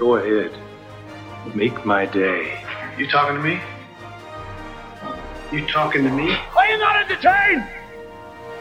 Go 0.00 0.16
ahead. 0.16 0.50
Make 1.54 1.84
my 1.84 2.06
day. 2.06 2.64
You 2.96 3.06
talking 3.06 3.36
to 3.36 3.42
me? 3.42 3.60
You 5.52 5.66
talking 5.66 6.04
to 6.04 6.10
me? 6.10 6.32
Are 6.56 6.66
you 6.66 6.78
not 6.78 6.96
entertained? 7.02 7.64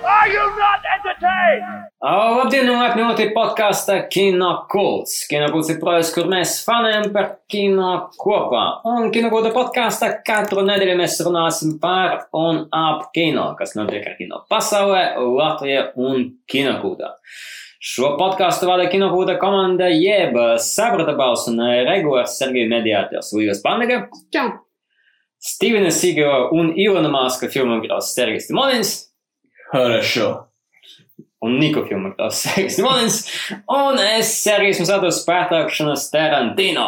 Are 0.04 0.28
you 0.28 0.44
not 0.58 0.84
entertained? 0.98 1.86
Labdien, 2.04 2.68
un 2.68 2.82
laipni 2.82 3.06
lūgti 3.06 3.30
podkāstā 3.32 4.02
Kino 4.12 4.50
Kults. 4.72 5.22
Kino 5.32 5.48
Kults 5.54 5.72
ir 5.72 5.80
projekts, 5.80 6.12
kur 6.16 6.28
mēs 6.28 6.58
fanējam 6.68 7.08
par 7.16 7.30
kino 7.48 7.94
kopā. 8.20 8.66
Un 8.92 9.08
Kino 9.16 9.32
Kulta 9.32 9.54
podkāstā 9.56 10.12
katru 10.28 10.66
nedēļu 10.68 10.98
mēs 11.00 11.22
runāsim 11.24 11.78
par 11.80 12.26
un 12.36 12.66
ap 12.76 13.14
kino, 13.16 13.54
kas 13.60 13.78
notiek 13.80 14.12
ar 14.12 14.20
kino 14.20 14.44
pasaulē, 14.52 15.06
Latvijā 15.40 15.88
un 16.04 16.34
Kino 16.52 16.76
Kultā. 16.84 17.14
Šo 17.85 18.15
podkāstu 18.17 18.69
vada 18.69 18.87
Kino 18.89 19.11
Kulta 19.13 19.35
komanda 19.41 19.91
jeb 19.93 20.39
Sabrata 20.63 21.13
Bals 21.19 21.49
un 21.51 21.61
regulārs 21.89 22.39
Sergija 22.41 22.71
mediātors 22.71 23.35
Līgas 23.37 23.61
Pandega. 23.65 24.07
Čau! 24.33 24.49
Stīvena 25.45 25.91
Sigela 25.93 26.49
un 26.57 26.73
Ilona 26.81 27.11
Maska 27.13 27.51
filmogrāfs 27.53 28.15
Sergijs 28.17 28.49
Timonins. 28.49 28.95
Хорошо. 29.69 30.48
un 31.46 31.56
Niko 31.60 31.84
filmu 31.88 32.12
tās 32.18 32.42
Sergejs 32.44 32.78
Timons, 32.80 33.20
un 33.82 34.00
es 34.04 34.32
Sergejs 34.44 34.82
mums 34.82 34.92
ados 34.94 35.22
pētākšanas 35.28 36.08
Tarantino. 36.12 36.88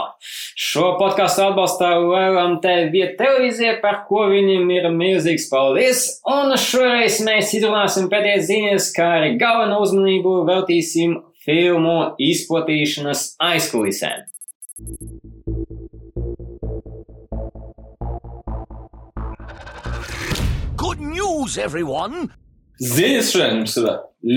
Šo 0.59 0.95
podkāstu 0.99 1.45
atbalstā 1.45 1.93
Lielam 2.01 2.57
TV 2.63 3.13
televīzija, 3.19 3.77
par 3.83 4.03
ko 4.09 4.25
viņam 4.31 4.67
ir 4.75 4.89
milzīgs 4.95 5.47
paldies, 5.51 6.03
un 6.27 6.55
šoreiz 6.59 7.21
mēs 7.25 7.55
izrunāsim 7.57 8.11
pēdējās 8.11 8.47
ziņas, 8.49 8.89
kā 8.97 9.07
arī 9.21 9.35
galveno 9.41 9.79
uzmanību 9.85 10.41
veltīsim 10.49 11.19
filmu 11.45 11.97
izplatīšanas 12.21 13.35
aizkulisēm. 13.41 14.27
Good 20.81 20.99
news, 20.99 21.57
everyone! 21.57 22.40
Ziņas 22.81 23.29
šodien 23.33 23.59
mums 23.59 23.75
ir 23.77 23.89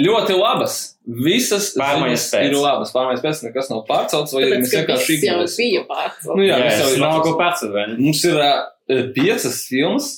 ļoti 0.04 0.36
labas. 0.36 0.76
Visas 1.04 1.70
Pārmaiņas 1.76 2.26
pēc. 2.32 2.46
ir 2.48 2.56
labas. 2.56 2.92
Pārmaiņas 2.94 3.24
pēc 3.24 3.40
nekas 3.46 3.70
nav 3.72 3.82
pārcelts, 3.88 4.34
vai 4.36 4.44
Tāpēc, 4.44 4.62
mēs 4.62 4.74
vienkārši 4.78 5.08
viss 5.12 5.26
jau 5.28 5.38
bija 5.58 5.82
pārcelts. 5.88 6.30
Nu, 6.30 6.44
jā, 6.44 6.58
Jā, 6.60 6.74
jau 6.80 7.00
nav 7.02 7.18
ko 7.24 7.34
ne? 7.40 7.98
Mums 8.00 8.22
ir 8.28 8.40
uh, 8.40 8.62
piecas 9.16 9.58
filmas, 9.68 10.10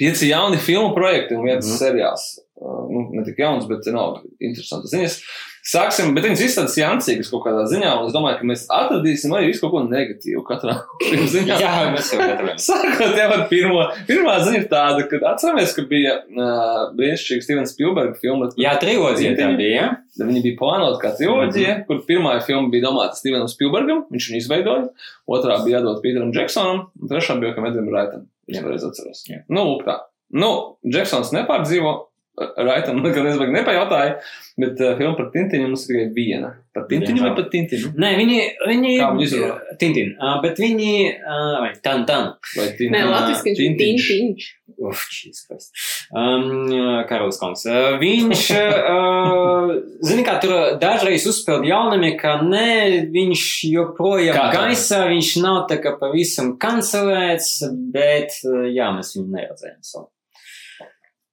pieci 0.00 0.28
jauni 0.32 0.60
filmu 0.60 0.92
projekti 0.96 1.36
un 1.36 1.48
viens 1.48 1.64
mm. 1.64 1.80
seriāls. 1.80 2.26
Uh, 2.60 2.84
nu, 2.92 3.06
ne 3.16 3.24
tik 3.26 3.40
jauns, 3.40 3.68
bet 3.70 3.88
nav 3.92 4.22
interesantas 4.38 4.92
ziņas. 4.92 5.18
Sāksim, 5.64 6.10
bet 6.12 6.26
viņas 6.26 6.42
izstāsta 6.44 6.80
jancīgas 6.82 7.30
kaut 7.32 7.46
kādā 7.46 7.62
ziņā, 7.70 7.94
un 7.96 8.08
es 8.10 8.12
domāju, 8.12 8.36
ka 8.36 8.48
mēs 8.50 8.66
atradīsim 8.68 9.32
arī 9.32 9.48
visu 9.48 9.62
kaut 9.62 9.72
ko 9.72 9.80
negatīvu 9.86 10.42
katrā 10.44 10.74
ziņā. 11.34 11.56
Jā, 11.62 11.70
mēs 11.94 12.10
jau 12.12 12.18
gatavojam. 12.20 12.60
Sākot 12.60 13.16
jau 13.16 13.28
ar 13.38 13.44
pirmo. 13.48 13.86
Pirmā 14.10 14.34
ziņa 14.44 14.60
ir 14.60 14.66
tāda, 14.68 15.06
ka 15.08 15.22
atceramies, 15.32 15.72
ka 15.72 15.86
bija 15.88 16.18
uh, 16.20 16.92
brīnišķīga 16.98 17.46
Stevena 17.46 17.70
Spielberga 17.70 18.18
filma. 18.20 18.50
Jā, 18.60 18.76
trilogija 18.82 19.32
tā 19.40 19.50
bija. 19.56 19.88
ja? 19.88 19.90
Viņa 20.20 20.44
bija 20.44 20.60
plānota 20.60 21.00
kā 21.00 21.14
triloģija, 21.16 21.70
mm. 21.70 21.80
-hmm. 21.80 21.86
kur 21.88 22.04
pirmā 22.12 22.36
filma 22.44 22.68
bija 22.70 22.90
domāta 22.90 23.16
Stevenam 23.18 23.48
Spielbergam, 23.50 24.04
viņš 24.12 24.30
viņu 24.30 24.42
izveidoja, 24.44 24.86
otrā 25.26 25.58
bija 25.64 25.80
jādod 25.80 26.04
Pīteram 26.04 26.30
Džeksonam, 26.34 26.86
un 27.00 27.10
trešā 27.10 27.40
bija 27.40 27.56
kam 27.56 27.66
Edvim 27.72 27.88
Raitam. 27.90 28.28
Jā. 28.52 28.60
pareizi 28.60 28.84
atceros. 28.90 29.24
Jā. 29.30 29.40
Nu, 29.48 29.64
lūk 29.64 29.86
tā. 29.88 30.02
Nu, 30.34 30.50
Džeksons 30.84 31.32
nepārdzīvo, 31.34 31.94
Raitam 32.34 32.98
nekad 33.04 33.22
nezinu, 33.28 33.46
nepajautāja, 33.54 34.16
bet 34.58 34.80
uh, 34.82 34.96
filma 34.98 35.14
par 35.14 35.28
Tintiņu 35.34 35.68
mums 35.70 35.84
ir 35.86 35.92
tikai 35.92 36.06
viena. 36.16 36.48
Par 36.74 36.88
Tintiņu 36.90 37.22
vai 37.22 37.30
par 37.36 37.46
Tintiņu? 37.52 37.92
Nē, 38.02 38.08
viņi, 38.18 38.38
viņi 38.66 38.94
Kā 38.98 39.10
viņi 39.14 39.26
izrunā? 39.28 39.58
Tintin, 39.78 40.10
uh, 40.18 40.40
bet 40.42 40.58
viņi, 40.58 40.94
uh, 41.14 41.52
vai 41.62 41.70
tan, 41.84 42.02
tan. 42.08 42.32
Vai 42.56 42.66
Nē, 42.66 42.74
Tintiņu? 42.80 43.12
latviski 43.12 43.52
viņš 43.52 43.60
ir 43.62 43.76
Tintiņš. 43.78 44.48
Uf, 44.74 45.04
šīs 45.14 45.44
kas. 45.46 45.68
Um, 46.10 46.72
Karols 47.06 47.38
Kongs. 47.38 47.62
Uh, 47.70 47.94
viņš, 48.02 48.42
uh, 48.58 49.70
zini, 50.08 50.24
kā 50.26 50.34
tur 50.42 50.56
dažreiz 50.82 51.28
uzspēled 51.30 51.68
jaunami, 51.70 52.16
ka 52.18 52.40
nē, 52.42 52.66
viņš 53.14 53.44
joprojām 53.70 54.40
Kā 54.40 54.48
gaisā, 54.56 55.04
viņš 55.12 55.30
nav 55.44 55.60
tā 55.70 55.78
kā 55.84 55.94
pavisam 56.02 56.56
kancelēts, 56.58 57.60
bet, 57.94 58.40
uh, 58.48 58.66
jā, 58.74 58.90
mēs 58.98 59.14
viņu 59.14 59.30
neredzējām. 59.38 59.78
So. 59.86 60.08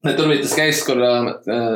Ne, 0.04 0.16
tur 0.18 0.28
bija 0.32 0.42
tas 0.42 0.54
case, 0.58 0.82
kur 0.88 0.98
uh, 0.98 1.32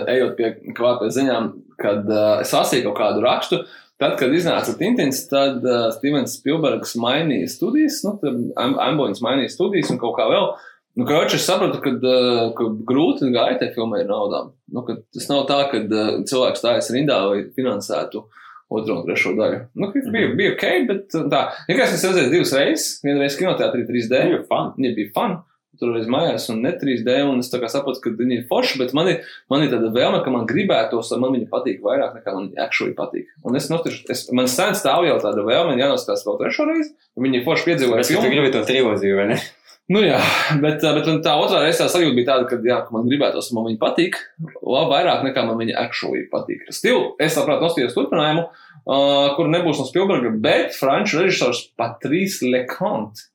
ejot 0.10 0.32
pie 0.38 0.52
kvāpē 0.78 1.10
ziņām, 1.14 1.50
kad 1.82 2.08
uh, 2.10 2.40
es 2.42 2.54
lasīju 2.56 2.88
kaut 2.90 2.98
kādu 3.04 3.22
rakstu. 3.26 3.60
Tad, 4.02 4.18
kad 4.20 4.34
iznāca 4.36 4.74
Tintins, 4.80 5.22
tad 5.32 5.62
uh, 5.64 5.86
Stevens 5.96 6.34
Spielbergs 6.40 6.96
mainīja 7.00 7.48
studijas, 7.54 8.02
nu, 8.04 8.16
tad 8.20 8.40
Am- 8.60 8.80
Ambulance 8.84 9.22
mainīja 9.24 9.54
studijas 9.54 9.92
un 9.94 10.00
kaut 10.02 10.18
kā 10.18 10.26
vēl. 10.32 10.50
Nu, 10.96 11.06
Kroči, 11.08 11.38
es 11.38 11.46
sapratu, 11.48 11.78
ka, 11.84 11.92
uh, 12.02 12.42
ka 12.58 12.68
grūti 12.90 13.30
gāja 13.36 13.60
tai 13.62 13.70
filmai 13.76 14.02
ar 14.04 14.10
naudām. 14.12 14.50
Nu, 14.74 14.84
tas 14.90 15.30
nav 15.32 15.46
tā, 15.48 15.62
ka 15.72 15.80
uh, 15.86 16.12
cilvēks 16.28 16.64
stājas 16.64 16.92
rindā, 16.96 17.22
lai 17.30 17.42
finansētu 17.56 18.26
otro 18.76 18.96
un 18.98 19.04
trešo 19.06 19.36
daļu. 19.38 19.60
Nu, 19.78 19.92
bija, 19.94 20.10
Mhm. 20.28 20.38
bija 20.40 20.54
ok, 20.56 20.64
bet 20.90 21.18
tā. 21.32 21.42
Vienkārši 21.70 22.00
es 22.00 22.06
redzēju 22.10 22.32
divas 22.34 22.54
reizes, 22.58 22.88
vienreiz 23.06 23.36
kinoteātrī 23.40 23.86
3D. 23.88 24.24
Ir 24.34 24.44
fun. 24.50 24.72
Viņa 24.80 24.96
bija 24.98 25.12
fun. 25.16 25.38
Tur 25.80 25.92
reiz 25.96 26.08
mājās, 26.12 26.48
un 26.54 26.62
ne 26.64 26.72
3D, 26.76 27.18
un 27.28 27.42
es 27.44 27.52
saprotu, 27.52 28.02
ka 28.04 28.14
viņi 28.16 28.40
ir 28.40 28.46
forši, 28.50 28.80
bet 28.82 28.94
man 28.98 29.10
ir, 29.12 29.26
man 29.52 29.66
ir 29.66 29.74
tāda 29.74 29.92
vēlme, 29.96 30.22
ka 30.26 30.34
man 30.34 30.48
gribētos, 30.50 31.12
lai 31.14 31.20
man 31.24 31.36
viņa 31.36 31.50
patīk 31.52 31.84
vairāk 31.86 32.16
nekā 32.20 32.38
man 32.38 32.48
actually 32.62 32.96
patīk. 32.98 33.28
Un 33.46 33.60
es 33.60 33.68
notišu, 33.72 34.06
es, 34.14 34.26
man 34.36 34.50
sen 34.52 34.78
stāv 34.78 35.08
jau 35.10 35.20
tāda 35.24 35.44
vēlme, 35.46 35.78
jānoskatās 35.82 36.26
vēl 36.28 36.42
trešo 36.42 36.70
reizi, 36.72 36.96
un 37.18 37.28
viņi 37.28 37.42
ir 37.42 37.46
forši 37.48 37.70
ka 37.76 38.02
tu 38.02 38.16
filmu. 38.16 38.34
gribi 38.34 38.56
to 38.56 38.66
trilogiju, 38.68 39.20
vai 39.20 39.30
ne? 39.34 39.44
Nu 39.86 40.02
jā, 40.02 40.18
bet, 40.64 40.82
uh, 40.82 40.96
bet 40.98 41.10
tā 41.22 41.36
otrā 41.38 41.60
reize 41.62 41.84
tā 41.84 41.86
sajūta 41.94 42.18
bija 42.18 42.32
tāda, 42.32 42.48
ka, 42.50 42.58
jā, 42.66 42.80
ka 42.88 42.94
man 42.96 43.06
gribētos, 43.06 43.52
man 43.54 43.68
viņa 43.68 43.78
patīk, 43.84 44.18
labi 44.66 44.90
vairāk 44.90 45.26
nekā 45.28 45.44
man 45.46 45.60
viņa 45.62 45.76
actually 45.78 46.24
patīk. 46.32 46.64
Stilu, 46.74 47.12
es 47.22 47.38
labprāt 47.38 47.62
noskatījos 47.62 47.94
turpinājumu, 47.94 48.48
uh, 48.50 49.36
kur 49.38 49.52
nebūs 49.54 49.78
no 49.78 49.86
Spielberga, 49.86 50.34
bet 50.42 50.74
franču 50.74 51.22
režisors 51.22 51.68
Patrice 51.78 52.50
Leconte. 52.50 53.28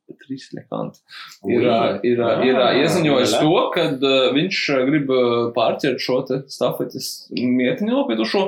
Leconte 0.57 1.01
ir, 1.49 1.65
ir, 2.07 2.21
ir 2.47 2.61
ieziņojis 2.83 3.37
to, 3.39 3.55
ka 3.75 3.87
viņš 4.37 4.61
grib 4.91 5.15
pārķert 5.57 6.03
šo 6.03 6.21
te 6.29 6.43
stafetes 6.53 7.11
mietiņu 7.35 7.95
nopietušo 7.95 8.45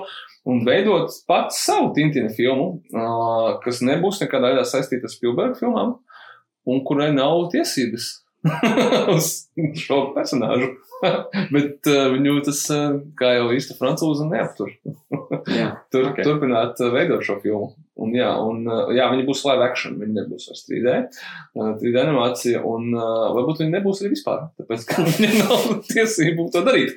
un 0.50 0.65
veidot 0.66 1.15
pats 1.31 1.60
savu 1.65 1.93
Tintina 1.97 2.33
filmu, 2.34 2.83
kas 3.62 3.83
nebūs 3.87 4.22
nekādā 4.25 4.53
veidā 4.53 4.65
saistīta 4.66 5.06
ar 5.06 5.15
Spielberga 5.15 5.60
filmām 5.60 5.97
un 6.66 6.83
kurai 6.87 7.10
nav 7.15 7.49
tiesības 7.55 8.09
uz 9.15 9.28
šo 9.78 10.00
personāžu. 10.16 10.72
Bet 11.54 11.89
uh, 11.91 12.09
viņu 12.15 12.41
tas, 12.47 12.62
uh, 12.75 12.99
kā 13.19 13.33
jau 13.37 13.49
īsta 13.54 13.77
francūza, 13.78 14.27
neaptur. 14.31 14.71
Turpināt 15.94 16.83
uh, 16.83 16.93
veidot 16.94 17.25
šo 17.27 17.39
filmu. 17.43 17.72
Un, 18.00 18.14
jā, 18.16 18.28
un, 18.41 18.62
uh, 18.64 18.88
jā, 18.97 19.04
viņi 19.12 19.25
būs 19.28 19.42
live 19.44 19.64
action, 19.66 19.98
viņi 20.00 20.14
nebūs 20.16 20.47
vairs 20.48 20.62
3D. 20.64 20.92
Uh, 21.53 21.75
3D 21.76 21.98
animācija, 22.00 22.62
un 22.64 22.86
uh, 22.97 23.26
varbūt 23.36 23.60
viņi 23.60 23.75
nebūs 23.75 24.00
arī 24.00 24.14
vispār. 24.14 24.47
Tāpēc, 24.56 24.86
ka 24.88 25.04
viņiem 25.10 25.34
nav 25.42 25.66
tiesību 25.91 26.47
to 26.54 26.62
darīt. 26.64 26.94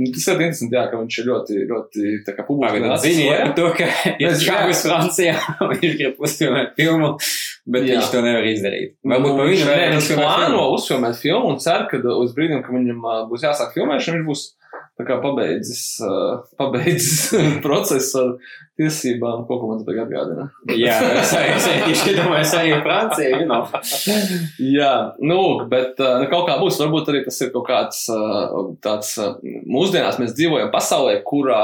Un 0.00 0.08
Tas 0.14 0.24
ir 0.32 0.40
interesanti, 0.40 0.78
jā, 0.78 0.86
ka 0.88 1.02
viņš 1.02 1.18
ir 1.20 1.28
ļoti, 1.28 1.58
ļoti 1.68 2.06
tā 2.24 2.34
kā 2.38 2.46
publiski. 2.48 2.80
Nācis 2.80 3.18
ziņa 3.18 3.28
ir 3.28 3.42
par 3.44 3.54
to, 3.58 3.68
ka 3.76 3.90
ir 4.24 4.38
čavis 4.40 4.82
Francijā, 4.88 5.36
viņš 5.74 5.96
grib 6.00 6.24
uzfilmēt 6.24 6.72
filmu, 6.80 7.12
bet 7.68 7.84
Jā. 7.84 7.98
viņš 7.98 8.12
to 8.16 8.24
nevar 8.24 8.48
izdarīt. 8.48 8.96
Varbūt 9.04 9.28
Nu, 9.28 9.36
pa 9.36 9.50
viņu 9.52 9.68
nevar 9.68 9.84
viņš 9.98 10.10
plāno 10.16 10.46
filmu. 10.48 10.68
uzfilmēt 10.80 11.20
filmu 11.20 11.52
un 11.52 11.60
cer, 11.62 11.84
ka 11.92 12.00
uz 12.16 12.32
brīdim, 12.36 12.64
kad 12.64 12.72
viņam 12.72 13.04
būs 13.28 13.44
jāsāk 13.44 13.76
filmēšana, 13.76 14.22
viņš 14.22 14.28
būs 14.32 14.48
tā 14.98 15.06
kā 15.06 15.18
pabeidzis, 15.22 15.82
ā, 16.02 16.12
pabeidzis 16.58 17.30
procesu 17.64 18.18
ar 18.20 18.32
tiesībām, 18.78 19.44
ko, 19.46 19.58
man 19.70 19.84
tagad 19.86 20.08
atgādina. 20.08 20.48
Jā, 20.74 20.98
es 21.22 21.32
tieši 21.86 22.16
domāju, 22.18 22.42
es 22.42 22.54
arī 22.58 22.76
Francija, 22.82 23.38
you 23.38 23.46
know. 23.46 23.64
Jā, 24.62 24.92
nu, 25.22 25.40
bet 25.70 25.98
nu, 26.02 26.28
kaut 26.30 26.48
kā 26.50 26.58
būs, 26.60 26.80
varbūt 26.82 27.12
arī 27.12 27.24
tas 27.26 27.38
ir 27.44 27.54
kaut 27.54 27.68
kāds 27.70 28.04
ā, 28.12 28.20
tāds, 28.84 29.14
ā, 29.22 29.32
mūsdienās 29.70 30.20
mēs 30.22 30.34
dzīvojam 30.38 30.72
pasaulē, 30.74 31.20
kurā 31.26 31.62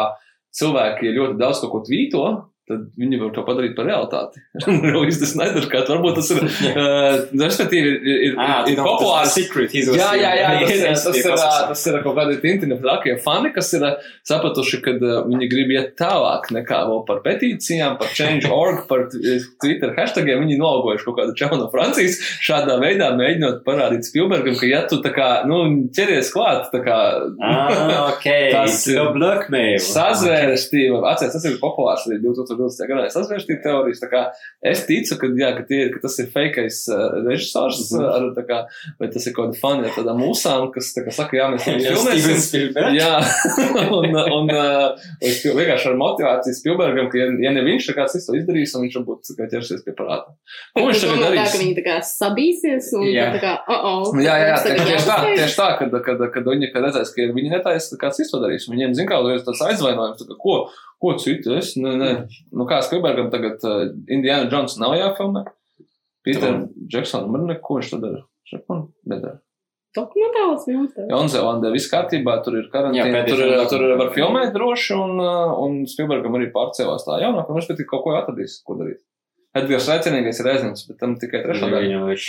cilvēki 0.55 1.15
ļoti 1.19 1.39
daudz 1.41 1.63
kaut 1.65 1.75
ko 1.75 1.85
tvīto, 1.87 2.27
tad 2.69 2.87
viņi 2.97 3.19
var 3.21 3.33
to 3.37 3.43
padarīt 3.45 3.75
par 3.77 3.85
realitāti. 3.91 4.41
Rūjas 4.95 5.19
tas 5.21 5.35
nedarkārt, 5.37 5.91
varbūt 5.93 6.17
tas 6.17 6.31
ir, 6.33 6.39
uh, 6.71 7.19
respektīvi, 7.41 7.91
ir, 7.93 8.15
ir, 8.31 8.37
Ah, 8.41 8.63
ir, 8.71 8.79
populārs. 8.81 9.35
secret. 9.37 9.75
Jā, 9.75 10.11
jā, 10.17 10.31
jā, 10.39 10.49
tas, 10.65 10.73
ir, 10.73 10.85
tas, 10.95 11.19
ir, 11.21 11.35
tas 11.75 11.83
ir 11.91 11.99
kaut 12.07 12.17
kādi 12.17 12.39
tintina 12.43 12.79
trakie 12.81 13.19
fani, 13.25 13.51
kas 13.55 13.69
ir 13.77 13.85
ā, 13.85 13.91
sapratuši, 14.31 14.81
ka 14.85 14.95
ā, 14.97 15.19
viņi 15.29 15.49
grib 15.53 15.75
iet 15.77 15.93
tālāk 16.01 16.49
nekā 16.57 16.81
vēl 16.89 17.03
par 17.09 17.21
petīcijām, 17.27 17.99
par 18.01 18.09
change.org, 18.17 18.85
par 18.89 19.07
Twitter 19.13 19.93
hashtagiem. 19.99 20.41
Viņi 20.45 20.57
nolgojuši 20.63 21.07
kaut 21.11 21.19
kādu 21.21 21.37
čaunu 21.39 21.61
no 21.65 21.69
Francijas, 21.73 22.17
šādā 22.45 22.79
veidā 22.83 23.11
mēģinot 23.19 23.61
parādīt 23.69 24.09
Spielbergam, 24.09 24.57
ka 24.61 24.69
ja 24.73 24.83
tu 24.89 25.03
tā 25.05 25.13
kā, 25.17 25.29
nu, 25.49 25.61
ķeries 25.97 26.33
klāt, 26.35 26.71
tā 26.73 26.81
kā 26.87 26.99
Ah, 27.45 28.09
ok. 28.15 28.27
Tas 28.55 28.81
ir 28.89 29.01
blackmail. 29.15 29.79
sazvērestība, 29.85 31.01
atcerieties, 31.13 31.37
tas 31.43 31.47
ir 31.51 31.59
populārs 31.63 32.07
arī 32.09 32.21
2000. 32.25 32.54
Tur 32.59 32.69
ļoti 32.69 32.89
garā 32.91 33.05
sasvērstību 33.15 33.63
teorijas. 33.65 34.01
Tā 34.05 34.09
kā 34.13 34.23
es 34.73 34.85
ticu, 34.89 35.19
ka, 35.21 35.31
jā, 35.39 35.51
ka, 35.59 35.65
tie, 35.69 35.81
ka 35.95 36.03
tas 36.05 36.19
ir 36.23 36.31
fakeais 36.35 36.81
uh, 36.93 37.19
režisors, 37.29 37.83
Mhm. 37.95 38.01
uh, 38.01 38.15
ar, 38.15 38.29
tā 38.39 38.45
kā, 38.49 38.59
vai 39.01 39.09
tas 39.13 39.27
ir 39.27 39.35
kaut 39.37 39.51
kāda 39.53 39.61
fani 39.61 39.89
ar 39.89 39.95
tādām 39.97 40.21
mūsām, 40.23 40.69
kas 40.75 40.93
tā 40.97 41.05
kā 41.07 41.13
saka, 41.15 41.37
jā, 41.39 41.49
mēs 41.53 41.67
Jā, 41.69 41.95
filmēsim. 41.95 42.79
Jā, 42.97 43.13
un, 43.99 44.15
un 44.39 44.51
uh, 44.55 44.95
es 45.21 45.41
pil- 45.43 45.57
vienkārši 45.59 45.91
ar 45.93 45.99
motivāciju 46.01 46.57
Spielbergam, 46.59 47.11
ka, 47.13 47.19
ja, 47.21 47.29
ja 47.49 47.53
ne 47.55 47.65
viņš, 47.67 47.91
kāds 47.97 48.17
to 48.27 48.37
izdarīs, 48.39 48.75
un 48.79 48.87
viņš 48.87 48.99
tā 49.29 49.37
kā 49.39 49.49
ķersies 49.53 49.85
pie 49.87 49.95
parāda. 49.99 50.35
Ko 50.77 50.87
viņš 50.89 51.05
tagad 51.05 51.21
Tā, 51.25 51.29
darīs? 51.31 51.53
ka 51.55 51.63
viņi 51.63 51.77
tā 51.79 51.85
kā 51.87 51.97
sabīsies 52.09 52.91
un 52.99 53.07
Jā. 53.11 53.29
tā 53.35 53.41
kā, 53.43 53.53
oh, 53.69 53.85
oh. 53.91 54.19
Jā, 54.21 54.35
jā, 54.41 54.49
jā 54.53 54.57
tagad 54.65 54.89
tieši, 54.91 55.07
tā, 55.09 55.19
tieši 55.35 55.59
tā, 55.61 55.69
kad, 55.81 55.95
kad, 56.07 56.25
kad 56.35 56.51
viņi 56.51 56.71
redzēs, 56.75 57.13
ka 57.15 57.29
viņi 57.37 57.53
netaisa, 57.57 57.99
kāds 58.01 58.21
cits 58.21 58.33
to 58.35 58.41
darīs. 58.43 58.69
Viņiem, 58.71 58.95
zin 58.99 59.09
kā, 59.11 59.21
tāds 59.47 59.63
aizvainojums, 59.69 60.21
tā 60.23 60.29
kā, 60.31 60.39
ko, 60.41 60.57
ko 61.05 61.15
citu 61.21 61.55
es, 61.61 61.75
ne, 61.77 61.95
ne. 62.01 62.11
Nu, 62.51 62.67
kā 62.71 62.81
Spielbergam 62.85 63.31
tagad 63.33 63.63
uh, 63.69 63.87
Indiana 64.09 64.49
Jones 64.49 64.79
nav 64.81 64.97
jāfilmē. 64.99 65.45
Peter 66.25 66.63
Jackson, 66.89 67.29
man 67.33 67.45
neko 67.51 67.79
viņš 67.79 67.91
to 67.93 68.01
dara. 68.01 68.23
Man 68.71 68.87
nedara. 69.09 69.41
Dokumentāls 69.95 70.65
filmas. 70.67 70.91
tev. 70.97 71.07
Jaunzēlandē 71.13 71.71
viss 71.71 71.91
kārtībā, 71.93 72.41
tur 72.43 72.57
ir 72.59 72.67
karantīna, 72.73 73.05
Jā, 73.05 73.27
tur, 73.29 73.39
pēdējais 73.39 73.71
tur 73.71 73.85
var 74.01 74.09
filmēt 74.17 74.55
droši, 74.57 74.97
un, 74.99 75.21
un 75.63 75.77
Spielbergam 75.91 76.35
arī 76.35 76.49
pārcēlās 76.55 77.07
tā 77.07 77.21
jaunākā, 77.23 77.55
viņš 77.55 77.69
pat 77.71 77.83
kaut 77.93 78.03
ko 78.07 78.17
atradīs, 78.19 78.57
ko 78.67 78.75
darīt. 78.81 79.05
Edgars 79.55 79.87
Raicinīgais 79.87 80.41
ir 80.43 80.49
aizņemts, 80.51 80.83
bet 80.89 80.99
tam 80.99 81.13
tikai 81.21 81.45
trešā 81.45 81.69
daļa. 81.69 81.83
Viņam 81.85 82.09
ir 82.11 82.25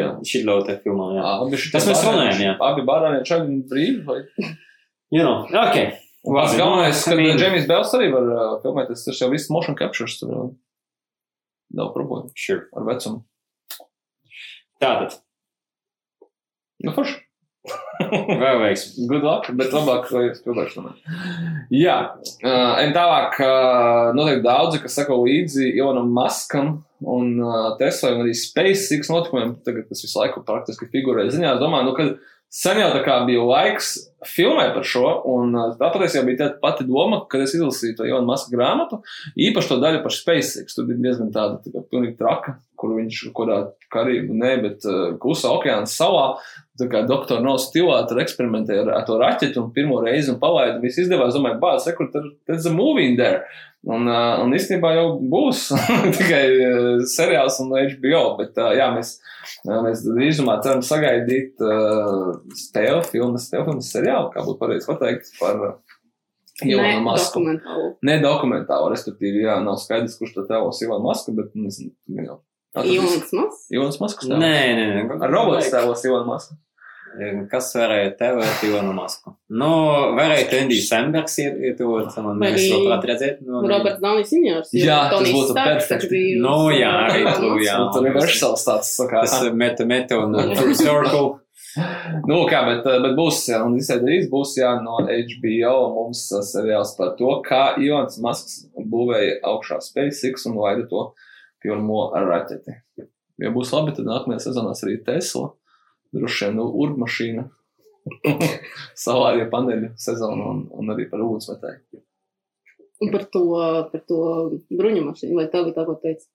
Jā. 0.00 0.12
te 0.64 0.78
filmā, 0.86 1.10
jā. 1.18 1.24
Abi 1.34 1.60
šitie 1.60 1.74
Tas 1.76 1.88
mēs 1.90 2.04
runājam, 2.06 2.40
jā. 2.46 2.54
Abi 2.64 2.84
bārāņi 2.88 3.26
čaļi 3.28 3.58
brīvi, 3.68 4.00
vai 4.08 4.22
You 5.12 5.24
know, 5.24 5.44
ok. 5.52 6.07
Labi, 6.28 6.58
galvenais, 6.60 7.04
ka 7.08 7.16
Džemijs 7.16 7.68
Bels 7.70 7.94
arī 7.96 8.10
var 8.12 8.26
uh, 8.34 8.56
filmēties, 8.64 9.06
tas 9.06 9.22
jau 9.22 9.30
viss 9.32 9.48
motion 9.54 9.76
captures, 9.78 10.18
tur 10.20 10.32
jau 10.34 10.44
nav 11.78 11.94
problēmu 11.94 12.32
Sure. 12.36 12.66
ar 12.76 12.84
vecumu. 12.88 13.24
Tātad, 14.82 15.16
Nu, 16.84 16.92
forši. 16.94 17.16
vēl 18.40 18.60
veiks. 18.62 18.84
Good 19.10 19.24
luck, 19.26 19.48
bet 19.58 19.72
labāk, 19.74 20.06
lai 20.14 20.28
es 20.30 20.38
pilnīgi 20.44 20.76
tomēr. 20.76 21.00
Jā, 21.74 21.96
uh, 22.38 22.78
un 22.84 22.94
tālāk, 22.94 23.40
uh, 23.42 24.10
noteikti 24.16 24.44
daudzi, 24.46 24.78
kas 24.84 24.94
sako 25.00 25.18
līdzi 25.24 25.72
Ilonam 25.74 26.12
Maskam 26.14 26.70
un 27.02 27.34
uh, 27.42 27.72
Teslai 27.80 28.14
un 28.14 28.22
arī 28.22 28.36
SpaceX 28.38 29.10
notikumiem, 29.10 29.56
tagad 29.66 29.90
tas 29.90 30.04
visu 30.06 30.20
laiku 30.20 30.44
praktiski 30.46 30.88
figurē 30.94 31.26
ziņā. 31.34 31.56
Es 31.56 31.62
domāju, 31.64 31.90
nu, 31.90 31.96
ka 31.98 32.06
sen 32.52 32.80
jau 32.82 32.88
tā 32.94 33.02
kā 33.06 33.18
bija 33.28 33.44
laiks 33.44 33.94
filmēt 34.26 34.72
par 34.74 34.86
šo, 34.86 35.04
un 35.30 35.54
tā 35.78 35.90
patiesībā 35.94 36.24
bija 36.26 36.40
tā 36.40 36.48
pati 36.62 36.86
doma, 36.88 37.20
kad 37.30 37.44
es 37.44 37.54
izlasīju 37.56 37.98
to 37.98 38.08
Ilona 38.08 38.26
Maska 38.28 38.54
grāmatu, 38.54 39.00
īpaši 39.38 39.72
to 39.72 39.78
daļu 39.82 40.02
par 40.04 40.14
SpaceX. 40.14 40.76
Tur 40.76 40.88
bija 40.88 41.04
diezgan 41.08 41.30
tāda, 41.34 41.60
tā 41.62 41.74
kā 41.74 41.84
pilnīgi 41.86 42.18
traka, 42.18 42.58
kur 42.78 42.96
viņš 42.98 43.22
kurā 43.36 43.60
Karību, 43.92 44.34
ne, 44.36 44.54
bet 44.64 44.84
uh, 44.88 45.14
Klusā 45.20 45.52
okeāna 45.54 45.88
salā 45.88 46.26
tā 46.78 46.86
kā 46.90 47.02
doktora 47.08 47.42
no 47.42 47.56
stilā 47.60 48.02
tur 48.08 48.20
eksperimentēja 48.22 48.84
ar, 48.84 48.92
ar 49.00 49.06
to 49.08 49.16
raķeti 49.18 49.58
un 49.60 49.72
pirmo 49.74 49.98
reizi 50.04 50.30
un 50.32 50.38
palaida. 50.42 50.78
Viss 50.82 51.00
izdevās, 51.02 51.34
domāju, 51.34 51.58
bāc, 51.62 51.88
rekur, 51.88 52.10
tur, 52.12 52.28
there's 52.46 52.68
a 52.70 52.74
movie 52.74 53.08
in 53.10 53.18
there. 53.18 53.42
Un, 53.88 54.08
uh, 54.10 54.40
un 54.42 54.54
īstenībā 54.54 54.92
jau 54.96 55.08
būs 55.32 55.68
tikai 56.18 56.44
uh, 56.54 57.04
seriāls 57.10 57.58
un 57.64 57.74
HBO, 57.74 58.22
bet 58.38 58.58
uh, 58.58 58.72
jā, 58.78 58.88
mēs, 58.94 59.16
uh, 59.66 59.78
mēs 59.86 60.02
drīzumā 60.06 60.58
ceram 60.64 60.82
sagaidīt 60.86 61.62
uh, 61.62 62.32
stēlu 62.58 63.04
filmas, 63.06 63.46
stēlu 63.50 63.70
filmas 63.70 63.92
seriālu, 63.94 64.32
kā 64.34 64.42
būtu 64.46 64.60
pareizi 64.62 64.90
pateikt, 64.90 65.30
par 65.38 65.62
uh, 65.62 65.78
Ne, 66.58 66.72
Ilonu 66.72 67.04
Masku. 67.06 67.38
dokumentālu. 67.38 67.88
Ne 68.02 68.16
dokumentālu, 68.18 68.88
respektīvi, 68.90 69.44
jā, 69.44 69.60
nav 69.62 69.76
skaidrs, 69.78 70.16
kurš 70.18 70.32
to 70.34 70.42
tēlos 70.48 70.80
Ilonu 70.82 71.06
Masku, 71.06 71.30
bet 71.36 71.52
nezinu, 71.54 71.92
jau. 72.18 72.40
Ilons 72.84 73.32
Mas. 73.32 73.66
Ilons 73.74 74.00
Masks 74.00 74.28
Nē, 74.30 74.38
nē, 74.78 74.88
nē. 74.94 75.20
Ar 75.22 75.30
robots 75.32 75.70
tēlos 75.72 76.04
Ilonu 76.06 76.28
Masku. 76.30 76.56
Kas 77.50 77.70
varēja 77.74 78.10
tevēt 78.18 78.60
Ilonu 78.68 78.92
Masku? 78.94 79.32
Nu, 79.50 79.68
varēja 80.14 80.44
Tendijs 80.52 80.90
Sandbergs 80.90 81.38
ietuvot, 81.40 82.12
Vai 82.14 82.34
mēs 82.42 82.58
arī 82.60 82.68
labprāt 82.84 83.06
redzēt. 83.10 83.40
Nu, 83.42 83.62
Roberts 83.66 84.02
Downis 84.02 84.30
Juniors. 84.34 84.70
jo 84.76 84.84
Jā, 84.86 84.98
tas 85.10 85.26
būtu 85.34 85.56
perfekti. 85.56 86.20
Nu, 86.38 86.68
jā, 86.74 86.92
arī 87.08 87.24
tu, 87.40 87.50
jā. 87.64 87.78
Un 87.82 87.90
Tur 87.96 88.06
ir 88.10 88.14
versals 88.14 88.66
tāds, 88.68 88.92
tā 89.00 89.08
kā. 89.10 89.24
Tas 89.24 89.38
ir 89.48 89.56
meta, 89.58 89.86
meta 89.88 90.20
un 90.20 90.36
uh, 90.36 90.52
full 90.60 90.76
circle. 90.82 91.24
Nu, 92.28 92.42
kā, 92.48 92.60
bet, 92.68 92.86
bet 92.86 93.16
būs, 93.18 93.40
jā, 93.50 93.62
un 93.66 93.74
visai 93.80 93.98
drīz 94.04 94.28
būs, 94.30 94.54
jā, 94.60 94.76
no 94.84 95.00
HBO 95.02 95.74
mums 95.96 96.26
uh, 96.36 96.44
seriāls 96.46 96.94
par 96.98 97.16
to, 97.18 97.32
kā 97.46 97.62
Ilons 97.82 98.20
Masks 98.22 98.60
būvēja 98.78 99.40
augšā 99.48 99.80
SpaceX 99.84 100.46
un 100.50 100.60
laida 100.60 100.86
to 100.92 101.08
pirmo 101.62 102.08
raķeti. 102.14 102.76
Ja 103.38 103.52
būs 103.54 103.70
labi, 103.74 103.94
tad 103.94 104.08
nākamajā 104.08 104.48
sezonās 104.48 104.82
arī 104.84 104.98
Tesla, 105.06 105.52
droši 106.16 106.48
vien, 106.48 106.58
nu, 106.58 106.66
urbmašīna, 106.82 107.44
salārie 109.04 109.46
paneļu 109.52 109.92
sezonu 110.00 110.48
un, 110.52 110.64
un 110.80 110.94
arī 110.94 111.06
par 111.10 111.22
ūdensmetēju. 111.26 112.02
Un 112.98 113.12
par 113.14 113.28
to, 113.30 113.44
par 113.92 114.02
to 114.10 114.20
bruņu 114.74 115.04
mašīnu, 115.06 115.36
vai 115.38 115.46
tā 115.52 115.62
bija 115.66 115.76
tā, 115.76 115.86
ko 115.86 115.94
teica? 116.02 116.26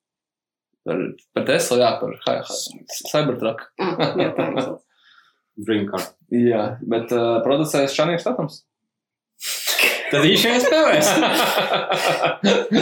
Par, 0.84 1.00
par 1.36 1.46
Tesla, 1.48 1.80
jā, 1.80 1.90
par 2.00 2.46
Cybertruck. 3.10 3.66
Ah, 3.80 4.16
jā, 4.20 4.30
tā 4.36 4.48
ir. 4.52 4.70
Dream 5.64 5.84
car. 5.88 6.08
Jā, 6.34 6.62
bet 6.82 7.12
uh, 7.14 7.38
producējas 7.44 7.94
Šanīgs 7.94 8.24
Statams. 8.24 8.62
Tad 10.14 10.22
viņš 10.24 10.44
jau 10.46 10.54
spēlēs. 10.62 11.08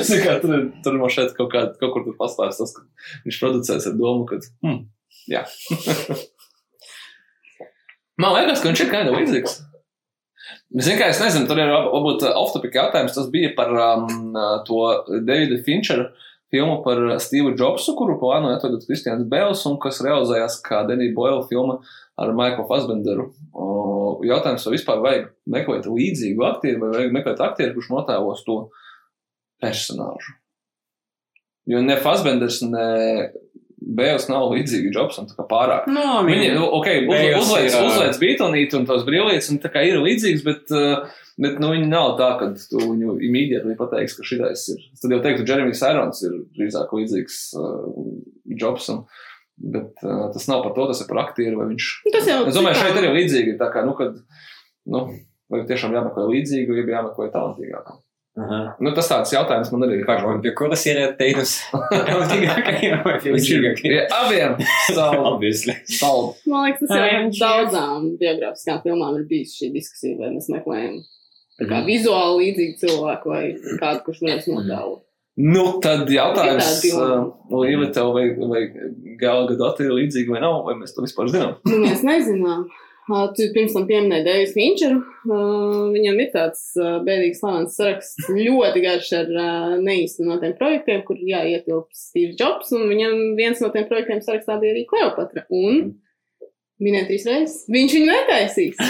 Zini, 0.07 0.21
kā 0.27 0.35
tur, 0.43 0.53
ir- 0.59 0.71
tur 0.85 0.99
man 1.01 1.13
šeit 1.15 1.33
kaut, 1.39 1.51
kā, 1.55 1.61
kaut 1.81 1.93
kur 1.97 2.05
tur 2.07 2.17
pastāstīs 2.19 2.61
tas, 2.61 2.75
ka 2.77 2.83
viņš 3.27 3.41
producēs 3.43 3.89
ar 3.91 3.95
domu, 3.99 4.27
ka, 4.29 4.39
hmm, 4.67 4.81
jā. 5.33 5.43
man 8.23 8.35
liekas, 8.37 8.61
ka 8.63 8.71
viņš 8.71 8.83
ir 8.85 8.91
kāda 8.93 9.15
līdzīgs. 9.17 9.55
Zini, 10.73 10.99
kā 11.01 11.07
es 11.13 11.21
nezinu, 11.21 11.47
tur 11.49 11.59
ir 11.61 11.71
varbūt 11.73 12.25
off-topic 12.33 12.77
jautājums. 12.77 13.15
Tas 13.17 13.29
bija 13.33 13.51
par 13.57 13.73
um, 13.77 14.37
to 14.69 14.79
Davida 15.27 15.59
Finčera 15.67 16.11
filmu 16.53 16.81
par 16.85 16.99
Steve'u 17.23 17.55
Jobsu, 17.57 17.95
kuru 17.97 18.19
plānoja 18.21 18.59
atvedot 18.59 18.85
Kristians 18.89 19.25
Bēls 19.29 19.63
un 19.71 19.79
kas 19.81 20.03
realizējās 20.05 20.59
kā 20.65 20.83
Denija 20.89 21.15
Boila 21.17 21.45
filma 21.49 21.79
ar 22.23 22.35
Maiklu 22.39 22.67
Fasbenderu. 22.69 23.31
Jautājums, 24.23 24.67
vai 24.67 24.77
vispār 24.77 25.03
vajag 25.03 25.31
meklēt 25.51 25.89
līdzīgu 25.91 26.47
aktieru, 26.47 26.85
vai 26.85 26.93
vajag 26.97 27.17
meklēt 27.17 27.43
aktieru, 27.43 27.75
kurš 27.77 27.91
notēlos 27.91 28.45
to 28.47 28.59
personāžu. 29.63 30.37
Jo 31.71 31.83
ne 31.83 31.97
Fasbenders, 32.03 32.61
ne 32.67 32.87
Bēls 33.83 34.29
nav 34.31 34.53
līdzīgi 34.53 34.93
Jobsam, 34.95 35.27
tā 35.29 35.37
kā 35.37 35.47
pārāk. 35.49 35.89
No, 35.91 36.23
Viņi, 36.27 36.53
nu, 36.57 36.67
ok, 36.79 36.89
uzliec, 37.11 37.75
ā, 37.75 37.83
uzliec 37.89 38.21
bītonīti 38.23 38.79
un 38.79 38.87
tos 38.89 39.03
brīvlietas, 39.07 39.51
un 39.53 39.59
tā 39.63 39.73
kā 39.75 39.83
ir 39.87 39.99
līdzīgs, 40.03 40.45
bet, 40.47 40.71
uh, 40.77 41.11
bet 41.43 41.59
nu, 41.63 41.73
viņi 41.75 41.89
nav 41.91 42.15
tā, 42.21 42.31
ka 42.41 42.51
tu 42.61 42.83
viņu 42.83 43.17
imīdieti 43.27 43.77
pateiks, 43.79 44.15
ka 44.19 44.27
šitais 44.27 44.69
ir. 44.75 44.87
Tad 45.03 45.17
jau 45.17 45.21
teiktu, 45.25 45.47
Jeremijs 45.49 45.83
Irons 45.89 46.23
ir 46.29 46.39
drīzāk 46.59 46.95
līdzīgs 46.99 47.41
uh, 47.59 47.91
Jobsam. 48.63 49.05
Bet 49.59 50.01
uh, 50.03 50.31
tas 50.33 50.47
nav 50.49 50.63
par 50.65 50.73
to, 50.75 50.87
tas 50.89 51.03
ir 51.05 51.09
par 51.11 51.19
aktieru, 51.27 51.59
vai 51.61 51.69
viņš. 51.75 51.91
Tas 52.15 52.27
jau 52.31 52.39
Es 52.49 52.57
domāju, 52.57 52.79
šeit 52.81 52.97
arī 53.03 53.11
līdzīgi. 53.19 53.59
Tā 53.61 53.69
kā, 53.75 53.83
nu, 53.87 53.93
kad, 53.99 54.17
nu, 54.89 55.03
vai 55.53 55.61
tiešām 55.69 55.93
jāmeklē 55.95 56.25
līdzīgu, 56.33 56.79
ja 56.81 56.87
jāmeklē 56.99 57.29
talantīgāku. 57.35 57.99
Aha. 58.41 58.59
Nu, 58.81 58.95
tas 58.97 59.11
tāds 59.13 59.29
jautājums 59.35 59.69
man 59.75 59.85
arī 59.85 59.99
ir. 60.01 60.07
Pagaidām, 60.09 60.41
pie 60.45 60.55
kuras 60.57 60.87
ir 60.89 61.03
teikus? 61.19 61.59
Tautīgākajiem 61.73 63.03
vai 63.05 63.19
filzīgākajiem? 63.21 63.93
Ja 63.93 64.07
abiem 64.23 64.55
stāv 64.89 65.19
Obviously. 65.35 65.75
stāv. 65.85 66.33
Man 66.49 66.65
liekas, 66.71 66.89
tas 66.89 66.97
jau 66.97 67.29
daudzām 67.43 68.07
biogrāfiskām 68.21 68.81
filmām 68.87 69.19
ir 69.21 69.27
bijis 69.31 69.53
šī 69.61 69.69
diskusija, 69.77 70.17
vai 70.23 70.33
mēs 70.37 70.49
meklējam 70.53 70.97
tā 71.61 71.69
kā 71.69 71.77
Mhm. 71.83 71.87
vizuāli 71.93 72.39
līdzīgu 72.47 72.79
cilvēku 72.81 73.33
vai 73.35 73.43
kādu, 73.81 74.05
kurš 74.09 74.23
varēs 74.25 74.49
notēlot. 74.49 75.03
Nu, 75.41 75.65
tad 75.81 76.11
jautājums, 76.13 76.83
Ir 76.85 76.93
tādi 76.93 77.17
uh. 77.17 77.29
Līva, 77.63 77.87
tev 77.95 78.11
vai, 78.13 78.27
vai 78.37 78.63
Gala 79.21 79.47
Gadot 79.49 79.81
ir 79.81 79.95
līdzīga 79.97 80.35
vai 80.35 80.43
nav, 80.45 80.59
vai 80.67 80.77
mēs 80.77 80.93
to 80.93 81.05
vispār 81.07 81.31
zinām? 81.33 81.55
Nu, 81.69 81.79
mēs 81.87 82.05
nezinām. 82.05 82.67
Uh, 82.69 82.83
Tu 83.37 83.49
pirms 83.51 83.73
tam 83.75 83.89
pieminēji 83.89 84.27
Deivisu 84.29 84.55
Finčeru. 84.55 85.01
Uh, 85.27 85.89
viņam 85.91 86.21
ir 86.23 86.29
tāds 86.35 86.61
uh, 86.79 87.01
bēdīgs 87.03 87.41
slavens 87.43 87.75
saraksts, 87.75 88.29
ļoti 88.31 88.83
garš 88.85 89.09
ar 89.19 89.33
uh, 89.33 89.73
neīstenotiem 89.83 90.55
projektiem, 90.61 91.03
kur 91.09 91.19
jāietilps 91.19 92.05
Steve 92.13 92.37
Jobs, 92.39 92.71
un 92.77 92.87
viņam 92.93 93.35
viens 93.41 93.63
no 93.65 93.73
tiem 93.75 93.89
projektiem 93.91 94.23
sarakstā 94.23 94.61
bija 94.63 94.77
arī 94.77 94.85
Kleopatra. 94.87 95.43
Un 95.51 95.97
minēt 96.83 97.11
trīs 97.11 97.27
reizes, 97.27 97.65
viņš 97.73 97.97
viņu 97.99 98.13
netaisīs. 98.13 98.87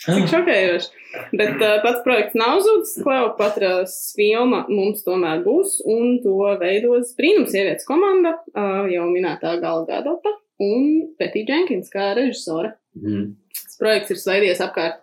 Cik 0.00 0.30
šokējoši. 0.32 1.00
Bet 1.36 1.60
uh, 1.60 1.76
pats 1.84 2.00
projekts 2.06 2.38
nav 2.38 2.60
zudis. 2.64 2.94
Kleopatras 3.04 3.96
filma 4.16 4.62
mums 4.70 5.04
tomēr 5.04 5.42
būs, 5.44 5.80
un 5.90 6.18
to 6.24 6.36
veidos 6.60 7.12
brīnums 7.18 7.52
sievietes 7.52 7.88
komanda, 7.88 8.36
uh, 8.54 8.86
jau 8.88 9.08
minētā 9.10 9.58
Gala 9.60 9.84
Gadota 9.88 10.32
un 10.60 10.86
Petī 11.20 11.44
Jenkins 11.48 11.92
kā 11.92 12.12
režisore. 12.16 12.76
Mhm. 12.96 13.32
Tas 13.56 13.80
projekts 13.80 14.14
ir 14.14 14.22
sveidies 14.22 14.62
apkārt 14.64 15.02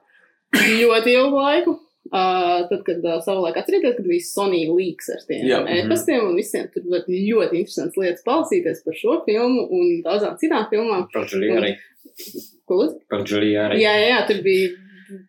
ļoti 0.55 1.13
ilgu 1.17 1.43
laiku, 1.43 1.77
Uh, 2.07 2.69
tad, 2.69 2.83
kad 2.87 3.03
uh, 3.03 3.17
savulaik 3.19 3.57
atcerieties, 3.59 3.97
kad 3.97 4.05
bija 4.07 4.23
Sony 4.23 4.61
leaks 4.71 5.09
ar 5.11 5.23
tiem 5.27 5.41
Jā, 5.43 5.57
e-pastiem 5.75 6.21
un 6.23 6.37
visiem 6.39 6.69
tur 6.71 6.85
var 6.87 7.01
ļoti 7.03 7.59
interesants 7.59 7.97
lietas 7.99 8.23
palsīties 8.23 8.79
par 8.85 8.95
šo 8.95 9.17
filmu 9.25 9.65
un 9.75 9.89
daudzām 10.05 10.37
citām 10.39 10.69
filmām. 10.71 11.03
Par 11.11 11.27
Džuliju 11.27 11.57
arī. 11.59 11.73
Ko? 12.63 12.77
Par. 13.11 13.25
Jā, 13.27 13.65
jā, 13.75 13.91
jā, 14.07 14.21
tur 14.29 14.39
bija 14.45 14.69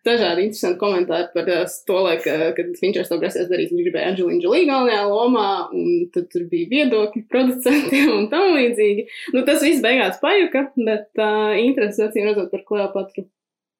dažādi 0.07 0.45
interesanti 0.47 0.79
komentāri 0.81 1.29
par 1.33 1.49
uh, 1.49 1.75
to 1.87 1.97
laiku, 2.05 2.31
uh, 2.31 2.45
kad 2.57 2.71
Finčers 2.79 3.11
to 3.11 3.17
grasījās 3.21 3.49
darīt. 3.51 3.73
Viņš 3.73 3.87
gribēja 3.87 4.13
Angelīnu 4.13 4.43
Džolī 4.43 4.61
galvenajā 4.69 5.03
lomā, 5.09 5.49
un 5.75 6.07
tad 6.13 6.29
tur 6.33 6.47
bija 6.51 6.69
viedokļi 6.73 7.25
producentiem 7.31 8.13
un 8.15 8.29
tam 8.33 8.55
līdzīgi. 8.55 9.05
Nu, 9.35 9.43
tas 9.47 9.63
viss 9.65 9.83
beigās 9.85 10.21
pajuka, 10.23 10.67
bet 10.77 11.21
uh, 11.21 11.53
interesi 11.61 12.05
acīm 12.07 12.29
redzot 12.29 12.51
par 12.53 12.65
Kleopatru 12.67 13.27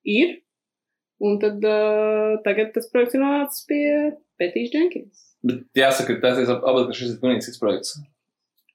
ir. 0.07 0.37
Un 1.19 1.35
tad 1.41 1.65
uh, 1.67 2.37
tagad 2.45 2.71
tas 2.75 2.87
projekts 2.91 3.17
ir 3.17 3.25
nonācis 3.25 3.65
pie 3.67 3.83
Pētīs 4.39 4.71
Jenkins. 4.75 5.25
Bet 5.43 5.67
jāsaka, 5.75 6.15
ka 6.15 6.29
tas 6.29 6.39
ir 6.39 6.53
abi, 6.55 6.85
ka 6.87 6.95
šis 6.95 7.15
ir 7.15 7.19
pilnīgi 7.19 7.47
cits 7.47 7.59
projekts. 7.59 7.97
Nu, 7.99 8.07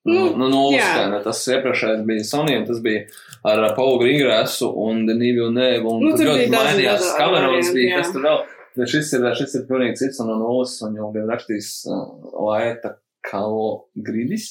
Nu, 0.05 0.25
nu, 0.37 0.51
nu 0.53 0.59
jā. 0.75 0.85
uzskana, 0.85 1.19
tas 1.25 1.39
iepriekšējais 1.49 2.03
bija 2.05 2.25
Sony, 2.29 2.59
un 2.61 2.67
tas 2.69 2.81
bija 2.85 3.07
ar 3.45 3.63
Paulu 3.77 4.01
Grīngresu 4.03 4.71
un 4.87 5.05
Denīvu 5.09 5.51
Nēvu, 5.53 5.97
un 5.97 6.05
Nu, 6.09 6.17
tur 6.17 6.33
ļoti 6.33 6.51
mainījās 6.53 7.15
kamerons 7.19 7.73
bija, 7.77 8.01
kas 8.01 8.13
tur 8.15 8.27
vēl. 8.27 8.43
Bet 8.75 8.91
šis 8.91 9.13
ir, 9.15 9.25
šis 9.39 9.55
ir 9.61 9.65
pilnīgi 9.69 10.01
cits 10.01 10.21
un 10.23 10.33
no 10.33 10.41
nulles, 10.41 10.75
un 10.83 10.97
jau 10.99 11.13
bija 11.15 11.29
rakstījis 11.29 11.71
uh, 11.87 12.07
Laeta 12.49 12.97
Kalo 13.25 13.69
Gridis. 14.07 14.49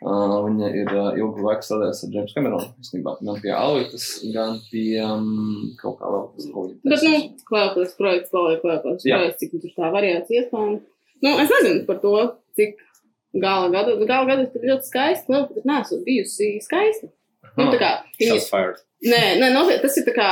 Uh, 0.00 0.38
viņa 0.46 0.70
ir 0.80 0.88
uh, 0.94 1.10
ilgu 1.18 1.44
laiku 1.44 1.66
strādājusi 1.66 2.06
ar 2.06 2.14
James 2.14 2.32
Cameronu, 2.36 2.70
īstenībā, 2.80 3.18
gan 3.20 3.42
pie 3.42 3.52
Alvitas, 3.52 4.06
gan 4.32 4.56
pie 4.70 4.96
um, 5.04 5.74
kaut 5.82 6.00
kā 6.00 6.14
vēl. 6.14 6.72
Bet, 6.86 7.04
nu. 7.04 7.20
Kleopatras 7.50 7.94
projekts 7.98 8.32
paliek 8.32 8.64
Kleopatras 8.64 9.04
Jā. 9.04 9.20
projekts, 9.20 9.44
cik 9.44 9.58
tur 9.58 9.76
tā 9.76 9.92
variācija 9.92 10.44
iespējama. 10.46 10.80
Nu, 11.20 11.36
es 11.36 11.52
nezinu 11.52 11.84
par 11.84 12.00
to, 12.00 12.16
cik 12.56 12.80
gala 13.36 13.68
gada, 13.74 13.98
gala 14.08 14.24
gada 14.32 14.48
tur 14.54 14.64
ļoti 14.72 14.88
skaisti. 14.88 15.28
Kleopatra 15.28 15.68
nesot 15.68 16.06
bijusi 16.08 16.54
skaista. 16.64 17.12
Nu, 17.58 17.66
tā 17.72 17.80
kā 17.80 17.90
viņa 18.20 18.36
Shots 18.36 18.48
fired. 18.52 18.80
Nē, 19.00 19.20
nē 19.40 19.48
nopietni, 19.54 19.80
tas 19.80 19.94
ir 19.96 20.04
tā 20.04 20.12
kā, 20.12 20.28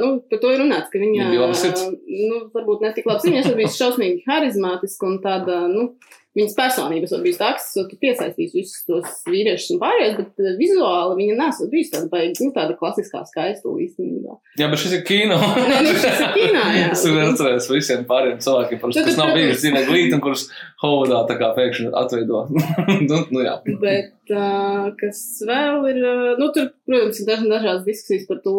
nu, 0.00 0.10
par 0.28 0.42
to 0.42 0.50
ir 0.52 0.60
runāts, 0.60 0.90
ka 0.92 1.00
viņa, 1.00 1.30
bija 1.32 1.46
nu, 2.28 2.40
varbūt 2.52 2.82
ne 2.84 2.90
tik 2.92 3.08
labs. 3.08 3.24
Viņa 3.24 3.40
esot 3.40 3.56
bijusi 3.56 3.80
šausmīgi 3.80 4.26
harizmātiska 4.28 5.08
un 5.08 5.16
tāda, 5.24 5.62
nu, 5.72 5.86
viņas 6.38 6.54
personība 6.58 7.08
esot 7.08 7.22
bijusi 7.24 7.40
tā, 7.40 7.50
kas 7.56 7.66
esot 7.72 7.94
piesaistījis 8.02 8.52
visus 8.54 8.84
tos 8.86 9.22
vīriešus 9.26 9.74
un 9.74 9.80
pārējos, 9.82 10.16
bet 10.20 10.42
eh, 10.44 10.56
vizuāli 10.60 11.16
viņa 11.18 11.38
nesot 11.40 11.72
bijusi 11.72 11.92
tāda, 11.94 12.10
baigi, 12.12 12.46
nu, 12.46 12.52
tāda 12.54 12.76
klasiskā 12.78 13.22
skaistula 13.28 13.82
īstenībā. 13.84 14.36
Jā, 14.60 14.68
bet 14.70 14.82
šis 14.82 14.96
ir 14.98 15.04
kino. 15.08 15.38
Nē, 15.40 15.80
nu, 15.86 15.94
šis 15.96 16.22
ir 16.22 16.34
kīnā, 16.36 16.64
jā. 16.76 16.90
Es 16.94 17.06
varu 17.08 17.32
atcerēties 17.32 17.70
visiem 17.74 18.04
pārējiem 18.10 18.42
cilvēkiem, 18.46 18.82
parasti, 18.84 19.06
kas 19.08 19.18
nav 19.20 19.32
bijuši 19.38 19.62
dzīvē 19.64 19.84
glīti 19.88 20.18
un 20.18 20.24
kurus 20.26 20.46
Hovudā 20.84 21.24
tā 21.28 21.36
kā 21.40 21.50
pēkšņi 21.58 21.90
atveido. 22.00 22.44
nu, 23.08 23.24
nu, 23.34 23.42
jā. 23.44 23.56
Bet, 23.82 24.14
uh, 24.30 24.92
kas 25.00 25.24
vēl 25.48 25.90
ir, 25.90 25.98
uh, 26.04 26.30
nu, 26.40 26.52
tur, 26.54 26.70
protams, 26.86 27.20
ir 27.20 27.28
daž, 27.28 27.44
dažādas 27.50 27.84
diskusijas 27.88 28.30
par 28.30 28.40
to, 28.44 28.56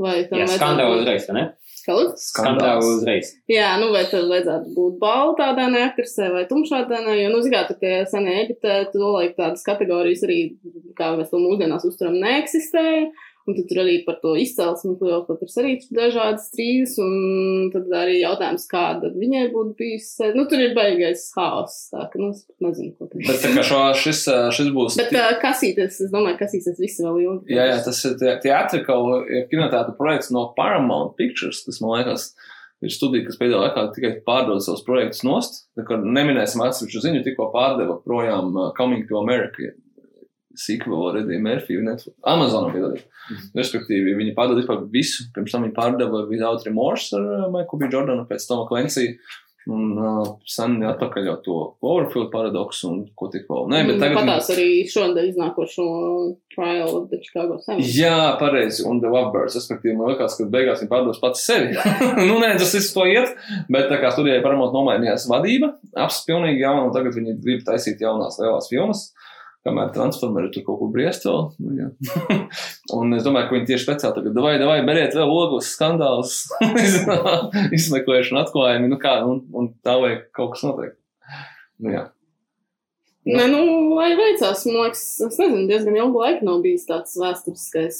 vai 0.00 0.16
tam 0.30 0.42
Jā, 0.42 0.48
skandāli 0.54 1.00
uzreiz, 1.00 1.28
vai 1.28 1.36
ne? 1.38 1.44
Lūdzu? 1.86 2.16
Skandāli 2.18 2.88
uzreiz. 2.90 3.28
Jā, 3.50 3.68
nu, 3.78 3.92
vai 3.94 4.02
tad 4.10 4.26
vajadzētu 4.30 4.72
būt 4.74 4.96
baltādainai 5.02 5.84
aktrisē 5.86 6.32
vai 6.34 6.42
tumšādainai, 6.50 7.20
jo, 7.20 7.30
nu, 7.30 7.42
zināt, 7.44 7.70
tie 7.80 8.00
senie 8.10 8.40
Eģiptē, 8.42 8.80
to 8.90 9.12
laik 9.14 9.36
tādas 9.38 9.62
kategorijas 9.66 10.24
arī, 10.26 10.40
kā 10.98 11.12
mēs 11.14 11.30
to 11.30 11.40
mūsdienās 11.42 11.86
uzturam, 11.86 12.18
neeksistēja. 12.22 13.06
Un 13.46 13.54
tad 13.54 13.68
tur 13.70 13.78
arī 13.84 14.00
par 14.02 14.16
to 14.18 14.32
izcelsmi, 14.34 14.96
ir 14.98 15.60
arī 15.62 15.74
dažādas 15.94 16.48
strīdas, 16.48 16.96
un 16.98 17.68
tad 17.70 17.92
arī 17.94 18.16
jautājums, 18.18 18.64
kāda 18.66 19.12
viņai 19.14 19.44
būtu 19.52 19.76
bijis. 19.78 20.08
Nu, 20.34 20.48
tur 20.50 20.64
ir 20.64 20.74
baigais 20.74 21.22
haoss, 21.36 21.84
tā 21.92 22.08
ka, 22.10 22.18
nu, 22.18 22.32
es 22.34 22.42
pat 22.42 22.66
nezinu, 22.66 22.96
ko 22.98 23.06
tur. 23.12 23.22
Bet 23.22 23.38
tā 23.44 23.52
kā 23.54 23.62
šo, 23.68 23.78
šis, 24.02 24.24
šis 24.58 24.72
būs. 24.74 24.98
Bet 24.98 25.14
uh, 25.14 25.30
kasīties, 25.44 26.00
es 26.08 26.10
domāju, 26.10 26.40
kasīsies 26.42 26.82
visi 26.82 27.06
vēl 27.06 27.22
ilgi. 27.22 27.54
Jā, 27.54 27.68
jā, 27.70 27.78
tas 27.86 28.02
ir 28.10 28.18
teātrikāli 28.42 29.46
kinotēta 29.52 29.94
projekts 29.94 30.34
no 30.34 30.48
Paramount 30.58 31.14
Pictures, 31.20 31.62
kas 31.68 31.78
man 31.84 32.00
liekas 32.00 32.32
ir 32.82 32.92
studija, 32.92 33.28
kas 33.30 33.38
pēdējā 33.38 33.62
laikā 33.62 33.88
tikai 33.94 34.14
pārdod 34.26 34.58
savus 34.64 34.82
projektus 34.86 35.22
nost. 35.26 35.62
Neminēsim 35.78 36.66
atsevišķu 36.66 37.06
ziņu, 37.06 37.24
tikko 37.30 37.52
pārdeva 37.54 38.00
projām 38.02 38.56
Coming 38.74 39.06
to 39.06 39.22
America. 39.22 39.70
Sīkvelo 40.60 41.12
Redija 41.16 41.42
Netflix, 41.42 42.08
Amazonam 42.26 42.74
piedalīt. 42.74 43.06
Respektīvi, 43.56 44.14
viņi 44.18 44.36
pārdeva 44.36 44.60
vispār 44.60 44.84
visu. 44.92 45.26
Pirms 45.34 45.54
tam 45.54 45.66
viņi 45.66 45.76
pārdeva 45.76 46.26
Without 46.30 46.66
Remorse 46.66 47.16
ar 47.16 47.26
uh, 47.26 47.48
Michael 47.52 47.82
B. 47.82 47.90
Jordanu, 47.92 48.28
pēc 48.28 48.46
Toma 48.48 48.68
Clancy. 48.70 49.12
Un 49.66 49.96
uh, 49.98 50.20
sen 50.46 50.76
atpakaļ 50.86 51.24
jau 51.26 51.32
to 51.42 51.54
Cloverfield 51.82 52.28
paradoksu 52.30 52.86
un 52.86 53.00
ko 53.18 53.26
tik 53.32 53.48
vēl. 53.50 53.64
Nē, 53.72 53.80
bet 53.88 53.96
tagad. 53.98 54.20
Patās 54.20 54.50
arī 54.54 54.66
šonadēļ 54.92 55.30
iznākošo 55.32 55.86
Trial 56.54 56.92
of 56.92 57.08
the 57.10 57.18
Chicago 57.18 57.58
Seven. 57.64 57.82
Jā, 57.82 58.36
pareizi, 58.38 58.84
un 58.86 59.02
The 59.02 59.10
Lovebirds, 59.10 59.58
respektīvi, 59.58 59.96
man 59.98 60.12
liekas, 60.12 60.38
ka 60.38 60.46
beigās 60.52 60.84
viņi 60.84 60.92
pārdos 60.92 61.18
pats 61.22 61.42
sevi. 61.48 61.74
nu, 62.28 62.38
nē, 62.38 62.52
tas 62.62 62.76
viss 62.78 62.94
to 62.94 63.08
iet, 63.10 63.34
bet 63.66 63.90
tā 63.90 63.98
kā 64.04 64.14
studijai 64.14 64.38
paramot 64.46 64.70
nomainījās 64.76 65.26
vadība, 65.32 65.74
apsis 65.98 66.28
pilnīgi 66.30 66.62
jauna, 66.62 66.86
un 66.86 66.94
tagad 66.94 67.18
viņi 67.18 67.34
grib 67.42 67.66
taisīt 67.66 68.06
jaunās 68.06 68.38
lielās 68.38 68.70
filmas, 68.70 69.08
kamēr 69.66 69.92
Transformeri 69.94 70.50
tur 70.54 70.64
kaut 70.66 70.80
kur 70.80 70.90
briest 70.94 71.26
vēl. 71.26 71.48
Nu, 71.62 71.74
jā. 71.76 71.88
un 72.96 73.16
es 73.16 73.26
domāju, 73.26 73.48
ka 73.48 73.56
viņi 73.56 73.70
tieši 73.72 73.86
speciāli 73.86 74.18
tagad, 74.18 74.40
vai, 74.44 74.56
vai, 74.62 74.78
beriet 74.86 75.16
vēl 75.18 75.32
ogles 75.32 75.70
skandālus, 75.74 76.36
izmeklēšanu 77.76 78.42
atklājumi, 78.44 78.92
nu 78.92 79.00
kā, 79.02 79.18
un, 79.28 79.42
un 79.56 79.72
tā 79.86 79.98
vajag 80.02 80.28
kaut 80.36 80.54
kas 80.54 80.66
notiek. 80.68 80.94
Nu, 81.82 81.92
jā. 81.92 82.04
Nē, 83.26 83.48
nu, 83.50 83.60
lai 83.98 84.12
veicās, 84.14 84.62
man 84.68 84.84
liekas, 84.84 85.04
es 85.26 85.38
nezinu, 85.40 85.64
diezgan 85.66 85.96
ilgu 85.98 86.20
laiku 86.22 86.46
nav 86.46 86.60
bijis 86.62 86.86
tāds 86.86 87.16
vēsturiskais 87.18 87.98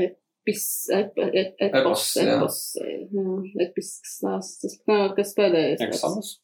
epis, 0.00 0.64
ep, 0.96 1.18
ep, 1.18 1.58
epos, 1.60 1.74
Epos, 1.76 2.06
jā. 2.16 2.36
epos, 2.38 2.60
jā, 2.80 3.26
episks 3.66 4.14
stāsts, 4.16 4.78
kas 4.86 5.34
pēdējais. 5.36 6.00
tāds. 6.00 6.38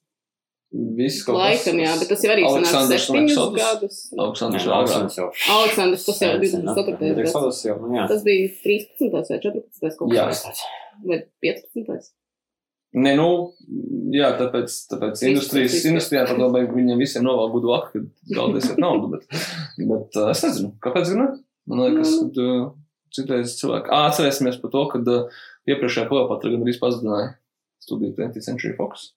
Viss 0.97 1.23
kaut 1.25 1.37
kas. 1.39 1.43
Laikam, 1.45 1.79
jā, 1.81 1.93
bet 2.01 2.09
tas 2.11 2.23
jau 2.27 2.33
arī 2.35 2.43
un 2.49 2.65
septiņus 2.67 3.37
gadus. 3.57 3.99
Aleksandrs 4.19 4.67
jau. 4.67 5.29
Aleksandrs, 5.55 6.05
tas 6.09 6.21
jau 6.21 6.31
Sen, 6.35 6.45
sen, 6.51 6.67
24. 6.67 6.99
bet 7.01 7.17
gads. 7.23 7.63
Nu. 7.87 8.05
Tas 8.11 8.23
bija 8.27 8.51
13. 8.65 9.11
vai 9.15 9.23
14. 9.47 9.97
kaut 10.01 10.15
Jā. 10.17 10.27
kas. 10.33 10.63
Vai 11.07 11.21
15. 11.45 12.11
Nē, 12.97 13.13
nu, 13.19 13.29
jā, 14.17 14.31
tāpēc, 14.39 14.73
tāpēc 14.93 15.21
industrijas, 15.29 15.75
industrijā 15.85 16.23
viss. 16.25 16.33
tad 16.33 16.55
vajag 16.55 16.71
viņiem 16.73 17.01
visiem 17.03 17.25
novēl 17.27 17.51
gudu 17.53 17.73
aktu, 17.77 18.05
kad 18.07 18.39
zaudēsiet 18.39 18.79
naudu, 18.81 19.11
bet, 19.13 19.27
bet 19.81 20.17
uh, 20.17 20.31
es 20.33 20.41
nezinu, 20.47 20.71
kāpēc 20.81 21.11
gan 21.13 21.21
ne? 21.21 21.27
Man 21.69 21.83
liekas, 21.83 22.15
Mm. 22.23 22.31
ka 22.33 22.47
uh, 22.47 22.71
citreiz 23.13 23.57
cilvēki, 23.61 23.91
ā, 23.93 23.99
atcerēsimies 24.13 24.57
par 24.63 24.73
to, 24.73 24.85
kad 24.95 25.11
uh, 25.13 25.43
iepriekšējā 25.69 26.09
Kleopatra 26.09 26.53
gan 26.55 26.65
arī 26.65 26.77
pazudināja 26.81 27.35
studiju 27.85 28.15
20th 28.17 28.47
Century 28.49 28.73
Fox. 28.79 29.11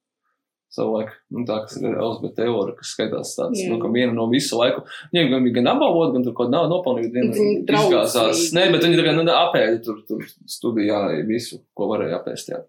Savulaik, 0.69 1.09
nu, 1.33 1.41
tā, 1.49 1.55
kas 1.65 1.79
ir 1.79 1.95
Elizabete 1.95 2.35
Taylor, 2.37 2.67
kas 2.77 2.91
skaitās 2.93 3.31
tāds, 3.33 3.57
Jā. 3.57 3.71
nu, 3.71 3.79
ka 3.81 3.89
viena 3.89 4.13
no 4.13 4.27
visu 4.29 4.59
laiku, 4.59 4.83
viņiem 5.09 5.31
gan 5.31 5.47
bija 5.47 5.55
gan 5.55 5.69
apbalvot, 5.71 6.11
gan 6.13 6.27
tur 6.27 6.35
kaut 6.37 6.51
nav 6.53 6.67
nopelnījumi, 6.69 7.13
viena 7.15 7.79
izgāzās. 7.79 8.43
Nē, 8.53 8.67
bet 8.75 8.85
viņi 8.85 9.05
kā 9.07 9.15
nu, 9.17 9.23
apēda 9.33 9.79
tur, 9.87 10.03
tur 10.05 10.21
studijā 10.45 10.99
visu, 11.25 11.63
ko 11.73 11.89
varēja 11.89 12.19
apēst, 12.19 12.53
jā. 12.53 12.61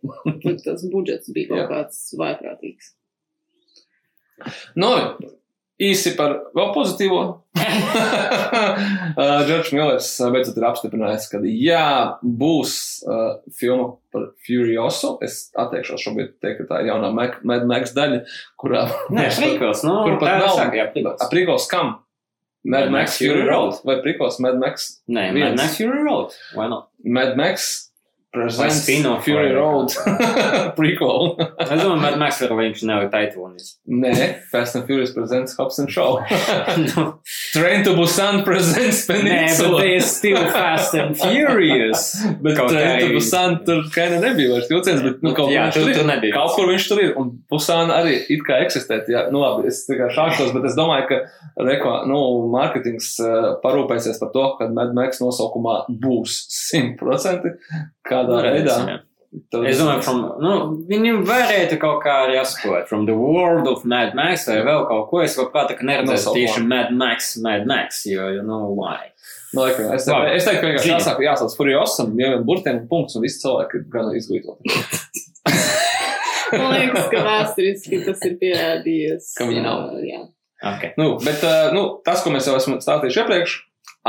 Tas 0.64 0.86
budžets 0.88 1.28
bija 1.36 1.52
kaut 1.52 1.60
Jā. 1.60 1.66
kāds 1.74 2.00
vaiprātīgs. 2.16 2.94
Nu, 4.80 4.94
īsi 5.80 6.14
par 6.18 6.36
vēl 6.56 6.72
pozitīvo. 6.76 7.22
Džordžs 9.46 9.72
Millers 9.74 10.10
uh, 10.20 10.30
beidzot 10.34 10.58
ir 10.58 10.66
apstiprinājis, 10.68 11.28
ka 11.32 11.40
jā, 11.46 11.86
būs 12.22 12.74
uh, 13.06 13.40
filma 13.56 13.94
par 14.14 14.30
Furioso. 14.46 15.16
Es 15.24 15.48
atteikšos 15.58 16.04
šobrīd 16.04 16.36
teikt, 16.42 16.62
ka 16.62 16.68
tā 16.74 16.82
ir 16.84 16.92
jaunā 16.92 17.10
Mad 17.14 17.66
Max 17.68 17.94
daļa, 17.96 18.22
kurā. 18.60 18.86
Nē, 19.12 19.28
prikls, 19.38 19.84
nu, 19.86 19.98
Kur 20.06 20.20
pat 20.22 20.44
nav? 20.44 20.54
saka, 20.58 20.80
jā, 20.80 20.86
prikls. 20.94 21.20
Aprīkos 21.26 21.68
kam? 21.70 21.98
Mad 22.70 22.90
Max 22.92 23.16
Fury 23.16 23.46
Road 23.48 23.78
vai 23.88 24.02
Prikos 24.04 24.36
Mad 24.44 24.58
Max? 24.60 24.90
Nē, 25.08 25.30
viens. 25.32 25.54
Mad 25.54 25.62
Max 25.62 25.78
Fury 25.80 26.02
Road. 26.04 26.34
Why 26.52 26.68
not? 26.68 26.90
Mad 27.00 27.32
Max 27.40 27.89
presents 28.32 28.82
spin-off 28.84 29.24
Fury 29.24 29.50
Road 29.52 29.90
prequel. 30.78 31.34
Es 31.60 31.70
domāju, 31.80 32.00
Mad 32.04 32.16
Max 32.20 32.38
ir 32.44 32.52
viņš 32.54 32.82
nav 32.86 33.08
taitvonis. 33.10 33.72
Nē, 33.90 34.12
Fast 34.52 34.76
and 34.78 34.86
Furious 34.86 35.10
presents 35.16 35.56
Hobbs 35.58 35.80
and 35.82 35.90
Shaw. 35.90 36.20
Nu, 36.80 37.04
Train 37.52 37.82
to 37.84 37.94
Busan 37.98 38.44
presents 38.46 39.02
Nē, 39.08 39.14
bet 39.14 39.24
Peninsula. 39.24 39.80
they 39.82 39.98
still 40.00 40.44
fast 40.54 40.94
and 40.94 41.16
furious. 41.18 42.14
Bet 42.44 42.56
Kaut 42.56 42.70
Train 42.70 42.86
kā 42.86 43.00
to 43.08 43.08
Busan 43.18 43.56
tur 43.66 43.82
kaina 43.94 44.20
nebija 44.22 44.54
vairs 44.54 44.70
vilciens, 44.70 45.02
bet 45.04 45.22
nu, 45.26 45.34
kaut, 45.36 45.50
Jā, 45.52 45.66
kur 45.72 45.80
tur- 45.82 45.90
viņš 45.90 45.98
tur 46.00 46.08
nebija. 46.12 46.34
kaut 46.38 46.54
kur 46.56 46.70
viņš 46.70 46.86
tur 46.92 47.02
ir. 47.02 47.12
Un 47.20 47.32
Busan 47.50 47.90
arī 47.94 48.14
it 48.30 48.44
kā 48.46 48.60
eksistē. 48.64 49.00
Jā, 49.10 49.26
nu 49.34 49.42
labi, 49.42 49.66
es 49.72 49.82
tikai 49.88 50.08
šāktos, 50.14 50.54
bet 50.54 50.70
es 50.70 50.78
domāju, 50.78 51.08
ka 51.10 51.66
reko, 51.66 51.96
nu, 52.08 52.20
mārketings 52.54 53.10
uh, 53.26 53.50
parūpēsies 53.64 54.22
par 54.22 54.30
to, 54.36 54.46
ka 54.60 54.70
Mad 54.72 54.94
Max 54.96 55.18
nosaukumā 55.22 55.80
būs 56.00 56.38
100% 56.70 57.50
kādā 58.08 58.42
veidā. 58.46 58.76
Tad- 59.50 59.62
Es 59.70 59.78
domāju, 59.78 60.02
from, 60.02 60.22
nu, 60.42 60.52
viņam 60.90 61.20
varētu 61.28 61.76
kaut 61.78 62.00
kā 62.02 62.16
arī 62.26 62.34
apskot, 62.40 62.88
from 62.88 63.04
the 63.06 63.14
world 63.14 63.68
of 63.70 63.84
Mad 63.84 64.16
Max 64.18 64.48
vai 64.48 64.56
vēl 64.66 64.88
kaut 64.88 65.04
ko. 65.12 65.20
Es 65.22 65.36
labprāt, 65.38 65.70
ka 65.78 65.86
neredzēšu 65.86 66.16
Nosaukumā. 66.16 66.34
tieši 66.40 66.64
Mad 66.66 66.90
Max, 66.98 67.36
Mad 67.38 67.66
Max, 67.70 68.00
jo, 68.10 68.26
you 68.34 68.42
know 68.42 68.72
why. 68.74 69.12
Man 69.54 69.68
liekas, 69.68 69.86
es 69.94 70.04
teiktu, 70.08 70.34
es 70.34 70.44
teiktu, 70.48 70.60
ka 70.60 70.66
vienkārši 70.72 70.90
jāsāk, 70.96 71.22
jāsauc 71.22 71.54
Furiosam, 71.58 72.10
jau 72.18 72.32
burtiem 72.46 72.80
un 72.82 72.88
punkts, 72.90 73.14
un 73.18 73.22
visi 73.22 73.38
cilvēki 73.44 73.84
gan 73.94 74.10
izglītoti. 74.18 74.74
Man 76.58 76.74
liekas, 76.74 77.06
ka 77.12 77.22
vēsturiski 77.22 78.02
tas 78.06 78.22
ir 78.26 78.34
pierādījies. 78.42 79.30
Ka 79.38 79.46
viņi 79.46 79.62
nav. 79.62 79.84
Uh, 79.94 80.02
jā. 80.06 80.20
Okay. 80.74 80.90
Nu, 80.98 81.12
bet 81.22 81.42
uh, 81.46 81.70
nu, 81.74 81.84
tas, 82.04 82.24
ko 82.24 82.32
mēs 82.34 82.50
jau 82.50 82.56
esam 82.58 82.80
stāstījuši 82.82 83.22
iepriekš, 83.22 83.54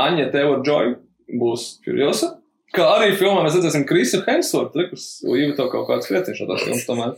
Aņa 0.02 0.26
Tevo 0.34 0.58
Joy 0.66 0.96
būs 1.38 1.76
Furiosa. 1.84 2.34
Kā 2.72 2.86
arī 2.94 3.10
filmā 3.20 3.42
mēs 3.44 3.58
redzēsim 3.58 3.84
Krisu 3.88 4.22
Hemswortu, 4.24 4.86
kurš 4.88 5.06
jau 5.28 5.52
to 5.58 5.68
kaut 5.74 5.90
kāds 5.90 6.08
krietni 6.08 6.32
šādās 6.38 6.64
filmās 6.64 6.86
tomēr. 6.88 7.14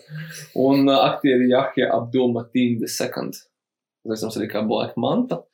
Un 0.58 0.88
uh, 0.88 1.04
aktieri 1.12 1.46
Jahja 1.52 1.92
Abdulmatīn 1.94 2.82
II. 2.82 3.28
Redzams 4.10 4.38
arī 4.40 4.50
kā 4.50 4.64
Black 4.66 4.98
Manta. 5.00 5.44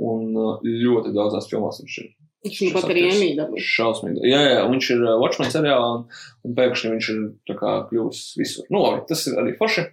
Un 0.00 0.30
uh, 0.38 0.62
ļoti 0.64 1.10
daudzās 1.16 1.50
filmās 1.50 1.82
viņš 1.82 1.98
ir 2.04 2.12
Viņš 2.40 2.60
nu 2.64 2.70
pat 2.72 2.86
arī 2.88 3.02
iemīdabūs. 3.10 3.64
Šausmīgi. 3.74 4.22
Jā, 4.30 4.38
jā, 4.46 4.60
viņš 4.70 4.86
ir 4.94 5.02
uh, 5.04 5.16
Watchmen 5.20 5.50
seriālā, 5.52 5.88
un, 5.98 6.06
un 6.46 6.54
pēkšņi 6.56 6.92
viņš 6.94 7.08
ir 7.12 7.58
kļuvis 7.58 8.22
visur. 8.40 8.68
Nu, 8.72 8.80
labi, 8.86 9.02
tas 9.10 9.26
ir 9.28 9.36
arī 9.42 9.52
forši. 9.58 9.84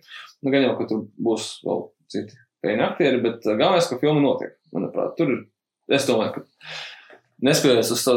Nu, 0.46 0.54
gan 0.54 0.64
jau, 0.64 0.78
ka 0.78 0.88
tur 0.88 1.02
būs 1.28 1.50
vēl 1.68 1.84
citi 2.14 2.40
pēļņi 2.64 2.86
aktieri, 2.86 3.20
bet 3.26 3.50
uh, 3.50 3.58
galvenais, 3.58 3.90
ka 3.90 4.00
filma 4.00 4.24
notiek. 4.24 4.56
Manuprāt, 4.76 5.18
tur 5.20 5.34
ir, 5.34 5.44
es 5.98 6.08
domāju, 6.08 6.38
ka 6.38 6.46
nespēlēs 7.50 7.92
uz 7.98 8.06
to, 8.08 8.16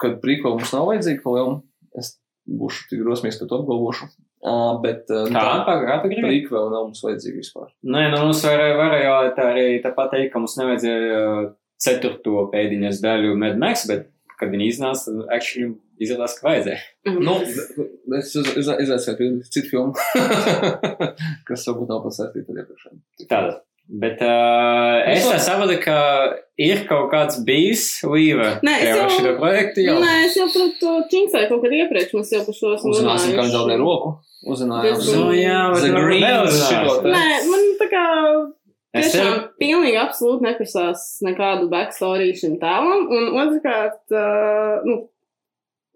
ka 0.00 0.14
prīko 0.22 0.54
mums 0.56 0.72
nav 0.74 0.88
vajadzīga 0.90 1.24
pa 1.24 1.34
lielu. 1.36 1.58
Es 1.98 2.14
būšu 2.48 2.88
tik 2.92 3.04
drosmīgs, 3.04 3.38
ka 3.40 3.48
to 3.50 3.60
apgalvošu. 3.62 4.08
Uh, 4.38 4.76
bet 4.84 5.08
uh, 5.10 5.26
Kā, 5.34 5.42
kā, 5.66 5.72
kā 5.82 5.96
tu 6.04 6.10
gribi? 6.12 6.22
prīko 6.28 6.54
vēl 6.54 6.68
nav 6.70 6.84
mums 6.88 7.02
vajadzīga 7.02 7.40
vispār. 7.40 7.72
Nē, 7.82 8.04
nu 8.12 8.20
mums 8.28 8.44
varēja, 8.46 8.76
varēja 8.78 9.16
tā 9.34 9.48
arī 9.50 9.64
tāpat 9.82 10.12
teikt, 10.14 10.30
ka 10.32 10.42
mums 10.44 10.54
nevajadzēja 10.60 11.24
ceturto 11.82 12.46
pēdiņas 12.52 13.02
daļu 13.02 13.34
Mad 13.38 13.58
Max, 13.58 13.84
bet, 13.90 14.06
kad 14.38 14.52
viņi 14.54 14.68
iznāca, 14.70 15.14
actually 15.34 15.72
izrādās, 15.98 16.36
ka 16.38 16.46
vajadzēja. 16.46 16.78
Nu, 17.18 17.34
es 18.18 18.30
izaicinājju 18.38 19.40
citu 19.50 19.66
filmu, 19.72 19.98
kas 21.48 21.66
varbūt 21.66 21.90
nav 21.90 22.04
pasaistīta 22.06 22.54
ar 22.54 22.62
iepriekšējiem. 22.62 23.00
Tāda. 23.30 23.56
Bet 23.88 24.20
uh, 24.20 24.98
es 25.08 25.24
tā 25.24 25.38
saprotu, 25.40 25.78
ka 25.80 25.94
ir 26.60 26.82
kaut 26.90 27.06
kāds 27.12 27.38
bijis 27.46 27.86
Līva. 28.04 28.58
Nē, 28.66 28.74
es 28.84 28.90
jau 28.92 29.06
šo 29.14 29.32
projektu 29.38 29.80
jau. 29.86 29.94
Nē, 30.02 30.10
es 30.26 30.36
jau 30.36 30.44
par 30.52 30.66
to 30.82 30.92
čingsēju 31.14 31.48
kaut 31.48 31.62
kad 31.64 31.72
iepriekš. 31.78 32.12
Mēs 32.18 32.32
jau 32.36 32.42
par 32.44 32.56
šo 32.58 32.74
esam 32.76 32.92
Uzzināsim, 32.92 33.32
kā 33.38 33.46
viņš 33.46 33.54
zaudē 33.56 33.78
runājuši. 33.78 33.86
roku. 33.88 34.10
Uzzinājām. 34.52 34.84
Diezgan- 34.84 35.16
Nu, 35.24 35.30
jā, 35.32 35.60
bet 35.72 35.82
The 35.82 35.88
nu, 35.88 36.02
vēl. 36.04 37.14
Nē, 37.16 37.26
man 37.48 37.64
tā 37.80 37.88
kā 37.94 38.04
Es 38.94 39.12
tiešām 39.12 39.32
tev- 39.32 39.48
pilnīgi 39.60 39.98
absolūti 40.04 40.44
neprasās 40.48 41.06
nekādu 41.24 41.68
backstory 41.72 42.28
šim 42.36 42.58
tēlam. 42.60 43.08
Un 43.08 43.24
otrkārt, 43.40 44.04
uh, 44.12 44.84
nu, 44.84 45.08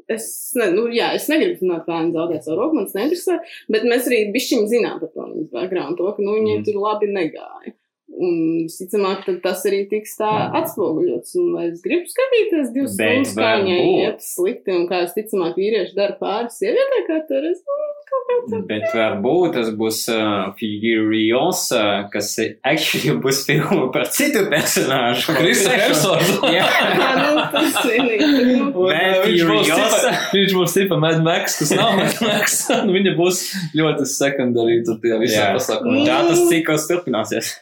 es, 0.08 0.52
ne, 0.56 0.70
nu, 0.72 0.88
jā, 0.92 1.12
es 1.16 1.28
negribu 1.28 1.60
zināt, 1.60 1.84
kā 1.86 2.00
viņi 2.00 2.12
zaudē 2.16 2.40
savu 2.42 2.56
roku, 2.60 2.74
man 2.80 2.88
tas 2.88 2.96
neinteresē, 2.96 3.38
bet 3.68 3.84
mēs 3.84 4.08
arī 4.10 4.32
bišķiņi 4.34 4.66
zinām 4.72 4.98
par 5.00 5.08
to 5.14 5.28
viņas 5.28 5.52
background, 5.52 5.96
to, 6.00 6.08
ka, 6.16 6.22
nu, 6.24 6.34
viņiem 6.40 6.58
Mm. 6.60 6.64
tur 6.64 6.80
labi 6.82 7.06
negāja. 7.12 7.72
Un, 8.12 8.66
visticamāk, 8.68 9.22
tad 9.24 9.38
tas 9.42 9.62
arī 9.66 9.86
tiks 9.88 10.18
tā 10.18 10.28
atspoguļots. 10.60 11.30
Un 11.40 11.46
vai 11.56 11.62
es 11.70 11.80
gribu 11.80 12.04
skatīties 12.12 12.68
divas 12.74 12.96
Bet 12.98 13.08
stundas, 13.24 13.32
kā 13.38 13.52
viņai 13.62 13.78
varbūt. 13.78 14.02
iet 14.04 14.26
slikti, 14.26 14.74
un 14.76 14.84
kā 14.90 14.98
es 15.06 15.14
ticamāk 15.16 15.56
vīrieši 15.56 15.96
dara 15.96 16.16
pāri 16.20 16.52
sievietē, 16.52 16.98
kā 17.08 17.16
tur 17.30 17.46
es, 17.48 17.62
nu, 17.64 17.78
kaut 18.10 18.28
kā 18.28 18.36
tā. 18.52 18.60
Bet 18.68 18.84
varbūt 18.98 19.56
tas 19.56 19.70
būs 19.80 20.02
uh, 20.12 20.52
Furiosa, 20.60 21.82
kas 22.12 22.28
actually 22.68 23.14
būs 23.24 23.42
filma 23.48 23.88
par 23.94 24.06
citu 24.12 24.44
personāžu. 24.52 25.34
Krista 25.38 25.72
Hemsworth. 25.80 26.32
Jā. 26.56 26.68
Jā, 26.68 27.10
nu, 27.18 27.46
tas 27.56 27.80
vienīgi. 27.88 28.30
Nu, 28.52 28.68
Un, 28.72 28.92
Bet 28.92 29.18
uh, 29.18 29.26
viņš 29.26 29.42
būs 29.48 29.66
Furiosa. 29.72 29.98
tipa- 29.98 30.36
Viņš 30.36 30.54
būs 30.60 30.76
tipa 30.76 31.00
Mad 31.02 31.20
Max, 31.24 31.58
kas 31.60 31.72
nav 31.80 31.96
Mad 31.98 32.20
Max. 32.28 32.60
un 32.76 32.92
Viņa 32.96 33.16
būs 33.18 33.42
ļoti 33.78 34.08
secondary 34.12 34.80
tur 34.86 35.00
tajā 35.02 35.18
visā 35.24 35.42
Jā. 35.48 35.50
pasākumā. 35.56 36.04
Tā 36.08 36.20
tas 36.30 36.44
cikls 36.52 36.88
turpināsies. 36.92 37.52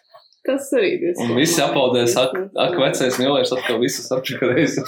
Tas 0.46 0.70
arī 0.72 0.94
diezgan. 1.02 1.28
Un 1.34 1.36
visi 1.36 1.60
aplaudēs, 1.60 2.14
ak, 2.16 2.32
ak 2.64 2.76
vecais 2.80 3.16
mīlēs 3.20 3.50
atkal 3.52 3.76
visus 3.82 4.06
apčakarēs. 4.14 4.78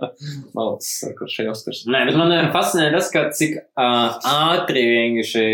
Malts, 0.56 0.88
kur 1.18 1.30
šeit 1.30 1.50
uzskars. 1.52 1.84
Nē, 1.86 2.00
bet 2.08 2.18
man 2.18 2.34
uh, 2.34 2.48
fascinē 2.54 2.88
tas, 2.94 3.10
ka 3.14 3.28
cik 3.36 3.54
uh, 3.60 4.16
ātri 4.26 4.82
vienkārši 4.90 5.44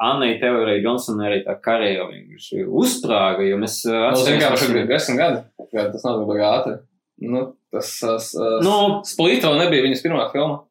Annai 0.00 0.38
Teorija 0.40 0.80
Johnsona 0.86 1.28
arī 1.28 1.42
tā 1.44 1.58
karjera 1.60 2.08
vienkārši 2.08 2.64
uzsprāga, 2.64 3.44
jo 3.44 3.60
mēs 3.60 3.82
uh, 3.90 4.08
Tas 4.14 4.24
vienkārši 4.30 4.56
atceramies, 4.56 4.80
ir 4.80 4.90
desmit 4.94 5.20
gadi. 5.20 5.44
Tas 5.92 6.08
nav 6.08 6.24
tik 6.24 6.42
ātri. 6.48 6.74
Nu, 7.28 7.44
tas, 7.74 7.92
uh, 8.40 8.58
Nu, 8.64 8.78
Split 9.06 9.44
vēl 9.44 9.60
nebija 9.66 9.84
viņas 9.84 10.04
pirmā 10.06 10.30
filma. 10.32 10.62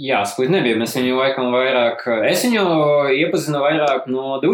Jā, 0.00 0.24
split 0.24 0.48
nebija. 0.48 0.80
Mēs 0.80 0.96
viņu 0.96 1.20
laikam 1.20 1.52
vairāk, 1.52 2.06
es 2.30 2.48
viņu 2.48 2.64
iepazinu 3.20 3.60
vairāk 3.60 4.08
no 4.08 4.38
The 4.40 4.48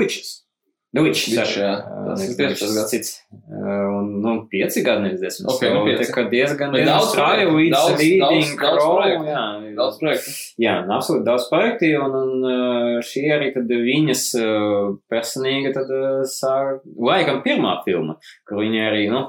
Uh, 1.78 2.06
Tas 2.10 2.22
ir 2.26 2.32
gads. 2.34 2.90
cits. 2.90 3.10
Un, 3.46 4.08
nu, 4.24 4.32
pieci 4.50 4.82
gadi 4.82 5.04
nevis 5.04 5.20
desmit. 5.22 5.46
Ok, 5.52 5.60
nu, 5.70 5.84
pieci. 5.86 6.08
Tā 6.08 6.14
kā 6.16 6.24
diezgan, 6.32 6.72
Bet 6.74 6.80
diezgan 6.82 6.96
daudz 6.96 7.12
projektu, 7.14 7.52
līdz 7.60 7.74
daudz- 7.76 7.98
leading 8.00 8.22
daudz- 8.24 8.56
daudz 8.58 8.78
crow, 8.80 8.96
projektu. 8.96 9.26
Jā, 9.30 9.74
Daudz 9.76 9.98
projektu. 10.00 10.32
Jā, 10.64 10.72
un 10.82 10.90
absolūti 10.96 11.24
daudz 11.28 11.44
projektu, 11.52 11.90
un, 12.02 12.16
un 12.22 12.32
uh, 12.42 12.96
šī 13.06 13.22
arī 13.36 13.52
tad 13.54 13.70
viņas 13.70 14.24
uh, 14.40 14.88
personīga 15.14 15.70
tad 15.76 15.92
uh, 15.94 16.24
sāk, 16.26 16.80
laikam 16.98 17.38
pirmā 17.46 17.76
filma, 17.86 18.16
kur 18.48 18.58
viņa 18.64 18.88
arī, 18.90 19.04
nu, 19.14 19.22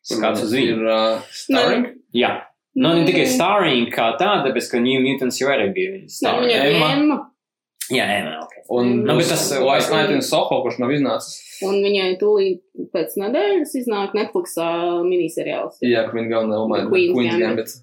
skats 0.00 0.46
uz 0.48 0.56
viņu. 0.56 0.78
Ir 0.78 0.88
uh, 0.88 1.20
starring. 1.28 1.90
Jā. 2.16 2.32
Nu, 2.72 2.94
ne 2.96 3.04
tikai 3.04 3.26
starring 3.28 3.90
kā 3.92 4.14
tāda, 4.16 4.48
bet 4.56 4.64
ka 4.72 4.80
New 4.80 5.04
Mutants 5.04 5.36
jau 5.42 5.50
arī 5.52 5.68
bija 5.76 5.92
viņas 5.98 6.16
starring. 6.22 6.48
viņa 6.48 7.20
Emma, 7.92 8.08
Jā, 8.08 8.18
Emma, 8.20 8.34
ok. 8.46 8.58
Un 8.72 8.90
Nu, 9.04 9.16
tas, 9.28 9.44
uh, 9.52 9.62
Night 9.92 10.10
in 10.14 10.22
Soho, 10.24 10.62
kurš 10.64 10.78
nav 10.82 10.92
iznācis. 10.94 11.38
un 11.66 11.78
viņai 11.84 12.10
tūlīt 12.20 12.62
pēc 12.94 13.16
nedēļas 13.20 13.74
iznāk 13.82 14.16
Netflixā 14.18 14.68
miniseriāls. 15.06 15.78
Jā, 15.84 16.06
lomā 16.64 16.82
ir 16.82 16.90
Queen's 16.90 17.16
Queen's 17.18 17.40
Gambit. 17.42 17.74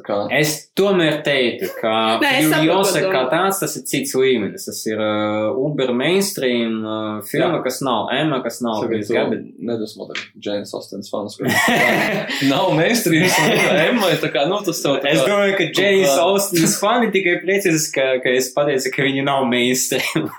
Kā. 0.00 0.14
Es 0.32 0.70
tomēr 0.72 1.18
teiktu, 1.20 1.66
ka 1.76 2.16
Furiosa 2.22 3.02
kā 3.12 3.26
tāds, 3.28 3.58
tas 3.60 3.74
ir 3.76 3.82
cits 3.90 4.14
līmenis. 4.16 4.64
Tas 4.64 4.78
ir 4.88 4.96
uh, 4.96 5.50
uber 5.60 5.90
mainstream 5.92 6.78
uh, 6.80 7.18
filma, 7.28 7.58
Jā. 7.58 7.64
kas 7.66 7.82
nav 7.84 8.08
Emma, 8.16 8.38
kas 8.42 8.62
nav 8.64 8.86
Gambit. 8.88 9.42
nedusmo 9.60 10.06
tagad 10.08 10.24
James 10.46 10.72
Austens 10.72 11.12
fans, 11.12 11.36
kurš 11.38 12.48
nav 12.48 12.72
mainstream, 12.78 13.28
un 13.28 13.76
Emma 13.82 14.08
ir 14.14 14.22
tā 14.24 14.32
kā, 14.32 14.46
nu, 14.48 14.62
tas 14.64 14.80
tev 14.80 14.96
tā 15.04 15.12
Es 15.12 15.20
kā. 15.20 15.28
domāju, 15.28 15.58
ka 15.60 15.68
James 15.82 16.08
kā- 16.08 16.24
Austins 16.24 16.78
fani 16.80 17.12
tikai 17.12 17.36
priecājas, 17.44 17.90
ka, 17.92 18.08
ka 18.24 18.32
es 18.40 18.48
pateicu, 18.56 18.94
ka 18.96 19.04
viņi 19.10 19.26
nav 19.28 19.44
mainstream. 19.52 20.30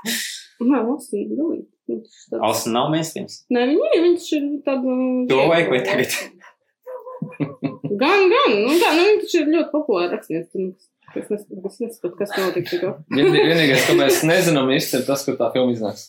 Nē, 0.66 0.82
Austin, 0.82 1.30
galīgi. 1.38 1.68
Viņš 1.94 2.26
tāds- 2.34 2.44
Austin 2.50 2.74
nav 2.82 2.90
mainstream. 2.90 3.30
Nē, 3.54 3.70
viņi 3.70 3.94
ir, 4.00 4.04
viņš 4.10 4.32
ir 4.40 4.50
tāda. 4.66 4.98
To 5.30 5.44
vajag 5.54 5.70
vai 5.78 5.84
tagad? 5.86 6.18
Gan, 7.84 8.30
gan, 8.32 8.54
nu 8.64 8.76
tā, 8.80 8.94
nu 8.96 9.04
viņš 9.10 9.34
ir 9.42 9.48
ļoti 9.54 9.72
populārs 9.74 10.14
rakstnieks. 10.16 10.52
tur, 10.54 10.62
nu, 10.70 10.74
Es 11.14 11.28
nesaprotu, 11.30 11.68
es 11.70 11.76
nesaprotu, 11.84 12.16
kas 12.18 12.32
notiek 12.40 12.66
tikko. 12.70 12.92
Vien- 13.14 13.36
Vienīgais, 13.36 13.84
ko 13.86 13.94
mēs 14.00 14.24
nezinām 14.26 14.72
īsti, 14.74 15.02
ir 15.02 15.04
tas, 15.06 15.22
ka 15.28 15.36
tā 15.38 15.52
filma 15.54 15.76
iznāks. 15.76 16.08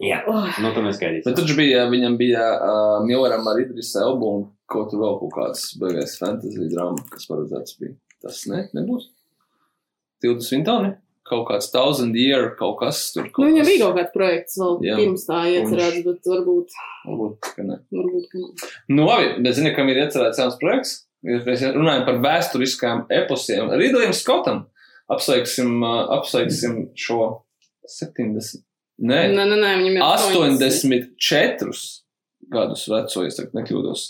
Jā, 0.00 0.22
Oh, 0.30 0.46
nu 0.62 0.70
to 0.72 0.80
mēs 0.80 0.96
gaidīsim. 1.02 1.26
Bet 1.26 1.36
taču 1.36 1.56
bija, 1.58 1.82
viņam 1.92 2.16
bija 2.16 2.46
uh, 2.56 3.04
Milleram 3.04 3.44
ar 3.50 3.60
Idris 3.60 3.90
Elbu 4.00 4.30
un 4.38 4.46
ko 4.72 4.86
tur 4.88 5.02
vēl 5.02 5.18
kaut 5.20 5.34
kāds 5.36 5.66
beigais 5.82 6.14
fantasy 6.16 6.70
drāma, 6.72 7.02
kas 7.12 7.26
paredzēts 7.28 7.76
bija. 7.82 7.92
Tas 8.24 8.46
ne, 8.48 8.62
nebūs. 8.78 9.10
Tilda 10.24 10.40
Svintoni? 10.46 10.94
Kaut 11.30 11.44
kāds 11.46 11.68
thousand 11.70 12.16
year, 12.18 12.48
kaut 12.58 12.80
kas 12.80 13.04
tur. 13.14 13.28
nu, 13.28 13.30
Kaut 13.36 13.46
viņam 13.46 13.62
kas, 13.62 13.68
bija 13.70 13.84
kaut 13.84 13.98
kāds 14.00 14.14
projekts 14.16 14.56
vēl 14.58 14.80
Jā. 14.88 14.96
pirms 14.98 15.26
tā 15.28 15.40
iecerēts, 15.52 16.00
bet 16.08 16.30
varbūt, 16.32 16.74
Varbūt, 17.06 17.50
ka 17.54 17.66
ne. 17.68 17.76
varbūt, 17.94 18.24
ka 18.32 18.40
nav. 18.42 18.64
Nu, 18.90 19.06
labi, 19.06 19.28
bet 19.46 19.54
zini, 19.60 19.70
kam 19.76 19.92
ir 19.92 20.00
iecerēts 20.02 20.42
jauns 20.42 20.58
projekts? 20.62 20.96
Mēs 21.22 21.62
runājam 21.76 22.06
par 22.08 22.18
vēsturiskām 22.24 23.04
eposiem. 23.12 23.70
Ridleyam 23.78 24.14
Skotam 24.16 24.64
apsveiksim, 25.12 25.82
apsveiksim 26.16 26.78
šo 26.98 27.20
70. 28.00 28.64
Nē, 29.00 29.20
Nē, 29.32 29.44
nē, 29.48 29.56
nē, 29.60 29.70
viņam 29.80 29.96
ir 29.96 30.02
84 30.04 31.84
gadus 32.52 32.82
veco, 32.90 33.22
es 33.28 33.38
tagad 33.38 33.54
nekļūdos. 33.60 34.08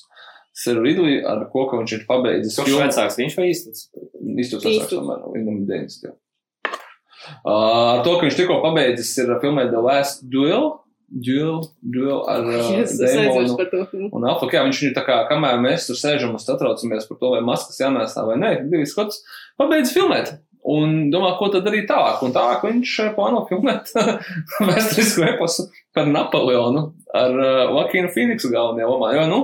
Seru 0.61 0.83
Ridley, 0.85 1.21
ar 1.25 1.45
ko 1.53 1.63
viņš 1.71 1.93
ir 1.95 2.03
pabeidzis 2.09 2.57
Kurš 2.59 2.75
vecāks 2.81 3.19
viņš 3.21 3.37
vai 3.39 3.47
īsts? 3.53 3.85
Īstos 4.41 4.65
vecāks, 4.67 4.91
tomēr, 4.91 5.23
viņam 5.37 5.61
90. 5.69 6.11
Uh, 6.11 6.17
ar 7.45 8.05
to, 8.07 8.15
ka 8.17 8.27
viņš 8.27 8.39
tikko 8.39 8.61
pabeidzis 8.65 9.13
ir 9.23 9.35
filmēt 9.43 9.73
The 9.75 9.83
Last 9.85 10.25
Duel, 10.31 10.71
duel, 11.11 11.65
duel 11.83 12.21
ar 12.31 12.45
Es 12.83 12.95
es 12.95 13.01
aizmirsu 13.03 13.31
Damonu 13.31 13.57
par 13.59 13.71
to. 13.73 13.81
filmu. 13.91 14.11
un 14.17 14.29
Affleck. 14.31 14.55
Jā, 14.55 14.67
viņš 14.69 14.83
ir 14.89 14.95
tā 14.97 15.03
kā, 15.07 15.17
kamēr 15.31 15.59
mēs 15.63 15.89
tur 15.89 15.99
sēžam 15.99 16.37
un 16.37 16.43
satraucamies 16.43 17.09
par 17.09 17.19
to, 17.23 17.33
vai 17.35 17.43
maskas 17.47 17.81
jānēsā 17.83 18.25
vai 18.29 18.39
nē, 18.43 18.53
Divis 18.71 18.95
Skots 18.95 19.23
pabeidz 19.61 19.93
filmēt. 19.97 20.37
Un 20.71 21.09
domā, 21.11 21.33
ko 21.39 21.49
tad 21.49 21.65
darīt 21.65 21.87
tālāk. 21.89 22.21
Un 22.23 22.35
tālāk 22.37 22.61
viņš 22.67 22.91
plāno 23.17 23.41
filmēt 23.49 23.89
vēsturisku 24.69 25.25
eposu 25.25 25.65
par 25.97 26.07
Napoleonu 26.07 26.91
ar 27.17 27.33
uh, 27.33 27.71
Vakīnu 27.79 28.11
Phoenixu 28.13 28.53
galvenajā 28.53 28.91
lomā. 28.91 29.15
Jo, 29.17 29.25
nu, 29.31 29.39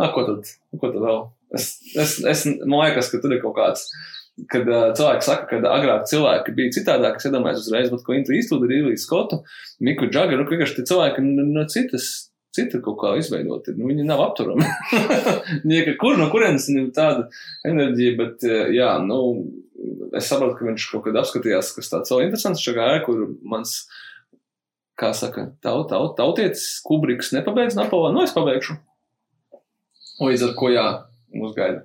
nā, 0.00 0.10
ko 0.12 0.26
tad, 0.26 0.50
ko 0.74 0.90
tad 0.90 1.04
vēl? 1.06 1.20
Es, 1.54 1.68
es, 1.94 2.16
es, 2.26 2.42
man 2.66 2.82
liekas, 2.82 3.12
ka 3.12 3.22
tur 3.22 3.36
ir 3.36 3.40
kaut 3.44 3.54
kāds, 3.56 3.86
kad 4.52 4.68
uh, 4.68 4.86
cilvēki 4.96 5.24
saka, 5.24 5.48
ka 5.48 5.72
agrāk 5.72 6.06
cilvēki 6.10 6.54
bija 6.56 6.74
citādāk, 6.76 7.16
es 7.16 7.28
iedomājos 7.28 7.64
uzreiz, 7.64 7.90
bet 7.92 8.04
ko 8.04 8.16
Intu 8.16 8.34
Īstūda 8.36 8.68
ir 8.68 8.74
Ilijas 8.80 9.06
Skotu, 9.08 9.40
Miku 9.84 10.10
Džagaru, 10.10 10.44
vienkārši 10.50 10.76
tie 10.78 10.84
cilvēki 10.90 11.24
no, 11.24 11.64
citas, 11.72 12.08
citur 12.56 12.82
kaut 12.84 12.98
kā 13.00 13.14
izveidoti. 13.20 13.72
Nu, 13.78 13.88
viņi 13.88 14.04
nav 14.08 14.20
apturami. 14.26 14.68
Nieka, 15.70 15.96
kur, 16.00 16.20
no 16.20 16.28
kurienes 16.32 16.68
viņam 16.68 16.90
tāda 16.96 17.26
enerģija, 17.68 18.16
bet, 18.20 18.46
jā, 18.76 18.90
nu, 19.04 19.20
es 20.16 20.28
saprotu, 20.28 20.58
ka 20.60 20.68
viņš 20.68 20.90
kaut 20.92 21.06
kad 21.08 21.20
apskatījās, 21.22 21.72
kas 21.76 21.92
tāds 21.92 22.12
vēl 22.12 22.28
interesants 22.28 22.64
šajā 22.64 22.90
ērā, 22.90 23.02
kur 23.08 23.24
mans, 23.40 23.78
kā 25.00 25.14
saka, 25.16 25.50
taut, 25.64 25.88
taut, 25.92 26.12
tautietis 26.20 26.76
Kubriks 26.84 27.32
nepabeidz 27.36 27.76
Napoleonu, 27.80 28.20
nu, 28.20 28.28
es 28.28 28.36
pabeigšu. 28.36 28.76
Līdz 30.20 30.50
ar 30.50 30.56
ko, 30.56 30.72
jā, 30.72 30.88
mums 31.36 31.56
gaida 31.56 31.84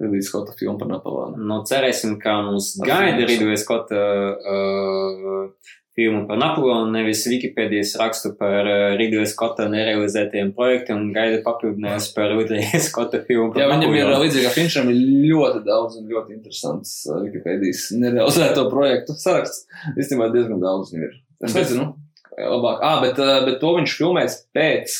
Ridley 0.00 0.22
Skotta 0.24 0.54
filma 0.58 0.78
par 0.80 0.88
Napoleonu. 0.94 1.42
Nu, 1.50 1.60
cerēsim, 1.68 2.16
ka 2.22 2.38
mums 2.46 2.72
Ar 2.80 2.88
gaida 2.88 3.26
filmu. 3.26 3.28
Ridley 3.50 3.60
Scotta 3.60 4.00
uh, 4.00 5.76
filmu 5.98 6.22
par 6.28 6.38
Napoleonu, 6.40 6.88
nevis 6.94 7.24
Wikipēdijas 7.28 7.92
rakstu 8.00 8.32
par 8.38 8.68
uh, 8.70 8.84
Ridley 8.96 9.26
Scotta 9.28 9.66
nerealizētiem 9.72 10.52
projektiem 10.56 11.00
un 11.02 11.10
gaida 11.16 11.40
papildinājums 11.44 12.06
par 12.16 12.32
Ridley 12.32 12.64
Scotta 12.86 13.20
filmu 13.26 13.50
par 13.52 13.64
Jā, 13.64 13.68
viņam 13.72 13.90
ir 13.90 13.98
Napoleonu. 14.04 14.24
līdzīgi 14.24 14.46
kā 14.46 14.52
Finčam, 14.56 14.88
ir 14.92 15.00
ļoti 15.28 15.64
daudz 15.66 15.98
un 16.00 16.08
ļoti 16.14 16.36
interesants 16.38 16.94
uh, 17.10 17.20
Wikipēdijas 17.26 17.88
nerealizēto 18.00 18.68
projektu 18.72 19.18
saraksts. 19.20 19.66
Īstenībā 19.96 20.30
diezgan 20.34 20.62
daudz 20.62 20.94
viņu 20.94 21.08
ir. 21.10 21.18
Es 21.44 21.56
nezinu, 21.56 21.90
labāk. 22.38 22.80
Ah, 22.84 22.98
bet, 23.04 23.20
uh, 23.20 23.42
bet 23.48 23.60
to 23.60 23.74
viņš 23.76 23.98
filmēs 24.00 24.40
pēc 24.56 24.96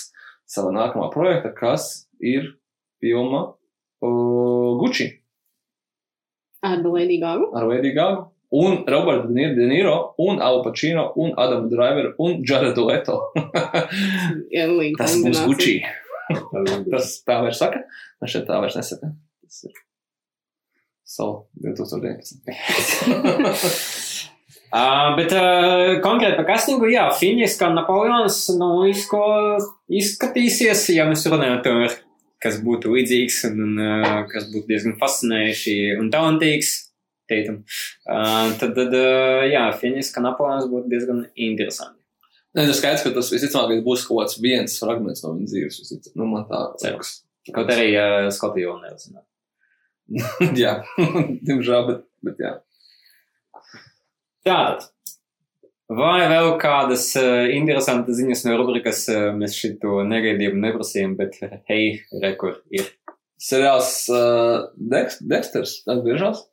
sava 0.51 0.73
nākamā 0.75 1.09
projekta, 1.15 1.53
kas 1.55 2.09
ir 2.21 2.57
filma 3.01 3.47
uh, 4.05 4.60
Gucci 4.79 5.09
Ar 6.63 6.79
Lady 6.85 7.19
Gaga. 7.19 7.47
ar 7.57 7.67
Lady 7.67 7.93
Gaga. 7.97 8.29
Un 8.51 8.85
Robertu 8.85 9.33
De 9.33 9.67
Niro, 9.67 10.15
un 10.19 10.41
Al 10.43 10.63
Pacino, 10.65 11.13
un 11.17 11.33
Adamu 11.37 11.69
Driveru, 11.71 12.15
un 12.19 12.43
Jaredu 12.45 12.89
Leto. 12.89 13.21
Jā, 14.57 14.67
līdz 14.67 14.99
Tas 14.99 15.15
būs 15.23 15.45
Gucci. 15.47 15.77
Tas 16.91 17.13
tā 17.27 17.39
vairs 17.45 17.63
saka? 17.63 17.85
Man 18.21 18.31
šeit 18.33 18.49
tā 18.51 18.59
vairs 18.59 18.77
nesaka. 18.79 19.13
Tas 19.47 19.63
ir 19.69 19.79
Sol 21.11 21.47
2019. 21.63 22.43
Uh, 24.71 25.17
bet 25.19 25.33
uh, 25.35 25.97
konkrēti 26.05 26.37
par 26.39 26.47
castingu, 26.53 26.87
jā, 26.93 27.09
Finis 27.19 27.57
kā 27.59 27.73
Napoleons, 27.75 28.37
nu, 28.55 28.85
izko, 28.87 29.19
izskatīsies, 29.91 30.85
ja 30.95 31.09
mēs 31.11 31.27
runājam 31.27 31.59
tomēr, 31.65 31.97
kas 32.42 32.59
būtu 32.64 32.92
līdzīgs 32.94 33.40
un 33.50 33.81
uh, 33.81 34.11
kas 34.31 34.48
būtu 34.53 34.70
diezgan 34.70 34.96
fascinējuši 35.00 35.76
un 36.00 36.11
talantīgs, 36.12 36.74
teikam. 37.31 37.62
Uh, 38.09 38.53
tad, 38.61 38.74
tad 38.76 38.94
uh, 38.96 39.46
jā, 39.50 39.64
Finis 39.81 40.12
kā 40.14 40.22
Napoleons 40.24 40.68
būtu 40.70 40.90
diezgan 40.92 41.24
interesanti. 41.37 41.98
Nē, 42.57 42.64
tas 42.66 42.81
skaidrs, 42.81 43.05
ka 43.07 43.12
tas 43.14 43.31
visticamāk 43.31 43.85
būs 43.87 44.07
kaut 44.09 44.24
kāds 44.24 44.40
viens 44.42 44.79
fragments 44.83 45.22
no 45.22 45.37
viņa 45.37 45.53
dzīves. 45.53 45.83
visticamāk. 45.85 46.16
Nu, 46.18 46.31
man 46.33 46.48
tā 46.50 46.64
Cerams. 46.83 47.20
Kaut 47.55 47.70
arī 47.72 47.92
uh, 47.94 48.31
Skotija 48.35 48.72
vēl 48.72 48.81
nezināt. 48.88 49.26
jā, 50.59 50.81
diemžēl, 51.46 51.87
bet, 51.87 52.03
bet 52.26 52.42
jā. 52.42 52.57
Tātad. 54.46 54.88
Vai 55.90 56.20
vēl 56.31 56.53
kādas 56.62 57.09
uh, 57.18 57.48
interesantas 57.50 58.20
ziņas 58.20 58.44
no 58.46 58.61
rubrikas 58.61 59.03
uh, 59.11 59.33
mēs 59.35 59.57
šito 59.59 60.05
negaidījām, 60.07 60.61
neprasījām, 60.62 61.16
bet 61.18 61.40
uh, 61.42 61.57
hei, 61.70 61.96
rekur 62.22 62.61
ir. 62.70 62.92
Seriāls 63.40 64.05
uh, 64.12 64.68
Dex, 64.76 65.18
Dexters 65.24 65.81
atgriežas 65.90 66.44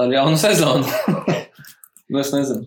ar 0.00 0.10
jaunu 0.10 0.40
sezonu. 0.40 0.82
nu, 2.10 2.20
es 2.22 2.34
nezinu. 2.34 2.66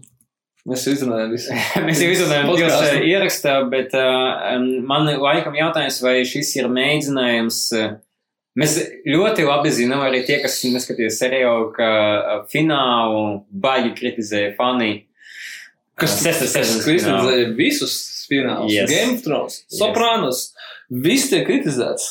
Mēs 0.70 0.86
izrunājām 0.88 1.32
visu. 1.34 1.56
Mēs 1.84 2.00
jau 2.00 2.10
izrunājām 2.14 2.52
uh, 2.54 2.94
ierakstā, 3.12 3.58
bet 3.72 3.92
uh, 4.00 4.54
man 4.88 5.10
laikam 5.20 5.58
jautājums, 5.60 6.00
vai 6.06 6.22
šis 6.28 6.54
ir 6.62 6.70
mēģinājums. 6.72 7.58
Uh, 7.76 7.98
mēs 8.60 8.78
ļoti 9.04 9.44
labi 9.50 9.74
zinām, 9.76 10.06
arī 10.06 10.24
tie, 10.24 10.40
kas 10.44 10.62
neskatījās 10.64 11.20
seriālu, 11.20 11.74
ka 11.76 11.90
uh, 11.90 12.38
finālu 12.52 13.42
baigi 13.52 13.92
kritizēja 13.98 14.54
fani. 14.56 14.94
Kas 16.00 16.16
Sestas 16.20 16.54
kas 16.56 16.68
sezonas 16.68 16.86
kritizēja 16.88 17.50
visus 17.58 17.98
finālus? 18.30 18.72
Yes. 18.74 18.90
Game 18.90 19.18
of 19.18 19.26
Thrones, 19.26 19.60
Yes. 19.68 19.80
Sopranos. 19.82 20.40
Viss 21.04 21.30
tiek 21.30 21.46
kritizēts. 21.48 22.08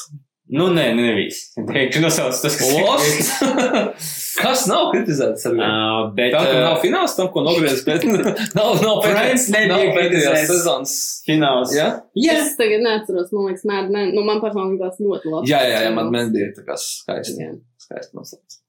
Nu, 0.52 0.66
nē, 0.74 0.90
ne 0.94 1.14
viss. 1.16 1.52
Teikšu, 1.56 2.02
nosauc 2.04 2.36
tas, 2.42 2.56
kas 2.60 2.72
Lost. 2.76 3.30
Kas 4.42 4.64
nav 4.68 4.88
kritizēts? 4.92 5.44
Ar 5.48 5.52
vienu? 5.54 5.66
Uh, 5.68 6.06
bet, 6.16 6.32
Tā 6.34 6.40
kā 6.48 6.54
uh, 6.56 6.62
nav 6.64 6.78
fināls 6.82 7.12
tam, 7.16 7.28
ko 7.32 7.42
nogriez 7.44 7.82
pēc. 7.86 8.04
nav, 8.58 8.80
nav 8.82 9.00
Friends 9.04 9.46
nebija 9.52 9.92
kritizēts. 9.94 10.46
sezonas. 10.50 10.94
fināls. 11.28 11.72
Jā? 11.76 11.86
Jā. 12.18 12.38
Es 12.42 12.56
tagad 12.58 12.82
neatceros, 12.84 13.30
man 13.36 13.50
liekas, 13.50 13.64
Mad 13.68 13.92
Men. 13.92 14.10
Nu, 14.16 14.24
man 14.28 14.40
personīgi 14.44 14.80
tas 14.82 14.98
ļoti 15.04 15.32
labi. 15.34 15.52
Jā, 15.52 15.60
jā, 15.68 15.82
jā, 15.86 15.92
man, 15.96 16.10
man 16.14 16.32
bija 16.34 16.50
tā 16.56 16.64
kā 16.66 16.76
skaisti. 16.80 17.38
Jā. 17.44 17.52
Skaisti 17.86 18.18
noslēgts. 18.18 18.60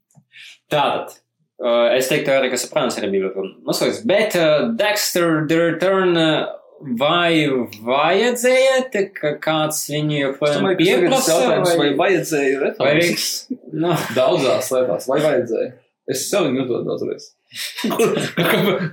Tātad. 0.71 1.15
Uh, 1.61 1.93
es 1.95 2.09
teiktu, 2.09 2.33
arī, 2.33 2.49
ka 2.51 2.57
Sopranos 2.59 2.97
arī 2.99 3.11
bija 3.13 3.29
ļoti 3.29 3.43
noslēgts. 3.67 4.01
Bet 4.09 4.35
uh, 4.39 4.71
Dexter 4.79 5.43
The 5.47 5.59
Return 5.61 6.17
uh, 6.19 6.49
vai 6.99 7.45
vajadzēja, 7.85 8.79
te, 8.93 9.05
ka 9.15 9.35
kāds 9.43 9.83
viņu 9.91 10.17
joprojām 10.17 10.67
ir 10.71 10.79
pieprasa? 10.81 11.37
vai 11.51 11.77
Vai, 11.79 11.87
vajadzēja 12.01 12.57
vai 12.57 12.65
reformas. 12.67 12.99
Riks? 13.03 13.29
Nu, 13.83 13.89
Daudzās 14.13 14.67
lietās, 14.69 15.07
vai 15.09 15.17
vajadzēja? 15.23 15.71
Es 16.13 16.27
sev 16.29 16.49
viņu 16.49 16.65
uzdodu 16.65 16.85
daudzreiz. 16.91 17.31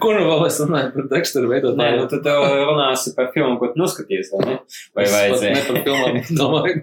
Kur 0.02 0.16
nu 0.16 0.24
vēl 0.26 0.44
es 0.46 0.58
runāju 0.60 0.90
par 0.94 1.06
tekstu 1.12 1.42
nē, 1.44 1.50
veidotāju? 1.54 2.00
nu 2.00 2.08
tad 2.10 2.24
tev 2.26 2.44
runāsi 2.68 3.12
par 3.16 3.30
filmu, 3.34 3.56
ko 3.60 3.70
tu 3.72 3.80
noskaties, 3.80 4.32
vai 4.34 4.40
ne? 4.46 4.56
Vai 4.96 5.06
vajadzēja? 5.12 5.54
Ne 5.56 5.62
par 5.68 5.78
filmām, 5.86 6.18
domāju. 6.40 6.82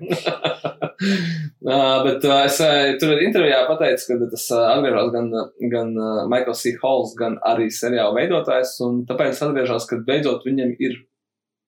uh, 1.72 1.98
bet 2.08 2.26
uh, 2.26 2.40
es 2.48 2.62
uh, 2.66 2.94
tur 3.02 3.22
intervijā 3.24 3.62
pateicu, 3.70 4.08
ka 4.10 4.32
tas 4.34 4.48
uh, 4.56 4.64
atgriežas 4.74 5.12
gan, 5.14 5.30
gan 5.74 5.94
uh, 5.98 6.24
Michaels 6.32 6.64
C. 6.66 6.74
Halls, 6.82 7.14
gan 7.20 7.38
arī 7.46 7.70
seriāla 7.74 8.16
veidotājs, 8.18 8.78
un 8.88 9.04
tāpēc 9.10 9.44
atgriežas, 9.50 9.90
ka 9.90 10.02
beidzot 10.08 10.48
viņam 10.48 10.74
ir 10.82 10.98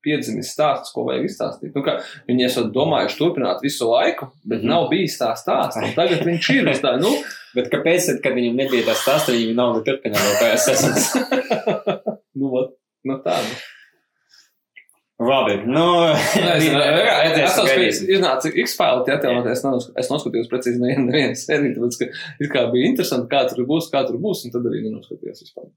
piedzimis 0.05 0.53
stāsts, 0.55 0.93
ko 0.95 1.03
vajag 1.09 1.27
izstāstīt. 1.29 1.75
Nu, 1.75 1.83
viņi 2.29 2.45
esat 2.47 2.71
domājuši 2.75 3.19
turpināt 3.19 3.63
visu 3.65 3.89
laiku, 3.89 4.29
bet 4.45 4.61
Mhm. 4.63 4.67
nav 4.71 4.89
bijis 4.89 5.17
tā 5.19 5.33
stāsts. 5.35 5.79
Tagad 5.95 6.23
viņš 6.25 6.49
ir 6.55 6.69
uz 6.69 6.79
tā, 6.85 6.95
nu, 7.01 7.11
Bet 7.55 7.71
kāpēc, 7.73 8.05
tad, 8.05 8.19
kad 8.21 8.35
viņam 8.37 8.59
nebija 8.61 8.85
tā 8.85 8.93
stāsta, 8.93 9.33
viņi 9.33 9.55
nav 9.57 9.79
turpināja 9.81 10.21
vēl 10.21 10.35
pēc 10.37 10.67
sezonas? 10.67 11.07
nu, 12.37 12.51
vat, 12.53 12.75
nu 13.09 13.15
tā. 13.25 13.37
Nu. 13.41 13.57
Labi, 15.19 15.55
nu, 15.67 15.85
Nē, 16.39 16.51
es 17.43 17.57
esmu 17.57 18.13
iznāca 18.15 18.51
X-File, 18.63 19.01
tie 19.07 19.17
atjaunoties, 19.17 19.65
es, 19.67 19.87
es 19.99 20.11
noskatījos 20.13 20.47
precīzi 20.51 20.79
nevienu, 20.79 21.09
nevienu 21.09 21.35
sēriju, 21.35 21.73
tāpēc, 21.75 21.97
ka 21.99 22.45
it 22.45 22.53
kā 22.53 22.63
bija 22.71 22.87
interesanti, 22.93 23.27
kā 23.33 23.41
tur 23.49 23.65
būs, 23.67 23.89
kā 23.91 24.05
tur 24.07 24.21
būs, 24.21 24.45
un 24.47 24.53
tad 24.53 24.69
arī 24.69 24.85
nenoskatījos 24.85 25.43
vispār. 25.43 25.67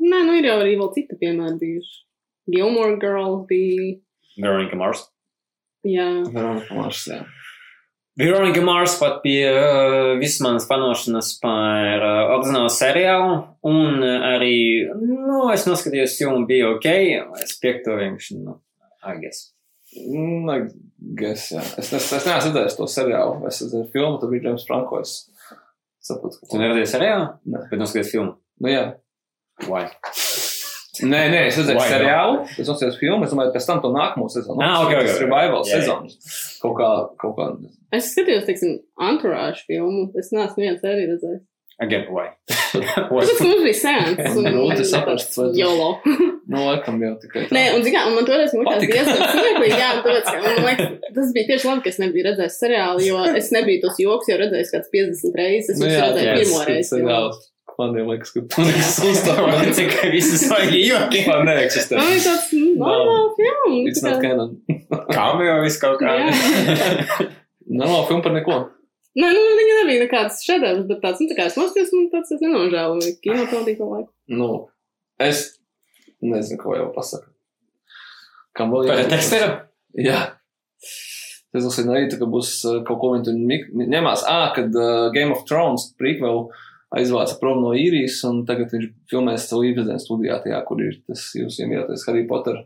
Nē, 0.00 0.22
nu 0.24 0.38
ir 0.38 0.48
jau 0.48 0.56
arī 0.62 0.78
vēl 0.80 0.88
citi 0.94 1.18
piemēri 1.20 1.58
bijuši. 1.60 1.98
Gilmore 2.50 2.96
Girls 3.00 3.46
bija. 3.48 3.94
Veronika 4.40 4.76
Mars. 4.76 5.06
Jā, 5.86 6.08
Veronika 6.30 6.74
Mars, 6.78 7.06
jā. 7.10 7.22
Veronika 8.18 8.60
Mars 8.60 8.98
pat 9.00 9.22
pie 9.22 9.46
uh, 9.48 10.18
visas 10.20 10.42
manas 10.44 10.66
panošanas 10.68 11.30
par 11.40 12.04
uh, 12.04 12.34
oriģinālu 12.34 12.72
seriālu, 12.74 13.38
un 13.70 14.04
uh, 14.04 14.26
arī, 14.34 14.58
nu, 15.00 15.46
es 15.54 15.64
noskatījos 15.68 16.18
filmu, 16.20 16.44
bija 16.48 16.74
ok, 16.74 16.88
es 17.40 17.56
piekto 17.62 17.96
vienkārši, 17.96 18.38
nu, 18.44 18.58
I 19.08 19.16
guess. 19.22 19.48
Mm, 19.96 20.52
I 20.52 21.16
guess, 21.16 21.50
jā. 21.54 21.64
Es, 21.80 21.88
es, 21.88 22.12
es 22.12 22.28
neesmu 22.28 22.52
redzējis 22.52 22.78
to 22.78 22.90
seriālu, 22.92 23.40
es 23.48 23.64
redzēju 23.64 23.88
filmu, 23.96 24.20
tad 24.20 24.34
bija 24.34 24.50
James 24.50 24.68
Franko, 24.68 25.00
es 25.00 25.16
saprotu, 26.04 26.42
Tu 26.50 26.60
neredzēji 26.60 26.92
seriālu? 26.92 27.32
Nē. 27.48 27.66
Bet 27.72 27.80
noskaties 27.80 28.12
filmu. 28.12 28.36
Nu 28.60 28.72
jā. 28.76 28.86
Why? 29.64 29.88
Nē, 31.02 31.20
nē, 31.32 31.40
es 31.50 31.56
redzēju 31.58 31.82
seriālu, 31.90 32.40
es 32.58 32.68
noskatījos 32.68 32.98
filmu, 33.00 33.24
es 33.26 33.32
domāju, 33.34 33.52
pēc 33.56 33.66
tam 33.68 33.80
to 33.82 33.90
nākamo 33.94 34.28
sezonu. 34.32 34.60
Ah, 34.62 34.82
ok, 34.84 34.92
ok, 34.94 35.06
Tas. 35.10 35.20
Revival 35.24 35.64
sezonu. 35.66 36.12
Kaut 36.62 36.76
kā, 36.78 36.90
kaut 37.22 37.36
kā. 37.38 37.48
es 37.98 38.12
skatījos, 38.14 38.44
teiksim, 38.48 38.76
Entourage 39.00 39.64
filmu. 39.66 40.10
Es 40.18 40.30
neesmu 40.34 40.62
viens 40.68 40.84
arī 40.86 41.08
redzējis. 41.14 41.42
Again, 41.82 42.04
why? 42.14 42.28
Tas 42.76 43.40
mums 43.42 43.62
bija 43.64 43.74
sēns. 43.74 44.36
un- 44.38 44.44
Grūti 44.46 44.84
saprast, 44.86 45.32
vai 45.38 45.46
tu- 45.50 45.58
Jolo. 45.58 45.88
Nu, 46.52 46.60
laikam 46.68 47.00
jau 47.02 47.14
tikai. 47.22 47.46
Nē, 47.54 47.62
un, 47.74 47.82
zin 47.82 47.94
kā, 47.96 48.02
un 48.06 48.14
man 48.18 48.26
toreiz 48.28 48.52
Patika. 48.52 48.92
diezgan 48.92 49.22
smieklīgi, 49.32 49.78
jā, 49.80 49.88
un 49.96 50.02
tāpēc, 50.04 50.28
ka 50.28 50.36
man 50.44 50.66
liekas, 50.68 50.92
tas 51.16 51.32
bija 51.34 51.48
tieši 51.48 51.68
labi, 51.70 51.82
ka 51.86 51.90
es 51.94 51.98
nebiju 52.02 52.26
redzējis 52.28 52.58
seriālu, 52.62 53.06
jo 53.08 53.22
es 53.40 53.48
nebiju 53.56 53.82
tos 53.86 53.98
joks 54.04 54.28
jau 54.30 54.36
redzējis 54.42 54.72
kāds 54.76 54.92
50 54.94 55.38
reizes, 55.40 55.70
es 55.74 55.80
Nu, 55.80 55.86
viņus 55.88 55.96
jā, 55.96 56.04
redzēju 56.12 56.36
pirmo 56.38 56.58
tas 56.60 56.68
reizi. 56.68 57.02
Ir 57.72 57.80
jo- 57.80 57.80
jā. 57.80 57.80
Man 57.80 57.94
jau 57.96 58.04
liekas, 58.10 58.32
ka 58.34 58.42
tu 58.52 58.64
nekas 58.66 58.98
uzstāvēji. 59.08 59.72
Cik 59.78 59.94
visi 60.12 60.38
svaigi 60.44 60.82
joki. 60.88 61.22
Man 61.28 61.46
neeksistē. 61.48 61.96
Man 61.96 62.12
ir 62.12 62.20
tāds, 62.24 62.52
nu, 62.52 62.74
normāls 62.82 63.32
films. 63.38 63.88
It's 63.90 64.02
not 64.04 64.20
canon. 64.22 64.56
Kā 65.12 65.26
jau 65.46 65.58
viss 65.64 65.80
kaut 65.80 65.98
kā. 66.02 66.16
Normāli 67.80 68.06
filma 68.10 68.22
par 68.26 68.34
neko. 68.36 68.58
Nē, 69.12 69.28
nu, 69.36 69.40
viņa 69.58 69.74
nebija 69.82 70.04
nekāds 70.06 70.40
šedevrs, 70.46 70.86
bet 70.88 71.02
tāds, 71.04 71.20
nu, 71.20 71.28
tā 71.28 71.36
kā 71.36 71.48
es 71.50 71.56
nostājos, 71.60 71.90
man 71.96 72.06
tāds, 72.12 72.30
es 72.32 72.40
nenožēloju. 72.40 73.10
Kino 73.24 73.44
pavadīja 73.50 73.80
to 73.80 73.88
laiku. 73.90 74.08
Nu, 74.32 74.48
es 75.20 75.42
nezinu, 76.24 76.60
ko 76.62 76.76
jau 76.78 76.86
pasaka. 76.94 77.28
Kam 78.56 78.72
vēl 78.72 78.88
Par 78.88 79.00
jābūt? 79.02 79.12
teksteru? 79.12 79.50
Jā. 80.00 80.20
Es 81.52 81.66
rīta, 81.84 82.16
ka 82.16 82.28
būs 82.32 82.50
uh, 82.64 82.78
kaut 82.88 83.00
ko 83.02 83.10
viņi 83.12 83.26
tur 83.28 83.86
ņemās. 83.92 84.22
Ā, 84.28 84.38
kad 84.56 84.72
uh, 84.72 85.10
Game 85.12 85.34
of 85.36 85.44
Thrones 85.48 85.90
prequel 86.00 86.46
aizvāca 86.98 87.38
prom 87.40 87.62
no 87.64 87.72
īrijas, 87.78 88.20
un 88.28 88.44
tagad 88.48 88.74
viņš 88.74 88.90
filmēs 89.12 89.48
savu 89.48 89.66
īpazīstinājumu 89.70 90.04
studijā, 90.06 90.38
tajā, 90.44 90.60
kur 90.68 90.82
ir 90.84 91.00
tas 91.08 91.30
jūs 91.38 91.60
iemīļotais 91.62 92.06
Harry 92.08 92.26
Potter 92.28 92.62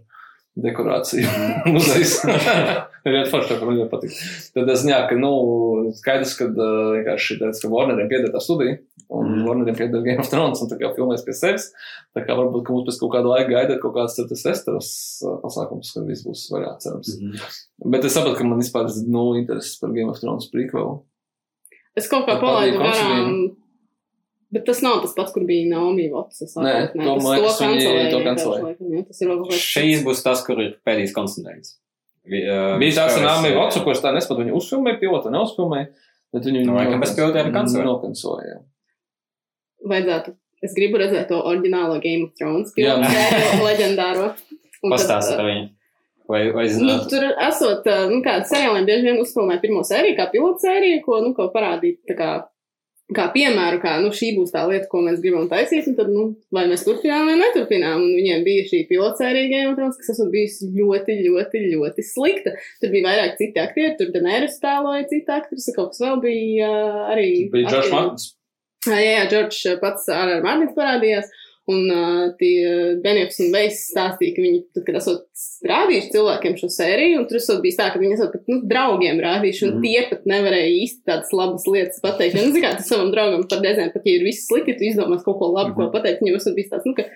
dekorācija 0.56 1.28
muzejs. 1.74 2.18
Ir 2.24 3.12
ļoti 3.16 3.30
forši, 3.32 3.56
ka 3.60 3.68
man 3.68 3.78
ļoti 3.78 3.92
patīk. 3.92 4.18
Tad 4.56 4.70
es 4.72 4.82
ziņā, 4.82 5.00
ka, 5.10 5.18
nu, 5.20 5.32
skaidrs, 5.98 6.32
ka 6.38 6.48
vienkārši 6.56 7.40
tāds, 7.42 7.60
ka 7.62 7.70
Warneriem 7.72 8.08
pieder 8.12 8.32
tā 8.32 8.42
studija, 8.42 8.78
un 9.06 9.28
Mhm. 9.28 9.42
Warneriem 9.46 9.76
pieder 9.78 10.02
Game 10.02 10.22
of 10.24 10.30
Thrones, 10.32 10.62
un 10.64 10.70
tā 10.72 10.78
kā 10.80 10.90
filmēs 10.96 11.22
pie 11.26 11.34
sevis. 11.36 11.68
Tā 12.16 12.24
kā 12.26 12.34
varbūt, 12.38 12.64
ka 12.66 12.74
mums 12.74 12.88
pēc 12.88 13.02
kaut 13.02 13.12
kāda 13.12 13.30
laika 13.30 13.52
gaida 13.52 13.76
kaut 13.82 13.94
kāds 13.94 14.16
tas 14.16 14.88
uh, 15.22 15.36
pasākums, 15.44 15.92
kad 15.94 16.08
viss 16.08 16.24
būs 16.26 16.46
vaļā, 16.54 16.72
cerams. 16.82 17.12
Bet 17.84 18.08
es 18.08 18.16
saprotu, 18.16 18.40
ka 18.40 18.48
man 18.48 18.64
vispār 18.64 18.88
ir 18.88 19.12
nulle 19.12 19.44
intereses 19.44 19.76
par 19.78 19.92
Game 19.94 20.10
of 20.10 20.18
Thrones 20.18 20.48
prequel. 20.50 21.04
Es 21.96 22.10
kaut 22.10 22.26
kā 22.26 22.40
palaidu 22.40 22.80
garām. 22.82 23.38
Bet 24.54 24.62
tas 24.68 24.78
nav 24.84 25.00
tas 25.02 25.14
pats, 25.16 25.32
kur 25.34 25.42
bija 25.46 25.66
Naomi 25.72 26.06
Vots. 26.12 26.38
es 26.44 26.54
Nē, 26.54 26.74
to, 26.94 27.16
liekas, 27.18 27.56
viņi 27.64 28.12
to 28.12 28.20
kas 29.48 29.62
Šīs 29.64 30.04
būs 30.06 30.22
tas, 30.22 30.44
kur 30.46 30.60
ir 30.62 30.76
pēdējais 30.86 31.14
uh, 32.46 32.76
Bija 32.78 32.94
tāds 33.00 33.18
es, 33.18 33.52
Vatsu, 33.58 33.82
kurš 33.86 34.02
tā 34.04 34.12
nespēja 34.14 34.44
viņu 34.44 34.56
uzfilmēt, 34.58 35.00
pilotu 35.02 35.30
neuzfilmēja, 35.34 35.90
bet 36.34 36.46
viņu 36.46 36.64
Nu, 36.66 36.74
laikam 36.78 37.02
bez 37.02 37.14
pilota 37.18 37.42
arī 37.42 37.54
kancelēja. 37.54 37.86
Nokancelēja. 37.90 38.58
vajadzētu. 39.92 40.36
Es 40.66 40.74
gribu 40.74 40.98
redzēt 41.02 41.28
to 41.30 41.38
oriģinālo 41.46 41.98
Game 42.02 42.26
of 42.26 42.38
Thrones 42.38 42.72
filmu, 42.74 43.06
sēriju, 43.12 43.64
leģendāro. 43.68 44.30
Un 44.82 44.90
tad, 44.90 44.94
Pastāsti 44.94 45.36
par 45.36 45.50
viņu. 45.50 45.66
Vai, 46.26 46.40
vai 46.50 46.64
Nu, 46.82 46.96
tur 47.06 47.22
esot, 47.30 47.86
nu, 48.10 48.18
kāda 48.24 48.48
seriāliem 48.50 48.86
bieži 48.88 49.06
vien 49.06 49.20
uzfilmē 49.22 49.60
pirmo 49.62 49.84
sēriju, 49.86 50.16
kā 50.18 50.26
pilotu 50.32 50.64
sēriju, 50.66 51.02
ko, 51.04 51.20
nu, 51.22 51.30
ko 51.36 51.46
parādīt, 51.54 52.00
tā 52.08 52.16
kā, 52.18 52.30
kā 53.14 53.26
piemēru, 53.34 53.78
kā, 53.82 53.92
nu, 54.02 54.10
šī 54.14 54.32
būs 54.36 54.52
tā 54.54 54.64
lieta, 54.66 54.88
ko 54.90 55.02
mēs 55.04 55.20
gribam 55.22 55.46
taisīt, 55.50 55.86
un 55.90 55.96
tad, 55.98 56.10
nu, 56.10 56.24
vai 56.54 56.64
mēs 56.70 56.82
turpinām 56.86 57.28
vai 57.30 57.36
neturpinām, 57.38 58.02
un 58.02 58.14
viņiem 58.18 58.42
bija 58.46 58.64
šī 58.66 58.82
of 58.98 59.14
Thrones, 59.20 59.98
kas 60.00 60.10
esot 60.16 60.32
bijusi 60.32 60.70
ļoti, 60.74 61.18
ļoti, 61.26 61.62
ļoti 61.74 62.06
slikta. 62.06 62.56
Tur 62.82 62.94
bija 62.94 63.06
vairāk 63.06 63.36
citi 63.38 63.62
aktieri, 63.62 63.94
tur 64.00 64.10
Daenerys 64.14 64.58
tēloja 64.62 65.06
cita 65.12 65.38
aktrise, 65.42 65.74
kaut 65.76 65.94
kas 65.94 66.02
vēl 66.02 66.20
bija 66.24 66.70
arī. 67.14 67.28
Bija 67.52 67.70
Džordžs. 67.70 67.92
Martins. 67.94 68.28
Jā, 68.86 68.98
jā, 69.02 69.24
Džordžs 69.30 69.80
pats 69.82 70.10
ar 70.14 70.38
Mārtiņu 70.42 70.74
parādījās. 70.74 71.30
Un 71.66 71.88
uh, 71.90 72.28
tie 72.38 72.96
Benjams 73.02 73.40
un 73.42 73.48
Veiss 73.50 73.88
stāstīja, 73.90 74.36
ka 74.36 74.42
viņi, 74.44 74.60
tad, 74.70 74.84
kad 74.86 74.98
esat 75.00 75.66
rādījuši 75.66 76.12
cilvēkiem 76.12 76.54
šo 76.60 76.68
sēriju, 76.70 77.16
un 77.18 77.26
tur 77.26 77.40
esot 77.40 77.58
bijis 77.64 77.78
tā, 77.80 77.88
ka 77.90 77.98
viņi 77.98 78.14
esat 78.14 78.30
pat, 78.36 78.44
nu, 78.52 78.60
draugiem 78.70 79.18
rādījuši, 79.24 79.64
un 79.66 79.72
Mhm. 79.72 79.80
mm. 79.80 79.86
tie 79.88 80.04
pat 80.12 80.28
nevarēja 80.30 80.68
īsti 80.84 81.02
tādas 81.10 81.32
labas 81.34 81.66
lietas 81.66 81.98
pateikt. 82.04 82.38
Jo, 82.38 82.44
nu, 82.46 82.54
zini, 82.54 82.62
kā 82.62 82.76
tu 82.78 82.86
savam 82.86 83.10
draugam 83.10 83.42
par 83.50 83.64
reizēm, 83.66 83.90
pat 83.96 84.06
ja 84.06 84.14
ir 84.14 84.26
viss 84.28 84.46
slikti, 84.46 84.76
tu 84.78 84.86
izdomās 84.86 85.26
kaut 85.26 85.40
ko 85.40 85.50
labu, 85.50 85.74
mm. 85.74 85.80
ko 85.80 85.90
pateikt, 85.98 86.22
viņam 86.22 86.38
esot 86.38 86.54
bijis 86.54 86.70
tāds, 86.70 86.86
nu, 86.86 86.94
ka, 86.94 87.08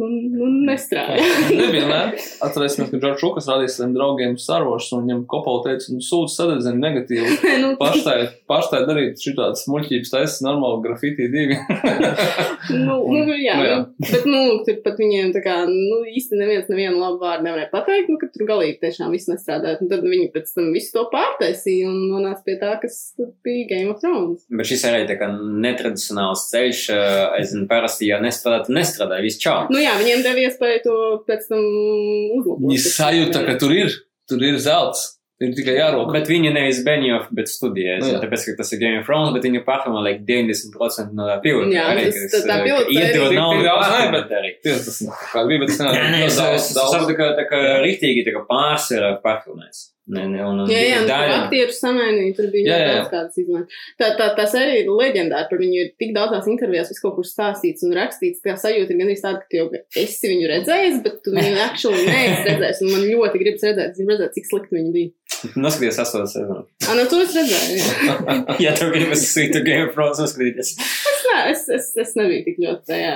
nu, 0.00 0.08
nu 0.08 0.48
nestrādā. 0.66 1.18
Nevienmēr. 1.60 2.16
Atcerēsimies, 2.44 2.90
ka 2.92 3.00
Džordžs 3.00 3.24
Lukas 3.26 3.48
rādīja 3.50 3.74
saviem 3.74 3.94
draugiem 3.96 4.36
Wars, 4.68 4.88
un 4.94 5.04
viņam 5.04 5.24
Kopola 5.30 5.64
teica, 5.66 5.92
nu, 5.92 6.02
sūdz 6.04 6.36
sadedzina 6.38 6.80
negatīvu. 6.80 7.36
nu, 7.64 7.72
Paštai, 7.80 8.18
paštai 8.50 8.82
darīt 8.88 9.22
šitādas 9.22 9.66
muļķības 9.70 10.14
taisas 10.14 10.40
normāli 10.46 10.82
grafitī 10.86 11.28
divi. 11.32 11.58
Nu, 12.72 12.94
nu, 13.10 13.34
jā, 13.34 13.56
Nu, 13.58 13.64
jā. 13.66 13.76
nu, 13.82 14.06
bet, 14.06 14.26
nu, 14.28 14.40
tur 14.64 14.76
pat 14.84 15.00
viņiem 15.00 15.32
tā 15.34 15.40
kā, 15.44 15.54
nu, 15.66 15.96
īsti 16.08 16.38
neviens 16.38 16.68
nevienu 16.70 17.00
labu 17.00 17.18
vārdu 17.20 17.48
nevarēja 17.48 17.68
pateikt, 17.72 18.10
nu, 18.12 18.18
ka 18.20 18.28
tur 18.32 18.46
galīgi 18.48 18.78
tiešām 18.84 19.10
viss 19.12 19.26
nestrādāja. 19.28 19.80
Un 19.82 19.90
tad 19.90 20.06
viņi 20.06 20.28
pēc 20.32 20.52
tam 20.54 20.68
visu 20.74 20.92
to 20.94 21.02
pārtaisīja 21.10 21.90
un 21.90 21.98
nonāca 22.12 22.46
pie 22.46 22.54
tā, 22.60 22.76
kas 22.82 23.00
tad 23.18 23.32
bija 23.44 23.66
Game 23.72 23.90
of 23.92 23.98
Thrones. 24.02 24.46
Bet 24.46 24.70
šis 24.70 24.86
arī 24.88 25.02
tā 25.10 25.18
kā 25.20 25.28
netradicionāls 25.34 26.46
ceļš, 26.52 26.84
uh, 26.94 27.36
es 27.40 27.50
zinu, 27.50 27.66
parasti, 27.70 28.08
ja 28.12 28.20
nestrādā, 28.22 28.62
tad 28.68 28.76
nestrādā, 28.78 29.18
viss 29.26 29.42
čau. 29.42 29.66
Nu, 29.74 29.81
jā, 29.84 29.96
viņiem 30.00 30.22
deva 30.24 30.44
iespēju 30.46 30.82
to 30.86 30.94
pēc 31.28 31.48
tam 31.50 31.64
uzlabot. 32.38 32.62
Viņi 32.68 32.78
sajūta, 32.86 33.42
ka 33.48 33.58
tur 33.60 33.74
ir, 33.76 33.90
tur 34.30 34.42
ir 34.46 34.58
zelts. 34.62 35.18
Ir 35.42 35.50
tikai 35.58 35.72
jārok. 35.74 36.12
Bet 36.14 36.28
viņi 36.30 36.52
nevis 36.54 36.84
Benioff, 36.86 37.24
bet 37.34 37.48
studijā. 37.50 37.96
Nu, 37.98 38.12
Nu, 38.12 38.18
tāpēc, 38.22 38.44
ka 38.46 38.52
tas 38.60 38.68
ir 38.72 38.78
Game 38.78 39.00
of 39.00 39.08
Thrones, 39.08 39.32
bet 39.34 39.42
viņi 39.42 39.64
pārfilmē 39.66 40.02
like 40.04 40.20
90% 40.28 41.16
no 41.18 41.24
tā 41.26 41.40
pilota. 41.42 41.66
Jā, 41.74 41.86
arī, 41.90 42.04
tas- 42.14 42.44
tā 42.46 42.60
uh, 42.60 42.62
pilota 42.62 42.94
iedod 42.94 43.34
naudu 43.34 43.58
Tik 43.58 43.66
daudz 43.66 43.82
ne, 43.82 43.96
pārfilmēt 43.96 44.28
bet- 44.28 44.36
arī. 44.38 44.52
50. 44.62 45.10
Kā 45.32 45.42
bija, 45.48 45.58
bet 45.64 45.74
Nē, 45.82 46.04
nē, 46.14 46.20
es 46.28 46.36
Daudz, 46.38 46.54
es 46.60 46.68
daudz. 46.76 46.94
saprotu, 46.94 47.10
tā 47.10 47.16
kā, 47.18 47.26
tā 47.40 47.46
kā 47.50 47.62
rītīgi 47.82 48.22
tā 48.28 48.36
kā 48.36 48.44
pārsvarā 48.52 49.10
pārfilmēts. 49.24 49.82
Nē, 50.10 50.22
nē, 50.32 50.40
un, 50.42 50.56
Jā, 50.66 50.80
jā, 50.82 50.94
tur 50.98 51.08
daļa- 51.12 51.34
aktierus 51.44 51.76
samainīja, 51.78 52.32
tur 52.34 52.48
bija 52.50 52.66
Jā, 52.72 52.78
jā, 52.82 52.94
jā. 52.96 53.02
kādas 53.12 53.36
izmaiņas. 53.38 53.76
Tā, 54.02 54.08
tā, 54.18 54.26
tā 54.34 54.46
sērija 54.50 54.80
ir 54.82 54.88
leģendāra, 54.90 55.46
par 55.46 55.60
viņu 55.62 55.76
ir 55.78 55.92
tik 56.02 56.10
daudzās 56.16 56.48
intervijās, 56.50 56.88
viss 56.90 57.02
kaut 57.04 57.14
kur 57.20 57.28
stāstīts 57.28 57.84
un 57.86 57.94
rakstīts. 57.94 58.42
Tā 58.42 58.56
sajūta 58.58 58.90
ir 58.90 58.98
gandrīz 58.98 59.22
tāda, 59.22 59.38
ka 59.38 59.46
tu 59.46 59.60
jau 59.60 59.68
esi 60.02 60.26
viņu 60.32 60.48
redzējis, 60.50 60.96
bet 61.06 61.20
tu 61.22 61.36
viņu 61.36 61.60
actually 61.68 62.02
neesi 62.10 62.48
redzējis. 62.50 62.82
Un 62.82 62.90
man 62.96 63.06
ļoti 63.12 63.42
gribas 63.44 63.62
redzēt, 63.68 63.92
es 63.94 64.00
gribu 64.00 64.16
redzēt, 64.16 64.34
cik 64.40 64.50
slikti 64.50 64.78
viņi 64.80 64.92
bija. 64.98 65.12
Noskaties 65.58 65.98
astotas 66.02 66.34
sezonu. 66.36 66.66
Ah, 66.86 66.94
nu, 66.98 67.06
to 67.10 67.22
es 67.22 67.32
redzēju. 67.38 67.78
Jā. 67.78 68.58
Ja 68.66 68.74
tev 68.78 68.90
gribas 68.94 69.22
sītu 69.30 69.62
Game 69.66 69.86
of 69.86 69.94
Thrones, 69.94 70.18
noskatīties. 70.22 70.74
Es, 70.82 71.22
nē, 71.30 71.38
es, 71.54 71.62
es, 71.78 71.88
es 72.04 72.12
nebiju 72.18 72.42
tik 72.50 72.58
ļoti 72.62 72.90
tajā, 72.90 73.14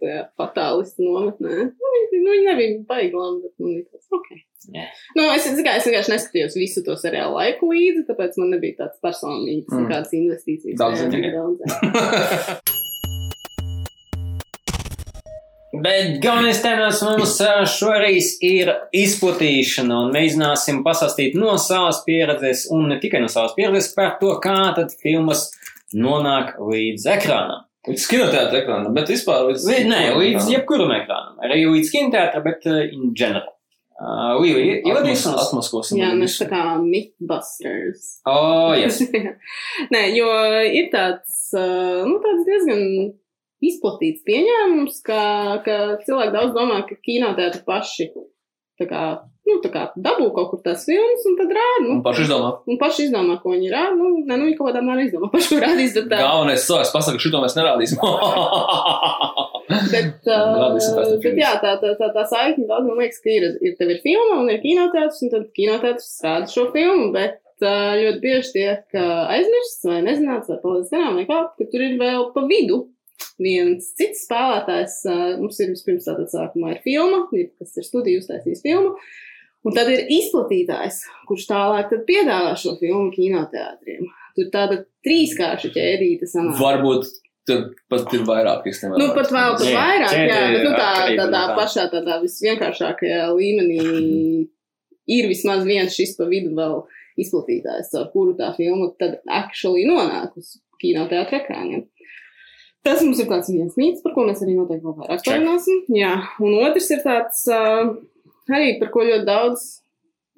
tajā 0.00 0.22
fatālistu 0.38 1.08
nometnē. 1.08 1.56
Nu, 1.72 1.90
viņi, 1.96 2.20
nu, 2.22 2.30
viņi 2.36 2.46
nebija 2.52 2.78
baigi 2.88 3.16
labi, 3.16 3.42
bet 3.48 3.52
man 3.64 3.74
bija 3.74 3.88
tāds, 3.90 4.06
ok. 4.20 4.30
Jā. 4.74 4.84
Nu, 5.16 5.28
es, 5.32 5.46
kā, 5.64 5.76
es 5.78 5.86
vienkārši 5.88 6.12
neskatījos 6.12 6.56
visu 6.58 6.82
to 6.84 6.96
seriālu 7.00 7.38
laiku 7.38 7.70
līdzi, 7.72 8.04
tāpēc 8.10 8.36
man 8.40 8.52
nebija 8.56 8.82
tāds 8.84 9.00
personīgs 9.04 9.72
Mm. 9.72 9.86
kādas 9.88 10.12
investīcijas. 10.12 10.76
Daudz 10.76 11.00
jā. 11.08 12.58
Bet 15.78 16.22
galvenais 16.24 16.62
temats 16.64 17.02
mums 17.04 17.34
šoreiz 17.70 18.30
ir 18.44 18.70
izplatīšana, 18.96 19.98
un 20.06 20.14
mēģināsim 20.16 20.80
pastāstīt 20.86 21.36
no 21.38 21.58
savas 21.60 22.00
pieredzes, 22.06 22.66
un 22.72 22.88
ne 22.88 22.96
tikai 23.02 23.20
no 23.20 23.28
savas 23.28 23.52
pieredzes, 23.56 23.92
par 23.96 24.16
to, 24.22 24.32
kā 24.42 24.56
tad 24.78 24.94
filmas 25.02 25.50
nonāk 25.94 26.56
līdz 26.60 27.04
ekrānam. 27.18 27.66
Līdz 27.88 28.08
kinoteātra 28.10 28.62
ekrānam, 28.62 28.96
bet 28.96 29.12
vispār 29.12 29.44
līdz. 29.50 29.68
Nē, 29.92 30.00
līdz 30.16 30.48
jebkuram 30.56 30.90
ekrānam, 30.96 31.38
arī 31.44 31.62
līdz 31.68 31.92
kinoteātram, 31.94 32.48
bet 32.48 32.66
uh, 32.68 32.82
in 32.88 33.12
general. 33.16 33.52
Uh, 33.98 34.36
Līvi, 34.38 34.76
ievadīsim 34.86 35.32
uz... 35.34 35.48
Atmaskosim. 35.48 35.98
jā, 35.98 36.12
viņu 36.12 36.22
mēs 36.22 36.34
visu. 36.36 36.44
tā 36.44 36.48
kā 36.52 36.76
Mythbusters. 36.78 38.04
Oh, 38.30 38.70
yes. 38.78 39.00
Nē, 39.94 40.02
jo 40.14 40.28
ir 40.70 40.86
tāds, 40.92 41.40
ā, 41.58 41.64
nu, 42.06 42.20
tāds 42.22 42.44
diezgan 42.46 42.84
izplatīts 43.58 44.22
pieņēmums, 44.28 45.00
ka, 45.02 45.22
ka 45.66 45.78
cilvēki 46.04 46.34
daudz 46.36 46.54
domā, 46.54 46.84
ka 46.86 46.94
kinoteātri 47.02 47.64
paši 47.66 48.12
tā 48.78 48.86
kā, 48.86 49.02
nu, 49.48 49.58
tā 49.64 49.70
kā 49.72 49.84
dabū 49.96 50.28
kaut 50.36 50.50
kur 50.52 50.60
tās 50.64 50.84
filmas 50.88 51.24
un 51.28 51.36
tad 51.38 51.52
rāda. 51.56 51.84
Nu, 51.84 51.96
Un 51.98 52.02
paši 52.04 52.26
izdomā. 52.26 52.50
Un 52.68 52.78
paši 52.80 53.06
izdomā, 53.08 53.38
ko 53.42 53.54
viņi 53.54 53.72
rāda. 53.72 53.94
Nu, 53.98 54.10
ne, 54.18 54.34
nu, 54.34 54.48
viņi 54.48 54.56
kaut 54.58 54.70
kādā 54.70 54.82
mērā 54.84 55.06
izdomā 55.06 55.30
paši, 55.34 55.50
ko 55.54 55.60
rādīs. 55.64 55.94
Bet, 55.96 56.10
tā, 56.12 56.20
Galvenais 56.22 56.66
cilvēks 56.68 56.94
pasaka, 56.94 57.16
ka 57.18 57.24
šito 57.26 57.42
mēs 57.44 57.56
nerādīsim. 57.58 58.02
bet, 59.94 60.28
uh, 60.36 61.16
bet 61.24 61.40
jā, 61.42 61.54
tā, 61.64 61.74
tā, 61.82 61.94
tā, 62.00 62.10
tā 62.14 62.26
saikne 62.30 62.68
daudz 62.68 62.88
man 62.88 63.02
liekas, 63.02 63.22
ka 63.24 63.32
ir, 63.32 63.48
ir 63.64 63.76
tev 63.80 63.94
ir 63.94 64.02
filma 64.04 64.42
un 64.42 64.52
ir 64.52 64.62
kinoteātris, 64.64 65.24
un 65.26 65.34
tad 65.34 65.48
kinoteātris 65.56 66.12
rāda 66.24 66.52
šo 66.52 66.68
filmu, 66.74 67.10
bet 67.16 67.40
uh, 67.64 67.96
ļoti 67.98 68.22
bieži 68.24 68.54
tiek 68.58 68.98
uh, 68.98 69.26
aizmirsts 69.34 69.88
vai 69.88 70.02
nezināts 70.06 70.52
vai 70.52 70.60
palicis 70.62 70.94
garām, 70.94 71.18
vai 71.18 71.26
kā, 71.28 71.42
ka 71.58 71.68
tur 71.72 71.84
ir 71.84 71.98
vēl 72.00 72.30
pa 72.36 72.46
vidu 72.48 72.86
viens 73.42 73.92
cits 73.98 74.26
spēlētājs. 74.26 74.98
Uh, 75.08 75.24
mums 75.42 75.58
ir 75.62 75.72
vispirms 75.72 76.06
tātad 76.08 76.30
sākumā 76.32 76.76
ir 76.76 76.84
filma, 76.84 77.24
kas 77.30 77.78
ir 77.78 77.86
studiju 77.86 78.22
uztaisījis 78.22 78.64
filmu. 78.64 78.94
Un 79.66 79.74
tad 79.74 79.88
ir 79.90 80.04
izplatītājs, 80.14 81.00
kurš 81.28 81.48
tālāk 81.48 81.88
tad 81.90 82.04
piedāvā 82.08 82.52
šo 82.58 82.76
filmu 82.78 83.10
kinoteātriem. 83.14 84.06
Tur 84.38 84.52
tāda 84.54 84.82
trīskārša 85.06 85.72
ķēdīte 85.74 86.28
sanāk. 86.30 86.60
Varbūt 86.60 87.08
Tad 87.48 87.72
pat 87.88 88.12
ir 88.12 88.24
vairāk 88.28 88.66
īstenībā. 88.68 88.98
Nu, 89.00 89.08
pat 89.16 89.30
vēl 89.32 89.54
pat 89.56 89.64
Jā, 89.64 89.74
vairāk, 89.78 90.14
jā, 90.14 90.24
ķēde 90.28 90.54
bet 90.54 90.64
nu, 90.66 90.72
tā, 90.76 90.88
tādā 91.16 91.42
tā. 91.48 91.54
pašā, 91.56 91.84
tādā 91.94 92.16
visvienkāršākajā 92.24 93.28
līmenī 93.32 93.78
ir 95.16 95.28
vismaz 95.30 95.64
viens 95.64 95.96
šis 95.96 96.12
pa 96.18 96.28
vidu 96.28 96.52
vēl 96.58 96.82
izplatītājs, 97.18 97.94
ar 97.98 98.10
kuru 98.12 98.34
tā 98.38 98.50
filma 98.58 98.90
tad 99.00 99.18
actually 99.24 99.86
nonāk 99.88 100.36
uz 100.38 100.58
kinoteātra 100.82 101.40
ekrāniem. 101.40 101.86
Tas 102.86 103.00
mums 103.02 103.18
ir 103.20 103.26
tāds 103.30 103.48
viens 103.50 103.74
mīts, 103.80 104.04
par 104.04 104.14
ko 104.14 104.26
mēs 104.28 104.44
arī 104.44 104.54
noteikti 104.58 104.84
vēl 104.84 104.98
vairāk 105.00 105.24
parunāsim. 105.26 105.80
Jā, 105.96 106.12
un 106.44 106.60
otrs 106.60 106.92
ir 106.94 107.02
tāds, 107.04 107.42
uh, 107.50 107.96
arī 108.52 108.78
par 108.80 108.92
ko 108.94 109.04
ļoti 109.06 109.26
daudz, 109.28 109.66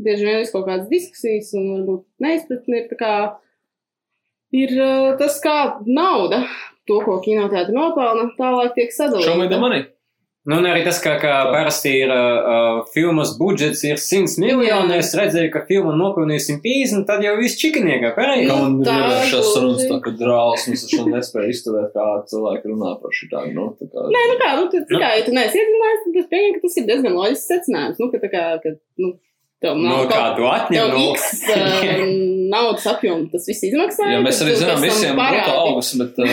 bieži 0.01 0.27
vien 0.27 0.43
ir 0.43 0.51
kaut 0.53 0.67
kādas 0.69 0.89
diskusijas 0.91 1.53
un 1.59 1.71
varbūt 1.75 2.05
neizpratni 2.25 2.83
ir 2.83 2.99
kā, 3.01 3.15
ir 4.57 4.75
uh, 4.79 5.13
tas, 5.21 5.39
kā 5.45 5.57
nauda, 5.87 6.43
to, 6.89 7.01
ko 7.07 7.19
kinoteātra 7.25 7.75
nopelna, 7.77 8.31
tālāk 8.39 8.77
tiek 8.79 8.95
sadalīta. 8.95 9.35
Nu, 10.51 10.57
un 10.59 10.67
arī 10.67 10.81
tas, 10.83 10.99
ka, 11.03 11.13
ka 11.23 11.35
parasti 11.53 11.93
ir 12.01 12.11
uh, 12.11 12.81
filmas 12.91 13.37
budžets 13.39 13.85
ir 13.87 14.01
100 14.03 14.41
miljoni, 14.43 14.97
es 14.99 15.13
redzēju, 15.15 15.51
ka 15.55 15.63
filma 15.69 15.93
nopelnīja 15.95 16.43
150, 16.49 17.07
tad 17.07 17.23
jau 17.23 17.37
viss 17.39 17.59
čikiniekā, 17.61 18.11
pareizi? 18.17 18.49
Nu, 18.49 18.57
Un 18.67 18.81
tā 18.83 18.97
ir 18.99 19.31
sarunas 19.31 19.79
gluži. 19.79 19.89
tā, 19.93 20.01
ka 20.09 20.15
drausmas 20.19 20.83
es 20.83 20.91
šo 20.91 21.07
nespēju 21.07 21.55
izturēt, 21.55 21.95
kā 21.95 22.09
cilvēki 22.33 22.73
runā 22.73 22.97
par 22.99 23.15
šitā. 23.15 23.45
Nu, 23.55 23.71
tā 23.79 23.87
kā, 23.93 24.09
Nē, 24.11 24.27
nu 24.33 24.39
kā, 24.43 24.53
nu, 24.59 24.67
tad, 24.75 24.91
kā, 24.91 25.15
ja 25.21 25.27
tu 25.29 25.37
neesi 25.39 25.63
iedzinājies, 25.63 26.05
tad 26.09 26.21
es 26.25 26.31
pieņemu, 26.35 26.57
ka 26.57 26.67
tas 26.67 26.79
ir 26.83 26.91
diezgan 26.91 27.19
loģisks 27.21 27.51
secinājums. 27.55 28.03
Nu, 28.03 28.11
ka 28.11 28.25
tā 28.25 28.33
kā, 28.35 28.45
ka, 28.65 28.75
nu, 29.05 29.15
tev 29.63 29.79
No 29.79 29.93
nav 29.93 30.07
kā 30.11 30.19
kaut 30.19 30.39
tu 30.41 30.51
atņem 30.51 30.81
tev 30.81 30.95
no... 30.97 31.07
X 31.15 31.31
uh, 31.55 32.37
naudas 32.51 32.87
apjomu, 32.91 33.29
tas 33.33 33.47
viss 33.49 33.65
izmaksā. 33.69 34.09
Jā, 34.13 34.21
mēs 34.25 34.41
arī 34.45 34.57
zinām 34.59 34.83
visiem 34.85 35.15
bruto 35.15 35.23
parādi. 35.23 35.55
algas, 35.63 35.91
bet 36.01 36.19
uh, 36.21 36.29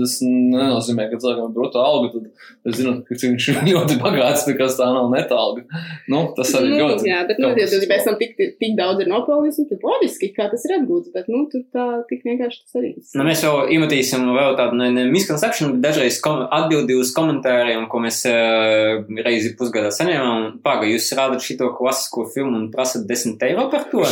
tas 0.00 0.14
nenozīmē, 0.24 1.06
ka 1.10 1.20
cilvēkam 1.22 1.46
ir 1.50 1.54
bruto 1.54 1.82
alga, 1.84 2.10
tad 2.14 2.72
es 2.72 2.78
zinu, 2.80 2.94
ka 3.06 3.18
cik 3.20 3.34
viņš 3.34 3.48
ir 3.52 3.60
ļoti 3.70 3.98
bagāts, 4.02 4.46
kā 4.58 4.68
tā 4.80 4.88
nav 4.94 5.10
neta 5.12 5.38
alga. 5.38 5.64
Nu, 6.10 6.22
tas 6.36 6.52
arī 6.58 6.70
Nu, 6.70 6.80
ļoti. 6.84 7.08
jā, 7.10 7.20
bet, 7.28 7.40
nu, 7.42 7.50
ja 7.58 7.66
tu 7.70 7.80
pēc 7.90 8.04
tam 8.06 8.16
tik, 8.20 8.34
tik 8.60 8.76
daudz 8.78 9.02
ir 9.04 9.10
nopelnījis, 9.10 9.60
nu, 9.62 9.66
tad 9.72 9.86
loģiski, 9.88 10.30
kā 10.36 10.46
tas 10.52 10.64
ir 10.68 10.76
atgūts, 10.78 11.10
bet, 11.14 11.28
nu, 11.32 11.44
tur 11.52 11.64
tā 11.74 11.86
tik 12.10 12.22
vienkārši 12.26 12.62
tas 12.64 12.78
arī. 12.80 12.92
Nu, 13.18 13.26
mēs 13.26 13.42
jau 13.44 13.54
iemetīsim 13.72 14.24
vēl 14.36 14.56
tādu 14.60 14.78
ne, 14.80 14.90
ne 14.94 15.06
misconception, 15.12 15.74
bet 15.76 15.90
dažreiz 15.90 16.20
kom, 16.24 16.44
atbildi 16.46 16.96
uz 17.00 17.12
komentāriem, 17.16 17.86
ko 17.90 18.00
mēs 18.04 18.22
uh, 18.30 19.02
reizi 19.26 19.54
pusgadā 19.58 19.90
saņēmām. 19.94 20.60
Pāga, 20.64 20.88
jūs 20.90 21.10
rādat 21.18 21.44
šito 21.44 21.72
klasisko 21.76 22.26
filmu 22.34 22.56
un 22.60 22.70
prasat 22.72 23.04
10 23.10 23.42
eiro 23.50 23.66
par 23.72 23.88
to? 23.90 24.04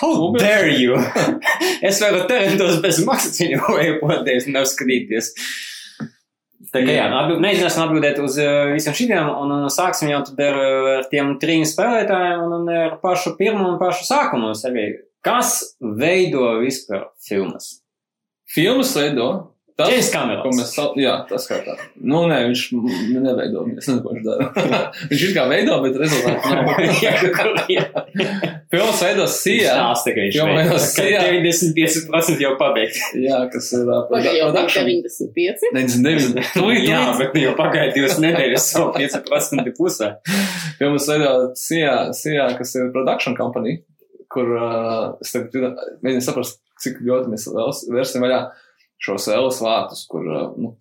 How 0.00 0.10
dare 0.38 0.72
you? 0.74 0.98
es 1.88 2.00
varu 2.02 2.24
terentos 2.30 2.80
bez 2.84 3.00
maksas 3.06 3.38
viņu 3.40 3.78
iepoties 3.84 4.48
un 4.50 4.60
apskatīties. 4.60 5.30
Tā 6.74 6.82
kā 6.82 6.94
jā, 6.96 7.04
atbild, 7.06 7.38
mēģināsim 7.44 7.84
atbildēt 7.84 8.18
uz 8.24 8.36
uh, 8.42 8.72
visiem 8.74 8.96
šiem, 8.98 9.28
un, 9.30 9.52
un 9.54 9.70
sāksim 9.70 10.10
jau 10.10 10.24
tad 10.26 10.40
ar, 10.42 10.58
uh, 10.58 10.90
ar 10.98 11.08
tiem 11.10 11.36
trim 11.42 11.62
spēlētājiem, 11.68 12.42
un, 12.48 12.54
un 12.58 12.72
ar 12.74 12.96
pašu 13.02 13.36
pirmo 13.38 13.68
un 13.68 13.78
pašu 13.78 14.08
sākumu. 14.08 14.50
Arī. 14.70 14.88
Kas 15.24 15.76
veido 15.78 16.56
vispār 16.64 17.06
filmas? 17.22 17.76
Filmas 18.50 18.90
veido. 18.98 19.28
Tas, 19.74 19.88
James 19.90 20.06
ko 20.06 20.14
Camerons. 20.14 20.58
mēs 20.60 20.68
saucam, 20.70 21.00
jā, 21.02 21.12
tas 21.26 21.48
kā 21.50 21.56
tā. 21.66 21.72
Nu, 21.98 22.20
nē, 22.30 22.36
viņš 22.46 22.60
neveido, 23.10 23.64
es 23.72 23.88
nezinu, 23.88 24.04
ko 24.04 24.12
viņš 24.14 24.22
dara. 24.22 24.44
viņš 25.10 25.24
ir 25.26 25.32
kā 25.34 25.46
veido, 25.50 25.78
bet 25.82 25.96
rezultāts 25.98 26.46
nav. 26.46 26.68
Filmas 28.70 29.02
veido 29.02 29.26
Sijā. 29.34 29.72
Stāsta, 29.74 30.14
ka 30.14 30.28
viņš 30.28 30.38
veido, 30.38 30.46
man 30.54 30.70
ka 30.94 31.08
jā. 31.10 31.24
95% 31.26 32.46
jau 32.46 32.52
pabeigts. 32.62 33.02
Jā, 33.18 33.42
kas 33.50 33.72
ir 33.74 33.82
uh, 33.88 34.04
Pagaidām 34.12 34.38
jau 34.38 34.48
production. 34.52 34.90
95. 34.94 35.66
99. 35.74 36.54
Tūlīt, 36.54 36.86
Jā, 36.92 37.02
bet 37.18 37.38
jau 37.42 37.58
pagāja 37.58 37.90
divas 37.98 38.22
nedēļas, 38.22 38.70
jau 38.78 38.88
5% 38.94 39.74
pusē. 39.74 40.14
Filmas 40.78 41.10
veido 41.10 41.32
Sijā, 41.58 41.96
Sijā, 42.14 42.46
kas 42.60 42.78
ir 42.78 42.94
production 42.94 43.34
company, 43.34 43.80
kur 44.30 44.54
uh, 44.54 45.16
es 45.18 45.34
tagad 45.34 45.82
mēģinu 45.98 46.22
saprast, 46.30 46.62
cik 46.84 47.02
ļoti 47.02 47.34
mēs 47.34 47.50
vēl 47.50 47.74
vērsim 47.98 48.22
vaļā 48.22 48.44
šos 49.04 49.28
Elas 49.32 49.60
vārtus, 49.62 50.04
kur 50.10 50.26
uh, 50.26 50.44
nu, 50.56 50.74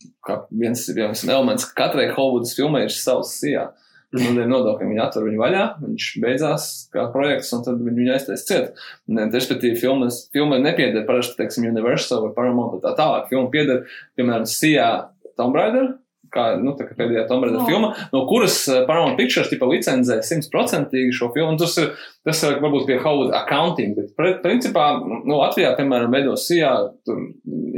viens 0.52 0.86
viens 0.96 1.24
elements, 1.28 1.68
ka 1.70 1.86
katrai 1.86 2.10
Hollywoodas 2.14 2.56
filmai 2.58 2.86
ir 2.88 2.96
savs 2.96 3.36
Sijā. 3.42 3.70
Nu, 4.14 4.30
dēļ 4.36 4.46
nodokļiem 4.46 4.92
viņi 4.92 5.02
atver 5.02 5.24
viņu 5.26 5.40
vaļā, 5.42 5.62
viņš 5.82 6.08
beidzās 6.22 6.66
kā 6.94 7.08
projekts, 7.16 7.50
un 7.56 7.64
tad 7.66 7.80
viņu 7.82 8.12
aiztais 8.14 8.46
ciet. 8.46 8.76
Eh, 9.10 9.24
Respektīvi, 9.34 9.80
filmas, 9.82 10.28
filma 10.36 10.60
nepieder 10.62 11.08
parasti, 11.08 11.40
teiksim, 11.40 11.66
Universal 11.72 12.22
vai 12.28 12.34
Paramount 12.36 12.76
vai 12.76 12.84
tā 12.84 12.94
tālāk. 13.00 13.32
Filma 13.32 13.50
pieder, 13.54 13.88
piemēram, 14.20 14.46
Sijā 14.50 14.90
Tomb 15.40 15.58
Raider, 15.58 15.96
kā, 16.34 16.46
nu, 16.62 16.74
tā 16.78 16.88
kā 16.88 16.98
pēdējā 16.98 17.26
Tomb 17.30 17.46
Raider 17.46 17.62
Jā. 17.62 17.68
filma, 17.70 17.92
no 18.14 18.24
kuras 18.30 18.58
eh, 18.68 18.84
Paramount 18.88 19.20
Pictures 19.20 19.52
tipa 19.52 19.70
licenzē 19.70 20.20
simtprocentīgi 20.26 21.14
šo 21.16 21.30
filmu. 21.36 21.58
Tas 21.62 21.78
ir, 21.82 21.92
tas 22.28 22.42
ir 22.48 22.58
varbūt 22.64 22.88
pie 22.90 22.98
Hollywood 23.04 23.36
accounting, 23.38 23.94
bet 24.00 24.16
pre- 24.18 24.40
principā, 24.44 24.90
nu, 25.04 25.38
Latvijā, 25.38 25.76
piemēram, 25.80 26.14
veido 26.14 26.36
tur 27.06 27.22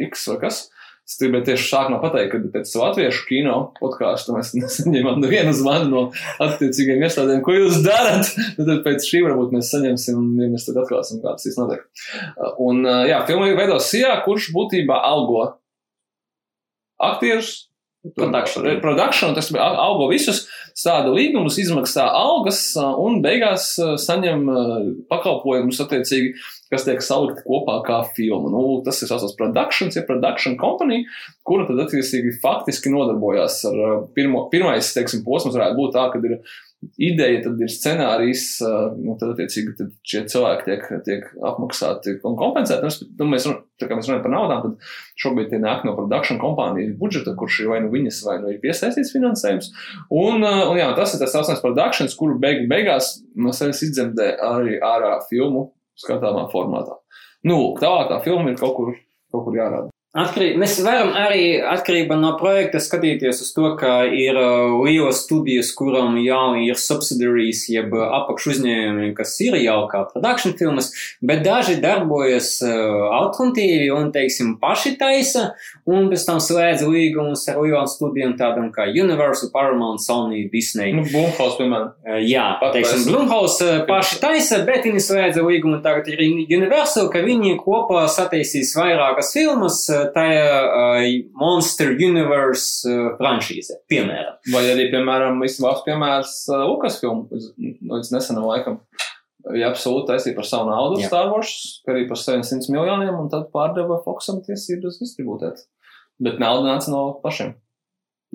X 0.08 0.30
vai 0.32 0.40
kas. 0.48 0.66
Es 1.06 1.20
gribēju 1.22 1.46
tieši 1.52 1.68
sākumā 1.70 2.00
pateikt, 2.02 2.32
ka 2.32 2.50
pēc 2.56 2.72
latviešu 2.82 3.28
kino 3.28 3.58
podkāstu 3.78 4.34
mēs 4.34 4.56
nesaņēmām 4.58 5.20
nevienu 5.22 5.52
zvanu 5.54 5.92
no 5.92 6.02
attiecīgiem 6.42 7.04
iestādēm, 7.06 7.44
ko 7.46 7.54
jūs 7.54 7.84
darat. 7.86 8.32
Nu, 8.58 8.66
Tad 8.66 8.82
pēc 8.88 9.06
šī 9.06 9.22
varbūt 9.28 9.54
mēs 9.54 9.70
saņemsim, 9.76 10.24
ja 10.42 10.50
mēs 10.50 10.66
tad 10.66 10.80
atklāsim, 10.82 11.22
kā 11.22 11.36
tas 11.38 11.46
īsti 11.46 11.62
notiek. 11.62 11.86
Un, 12.66 12.82
jā, 13.06 13.22
filma 13.30 13.52
veido 13.54 13.78
Sijā, 13.78 14.16
kurš 14.26 14.50
būtībā 14.56 14.98
algo 15.06 15.46
aktierus. 16.98 17.54
Production. 18.14 18.68
Production, 18.82 19.34
tas 19.34 19.50
algo 19.58 20.10
visus, 20.12 20.44
stāda 20.78 21.10
līgumus, 21.16 21.58
izmaksā 21.62 22.04
algas 22.06 22.60
un 22.78 23.22
beigās 23.24 23.72
saņem 24.04 24.44
pakalpojumus 25.10 25.80
attiecīgi, 25.82 26.36
kas 26.74 26.86
tiek 26.86 27.02
salikti 27.06 27.46
kopā 27.48 27.80
kā 27.88 28.02
filma. 28.18 28.52
Nu, 28.54 28.64
tas 28.86 29.02
ir 29.02 29.10
saucams 29.10 29.38
productions, 29.40 29.98
ja 29.98 30.06
production 30.06 30.58
company, 30.62 31.06
kura 31.48 31.66
tad 31.70 31.82
attiecīgi 31.88 32.36
faktiski 32.44 32.94
nodarbojās 32.94 33.62
ar 33.72 33.82
pirmo, 34.18 34.46
pirmais, 34.54 34.94
teiksim, 34.94 35.26
posms 35.26 35.58
varētu 35.58 35.80
būt 35.80 35.96
tā, 35.98 36.08
ka 36.14 36.22
ir 36.22 36.38
ideja, 37.02 37.42
tad 37.46 37.62
ir 37.62 37.72
scenārijs, 37.72 38.46
nu, 39.00 39.16
tad 39.20 39.34
attiecīgi 39.34 39.76
tad 39.80 39.94
šie 40.06 40.24
cilvēki 40.32 40.68
tiek, 40.70 40.88
tiek 41.08 41.28
apmaksāti 41.52 42.18
un 42.28 42.38
kompensēti. 42.40 42.86
Nu, 42.86 43.26
Nu, 43.26 43.28
mēs, 43.32 43.46
tā 43.80 43.88
kā 43.88 43.96
mēs 43.98 44.10
runājam 44.10 44.24
par 44.26 44.34
naudām, 44.34 44.62
tad 44.64 44.90
šobrīd 45.22 45.50
tie 45.52 45.60
nāk 45.62 45.86
no 45.88 45.96
production 45.98 46.40
kompānijas 46.42 46.94
budžeta, 47.00 47.34
kurš 47.38 47.62
ir 47.64 47.72
vai 47.72 47.80
nu 47.86 47.92
viņas, 47.94 48.20
vai 48.28 48.36
nu 48.44 48.52
ir 48.52 48.60
piesaistīts 48.64 49.14
finansējums. 49.16 49.72
Un, 50.14 50.44
un 50.44 50.78
jā, 50.80 50.90
tas 50.98 51.16
ir 51.16 51.24
tas 51.24 51.34
saucamais 51.34 51.64
productions, 51.64 52.18
kuru 52.20 52.38
beigu 52.42 52.68
beigās 52.72 53.16
no 53.40 53.56
sevis 53.56 53.84
izdzemdē 53.88 54.36
arī 54.46 54.78
ārā 54.84 55.16
filmu 55.30 55.70
skatāmā 56.00 56.48
formātā. 56.54 57.00
Nu, 57.48 57.60
tālāk 57.80 58.12
tā 58.12 58.22
filma 58.26 58.52
ir 58.52 58.60
kaut 58.62 58.76
kur, 58.78 58.96
kaut 59.34 59.48
kur 59.48 59.58
jārāda. 59.58 59.95
Atkarī, 60.16 60.54
mēs 60.56 60.78
varam 60.80 61.10
arī 61.20 61.58
atkarībā 61.60 62.16
no 62.16 62.30
projekta 62.40 62.80
skatīties 62.80 63.42
uz 63.44 63.50
to, 63.52 63.74
ka 63.76 64.06
ir 64.08 64.38
uh, 64.40 64.78
lielas 64.86 65.26
studijas, 65.26 65.74
kurām 65.76 66.16
jau 66.24 66.54
ir 66.64 66.78
subsidiaries, 66.80 67.66
jeb 67.68 67.92
uh, 67.92 68.06
apakšu 68.22 68.54
uzņēmumi, 68.54 69.10
kas 69.18 69.34
ir 69.44 69.58
jau 69.60 69.82
kā 69.92 70.06
production 70.14 70.56
filmas, 70.56 70.88
bet 71.20 71.44
daži 71.44 71.76
darbojas 71.84 72.54
uh, 72.64 73.10
alternatīvi 73.18 73.90
un, 73.92 74.14
teiksim, 74.16 74.54
paši 74.62 74.94
taisa, 75.02 75.50
un 75.84 76.08
pēc 76.14 76.24
tam 76.30 76.40
slēdz 76.40 76.86
līgumus 76.88 77.44
ar 77.52 77.60
lielām 77.66 77.92
studijām 77.92 78.38
tādām 78.40 78.72
kā 78.72 78.88
Universal, 78.88 79.52
Paramount, 79.52 80.00
Sony, 80.00 80.46
Disney. 80.48 80.96
Nu, 80.96 81.04
Blumhaus, 81.12 81.60
piemēram. 81.60 81.92
Uh, 82.08 82.22
Jā, 82.24 82.46
Pat 82.64 82.72
teiksim. 82.78 83.04
Blumhouse 83.12 83.68
uh, 83.68 83.84
paši 83.92 84.24
taisa, 84.24 84.64
bet 84.64 84.88
viņi 84.88 85.04
slēdza 85.10 85.44
līgumu 85.44 85.84
tagad 85.84 86.08
ir 86.16 86.24
Universal, 86.24 87.12
ka 87.12 87.20
viņi 87.28 87.58
kopā 87.60 88.08
sataisīs 88.16 88.72
vairākas 88.80 89.36
filmas 89.36 89.84
uh, 89.92 90.05
tajā 90.14 90.60
uh, 90.66 91.08
Monster 91.40 91.94
Universe 91.96 92.96
franšīze, 93.20 93.82
piemēram. 93.92 94.38
Vai 94.54 94.64
arī, 94.74 94.88
piemēram, 94.94 95.42
izcils 95.48 95.84
piemērs 95.88 96.38
Lukas 96.66 97.00
filmu 97.02 97.28
līdz 97.32 98.14
nesenam 98.16 98.48
laikam. 98.50 98.82
Ja 99.54 99.70
absolūti 99.70 100.10
taisīja 100.10 100.38
par 100.38 100.48
savu 100.50 100.72
naudu 100.72 101.04
Jā. 101.04 101.10
Star 101.12 101.28
Wars, 101.30 101.52
arī 101.92 102.08
par 102.10 102.18
700 102.18 102.72
miljoniem, 102.74 103.14
un 103.14 103.30
tad 103.30 103.52
pārdeva 103.54 104.00
Foxam 104.02 104.40
tiesības 104.46 104.98
distribūtēt. 105.04 105.62
Bet 106.26 106.42
nauda 106.42 106.66
nāca 106.72 106.90
no 106.90 107.04
pašiem. 107.22 107.54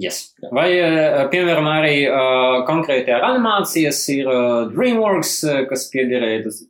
Yes. 0.00 0.30
Vai, 0.54 0.68
uh, 0.80 1.26
piemēram, 1.32 1.66
arī 1.68 1.96
uh, 2.08 2.62
konkrēti 2.68 3.12
ar 3.12 3.26
animācijas 3.26 3.98
ir 4.14 4.30
uh, 4.30 4.70
DreamWorks, 4.70 5.32
kas 5.68 5.84
piederēja, 5.92 6.44
tas 6.46 6.62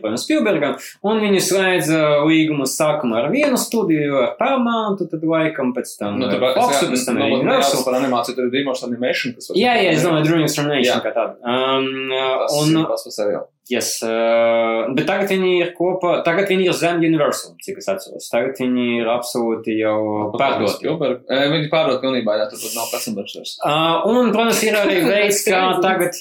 protams, 0.00 0.24
Spielbergam, 0.24 0.74
un 1.06 1.22
viņi 1.22 1.44
slēdz 1.46 1.92
uh, 1.94 2.24
līgumu 2.26 2.66
sākumā 2.66 3.22
ar 3.22 3.30
vienu 3.34 3.60
studiju, 3.60 4.18
ar 4.24 4.34
Paramount, 4.40 5.04
tad 5.12 5.22
laikam 5.22 5.70
pēc 5.76 5.94
tam 6.00 6.18
Nu, 6.18 6.26
ar 6.26 6.34
tā 6.34 6.42
kā 6.42 6.52
Foxu, 6.58 6.90
pēc 6.90 7.06
tam 7.06 7.22
ar 7.22 7.36
Universal. 7.38 7.84
par 7.86 8.00
animāciju, 8.00 8.38
tur 8.40 8.48
ir 8.48 8.54
Dreamworks 8.56 8.84
Animation, 8.88 9.36
kas 9.38 9.52
Jā, 9.54 9.76
jā, 9.78 9.94
es 9.94 10.02
domāju, 10.06 10.30
Dreamworks 10.32 10.58
Animation 10.64 10.96
Jā. 10.96 11.00
kā 11.04 11.14
tāda. 11.14 11.38
Um, 11.44 11.90
Tas 12.12 12.58
un, 12.58 12.86
pats 12.88 13.06
par 13.06 13.20
sevi 13.20 13.36
jau. 13.36 13.46
Yes, 13.70 14.00
uh, 14.02 14.88
bet 14.96 15.06
tagad 15.06 15.30
viņi 15.30 15.52
ir 15.60 15.68
kopā, 15.76 16.16
tagad 16.26 16.48
viņi 16.50 16.66
ir 16.66 16.74
zem 16.74 16.98
Universal, 17.06 17.54
cik 17.62 17.78
es 17.78 17.86
atceros. 17.92 18.26
Tagad 18.32 18.58
viņi 18.58 18.86
ir 18.98 19.10
absolūti 19.12 19.76
jau 19.78 20.32
pārdoti. 20.34 20.80
Spielberg. 20.80 21.22
E, 21.30 21.38
Viņi 21.52 21.70
pārdot 21.70 22.02
pilnībā, 22.02 22.34
jā, 22.40 22.48
tur 22.50 22.64
nav 22.74 22.90
Katzenbergs 22.90 23.36
vairs. 23.38 23.54
Uh, 23.62 24.02
un, 24.10 24.32
protams, 24.34 24.64
ir 24.66 24.78
arī 24.80 24.98
veids, 25.06 25.44
kā 25.46 25.62
tagad 25.86 26.18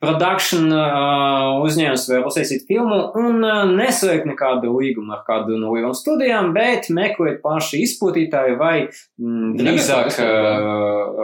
production 0.00 0.70
uh, 0.72 1.60
uzņēmums 1.64 2.06
var 2.08 2.28
uztaisīt 2.28 2.64
filmu 2.68 2.98
un 3.20 3.44
uh, 3.44 3.62
nesveikt 3.68 4.28
nekādu 4.30 4.72
līgumu 4.72 5.12
ar 5.16 5.24
kādu 5.26 5.58
no 5.60 5.74
lielām 5.74 5.92
studijām, 5.96 6.54
bet 6.56 6.88
meklēt 6.94 7.42
paši 7.44 7.82
izplatītāju 7.84 8.56
vai 8.60 8.74
mm, 8.86 9.50
drīzāk, 9.60 10.12
uh, 10.24 10.60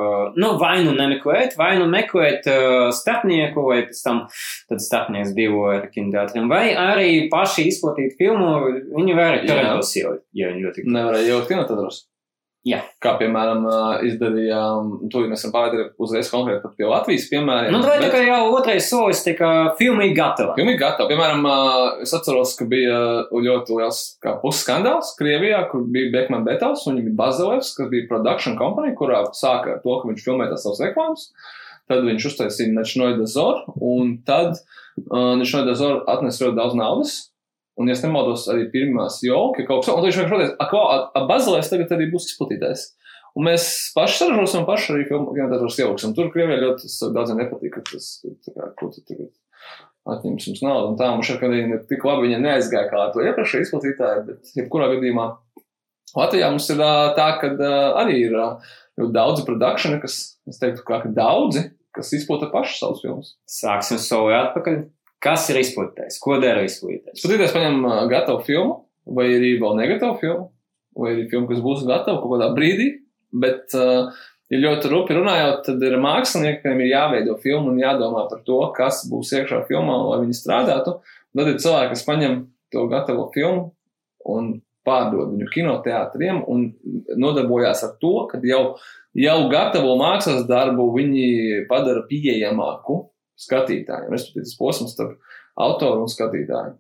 uh, 0.02 0.18
nu, 0.36 0.52
vai 0.60 0.74
nu 0.84 0.92
nemeklēt, 0.96 1.56
vai 1.60 1.72
nu 1.80 1.88
meklēt 1.92 2.48
uh, 2.52 2.90
starpnieku, 2.94 3.64
vai 3.70 3.80
pēc 3.88 4.02
tam 4.04 4.26
tad 4.68 4.84
starpnieks 4.84 5.32
divu 5.36 5.64
ar 5.72 5.88
kinoteātriem, 5.92 6.50
vai 6.52 6.66
arī 6.76 7.08
paši 7.32 7.68
izplatīt 7.70 8.18
filmu, 8.20 8.52
viņi 8.92 9.16
var 9.16 9.38
arī 9.38 9.48
talentos 9.48 9.96
ielikt, 9.96 10.26
ja 10.36 10.52
viņi 10.52 10.68
ļoti 10.68 10.86
Nevarēja 10.86 11.32
ielikt 11.32 11.50
kinotētros. 11.54 12.04
Jā. 12.66 12.80
Kā, 12.98 13.12
piemēram, 13.20 13.60
izdarījām, 14.08 14.88
to 15.12 15.20
jau 15.22 15.28
mēs 15.30 15.38
esam 15.44 15.52
pārēdējuši 15.54 15.92
uzreiz 16.02 16.30
konkrēti 16.32 16.70
pie 16.74 16.88
Latvijas 16.90 17.28
piemēriem. 17.30 17.70
Nu, 17.76 17.78
tā 17.84 17.98
bet- 18.00 18.10
kā 18.10 18.22
jau 18.26 18.40
otrais 18.56 18.88
solis, 18.90 19.20
filma 19.78 20.02
ir 20.08 20.16
gatava. 20.16 20.56
Pilnīgi 20.58 20.80
gatavi. 20.80 21.14
Piemēram, 21.14 21.46
es 22.02 22.14
atceros, 22.16 22.56
ka 22.58 22.66
bija 22.66 22.96
ļoti 23.30 23.76
liels 23.78 24.00
pusskandāls 24.42 25.12
Krievijā, 25.20 25.68
kur 25.70 25.84
bija 25.86 26.10
Bekman 26.16 26.42
Betovs 26.48 26.86
un 26.88 26.96
viņa 26.96 27.06
bija 27.06 27.20
Bazilevs, 27.22 27.70
kas 27.76 27.92
bija 27.92 28.08
production 28.10 28.58
company, 28.58 28.96
kurā 28.98 29.22
sāka 29.30 29.78
to, 29.84 30.00
ka 30.00 30.10
viņš 30.10 30.26
filmēja 30.26 30.56
tās 30.56 30.66
savas 30.66 30.82
reklāmas. 30.82 31.28
Tad 31.86 32.02
viņš 32.02 32.26
uztaisīja 32.32 32.74
Nečnoja 32.74 33.14
Dazor, 33.20 33.62
un 33.78 34.16
tad 34.26 34.56
uh, 34.58 35.36
Nečnoja 35.38 35.68
Dazor 35.70 36.02
atnesa 36.10 36.48
ļoti 36.48 36.58
daudz 36.58 36.74
naudas. 36.74 37.16
Un, 37.76 37.90
ja 37.90 37.96
nemaldos, 38.00 38.46
arī 38.48 38.70
pirmās 38.72 39.18
jauki 39.24 39.66
kaut 39.68 39.82
kas 39.82 39.90
tāds, 39.90 39.98
un 40.00 40.06
viņš 40.06 40.20
vienkārši 40.22 40.52
pateica, 40.56 41.00
ka 41.12 41.24
Bazilevs 41.28 41.72
tagad 41.72 41.90
arī 41.92 42.06
būs 42.12 42.30
izplatītājs. 42.30 42.86
Un 43.36 43.44
mēs 43.50 43.66
paši 43.92 44.22
saražosim, 44.22 44.64
paši 44.64 44.94
arī 44.94 45.08
kinoteātros 45.10 45.76
ieliksim. 45.82 46.14
Tur 46.16 46.30
Krievijā 46.32 46.56
ļoti 46.62 46.88
daudziem 47.12 47.42
nepatīk, 47.42 47.74
ka 47.74 47.82
tas, 47.90 48.06
kā, 48.48 48.70
ko 48.80 48.88
tu 48.94 49.04
tagad 49.04 49.28
atņems 50.08 50.46
mums 50.48 50.62
naudu. 50.64 50.92
Un 50.94 50.96
tā 50.96 51.10
mums 51.12 51.28
šeit, 51.28 51.44
viņi 51.44 51.82
tik 51.90 52.06
labi 52.08 52.30
viņa 52.30 52.40
neaizgāja 52.46 52.88
kā 52.88 53.04
to 53.12 53.26
iepriekšēju 53.26 53.66
izplatītāju, 53.66 54.24
bet 54.30 54.56
jebkurā 54.56 54.88
gadījumā 54.94 55.28
Latvijā 56.16 56.48
mums 56.48 56.68
ir 56.72 56.80
tā, 57.18 57.26
ka 57.42 57.52
arī 58.00 58.20
ir 58.28 58.36
ļoti 58.36 59.12
daudzi 59.12 59.44
produkšani, 59.44 60.00
kas, 60.00 60.20
es 60.48 60.60
teiktu, 60.62 60.84
ka 60.86 61.02
daudzi, 61.04 61.66
kas 61.96 62.12
izplata 62.16 62.48
paši 62.52 62.78
savus 62.78 63.02
filmus. 63.04 63.34
Sāksim 63.50 64.00
soli 64.00 64.36
atpakaļ. 64.38 64.84
Kas 65.22 65.48
ir 65.50 65.60
izplatītājs? 65.62 66.18
Ko 66.22 66.36
dara 66.42 66.64
izplatītājs? 66.66 67.22
Skatīties, 67.22 67.54
paņem 67.54 67.86
gatavu 68.10 68.42
filmu, 68.46 68.76
vai 69.16 69.28
arī 69.32 69.54
vēl 69.62 69.78
negatavu 69.78 70.18
filmu, 70.20 70.48
vai 70.96 71.12
arī 71.14 71.26
filmu, 71.30 71.48
kas 71.50 71.62
būs 71.64 71.86
gatava 71.88 72.20
kaut 72.20 72.34
kādā 72.34 72.50
brīdī, 72.56 72.90
bet, 73.36 73.72
ja 74.52 74.60
ļoti 74.62 74.90
rupi 74.92 75.16
runājot, 75.16 75.62
tad 75.68 75.86
ir 75.88 75.96
māksliniekiem 76.02 76.84
ir 76.84 76.92
jāveido 76.92 77.38
filmu 77.42 77.72
un 77.72 77.80
jādomā 77.80 78.26
par 78.30 78.44
to, 78.46 78.60
kas 78.76 79.04
būs 79.10 79.32
iekšā 79.40 79.64
filmā, 79.70 79.96
lai 80.10 80.20
viņi 80.26 80.38
strādātu. 80.38 80.98
Tad 81.36 81.50
ir 81.52 81.58
cilvēki, 81.64 81.92
kas 81.94 82.06
paņem 82.06 82.38
to 82.72 82.86
gatavo 82.92 83.26
filmu 83.34 83.70
un 84.26 84.54
pārdod 84.86 85.32
viņu 85.34 85.48
kinoteātriem 85.52 86.44
un 86.50 86.68
nodarbojās 87.18 87.82
ar 87.86 87.96
to, 88.02 88.14
ka 88.30 88.40
jau, 88.46 88.76
jau 89.18 89.36
gatavo 89.50 89.96
mākslas 90.00 90.46
darbu 90.48 90.86
viņi 90.94 91.66
padara 91.70 92.04
pieejamāku 92.08 93.02
skatītājiem. 93.40 94.10
Respektīvi, 94.14 94.48
tas 94.48 94.58
posms 94.58 94.96
starp 94.96 95.36
autoru 95.66 96.06
un 96.06 96.12
skatītāju. 96.12 96.76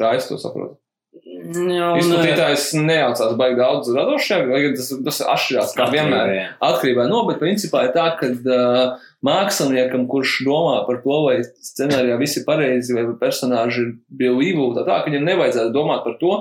Tā 0.00 0.14
es 0.18 0.28
to 0.30 0.38
saprotu. 0.40 0.78
Izplatītājs 1.12 2.70
nejaucās 2.80 3.34
baigi 3.36 3.58
daudz 3.58 3.90
radošajā, 3.92 4.46
lai 4.48 4.60
gan 4.64 4.76
tas, 4.78 4.88
tas 5.04 5.18
atšķirās 5.34 5.74
kā 5.76 5.88
vienmēr. 5.92 6.30
Atkarībā 6.64 7.04
no, 7.10 7.26
bet 7.28 7.42
principā 7.42 7.82
ir 7.84 7.92
tā, 7.92 8.06
ka 8.16 8.30
uh, 8.32 9.02
māksliniekam, 9.26 10.06
kurš 10.08 10.38
domā 10.46 10.78
par 10.86 11.02
to, 11.04 11.18
vai 11.26 11.36
scenārijā 11.44 12.16
viss 12.22 12.40
ir 12.40 12.46
pareizi, 12.46 12.96
vai 12.96 13.04
personāži 13.20 13.84
ir 13.84 13.92
believable, 14.22 14.72
tā 14.78 14.86
tā, 14.88 15.02
ka 15.02 15.12
viņam 15.12 15.28
nevajadzētu 15.28 15.74
domāt 15.76 16.00
par 16.06 16.16
to, 16.22 16.32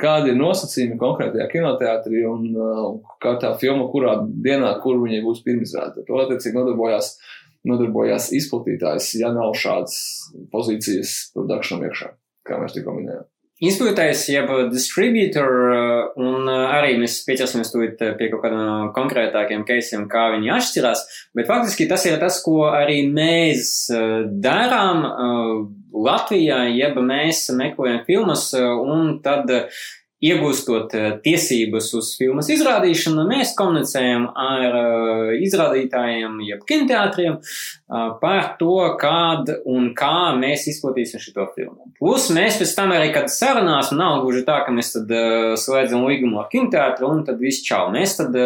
kādi 0.00 0.30
ir 0.30 0.38
nosacījumi 0.38 1.00
konkrētajā 1.00 1.48
kinoteātrī 1.50 2.22
un 2.30 2.46
uh, 2.54 2.86
kā 3.22 3.34
tā 3.42 3.56
filma, 3.58 3.90
kurā 3.90 4.14
dienā, 4.30 4.76
kur 4.84 5.02
viņai 5.02 5.24
būs 5.26 5.42
pirmizrāde. 5.46 6.06
To 6.06 6.22
attiecīgi 6.22 6.54
nodarbojās, 6.54 7.16
nodarbojās 7.68 8.30
izplatītājs, 8.36 9.12
ja 9.20 9.32
nav 9.34 9.52
šādas 9.58 9.98
pozīcijas 10.52 11.16
produkšanam 11.34 11.90
iekšā, 11.90 12.14
kā 12.48 12.62
mēs 12.62 12.76
tikko 12.76 12.96
minējām. 12.96 13.28
Izplatītājs, 13.60 14.22
jeb 14.32 14.48
distributor, 14.72 15.50
uh, 15.68 16.14
un 16.16 16.46
uh, 16.48 16.70
arī 16.78 16.94
mēs 16.96 17.18
pieķersimies 17.26 17.68
tūlīt 17.68 18.00
uh, 18.00 18.14
pie 18.16 18.30
kaut 18.32 18.40
kādiem 18.46 18.88
konkrētākiem 18.96 19.66
keisiem, 19.68 20.06
kā 20.08 20.30
viņi 20.32 20.48
atšķirās, 20.54 21.02
bet 21.36 21.50
faktiski 21.50 21.84
tas 21.90 22.06
ir 22.08 22.16
tas, 22.22 22.38
ko 22.40 22.70
arī 22.70 23.02
mēs 23.12 23.90
darām 24.40 25.04
Latvijā, 25.92 26.62
jeb 26.72 26.96
mēs 27.04 27.50
meklējam 27.58 28.00
filmas, 28.08 28.48
un 28.56 29.18
tad 29.20 29.52
uh, 29.52 29.84
iegūstot 30.20 30.94
uh, 30.96 31.06
tiesības 31.24 31.90
uz 31.96 32.12
filmas 32.18 32.50
izrādīšanu, 32.52 33.24
mēs 33.28 33.54
komunicējam 33.56 34.26
ar 34.36 34.76
uh, 34.76 35.30
izrādītājiem, 35.40 36.38
jeb 36.44 36.64
kinoteātriem 36.68 37.38
uh, 37.40 38.10
par 38.20 38.54
to, 38.60 38.76
kād 39.00 39.48
un 39.68 39.90
kā 39.96 40.32
mēs 40.36 40.66
izplatīsim 40.74 41.22
šo 41.22 41.46
filmu. 41.54 41.88
Plus 42.00 42.28
mēs 42.34 42.58
pēc 42.60 42.74
tam 42.76 42.92
arī, 42.96 43.08
kad 43.14 43.30
sarunās, 43.32 43.94
nav 43.96 44.20
gluži 44.24 44.44
tā, 44.46 44.60
ka 44.66 44.74
mēs 44.74 44.92
tad 44.94 45.10
slēdzam 45.60 46.04
līgumu 46.08 46.40
ar 46.42 46.48
kinoteātru 46.52 47.08
un 47.08 47.24
tad 47.26 47.40
viss 47.40 47.64
čau. 47.64 47.88
Mēs 47.92 48.16
tad, 48.18 48.36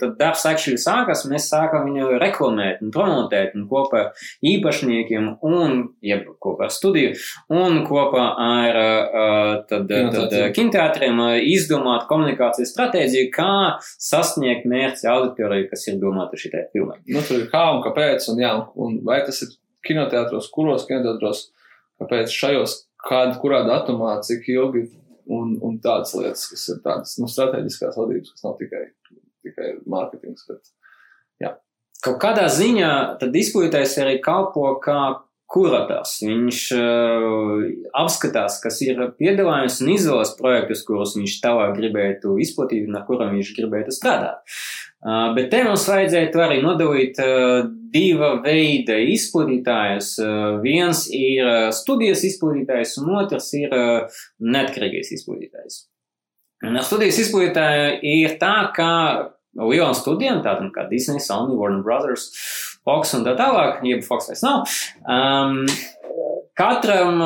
tad 0.00 0.16
darbs 0.18 0.44
actually 0.50 0.80
sākas, 0.80 1.24
mēs 1.30 1.48
sākam 1.50 1.86
viņu 1.88 2.18
reklamēt 2.22 2.82
un 2.84 2.92
promotēt 2.94 3.56
un 3.58 3.66
kopā 3.70 4.00
ar 4.00 4.26
īpašniekiem 4.46 5.30
un, 5.46 5.76
jeb 6.04 6.28
kopā 6.42 6.68
ar 6.68 6.74
studiju 6.74 7.14
un 7.54 7.82
kopā 7.88 8.26
ar 8.46 8.80
tad, 9.70 9.90
tad, 9.90 10.36
Kinoteātriem. 10.54 11.19
Uh, 11.20 11.36
izdomāt 11.44 12.06
komunikācijas 12.10 12.72
stratēģiju, 12.74 13.30
kā 13.34 13.52
sasniegt 14.00 14.66
mērķi 14.70 15.08
auditoriju, 15.12 15.68
kas 15.70 15.86
ir 15.90 16.00
domāta 16.02 16.40
šitai 16.40 16.66
filmai. 16.72 16.98
Nu, 17.08 17.22
tur 17.26 17.42
ir 17.42 17.50
kā 17.52 17.66
un 17.74 17.82
kāpēc, 17.84 18.26
un, 18.32 18.40
jā, 18.42 18.54
un 18.80 18.98
vai 19.06 19.20
tas 19.26 19.42
ir 19.46 19.54
kinoteātros, 19.86 20.50
kuros 20.54 20.88
kinoteātros, 20.88 21.46
kāpēc 22.00 22.32
šajos, 22.34 22.76
kāda, 23.06 23.36
kurā 23.42 23.62
datumā, 23.68 24.16
cik 24.26 24.48
ilgi, 24.52 24.88
un, 25.30 25.54
un 25.62 25.78
tādas 25.84 26.16
lietas, 26.16 26.48
kas 26.50 26.66
ir 26.72 26.82
tādas 26.84 27.16
nu, 27.20 27.30
strateģiskās 27.30 28.00
vadības, 28.00 28.34
kas 28.34 28.48
nav 28.48 28.58
tikai, 28.60 28.84
tikai 29.46 29.74
mārketings. 29.88 30.48
Bet, 30.48 30.64
Kaut 32.00 32.16
kādā 32.22 32.46
ziņā 32.48 32.92
tad 33.20 33.34
izglītājs 33.36 33.98
arī 34.00 34.16
kalpo 34.24 34.72
kā 34.80 35.00
kurators. 35.50 36.18
Viņš 36.22 36.60
uh, 36.76 37.64
apskatās, 37.98 38.60
kas 38.62 38.78
ir 38.86 39.00
piedāvājums 39.18 39.80
un 39.82 39.92
izvēlas 39.96 40.36
projektus, 40.38 40.84
kurus 40.86 41.16
viņš 41.18 41.40
tālāk 41.42 41.74
gribētu 41.78 42.36
izplatīt 42.42 42.86
un 42.86 43.00
ar 43.00 43.06
kuriem 43.08 43.34
viņš 43.38 43.50
gribētu 43.58 43.94
strādāt. 43.94 44.44
Uh, 45.00 45.32
bet 45.36 45.48
te 45.52 45.62
mums 45.64 45.86
vajadzētu 45.88 46.42
arī 46.44 46.60
nodalīt 46.62 47.18
uh, 47.24 47.64
diva 47.90 48.34
veida 48.44 49.00
izplatītājus. 49.10 50.12
Uh, 50.22 50.60
viens 50.62 51.06
ir 51.10 51.42
uh, 51.42 51.68
studijas 51.74 52.22
izplatītājs, 52.28 52.98
un 53.02 53.14
otrs 53.22 53.50
ir 53.58 53.74
uh, 53.74 54.22
neatkarīgais 54.44 55.14
izplatītājs. 55.18 55.86
Studijas 56.84 57.16
izplatītāju 57.22 57.92
ir 58.04 58.34
tā, 58.38 58.54
ka 58.76 58.90
lielām 59.56 59.94
studijām, 59.96 60.42
tādām 60.44 60.68
kā 60.74 60.84
Disney, 60.90 61.22
Sony, 61.24 61.56
Warner 61.56 61.82
Brothers, 61.82 62.28
Fox 62.86 63.14
un 63.18 63.26
tā 63.26 63.34
tālāk, 63.38 63.82
jeb 63.86 64.04
Fox 64.06 64.30
vairs 64.30 64.44
nav. 64.44 64.76
Um, 65.04 65.64
katram, 66.58 67.20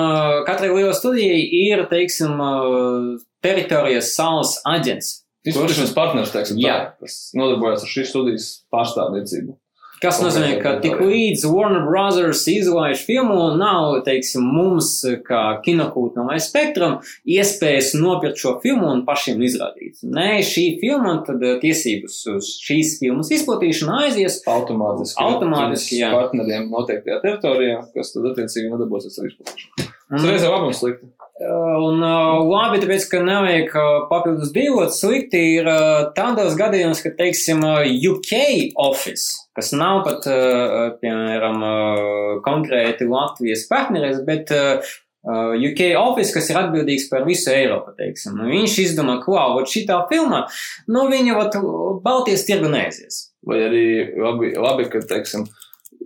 katrai 0.49 0.71
lielai 0.73 0.95
studijai 0.99 1.43
ir, 1.65 1.85
teiksim, 1.91 2.41
uh, 2.43 3.13
teritorijas 3.45 4.15
salas 4.17 4.59
aģents. 4.69 5.21
Izplatīšanas 5.45 5.93
partners, 5.97 6.33
teiksim, 6.33 6.57
tā, 6.57 6.65
Jā. 6.65 6.77
kas 7.03 7.19
nodarbojas 7.37 7.85
ar 7.85 7.91
šīs 7.93 8.11
studijas 8.15 8.47
pārstāvniecību. 8.73 9.59
Kas 10.03 10.18
nozīmē, 10.20 10.57
ka 10.61 10.74
tik 10.82 10.99
līdz 11.01 11.45
Warner 11.49 11.84
Brothers 11.86 12.42
izlaiž 12.51 13.05
filmu, 13.07 13.55
nav, 13.59 14.01
teiksim, 14.07 14.45
mums, 14.57 14.90
kā 15.26 15.42
kinokūtnam 15.64 16.28
vai 16.32 16.40
spektram, 16.42 16.99
iespējas 17.24 17.95
nopirkt 17.97 18.40
šo 18.42 18.57
filmu 18.62 18.90
un 18.90 19.05
pašiem 19.09 19.42
izrādīt. 19.47 20.03
Nē, 20.05 20.42
šī 20.45 20.66
filma 20.82 21.16
tad 21.26 21.42
eh, 21.47 21.57
tiesības 21.62 22.20
uz 22.34 22.51
šīs 22.66 22.99
filmas 23.01 23.32
izplatīšanu 23.34 23.99
aizies 24.03 24.40
Automātiski, 24.51 25.20
Automātiski, 25.24 26.01
jā. 26.03 26.12
partneriem 26.14 26.68
noteiktajā 26.72 27.20
teritorijā, 27.24 27.80
kas 27.97 28.12
tad 28.16 28.32
attiecīgi 28.34 28.72
nodarbosies 28.74 29.20
ar 29.20 29.30
izplatīšanu. 29.30 29.92
Tas 30.14 30.28
reizē 30.28 30.51
labums 30.53 30.82
slikti. 30.82 31.14
Un 31.45 32.01
uh, 32.01 32.40
labi, 32.49 32.80
tāpēc, 32.80 33.05
ka 33.11 33.20
nevajag 33.24 33.72
uh, 33.76 33.86
papildus 34.09 34.53
dzīvot 34.55 34.95
slikti, 34.97 35.40
ir 35.59 35.68
uh, 35.68 36.07
tādos 36.16 36.57
gadījumos, 36.57 37.03
ka, 37.05 37.12
teiksim, 37.18 37.61
uh, 37.66 37.84
UK 37.84 38.72
office, 38.80 39.49
kas 39.57 39.72
nav 39.76 40.03
pat, 40.07 40.28
uh, 40.30 40.95
piemēram, 41.03 41.59
uh, 41.61 42.30
konkrēti 42.47 43.09
Latvijas 43.11 43.66
partneris, 43.68 44.22
bet 44.24 44.55
uh, 44.55 44.95
uh, 45.26 45.53
UK 45.59 45.90
office, 46.01 46.32
kas 46.36 46.49
ir 46.53 46.61
atbildīgs 46.62 47.11
par 47.11 47.26
visu 47.28 47.53
Eiropu, 47.53 47.92
teiksim. 47.99 48.40
Viņš 48.49 48.78
izdomā, 48.86 49.18
wow, 49.26 49.59
vot 49.59 49.68
šitā 49.70 50.01
filmā, 50.12 50.47
nu, 50.88 51.07
viņa, 51.12 51.36
vot, 51.40 51.61
Baltijas 52.05 52.47
tirgu 52.49 52.72
neaizies. 52.72 53.26
Vai 53.45 53.61
arī 53.66 53.86
labi, 54.16 54.55
labi 54.57 54.88
ka, 54.92 55.05
teiksim, 55.11 55.45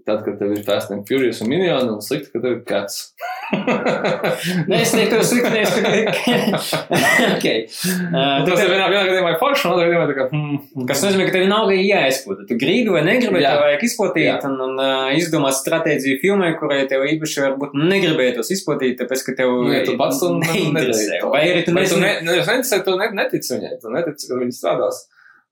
tad, 0.09 0.25
kad 0.25 0.39
tev 0.41 0.55
ir 0.57 0.65
Fast 0.67 0.93
and 0.95 1.05
Furious 1.09 1.43
un 1.45 1.51
Minion, 1.53 1.93
un 1.93 2.01
slikti, 2.05 2.33
ka 2.33 2.41
tev 2.43 2.57
ir 2.57 2.63
cats. 2.69 3.13
Nē, 4.69 4.81
es 4.81 4.93
teiktu, 4.93 5.21
sliktais, 5.25 5.75
ka. 5.77 5.93
okay. 7.35 7.67
Uh, 8.09 8.45
Tas 8.49 8.63
ir 8.65 8.73
vienā, 8.73 8.89
vienā 8.93 9.05
gadījumā 9.09 9.35
forši, 9.41 9.67
un 9.69 9.75
otrā 9.75 9.89
gadījumā 9.89 10.07
tā 10.11 10.17
kā, 10.17 10.27
hmm, 10.33 10.87
Kas 10.89 11.05
nozīmē, 11.05 11.29
ka 11.29 11.37
tev 11.37 11.47
nav 11.51 11.73
jāizpūta. 11.75 12.47
Tu 12.49 12.59
gribi 12.61 12.95
vai 12.95 13.05
negribi, 13.07 13.43
tev 13.45 13.63
vajag 13.65 13.85
izplatīt 13.89 14.27
Jā. 14.27 14.39
un, 14.49 14.57
un 14.65 14.81
uh, 14.81 15.11
izdomāt 15.19 15.59
stratēģiju 15.61 16.23
filmai, 16.25 16.55
kurai 16.61 16.83
tev 16.91 17.05
īpaši 17.09 17.45
varbūt 17.45 17.77
negribētos 17.79 18.53
izplatīt, 18.57 18.99
tāpēc, 19.03 19.27
ka 19.29 19.37
tev 19.43 19.55
Nu, 19.59 19.75
ja 19.75 19.85
tu 19.87 19.97
pats 20.01 20.21
to 20.23 20.33
neinteresē. 20.39 21.23
Vai 21.29 21.45
arī 21.51 21.65
tu 21.67 21.77
Vai 21.77 21.87
tu 21.89 22.01
ne, 22.01 22.15
ne, 22.25 22.41
es 22.41 22.49
neticu, 22.49 22.83
tu 22.87 22.97
ne, 22.99 23.09
netici 23.17 23.55
viņai, 23.57 23.77
tu 23.83 23.93
netici, 23.93 24.29
ka 24.31 24.41
viņi 24.41 24.55
strādās. 24.57 25.05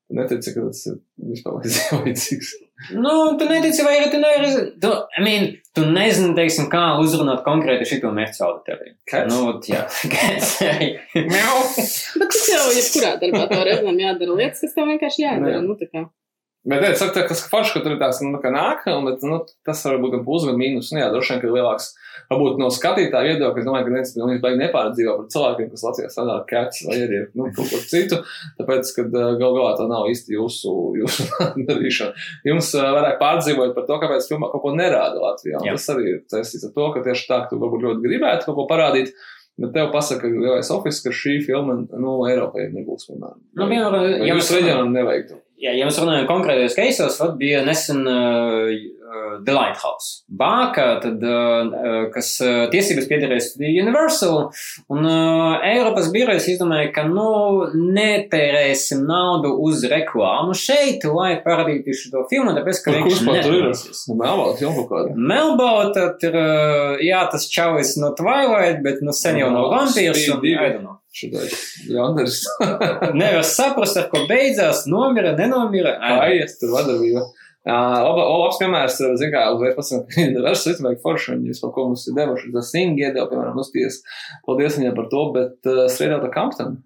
Tu 0.06 0.14
netici, 0.14 0.52
ka 0.54 0.62
tas 0.68 0.84
ir 0.86 0.98
vispār 1.32 1.56
vajadzīgs. 1.60 2.50
nu, 2.94 3.14
tu 3.40 3.48
netici, 3.50 3.82
vai 3.82 3.96
arī 3.98 4.10
tu 4.12 4.20
nevari, 4.22 4.50
tu, 4.82 4.90
I 5.18 5.24
mean, 5.24 5.46
tu 5.74 5.82
nezini, 5.90 6.30
teiksim, 6.36 6.68
kā 6.70 6.82
uzrunāt 7.02 7.42
konkrēti 7.46 7.88
šito 7.90 8.12
mērķu 8.14 8.44
auditoriju. 8.46 8.94
Cats? 9.10 9.32
Nu, 9.32 9.56
jā, 9.66 9.82
kāds. 10.14 10.52
Bet 12.20 12.30
tas 12.36 12.46
jau 12.52 12.62
jebkurā 12.76 13.16
darbā 13.22 13.46
tev 13.50 13.64
reizēm 13.66 13.98
jādara 14.04 14.38
lietas, 14.38 14.62
kas 14.62 14.76
tev 14.78 14.86
vienkārši 14.92 15.24
jādara. 15.26 15.58
Nu, 15.62 15.72
Nu, 15.72 15.78
tā 15.80 15.88
kā. 15.90 16.04
Bet, 16.66 16.82
ja 16.82 16.96
saka, 16.98 17.22
tas 17.28 17.44
forši, 17.46 17.76
ka 17.76 17.80
tur 17.84 17.92
ir 17.94 18.00
tās, 18.00 18.18
nu, 18.26 18.40
tā 18.42 18.50
nāk, 18.50 18.80
bet, 19.06 19.20
nu, 19.22 19.36
tas 19.66 19.84
var 19.86 20.00
būt 20.02 20.16
gan 20.16 20.22
plus, 20.26 20.48
gan 20.48 20.56
mīnus. 20.58 20.88
Nu, 20.90 20.98
jā, 20.98 21.12
droši 21.12 21.32
vien, 21.32 21.42
ka 21.42 21.46
ir 21.46 21.54
lielāks, 21.54 21.92
varbūt 22.32 22.58
no 22.58 22.70
skatītāja 22.74 23.36
viedokļa, 23.36 23.62
es 23.62 23.68
domāju, 23.68 23.86
ka 23.86 23.92
neviens 23.94 24.14
pilnīgi 24.16 24.42
baigi 24.42 24.60
nepārdzīvo 24.64 25.14
par 25.20 25.28
cilvēkiem, 25.36 25.68
kas 25.70 25.84
Latvijā 25.86 26.10
strādā 26.10 26.40
cats 26.50 26.82
vai 26.88 26.98
arī, 27.04 27.20
nu, 27.38 27.46
kaut 27.54 27.70
ko 27.70 27.80
citu, 27.86 28.18
tāpēc, 28.58 28.90
ka 28.96 29.06
uh, 29.06 29.28
gal 29.38 29.54
galā 29.60 29.70
tā 29.78 29.86
nav 29.92 30.10
īsti 30.10 30.34
jūsu, 30.34 30.74
jūsu 31.04 31.28
darīšana. 31.70 32.26
Jums 32.50 32.72
uh, 32.74 32.90
vairāk 32.98 33.22
pārdzīvojot 33.22 33.78
par 33.78 33.86
to, 33.86 34.02
kāpēc 34.02 34.28
filmā 34.32 34.50
kaut 34.50 34.66
ko 34.66 34.74
nerāda 34.74 35.22
Latvijā. 35.22 35.62
Un 35.62 35.70
Jā. 35.70 35.78
Tas 35.78 35.88
arī 35.94 36.10
ir 36.16 36.20
saistīts 36.34 36.66
ar 36.66 36.74
to, 36.74 36.90
ka 36.96 37.06
tieši 37.06 37.30
tā, 37.30 37.42
ka 37.44 37.54
tu 37.54 37.62
varbūt 37.62 37.86
ļoti 37.86 38.06
gribētu 38.10 38.50
kaut 38.50 38.58
ko 38.58 38.68
parādīt, 38.74 39.14
bet 39.62 39.70
tev 39.78 39.94
pasaka, 39.94 40.26
ka 40.26 40.34
lielais 40.34 40.74
office, 40.74 40.98
ka 41.06 41.14
šī 41.14 41.38
filma, 41.46 41.78
nu, 41.94 42.20
Eiropai 42.26 42.72
nebūs, 42.74 43.06
piemēram. 43.12 43.38
Nu, 43.54 43.70
piemēram, 43.70 44.14
ja 44.18 44.34
jūsu 44.34 44.58
reģionam 44.58 44.96
nevajag 44.98 45.28
to. 45.30 45.44
Jā, 45.56 45.72
ja 45.72 45.86
mēs 45.88 45.96
runājam 45.96 46.26
konkrētos 46.28 46.74
keisos, 46.76 47.16
tad 47.16 47.38
bija 47.40 47.62
nesen 47.64 48.02
uh, 48.04 48.68
uh, 48.68 49.38
The 49.46 49.54
Lighthouse. 49.56 50.24
Bāka, 50.28 50.84
tad, 51.00 51.22
uh, 51.24 52.10
kas 52.12 52.34
uh, 52.44 52.66
tiesības 52.72 53.06
piederēs 53.08 53.48
Universal, 53.56 54.50
un 54.92 55.08
uh, 55.08 55.64
Eiropas 55.64 56.10
birojas 56.12 56.48
izdomāja, 56.52 56.90
ka, 56.98 57.06
nu, 57.08 57.70
netērēsim 57.72 59.06
naudu 59.08 59.54
uz 59.64 59.86
reklāmu 59.88 60.52
šeit, 60.58 61.08
lai 61.08 61.38
parādītu 61.46 61.96
šo 62.02 62.26
filmu, 62.28 62.52
tāpēc, 62.58 62.82
ka 62.84 62.98
nedarbosies. 62.98 64.04
Melnbalts 64.12 64.60
jau 64.60 64.74
kaut 64.82 64.92
kāda. 64.92 65.16
Melbourne, 65.16 65.94
tad 65.96 66.28
ir, 66.28 66.36
uh, 66.36 67.00
jā, 67.00 67.24
tas 67.32 67.48
čalis 67.52 67.96
no 68.02 68.12
Twilight, 68.18 68.84
bet, 68.84 69.00
nu, 69.00 69.16
sen 69.16 69.40
jau 69.40 69.48
no 69.56 69.70
vampīrs, 69.72 70.28
un. 70.36 70.44
I 70.52 70.68
don't 70.68 70.84
know. 70.84 71.00
Šitais 71.16 71.56
Janders. 71.88 72.42
Nevar 73.20 73.44
saprast, 73.48 73.96
ar 73.96 74.10
ko 74.12 74.26
beidzās, 74.28 74.84
nomira, 74.90 75.32
nenomira. 75.38 75.96
Aies, 76.20 76.58
tur 76.60 76.74
vadarbība. 76.74 77.24
Uh, 77.66 78.04
labs 78.44 78.60
piemērs, 78.60 79.00
zin 79.18 79.32
kā, 79.32 79.46
uzreiz 79.56 79.74
pats, 79.74 79.94
ka 79.96 80.20
Universal 80.28 80.70
System 80.70 80.86
vajag 80.86 81.00
forši, 81.02 81.32
viņi 81.32 81.54
vispār 81.54 81.72
ko 81.74 81.86
mums 81.88 82.04
ir 82.06 82.14
devuši, 82.18 82.52
tas 82.54 82.68
Sing 82.70 83.00
iedeva, 83.00 83.26
piemēram, 83.30 83.56
uzties. 83.58 84.02
Paldies 84.46 84.76
viņiem 84.78 84.94
par 84.98 85.08
to, 85.10 85.22
bet 85.34 85.70
uh, 85.72 85.86
Straight 85.90 86.14
Outta 86.14 86.30
Compton. 86.34 86.76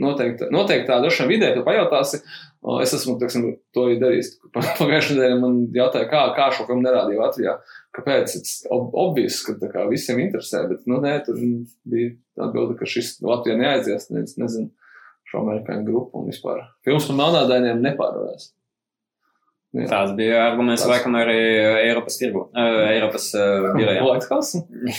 Noteikti, 0.00 0.46
noteikti 0.54 0.86
tā 0.86 1.00
droši 1.02 1.24
vien 1.24 1.32
vidē, 1.32 1.50
tu 1.56 1.64
pajautāsi. 1.66 2.20
O, 2.62 2.76
Es 2.84 2.92
esmu, 2.94 3.16
teiksim, 3.18 3.48
to 3.74 3.88
arī 3.88 3.96
darījis. 4.00 4.34
Pagājušajā 4.54 5.16
nedēļā 5.16 5.40
man 5.40 5.58
jautāja, 5.74 6.06
kā, 6.12 6.22
kā 6.36 6.50
šo 6.54 6.68
filmu 6.68 6.84
nerādīja 6.84 7.24
Latvijā. 7.24 7.56
Kāpēc? 8.00 8.34
Tas 8.40 8.52
ob 8.72 8.94
obvious, 8.96 9.40
ka 9.46 9.54
tā 9.60 9.68
kā 9.72 9.84
visiem 9.90 10.20
interesē, 10.24 10.64
bet, 10.70 10.86
nu, 10.90 11.00
nē, 11.04 11.18
tur 11.26 11.36
bija 11.84 12.14
atbilde, 12.40 12.78
ka 12.80 12.88
šis 12.88 13.18
Latvijā 13.24 13.58
neaizies, 13.60 14.08
nezinu, 14.14 14.44
nezinu 14.46 14.70
šo 15.30 15.44
amerikāņu 15.44 15.84
grupu 15.86 16.22
un 16.22 16.30
vispār. 16.32 16.64
Films 16.86 17.06
par 17.10 17.20
melnādainiem 17.20 17.84
nepārvarēs. 17.84 18.48
Jā. 19.76 19.84
Tāds 19.86 20.16
bija 20.18 20.40
arguments, 20.48 20.82
Tas- 20.82 20.90
laikam, 20.90 21.14
arī 21.20 21.36
Eiropas 21.84 22.16
tirgu, 22.18 22.48
uh, 22.50 22.78
Eiropas 22.90 23.28
uh, 23.38 23.68
birojā. 23.78 24.00
Laiks 24.02 24.30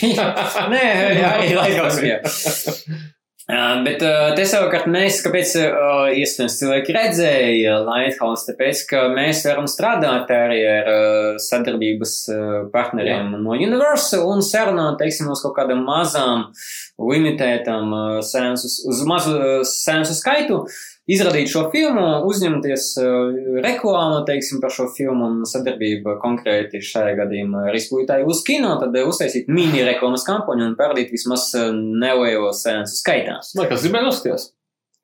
Nē, 0.75 0.85
arī 1.27 1.49
laikos 1.57 1.99
bija. 2.05 2.21
Uh, 3.51 3.81
bet 3.83 3.99
uh, 4.05 4.29
te 4.31 4.45
savukārt 4.47 4.85
mēs, 4.87 5.17
kāpēc 5.25 5.49
uh, 5.59 6.05
iespējams 6.15 6.53
cilvēki 6.55 6.93
redzēja 6.95 7.81
Lighthouse, 7.83 8.45
tāpēc, 8.47 8.83
ka 8.87 9.01
mēs 9.11 9.41
varam 9.43 9.67
strādāt 9.67 10.31
arī 10.31 10.61
ar 10.69 10.87
uh, 10.87 11.39
sadarbības 11.41 12.13
uh, 12.31 12.53
partneriem 12.71 13.33
no 13.41 13.57
Universal 13.57 14.23
un 14.31 14.39
sarunāt, 14.45 15.01
teiksim, 15.01 15.27
uz 15.33 15.43
kaut 15.43 15.57
kādām 15.57 15.83
mazām, 15.83 16.47
limitētām 16.95 17.91
uh, 17.91 18.13
sēnsu, 18.23 18.71
uz 18.87 19.03
mazu 19.09 19.35
uh, 19.35 19.51
sēnsu 19.67 20.15
skaitu, 20.15 20.61
izradīt 21.09 21.49
šo 21.51 21.65
filmu, 21.73 22.05
uzņemties 22.29 22.87
uh, 23.01 23.39
reklāmu, 23.65 24.21
teiksim, 24.27 24.61
par 24.63 24.73
šo 24.73 24.87
filmu 24.95 25.27
un 25.27 25.41
sadarbību 25.49 26.17
konkrēti 26.21 26.83
šajā 26.85 27.15
gadījumā 27.23 27.67
ar 27.71 27.77
izplatītāju 27.77 28.29
uz 28.31 28.43
kino, 28.47 28.75
tad 28.81 28.95
uh, 28.95 29.09
uztaisīt 29.09 29.49
mini 29.51 29.85
reklāmas 29.87 30.25
kampaņu 30.27 30.69
un 30.69 30.77
parādīt 30.79 31.13
vismaz 31.15 31.49
uh, 31.57 31.71
nelielo 31.73 32.53
sēnsu 32.55 33.01
skaitā. 33.01 33.39
Vai 33.57 33.69
kas 33.71 33.85
gribēja 33.85 34.09
noskatīties? 34.09 34.51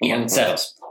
Jā, 0.06 0.20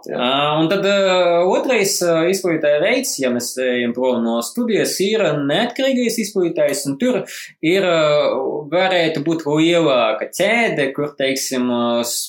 ceros. 0.06 0.20
Jā. 0.22 0.28
Un 0.60 0.70
tad 0.70 0.86
uh, 0.86 1.50
otrais 1.52 1.96
uh, 2.06 2.22
izplatītāja 2.30 2.82
veids, 2.84 3.16
ja 3.20 3.32
mēs 3.34 3.52
ejam 3.62 3.92
prom 3.96 4.22
no 4.24 4.38
studijas, 4.46 4.94
ir 5.04 5.24
neatkarīgais 5.42 6.20
izplatītājs, 6.24 6.86
un 6.90 6.96
tur 7.02 7.20
ir, 7.60 7.84
uh, 7.84 8.38
varētu 8.72 9.24
būt 9.26 9.44
lielāka 9.50 10.30
ķēde, 10.34 10.88
kur, 10.96 11.12
teiksim, 11.18 11.68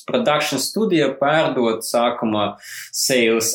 production 0.09 0.61
studija 0.61 1.11
pārdot 1.21 1.85
sākumā 1.85 2.55
sales 2.95 3.53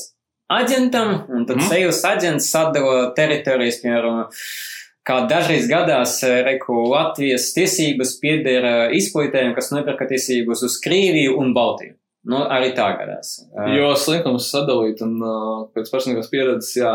aģentam, 0.53 1.15
un 1.33 1.47
tad 1.49 1.61
mm. 1.61 1.69
sales 1.71 2.03
aģents 2.07 2.51
sadala 2.53 3.11
teritorijas, 3.17 3.81
piemēram, 3.83 4.23
kā 5.07 5.23
dažreiz 5.31 5.67
gadās, 5.71 6.19
eh, 6.27 6.43
reku 6.47 6.85
Latvijas 6.91 7.51
tiesības 7.57 8.17
pieder 8.23 8.69
eh, 8.69 8.97
izplatītājiem, 8.99 9.55
kas 9.57 9.73
nopirka 9.75 10.09
tiesības 10.11 10.65
uz 10.69 10.79
Krieviju 10.85 11.39
un 11.41 11.55
Baltiju. 11.57 11.97
Nu, 12.31 12.39
arī 12.55 12.71
tā 12.77 12.87
gadās. 13.01 13.35
Jo 13.75 13.93
slinkums 13.99 14.51
sadalīt, 14.53 15.03
un 15.03 15.17
uh, 15.27 15.65
pēc 15.75 15.91
personīgās 15.91 16.31
pieredzes, 16.31 16.77
jā, 16.79 16.93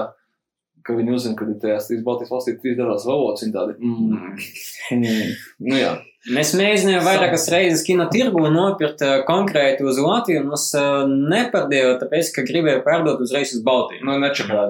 ka 0.88 0.96
viņi 0.96 1.16
uzzina, 1.18 1.36
ka 1.36 1.48
ir 1.48 1.58
tajās 1.60 1.90
trīs 1.90 2.06
Baltijas 2.06 2.32
valstīs 2.32 2.62
trīs 2.62 2.78
dažādas 2.80 3.08
valodas, 3.10 3.44
viņi 3.44 3.56
tādi, 3.58 3.76
mm, 3.82 4.46
mm, 4.96 5.34
nu 5.68 5.82
jā. 5.82 5.92
Mēs 6.34 6.50
mēģinājām 6.60 7.06
vairākas 7.06 7.46
reizes 7.54 7.84
kino 7.88 8.04
tirgu 8.12 8.42
nopirkt 8.52 9.00
uh, 9.06 9.22
konkrēti 9.28 9.86
uz 9.88 10.00
Latviju, 10.02 10.42
un 10.44 10.50
mums 10.52 10.66
uh, 10.76 11.06
nepardēja, 11.08 11.94
tāpēc, 12.02 12.32
ka 12.36 12.44
gribēja 12.48 12.82
pārdot 12.84 13.22
uzreiz 13.24 13.54
uz 13.56 13.62
Baltiju. 13.64 14.02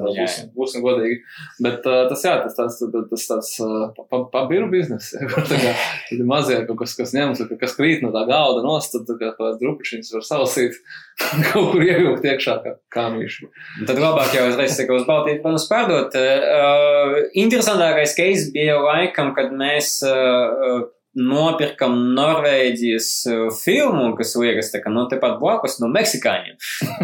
Nu, 0.04 0.12
jā. 0.14 0.28
būsim, 0.28 0.52
būsim 0.58 0.84
godīgi. 0.86 1.18
Bet 1.66 1.88
uh, 1.90 2.04
tas, 2.12 2.26
jā, 2.28 2.36
tas 2.44 2.58
tāds, 2.60 2.78
tas, 2.78 3.08
tas 3.14 3.26
tāds 3.32 3.50
uh, 3.66 3.88
pa- 4.12 4.24
pabiru 4.36 4.68
biznes, 4.70 5.10
kur 5.32 5.48
tā 5.50 5.58
kā 5.64 5.74
mazie 6.30 6.60
kaut 6.68 6.78
kas, 6.84 6.94
kas 7.00 7.16
ņems, 7.18 7.42
ka- 7.50 7.58
kas 7.64 7.74
krīt 7.80 8.04
no 8.06 8.12
tā 8.14 8.26
galda 8.30 8.62
nost, 8.66 8.94
tad 8.94 9.08
tā 9.10 9.18
kā 9.22 9.32
tās 9.40 9.58
drupišiņas 9.64 10.14
var 10.14 10.28
salasīt, 10.28 10.78
kaut 11.50 11.72
kur 11.74 11.88
ievilkt 11.88 12.28
iekšā 12.28 12.58
kā 12.68 12.76
kāmīši. 12.94 13.50
Un 13.82 13.90
Tad 13.90 14.04
labāk 14.04 14.36
jau 14.38 14.46
uzreiz 14.52 14.78
saka 14.78 15.00
uz 15.00 15.08
Baltiju, 15.10 15.42
protams, 15.42 15.66
pārdot. 15.72 16.14
Uh, 16.22 17.18
interesantākais 17.34 18.14
case 18.20 18.52
bija 18.54 18.78
laikam, 18.84 19.34
kad 19.38 19.50
mēs 19.58 19.98
uh, 20.06 20.86
nopirkam 21.18 21.96
Norvēģijas 22.18 23.10
uh, 23.32 23.44
filmu, 23.58 24.12
kas 24.18 24.36
liekas 24.40 24.70
tā 24.74 24.82
kā 24.84 24.92
no 24.94 25.08
tepat 25.12 25.38
blakus 25.42 25.80
no 25.82 25.90
meksikāņiem. 25.92 26.58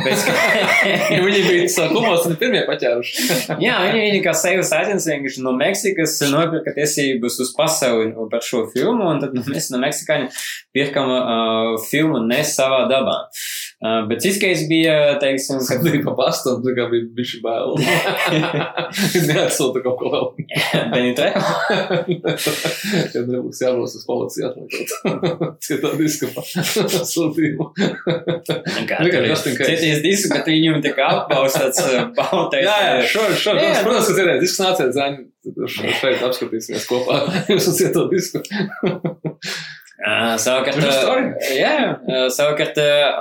Pēc, 0.06 0.26
ka, 0.28 0.36
Viņi 1.26 1.42
bija 1.48 1.70
sākumos 1.74 2.28
un 2.30 2.38
pirmie 2.42 2.64
paķēruši. 2.68 3.28
Jā, 3.66 3.80
viņi, 3.88 4.04
viņi 4.08 4.22
kā 4.26 4.36
sales 4.38 4.74
aģents 4.76 5.10
vienkārši 5.10 5.46
no 5.46 5.56
Meksikas 5.58 6.20
nopirka 6.30 6.76
tiesības 6.78 7.40
uz 7.44 7.54
pasauli 7.58 8.12
par 8.32 8.46
šo 8.46 8.66
filmu, 8.74 9.10
un 9.10 9.24
tad 9.24 9.36
nu, 9.38 9.46
mēs 9.50 9.72
no 9.74 9.82
Meksikāņa 9.82 10.30
pirkam 10.76 11.10
uh, 11.14 11.76
filmu 11.90 12.22
ne 12.28 12.44
savā 12.48 12.84
dabā. 12.92 13.24
Uh, 13.84 14.06
bet 14.08 14.22
ciskais 14.24 14.62
bija, 14.70 15.18
teiksim, 15.20 15.58
Kad 15.68 15.82
bija 15.84 16.00
pa 16.06 16.14
pastu, 16.16 16.54
un 16.56 16.62
tā 16.64 16.72
kā 16.78 16.86
bija 16.88 17.04
bišķi 17.18 17.40
bail. 17.44 17.74
Neatsūta 19.30 19.82
kaut 19.84 19.98
ko 20.00 20.12
vēl. 20.14 20.30
Benita. 20.94 21.28
Kad 23.12 23.28
nebūs 23.28 23.60
jābrauc 23.60 23.92
uz 23.92 24.06
policiju 24.08 24.48
atmeklēt. 24.54 25.60
Cietā 25.68 25.92
diskapā. 26.00 26.46
Sūtījumu. 27.12 27.74
Cieties 29.68 30.00
disku, 30.06 30.32
bet 30.32 30.48
viņam 30.48 30.80
tā 30.86 30.96
kā 30.96 31.10
apbaus 31.20 31.60
tāds 31.60 31.84
uh, 31.84 32.08
bautais. 32.16 32.64
Jā, 32.64 32.80
jā, 32.88 33.06
šodien. 33.12 33.68
Jā, 33.68 33.84
Protams, 33.84 34.08
ka 34.08 34.18
cerēt, 34.22 34.40
disks 34.44 34.64
nāciet 34.64 34.96
zēni. 34.96 35.28
Šeit 35.44 36.24
apskatīsimies 36.24 36.88
kopā. 36.88 37.20
Jūs 37.52 37.68
uz 37.74 37.80
cieto 37.82 38.08
disku. 38.12 38.40
Savukārt, 40.42 40.80
jā, 41.54 41.76
savukārt 42.34 42.80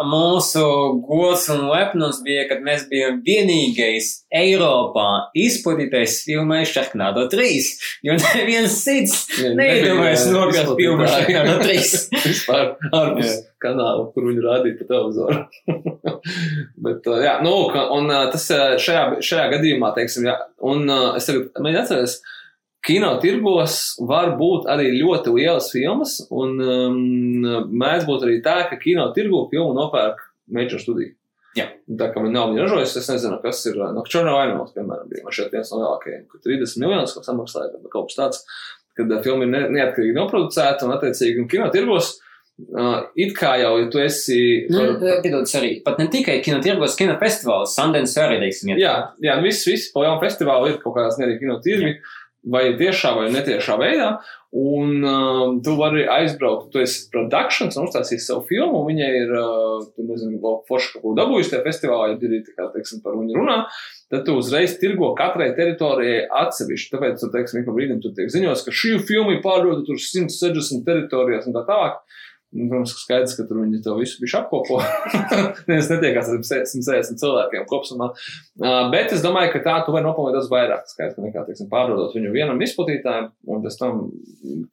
mūsu 0.09 0.63
gods 1.05 1.45
un 1.53 1.67
lepnums 1.69 2.23
bija, 2.25 2.47
kad 2.49 2.65
mēs 2.65 2.87
bijām 2.91 3.21
vienīgais 3.27 4.09
Eiropā 4.33 5.29
izplatītais 5.37 6.23
filmais 6.25 6.73
Sharknado 6.73 7.27
3, 7.31 7.69
jo 8.09 8.17
neviens 8.17 8.79
cits 8.83 9.29
neiedomājas 9.53 10.27
nopirkt 10.33 10.73
filmu 10.81 11.07
Sharknado 11.07 11.61
3. 11.67 11.87
Vispār 12.25 12.75
ārpus 12.89 13.37
kanāla, 13.63 14.09
kur 14.15 14.27
viņu 14.31 14.43
rādīja 14.49 14.81
pa 14.81 14.89
televizoru. 14.89 15.41
Bet, 16.89 17.07
uh, 17.07 17.21
jā, 17.23 17.39
nu, 17.45 17.55
un 17.99 18.11
uh, 18.11 18.27
tas 18.33 18.49
uh, 18.55 18.77
šajā, 18.81 19.23
šajā 19.23 19.49
gadījumā, 19.57 19.93
teiksim, 19.97 20.27
jā, 20.31 20.39
un 20.73 20.89
es 21.19 21.29
tagad 21.29 21.61
mēģinu 21.61 21.83
atcerēties, 21.85 22.17
kino 22.87 23.13
tirgos 23.23 23.79
var 24.09 24.33
būt 24.39 24.67
arī 24.73 24.91
ļoti 24.99 25.33
lielas 25.37 25.69
filmas, 25.75 26.17
un 26.35 26.57
um, 26.61 26.97
mēdz 27.71 28.07
būt 28.09 28.27
arī 28.27 28.39
tā, 28.45 28.57
ka 28.71 28.79
kino 28.81 29.09
tirgu 29.17 29.45
filmu 29.53 29.75
nopērk 29.79 30.23
major 30.53 30.83
studija. 30.83 31.15
Jā. 31.57 31.67
Tā 32.01 32.09
kā 32.15 32.23
viņi 32.25 32.33
nav 32.33 32.51
viņa 32.51 32.65
ražojusi, 32.65 32.99
es 33.03 33.09
nezinu, 33.13 33.37
kas 33.43 33.61
ir. 33.69 33.77
uh, 33.77 33.91
No 33.93 34.03
Čorna 34.09 34.33
Vainamals, 34.39 34.73
piemēram, 34.73 35.09
bija 35.11 35.25
man 35.27 35.35
šeit 35.37 35.53
viens 35.53 35.69
no 35.73 35.83
lielākajiem, 35.83 36.23
kur 36.33 36.41
30 36.47 36.81
miljonus 36.81 37.13
kaut 37.13 37.29
samaksāja, 37.29 37.75
vai 37.77 37.93
kaut 37.93 38.09
kas 38.09 38.19
tāds, 38.19 38.43
kad 38.97 39.13
uh, 39.13 39.21
filma 39.25 39.45
ir 39.45 39.53
ne, 39.53 39.63
neatkarīgi 39.77 40.17
noproducēta 40.17 40.89
un 40.89 40.95
attiecīgi 40.97 41.43
un 41.45 41.51
kino 41.53 41.69
tirgos. 41.75 42.15
Uh, 42.63 43.07
it 43.19 43.33
kā 43.37 43.55
jau, 43.61 43.71
ja 43.81 43.87
tu 43.93 44.01
esi. 44.01 44.39
Nu, 44.71 44.83
par- 45.01 45.21
piedod, 45.25 45.49
arī 45.59 45.71
pat 45.85 46.01
ne 46.01 46.07
tikai 46.13 46.39
kinotirgos, 46.45 46.97
kinofestivāls, 47.01 47.73
Sundance 47.77 48.21
arī, 48.21 48.37
teiksim, 48.45 48.73
iet. 48.75 48.83
Jā, 48.85 48.93
jā 49.25 49.37
nu 49.41 49.47
viss, 49.49 49.65
viss 49.69 49.89
pa 49.93 50.05
jaunu 50.07 50.21
festivālu 50.25 50.69
ir 50.73 50.77
kaut 50.83 50.95
kādā 50.99 51.13
ziņā 51.17 51.29
arī 51.31 51.39
kino 51.41 51.57
tirgi, 51.65 51.95
vai 52.43 52.73
tiešā 52.79 53.13
vai 53.17 53.27
netiešā 53.33 53.77
veidā. 53.81 54.13
Un 54.53 54.99
um, 55.01 55.55
tu 55.65 55.73
vari 55.79 56.03
aizbraukt, 56.13 56.67
tu 56.75 56.83
esi 56.83 57.07
productions 57.13 57.79
un 57.79 57.87
uztaisīsi 57.87 58.27
savu 58.27 58.43
filmu, 58.51 58.83
un 58.83 58.91
viņai 58.91 59.09
ir, 59.23 59.31
uh, 59.33 59.87
tu 59.97 60.05
nezinu, 60.05 60.37
vēl 60.43 60.59
forši 60.69 60.91
kaut 60.93 61.05
ko 61.07 61.13
dabūjusi 61.17 61.55
tajā 61.55 61.65
festivālā, 61.65 62.11
ja 62.11 62.19
ir 62.29 62.43
tā 62.45 62.53
kā, 62.59 62.67
teiksim, 62.75 63.01
par 63.01 63.17
viņu 63.17 63.39
runā, 63.39 63.57
tad 64.13 64.27
tu 64.27 64.35
uzreiz 64.37 64.75
tirgo 64.83 65.15
katrai 65.17 65.55
teritorijai 65.57 66.27
atsevišķi. 66.43 66.93
Tāpēc, 66.93 67.23
tu, 67.23 67.31
teiksim, 67.33 67.63
ik 67.63 67.71
pa 67.71 67.77
brīdim 67.79 68.05
tu 68.05 68.13
tiek 68.13 68.29
ziņos, 68.35 68.67
ka 68.67 68.77
šī 68.83 68.99
filma 69.09 69.39
ir 69.39 69.41
pārdota 69.47 69.87
tur 69.89 70.03
160 70.05 70.85
teritorijās 70.85 71.49
un 71.49 71.57
tā 71.57 71.65
tālāk. 71.71 72.03
Un, 72.53 72.67
Protams, 72.69 72.93
ka 72.93 73.01
skaidrs, 73.01 73.35
ka 73.39 73.47
tur 73.49 73.63
viņi 73.63 73.79
to 73.85 73.95
visu 73.97 74.19
bišķi 74.21 74.37
apkopo. 74.43 74.77
Neviens 75.69 75.87
netiekās 75.89 76.29
ar 76.29 76.41
160 76.45 77.21
cilvēkiem 77.23 77.65
kopumā. 77.71 78.11
Uh, 78.61 78.91
bet 78.93 79.15
es 79.17 79.25
domāju, 79.25 79.55
ka 79.55 79.63
tā 79.65 79.77
tu 79.87 79.95
vari 79.95 80.05
nopelnīt 80.05 80.37
daudz 80.37 80.51
vairāk. 80.53 80.85
Skaidrs, 80.91 81.17
ka 81.17 81.25
nekā, 81.25 81.47
teiksim, 81.47 81.71
pārdodot 81.73 82.13
viņu 82.13 82.35
vienam 82.35 82.61
izplatītājam, 82.65 83.31
un 83.49 83.65
pēc 83.65 83.79
tam, 83.81 84.03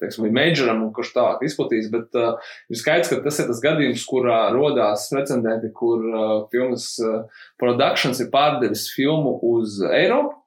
teiksim, 0.01 0.27
majoram, 0.35 0.83
kurš 0.95 1.13
tālāk 1.15 1.45
izplatīs. 1.47 1.87
Bet 1.93 2.19
uh, 2.19 2.51
ir 2.67 2.81
skaidrs, 2.81 3.13
ka 3.13 3.21
tas 3.23 3.39
ir 3.39 3.47
tas 3.53 3.63
gadījums, 3.63 4.03
kurā 4.11 4.41
rodās 4.55 5.07
precedenti, 5.13 5.71
kur 5.79 6.03
uh, 6.09 6.35
filmas 6.51 6.91
uh, 6.99 7.47
productions 7.61 8.19
ir 8.19 8.27
pārdevis 8.35 8.89
filmu 8.91 9.37
uz 9.53 9.79
Eiropu. 9.87 10.38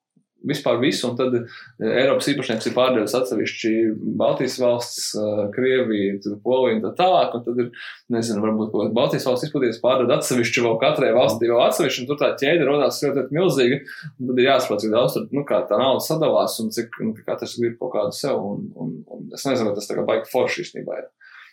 Vispār 0.49 0.81
visu, 0.83 1.07
un 1.11 1.17
tad 1.17 1.35
uh, 1.39 1.45
Eiropas 1.87 2.27
īpašnieks 2.33 2.67
ir 2.67 2.75
pārdevis 2.75 3.15
atsevišķi 3.15 3.73
Baltijas 4.19 4.57
valsts, 4.63 5.05
uh, 5.15 5.45
Krieviju, 5.55 6.37
Poliju 6.43 6.79
un 6.79 6.83
tā 6.87 6.91
tālāk. 6.99 7.37
Un 7.39 7.45
tad 7.47 7.61
ir, 7.63 7.71
nezinu, 8.11 8.43
varbūt 8.43 8.73
kaut 8.73 8.85
kāda 8.85 8.97
Baltijas 8.97 9.29
valsts 9.29 9.47
izplatīties 9.49 9.81
pārdod 9.85 10.11
atsevišķi 10.17 10.65
vēl 10.67 10.77
katrai 10.83 11.13
valstī 11.15 11.51
vēl 11.53 11.63
atsevišķi, 11.69 12.03
un 12.03 12.11
tur 12.11 12.21
tā 12.25 12.33
ķēde 12.43 12.67
rodās 12.69 12.99
ļoti 13.05 13.27
milzīga. 13.39 13.81
Un 14.19 14.33
tad 14.33 14.43
ir 14.43 14.49
jāsaprot, 14.51 14.83
cik 14.83 14.95
daudz 14.97 15.17
tur, 15.19 15.29
nu, 15.31 15.47
kā 15.49 15.63
tā 15.71 15.79
nauda 15.79 16.03
sadalās 16.05 16.59
un 16.65 16.71
cik 16.75 16.99
nu, 17.03 17.15
ka 17.19 17.33
katrs 17.33 17.59
grib 17.63 17.79
kaut 17.79 17.95
kādu 17.95 18.19
sev. 18.19 18.43
Un, 18.43 18.67
un, 18.75 18.95
un 19.07 19.29
es 19.37 19.47
nezinu, 19.47 19.71
vai 19.71 19.79
tas 19.79 19.87
tā 19.91 19.99
kā 19.99 20.07
baigi 20.09 20.31
forši 20.33 20.67
īstenībā 20.67 20.99
ir. 21.05 21.11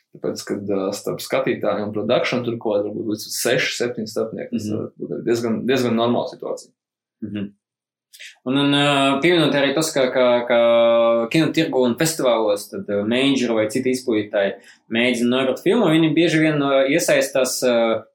Tāpēc, 0.09 0.41
kad 0.41 0.69
uh, 0.73 0.87
starp 0.97 1.19
skatītāju 1.21 1.83
un 1.85 1.91
produkciju 1.93 2.41
tur 2.47 2.55
kaut 2.57 2.79
kāda 2.79 2.89
varbūt 2.89 3.11
līdz 3.11 3.25
6, 3.35 3.75
7 3.77 4.07
starpnieki, 4.09 4.55
tas 4.55 4.65
Mhm. 4.65 4.79
var 4.79 4.87
būt 4.97 5.11
arī 5.13 5.25
diezgan, 5.27 5.59
diezgan 5.69 5.93
normāla 5.99 6.31
situācija. 6.31 6.71
Mhm. 7.27 7.43
Un, 8.47 8.57
un 8.57 8.75
pieminot 9.23 9.55
arī 9.55 9.73
tas, 9.75 9.91
ka, 9.93 10.07
ka, 10.13 10.27
ka 10.47 10.59
kinotirgu 11.33 11.83
un 11.85 11.97
festivālos 11.99 12.69
tad 12.71 12.87
menedžeri 12.89 13.57
vai 13.57 13.67
citi 13.71 13.93
izplatītāji 13.95 14.55
mēģina 14.95 15.33
nopirkt 15.33 15.65
filmu, 15.65 15.91
viņi 15.91 16.13
bieži 16.15 16.43
vien 16.45 16.63
iesaistās 16.89 17.59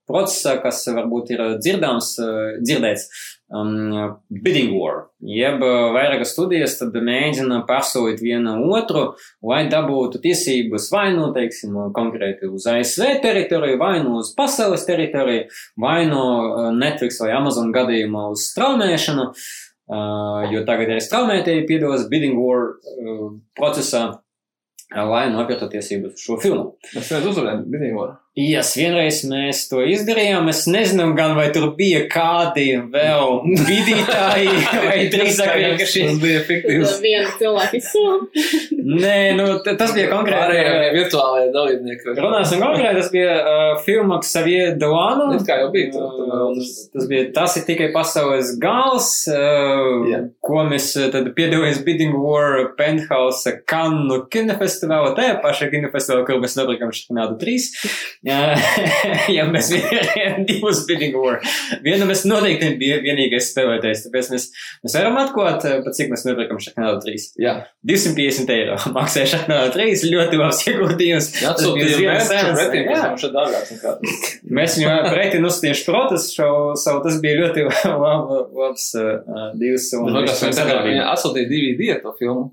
procesā, 0.08 0.58
kas 0.62 0.82
varbūt 0.92 1.32
ir 1.34 1.46
dzirdāms, 1.60 2.16
uh, 2.22 2.58
dzirdēts. 2.60 3.08
Um, 3.54 4.16
bidding 4.42 4.72
war, 4.74 5.04
jeb 5.22 5.60
vairākas 5.62 6.32
studijas 6.32 6.78
tad 6.80 6.96
mēģina 6.96 7.60
pārsūtīt 7.68 8.22
vienu 8.24 8.54
otru, 8.72 9.02
lai 9.46 9.60
dabūtu 9.70 10.18
tiesības 10.24 10.88
vai 10.90 11.04
nu, 11.14 11.28
teiksim, 11.36 11.76
konkrēti 11.94 12.48
uz 12.50 12.64
ASV 12.72 13.20
teritoriju, 13.22 13.78
vai 13.78 13.98
nu 14.02 14.16
uz 14.22 14.32
pasaules 14.34 14.88
teritoriju, 14.88 15.44
vai 15.84 16.00
no 16.10 16.24
uh, 16.24 16.72
Netflix 16.74 17.20
vai 17.22 17.30
Amazon 17.36 17.70
gadījumā 17.76 18.26
uz 18.32 18.48
straumēšanu. 18.48 19.28
Uh, 19.30 19.52
jo 19.88 20.64
tagad 20.64 20.94
arī 20.94 21.02
straumētāji 21.04 21.66
piedalās 21.68 22.06
bidding 22.08 22.38
war 22.40 22.70
uh, 22.72 23.26
procesā, 23.58 24.04
uh, 24.14 25.02
lai 25.10 25.26
nopirktu 25.32 25.68
tiesības 25.74 26.16
uz 26.16 26.24
šo 26.24 26.38
filmu. 26.40 26.70
Mēs 26.94 27.10
vienreiz 27.10 27.28
uzvarējām 27.32 27.66
Bidīgo. 27.72 28.06
Jā, 28.08 28.23
yes, 28.38 28.74
vienreiz 28.78 29.20
mēs 29.30 29.64
to 29.70 29.82
izdarījām. 29.86 30.48
Es 30.50 30.64
nezinu, 30.70 31.10
gan 31.18 31.36
vai 31.38 31.46
tur 31.54 31.70
bija 31.78 32.04
kādi 32.10 32.66
vēl 32.90 33.40
vidītāji, 33.66 34.50
vai 34.88 34.96
drīzāk 35.12 35.52
vienkārši. 35.60 36.04
Tas 36.08 36.20
bija 36.22 36.42
fiktīvs. 36.48 36.96
Viena 37.04 37.34
cilvēka 37.38 37.78
izsola. 37.78 38.18
Nē, 38.84 39.16
nu, 39.38 39.46
tas 39.64 39.94
bija 39.96 40.10
konkrēti. 40.10 40.58
virtuālajie 40.96 41.52
dalībnieki. 41.54 42.16
Runāsim 42.18 42.62
konkrēti, 42.62 43.00
tas 43.00 43.12
bija 43.14 43.36
uh, 43.38 43.62
filma 43.86 44.18
Xavier 44.24 44.74
Doano. 44.80 45.30
It 45.38 45.46
kā 45.48 45.60
jau 45.62 45.70
bija, 45.74 45.92
Uh, 45.94 46.56
tas 46.92 47.06
bija, 47.08 47.26
tas 47.34 47.54
ir 47.58 47.64
tikai 47.66 47.90
pasaules 47.94 48.54
gals, 48.60 49.08
uh, 49.30 50.06
Jā. 50.10 50.20
ko 50.44 50.64
mēs 50.68 50.88
uh, 50.98 51.06
tad 51.12 51.28
piedalījāmies 51.36 51.82
Bidding 51.86 52.16
War 52.18 52.70
Penthouse 52.78 53.52
Kannu 53.68 54.22
kinofestivālā, 54.32 55.12
tajā 55.16 55.36
pašā 55.44 55.68
kinofestivālā, 55.72 56.24
kur 56.26 56.40
mēs 56.42 56.56
nopirkām 56.58 56.92
Šiknādu 56.96 57.38
3. 57.40 57.68
Ja 59.36 59.44
mēs 59.48 59.68
vienojām 59.72 60.44
divus 60.48 60.82
Bidding 60.88 61.14
War. 61.20 61.40
Vienu 61.84 62.06
mēs 62.08 62.22
noteikti 62.28 62.70
bija 62.80 62.96
vienīgais 63.04 63.50
spēlētājs, 63.52 64.06
tāpēc 64.06 64.30
mēs, 64.32 64.46
mēs 64.84 64.96
varam 64.96 65.18
atklāt, 65.20 65.64
uh, 65.68 65.82
pat 65.84 65.96
cik 65.98 66.10
mēs 66.12 66.24
nopirkām 66.28 66.60
Šiknādu 66.64 67.02
3. 67.04 67.26
Jā, 67.44 67.54
250 67.88 68.52
eiro 68.56 68.78
maksāja 68.96 69.30
Šiknādu 69.34 69.74
3, 69.76 70.06
ļoti 70.14 70.40
labs 70.40 70.62
ieguldījums. 70.72 71.30
Jā. 71.42 71.52
tas. 72.48 72.58
Mēs 74.60 74.78
viņu 74.80 74.96
pretī 75.12 75.40
nosūtījām 75.44 75.84
protas, 75.88 76.28
šo 76.36 76.48
savu, 76.80 77.04
tas 77.04 77.20
bija 77.24 77.38
ļoti 77.44 77.68
labs 78.56 78.90
tagad- 80.60 80.84
viņi 80.88 81.04
atsūtīja 81.12 81.50
DVD 81.52 82.00
to 82.04 82.14
filmu. 82.18 82.50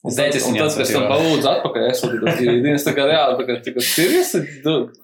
Un 0.00 0.14
tad, 0.14 0.16
Zēķis 0.16 0.44
un 0.48 0.54
viņu 0.54 0.62
tad 0.62 0.76
pēc 0.80 0.90
tam 0.94 1.02
atsūtīja. 1.02 1.08
palūdzu 1.10 1.48
atpakaļ, 1.50 1.82
es 1.90 1.98
sūtīju 2.00 2.20
to 2.22 2.32
DVD. 2.38 2.70
Es 2.72 2.86
tā 2.86 2.92
kā 2.96 3.04
reāli, 3.04 3.34
tā 3.36 3.44
kā, 3.44 3.56
tā 3.66 3.72
kā 3.74 3.82
sirds, 3.84 4.30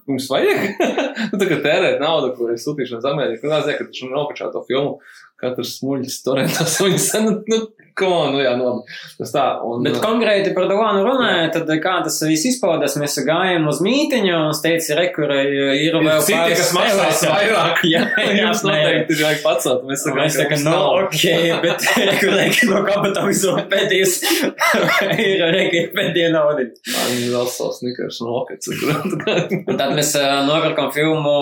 jums 0.09 0.29
vajag? 0.33 0.63
nu, 1.35 1.41
tā 1.43 1.49
kā 1.51 1.59
tērēt 1.67 2.01
naudu, 2.01 2.31
ko 2.39 2.49
es 2.55 2.65
sūtīšu 2.65 2.97
uz 3.03 3.09
Ameriku. 3.11 3.45
Un 3.45 3.59
es 3.59 3.67
zinu, 3.67 3.77
ka 3.77 3.89
taču 3.91 4.09
nokačā 4.09 4.49
to 4.55 4.63
filmu. 4.65 4.95
Katrs 5.37 5.75
muļķis 5.85 6.17
torrentās 6.25 6.79
viņas, 6.87 7.11
nu, 7.27 7.35
nu, 7.53 7.61
ko, 7.99 8.13
nu, 8.33 8.41
jā, 8.45 8.55
no, 8.61 8.73
tas 9.19 9.35
tā. 9.35 9.47
Un, 9.67 9.85
Bet 9.87 10.01
konkrēti 10.03 10.55
par 10.57 10.69
Dolānu 10.71 11.05
runājot, 11.07 11.57
tad 11.57 11.73
kā 11.83 11.99
tas 12.07 12.19
viss 12.27 12.49
izpaudās, 12.53 12.97
mēs 13.01 13.19
gājām 13.27 13.69
uz 13.71 13.83
mītiņu 13.85 14.35
un 14.37 14.51
es 14.55 14.63
teicu, 14.65 14.97
re, 14.99 15.09
kur 15.15 15.33
ir 15.37 15.99
vēl 16.01 16.25
citi, 16.25 16.39
pāris 16.39 16.63
kas 16.63 16.75
maksās 16.77 17.25
vairāk. 17.31 17.85
Jā, 17.87 18.05
Jums 18.41 18.65
noteikti 18.67 19.17
ir 19.17 19.25
vajag 19.27 19.45
pacelt. 19.45 19.87
Mēs 19.87 20.07
Un 20.07 20.17
Mēs 20.21 20.37
mums 20.39 20.65
no, 20.67 20.77
ok, 21.03 21.25
bet 21.63 21.85
reku, 21.99 22.31
reku, 22.33 22.69
no 22.71 22.83
kabatām 22.87 23.31
izvēl 23.33 23.61
pēdējais, 23.71 24.15
ir 25.27 25.45
reku, 25.55 25.81
ir 25.81 25.91
pēdējā 25.97 26.31
nauda. 26.35 26.67
Viņi 26.87 27.31
vēl 27.33 27.51
savus 27.53 27.81
snikers 27.81 28.21
un 28.23 28.33
lokets. 28.33 28.71
Un 28.71 29.79
tad 29.79 29.95
mēs 29.97 30.13
uh, 30.19 30.43
nopirkām 30.49 30.93
filmu 30.95 31.35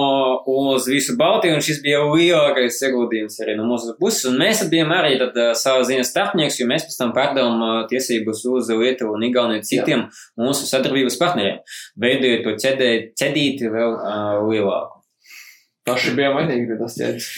uz 0.51 0.89
visu 0.91 1.17
Baltiju, 1.21 1.59
un 1.59 1.65
šis 1.65 1.83
bija 1.85 2.03
lielākais 2.07 2.81
ieguldījums 2.89 3.39
arī 3.45 3.57
no 3.59 3.69
mūsu 3.69 3.97
puses. 4.01 4.27
Un 4.31 4.39
mēs 4.41 4.65
bijām 4.71 4.93
arī 4.97 5.17
tad, 5.21 5.37
uh, 5.39 5.53
savā 5.59 5.85
ziņā 5.89 6.07
starpnieks, 6.45 6.61
jo 6.61 6.67
mēs 6.69 6.85
pēc 6.87 6.99
tam 6.99 7.13
pārdevām 7.15 7.63
uh, 7.63 7.87
tiesības 7.89 8.45
uz 8.51 8.71
Lietuvu 8.71 9.17
un 9.17 9.25
Igauniju 9.25 9.65
citiem 9.65 10.07
mūsu 10.37 10.67
sadarbības 10.69 11.19
partneriem, 11.19 11.61
veidojot 11.97 12.45
to 12.45 12.55
ķedē, 12.61 12.91
ķedīti 13.17 13.71
vēl 13.73 13.97
uh, 13.97 14.45
lielāku. 14.49 15.03
Paši 15.85 16.15
bija 16.17 16.33
vainīgi 16.35 16.69
pie 16.69 16.79
tas 16.81 16.97
ķēdes. 16.99 17.29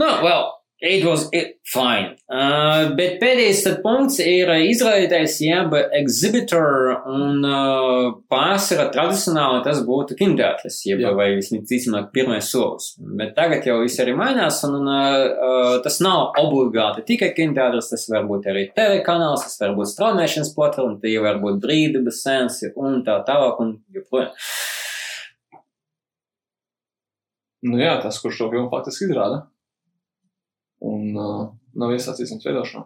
No, 0.00 0.20
well, 0.24 0.50
it 0.84 1.04
was 1.04 1.28
it, 1.32 1.58
fine. 1.64 2.12
Uh, 2.28 2.92
bet 2.98 3.16
pēdējais 3.22 3.62
tad 3.64 3.78
punkts 3.84 4.18
ir 4.20 4.50
uh, 4.52 4.60
izrādītais 4.68 5.38
jeb 5.40 5.72
exhibitor 5.96 6.90
un 7.08 7.40
uh, 7.48 8.10
pārsvarā 8.30 8.90
tradicionāli 8.92 9.62
tas 9.64 9.80
būtu 9.86 10.18
kinoteātris, 10.18 10.82
jeb 10.84 11.00
Jā. 11.00 11.14
vai 11.16 11.30
visticamāk 11.38 12.10
pirmais 12.12 12.50
solis. 12.52 12.92
Bet 13.00 13.32
tagad 13.38 13.64
jau 13.64 13.78
viss 13.80 14.02
arī 14.04 14.12
mainās 14.18 14.60
un, 14.68 14.76
un 14.82 14.92
uh, 14.92 15.16
uh, 15.32 15.72
tas 15.86 15.98
nav 16.04 16.36
obligāti 16.42 17.06
tikai 17.14 17.32
kinoteātris, 17.38 17.88
tas 17.94 18.06
var 18.12 18.28
būt 18.28 18.50
arī 18.52 18.68
TV 18.76 19.00
kanāls, 19.06 19.46
tas 19.48 19.56
var 19.64 19.74
būt 19.78 19.94
straumēšanas 19.94 20.52
platforma, 20.58 21.00
tie 21.00 21.16
var 21.24 21.40
būt 21.40 21.64
brīdības 21.64 22.20
sensi 22.28 22.74
un 22.76 23.00
tā 23.08 23.22
tālāk 23.24 23.64
un 23.64 23.78
joprojām. 23.96 24.36
Nu 27.64 27.80
jā, 27.80 27.96
tas, 28.04 28.20
kurš 28.20 28.42
šo 28.42 28.52
filmu 28.52 28.68
faktiski 28.68 29.08
izrāda. 29.08 29.46
Un 30.84 31.14
uh, 31.14 31.46
nav 31.80 31.94
iesaistīts 31.94 32.34
viņas 32.34 32.50
veidošanā. 32.50 32.84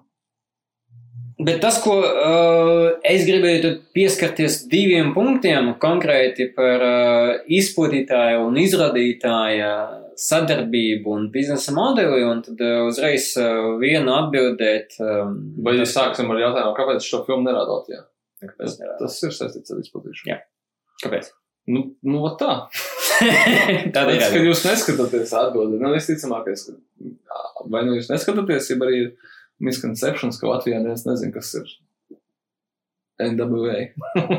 Bet 1.39 1.61
tas, 1.63 1.77
ko 1.79 1.95
uh, 2.03 2.99
es 3.07 3.23
gribēju 3.29 3.71
pieskarties 3.95 4.65
diviem 4.71 5.13
punktiem, 5.15 5.71
konkrēti 5.79 6.49
par 6.57 6.83
uh, 6.83 7.31
izplatītāju 7.47 8.43
un 8.49 8.59
izradītāja 8.59 9.71
sadarbību 10.19 11.15
un 11.15 11.29
biznesa 11.31 11.75
modeli, 11.77 12.25
un 12.27 12.43
tad 12.43 12.59
uh, 12.67 12.81
uzreiz 12.91 13.31
uh, 13.39 13.77
vienu 13.79 14.17
atbildēt. 14.17 14.99
Um, 14.99 15.37
Vai 15.63 15.77
ja 15.79 15.87
sāksim 15.87 16.35
ar 16.35 16.43
jautājumu, 16.43 16.75
kāpēc 16.81 17.07
šo 17.07 17.23
filmu 17.29 17.47
nerādot? 17.47 17.87
Jā? 17.95 18.03
Kāpēc? 18.43 18.81
nerāda? 18.83 18.99
Tas 19.05 19.23
ir 19.23 19.39
saistīts 19.39 19.75
ar 19.75 19.85
izplatīšanu. 19.85 20.33
Jā. 20.33 20.41
Kāpēc? 21.05 21.31
Nu, 21.69 21.85
nu 22.09 22.23
tā. 22.41 22.55
Tāda 23.95 24.15
ir. 24.15 24.23
Kad 24.23 24.47
jūs 24.47 24.65
neskatāties 24.65 25.35
atbildi, 25.37 25.81
nav 25.83 25.97
visticamākais, 25.99 26.69
ka 26.69 27.43
vai 27.69 27.85
nu 27.87 27.99
jūs 27.99 28.09
neskatāties, 28.13 28.71
ja 28.71 28.79
arī 28.87 29.03
ir 29.03 29.35
misconceptions, 29.65 30.39
ka 30.41 30.49
Latvijā 30.49 30.81
neviens 30.81 31.05
nezin, 31.09 31.35
kas 31.35 31.53
ir 31.59 31.69
NWA. 33.19 33.79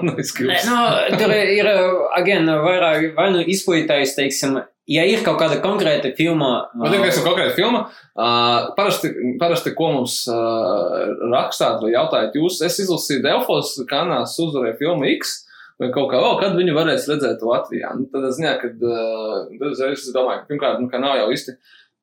Neskrips. 0.08 0.66
nu, 0.70 0.78
tur 1.20 1.34
ir, 1.36 1.70
again, 2.16 2.48
vairāk, 2.64 3.12
vai 3.18 3.28
nu 3.36 3.44
izplatītājs, 3.44 4.16
teiksim, 4.16 4.56
ja 4.90 5.04
ir 5.08 5.26
kaut 5.26 5.42
kāda 5.42 5.60
konkrēta 5.64 6.14
filma. 6.18 6.70
Man 6.80 6.94
liekas, 6.96 7.20
ka 7.20 7.28
konkrēta 7.28 7.58
filma. 7.58 7.84
Uh, 8.16 8.72
parasti, 8.80 9.12
parasti, 9.42 9.76
ko 9.78 9.92
mums 9.98 10.22
uh, 10.32 11.12
rakstāt 11.34 11.84
vai 11.84 11.94
jautājat, 11.98 12.40
jūs, 12.40 12.62
es 12.66 12.80
izlasīju 12.86 13.26
Delfos 13.28 13.76
kanāls 13.90 14.40
uzvarēju 14.40 14.80
filmu 14.80 15.12
X. 15.18 15.42
Vai 15.80 15.92
kaut 15.96 16.10
kā, 16.12 16.20
oh, 16.20 16.36
kad 16.42 16.58
viņi 16.60 16.76
varēs 16.76 17.08
redzēt 17.08 17.44
Latvijā? 17.46 17.94
Nu, 17.96 18.10
tad 18.12 18.28
es, 18.28 18.36
zināju, 18.36 18.60
kad, 18.66 18.82
uh, 18.84 19.36
tad 19.54 19.70
uzreiz 19.72 20.02
es 20.02 20.16
domāju, 20.16 20.44
ka 20.44 20.52
pirmkārt, 20.52 20.82
nu, 20.84 20.90
ka 20.92 21.00
nav 21.00 21.16
jau 21.22 21.30
īsti, 21.32 21.56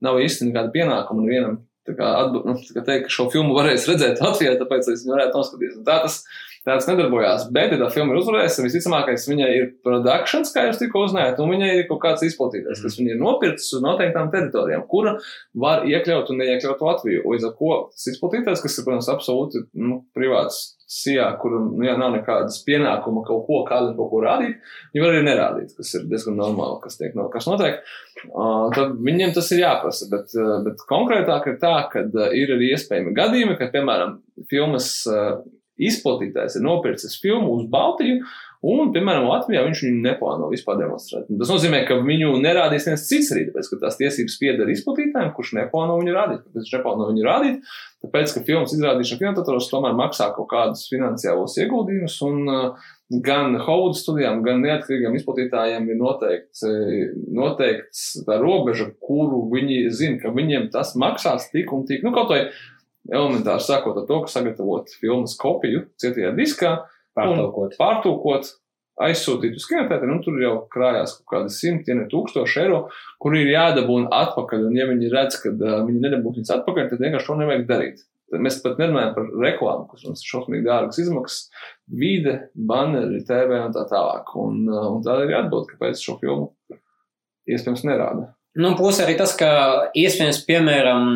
nav 0.06 0.20
īsti 0.24 0.48
nekāda 0.48 0.72
pienākuma 0.72 1.26
nevienam 1.26 1.58
tā 1.86 1.94
kā, 1.96 2.10
atb, 2.24 2.42
nu, 2.48 2.56
kā 2.74 2.82
teikt, 2.84 3.06
ka 3.06 3.14
šo 3.14 3.28
filmu 3.32 3.56
varēs 3.56 3.86
redzēt 3.90 4.22
Latvijā, 4.24 4.56
tāpēc 4.60 4.90
es 4.90 5.04
viņu 5.04 5.14
varētu 5.14 5.40
noskatīties. 5.40 5.78
Un 5.78 5.86
Tā 5.86 5.98
tas, 6.02 6.18
tā 6.66 6.74
tas 6.74 6.88
nedarbojās. 6.90 7.46
Bet, 7.54 7.74
ja 7.74 7.80
tā 7.80 7.88
filma 7.94 8.14
ir 8.14 8.20
uzvarējusi, 8.20 8.64
visticamākais 8.66 9.26
viņai 9.30 9.50
ir 9.54 9.68
produkcijas, 9.86 10.52
kā 10.54 10.66
jūs 10.66 10.80
tikko 10.82 11.04
uzzinājāt, 11.06 11.42
un 11.42 11.52
viņai 11.54 11.72
ir 11.76 11.84
kaut 11.90 12.02
kāds 12.02 12.26
izplatītājs, 12.26 12.82
kas 12.84 12.98
viņai 12.98 13.14
ir 13.14 13.20
nopircis 13.22 13.76
uz 13.78 13.84
noteiktām 13.84 14.32
teritorijām, 14.34 14.86
kura 14.90 15.16
var 15.66 15.86
iekļaut 15.88 16.32
un 16.32 16.42
neiekļaut 16.42 16.82
Latviju. 16.88 17.26
Līdz 17.34 17.50
ar 17.50 17.54
to 17.60 17.76
tas 17.92 18.08
izplatītājs, 18.14 18.64
kas 18.64 18.80
ir, 18.80 18.88
protams, 18.88 19.12
absolūti 19.14 19.66
nu, 19.78 20.02
privāts 20.16 20.75
sijā, 20.87 21.26
kuram 21.41 21.72
nu, 21.74 21.82
jā, 21.87 21.97
nav 21.99 22.12
nekādas 22.14 22.61
pienākuma 22.66 23.24
kaut 23.26 23.45
ko, 23.49 23.61
kādam 23.66 23.97
kaut 23.99 24.11
ko 24.12 24.20
rādīt, 24.22 24.61
viņi 24.95 25.03
var 25.03 25.14
arī 25.14 25.24
nerādīt, 25.26 25.74
kas 25.78 25.91
ir 25.99 26.07
diezgan 26.11 26.39
normāli, 26.39 26.78
kas 26.84 27.01
tiek 27.01 27.16
kas 27.32 27.49
notiek. 27.51 27.82
Uh, 28.30 28.68
tad 28.74 28.95
viņiem 29.03 29.34
tas 29.37 29.51
ir 29.53 29.64
jāprasa, 29.64 30.07
bet, 30.12 30.30
uh, 30.39 30.61
bet 30.66 30.87
konkrētāk 30.89 31.51
ir 31.51 31.59
tā, 31.62 31.74
ka 31.93 32.07
uh, 32.07 32.30
ir 32.39 32.55
arī 32.55 32.70
iespējami 32.76 33.14
gadījumi, 33.18 33.59
kad, 33.59 33.74
piemēram, 33.74 34.20
filmas 34.51 34.93
uh, 35.11 35.43
izplatītājs 35.76 36.57
ir 36.57 36.64
nopircis 36.64 37.18
filmu 37.20 37.59
uz 37.59 37.66
Baltiju, 37.72 38.22
un, 38.64 38.92
piemēram, 38.94 39.26
Latvijā 39.28 39.64
viņš 39.66 39.82
viņu 39.86 40.02
neplāno 40.04 40.50
vispār 40.52 40.80
demonstrēt. 40.80 41.28
Tas 41.28 41.52
nozīmē, 41.52 41.82
ka 41.88 41.98
viņu 42.00 42.32
nerādīs 42.42 42.88
viens 42.88 43.07
cits 43.09 43.32
arī, 43.34 43.46
tāpēc, 43.50 43.70
ka 43.72 43.80
tās 43.84 44.00
tiesības 44.00 44.38
pieder 44.40 44.72
izplatītājiem, 44.72 45.32
kurš 45.36 45.54
neplāno 45.59 45.98
viņu 46.00 46.16
rādīt. 46.16 46.42
Kāpēc 46.46 46.62
viņš 46.64 46.76
neplāno 46.78 47.11
viņu 47.12 47.26
rādīt? 47.26 47.72
Tāpēc, 48.07 48.36
ka 48.36 48.44
filmas 48.46 48.76
izrādīšana 48.76 49.22
kinotētos 49.24 49.70
tomēr 49.72 49.96
maksā 49.98 50.30
kaut 50.36 50.50
kādus 50.52 50.86
finansiālos 50.92 51.57
ieguldījumus, 51.59 52.20
un 52.28 52.52
uh, 52.52 52.86
gan 53.11 53.54
Holivudas 53.62 54.02
studijām, 54.02 54.42
gan 54.46 54.62
neatkarīgiem 54.64 55.14
izplatītājiem 55.18 55.90
ir 55.90 55.98
noteikts, 56.00 56.62
eh, 56.66 57.12
noteikts 57.14 58.24
tā 58.26 58.38
robeža, 58.42 58.90
kuru 59.00 59.44
viņi 59.52 59.90
zina, 59.90 60.20
ka 60.22 60.34
viņiem 60.34 60.70
tas 60.72 60.94
maksās 60.98 61.50
tik 61.52 61.72
un 61.72 61.86
tik. 61.86 62.02
Nu, 62.02 62.12
kaut 62.12 62.28
vai 62.30 62.50
elementāri 63.12 63.62
sākot 63.62 63.96
ar 63.96 64.07
to, 64.07 64.20
ka 64.24 64.32
sagatavot 64.32 64.90
filmas 65.00 65.36
kopiju 65.38 65.86
cietajā 66.02 66.34
diskā, 66.34 66.86
Pārtulkot. 67.16 67.76
pārtulkot, 67.80 68.50
aizsūtīt 69.06 69.56
uz 69.58 69.66
kinotētru, 69.68 70.08
nu 70.08 70.22
tur 70.24 70.36
jau 70.40 70.56
krājās 70.72 71.18
kaut 71.18 71.28
kādi 71.32 71.52
simti, 71.52 71.92
ja 71.92 71.98
ne 71.98 72.06
tūkstoši 72.12 72.62
eiro, 72.64 72.82
kur 73.22 73.36
ir 73.36 73.50
jādabūna 73.52 74.08
atpakaļ, 74.24 74.68
un 74.70 74.76
ja 74.78 74.88
viņi 74.88 75.12
redz, 75.12 75.40
ka 75.42 75.52
uh, 75.52 75.80
viņi 75.86 76.02
nedabūs 76.04 76.38
viņus 76.40 76.54
atpakaļ, 76.58 76.90
tad 76.92 77.04
vienkārši 77.04 77.30
to 77.30 77.38
nevajag 77.42 77.66
darīt. 77.68 78.04
Tad 78.32 78.42
mēs 78.42 78.56
pat 78.64 78.80
nerunājam 78.80 79.12
par 79.14 79.28
reklāmu, 79.44 79.84
kas 79.90 80.06
mums 80.06 80.24
ir 80.24 80.30
šausmīgi 80.32 80.66
dārgas 80.66 80.98
izmaksas, 80.98 81.66
vide, 82.00 82.38
banneri, 82.56 83.20
TV 83.28 83.60
un 83.68 83.76
tā 83.76 83.84
tālāk. 83.92 84.32
Un, 84.40 84.64
uh, 84.72 84.88
un 84.96 85.04
tā 85.06 85.20
ir 85.22 85.36
atbilde, 85.38 85.70
kāpēc 85.74 86.02
šo 86.02 86.16
filmu 86.22 86.50
iespējams 87.46 87.84
nerāda. 87.86 88.32
Nu, 88.56 88.72
plus 88.78 88.98
arī 89.04 89.14
tas, 89.18 89.36
ka 89.36 89.48
iespējams, 89.94 90.40
piemēram, 90.48 91.10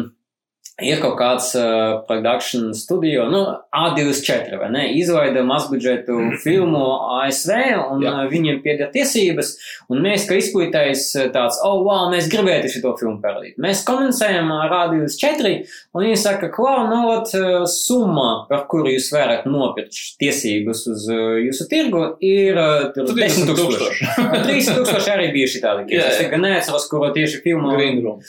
ir 0.85 1.01
kaut 1.03 1.17
kāds 1.19 1.51
uh, 1.59 2.01
production 2.09 2.71
studio, 2.77 3.27
nu, 3.33 3.43
A24, 3.75 4.59
vai 4.61 4.71
ne, 4.75 4.85
izvaida 4.99 5.43
mazbudžetu 5.47 6.17
filmu 6.43 6.83
ASV, 7.21 7.53
un 7.95 8.05
Jā. 8.05 8.13
uh, 8.13 8.29
viņiem 8.31 8.61
pieder 8.65 8.91
tiesības, 8.95 9.55
un 9.93 10.03
mēs, 10.05 10.27
kā 10.29 10.39
izplatītājs, 10.41 11.07
tāds, 11.35 11.61
oh, 11.67 11.81
wow, 11.87 12.09
mēs 12.13 12.31
gribētu 12.33 12.71
šo 12.73 12.95
filmu 13.01 13.19
parādīt. 13.23 13.59
Mēs 13.63 13.83
komunicējam 13.89 14.53
ar 14.57 14.77
A24, 14.83 15.55
un 15.95 16.07
viņi 16.07 16.21
saka, 16.21 16.53
klau, 16.55 16.87
nu, 16.91 17.01
ot, 17.15 17.35
uh, 17.39 17.65
summa, 17.71 18.47
par 18.51 18.67
kuru 18.71 18.95
jūs 18.95 19.11
varat 19.15 19.49
nopirkt 19.51 19.99
tiesības 20.21 20.87
uz 20.95 21.09
uh, 21.11 21.37
jūsu 21.43 21.69
tirgu, 21.71 22.05
ir 22.25 22.61
uh, 22.61 22.89
tur 22.95 23.11
10 23.17 23.51
tūkstoši. 23.51 24.11
30 24.21 24.73
tūkstoši 24.79 25.15
arī 25.17 25.31
bija 25.35 25.51
šī 25.51 25.65
tāda. 25.65 25.87
Es 25.91 26.21
tagad 26.21 26.45
neatceros, 26.45 26.89
kuru 26.91 27.13
tieši 27.17 27.43
filmu. 27.45 27.71
Green 27.77 28.03
Room. 28.05 28.21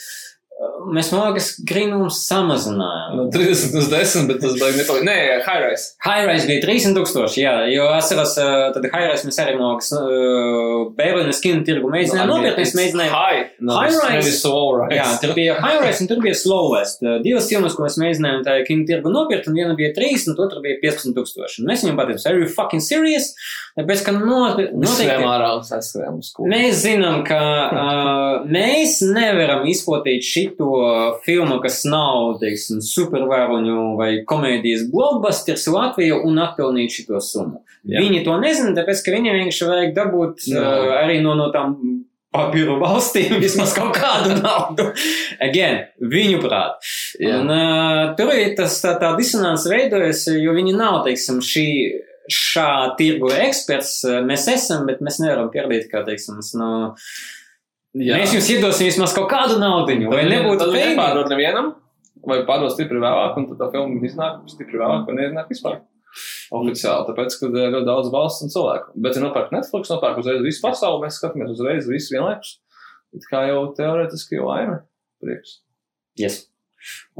Mēs, 0.92 1.08
man 1.14 1.30
liekas, 1.30 1.48
Grīnums 1.66 2.18
samazinājām. 2.26 3.14
No 3.18 3.24
30 3.32 3.76
uz 3.78 3.88
10, 3.90 4.26
bet 4.28 4.40
tas 4.42 4.54
baigi 4.58 4.80
nepalīdz. 4.80 5.06
Nē, 5.06 5.16
High 5.46 5.62
Rise. 5.64 5.86
Highrise 6.04 6.48
bija 6.50 6.62
300 6.64 6.96
tūkstoši, 6.98 7.40
jā, 7.42 7.54
jo 7.72 7.86
atceros, 7.94 8.34
tad 8.36 8.86
Highrise 8.90 9.26
mēs 9.28 9.38
arī 9.42 9.54
no 9.58 9.72
Berlīnas 10.98 11.40
kino 11.42 11.62
tirgu 11.66 11.90
mēģinājām 11.92 12.30
nopirkt, 12.30 12.60
mēs 12.60 12.74
mēģinājām. 12.78 13.14
High. 13.14 13.42
No, 13.62 13.78
High 13.78 13.90
it's 13.90 13.98
Rise. 14.02 14.12
maybe 14.12 14.34
slow 14.36 14.76
rise. 14.80 14.98
Jā, 14.98 15.06
tur 15.22 15.34
bija 15.38 15.56
Highrise 15.62 16.04
un 16.04 16.10
tur 16.12 16.22
bija 16.22 16.36
Slowest. 16.38 17.02
Divas 17.24 17.48
filmas, 17.50 17.76
ko 17.78 17.86
mēs 17.86 17.98
mēģinājām 18.02 18.46
tā 18.46 18.58
kino 18.68 18.86
tirgu 18.88 19.12
nopirkt, 19.14 19.48
un 19.50 19.58
viena 19.58 19.78
bija 19.78 19.90
3, 19.96 20.28
un 20.32 20.42
otra 20.46 20.62
bija 20.64 20.78
15 20.82 21.16
tūkstoši. 21.18 21.62
Un 21.62 21.70
mēs 21.72 21.86
viņam 21.86 21.98
pateicām, 22.02 22.28
are 22.30 22.42
you 22.42 22.50
fucking 22.50 22.82
serious? 22.84 23.32
Tāpēc, 23.78 24.02
ka 24.04 24.12
noteikti. 24.12 25.22
Mēs 26.52 26.82
zinām, 26.82 27.22
ka 27.24 27.40
uh, 27.40 28.46
mēs 28.56 28.98
nevaram 29.06 29.64
izplatīt 29.70 30.26
šito 30.52 31.18
filmu, 31.24 31.60
kas 31.62 31.82
nav, 31.84 32.38
teiksim, 32.40 32.80
supervēroņu 32.84 33.96
vai 33.98 34.24
komēdijas 34.26 34.88
blockbusters 34.92 35.66
Latviju 35.72 36.22
un 36.26 36.38
atpelnīt 36.38 36.92
šito 36.92 37.20
summu. 37.20 37.62
Jā. 37.84 38.00
Viņi 38.00 38.24
to 38.24 38.38
nezina, 38.38 38.76
tāpēc, 38.76 39.02
ka 39.02 39.14
viņiem 39.14 39.38
vienkārši 39.40 39.68
vajag 39.68 39.94
dabūt 39.96 40.46
Jā. 40.46 40.60
uh, 40.62 40.94
arī 41.00 41.20
no, 41.22 41.34
no 41.34 41.50
tām 41.54 41.76
papīru 42.32 42.78
valstīm 42.80 43.38
vismaz 43.44 43.74
kaut 43.74 43.96
kādu 43.96 44.36
naudu. 44.38 44.92
Again, 45.42 45.88
viņu 45.98 46.40
prāt. 46.44 46.78
Jā. 47.18 47.40
Un, 47.40 47.50
uh, 47.50 48.14
tur 48.18 48.32
ir 48.36 48.54
tas 48.58 48.78
tā, 48.84 48.94
tā 49.00 49.14
disonance 49.18 49.68
veidojas, 49.70 50.28
jo 50.36 50.54
viņi 50.56 50.76
nav, 50.78 51.02
teiksim, 51.08 51.42
šī 51.44 51.68
šā 52.30 52.94
tirgu 52.98 53.32
eksperts. 53.34 54.02
Mēs 54.24 54.46
esam, 54.52 54.86
bet 54.86 55.02
mēs 55.02 55.18
nevaram 55.22 55.50
pierādīt, 55.52 55.88
ka, 55.90 56.04
teiksim, 56.06 56.38
mēs, 56.38 56.52
nu, 56.54 56.70
Jā. 57.92 58.16
mēs 58.16 58.32
jums 58.32 58.48
iedosim 58.54 58.88
vismaz 58.88 59.12
kaut 59.16 59.28
kādu 59.28 59.58
naudu, 59.60 59.92
vai 60.08 60.22
nebūtu 60.24 60.64
viņi 60.64 60.76
veidā. 60.78 60.92
nepārdod 60.94 61.32
nevienam, 61.32 61.72
vai 62.24 62.38
pārdod 62.48 62.72
stipri 62.72 63.00
vēlāk, 63.02 63.36
un 63.36 63.48
tad 63.50 63.60
tā 63.60 63.68
filma 63.74 64.06
iznāk 64.08 64.38
stipri 64.48 64.80
vēlāk, 64.80 65.04
vai 65.08 65.16
neiznāk 65.18 65.50
vispār. 65.52 65.82
Oficiāli, 66.52 67.06
tāpēc, 67.08 67.36
ka 67.40 67.48
ir 67.48 67.72
ļoti 67.72 67.88
daudz 67.88 68.08
valsts 68.12 68.44
un 68.44 68.52
cilvēku. 68.52 68.92
Bet, 69.04 69.16
ja 69.16 69.24
nopērk 69.24 69.52
Netflix, 69.54 69.92
nopērk 69.92 70.20
uzreiz 70.20 70.42
visu 70.44 70.60
pasauli, 70.64 71.06
mēs 71.06 71.16
skatāmies 71.20 71.52
uzreiz 71.54 71.88
visu 71.88 72.12
vienlaikus. 72.16 72.58
It 73.16 73.28
kā 73.28 73.46
jau 73.48 73.62
teorētiski 73.76 74.36
jau 74.36 74.48
laime. 74.50 74.82
Prieks. 75.24 75.60
Yes. 76.20 76.42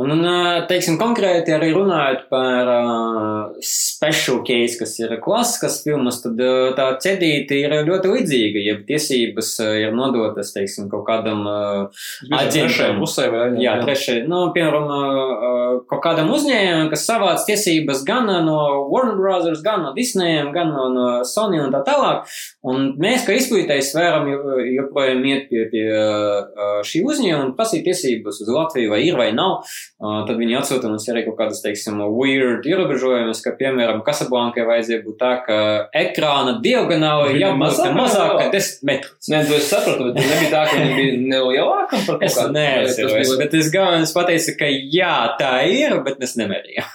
Un, 0.03 0.25
teiksim, 0.71 0.97
konkrēti 1.01 1.53
arī 1.55 1.71
runājot 1.77 2.25
par 2.33 2.69
uh, 2.73 3.53
special 3.63 4.41
case, 4.47 4.79
kas 4.81 4.95
ir 5.03 5.13
klasiskas 5.23 5.79
filmas, 5.85 6.21
tad 6.25 6.41
uh, 6.43 6.73
tā 6.79 6.89
ķedīte 7.03 7.59
ir 7.61 7.75
ļoti 7.87 8.11
līdzīga, 8.17 8.63
ja 8.67 8.75
tiesības 8.89 9.53
uh, 9.63 9.73
ir 9.85 9.95
nodotas, 9.97 10.51
teiksim, 10.57 10.89
kaut 10.93 11.05
kādam 11.07 11.45
uh, 11.47 12.05
Trešajai 12.27 12.49
aģentam. 12.49 13.01
pusē 13.03 13.29
vai 13.33 13.45
Jā, 13.63 13.77
trešais, 13.85 14.25
nu, 14.31 14.43
piemēram, 14.57 14.89
uh, 14.91 15.77
kaut 15.91 16.03
kādam 16.05 16.33
uzņēmumam, 16.35 16.91
kas 16.93 17.07
savāc 17.09 17.45
tiesības 17.49 18.03
gan 18.09 18.31
no 18.47 18.59
Warner 18.91 19.17
Brothers, 19.19 19.63
gan 19.65 19.85
no 19.87 19.93
Disneyiem, 19.97 20.51
gan 20.57 20.73
no, 20.75 20.89
no 20.93 21.07
Sony 21.29 21.61
un 21.63 21.73
tā 21.75 21.83
tālāk. 21.87 22.27
Un 22.67 22.93
mēs, 23.03 23.27
kā 23.27 23.37
izglītējs, 23.39 23.93
varam 23.99 24.29
jo- 24.31 24.59
joprojām 24.79 25.23
iet 25.31 25.49
pie, 25.51 25.67
pie 25.73 25.87
uh, 25.93 26.81
šī 26.87 27.05
uzņēmuma 27.07 27.49
un 27.51 27.55
prasīt 27.59 27.87
tiesības 27.89 28.43
uz 28.45 28.53
Latviju, 28.53 28.93
vai 28.95 29.03
ir 29.07 29.19
vai 29.19 29.31
nav. 29.37 29.63
Uh, 30.03 30.25
tad 30.27 30.35
viņi 30.41 30.57
atsūta 30.59 30.89
mums 30.91 31.05
arī 31.13 31.21
kaut 31.23 31.37
kādas, 31.39 31.61
teiksim, 31.63 32.01
weird 32.17 32.65
ierobežojumus, 32.67 33.39
ka, 33.45 33.53
piemēram, 33.55 34.01
Kasablankai 34.03 34.65
vajadzēja 34.67 35.03
būt 35.05 35.19
tā, 35.21 35.29
ka 35.47 35.59
ekrāna 35.95 36.57
diagonāli 36.65 37.37
Viņa 37.37 37.43
jābūt 37.45 37.61
mazāka 37.63 37.93
mazāk 38.01 38.33
vai 38.33 38.49
kā 38.49 38.49
10 38.57 38.83
metrus. 38.91 39.29
Nē, 39.31 39.43
to 39.47 39.55
es 39.61 39.69
sapratu, 39.71 40.09
bet 40.09 40.19
nebija 40.19 40.51
tā, 40.57 40.65
ka 40.73 40.81
viņi 40.81 40.97
bija 40.99 41.21
nelielāka 41.37 42.01
par 42.09 42.19
kaut 42.19 42.27
Es 42.27 42.39
kādu. 42.41 42.57
neatceros, 42.59 43.31
bet 43.45 43.55
es 43.61 43.71
galvenais 43.77 44.17
pateicu, 44.17 44.57
ka 44.59 44.73
jā, 44.73 45.15
tā 45.39 45.53
ir, 45.71 45.95
bet 46.03 46.19
es 46.27 46.35
nemērīju. 46.41 46.89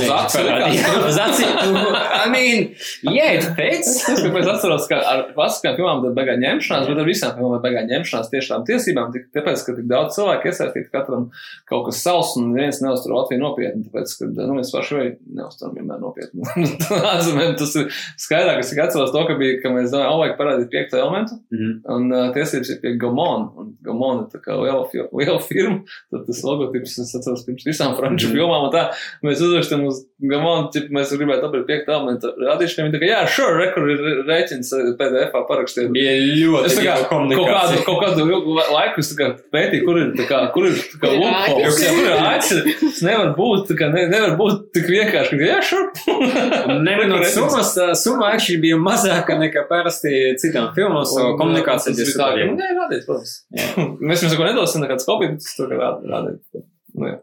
Es 4.46 4.48
atceros, 4.50 4.88
ka 4.90 4.98
ar 5.06 5.20
klasiskām 5.36 5.76
filmām 5.78 6.02
tad 6.04 6.16
beigā 6.18 6.34
ņemšanās, 6.42 6.88
bet 6.90 7.00
ar 7.04 7.08
visām 7.08 7.36
filmām 7.38 7.62
beigā 7.64 7.84
ņemšanās 7.92 8.32
tieši 8.32 8.52
tām 8.52 8.64
tiesībām, 8.68 9.12
tik, 9.14 9.28
tāpēc, 9.36 9.62
ka 9.68 9.76
tik 9.78 9.88
daudz 9.92 10.16
cilvēku 10.18 10.50
iesaistīti 10.50 10.90
katram 10.94 11.28
kaut 11.70 11.86
kas 11.90 12.02
savs 12.06 12.34
un 12.40 12.50
neviens 12.56 12.82
neuztur 12.82 13.14
Latviju 13.16 13.44
nopietni, 13.44 13.86
tāpēc, 13.88 14.16
ka, 14.20 14.30
nu, 14.40 14.58
mēs 14.58 14.72
paši 14.74 14.98
vai 14.98 15.06
neuzturam 15.40 15.76
vienmēr 15.78 16.02
nopietni. 16.02 16.50
Āzumiem 17.14 17.54
tas 17.60 17.76
ir 17.80 17.92
skaidrāk, 18.26 18.64
es 18.64 18.74
tikai 18.74 18.88
atceros 18.88 19.14
to, 19.14 19.24
ka 19.30 19.38
bija, 19.40 19.60
ka 19.62 19.72
mēs 19.76 19.92
domājam, 19.94 20.16
o, 20.16 20.20
vajag 20.24 20.38
parādīt 20.42 20.72
piekto 20.74 21.00
elementu, 21.02 21.40
Mhm. 21.56 21.72
un 21.94 22.08
uh, 22.12 22.30
tiesības 22.36 22.70
ir 22.74 22.80
pie 22.82 22.92
Gomon, 23.00 23.46
un 23.60 23.68
Gomon 23.86 24.24
ir 24.24 24.28
tā 24.34 24.40
kā 24.44 24.56
liela, 24.60 24.84
liela 25.14 25.40
firma, 25.44 25.82
tad 26.12 26.26
tas 26.28 26.42
logotips, 26.46 26.98
es 27.04 27.14
atceros 27.18 27.44
pirms 27.48 27.66
visām 27.68 27.94
franču 27.98 28.32
filmām, 28.34 28.68
un 28.68 28.74
tā, 28.74 28.86
mēs 29.26 29.44
uzrakstam 29.46 29.74
uz 29.84 29.97
Gomon, 30.32 30.69
tip, 30.71 30.86
mēs 30.95 31.09
gribētu 31.11 31.43
apēt 31.49 31.65
piekto 31.67 31.91
elementu 31.91 32.30
rādīšanai, 32.39 32.86
viņi 32.88 32.93
tā 32.95 32.99
kā, 33.01 33.07
jā, 33.09 33.17
sure, 33.28 33.57
rekur 33.59 33.89
ir 33.91 34.03
rēķins 34.30 34.69
eh, 34.78 34.86
PDF-ā 35.01 35.41
parakstīt. 35.49 35.89
Bija 35.91 36.13
ļoti 36.39 36.69
Es 36.69 36.78
tā 36.78 36.86
kā 36.86 36.93
liela 36.95 37.09
kaut 37.09 37.26
kādu, 37.26 37.36
komunikācija. 37.36 37.84
kaut 37.89 37.99
kādu 38.05 38.28
ilgu 38.32 38.55
la- 38.55 38.67
laiku 38.78 39.03
es 39.03 39.09
tā 39.11 39.17
kā 39.19 39.28
pētīju, 39.51 39.84
kur 39.89 39.99
ir, 39.99 40.13
tā 40.15 40.26
kā, 40.30 40.39
kur 40.55 40.69
ir, 40.69 40.78
tā 40.80 40.95
kā, 41.01 41.03
Kur 41.03 41.11
ir 41.11 41.19
loopholes, 41.19 41.67
āķis. 41.67 41.84
jā, 41.84 41.91
kur 41.97 42.07
ir 42.07 42.23
āķis. 42.30 42.80
Tas 42.86 43.01
nevar 43.09 43.34
būt, 43.36 43.67
tā 43.67 43.78
kā, 43.82 43.91
ne, 43.93 44.05
nevar 44.15 44.38
būt 44.39 44.63
tik 44.78 44.88
vienkārši, 44.93 45.41
ka, 45.41 45.51
jā, 45.51 45.59
sure. 45.67 45.91
Neminot 46.88 47.19
Rekur 47.26 47.34
summas, 47.36 47.73
tā 47.76 47.89
summa 47.99 48.32
actually 48.32 48.61
bija 48.63 48.80
mazāka 48.80 49.36
nekā 49.39 49.65
parasti 49.69 50.15
citām 50.41 50.71
filmām, 50.78 51.03
so 51.05 51.32
Un, 51.34 51.38
komunikācija 51.43 51.91
tas 51.91 51.99
bija 51.99 52.07
bija 52.07 52.17
tā, 52.17 52.32
ka, 52.32 52.39
super. 52.39 52.55
nē, 52.55 52.71
rādīt, 52.80 53.05
protams. 53.09 53.36
Jā. 53.59 53.67
Mēs 53.99 54.23
jums 54.26 54.36
neko 54.38 54.47
nedosim, 54.49 54.86
nekāds 54.86 55.07
kopijas, 55.07 55.36
bet 55.36 55.43
tas 55.43 55.55
to, 55.59 55.67
ka 55.69 55.80
rād- 55.84 56.05
rādīt. 56.15 56.63
Nu, 56.95 57.09
jā. 57.11 57.17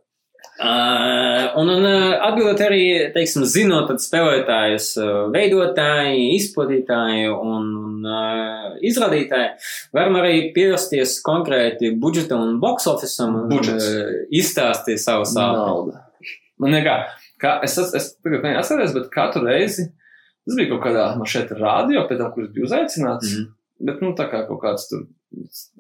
Uh, 0.61 1.47
un, 1.57 1.71
un 1.73 1.87
atbildot 2.21 2.61
arī, 2.61 2.83
teiksim, 3.15 3.47
zinot 3.49 3.89
spēlētājus, 4.05 4.91
veidotāji, 5.33 6.27
izplatītāji 6.37 7.31
un, 7.33 7.71
un 7.81 8.05
uh, 8.05 8.75
izrādītāji, 8.85 9.49
varam 9.97 10.19
arī 10.21 10.53
pievērsties 10.55 11.17
konkrēti 11.25 11.95
budžeta 12.03 12.37
un 12.37 12.59
box 12.63 12.87
officeam 12.93 13.41
un 13.41 13.49
Budžets. 13.51 13.89
uh, 13.89 14.13
izstāstīt 14.43 15.01
savu. 15.03 15.25
Nauda. 15.35 16.05
Man 16.61 16.77
nekā, 16.77 16.99
kā, 17.41 17.57
es, 17.65 17.79
es, 17.81 17.97
es 17.97 18.13
tagad 18.21 18.45
neatceros, 18.47 18.93
bet 18.95 19.09
katru 19.15 19.47
reizi, 19.49 19.89
tas 20.45 20.59
bija 20.59 20.75
kaut 20.75 20.85
kādā, 20.85 21.09
man 21.17 21.33
šeit 21.33 21.51
rādio, 21.57 22.05
pēc 22.11 22.21
tam, 22.21 22.31
kurš 22.37 22.53
bija 22.53 22.69
uzaicināts, 22.69 23.33
mm. 23.33 23.41
-hmm. 23.41 23.51
bet, 23.89 24.05
nu, 24.05 24.13
tā 24.21 24.29
kā 24.31 24.45
kaut 24.47 24.61
kāds 24.63 24.87
tur 24.93 25.09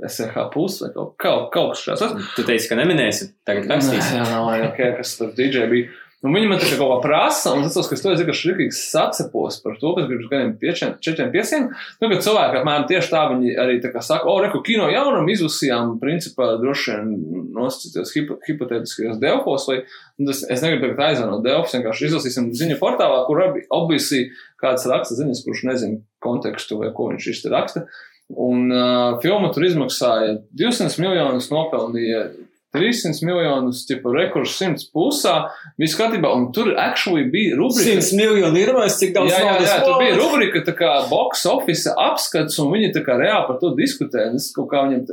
SRH 0.08 0.46
puls 0.54 0.78
vai 0.82 0.92
kaut, 0.94 1.16
kaut, 1.20 1.50
kaut 1.54 1.74
kas 1.74 1.84
šāds. 1.86 2.30
Tu 2.36 2.46
teici, 2.48 2.70
ka 2.70 2.78
neminēsi, 2.78 3.32
tagad 3.46 3.68
rakstīsi. 3.72 4.16
Jā, 4.18 4.28
nav 4.30 4.50
arī 4.52 4.70
ok, 4.70 4.80
kas 5.00 5.16
tur 5.18 5.34
DJ 5.36 5.68
bija. 5.72 5.92
Un 6.22 6.36
viņi 6.36 6.46
man 6.46 6.60
tā 6.62 6.68
kā 6.70 6.76
kaut 6.78 6.90
kā 6.92 6.96
prasa, 7.02 7.50
un 7.56 7.64
es 7.66 7.72
atceros, 7.72 7.88
ka 7.90 7.96
es 7.96 8.02
to 8.04 8.10
esmu 8.14 8.52
rīkīgs 8.52 8.80
sacepos 8.92 9.56
par 9.64 9.74
to, 9.80 9.90
pēc 9.96 10.04
pirms 10.06 10.28
gadiem 10.30 10.52
piečiem, 10.60 10.92
četriem, 11.02 11.32
pieciem. 11.34 11.64
Nu, 11.98 12.10
kad 12.12 12.22
cilvēki 12.22 12.60
apmēram 12.60 12.86
tieši 12.86 13.10
tā 13.10 13.22
viņi 13.32 13.56
arī 13.58 13.80
tā 13.82 13.90
kā 13.90 14.04
saka, 14.06 14.30
o, 14.30 14.36
reku, 14.44 14.60
kino 14.62 14.86
jaunam 14.92 15.26
izlasījām, 15.32 15.96
principā, 16.02 16.52
droši 16.62 16.94
vien 16.94 17.10
nosacīties 17.56 18.14
hipo, 18.14 18.38
hipotētiskajos 18.46 19.18
delfos, 19.22 19.66
vai, 19.72 19.80
un 20.22 20.30
tas, 20.30 20.44
es 20.46 20.62
negribu 20.62 20.92
tagad 20.92 21.02
aizvanot 21.08 21.42
delfus, 21.42 21.74
vienkārši 21.74 22.08
izlasīsim 22.12 22.52
ziņu 22.60 22.78
portālā, 22.78 23.24
kur 23.26 23.42
abi, 23.48 23.66
obvisi 23.74 24.28
kāds 24.62 24.86
raksta 24.94 25.18
ziņas, 25.18 25.42
kurš 25.42 25.66
nezina 25.72 25.98
kontekstu 26.22 26.78
vai 26.84 26.94
ko 26.94 27.10
viņš 27.10 27.30
īsti 27.34 27.50
raksta. 27.50 27.88
Un 28.32 28.70
uh, 28.72 29.18
filma 29.20 29.50
tur 29.52 29.66
izmaksāja 29.66 30.38
200 30.56 31.02
miljonus, 31.02 31.50
nopelnīja 31.52 32.26
300 32.72 33.20
miljonus, 33.26 33.84
tipa 33.86 34.12
rekurs 34.14 34.54
100 34.56 34.86
pusā, 34.94 35.34
viss 35.80 35.96
kārtībā, 35.98 36.30
un 36.32 36.48
tur 36.56 36.72
actually 36.80 37.26
bija 37.32 37.56
rubrika. 37.58 38.00
100 38.00 38.16
miljoni 38.16 38.62
ir 38.64 38.72
vairs, 38.76 38.96
cik 39.00 39.12
daudz 39.16 39.32
Jā, 39.32 39.42
jā, 39.44 39.56
jā, 39.66 39.74
tur 39.84 39.98
bija 40.00 40.16
rubrika, 40.16 40.62
tā 40.64 40.74
kā 40.78 40.92
box 41.10 41.44
office 41.50 41.92
apskats, 41.92 42.56
un 42.62 42.72
viņi 42.72 42.92
tā 42.96 43.04
kā 43.04 43.18
reāli 43.20 43.44
par 43.50 43.58
to 43.60 43.74
diskutē. 43.76 44.30
Es 44.38 44.48
kaut 44.56 44.70
kā 44.72 44.86
viņam, 44.86 45.04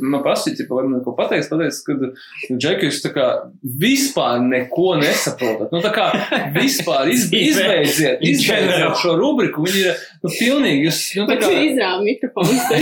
man 0.00 0.24
prasīja, 0.24 0.64
vai 0.70 0.86
man 0.88 1.02
ko 1.04 1.12
pateiks, 1.18 1.50
pateiks, 1.52 1.82
ka 1.84 1.98
Džekijs 2.56 3.02
tā 3.04 3.12
kā 3.12 3.28
vispār 3.62 4.40
neko 4.46 4.94
nesaprotat. 5.02 5.72
Nu, 5.74 5.82
tā 5.84 5.92
kā 5.92 6.08
vispār 6.56 7.12
iz, 7.12 7.28
izbeidziet, 7.50 8.24
izbeidziet 8.24 8.96
šo 9.02 9.18
rubriku, 9.20 9.66
viņi 9.66 9.84
ir, 9.84 10.00
nu, 10.22 10.32
pilnīgi, 10.32 10.88
jūs, 10.88 11.02
nu, 11.20 11.28
tā 11.28 11.38
kā. 11.42 11.52
mikrofons. 12.00 12.64
te. 12.70 12.80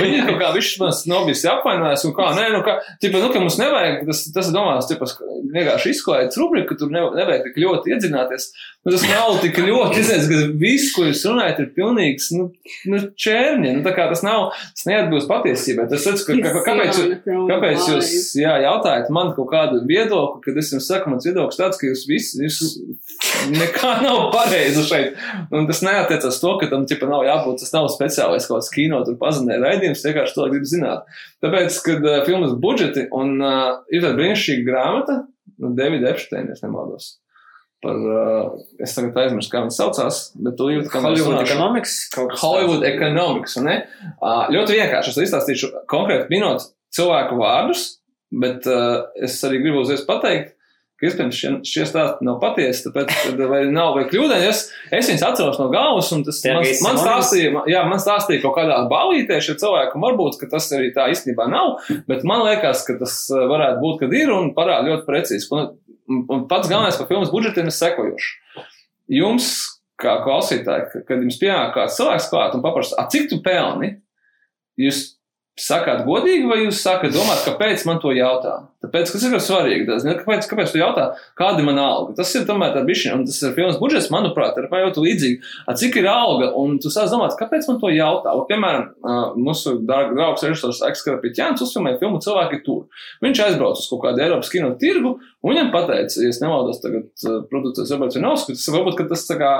Viņi 0.00 0.18
ir 0.18 0.26
kaut 0.28 0.42
kā 0.42 0.52
viņš 0.56 0.74
man 0.82 0.98
nav 1.14 1.26
bijis 1.28 1.46
apvainojis, 1.54 2.06
un 2.08 2.16
kā, 2.16 2.30
nē, 2.36 2.50
nu, 2.56 2.62
kā, 2.66 2.76
tipa, 3.20 3.26
nu, 3.26 3.32
ka 3.32 3.40
mums 3.40 3.58
nevajag, 3.60 4.02
tas, 4.06 4.22
tas 4.34 4.50
domās, 4.54 4.88
tipa, 4.88 5.06
vienkārši 5.50 5.92
izklaides 5.94 6.38
rubrika, 6.40 6.72
ka 6.72 6.80
tur 6.80 6.92
ne, 6.92 7.02
nevajag 7.16 7.46
tik 7.46 7.58
ļoti 7.60 7.92
iedzināties. 7.94 8.50
Nu, 8.84 8.92
tas 8.94 9.04
nav 9.04 9.40
tik 9.42 9.58
ļoti 9.60 10.00
izējas, 10.00 10.28
ka 10.30 10.38
viss, 10.60 10.92
ko 10.96 11.04
jūs 11.04 11.24
runājat, 11.28 11.60
ir 11.60 11.70
pilnīgs, 11.76 12.30
nu, 12.36 12.46
nu 12.88 13.00
čērņi. 13.20 13.74
Nu, 13.76 13.82
tā 13.84 13.92
kā 13.96 14.06
tas 14.10 14.22
nav, 14.24 14.54
tas 14.76 14.86
neatbilst 14.88 15.28
patiesībai. 15.30 15.86
Tas, 15.90 16.06
redz, 16.08 16.24
ka, 16.24 16.36
ka, 16.40 16.62
kāpēc, 16.68 17.00
kāpēc 17.26 17.88
jūs, 17.92 18.12
jā, 18.40 18.54
jautājat 18.64 19.10
man 19.12 19.34
kaut 19.36 19.50
kādu 19.52 19.82
viedokli, 19.88 20.40
kad 20.46 20.60
es 20.62 20.72
jums 20.72 20.88
saku, 20.88 21.12
mans 21.12 21.28
viedoklis 21.28 21.60
tāds, 21.60 21.80
ka 21.80 21.90
jūs 21.90 22.06
visi, 22.08 22.40
jūs 22.46 22.62
nekā 23.52 23.96
nav 24.04 24.30
pareizi 24.34 24.86
šeit. 24.88 25.20
Un 25.52 25.68
tas 25.68 25.82
neatiecas 25.84 26.40
to, 26.40 26.54
ka 26.62 26.70
tam, 26.72 26.88
tipa, 26.88 27.10
nav 27.10 27.26
jābūt, 27.28 27.60
tas 27.64 27.74
nav 27.76 27.90
speciālais 27.92 28.48
kaut 28.48 28.62
kāds 28.62 28.72
kino, 28.72 29.02
tur 29.04 29.20
pazinē 29.20 29.60
raidījums, 29.60 30.06
vienkārši 30.08 30.36
to 30.36 30.48
grib 30.54 30.64
zināt. 30.68 31.20
Tāpēc, 31.44 31.80
kad 31.86 32.04
uh, 32.04 32.20
filmas 32.26 32.52
budžeti 32.60 33.06
un 33.16 33.38
uh, 33.40 33.80
ir 33.92 34.04
tāda 34.04 34.16
brīnišķīga 34.18 34.66
grāmata, 34.66 35.16
no 35.60 35.72
Davida 35.76 36.12
Epsteina, 36.12 36.52
es 36.56 36.64
nemaldos. 36.64 37.14
Par, 37.80 37.96
uh, 37.96 38.58
es 38.82 38.92
tagad 38.92 39.16
aizmirsu, 39.22 39.48
kā 39.52 39.62
viņš 39.64 39.78
saucās, 39.78 40.18
bet 40.36 40.58
tu 40.58 40.68
jūti, 40.68 40.90
ka 40.92 41.00
Hollywood 41.00 41.38
Economics 41.40 41.94
Hollywood 42.12 42.82
tāds. 42.82 42.90
Economics, 42.92 43.56
ne? 43.64 43.78
Uh, 44.18 44.50
ļoti 44.52 44.76
vienkārši, 44.76 45.14
es 45.14 45.30
izstāstīšu 45.30 45.72
konkrēti 45.88 46.28
minot 46.34 46.66
cilvēku 46.92 47.40
vārdus, 47.40 47.86
bet 48.42 48.68
uh, 48.68 49.08
es 49.16 49.38
arī 49.48 49.62
gribu 49.64 49.80
uzreiz 49.80 50.04
pateikt, 50.04 50.52
iespējams 51.08 51.36
šie, 51.40 51.50
šie 51.64 51.84
stāsti 51.88 52.26
nav 52.26 52.38
patiesi, 52.42 52.82
tāpēc, 52.86 53.12
vai 53.48 53.60
nav 53.72 53.94
vai 53.96 54.04
kļūdaini, 54.10 54.48
es, 54.50 54.62
es 54.92 55.08
viņus 55.08 55.24
atceros 55.26 55.58
no 55.62 55.68
galvas, 55.72 56.10
un 56.12 56.24
tas 56.26 56.40
man, 56.44 56.64
man 56.84 56.98
stāstīja, 57.00 57.62
jā, 57.72 57.84
man 57.88 58.02
stāstīja 58.02 58.42
kaut 58.42 58.56
kādā 58.58 58.76
balītē 58.90 59.38
šie 59.40 59.54
cilvēki, 59.62 59.96
un 59.96 60.04
varbūt, 60.06 60.38
ka 60.42 60.50
tas 60.56 60.68
arī 60.76 60.90
tā 60.96 61.06
īstenībā 61.14 61.46
nav, 61.48 61.78
bet 62.10 62.24
man 62.28 62.44
liekas, 62.48 62.84
ka 62.88 62.98
tas 63.00 63.16
uh, 63.32 63.46
varētu 63.50 63.80
būt, 63.84 64.00
kad 64.04 64.12
ir, 64.20 64.32
un 64.34 64.52
parāda 64.56 64.88
ļoti 64.90 65.06
precīzi. 65.08 65.48
Un, 65.56 66.24
un, 66.28 66.44
pats 66.50 66.68
galvenais 66.68 66.96
par 66.98 67.06
filmas 67.06 67.30
budžetiem 67.30 67.68
ir 67.70 67.76
sekojošs. 67.76 68.30
Jums, 69.10 69.48
kā 70.00 70.18
klausītāji, 70.24 70.88
ka- 70.92 71.02
kad 71.06 71.22
jums 71.22 71.38
pienāk 71.40 71.72
kāds 71.76 71.96
cilvēks 71.98 72.28
klāt 72.32 72.54
un 72.56 72.62
paprasta, 72.64 72.96
"A, 72.98 73.06
cik 73.12 73.28
tu 73.30 73.38
pelni, 73.44 73.96
jūs 74.80 75.14
sakāt 75.60 76.04
godīgi, 76.06 76.48
vai 76.50 76.62
jūs 76.64 76.80
sākat 76.84 77.12
domāt, 77.14 77.42
kāpēc 77.46 77.84
man 77.88 78.00
to 78.02 78.12
jautā? 78.16 78.56
Tāpēc, 78.80 79.10
kas 79.12 79.24
ir 79.26 79.34
svarīgi, 79.44 79.84
tas, 79.88 80.04
ne, 80.06 80.14
kāpēc, 80.16 80.46
kāpēc 80.48 80.70
tu 80.72 80.80
jautā, 80.80 81.10
kāda 81.36 81.60
ir 81.60 81.66
mana 81.68 81.82
alga? 81.84 82.14
Tas 82.16 82.30
ir 82.38 82.46
tomēr 82.48 82.72
tā 82.72 82.80
bišķi, 82.86 83.10
un 83.12 83.26
tas 83.28 83.36
ir 83.44 83.52
filmas 83.56 83.76
budžets, 83.80 84.08
manuprāt, 84.12 84.56
ir 84.56 84.70
ļoti 84.72 85.04
līdzīgi. 85.04 85.50
A, 85.68 85.74
cik 85.76 85.98
ir 86.00 86.08
alga, 86.08 86.48
un 86.56 86.78
tu 86.80 86.92
sāc 86.92 87.12
domāt, 87.12 87.36
kāpēc 87.38 87.68
man 87.68 87.80
to 87.82 87.92
jautā? 87.92 88.32
Un, 88.38 88.46
piemēram, 88.48 88.86
mūsu 89.36 89.76
dārga 89.88 90.16
draugs 90.16 90.46
režisors 90.46 90.80
Ekskarpiķēns 90.88 91.66
uzfilmēja 91.66 92.00
filmu 92.00 92.22
Cilvēki 92.24 92.62
tur. 92.64 92.88
Viņš 93.20 93.44
aizbrauca 93.50 93.84
uz 93.84 93.90
kaut 93.92 94.04
kādu 94.06 94.24
Eiropas 94.24 94.52
kino 94.52 94.72
tirgu, 94.80 95.18
un 95.20 95.52
viņam 95.52 95.70
pateica, 95.76 96.24
ja 96.24 96.32
es 96.32 96.40
nemaldos 96.40 96.80
tagad 96.80 97.28
producents 97.52 97.92
Roberts 97.92 98.16
Vinovskis, 98.16 98.66
varbūt, 98.72 98.96
ka 98.96 99.10
tas 99.12 99.28
tā 99.28 99.36
kā 99.40 99.54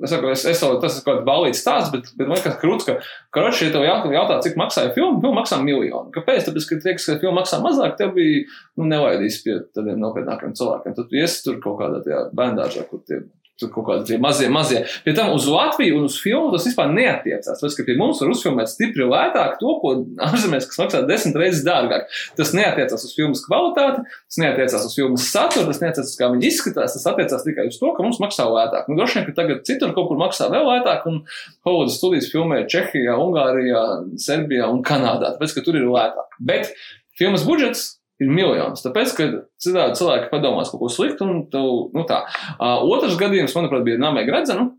Es 0.00 0.12
saku, 0.12 0.30
es, 0.32 0.44
es 0.48 0.60
tas 0.62 0.94
ir 0.96 1.04
kaut 1.04 1.18
kāds 1.18 1.26
balīts 1.26 1.60
stāsts, 1.60 1.90
bet, 1.92 2.08
bet 2.16 2.28
man 2.28 2.38
liekas, 2.38 2.56
krūts, 2.62 2.86
ka, 2.88 2.94
karoči, 3.34 3.66
ja 3.68 3.74
tev 3.74 3.84
jautā, 3.84 4.38
cik 4.44 4.56
maksāja 4.58 4.94
filma, 4.96 5.20
filma 5.20 5.42
maksā 5.42 5.58
miljonu. 5.60 6.08
Kāpēc? 6.14 6.46
Tāpēc, 6.48 6.68
ka, 6.70 6.78
tieks, 6.86 7.08
ka 7.10 7.18
filma 7.20 7.42
maksā 7.42 7.60
mazāk, 7.62 7.98
tev 8.00 8.14
bija, 8.16 8.46
nu, 8.80 8.88
nevajadīs 8.88 9.42
pie 9.44 9.58
tādiem 9.76 10.00
nopietnākiem 10.00 10.56
cilvēkiem. 10.58 10.96
Tad 10.96 11.10
tu 11.10 11.20
iesi 11.20 11.44
tur 11.44 11.60
kaut 11.62 11.78
kādā 11.82 12.00
tajā 12.06 12.24
bērndāžā, 12.38 12.86
kur 12.88 13.04
tie 13.04 13.20
Tur 13.60 13.68
kaut 13.68 13.84
kādi 13.84 14.06
tie 14.08 14.16
mazie, 14.20 14.46
mazie. 14.48 14.78
Pie 15.04 15.12
tam 15.16 15.34
uz 15.34 15.44
Latviju 15.50 15.98
un 15.98 16.06
uz 16.08 16.14
filmu 16.22 16.48
tas 16.54 16.64
vispār 16.64 16.88
neatiecās. 16.96 17.60
Tāpēc, 17.60 17.76
ka 17.76 17.84
pie 17.84 17.96
mums 18.00 18.22
var 18.22 18.32
uzfilmēt 18.32 18.70
stipri 18.72 19.04
lētāk 19.04 19.58
to, 19.60 19.74
ko 19.82 19.92
ārzemēs, 20.24 20.66
kas 20.70 20.80
maksā 20.80 21.02
desmit 21.08 21.36
reizes 21.38 21.60
dārgāk. 21.66 22.08
Tas 22.38 22.54
neatiecās 22.56 23.04
uz 23.04 23.12
filmas 23.12 23.44
kvalitāti, 23.44 24.06
tas 24.08 24.40
neatiecās 24.40 24.88
uz 24.88 24.96
filmas 24.96 25.28
saturu, 25.34 25.68
tas 25.68 25.82
neatiecās 25.84 26.10
uz 26.14 26.18
kā 26.18 26.32
viņi 26.32 26.48
izskatās, 26.48 26.96
tas 26.96 27.08
attiecās 27.12 27.44
tikai 27.44 27.68
uz 27.68 27.78
to, 27.82 27.92
ka 27.92 28.08
mums 28.08 28.22
maksā 28.24 28.48
lētāk. 28.48 28.88
Nu, 28.88 28.96
droši 28.98 29.20
vien, 29.20 29.28
ka 29.28 29.36
tagad 29.42 29.64
citur 29.68 29.92
kaut 29.96 30.08
kur 30.10 30.20
maksā 30.24 30.48
vēl 30.52 30.68
lētāk, 30.72 31.04
un 31.12 31.22
Holivudas 31.68 32.00
studijas 32.00 32.32
filmē 32.32 32.64
Čehijā, 32.72 33.20
Ungārijā, 33.20 33.84
Serbijā 34.20 34.72
un 34.72 34.80
Kanādā, 34.86 35.36
tāpēc, 35.36 35.58
ka 35.58 35.66
tur 35.68 35.76
ir 35.76 35.90
lētāk. 35.92 36.40
Bet 36.40 36.72
filmas 37.20 37.44
budžets 37.44 37.90
ir 38.22 38.32
miljons. 38.32 38.84
Tāpēc, 38.84 39.14
ka 39.18 39.28
citādi 39.62 39.98
cilvēki 39.98 40.30
padomās 40.32 40.72
kaut 40.72 40.84
ko 40.84 40.90
sliktu, 40.92 41.28
un 41.28 41.46
tu, 41.52 41.62
nu 41.94 42.06
tā. 42.08 42.22
Uh, 42.56 42.82
otrs 42.94 43.18
gadījums, 43.20 43.54
manuprāt, 43.58 43.84
bija 43.86 44.00
Nāmē 44.00 44.24
Gradzenu, 44.28 44.70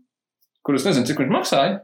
kur 0.64 0.78
es 0.78 0.86
nezinu, 0.88 1.06
cik 1.08 1.20
viņš 1.22 1.34
maksāja. 1.34 1.82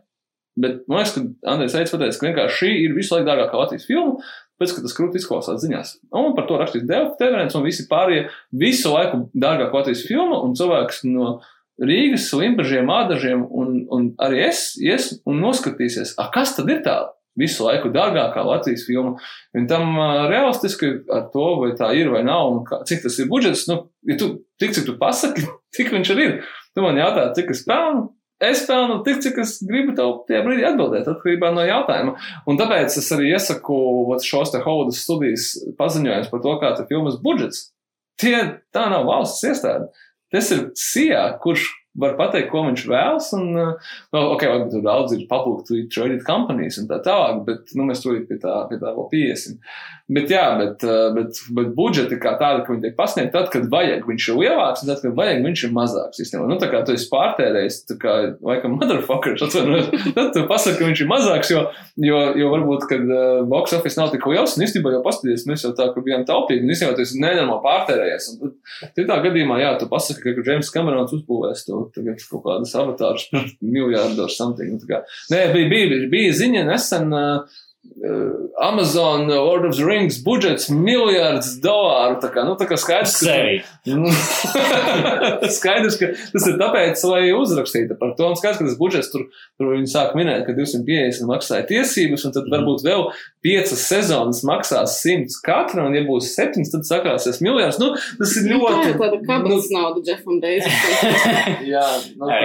Bet 0.61 0.83
man 0.91 1.01
liekas, 1.01 1.15
ka 1.15 1.53
Andrejs 1.53 1.77
Eits 1.79 1.93
pateica, 1.95 2.19
ka 2.19 2.27
vienkārši 2.27 2.57
šī 2.59 2.71
ir 2.85 2.97
visu 2.97 3.15
laiku 3.15 3.29
dārgākā 3.29 3.61
Latvijas 3.61 3.87
filma, 3.87 4.19
pēc 4.61 4.75
ka 4.77 4.83
tas 4.85 4.97
krūti 4.97 5.21
izklausās 5.21 5.63
ziņās. 5.63 5.95
Un 6.17 6.35
par 6.37 6.49
to 6.49 6.59
rakstīs 6.61 6.85
Dēlķis 6.89 7.21
Teverens 7.21 7.57
un 7.57 7.65
visi 7.65 7.87
pārējie 7.89 8.27
visu 8.61 8.93
laiku 8.93 9.23
dārgākā 9.33 9.79
Latvijas 9.79 10.03
filma, 10.09 10.43
un 10.43 10.57
cilvēks 10.59 11.05
no 11.07 11.39
Rīgas, 11.81 12.27
Limbažiem, 12.37 12.91
Ādažiem 12.93 13.47
un, 13.47 13.79
un 13.89 14.11
arī 14.21 14.43
es 14.51 14.75
ies 14.83 15.15
un 15.25 15.41
noskatīsies, 15.41 16.17
a, 16.21 16.29
kas 16.35 16.53
tad 16.59 16.69
ir 16.73 16.83
tāda? 16.85 17.15
Visu 17.39 17.67
laiku 17.67 17.91
dārgākā 17.95 18.43
Latvijas 18.47 18.87
filma. 18.89 19.17
Un 19.57 19.67
tam 19.71 19.93
uh, 19.97 20.27
realistiski 20.31 20.93
ar 21.13 21.29
to, 21.35 21.47
vai 21.63 21.73
tā 21.79 21.93
ir 21.99 22.11
vai 22.13 22.23
nav, 22.27 22.53
un 22.55 22.63
kā, 22.67 22.83
cik 22.89 23.05
tas 23.07 23.19
ir 23.21 23.29
budžets, 23.31 23.67
nu, 23.71 23.83
ja 24.09 24.17
tu 24.21 24.33
tik, 24.61 24.75
cik 24.77 24.89
tu 24.89 24.97
pasaki, 25.01 25.47
tik 25.77 25.93
viņš 25.95 26.15
arī 26.15 26.31
ir. 26.31 26.41
Tu 26.75 26.85
man 26.85 26.99
jautā, 26.99 27.31
cik 27.37 27.53
es 27.55 27.65
pelnu. 27.67 28.09
Es 28.41 28.63
pelnu 28.65 29.03
tik, 29.05 29.19
cik 29.21 29.37
es 29.43 29.59
gribu 29.69 29.93
tev 29.97 30.23
tajā 30.29 30.41
brīdī 30.47 30.65
atbildēt, 30.65 31.09
atkarībā 31.13 31.51
no 31.53 31.65
jautājuma. 31.69 32.15
Un 32.49 32.57
tāpēc 32.57 32.95
es 32.97 33.11
arī 33.13 33.35
iesaku 33.35 33.77
šos 34.25 34.55
te 34.55 34.63
Haudas 34.65 35.03
studijas 35.05 35.51
paziņojumus 35.77 36.31
par 36.33 36.41
to, 36.47 36.55
kāds 36.63 36.81
ir 36.81 36.89
filmas 36.89 37.19
budžets. 37.21 37.67
Tie 38.21 38.39
tā 38.73 38.87
nav 38.89 39.05
valsts 39.09 39.45
iestāde. 39.45 39.91
Tas 40.33 40.49
ir 40.55 40.71
SIA, 40.79 41.27
kurš 41.43 41.67
var 42.01 42.17
pateikt, 42.19 42.51
ko 42.53 42.65
viņš 42.67 42.87
vēlas. 42.91 43.31
Un, 43.39 43.47
uh, 43.55 43.95
nu, 44.15 44.25
ok, 44.35 44.47
varbūt 44.51 44.75
tur 44.75 44.85
daudz 44.87 45.15
ir 45.17 45.27
publicly 45.31 45.87
traded 45.93 46.25
companies 46.27 46.81
un 46.81 46.91
tā 46.91 47.01
tālāk, 47.05 47.45
bet 47.49 47.75
nu, 47.79 47.87
mēs 47.91 48.05
tur 48.05 48.19
pie 48.29 48.41
tā, 48.43 48.57
pie 48.71 48.81
tā 48.83 48.95
vēl 48.97 49.09
piesim. 49.13 49.61
Bet, 50.11 50.31
jā, 50.33 50.43
bet, 50.59 50.83
uh, 50.83 51.13
bet, 51.15 51.39
bet 51.55 51.69
budžeti 51.77 52.17
kā 52.19 52.33
tādi, 52.41 52.65
ka 52.67 52.73
viņi 52.73 52.83
tiek 52.83 52.95
pasniegti 52.97 53.31
tad, 53.31 53.47
kad 53.53 53.69
vajag, 53.71 54.09
viņš 54.09 54.25
ir 54.33 54.39
lielāks, 54.41 54.83
un 54.83 54.91
tad, 54.91 55.03
kad 55.05 55.13
vajag, 55.15 55.43
viņš 55.45 55.63
ir 55.69 55.75
mazāks. 55.77 56.23
Īstenībā. 56.25 56.49
Nu, 56.51 56.57
tā 56.59 56.67
kā 56.73 56.81
tu 56.87 56.97
esi 56.97 57.07
pārtērējis, 57.13 57.77
tā 57.93 57.97
kā, 58.03 58.15
laikam, 58.43 58.75
motherfuckers, 58.81 59.45
atvainojiet, 59.47 59.95
tad 60.17 60.33
tu 60.35 60.43
pasaki, 60.51 60.81
ka 60.81 60.89
viņš 60.89 61.05
ir 61.05 61.11
mazāks, 61.13 61.53
jo, 61.55 61.63
jo, 62.03 62.25
jo 62.43 62.51
varbūt, 62.57 62.89
kad 62.91 63.07
uh, 63.07 63.23
box 63.51 63.77
office 63.79 64.01
nav 64.01 64.11
tik 64.11 64.27
liels, 64.33 64.57
un 64.59 64.67
īstenībā 64.67 64.97
jau 64.97 65.05
paskaties, 65.07 65.47
mēs 65.47 65.67
jau 65.69 65.73
tā, 65.79 65.89
ka 65.95 66.03
bijām 66.03 66.27
taupīgi, 66.27 66.67
un 66.67 66.75
īstenībā 66.75 66.99
tu 66.99 67.07
esi 67.07 67.23
nenormāli 67.23 67.65
pārtērējies. 67.69 68.29
Un 68.35 68.43
tad, 68.43 68.93
citā 68.99 69.23
gadījumā, 69.29 69.63
jā, 69.63 69.73
tu 69.79 69.91
pasaki, 69.95 70.35
ka 70.35 70.47
James 70.51 70.75
Camerons 70.75 71.15
uzbūvēs 71.21 71.67
to 71.71 71.87
tagad 71.95 72.27
kaut 72.27 72.47
kādas 72.51 72.75
avatārus 72.83 73.31
par 73.31 73.47
miljārdu 73.63 74.27
ar 74.27 74.35
something. 74.35 74.75
Nu, 74.75 74.91
kā, 74.91 75.05
nē, 75.31 75.47
bija, 75.55 75.71
bija, 75.71 76.05
bija 76.11 76.39
ziņa 76.43 76.67
nesen. 76.75 77.13
Uh, 77.15 77.67
Amazon 78.61 79.29
Lord 79.29 79.65
of 79.65 79.77
the 79.77 79.85
Rings 79.85 80.19
budžets 80.25 80.69
miljards 80.69 81.55
dolāru. 81.61 82.19
Tā 82.21 82.31
kā, 82.33 82.45
nu, 82.45 82.55
tā 82.61 82.67
kā 82.69 82.77
skaidrs, 82.81 83.19
ka, 83.21 83.35
nu, 83.97 84.13
skaidrs, 85.59 85.99
ka 86.01 86.11
tas 86.33 86.49
ir 86.49 86.59
tāpēc, 86.61 87.05
lai 87.11 87.23
uzrakstītu 87.37 87.97
par 88.01 88.15
to. 88.17 88.31
Un 88.31 88.39
skaidrs, 88.41 88.61
ka 88.61 88.69
tas 88.69 88.79
budžets 88.81 89.13
tur, 89.13 89.27
tur 89.61 89.73
viņi 89.75 89.93
sāk 89.93 90.17
minēt, 90.19 90.47
ka 90.49 90.57
250 90.57 91.29
maksāja 91.29 91.69
tiesības, 91.69 92.25
un 92.29 92.37
tad 92.37 92.49
mm. 92.49 92.57
varbūt 92.57 92.85
vēl 92.89 93.07
piecas 93.45 93.85
sezonas 93.89 94.43
maksās 94.49 94.99
100 95.05 95.41
katra, 95.45 95.89
un 95.89 95.97
ja 95.97 96.05
būs 96.09 96.35
septiņas, 96.37 96.75
tad 96.77 96.89
sakrāsies 96.89 97.41
miljards. 97.45 97.81
Nu, 97.81 97.95
tas 98.21 98.37
ir 98.41 98.53
ļoti. 98.55 98.77
Tā 98.77 98.93
ir 98.93 99.01
tāda 99.01 99.23
kabatas 99.25 99.73
nu, 99.73 99.79
nauda 99.79 100.05
Jeffam 100.09 100.41
Bezosam. 100.45 101.17
jā, 101.75 101.89
nu 102.17 102.29
tā 102.29 102.45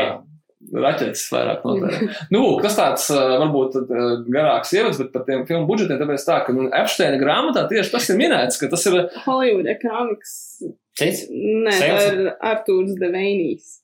raķetes 0.73 1.25
vairāk 1.33 1.65
noteikti. 1.67 2.09
nu, 2.35 2.41
kas 2.63 2.77
tāds 2.79 3.07
varbūt 3.13 3.77
garāks 4.31 4.73
ievads, 4.75 4.99
bet 5.01 5.13
par 5.13 5.25
tiem 5.27 5.45
filmu 5.49 5.69
budžetiem, 5.69 6.01
tāpēc 6.01 6.27
tā, 6.27 6.41
ka 6.47 6.55
nu, 6.55 6.67
Epsteina 6.81 7.21
grāmatā 7.21 7.67
tieši 7.71 7.93
tas 7.93 8.09
ir 8.11 8.19
minēts, 8.19 8.59
ka 8.61 8.71
tas 8.71 8.85
ir 8.89 8.99
Hollywood 9.25 9.69
Economics. 9.71 10.35
Cits? 10.95 11.25
Nē, 11.31 11.75
tā 11.75 11.95
ir 12.09 12.29
Artūrs 12.39 12.95
Deveinijs. 12.99 13.81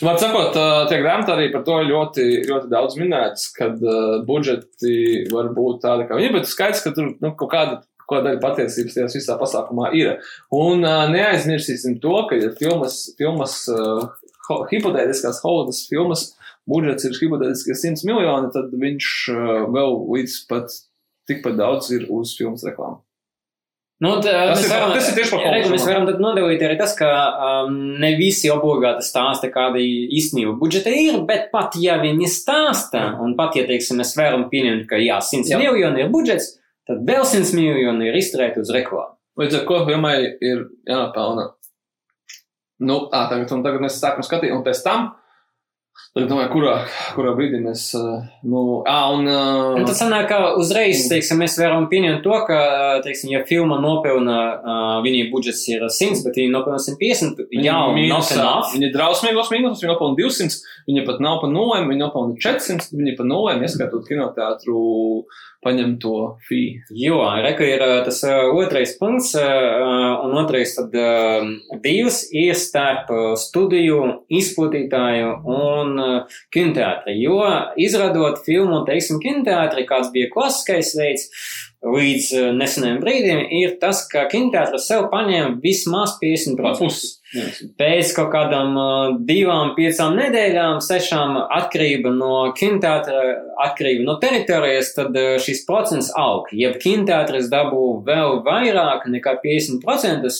Man 0.00 0.16
sakot, 0.16 0.54
tiek 0.88 1.02
grāmatā 1.04 1.34
arī 1.36 1.50
par 1.52 1.64
to 1.66 1.76
ļoti, 1.84 2.22
ļoti 2.48 2.70
daudz 2.72 2.94
minēts, 2.96 3.50
kad 3.52 3.82
budžeti 4.24 5.26
var 5.28 5.50
būt 5.52 5.82
tādi, 5.84 6.06
kā 6.08 6.16
viņi, 6.16 6.30
bet 6.38 6.48
skaidrs, 6.48 6.80
ka 6.86 6.94
tur 6.96 7.10
nu, 7.12 7.34
kaut 7.36 7.52
kāda 7.52 7.82
ko 8.08 8.20
daļa 8.24 8.40
patiesības 8.42 8.96
tajā 8.96 9.08
visā 9.12 9.36
pasākumā 9.40 9.90
ir. 9.96 10.18
Un 10.54 10.84
uh, 10.84 11.06
neaizmirsīsim 11.12 11.98
to, 12.02 12.14
ka 12.28 12.38
ja 12.38 12.50
filmas, 12.58 13.00
filmas 13.18 13.56
uh, 13.72 14.04
hipotētiskās 14.70 15.40
Holivudas 15.44 15.84
filmas 15.90 16.28
budžets 16.70 17.08
ir 17.08 17.16
hipotētiski 17.18 17.76
100 17.76 18.08
miljoni, 18.08 18.52
tad 18.54 18.72
viņš 18.80 19.10
uh, 19.32 19.56
vēl 19.74 19.98
līdz 20.16 20.38
pat 20.50 20.78
tikpat 21.28 21.58
daudz 21.60 21.90
ir 21.96 22.06
uz 22.12 22.36
filmas 22.38 22.64
reklāmu. 22.66 23.00
Nu, 24.02 24.16
tā, 24.18 24.32
tas, 24.50 24.58
mēs 24.58 24.64
ir, 24.66 24.72
varam, 24.74 24.90
tas 24.92 25.06
ir 25.08 25.16
tieši 25.16 25.32
par 25.32 25.44
Reiku, 25.54 25.68
mēs 25.72 25.84
varam 25.86 26.08
nodalīt 26.20 26.62
arī 26.66 26.74
tas, 26.76 26.92
ka 26.98 27.08
um, 27.30 27.76
ne 28.02 28.10
visi 28.18 28.50
obligāti 28.52 29.06
stāsta, 29.06 29.48
kāda 29.54 29.80
īstenība 29.80 30.56
budžeta 30.60 30.90
ir, 30.90 31.20
bet 31.28 31.46
pat 31.54 31.78
ja 31.80 31.96
viņi 32.02 32.28
stāsta, 32.28 33.04
un 33.22 33.36
pat 33.38 33.56
ja, 33.56 33.64
teiksim, 33.68 34.02
mēs 34.02 34.12
varam 34.18 34.48
pieņemt, 34.50 34.88
ka 34.90 34.98
jā, 35.00 35.20
100 35.24 35.54
jā. 35.54 35.60
miljoni 35.62 36.02
ir 36.04 36.10
budžets, 36.12 36.56
tad 36.90 37.06
vēl 37.06 37.22
100 37.22 37.54
miljoni 37.56 38.10
ir 38.10 38.18
izturēti 38.18 38.64
uz 38.64 38.74
reklāmu. 38.74 39.14
Līdz 39.40 39.60
ar 39.60 39.64
ko 39.70 39.80
filmai 39.86 40.16
ir 40.26 40.66
jāpelna 40.90 41.48
Nu, 42.84 43.04
tā, 43.12 43.26
tagad, 43.30 43.50
tagad 43.64 43.84
mēs 43.84 44.00
sākam 44.00 44.26
skatīt, 44.26 44.54
un 44.54 44.64
pēc 44.66 44.82
tam 44.86 45.12
Tad 46.14 46.28
domāju, 46.30 46.48
kurā, 46.52 46.72
kurā 47.16 47.32
brīdī 47.34 47.58
mēs. 47.58 47.88
Nu, 48.46 48.60
ā, 48.86 48.98
un, 49.14 49.26
uh, 49.26 49.72
un 49.74 49.86
tas 49.86 49.98
sanāk, 49.98 50.28
ka 50.30 50.52
uzreiz 50.58 51.08
teiksim, 51.10 51.40
mēs 51.42 51.56
varam 51.58 51.88
pieņemt 51.90 52.22
to, 52.22 52.34
ka, 52.46 52.58
teiksim, 53.02 53.32
ja 53.34 53.40
filma 53.48 53.80
nopelna, 53.82 54.36
uh, 54.54 54.92
viņa 55.02 55.24
budžets 55.32 55.64
ir 55.72 55.82
100, 55.82 56.22
bet 56.22 56.38
viņa 56.38 56.52
nopelna 56.54 56.78
150, 56.82 57.42
jau 57.66 57.80
enough. 57.98 58.70
Viņa 58.76 58.86
ir 58.86 58.94
drausmīgos 58.94 59.50
mīnus, 59.54 59.82
viņa 59.82 59.90
nopelna 59.90 60.18
200, 60.20 60.60
viņa 60.90 61.04
pat 61.10 61.22
nav 61.26 61.40
pa 61.42 61.50
nulēm, 61.50 61.90
viņa 61.90 62.04
nopelna 62.04 62.38
400, 62.46 62.94
viņa 62.94 63.16
pa 63.18 63.26
nulēm, 63.30 63.66
ieskatot 63.66 64.06
kinoteātru 64.06 64.78
paņemto 65.64 66.14
fee. 66.46 66.82
Jo, 66.92 67.18
reka 67.42 67.64
ir 67.66 67.82
tas 68.06 68.20
otrais 68.28 68.94
punkts, 69.00 69.32
un 69.38 70.36
otrais 70.38 70.74
tad 70.76 70.94
divs 71.84 72.20
ir 72.36 72.54
starp 72.58 73.10
studiju 73.40 74.00
izplatītāju 74.28 75.32
un 75.56 75.96
kinoteātri. 76.54 77.16
Jo 77.24 77.40
izradot 77.80 78.42
filmu, 78.46 78.82
teiksim, 78.88 79.20
kinoteātri, 79.24 79.86
kāds 79.88 80.12
bija 80.14 80.30
klasiskais 80.34 80.94
veids, 80.98 81.28
līdz 81.84 82.56
nesenajam 82.56 83.02
brīdim, 83.02 83.42
ir 83.60 83.76
tas, 83.80 84.04
ka 84.10 84.24
kinoteātris 84.30 84.88
sev 84.88 85.08
paņēma 85.12 85.60
vismaz 85.64 86.16
50%. 86.22 87.20
Pēc 87.78 88.12
kaut 88.14 88.28
kādām 88.30 88.76
uh, 88.78 89.14
divām, 89.26 89.72
piecām 89.74 90.14
nedēļām, 90.18 90.78
sešām 90.84 91.34
atkarība 91.42 92.12
no 92.14 92.34
kinoteātra, 92.54 93.22
atkarība 93.64 94.06
no 94.06 94.14
teritorijas, 94.22 94.92
tad 94.94 95.16
uh, 95.18 95.34
šis 95.42 95.64
procents 95.66 96.12
aug. 96.20 96.46
Ja 96.54 96.70
kinoteātris 96.78 97.50
dabū 97.50 97.82
vēl 98.06 98.38
vairāk 98.46 99.08
nekā 99.10 99.34
50%, 99.42 100.30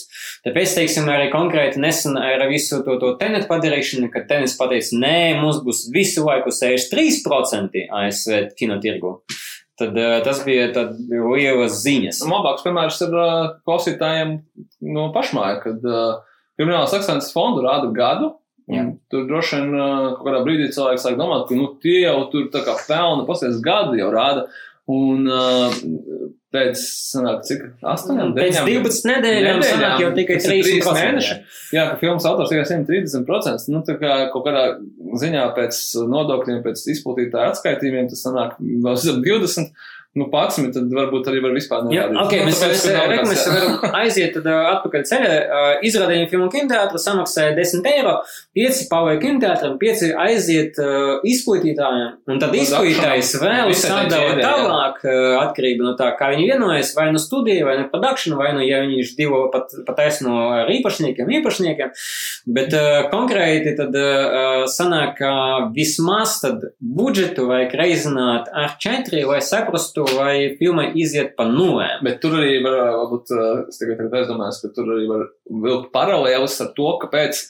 tāpēc, 0.46 0.76
teiksim, 0.78 1.10
arī 1.10 1.30
konkrēti 1.34 1.82
nesen 1.82 2.18
ar 2.20 2.46
visu 2.50 2.84
to, 2.86 2.98
to 3.02 3.14
tenet 3.18 3.48
padarīšanu, 3.50 4.12
kad 4.14 4.28
tenis 4.30 4.54
pateica, 4.60 4.94
nē, 5.02 5.18
mums 5.42 5.64
būs 5.66 5.88
visu 5.94 6.28
laiku 6.28 6.54
63% 6.54 7.88
ASV 8.04 8.54
kinotirgu. 8.60 9.18
Tad 9.80 9.96
uh, 9.98 10.20
tas 10.26 10.44
bija 10.46 10.68
lielas 11.08 11.80
ziņas. 11.82 12.22
Labāks 12.30 12.62
piemērs 12.66 13.00
ir 13.06 13.16
uh, 13.18 13.50
klausītājiem 13.66 14.36
no 14.94 15.08
pašmāja, 15.16 15.58
kad 15.64 15.84
uh, 15.88 16.22
Kriminālas 16.54 16.94
akcents 16.94 17.32
fondu 17.34 17.64
rāda 17.64 17.88
gadu. 17.94 18.34
Tur 19.10 19.24
droši 19.28 19.58
vien 19.58 19.72
kaut 19.74 20.22
kādā 20.22 20.38
brīdī 20.46 20.68
cilvēks 20.72 21.02
sāk 21.04 21.18
domāt, 21.18 21.48
ka 21.48 21.56
nu, 21.58 21.66
tie 21.82 22.04
jau 22.04 22.20
tur 22.32 22.46
tā 22.54 22.62
kā 22.64 22.76
pelna, 22.86 23.26
pasies 23.28 23.58
gadu 23.64 23.98
jau 23.98 24.12
rāda. 24.14 24.46
Un 24.94 25.26
uh, 25.26 25.74
pēc, 26.54 26.82
sanāk, 27.10 27.42
cik, 27.48 27.64
8, 27.82 28.34
Pēc 28.36 28.58
12 28.62 29.08
nedēļām 29.10 29.62
sanāk 29.66 30.02
jau 30.04 30.10
tikai 30.16 30.38
tas 30.38 30.46
ir 30.46 30.54
30 30.54 30.68
trīs 30.70 30.90
mēneši. 30.98 31.38
Jā, 31.74 31.86
ka 31.90 31.98
filmas 32.02 32.28
autors 32.30 32.52
tikai 32.52 32.64
130%. 32.70 33.66
Nu, 33.74 33.82
tā 33.86 33.96
kā 34.00 34.18
kaut 34.32 34.46
kādā 34.46 34.64
ziņā 35.24 35.48
pēc 35.56 35.80
nodokļiem, 36.12 36.62
pēc 36.66 36.84
izplatītāja 36.94 37.54
atskaitījumiem, 37.54 38.10
tas 38.12 38.22
sanāk 38.26 38.56
vēl 38.60 39.00
zem 39.02 39.20
20. 39.26 39.74
Nu, 40.14 40.28
11, 40.30 40.70
tad 40.76 40.92
varbūt 40.94 41.26
arī 41.26 41.40
var 41.42 41.54
vispār 41.56 41.88
Jā, 41.90 42.04
nerādīt. 42.06 42.18
ok, 42.22 42.34
nu, 42.38 42.44
mēs, 42.46 42.58
tāpēc, 42.62 42.74
mēs, 42.74 42.84
nav 42.94 43.08
re, 43.10 43.16
kāds- 43.18 43.30
mēs 43.32 43.46
varam 43.50 43.94
aiziet 44.04 44.36
tad, 44.36 44.44
ā, 44.46 44.58
atpakaļ 44.76 45.06
ceļā. 45.10 45.30
Ā, 45.34 45.62
Izrādījuma 45.88 46.28
filmu 46.30 46.46
kinoteātra 46.52 47.00
samaksāja 47.02 47.56
10 47.56 47.88
eiro, 47.90 48.12
5 48.54 48.82
pavai 48.92 49.16
kinoteātram, 49.22 49.74
5 49.80 50.04
aiziet 50.24 50.78
uh, 50.78 51.24
izplatītājiem, 51.26 52.12
un 52.30 52.38
tad 52.42 52.54
izplatītājs 52.54 53.32
vēl 53.42 53.72
sadala 53.74 54.36
jā. 54.38 54.44
tālāk 54.44 55.00
uh, 55.02 55.16
atkarība 55.42 55.88
no 55.88 55.96
tā, 55.98 56.12
kā 56.20 56.30
viņi 56.30 56.46
vienojas, 56.52 56.94
vai 56.94 57.08
nu 57.10 57.18
studija, 57.22 57.66
vai 57.66 57.74
nu 57.82 57.88
produkšana, 57.90 58.38
vai 58.38 58.52
nu, 58.54 58.62
ja 58.62 58.84
viņi 58.84 59.00
ir 59.02 59.10
divu 59.18 59.42
pat, 59.50 59.74
pat 59.88 59.98
taisno 59.98 60.36
ar 60.60 60.70
īpašniekiem, 60.76 61.34
īpašniekiem, 61.40 61.92
bet 62.54 62.78
uh, 62.78 63.10
konkrēti 63.10 63.74
tad 63.82 63.98
uh, 63.98 64.62
sanāk, 64.70 65.18
ka 65.18 65.34
vismaz 65.74 66.38
tad 66.44 66.62
budžetu 66.78 67.50
vajag 67.50 67.74
reizināt 67.82 68.48
ar 68.54 68.78
4, 68.78 69.26
lai 69.26 69.42
saprastu, 69.44 70.03
vai 70.16 70.54
filma 70.58 70.86
iziet 70.94 71.34
pa 71.38 71.46
nulēm. 71.48 72.04
Bet 72.06 72.20
tur 72.22 72.38
arī 72.38 72.58
var, 72.64 72.78
varbūt, 73.00 73.34
uh, 73.34 73.66
es 73.70 73.80
tikai 73.80 73.98
tagad 73.98 74.18
aizdomājos, 74.20 74.62
ka 74.62 74.72
tur 74.76 74.94
arī 74.96 75.06
var 75.10 75.28
vilkt 75.66 75.92
paralēlis 75.94 76.60
ar 76.64 76.72
to, 76.76 76.88
kāpēc 77.04 77.44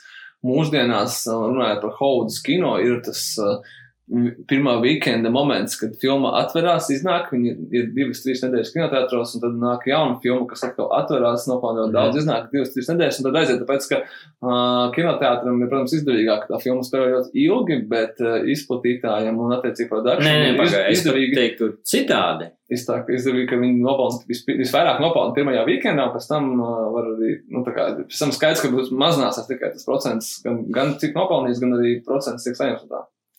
mūsdienās, 0.44 1.22
uh, 1.30 1.46
runājot 1.50 1.82
par 1.84 1.96
Hovudas 2.00 2.40
kino, 2.44 2.76
ir 2.82 3.00
tas 3.06 3.26
uh, 3.42 3.74
pirmā 4.04 4.74
weekenda 4.82 5.30
moments, 5.32 5.78
kad 5.80 5.94
filma 6.00 6.34
atverās, 6.42 6.90
iznāk, 6.92 7.30
viņi 7.32 7.52
ir 7.72 7.86
divas, 7.96 8.20
trīs 8.20 8.42
nedēļas 8.44 8.72
kinoteātros, 8.74 9.32
un 9.36 9.44
tad 9.44 9.54
nāk 9.62 9.86
jauna 9.88 10.18
filma, 10.20 10.44
kas 10.50 10.66
atkal 10.68 10.90
atverās, 10.92 11.46
nopelnot 11.48 11.94
daudz, 11.94 12.18
iznāk 12.20 12.50
divas, 12.52 12.74
trīs 12.74 12.90
nedēļas, 12.92 13.20
un 13.20 13.28
tad 13.28 13.38
aiziet, 13.40 13.62
tāpēc, 13.62 13.86
ka 13.88 14.00
uh, 14.04 14.90
kinoteātram 14.96 15.62
ir, 15.62 15.70
protams, 15.70 15.94
izdevīgāk, 15.96 16.44
ka 16.44 16.52
tā 16.52 16.60
filma 16.66 16.84
spēlē 16.84 17.14
ļoti 17.14 17.46
ilgi, 17.46 17.78
bet 17.94 18.20
uh, 18.20 18.36
izplatītājiem 18.52 19.40
un 19.40 19.56
produkcijai 19.56 20.26
nē, 20.28 20.36
ir 20.52 20.60
izdevīgi. 20.92 21.38
teiktu 21.40 21.70
citādi. 21.88 22.50
Iztāk, 22.74 23.08
izdevīgi, 23.12 23.48
ka 23.50 23.58
viņi 23.60 23.82
nopelna 23.84 24.22
vis, 24.28 24.40
visvairāk 24.48 25.00
nopelna 25.00 25.34
pirmajā 25.36 25.64
weekendā, 25.68 26.06
un 26.08 26.14
pēc 26.16 26.28
tam 26.28 26.52
uh, 26.58 26.76
var 26.92 27.10
arī, 27.14 27.34
nu, 27.52 27.64
tā 27.64 27.74
kā, 27.76 27.88
pēc 28.04 28.20
tam 28.20 28.32
skaidrs, 28.36 28.64
ka 28.64 28.72
būs 28.72 28.92
mazinās 28.92 29.40
tikai 29.48 29.74
tas 29.74 29.88
procents, 29.88 30.38
gan, 30.44 30.62
gan 30.72 30.94
cik 31.00 31.16
nopelnīs, 31.16 31.60
gan 31.62 31.76
arī 31.76 31.98
procents 32.04 32.48
tiek 32.48 32.56
saņemts 32.60 32.88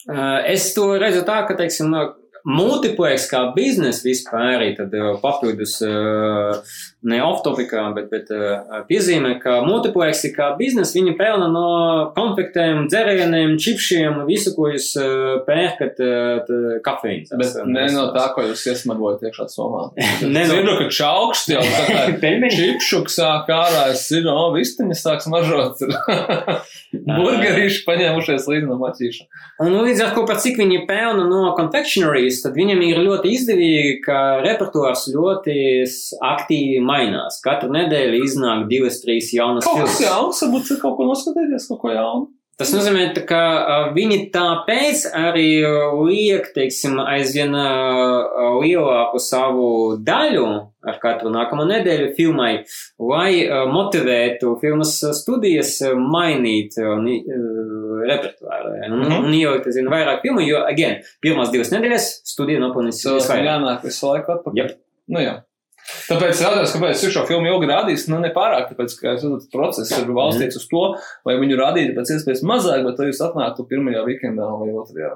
Es 0.06 0.70
to 0.76 0.91
redzu 1.01 1.24
tā, 1.26 1.39
ka, 1.47 1.56
teiksim, 1.58 1.89
no 1.89 2.03
multiplex 2.45 3.26
kā 3.32 3.39
biznesa 3.56 4.06
vispār 4.06 4.60
arī 4.60 4.68
tad 4.78 4.93
papildus 5.24 5.80
uh, 5.82 6.60
ne 7.06 7.20
off-topikā, 7.26 7.84
bet, 7.95 8.10
bet 8.12 8.32
uh, 8.34 8.82
piezīmē, 8.89 9.36
ka 9.43 9.60
multiplex 9.66 10.24
kā 10.36 10.51
biznesa 10.60 10.97
viņi 10.97 11.16
pelna 11.20 11.47
no 11.53 11.68
konfektēm, 12.16 12.86
dzērieniem, 12.89 13.56
čipšiem, 13.62 14.24
visu, 14.30 14.56
ko 14.58 14.72
jūs 14.74 14.91
uh, 14.99 15.43
pērkat, 15.47 16.01
uh, 16.01 16.80
kafīnas. 16.86 17.34
Bet 17.38 17.60
ne 17.70 17.88
no 17.93 18.08
tā, 18.16 18.28
ko 18.36 18.47
jūs 18.47 18.66
iesmagojat 18.74 19.28
iekšā 19.30 19.49
somā. 19.53 19.89
Ne 20.26 20.45
no- 20.47 20.56
Zinu, 20.56 20.74
ka 20.80 20.88
čaukšs 20.93 21.49
jau 21.51 21.62
tā 21.62 21.84
kā 22.20 22.49
čipšuks 22.56 23.20
sāk 23.20 23.49
ārā, 23.53 23.89
es 23.93 24.06
zinu, 24.10 24.32
o, 24.32 24.49
vistiņas 24.56 25.03
sāks 25.06 25.30
mažot. 25.32 25.82
Burgerīši 27.06 27.84
paņēmušies 27.86 28.47
līdzi 28.49 28.70
no 28.70 28.78
maķīša. 28.82 29.28
Un 29.66 29.78
līdz 29.86 30.03
ar 30.06 30.14
to, 30.16 30.24
par 30.28 30.39
cik 30.41 30.58
viņi 30.62 30.84
pelna 30.89 31.26
no 31.30 31.41
confectionaries, 31.58 32.41
tad 32.43 32.56
viņam 32.58 32.82
ir 32.88 33.01
ļoti 33.06 33.34
izdevīgi, 33.36 33.95
ka 34.06 34.22
repertuārs 34.45 35.08
ļoti 35.14 35.58
aktīvi 36.26 36.82
mainās. 36.95 37.41
Katru 37.43 37.69
nedēļu 37.75 38.23
iznāk 38.23 38.67
divas, 38.71 39.01
trīs 39.03 39.33
jaunas 39.35 39.63
Kaut 39.67 39.83
kas 39.83 39.97
filmas. 39.99 40.07
jauns, 40.07 40.41
varbūt 40.43 40.81
kaut 40.81 40.97
ko 40.97 41.11
noskatīties, 41.11 41.67
kaut 41.69 41.81
ko 41.81 41.89
jaunu. 41.93 42.27
Tas 42.57 42.69
nozīmē, 42.71 43.09
ka 43.27 43.39
viņi 43.91 44.31
tāpēc 44.31 45.01
arī 45.11 45.47
liek, 46.07 46.45
teiksim, 46.55 46.93
aizvien 47.03 47.51
lielāku 48.61 49.19
savu 49.19 49.97
daļu 50.07 50.45
ar 50.87 50.99
katru 51.01 51.31
nākamo 51.33 51.65
nedēļu 51.67 52.11
filmai, 52.15 52.51
lai 53.01 53.31
motivētu 53.71 54.53
filmas 54.61 54.93
studijas 55.19 55.79
mainīt 55.99 56.77
ā, 56.79 56.93
ni- 57.03 57.23
ā, 57.25 57.41
repertuāru. 58.07 58.71
ja. 58.79 58.91
Un, 58.93 59.01
Mhm. 59.01 59.25
un 59.25 59.31
ielikt, 59.33 59.65
aizvien 59.67 59.89
vairāk 59.89 60.21
filmu, 60.21 60.45
jo, 60.47 60.63
again, 60.63 61.01
pirmās 61.25 61.51
divas 61.51 61.71
nedēļas 61.71 62.07
studija 62.23 62.59
nopelnīs 62.59 63.01
Tas 63.03 63.27
visvairāk. 63.27 63.45
jānāk 63.49 63.81
visu 63.83 64.03
laiku 64.07 64.31
atpakaļ. 64.37 64.55
Jep. 64.55 64.77
Nu 65.09 65.19
jā. 65.19 65.41
Tāpēc 65.86 66.41
jautājums, 66.41 66.73
kāpēc 66.73 67.03
es 67.05 67.13
šo 67.13 67.23
filmu 67.29 67.51
ilgi 67.51 67.69
rādīju, 67.69 68.01
nu 68.09 68.17
nepārāk, 68.23 68.71
tāpēc, 68.71 68.97
ka 69.01 69.13
tas 69.21 69.47
process 69.53 69.93
ir 69.99 70.09
balstīts 70.17 70.57
uz 70.57 70.65
to, 70.71 70.83
lai 71.27 71.38
viņu 71.41 71.59
rādītu 71.61 71.93
pēc 71.97 72.15
iespējas 72.15 72.41
mazāk, 72.47 72.81
bet 72.88 72.99
lai 73.01 73.11
jūs 73.11 73.21
atnāktu 73.27 73.67
pirmajā 73.69 74.01
weekendā 74.07 74.49
vai 74.49 74.73
otrajā. 74.73 75.15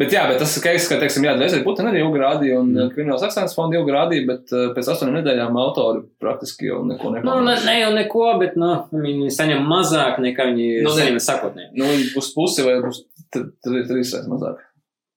Bet 0.00 0.14
jā, 0.14 0.22
bet 0.30 0.38
tas 0.40 0.54
ir 0.56 0.62
keis, 0.64 0.86
ka, 0.88 0.96
teiksim, 0.96 1.26
jā, 1.28 1.34
Dvēseli 1.36 1.64
Putina 1.66 1.90
arī 1.90 2.00
ilgi 2.00 2.20
rādīja, 2.22 2.60
un 2.62 2.70
mm. 2.72 2.92
Krimināls 2.94 3.24
akcents 3.26 3.52
fonda 3.52 3.76
ilgi 3.76 3.92
rādīja, 3.92 4.24
bet 4.30 4.54
uh, 4.56 4.70
pēc 4.72 4.88
astoņām 4.94 5.18
nedēļām 5.18 5.58
autori 5.60 6.00
praktiski 6.22 6.70
jau 6.70 6.78
neko 6.88 7.12
Nu, 7.18 7.34
ne, 7.44 7.58
ne 7.66 7.74
jau 7.82 7.90
neko, 7.92 8.24
bet, 8.40 8.56
nu, 8.60 8.70
viņi 8.94 9.28
saņem 9.36 9.68
mazāk 9.68 10.22
nekā 10.24 10.48
viņi 10.54 10.70
Nu, 10.86 10.94
ne. 10.94 10.96
saņem 10.96 11.20
sakotnē. 11.26 11.68
Nu, 11.76 11.90
būs 12.14 12.32
pusi 12.32 12.64
vai 12.64 12.78
tr- 12.80 13.50
trīs 13.66 13.92
reizes 13.92 14.24
mazāk. 14.30 14.64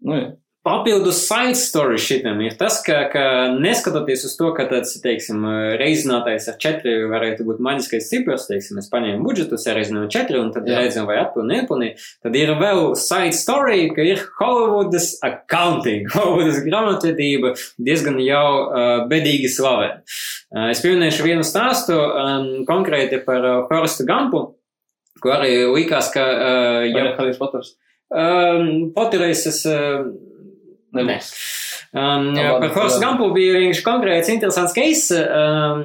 Nu, 0.03 0.19
jā. 0.19 0.27
Papildus 0.63 1.25
side 1.27 1.57
story 1.59 1.97
šitam 1.99 2.37
ir 2.39 2.53
tas, 2.55 2.77
ka, 2.85 3.01
ka 3.11 3.23
neskatoties 3.59 4.21
uz 4.29 4.37
to, 4.39 4.47
ka 4.55 4.63
tāds, 4.69 4.93
teiksim, 5.03 5.43
reizinātais 5.75 6.47
ar 6.47 6.55
četri 6.55 6.93
varētu 7.11 7.43
būt 7.43 7.59
maģiskais 7.65 8.07
cipars, 8.07 8.45
teiksim, 8.47 8.79
mēs 8.79 8.87
paņēmām 8.93 9.25
budžetu, 9.27 9.59
sareizinām 9.59 10.07
četri 10.13 10.39
un 10.39 10.53
tad 10.55 10.71
redzam, 10.71 11.09
vai 11.09 11.19
atpilni, 11.19 11.59
nepilni, 11.59 11.91
tad 12.23 12.39
ir 12.39 12.53
vēl 12.63 12.93
side 12.95 13.35
story, 13.35 13.89
ka 13.91 14.07
ir 14.07 14.23
Hollywoodas 14.39 15.11
accounting, 15.27 16.07
Hollywoodas 16.15 16.63
grāmatvedība 16.63 17.55
diezgan 17.83 18.23
jau 18.23 18.47
uh, 18.63 18.95
bedīgi 19.11 19.51
slavē. 19.51 19.93
Uh, 20.47 20.71
es 20.71 20.79
pieminēšu 20.85 21.27
vienu 21.27 21.43
stāstu 21.43 21.99
um, 21.99 22.51
konkrēti 22.69 23.19
par 23.27 23.43
uh, 23.43 23.63
Forrestu 23.67 24.07
Gampu, 24.07 24.45
kur 25.19 25.41
arī 25.41 25.57
likās, 25.75 26.07
ka 26.15 26.23
uh, 26.23 26.51
Ja. 26.87 27.09
ja, 27.09 27.17
Harijs 27.19 27.37
Poters. 27.43 27.75
um, 28.15 28.93
Potteris 28.95 29.49
es. 29.51 29.65
Uh, 29.67 30.31
Nebūs. 30.93 31.29
Um, 31.93 32.31
Tā 32.33 32.41
jā, 32.41 32.51
labi, 32.55 32.67
par 32.67 32.75
Forstu 32.77 32.99
jā. 32.99 33.05
Gampu 33.05 33.29
bija 33.35 33.57
vienkārši 33.57 33.85
konkrēts, 33.85 34.31
interesants 34.33 34.73
case, 34.77 35.19
um, 35.29 35.83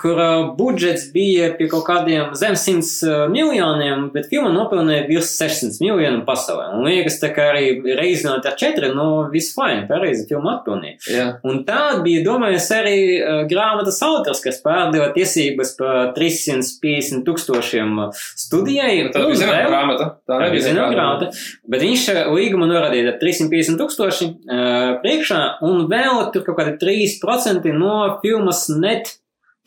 kur 0.00 0.18
uh, 0.18 0.54
budžets 0.56 1.08
bija 1.14 1.50
pie 1.58 1.68
kaut 1.70 1.84
kādiem 1.86 2.32
zem 2.38 2.56
100 2.58 3.06
uh, 3.06 3.24
miljoniem, 3.30 4.08
bet 4.14 4.28
filma 4.30 4.50
nopelnīja 4.54 5.06
virs 5.08 5.34
600 5.38 5.82
miljoniem 5.84 6.22
pasaulē. 6.26 6.70
Un 6.76 6.86
liekas, 6.88 7.18
tā 7.22 7.30
kā 7.34 7.50
arī 7.52 7.94
reizinot 7.98 8.46
ar 8.48 8.56
4, 8.58 8.90
nu, 8.96 9.06
viss 9.32 9.54
fine, 9.56 9.84
pareizi 9.90 10.26
filma 10.30 10.56
atpelnīja. 10.56 10.98
Jā. 11.12 11.26
Un 11.46 11.62
tāda 11.68 12.00
bija 12.06 12.24
domājis 12.26 12.70
arī 12.76 12.96
uh, 13.18 13.42
grāmatas 13.50 14.00
autors, 14.06 14.42
kas 14.44 14.62
pārdeva 14.64 15.10
tiesības 15.16 15.74
par 15.78 16.12
350 16.16 17.26
tūkstošiem 17.26 18.00
uh, 18.06 18.24
studijai. 18.38 19.10
Tā 19.14 19.22
un 19.22 19.30
bija 19.32 19.42
zināma 19.44 19.68
grāmata. 19.70 20.08
Tā 20.26 20.40
Tā 20.40 20.50
bija 20.52 20.66
zināma 20.68 20.94
grāmata, 20.94 21.30
bet 21.70 21.84
viņš 21.84 22.08
līgumu 22.32 22.70
norādīja 22.70 23.12
ar 23.12 23.20
350 23.22 23.78
tūkstoši 23.80 24.32
uh, 24.32 24.96
priekšā, 25.04 25.42
un 25.66 25.86
vēl 25.90 26.26
tur 26.34 26.46
kaut 26.48 26.60
kādi 26.60 26.76
3% 26.82 27.70
no 27.76 27.94
filmas 28.24 28.66
net 28.72 29.14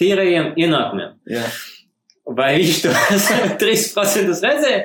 tīrajiem 0.02 0.54
ienākumiem. 0.60 1.18
Jā. 1.30 1.50
Vai 2.30 2.52
viņš 2.60 2.76
to 2.84 2.92
3% 3.62 4.34
redzēja? 4.46 4.82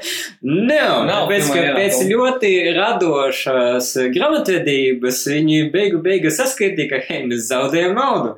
Nav 0.49 1.03
tāpēc, 1.11 1.51
ka 1.53 1.65
pēc 1.77 1.99
ļoti 2.09 2.53
radošās 2.73 3.91
grāmatvedības 4.15 5.19
viņi 5.29 5.59
beigu 5.75 6.01
beigu 6.07 6.33
saskaitīja, 6.33 6.89
ka, 6.95 7.03
hei, 7.05 7.27
mēs 7.29 7.45
zaudējam 7.51 7.93
naudu. 7.99 8.33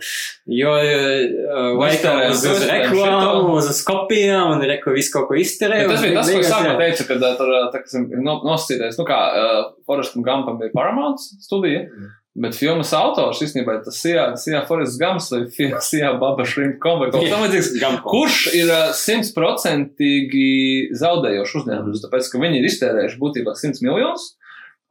Jo, 0.50 0.74
tā 0.82 1.86
Iztērējām 1.92 2.34
uz, 2.34 2.44
uz 2.50 2.66
reklāmu, 2.72 3.54
šito. 3.54 3.70
uz 3.76 3.80
kopijām, 3.86 4.56
un 4.56 4.66
reko 4.72 4.96
visu 4.98 5.14
kaut 5.14 5.30
ko 5.30 5.38
izterēja. 5.38 5.86
Tas 5.92 6.02
bija 6.02 6.18
tas, 6.18 6.34
ko 6.34 6.42
es 6.42 6.50
sākumā 6.50 6.76
teicu, 6.82 7.08
kad 7.12 7.26
ā, 7.30 7.32
tur 7.38 7.54
ā, 7.54 7.64
tā, 7.76 7.84
no, 8.26 8.40
nosacītais, 8.42 8.98
nu 8.98 9.06
kā 9.06 9.22
Forestam 9.86 10.26
Gampam 10.26 10.58
ir 10.66 10.74
Paramount 10.74 11.22
studija, 11.46 11.86
Mm. 11.86 12.14
Bet 12.36 12.56
filmas 12.58 12.92
autors 12.96 13.40
īstenībā 13.44 13.78
ir 13.78 13.84
tas 13.86 13.98
Sijā, 14.02 14.62
Forests 14.68 14.98
Gams 15.00 15.28
vai 15.32 15.42
Sijā 15.84 16.12
Baba 16.20 16.44
Shrimp 16.48 16.78
Com 16.82 17.00
vai 17.00 17.10
kaut 17.12 17.24
kas 17.24 17.32
tamlīdzīgs. 17.32 18.00
Kurš 18.04 18.40
ir 18.58 18.72
simtprocentīgi 19.00 20.48
zaudējošs 21.00 21.60
uzņēmums, 21.62 22.02
tāpēc, 22.04 22.32
ka 22.32 22.42
viņi 22.42 22.60
ir 22.60 22.68
iztērējuši 22.70 23.22
būtībā 23.22 23.56
100 23.56 23.84
miljonus, 23.86 24.34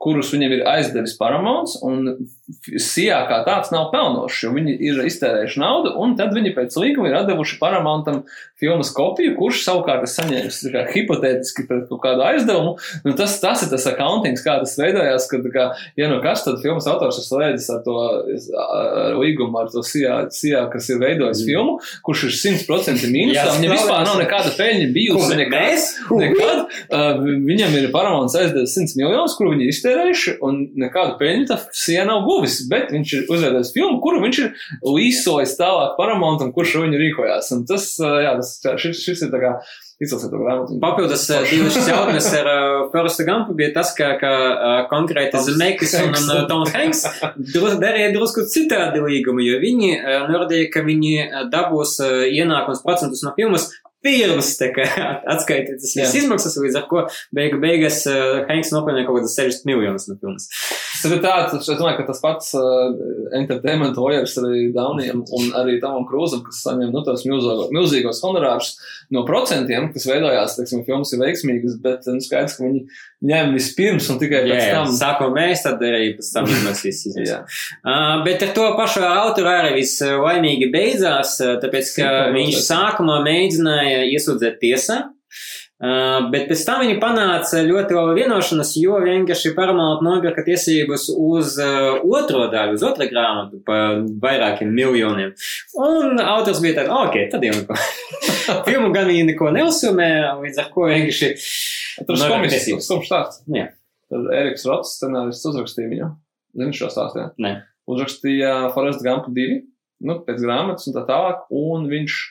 kurus 0.02 0.32
viņiem 0.34 0.58
ir 0.58 0.66
aizdevis 0.70 1.16
Paramounts, 1.20 1.78
un 1.86 2.12
Sijā 2.46 3.24
kā 3.26 3.40
tāds 3.42 3.72
nav 3.74 3.88
pelnošs, 3.90 4.44
jo 4.44 4.52
viņi 4.54 4.76
ir 4.86 5.00
iztērējuši 5.10 5.58
naudu, 5.58 5.96
un 5.98 6.12
tad 6.20 6.36
viņi 6.36 6.52
pēc 6.54 6.76
līguma 6.78 7.10
ir 7.10 7.16
devuši 7.26 7.58
Paramountam 7.58 8.20
filmas 8.62 8.92
kopiju, 8.94 9.34
kurš 9.40 9.64
savukārt 9.66 10.06
ir 10.06 10.12
saņēmis 10.12 10.60
hipotētiski 10.94 11.66
pret 11.66 11.88
kaut 11.90 12.04
kādu 12.04 12.22
aizdevumu. 12.28 12.76
Nu, 13.02 13.16
tas, 13.18 13.40
tas 13.42 13.64
ir 13.66 13.72
tas 13.72 13.88
accounting, 13.90 14.38
kā 14.46 14.60
tas 14.62 14.76
veidojās, 14.78 15.26
kad, 15.32 15.48
kā, 15.56 15.66
ja 15.98 16.10
nu 16.12 16.20
kas, 16.22 16.44
tad 16.46 16.62
filmas 16.62 16.86
autors 16.92 17.18
ir 17.24 17.26
slēdzis 17.26 17.72
ar 17.74 17.82
to 17.88 17.98
ar 18.06 19.18
līgumu, 19.18 19.58
ar 19.64 19.74
to 19.74 19.82
Sijā, 19.82 20.22
Sijā 20.30 20.68
kas 20.70 20.92
ir 20.94 21.02
veidojis 21.02 21.42
mm. 21.42 21.50
filmu, 21.50 21.76
kurš 22.06 22.28
ir 22.30 22.38
100% 22.62 23.10
mīnusā. 23.10 23.48
Viņam 23.58 23.74
vispār 23.74 24.06
nav 24.06 24.22
nekāda 24.22 24.54
peļņa 24.60 24.94
bijusi. 24.94 25.42
Nekad, 25.42 25.90
nekad. 26.22 26.64
Uh, 26.94 27.26
viņam 27.50 27.76
ir 27.82 27.90
Paramounts 27.96 28.38
aizdevis 28.38 28.78
100 28.78 29.02
miljonus, 29.02 29.34
kur 29.36 29.50
viņi 29.50 29.74
iztērējuši, 29.74 30.38
un 30.46 30.64
nekādu 30.86 31.18
peļņu 31.20 31.50
tā 31.50 31.60
Sijā 31.74 32.06
nav 32.06 32.22
guvusi 32.22 32.35
guvis, 32.36 32.60
bet 32.72 32.92
viņš 32.94 33.16
ir 33.18 33.32
uzvedis 33.32 33.74
filmu, 33.76 34.02
kuru 34.04 34.22
viņš 34.26 34.44
ir 34.44 34.54
līsojis 34.84 35.58
tālāk 35.60 35.96
Paramountam, 36.00 36.54
kurš 36.56 36.78
viņu 36.84 37.02
rīkojās. 37.02 37.52
Un 37.56 37.66
tas, 37.70 37.90
jā, 38.00 38.36
tas, 38.38 38.54
šis, 38.84 39.04
šis 39.08 39.28
ir 39.28 39.34
tā 39.34 39.42
kā. 39.44 39.58
Papildus 40.82 41.22
divas 41.48 41.78
jautnes 41.88 42.26
ar 42.36 42.50
uh, 42.52 42.80
Foresta 42.92 43.24
Gampu 43.24 43.54
bija 43.56 43.70
tas, 43.78 43.94
ka, 43.96 44.10
ka 44.20 44.32
konkrēti 44.90 45.40
Zemekis 45.46 45.96
un, 46.02 46.18
Toms 46.50 46.74
Hanks 46.76 47.06
darīja 47.80 48.10
drusku 48.12 48.44
citādi 48.52 49.00
līgumu, 49.00 49.40
jo 49.46 49.62
viņi 49.64 49.94
norādīja, 50.28 50.68
ka 50.74 50.84
viņi 50.84 51.48
dabūs 51.54 52.02
ienākums 52.28 52.84
procentus 52.84 53.24
no 53.24 53.32
filmas 53.40 53.70
pirms 54.06 54.54
atskaitīt 55.34 55.82
tas 55.82 55.96
visas 55.98 56.16
izmaksas, 56.22 56.58
līdz 56.62 56.80
ar 56.80 56.88
ko 56.92 57.06
beigu 57.36 57.60
beigās 57.64 58.04
uh, 58.10 58.44
Hanks 58.50 58.74
nopelnīja 58.76 59.08
kaut 59.10 59.20
kādas 59.22 59.38
60 59.40 59.70
miljonus 59.70 60.08
no 60.10 60.18
filmas. 60.22 60.48
Tas 61.02 61.12
ir 61.12 61.22
tāds, 61.24 61.56
es 61.60 61.70
domāju, 61.70 62.00
ka 62.00 62.08
tas 62.10 62.22
pats 62.24 62.54
uh, 62.58 62.94
entertainment 63.38 63.98
lawyers 64.00 64.38
arī 64.42 64.70
Dauniem 64.76 65.26
un 65.26 65.52
arī 65.58 65.80
Tamam 65.84 66.08
Krūzam, 66.10 66.46
kas 66.46 66.62
saņem, 66.66 66.94
nu, 66.94 67.04
tos 67.06 67.26
milzīgos, 67.28 67.74
milzīgos 67.76 68.22
honorārus 68.26 68.76
no 69.14 69.26
procentiem, 69.28 69.92
kas 69.94 70.08
veidojās, 70.10 70.58
teiksim, 70.60 70.86
filmas 70.88 71.14
ir 71.14 71.22
veiksmīgas, 71.22 71.78
bet, 71.84 72.08
nu, 72.10 72.24
skaidrs, 72.24 72.58
ka 72.58 72.66
viņi 72.66 72.86
ņem 73.26 73.54
vispirms 73.56 74.10
un 74.12 74.20
tikai 74.22 74.42
pēc 74.46 74.62
jā, 74.62 74.72
tam. 74.76 74.92
Sākumā 74.96 75.32
mēs, 75.38 75.64
tad 75.66 75.84
arī 75.86 76.12
pēc 76.18 76.32
tam 76.36 76.50
izmaksīs. 76.54 77.04
uh, 77.40 78.24
bet 78.28 78.44
ar 78.46 78.54
to 78.58 78.70
pašu 78.80 79.06
autoru 79.08 79.52
arī 79.54 79.76
viss 79.80 80.04
laimīgi 80.04 80.72
beidzās, 80.74 81.38
tāpēc, 81.64 81.92
ka 82.00 82.14
viņš 82.36 82.62
sākumā 82.68 83.22
mēģināja 83.26 84.06
iesūdzēt 84.12 84.60
tiesā. 84.64 85.04
Uh, 85.76 86.30
bet 86.32 86.46
pēc 86.48 86.62
tam 86.64 86.80
viņi 86.86 86.94
panāca 87.02 87.60
ļoti 87.68 87.98
labu 87.98 88.14
vienošanos, 88.16 88.70
jo 88.80 88.96
vienkārši 89.04 89.50
Paramount 89.58 90.06
nopirka 90.06 90.46
tiesības 90.46 91.10
uz 91.12 91.58
uh, 91.60 91.98
otro 92.08 92.46
daļu, 92.54 92.78
uz 92.78 92.86
otru 92.88 93.10
grāmatu 93.10 93.60
par 93.68 94.00
vairākiem 94.24 94.72
miljoniem. 94.72 95.34
Un 95.84 96.22
autors 96.24 96.62
bija 96.64 96.78
tāds, 96.78 96.94
ok, 96.96 97.18
tad 97.34 97.44
jau 97.44 97.58
neko. 97.58 97.76
Filmu 98.70 98.94
gan 98.96 99.10
viņi 99.12 99.26
neko 99.34 99.52
neuzsumē, 99.58 100.08
līdz 100.46 100.62
ar 100.64 100.70
ko 100.72 100.88
vienkārši. 100.88 101.34
Tur 102.08 102.22
ir 102.22 102.32
komisijas, 102.38 102.88
kurš 102.94 103.12
stāsts. 103.12 103.44
Jā. 103.52 103.68
Tad 104.14 104.32
Eriks 104.38 104.64
Rots, 104.70 104.96
scenārists, 104.96 105.44
uzrakstīja 105.52 105.92
viņu. 105.92 106.10
Zini 106.56 106.78
šo 106.80 106.88
stāstu? 106.94 107.28
Nē. 107.44 107.58
Uzrakstīja 107.92 108.70
Forest 108.72 109.04
Gump 109.04 109.28
2, 109.36 109.60
nu, 110.08 110.18
pēc 110.24 110.40
grāmatas 110.40 110.88
un 110.88 110.96
tā 110.96 111.04
tālāk, 111.10 111.44
un 111.52 111.90
viņš 111.92 112.22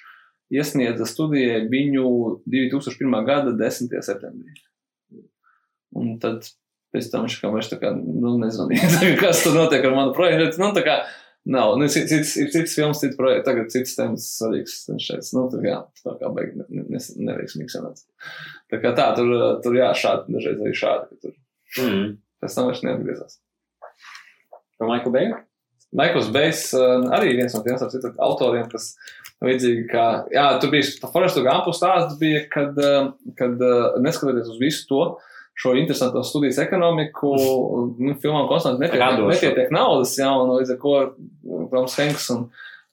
iesniedza 0.55 1.07
studijai 1.09 1.65
viņu 1.71 2.07
2001. 2.51 3.19
gada 3.27 3.53
10. 3.59 3.95
septembrī. 4.07 4.55
Un 5.95 6.17
tad 6.23 6.47
pēc 6.95 7.11
tam 7.11 7.27
viņš 7.27 7.37
kā 7.43 7.51
vairs 7.51 7.71
tā 7.71 7.79
kā, 7.83 7.91
nu, 7.95 8.37
nezvanīja, 8.43 8.89
kas 9.23 9.43
tur 9.45 9.57
notiek 9.59 9.85
ar 9.87 9.95
manu 9.97 10.15
projektu. 10.17 10.61
Nu, 10.63 10.71
tā 10.77 10.83
kā, 10.87 10.97
nav, 11.51 11.75
nu, 11.79 11.89
cits, 11.91 12.11
cits, 12.11 12.35
ir 12.41 12.51
cits 12.55 12.75
films, 12.79 13.01
cits 13.03 13.19
projekts, 13.19 13.47
tagad 13.49 13.71
cits 13.75 13.97
tēmas 13.99 14.27
svarīgs. 14.39 14.77
Viņš 14.91 15.09
šeit, 15.11 15.31
nu, 15.37 15.47
tā 15.53 15.63
kā, 15.63 15.79
tā 16.07 16.17
kā 16.21 16.31
beig, 16.37 16.53
ne, 16.61 16.85
ne, 16.95 17.03
neveiksmīgi 17.31 17.75
sanāca. 17.75 18.07
Tā 18.71 18.83
kā 18.83 18.95
tā, 18.99 19.09
tur, 19.19 19.33
tur 19.65 19.79
jā, 19.79 19.91
šādi, 19.99 20.35
dažreiz 20.37 20.63
arī 20.63 20.77
šādi, 20.85 21.09
ka 21.11 21.27
tur 21.27 21.41
Mm. 21.75 22.11
pēc 22.39 22.55
tam 22.55 22.69
vairs 22.69 22.85
neatgriezās. 22.87 23.33
Par 24.79 24.87
Maiku 24.87 25.11
Bēgu? 25.11 25.41
Maikls 25.95 26.29
Bejs 26.35 26.61
uh, 26.79 27.07
arī 27.15 27.33
viens 27.39 27.55
no 27.55 27.63
tiem 27.65 27.79
starp 27.81 27.91
citu 27.91 28.13
autoriem, 28.23 28.69
kas 28.71 28.93
līdzīgi 29.47 29.85
kā, 29.91 30.07
jā, 30.35 30.47
tur 30.63 30.73
bija 30.75 30.89
pa 31.03 31.11
Forestu 31.15 31.45
Gampu 31.47 31.73
stāsts 31.77 32.19
bija, 32.21 32.43
kad, 32.53 32.77
uh, 32.81 33.13
kad 33.39 33.61
uh, 33.63 33.95
neskatoties 34.05 34.51
uz 34.55 34.59
visu 34.61 34.87
to, 34.91 35.01
šo 35.55 35.77
interesanto 35.79 36.23
studijas 36.27 36.59
ekonomiku, 36.65 37.31
nu, 38.03 38.17
filmām 38.23 38.49
konstanti 38.51 38.83
nepietiek, 38.83 39.05
Radošo. 39.05 39.29
nepietiek 39.37 39.71
naudas, 39.75 40.17
jā, 40.19 40.31
un 40.35 40.51
līdz 40.57 40.73
ar 40.75 40.81
ko 40.83 40.95
Toms 41.71 41.95
Henks 42.01 42.31
un 42.35 42.49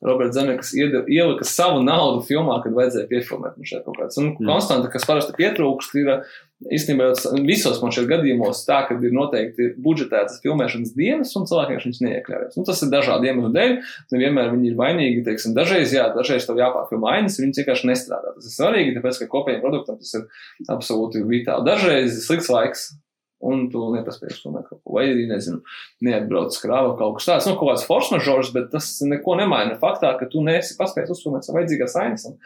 Roberts 0.06 0.34
Zemekas 0.38 0.72
ielika 0.78 1.46
savu 1.46 1.82
naudu 1.86 2.24
filmā, 2.26 2.56
kad 2.64 2.74
vajadzēja 2.74 3.10
piefilmēt 3.10 3.58
man 3.58 3.68
šeit 3.70 3.84
kaut 3.86 3.98
kāds. 4.00 4.18
Un 4.18 4.32
Mm. 4.34 4.48
konstanta, 4.50 4.90
kas 4.94 5.06
parasti 5.06 5.34
pietrūkst, 5.38 5.94
ir 6.02 6.24
īstenībā 6.70 7.10
jau 7.10 7.34
visos 7.48 7.80
man 7.82 7.94
šeit 7.96 8.08
gadījumos 8.10 8.64
tā, 8.68 8.82
ka 8.88 8.98
ir 8.98 9.16
noteikti 9.16 9.72
budžetētas 9.82 10.42
filmēšanas 10.44 10.94
dienas 10.98 11.34
un 11.38 11.48
cilvēki 11.50 11.80
viņas 11.80 12.02
neiekļaujas. 12.06 12.58
Nu, 12.60 12.66
tas 12.68 12.82
ir 12.86 12.92
dažādu 12.94 13.30
iemeslu 13.30 13.52
dēļ, 13.56 13.76
nevienmēr 14.16 14.52
viņi 14.54 14.72
ir 14.72 14.80
vainīgi, 14.80 15.24
teiksim, 15.28 15.56
dažreiz, 15.58 15.94
jā, 15.96 16.08
dažreiz 16.16 16.48
tev 16.48 16.62
jāpārfilmē 16.62 17.16
ainas, 17.18 17.40
viņi 17.42 17.62
vienkārši 17.62 17.92
nestrādā. 17.92 18.36
Tas 18.38 18.50
ir 18.50 18.58
svarīgi, 18.58 18.98
tāpēc, 18.98 19.22
ka 19.24 19.32
kopējiem 19.36 19.64
produktam 19.64 20.02
tas 20.02 20.14
ir 20.20 20.28
absolūti 20.72 21.24
vitāli. 21.26 21.68
Dažreiz 21.68 22.20
ir 22.20 22.26
slikts 22.28 22.52
laiks. 22.54 22.92
Un 23.42 23.64
tu 23.74 23.80
nepaspēji 23.96 24.38
kaut 24.44 24.68
ko, 24.70 24.94
vai 24.96 25.08
arī, 25.10 25.24
nezinu, 25.30 25.64
neatbrauc 26.06 26.54
krāva 26.62 26.92
kaut 27.00 27.18
kas 27.18 27.30
tāds, 27.30 27.48
nu, 27.50 27.56
kaut 27.58 27.72
kāds 27.72 27.86
force 27.90 28.14
mažors, 28.14 28.52
bet 28.54 28.70
tas 28.74 28.90
neko 29.02 29.34
nemaina 29.40 29.80
faktā, 29.82 30.12
ka 30.20 30.28
tu 30.30 30.44
neesi 30.46 30.78
paspējis 30.78 31.16
uzfilmēt 31.16 31.48
savu 31.48 31.58
vajadzīgās 31.58 31.98
ainas. 32.04 32.28
Un, 32.30 32.38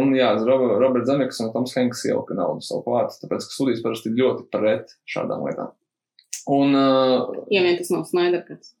un 0.00 0.14
jā, 0.18 0.32
Rob- 0.42 0.74
Roberts 0.82 1.06
Zemeks 1.10 1.38
un 1.44 1.52
Toms 1.54 1.76
Henks 1.78 2.02
ielika 2.08 2.34
naudu 2.34 2.66
savu 2.66 2.82
klāt, 2.88 3.14
tāpēc, 3.22 3.46
ka 3.46 3.54
studijas 3.58 3.84
parasti 3.86 4.14
ļoti 4.18 4.48
pret 4.50 4.96
šādām 5.14 5.46
lietām. 5.46 5.70
Un, 6.50 6.74
uh, 6.76 7.44
Ja 7.54 7.62
vien 7.64 7.78
tas 7.78 7.94
nav 7.94 8.02
Snyderkats. 8.10 8.74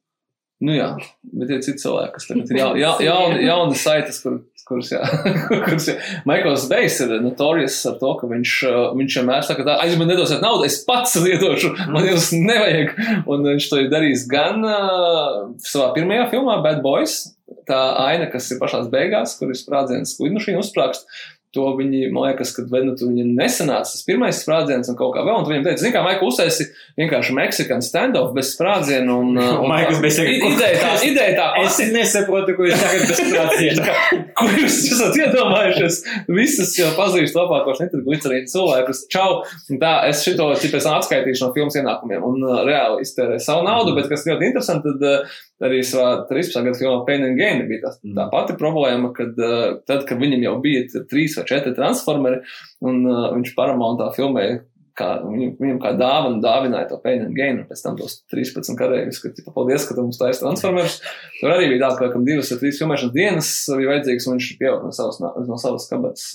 Nu 0.64 0.72
jā, 0.72 0.88
bet 1.36 1.50
ir 1.52 1.62
citi 1.64 1.82
cilvēki, 1.82 2.12
kas 2.14 2.28
tagad 2.30 2.50
ir 2.50 2.58
ja, 2.62 2.68
ja, 2.78 2.92
jauni, 3.04 3.42
jauni 3.44 3.78
saites, 3.78 4.20
kur, 4.24 4.38
kurus, 4.64 4.92
jā, 4.94 5.02
kurus, 5.66 5.90
jā. 5.90 5.96
Maikls 6.28 6.66
Bejs 6.70 7.00
ir 7.04 7.14
notorijas 7.24 7.76
ar 7.90 7.98
to, 8.00 8.14
ka 8.20 8.30
viņš, 8.30 8.54
uh, 8.70 8.80
viņš 8.96 9.18
vienmēr 9.20 9.44
saka, 9.46 9.66
tā, 9.66 9.76
aiz 9.84 9.98
man 10.00 10.08
nedosiet 10.10 10.44
naudu, 10.44 10.64
es 10.68 10.80
pats 10.86 11.18
liedošu, 11.20 11.74
man 11.92 12.08
jūs 12.08 12.30
nevajag. 12.38 12.94
Un 13.30 13.46
viņš 13.50 13.70
to 13.70 13.82
ir 13.82 13.92
darījis 13.92 14.26
gan 14.30 14.64
uh, 14.64 15.44
savā 15.66 15.92
pirmajā 15.98 16.30
filmā, 16.32 16.60
Bad 16.64 16.80
Boys, 16.86 17.20
tā 17.68 17.80
aina, 18.00 18.28
kas 18.32 18.48
ir 18.52 18.60
pašās 18.60 18.88
beigās, 18.92 19.36
kur 19.38 19.52
ir 19.52 19.58
sprādziens 19.58 20.16
lidmašīna 20.20 20.62
uzsprāgst. 20.62 21.08
To 21.54 21.68
viņi, 21.78 22.08
man 22.10 22.24
liekas, 22.28 22.50
kad 22.56 22.66
vai 22.72 22.80
nu 22.82 22.96
tur 22.98 23.12
viņam 23.12 23.28
nesanāca 23.38 23.86
tas 23.94 24.02
pirmais 24.06 24.40
sprādziens 24.42 24.88
un 24.90 24.96
kaut 24.98 25.12
kā 25.14 25.22
vēl, 25.22 25.36
un 25.38 25.46
viņam 25.46 25.66
teica, 25.68 25.80
zini, 25.84 25.92
kā 25.94 26.02
Maikls 26.02 26.32
uztaisi 26.34 26.66
vienkārši 26.98 27.36
Mexican 27.36 27.84
stand-off 27.84 28.32
bez 28.34 28.50
sprādzienu 28.56 29.18
un, 29.22 29.36
uh, 29.40 29.52
un 29.62 29.70
Maikls 29.70 30.00
bez 30.02 30.18
I- 30.24 30.40
Ideja 30.50 30.80
tā, 30.82 30.90
ideja 31.06 31.36
tā 31.38 31.46
Es 31.62 31.78
nesaprotu, 31.94 32.56
ko 32.58 32.66
jūs 32.66 32.80
sakat 32.82 33.06
bez 33.12 33.22
prātiem. 33.30 33.82
Ko 34.38 34.48
jūs 34.50 34.76
esat 34.90 35.14
iedomājušies? 35.20 36.00
Visas 36.34 36.72
jau 36.74 36.88
pazīstu 36.96 37.38
labākos 37.38 37.78
netriglycerīnu 37.84 38.50
cilvēkus. 38.50 39.04
Čau! 39.14 39.44
Tā, 39.80 39.92
es 40.10 40.24
šito 40.26 40.48
tipu 40.58 40.80
esmu 40.80 40.96
atskaitīšu 40.96 41.46
no 41.46 41.52
filmas 41.54 41.78
ienākumiem 41.78 42.24
un 42.26 42.42
uh, 42.42 42.56
reāli 42.66 43.06
iztērēju 43.06 43.44
savu 43.46 43.62
naudu, 43.68 43.94
bet 43.94 44.10
kas 44.10 44.26
ļoti 44.26 44.48
interesanti, 44.50 44.90
tad 44.90 45.06
uh, 45.06 45.38
arī 45.64 45.80
savā 45.86 46.26
13. 46.28 46.60
gadu 46.66 46.80
filmā 46.80 47.00
Pain 47.08 47.24
and 47.26 47.40
Gain 47.40 47.64
bija 47.70 47.86
tā, 47.86 47.94
tā 48.18 48.28
pati 48.32 48.58
problēma, 48.60 49.14
kad 49.16 49.40
uh, 49.40 49.80
tad, 49.88 50.04
kad 50.08 50.20
viņam 50.20 50.46
jau 50.46 50.54
bija 50.64 51.04
trīs 51.10 51.38
vai 51.38 51.48
četri 51.50 51.74
transformeri 51.76 52.44
un 52.84 53.02
uh, 53.08 53.32
viņš 53.34 53.56
Paramountā 53.58 54.12
filmēja 54.16 54.62
kā, 54.98 55.08
viņam, 55.26 55.54
viņam 55.60 55.78
kā 55.82 55.92
dāvana 55.98 56.40
dāvināja 56.42 56.88
to 56.90 56.98
Pain 57.02 57.24
and 57.26 57.36
Gain, 57.36 57.60
un 57.62 57.68
pēc 57.68 57.82
tam 57.84 57.96
tos 57.98 58.20
13 58.32 58.78
karēvis, 58.78 59.20
ka, 59.22 59.32
tipa, 59.34 59.54
paldies, 59.54 59.86
ka 59.88 59.96
tu 59.96 60.04
mums 60.06 60.20
taisi 60.20 60.42
transformers. 60.42 61.00
Tur 61.40 61.54
arī 61.54 61.70
bija 61.72 61.88
tā, 61.88 61.90
ka, 61.98 62.10
kam 62.14 62.26
divas 62.26 62.52
vai 62.52 62.60
trīs 62.62 62.80
filmēšanas 62.82 63.14
dienas 63.14 63.52
bija 63.74 63.92
vajadzīgs, 63.92 64.28
un 64.28 64.36
viņš 64.36 64.50
pieauga 64.60 64.90
no 64.90 64.94
savas, 64.94 65.20
no 65.50 65.60
savas 65.60 65.88
kabatas. 65.90 66.28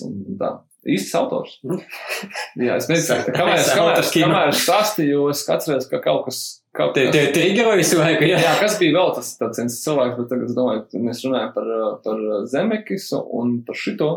Īsts 0.90 1.16
autors. 1.18 1.58
Jā, 2.66 2.76
es 2.76 2.88
nezinu, 2.88 3.32
kamēr 3.38 3.58
es, 3.60 3.72
kamēr, 3.76 4.04
kamēr 4.16 4.52
es 4.54 4.64
stāstīju, 4.66 5.26
es 5.32 5.44
atceros, 5.52 5.88
ka 5.90 6.02
kaut 6.04 6.28
kas, 6.28 6.40
kaut 6.76 6.94
te 6.94 7.26
trigero 7.34 7.74
visu 7.78 7.98
laiku, 7.98 8.24
jā. 8.30 8.38
Jā, 8.40 8.54
kas 8.62 8.78
bija 8.78 8.96
vēl 8.98 9.14
tas 9.16 9.34
tāds 9.40 9.58
viens 9.62 9.80
cilvēks, 9.84 10.16
bet 10.20 10.28
tagad 10.32 10.48
es 10.50 10.56
domāju, 10.56 11.04
mēs 11.10 11.24
runājam 11.26 11.52
par, 11.56 11.70
par 12.04 12.24
Zemekisu 12.52 13.22
un 13.40 13.60
par 13.66 13.76
šito. 13.76 14.10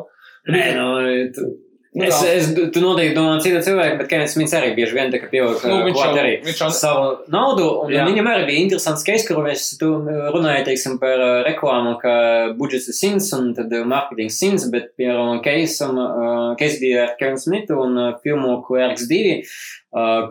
Nē, 0.52 0.66
nu, 0.78 0.88
tu, 1.36 1.54
Nu, 1.94 2.08
es, 2.10 2.24
es, 2.26 2.48
tu 2.74 2.82
noteikti 2.82 3.14
domā 3.14 3.36
citu 3.38 3.60
cilvēku, 3.62 4.00
bet 4.00 4.08
Kevins 4.10 4.32
Smits 4.34 4.56
arī 4.58 4.72
bieži 4.74 4.96
vien 4.98 5.12
tā 5.14 5.20
kā 5.22 5.28
pievilk 5.30 5.62
Nu, 5.70 5.76
viņš 5.86 6.00
jau- 6.00 6.16
arī 6.18 6.32
viņš 6.42 6.62
jau- 6.64 6.70
savu 6.74 7.04
naudu, 7.30 7.68
un 7.84 7.92
Jā. 7.94 8.08
viņam 8.08 8.30
arī 8.32 8.48
bija 8.48 8.64
interesants 8.64 9.04
case, 9.06 9.28
kur 9.28 9.44
mēs 9.46 9.78
tu 9.78 9.92
runāja, 10.34 10.64
teiksim, 10.66 10.98
par 10.98 11.22
uh, 11.22 11.44
reklāmu, 11.46 11.94
ka 12.02 12.16
budžets 12.58 12.90
ir 12.90 12.98
simts 12.98 13.30
un 13.38 13.54
tad 13.54 13.70
uh, 13.78 13.86
marketings 13.86 14.40
simts, 14.42 14.66
bet, 14.74 14.90
piemēram, 14.98 15.44
case, 15.46 15.86
um, 15.86 16.56
case 16.58 16.80
bija 16.82 17.04
ar 17.04 17.14
Kevinu 17.22 17.38
Smitu 17.46 17.78
un 17.86 18.02
filmu 18.26 18.64
Clerks 18.66 19.06
2, 19.06 19.22
uh, 19.38 19.54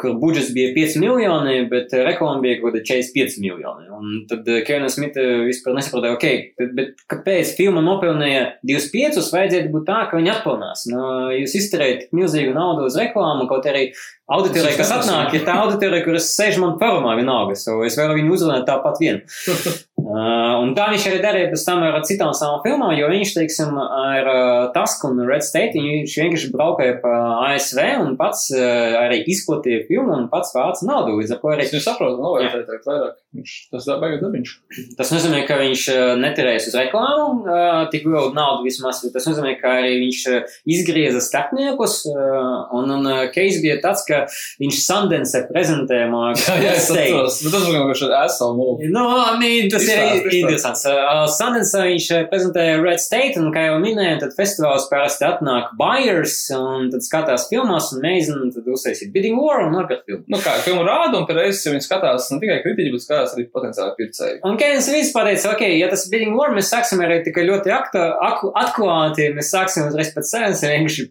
kur 0.01 0.17
budžets 0.19 0.51
bija 0.55 0.73
5 0.75 0.97
miljoni, 0.99 1.59
bet 1.71 1.93
reklāma 1.95 2.43
bija 2.43 2.59
kaut 2.59 2.73
kāda 2.73 2.83
45 2.89 3.37
miljoni. 3.43 3.87
Un 3.95 4.25
tad 4.31 4.49
uh, 4.51 4.59
Kevina 4.67 4.89
Smita 4.91 5.23
vispār 5.47 5.77
nesaprata, 5.77 6.11
ok, 6.17 6.27
bet, 6.59 6.73
bet 6.79 7.05
kāpēc 7.13 7.53
filma 7.59 7.85
nopelnīja 7.85 8.57
25, 8.67 9.21
vajadzētu 9.35 9.71
būt 9.75 9.87
tā, 9.87 10.01
ka 10.11 10.19
viņi 10.19 10.33
atpelnās. 10.35 10.83
Nu, 10.91 11.05
jūs 11.37 11.55
izterējat 11.61 12.11
milzīgu 12.17 12.57
naudu 12.57 12.89
uz 12.89 12.99
reklāmu, 12.99 13.47
kaut 13.51 13.69
arī 13.71 13.85
auditorija, 14.33 14.75
kas 14.81 14.91
atnāk, 14.97 15.37
ir 15.37 15.47
tā 15.47 15.55
auditorija, 15.63 16.03
kuras 16.07 16.33
sēž 16.35 16.59
man 16.63 16.75
parumā 16.81 17.15
vienalga, 17.19 17.55
so 17.59 17.79
es 17.87 17.99
varu 18.01 18.19
viņu 18.19 18.35
uzrunāt 18.35 18.67
tāpat 18.67 18.99
vien. 19.03 19.23
Uh, 20.03 20.59
un 20.65 20.73
tā 20.75 20.89
viņš 20.91 21.05
arī 21.09 21.19
darīja 21.23 21.51
pēc 21.53 21.65
tam 21.69 21.85
ar 21.87 21.99
citām 22.09 22.33
savām 22.35 22.63
filmām, 22.65 22.95
jo 22.99 23.11
viņš, 23.13 23.35
teiksim, 23.37 23.77
ar 23.79 24.31
uh, 24.33 24.71
Tusk 24.75 25.05
un 25.07 25.23
Red 25.29 25.47
State, 25.47 25.79
viņš 25.79 26.17
vienkārši 26.25 26.53
braukāja 26.55 26.97
pa 27.05 27.15
ASV 27.53 27.83
un 28.03 28.17
pats 28.19 28.49
uh, 28.57 28.99
arī 28.99 29.23
izplatīja 29.31 29.87
filmu 29.87 30.17
un 30.17 30.31
pats 30.33 30.55
vāca 30.57 30.89
naudu. 30.89 31.21
Līdz 31.21 31.37
ar 31.37 31.43
ko 31.43 31.55
arī. 31.55 31.69
Es 31.71 31.87
saprotu, 31.87 32.19
novērtēt 32.23 32.73
tā 32.73 32.83
vairāk. 32.89 33.22
Viņš, 33.33 33.53
tas 33.73 33.87
tā 33.89 33.95
baigi 33.97 34.19
dabiņš. 34.21 34.51
Tas 34.99 35.11
nozīmē, 35.15 35.39
ka 35.49 35.57
viņš 35.57 35.83
uh, 35.89 36.01
neterēs 36.21 36.67
uz 36.69 36.75
reklāmu 36.77 37.47
uh, 37.47 37.85
tik 37.93 38.05
lielu 38.05 38.35
naudu 38.37 38.67
vismaz, 38.67 39.01
tas 39.15 39.29
nozīmē, 39.29 39.55
ka 39.61 39.71
arī 39.81 39.95
viņš 40.03 40.19
uh, 40.29 40.57
izgrieza 40.69 41.23
starpniekus 41.25 42.03
un, 42.13 42.93
un 42.93 43.09
case 43.33 43.63
bija 43.65 43.79
tāds, 43.81 44.05
ka 44.05 44.27
viņš 44.61 44.81
Sundance 44.85 45.41
prezentējumā. 45.49 46.21
Jā, 46.43 46.57
jā, 46.61 46.75
es 46.77 46.89
saprotu. 46.91 47.39
Bet 47.47 47.55
tas 47.57 47.65
vienkārši 47.71 48.11
esmu. 48.19 48.67
No, 48.93 49.07
I 49.23 49.41
mean, 49.41 49.71
tas 49.73 49.89
ir 49.89 50.29
interesants. 50.43 50.85
Uh, 50.89 51.25
Sundance 51.33 51.87
viņš 51.89 52.11
prezentēja 52.29 52.83
Red 52.83 53.01
State, 53.01 53.41
un, 53.41 53.49
kā 53.55 53.65
jau 53.71 53.81
minēju, 53.83 54.21
tad 54.27 54.37
festivāls 54.37 54.89
parasti 54.93 55.25
atnāk 55.29 55.73
buyers, 55.81 56.37
un 56.57 56.93
tad 56.93 57.07
skatās 57.07 57.49
filmās, 57.49 57.91
un 57.95 58.05
mēģina 58.05 58.53
tad 58.59 58.69
uztaisīt 58.77 59.13
bidding 59.15 59.41
war 59.41 59.65
un 59.65 59.73
nopirkt 59.79 60.05
filmu. 60.09 60.25
Nu 60.33 60.41
kā, 60.43 60.59
filmu 60.67 60.85
rāda, 60.87 61.17
un 61.17 61.29
pēc 61.29 61.65
ja 61.65 61.73
viņi 61.73 61.85
skatās 61.85 62.29
ne 62.33 62.41
tikai 62.43 62.61
kritiķi, 62.65 62.93
bet 62.93 63.05
skatās 63.05 63.22
arī 63.31 63.47
potenciāli 63.55 63.95
pircēji. 64.01 64.41
Un 64.49 64.59
Kevins 64.61 64.91
Vīts 64.91 65.15
pateica, 65.15 65.55
ok, 65.55 65.63
ja 65.79 65.89
tas 65.93 66.09
bidding 66.11 66.35
war, 66.39 66.51
mēs 66.57 66.73
sāksim 66.75 67.03
arī 67.05 67.21
tikai 67.27 67.47
ļoti 67.47 67.73
akta, 67.73 68.07
ak, 68.29 68.43
atklāti, 68.65 69.31
mēs 69.37 69.53
sāksim 69.55 69.87
uzreiz 69.87 70.11
pēc 70.17 70.35
cenas, 70.35 70.65
vienkārši 70.67 71.11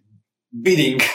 bidding. 0.51 1.01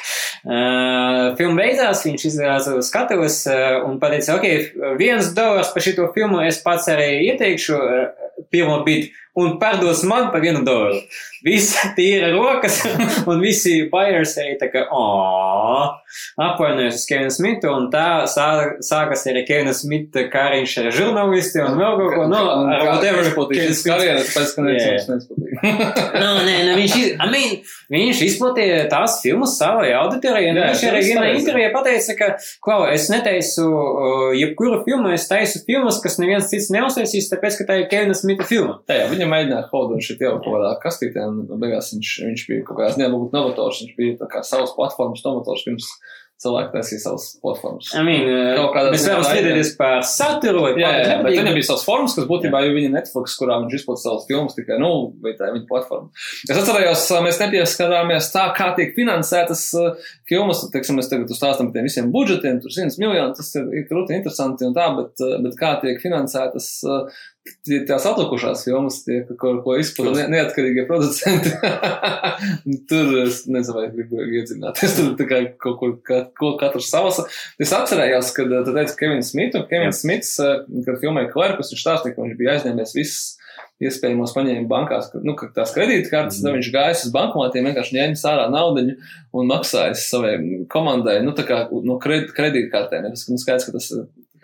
Uh, 0.47 1.33
filma 1.35 1.65
beidzās, 1.65 2.05
viņš 2.07 2.25
izrādās 2.29 2.69
uz 2.71 2.87
skatuves 2.87 3.41
uh, 3.51 3.81
un 3.83 3.97
pateica, 3.99 4.37
ok, 4.37 4.93
viens 5.01 5.33
dolārs 5.35 5.73
par 5.75 5.83
šito 5.83 6.05
filmu 6.15 6.39
es 6.47 6.61
pats 6.63 6.87
arī 6.93 7.09
ieteikšu 7.33 7.75
uh, 7.75 8.29
pirmo 8.55 8.77
bid 8.87 9.09
un 9.35 9.57
pārdos 9.59 10.05
man 10.07 10.31
par 10.31 10.45
vienu 10.45 10.63
dolāru. 10.67 11.01
Viss 11.47 11.77
tīra 11.97 12.33
rokas 12.35 12.81
un 13.31 13.41
visi 13.45 13.77
buyers 13.93 14.33
arī 14.43 14.57
tā 14.61 14.67
kā, 14.73 14.83
oh, 14.91 15.93
apvainojas 16.43 16.99
uz 17.01 17.05
Kevinu 17.09 17.31
Smitu 17.35 17.71
un 17.71 17.89
tā 17.93 18.25
sā, 18.31 18.47
sākas 18.85 19.23
arī 19.31 19.45
Kevina 19.47 19.75
Smita 19.77 20.27
kāriņš 20.33 20.75
ar 20.83 20.89
žurnālisti 20.97 21.63
un 21.63 21.79
vēl 21.79 21.97
kaut 22.01 22.15
ko, 22.17 22.27
nu, 22.33 22.41
ar 22.67 22.85
whatever. 22.89 23.31
Kevins 23.53 23.83
karjeras, 23.87 24.33
tāpēc, 24.35 24.55
ka 24.57 24.65
Jā. 24.65 24.69
neviens 24.73 25.09
neizpatīk. 25.13 25.45
Nu, 26.17 26.29
nē, 26.45 26.55
nē, 26.67 26.73
viņš, 26.77 26.95
iz, 27.01 27.09
I 27.23 27.27
mean, 27.31 27.53
viņš 27.93 28.21
izplatīja 28.27 28.83
tās 28.93 29.19
filmas 29.23 29.55
savai 29.59 29.91
auditorijai. 29.97 30.51
un 30.53 30.59
Jā, 30.61 30.67
Viņš 30.73 30.83
tas 30.83 30.89
arī 30.91 31.01
ir 31.01 31.07
vienā 31.11 31.23
pareizi. 31.23 31.41
intervijā 31.43 31.71
pateica, 31.75 32.17
ka, 32.19 32.29
klau, 32.65 32.79
es 32.93 33.07
netaisu 33.13 33.67
uh, 33.71 34.27
jebkuru 34.37 34.81
filmu, 34.87 35.13
es 35.15 35.27
taisu 35.31 35.63
filmas, 35.69 36.01
kas 36.05 36.19
neviens 36.23 36.49
cits 36.51 36.69
neuztaisīs, 36.75 37.29
tāpēc, 37.33 37.59
ka 37.61 37.69
tā 37.71 37.79
ir 37.83 37.89
Kevina 37.93 38.17
Smita 38.19 38.47
filma. 38.49 38.79
Jā, 38.91 38.99
jā, 39.03 39.09
viņa 39.13 39.29
mēģināja 39.33 39.69
holdot 39.73 40.05
šī 40.09 40.19
jau 40.25 40.35
kaut 40.41 40.49
kādā 40.57 40.73
kastītē, 40.83 41.27
un 41.31 41.36
beigās 41.57 41.93
viņš, 41.95 42.13
viņš 42.29 42.47
bija 42.51 42.67
kaut 42.67 42.81
kādās 42.81 43.01
nebūt 43.01 43.35
novators, 43.37 43.83
viņš 43.85 43.97
bija 43.99 44.31
kā 44.33 44.45
savas 44.47 44.75
platformas 44.77 45.25
novators, 45.27 45.67
pirms 45.67 45.91
cilvēki 46.43 46.73
taisīja 46.75 47.01
savas 47.01 47.27
platformas. 47.41 47.89
I 47.97 48.03
mean, 48.05 48.27
uh, 48.29 48.75
mēs 48.93 49.07
varam 49.09 49.25
strīdēties 49.25 49.71
par 49.79 50.03
saturu 50.05 50.67
vai 50.67 50.73
Jā, 50.77 50.91
jā, 50.93 51.05
jā, 51.09 51.15
bet 51.25 51.33
viņam 51.33 51.57
bija 51.57 51.69
savs 51.71 51.85
formas, 51.87 52.17
kas 52.19 52.27
būtībā 52.29 52.61
ir 52.67 52.75
viņa 52.77 52.91
Netflix, 52.93 53.37
kurā 53.41 53.57
viņš 53.63 53.77
izplatīja 53.79 54.03
savus 54.05 54.27
filmus 54.29 54.57
tikai, 54.59 54.77
nu, 54.83 54.91
vai 55.25 55.33
tā 55.39 55.49
viņa 55.55 55.65
platforma. 55.71 56.11
Es 56.45 56.53
atcerējos, 56.53 57.07
mēs 57.25 57.41
nepieskarāmies 57.41 58.29
tā, 58.35 58.45
kā 58.59 58.69
tiek 58.77 58.93
finansētas 58.99 59.63
uh, 59.81 60.11
filmas, 60.29 60.61
teiksim, 60.75 61.01
mēs 61.01 61.09
tagad 61.13 61.33
stāstam 61.33 61.71
par 61.71 61.79
tiem 61.79 61.89
visiem 61.89 62.13
budžetiem, 62.13 62.61
tur 62.61 62.75
100 62.75 63.01
miljoni, 63.01 63.33
tas 63.39 63.55
ir, 63.57 63.71
ir 63.73 63.89
krūti 63.89 64.19
interesanti 64.19 64.69
un 64.69 64.77
tā, 64.77 64.91
bet, 64.99 65.17
uh, 65.25 65.39
bet 65.47 65.57
kā 65.57 65.73
tiek 65.81 66.05
finansētas 66.05 66.69
tās 67.89 68.07
atlikušās 68.09 68.65
filmas, 68.67 69.01
tie, 69.07 69.21
ko, 69.39 69.55
ko 69.65 69.77
izplatīja 69.81 70.27
ne, 70.27 70.41
neatkarīgie 70.41 70.87
producenti. 70.89 71.53
tur 72.91 73.13
es 73.23 73.45
nezinu, 73.51 73.79
vai 73.79 73.87
gribu 73.95 74.27
iedzināties, 74.27 74.99
tur 74.99 75.29
kā 75.31 75.43
ko, 75.63 75.93
kā, 76.07 76.23
ko 76.39 76.53
katrs 76.61 76.91
savas. 76.93 77.23
Es 77.63 77.75
atcerējos, 77.77 78.35
kad 78.37 78.53
tu 78.67 78.77
teici 78.77 78.99
Kevins 79.01 79.33
Smits, 79.35 79.59
un 79.59 79.67
Kevins 79.71 80.03
Smits, 80.05 80.37
kad 80.87 81.03
filmēja 81.03 81.33
Klerkus, 81.33 81.73
viņš 81.75 81.87
stāstīja, 81.87 82.17
ka 82.17 82.25
viņš 82.27 82.39
bija 82.41 82.57
aizņēmies 82.57 82.97
visas 82.99 83.35
iespējamos 83.83 84.33
paņēma 84.33 84.69
bankās, 84.71 85.11
ka, 85.13 85.21
nu, 85.25 85.35
ka 85.37 85.51
tās 85.57 85.75
kredītkartes, 85.77 86.41
mm. 86.41 86.55
viņš 86.57 86.71
gājas 86.73 87.03
uz 87.07 87.13
bankomātiem, 87.13 87.69
vienkārši 87.69 87.97
ņēma 87.99 88.21
sārā 88.21 88.47
naudiņu 88.53 88.95
un 89.37 89.51
maksāja 89.51 89.97
savai 90.01 90.37
komandai, 90.73 91.19
nu, 91.25 91.35
tā 91.37 91.45
kā 91.49 91.67
no 91.85 91.99
kred, 92.01 92.31
kredītkartēm. 92.37 93.11
Tas, 93.13 93.27
nu, 93.29 93.41
skaidrs, 93.41 93.69
ka 93.69 93.77
tas 93.77 93.91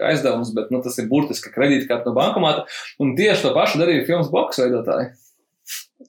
aizdevums, 0.01 0.53
bet, 0.57 0.71
nu, 0.75 0.83
tas 0.85 0.97
ir 1.01 1.11
burtiski 1.11 1.53
kredītkarte 1.55 2.09
no 2.09 2.17
bankomāta. 2.17 2.65
Un 3.03 3.17
tieši 3.19 3.49
to 3.49 3.57
pašu 3.57 3.83
darīja 3.83 4.07
filmas 4.09 4.33
boks 4.33 4.63
veidotāji. 4.63 5.13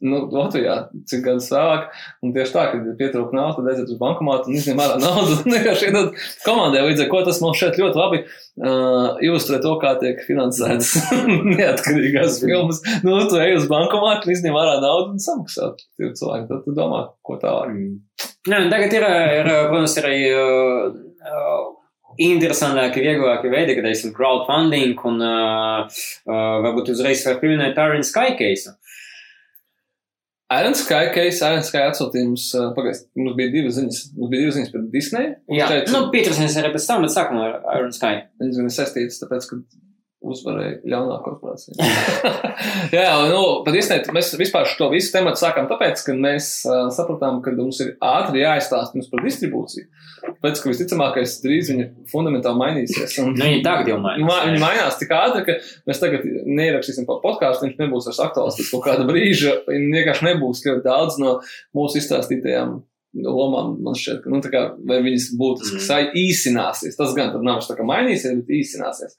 Nu, 0.01 0.23
Latvijā, 0.33 0.73
cik 1.07 1.21
gadus 1.23 1.45
vēlāk, 1.53 1.91
un 2.25 2.31
tieši 2.35 2.53
tā, 2.55 2.63
kad 2.71 2.87
pietrūka 2.99 3.35
nauda, 3.37 3.59
tad 3.59 3.69
aiziet 3.71 3.91
uz 3.93 3.99
bankomātu 3.99 4.49
un 4.49 4.57
izņem 4.57 4.79
ārā 4.81 4.95
naudu 4.99 5.37
un 5.37 5.53
vienkārši 5.55 5.89
iedod 5.89 6.23
komandai. 6.43 6.81
Līdz 6.87 7.03
ar 7.05 7.11
to 7.11 7.21
tas 7.29 7.41
mums 7.43 7.59
šeit 7.61 7.77
ļoti 7.79 7.99
labi 8.01 8.19
uh, 8.23 9.21
ilustrē 9.23 9.59
to, 9.63 9.75
kā 9.83 9.93
tiek 10.01 10.23
finansētas 10.27 10.95
neatkarīgās 11.59 12.41
filmas. 12.43 12.81
Nu, 13.05 13.19
tu 13.29 13.39
ej 13.43 13.59
uz 13.59 13.69
bankomātu, 13.71 14.33
izņem 14.33 14.57
ārā 14.59 14.79
naudu 14.83 15.13
un 15.13 15.23
samaksā 15.23 15.71
tie 15.77 16.09
cilvēki. 16.09 16.49
Tad 16.49 16.65
tu 16.65 16.75
domā, 16.75 17.05
ko 17.23 17.37
tālāk. 17.41 17.77
Nē, 18.49 18.65
tagad 18.73 18.97
ir, 18.97 19.07
ir 19.37 19.53
protams, 19.69 19.95
arī 20.01 20.17
uh, 20.33 20.89
uh, 21.23 21.72
interesantāki, 22.21 23.03
vieglāki 23.05 23.51
veidi, 23.51 23.77
kad 23.77 23.87
esam 23.89 24.13
crowdfunding 24.15 24.99
un 25.09 25.21
uh, 25.23 25.83
uh, 25.85 26.55
varbūt 26.65 26.93
uzreiz 26.93 27.25
var 27.27 27.39
pieminēt 27.41 27.79
Iron 27.81 28.05
Sky 28.07 28.35
case. 28.39 28.75
Iron 30.53 30.75
Sky 30.77 31.09
case, 31.15 31.39
Iron 31.41 31.63
Sky 31.65 31.81
atsūtījums, 31.87 32.49
uh, 32.59 32.71
pagaist, 32.77 33.07
mums 33.17 33.37
bija 33.39 33.53
divas 33.53 33.79
ziņas. 33.79 34.01
Mums 34.17 34.33
bija 34.33 34.43
divas 34.43 34.59
ziņas 34.59 34.73
par 34.73 34.83
Disney. 34.93 35.31
Jā, 35.57 35.69
Teicu, 35.71 35.95
nu, 35.95 36.03
pieturēsimies 36.13 36.59
arī 36.61 36.73
pēc 36.75 36.89
tam, 36.89 37.07
bet 37.07 37.15
sākumā 37.15 37.47
ar 37.47 37.79
Iron 37.79 37.95
Sky. 37.95 38.27
Viņas 38.43 38.61
ir 38.61 38.75
saistītas, 38.77 39.21
tāpēc, 39.23 39.49
ka 39.49 39.61
uzvarēja 40.23 40.77
ļaunā 40.93 41.17
korporācija. 41.25 41.75
Jā, 42.95 43.09
nu, 43.29 43.41
pat 43.65 43.75
īstenībā 43.79 44.15
mēs 44.15 44.31
vispār 44.39 44.67
šo 44.69 44.87
visu 44.93 45.11
tematu 45.13 45.41
sākām 45.41 45.67
tāpēc, 45.71 46.03
ka 46.07 46.15
mēs 46.17 46.49
uh, 46.67 46.87
sapratām, 46.95 47.41
ka 47.43 47.53
mums 47.57 47.81
ir 47.83 47.93
ātri 48.03 48.43
jāizstāsta 48.43 48.97
mums 48.97 49.09
par 49.11 49.23
distribūciju. 49.25 49.89
Tāpēc, 50.23 50.61
ka 50.63 50.71
visticamākais 50.71 51.35
drīz 51.43 51.73
viņa 51.73 51.89
fundamentāli 52.11 52.61
mainīsies. 52.61 53.17
Un, 53.23 53.33
Nu, 53.43 53.49
viņi 53.49 53.63
tagad 53.65 53.91
jau 53.91 53.99
Ma, 53.99 54.13
mainās. 54.13 54.47
viņi 54.47 54.63
mainās 54.63 54.97
tik 55.01 55.11
ātri, 55.17 55.43
ka 55.49 55.57
mēs 55.89 55.99
tagad 55.99 56.23
neierakstīsim 56.47 57.07
par 57.09 57.19
podkāstu. 57.23 57.67
Viņš 57.67 57.81
nebūs 57.81 58.07
vairs 58.09 58.23
aktuāls 58.23 58.59
pēc 58.59 58.71
kaut 58.71 58.87
kāda 58.87 59.07
brīža. 59.09 59.57
Viņa 59.67 59.99
vienkārši 59.99 60.27
nebūs 60.29 60.63
ļoti 60.67 60.85
daudz 60.87 61.19
no 61.19 61.37
mūsu 61.75 61.99
izstāstītajām 61.99 62.77
lomām. 63.13 63.75
Man 63.85 63.93
šķiet, 63.97 64.21
ka 64.23 64.29
nu, 64.33 64.39
kā, 64.41 64.61
viņas 64.89 65.27
būtiski 65.39 65.79
Mm. 65.79 65.83
mm. 65.85 66.15
īsināsies. 66.23 66.97
Tas 66.97 67.13
gan 67.17 67.33
nav 67.45 67.61
tā 67.65 67.75
kā 67.77 67.85
mainīsies, 67.85 68.33
bet 68.41 68.49
īsināsies. 68.57 69.13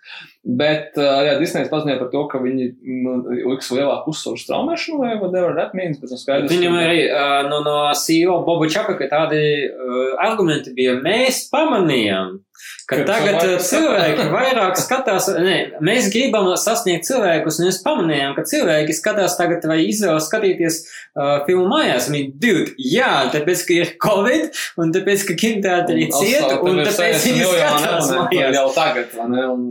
Bet, 0.44 0.98
jā, 0.98 1.38
Disneys 1.40 1.70
paziņoja 1.72 1.98
par 2.02 2.10
to, 2.12 2.24
ka 2.28 2.38
viņi 2.42 2.66
nu, 3.04 3.14
liks 3.54 3.70
lielāku 3.72 4.10
uzsvaru 4.12 4.36
uz 4.40 4.46
traumēšanu, 4.48 4.98
vai 5.00 5.14
whatever 5.22 5.54
that 5.56 5.74
means. 5.74 5.98
Skaidrs, 6.04 6.50
Viņam 6.52 6.74
ka- 6.76 6.82
arī 6.84 7.00
uh, 7.08 7.48
no, 7.48 7.62
no 7.64 7.76
CEO 7.96 8.42
Boba 8.44 8.68
Čapaka 8.68 9.08
tādi 9.08 9.40
uh, 9.70 10.14
argumenti 10.20 10.74
bija. 10.76 10.98
Mēs 11.00 11.46
pamanījām, 11.54 12.40
ka 12.88 13.00
Ka 13.00 13.06
tagad 13.08 13.40
cilvēki 13.64 13.84
cilvēki 13.94 14.26
vairāk 14.32 14.78
skatās, 14.80 15.28
ne, 15.40 15.54
mēs 15.84 16.10
gribam 16.12 16.50
sasniegt 16.60 17.06
cilvēkus, 17.08 17.58
un 17.60 17.68
mēs 17.68 17.80
pamanījām, 17.84 18.34
ka 18.36 18.44
cilvēki 18.48 18.96
skatās 18.96 19.36
tagad 19.38 19.64
vai 19.68 19.80
izvēlas 19.88 20.28
skatīties 20.28 20.78
uh, 20.84 21.44
filmu 21.48 21.66
mājās. 21.72 22.08
Viņi, 22.12 22.30
dude, 22.42 22.76
jā, 22.78 23.12
tāpēc, 23.34 23.64
ka 23.68 23.76
ir 23.78 23.92
Covid, 24.04 24.62
un 24.80 24.94
tāpēc, 24.94 25.26
ka 25.30 25.38
kinoteātri 25.40 26.08
Un 26.08 26.14
ciet, 26.18 26.44
atstāja, 26.44 26.60
un 26.62 26.80
ir 26.80 26.90
tāpēc 26.90 27.18
60 27.24 27.32
viņi 27.32 27.50
skatās 27.50 28.14
mājās. 28.14 28.78
Tagad, 28.78 29.18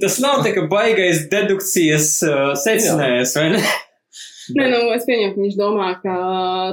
Tas 0.04 0.20
nav 0.24 0.44
tā 0.46 0.54
kā 0.56 0.68
baigais 0.72 1.26
dedukcijas 1.32 2.14
uh, 2.28 2.46
secinājums, 2.60 3.38
vai 3.40 3.50
ne? 3.58 3.66
Nē, 4.58 4.66
nu, 4.72 4.80
es 4.96 5.06
pieņemu, 5.08 5.34
ka 5.36 5.42
viņš 5.44 5.58
domā, 5.60 5.88
ka 6.04 6.16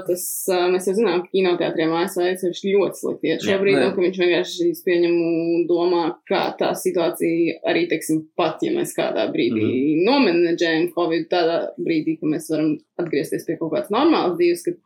tas, 0.06 0.24
mēs 0.72 0.88
jau 0.88 0.94
zinām, 0.98 1.22
ka 1.24 1.34
kinoteātriem 1.34 1.94
ASV 2.00 2.26
ir 2.30 2.60
ļoti 2.74 3.00
slikti 3.00 3.30
iet 3.30 3.46
šobrīd, 3.46 3.78
un 3.84 3.94
ka 3.94 4.04
viņš 4.04 4.20
vienkārši, 4.22 4.68
pieņemu, 4.86 5.30
domā, 5.70 6.04
ka 6.30 6.42
tā 6.60 6.72
situācija 6.78 7.60
arī, 7.70 7.86
teiksim, 7.90 8.24
pat, 8.38 8.62
ja 8.66 8.74
mēs 8.74 8.94
kādā 8.96 9.28
brīdī 9.32 9.62
mm 9.62 9.72
-hmm. 9.72 10.04
nomenedžējam 10.10 10.90
Covid 10.96 11.28
tādā 11.30 11.58
brīdī, 11.78 12.18
ka 12.20 12.26
mēs 12.34 12.50
varam 12.52 12.76
atgriezties 13.00 13.46
pie 13.46 13.58
kaut 13.60 13.74
kādas 13.74 13.92
normālas 13.94 14.38
dzīves, 14.40 14.66
ka 14.66 14.76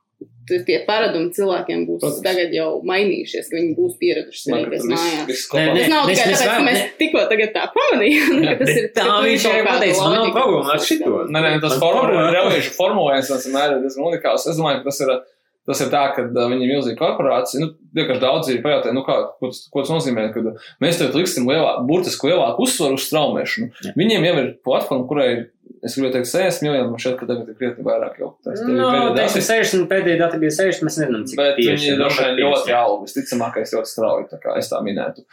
tie 0.66 0.78
paradumi 0.86 1.30
cilvēkiem 1.32 1.84
būs 1.88 2.01
Protams. 2.02 2.22
tagad 2.26 2.52
jau 2.52 2.66
mainījušies, 2.84 3.46
ka 3.51 3.56
viņi 3.59 3.74
būs 3.78 3.94
pieraduši 4.02 4.42
svinēties 4.44 4.84
mājās. 4.90 5.22
Viss 5.30 5.46
Nē, 5.55 5.62
nē. 5.70 5.76
Tas 5.78 5.92
nav 5.94 6.09
tikai 6.10 6.26
tāpēc, 6.32 6.42
ka 6.51 6.59
mēs 6.68 6.80
tikko 7.01 7.22
tagad 7.32 7.55
tā 7.56 7.62
pamanījām, 7.76 8.40
ka 8.48 8.56
tas 8.60 8.74
ir. 8.76 8.90
Tā 8.98 9.06
viņš 9.24 9.46
kāda 9.48 9.62
pateica, 9.70 10.02
man 10.05 10.16
nav 10.18 10.32
problēma 10.36 10.74
ar 10.76 10.82
šito. 10.88 11.14
Nē, 11.32 11.44
nē, 11.46 11.55
tas 11.64 11.78
formulējums, 11.80 12.72
formulējums, 12.76 13.30
tas 13.32 13.46
vienmēr 13.48 13.76
ir 13.78 13.86
diezgan 13.86 14.10
unikāls. 14.10 14.46
Es 14.52 14.60
domāju, 14.60 14.82
ka 14.82 14.90
tas 14.90 15.01
ir, 15.06 15.14
tas 15.64 15.80
ir 15.80 15.88
tā, 15.94 16.02
ka 16.12 16.26
viņi 16.28 16.60
ir 16.66 16.72
milzīga 16.74 16.98
korporācija. 17.01 17.62
Nu, 17.64 17.70
vienkārši 17.96 18.20
daudz 18.26 18.51
ir 18.52 18.60
pajautā, 18.64 18.92
nu, 18.92 19.01
kā, 19.06 19.16
ko, 19.40 19.48
tas- 19.48 19.64
ko 19.72 19.80
tas 19.86 19.92
nozīmē, 19.94 20.26
ka 20.34 20.42
mēs 20.84 21.01
tagad 21.01 21.16
liksim 21.22 21.48
lielā, 21.48 21.78
burtiski 21.88 22.28
lielāku 22.28 22.66
uzsvaru 22.66 22.98
uz 23.01 23.06
straumēšanu. 23.09 23.70
Jā. 23.88 23.94
Viņiem 23.96 24.28
jau 24.28 24.34
ir 24.42 24.51
platforma, 24.66 25.09
kurai 25.09 25.28
ir, 25.38 25.42
es 25.85 25.95
gribēju 25.97 26.12
teikt, 26.15 26.28
60 26.31 26.65
miljoni, 26.66 26.99
šķiet, 27.03 27.16
ka 27.20 27.27
tagad 27.28 27.49
ir 27.53 27.57
krietni 27.59 27.85
vairāk 27.86 28.19
jau. 28.20 28.31
Tev 28.45 28.55
ir 28.57 28.70
No, 28.74 28.89
Nu, 28.91 29.15
teiksim, 29.16 29.41
dati. 29.43 29.49
60, 29.51 29.86
pēdējā 29.91 30.19
data 30.20 30.39
bija 30.41 30.55
60, 30.57 30.86
mēs 30.89 30.99
nezinām, 31.03 31.24
cik 31.31 31.41
Bet 31.41 31.57
tieši. 31.59 31.74
viņi 31.91 31.99
droši 32.01 32.24
vien 32.24 32.39
ļoti 32.41 32.74
auga. 32.78 33.01
Visticamākais 33.09 33.74
ļoti 33.77 33.93
strauji, 33.93 34.27
tā 34.32 34.41
kā 34.45 34.57
es 34.61 34.70
tā 34.73 34.81
minētu. 34.86 35.24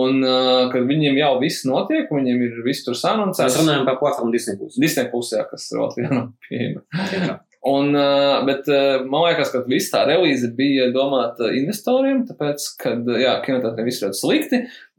Un, 0.00 0.20
uh, 0.24 0.68
kad 0.74 0.82
viņiem 0.90 1.16
jau 1.22 1.32
viss 1.40 1.64
notiek, 1.68 2.10
viņiem 2.12 2.44
ir 2.48 2.62
viss 2.66 2.84
tur 2.84 2.94
Mēs 2.96 3.04
sanoncēts. 3.06 3.58
runājam 3.62 3.84
par 3.88 3.98
platformu 4.02 4.32
Disney. 4.32 4.56
Plus. 4.60 4.76
Disney 4.80 5.08
pusē, 5.12 5.44
kas 5.50 5.70
ir 5.72 5.80
Latvijā 5.84 6.10
nav 6.16 6.30
pieejama. 6.48 7.40
Un, 7.64 7.94
uh, 7.96 8.42
bet 8.44 8.66
uh, 8.68 9.06
man 9.08 9.22
liekas, 9.24 9.48
ka 9.54 9.62
viss 9.64 9.88
tā 9.88 10.02
relīze 10.04 10.50
bija 10.52 10.90
domāta 10.92 11.46
investoriem, 11.56 12.18
tāpēc, 12.28 12.64
ka, 12.82 12.90
jā, 13.16 13.38
kinoteātriem 13.46 13.86
viss 13.88 14.02
ļoti 14.04 14.18
slikti, 14.18 14.58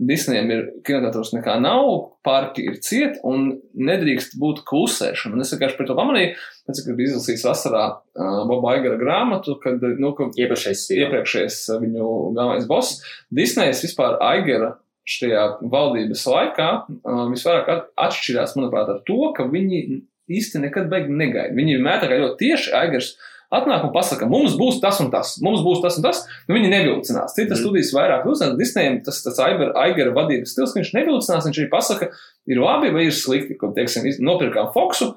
Disneyam 0.10 0.50
ir 0.50 0.64
kinoteātros 0.88 1.30
nekā 1.36 1.60
nav, 1.62 1.92
parki 2.26 2.66
ir 2.66 2.80
cieti 2.82 3.22
un 3.30 3.52
nedrīkst 3.78 4.34
būt 4.42 4.64
klusēšana. 4.66 5.38
Un 5.38 5.46
es 5.46 5.54
vienkārši 5.54 5.78
par 5.78 5.90
to 5.92 5.98
pamanīju, 6.00 6.32
pēc, 6.66 6.82
kad 6.88 6.98
biju 6.98 7.12
izlasījis 7.12 7.46
vasarā 7.52 7.84
uh, 7.92 8.42
Boba 8.50 8.74
Aigara 8.74 8.98
grāmatu, 8.98 9.60
kad, 9.62 9.86
nu, 10.02 10.16
ka 10.18 10.32
Iepriekšējais 10.34 10.88
iepriekšējais 10.98 11.60
viņu 11.86 12.10
galvenais 12.34 12.66
boss, 12.72 12.98
Disneys 13.30 13.86
vispār 13.86 14.18
Aigara 14.26 14.74
šajā 15.06 15.46
valdības 15.70 16.26
laikā 16.34 16.68
uh, 16.82 17.24
visvairāk 17.30 17.72
at- 17.76 17.88
atšķirās, 18.08 18.58
manuprāt, 18.58 18.90
ar 18.90 19.06
to, 19.06 19.22
ka 19.38 19.46
viņi 19.54 20.02
īsti 20.32 20.62
nekad 20.64 20.90
beig 20.92 21.10
negaida. 21.12 21.56
Viņi 21.58 21.78
vienmēr 21.78 22.02
tā 22.02 22.10
kā 22.12 22.20
ļoti 22.22 22.40
tieši 22.42 22.76
Aigars 22.80 23.16
atnāk 23.54 23.86
un 23.86 23.92
pasaka, 23.94 24.28
mums 24.30 24.56
būs 24.60 24.80
tas 24.84 25.00
un 25.04 25.12
tas, 25.14 25.36
mums 25.46 25.62
būs 25.66 25.84
tas 25.84 26.00
un 26.00 26.06
tas, 26.06 26.24
nu 26.50 26.58
viņi 26.58 26.72
nevilcinās. 26.72 27.36
Citas 27.38 27.60
Mm. 27.60 27.62
studijas 27.62 27.94
vairāk 27.96 28.26
vilcinās, 28.26 28.58
Disneyam 28.58 28.98
tas, 29.06 29.22
tas 29.24 29.40
Aigara, 29.40 30.14
vadības 30.16 30.56
stils, 30.56 30.74
ka 30.74 30.82
viņš 30.82 30.94
nevilcinās, 30.98 31.46
viņš 31.46 31.60
arī 31.62 31.70
pasaka, 31.70 32.10
ir 32.48 32.62
labi 32.62 32.92
vai 32.92 33.06
ir 33.06 33.16
slikti, 33.16 33.58
ko, 33.58 33.72
teiksim, 33.76 34.08
nopirkām 34.20 34.74
Foxu, 34.74 35.14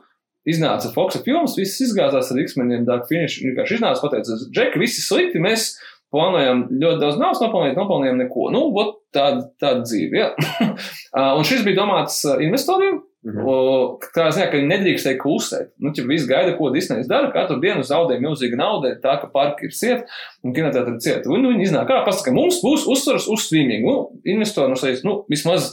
iznāca 0.48 0.92
Foxa 0.92 1.22
filmas, 1.24 1.56
viss 1.58 1.80
izgāzās 1.80 2.30
ar 2.32 2.40
X-meniem, 2.44 2.84
Dark 2.88 3.08
Finish, 3.08 3.42
vienkārši 3.42 3.80
iznāca, 3.80 4.04
pateica, 4.04 4.38
Džeki, 4.52 4.80
visi 4.80 5.04
slikti, 5.04 5.40
mēs 5.42 5.74
plānojam 6.12 6.66
ļoti 6.72 7.02
daudz 7.02 7.18
naudas 7.20 7.42
nopelnīt, 7.42 7.76
nopelnījām 7.76 8.22
neko. 8.22 8.48
Nu, 8.54 8.62
tāda, 9.12 9.48
tāda 9.60 9.84
dzīve, 9.84 10.22
jā. 10.22 10.30
Uh, 11.18 11.38
un 11.40 11.46
šis 11.48 11.62
bija 11.64 11.80
domāts 11.80 12.18
uh, 12.28 12.36
investoriem, 12.44 12.98
Mhm. 13.26 13.40
O, 13.50 13.54
Kā 14.14 14.28
ziņā, 14.30 14.44
ka 14.46 14.56
viņi 14.60 14.68
nedrīkstēja 14.70 15.18
klusēt. 15.18 15.72
Nu, 15.82 15.90
ja 15.96 16.04
viss 16.06 16.26
gaida, 16.30 16.52
ko 16.56 16.68
Disneys 16.70 17.08
dara, 17.10 17.32
katru 17.34 17.56
dienu 17.60 17.82
zaudē 17.82 18.14
milzīgu 18.22 18.54
naudu, 18.56 18.92
tā 19.02 19.16
ka 19.20 19.26
parki 19.32 19.66
ir 19.66 19.72
cieti 19.74 20.04
un 20.46 20.54
kinoteātri 20.54 20.94
ir 20.94 21.00
cieti. 21.02 21.26
Un 21.28 21.42
nu, 21.42 21.50
viņi 21.50 21.66
iznāk, 21.66 21.88
kā 21.90 22.04
pasaka, 22.06 22.30
mums 22.32 22.60
būs 22.62 22.86
uzsvars 22.86 23.26
uz 23.28 23.42
streaming. 23.48 23.82
Nu, 23.84 23.96
investori 24.24 24.70
no 24.70 24.78
sevis, 24.78 25.02
nu, 25.04 25.24
vismaz 25.28 25.66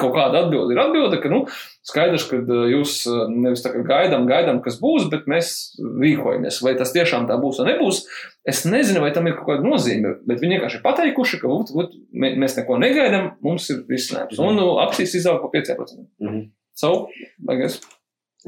kaut 0.00 0.16
kāda 0.16 0.46
atbilde 0.46 0.72
ir 0.72 0.80
atbilde, 0.86 1.20
ka, 1.20 1.28
nu, 1.28 1.42
skaidrs, 1.86 2.24
ka 2.32 2.40
uh, 2.40 2.64
jūs 2.72 2.96
uh, 3.12 3.26
nevis 3.28 3.62
tā 3.66 3.74
kā 3.76 3.84
gaidām, 3.92 4.24
gaidām, 4.26 4.62
kas 4.64 4.80
būs, 4.80 5.10
bet 5.12 5.28
mēs 5.28 5.52
rīkojamies. 6.00 6.62
Vai 6.64 6.74
tas 6.80 6.96
tiešām 6.96 7.28
tā 7.28 7.36
būs 7.44 7.60
vai 7.60 7.74
nebūs, 7.74 8.02
es 8.48 8.64
nezinu, 8.64 9.04
vai 9.04 9.12
tam 9.12 9.28
ir 9.28 9.36
kaut 9.36 9.52
kāda 9.52 9.68
nozīme, 9.68 10.16
bet 10.26 10.40
viņi 10.40 10.56
vienkārši 10.58 10.80
pateikuši, 10.82 11.40
ka, 11.44 11.52
ot, 11.60 11.92
mē- 12.16 12.36
mēs 12.40 12.56
neko 12.56 12.80
negaidām, 12.80 13.34
mums 13.44 13.68
ir 13.70 13.84
risinājums. 13.90 14.40
Un 14.40 14.56
nu, 14.56 14.70
akcijas 14.88 15.14
izaug 15.20 15.44
pa 15.44 15.52
5%. 15.60 16.06
Mhm. 16.24 16.46
So, 16.76 17.08
I 17.48 17.56
guess. 17.56 17.80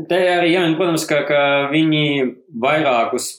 Te 0.09 0.19
arī 0.31 0.53
jāmin, 0.53 0.77
protams, 0.79 1.07
ka, 1.09 1.23
ka 1.27 1.41
viņi 1.73 2.29
vairākus 2.63 3.33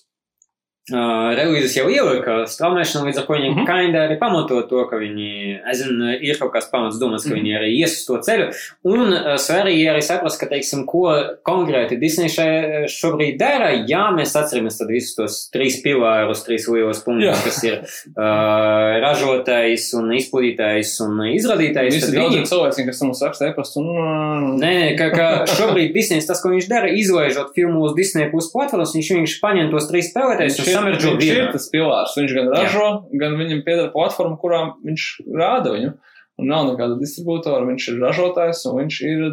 uh, 0.94 1.30
relīzes 1.38 1.76
jau 1.78 1.88
ielika 1.92 2.44
straumēšanu, 2.50 3.08
līdz 3.10 3.20
ar 3.22 3.26
ko 3.28 3.34
viņi 3.38 3.50
mm. 3.50 3.58
-hmm. 3.60 3.68
kinda 3.70 4.00
arī 4.08 4.18
pamato 4.20 4.62
to, 4.70 4.86
ka 4.90 4.98
viņi, 4.98 5.60
es 5.72 5.78
zinu, 5.84 6.12
ir 6.22 6.38
kaut 6.40 6.54
kāds 6.54 6.70
pamats 6.72 7.00
domās, 7.02 7.24
ka 7.24 7.30
Mhm. 7.30 7.40
viņi 7.40 7.58
arī 7.60 7.70
ies 7.80 7.98
uz 8.00 8.06
to 8.06 8.18
ceļu. 8.28 8.48
Un 8.84 9.14
uh, 9.14 9.36
svarīgi 9.38 9.86
arī 9.92 10.02
saprast, 10.02 10.40
ka, 10.40 10.46
teiksim, 10.50 10.86
ko 10.86 11.14
konkrēti 11.46 12.00
Disney 12.00 12.28
še, 12.30 12.48
šobrīd 12.90 13.38
dara, 13.38 13.70
ja 13.88 14.10
mēs 14.16 14.36
atceramies 14.36 14.78
tad 14.78 14.88
visus 14.88 15.16
tos 15.16 15.50
trīs 15.54 15.82
pilārus, 15.84 16.46
trīs 16.46 16.68
lielos 16.68 17.04
punktus, 17.04 17.38
Jā. 17.38 17.44
kas 17.44 17.64
ir 17.64 17.76
uh, 17.80 19.00
ražotājs 19.04 19.90
un 20.00 20.12
izplatītājs 20.18 20.96
un 21.06 21.20
izradītājs. 21.36 21.94
Visi 22.00 22.12
viņi- 22.16 22.46
cilvēki, 22.50 22.86
kas 22.90 23.02
mums 23.02 23.22
raksta 23.24 23.50
e-pastu, 23.50 23.80
un. 23.84 24.58
Nē, 24.60 24.96
ka, 24.98 25.10
ka 25.14 25.28
šobrīd 25.46 25.94
Disneys 25.94 26.26
tas, 26.28 26.42
ko 26.42 26.50
viņš 26.54 26.68
dara, 26.70 26.90
izlaižot 26.92 27.54
filmu 27.56 27.84
uz 27.88 27.96
Disney 27.98 28.30
plus 28.32 28.52
platformas, 28.52 28.94
viņš 28.96 29.10
vienkārši 29.14 29.40
paņem 29.44 29.72
tos 29.72 29.88
trīs 29.92 30.10
spēlētājus 30.12 30.58
Viņš 30.88 31.08
ir, 31.08 31.18
viņš 31.20 31.42
ir 31.42 31.52
tas 31.56 31.68
pilārs. 31.74 32.16
Viņš 32.20 32.38
gan 32.38 32.54
ražo, 32.56 32.88
gan 33.22 33.36
viņam 33.40 33.66
pieder 33.68 33.92
platforma, 33.96 34.40
kurām 34.42 34.78
viņš 34.86 35.10
rāda 35.36 35.76
viņu. 35.76 35.98
Un 36.40 36.48
nav 36.48 36.70
nekāda 36.70 36.96
distribūtora, 37.00 37.66
viņš 37.68 37.86
ir 37.92 37.98
ražotājs 38.00 38.62
un 38.70 38.78
viņš 38.80 39.00
ir 39.04 39.24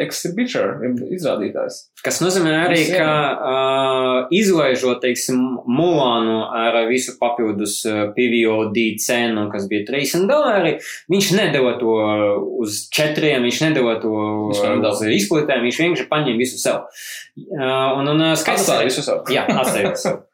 exhibitor, 0.00 0.78
izrādītājs. 1.12 1.80
Kas 2.04 2.20
nozīmē 2.24 2.54
arī, 2.62 2.80
jā. 2.88 3.02
ka 3.02 3.10
uh, 3.34 4.32
izlaižot, 4.32 5.02
teiksim, 5.04 5.42
Mulānu 5.68 6.40
ar 6.56 6.78
visu 6.88 7.16
papildus 7.20 7.80
PVOD 8.16 8.80
cenu, 9.04 9.46
kas 9.52 9.68
bija 9.68 9.84
30 9.90 10.28
dolāri, 10.30 10.76
viņš 11.12 11.32
nedeva 11.36 11.76
to 11.80 11.96
uz 12.64 12.84
četriem, 12.94 13.44
viņš 13.44 13.62
nedeva 13.66 13.98
to 14.00 14.12
uz 14.48 15.04
izplatēm, 15.12 15.66
viņš 15.68 15.82
vienkārši 15.84 16.08
paņem 16.12 16.40
visu 16.40 16.60
sev. 16.60 16.86
Uh, 17.36 17.98
un, 17.98 18.08
un 18.14 18.30
uh, 18.30 18.36
skaidrs, 18.38 18.64
Atstāja 18.64 18.88
visu 18.88 19.04
savu. 19.04 19.26
Jā, 19.34 19.44
atstājot 19.52 20.00
sev. 20.00 20.22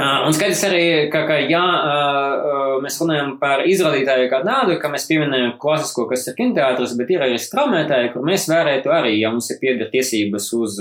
Un 0.00 0.34
skaidrs 0.36 0.62
arī, 0.68 0.82
ka, 1.12 1.22
ka 1.28 1.38
ja 1.48 1.62
mēs 2.82 2.98
runājam 3.00 3.36
par 3.40 3.64
izrādītāju 3.68 4.28
kā 4.32 4.42
tādu, 4.44 4.76
ka 4.82 4.90
mēs 4.92 5.06
pieminējam 5.08 5.54
klasisko, 5.62 6.08
kas 6.10 6.26
ir 6.28 6.36
kinoteātris, 6.38 6.96
bet 6.98 7.14
ir 7.14 7.24
arī 7.24 7.38
straumētāji, 7.40 8.12
kur 8.12 8.26
mēs 8.26 8.48
vērētu 8.50 8.92
arī, 8.92 9.16
ja 9.22 9.32
mums 9.32 9.48
ir 9.54 9.60
pieder 9.62 9.90
tiesības 9.92 10.50
uz 10.58 10.78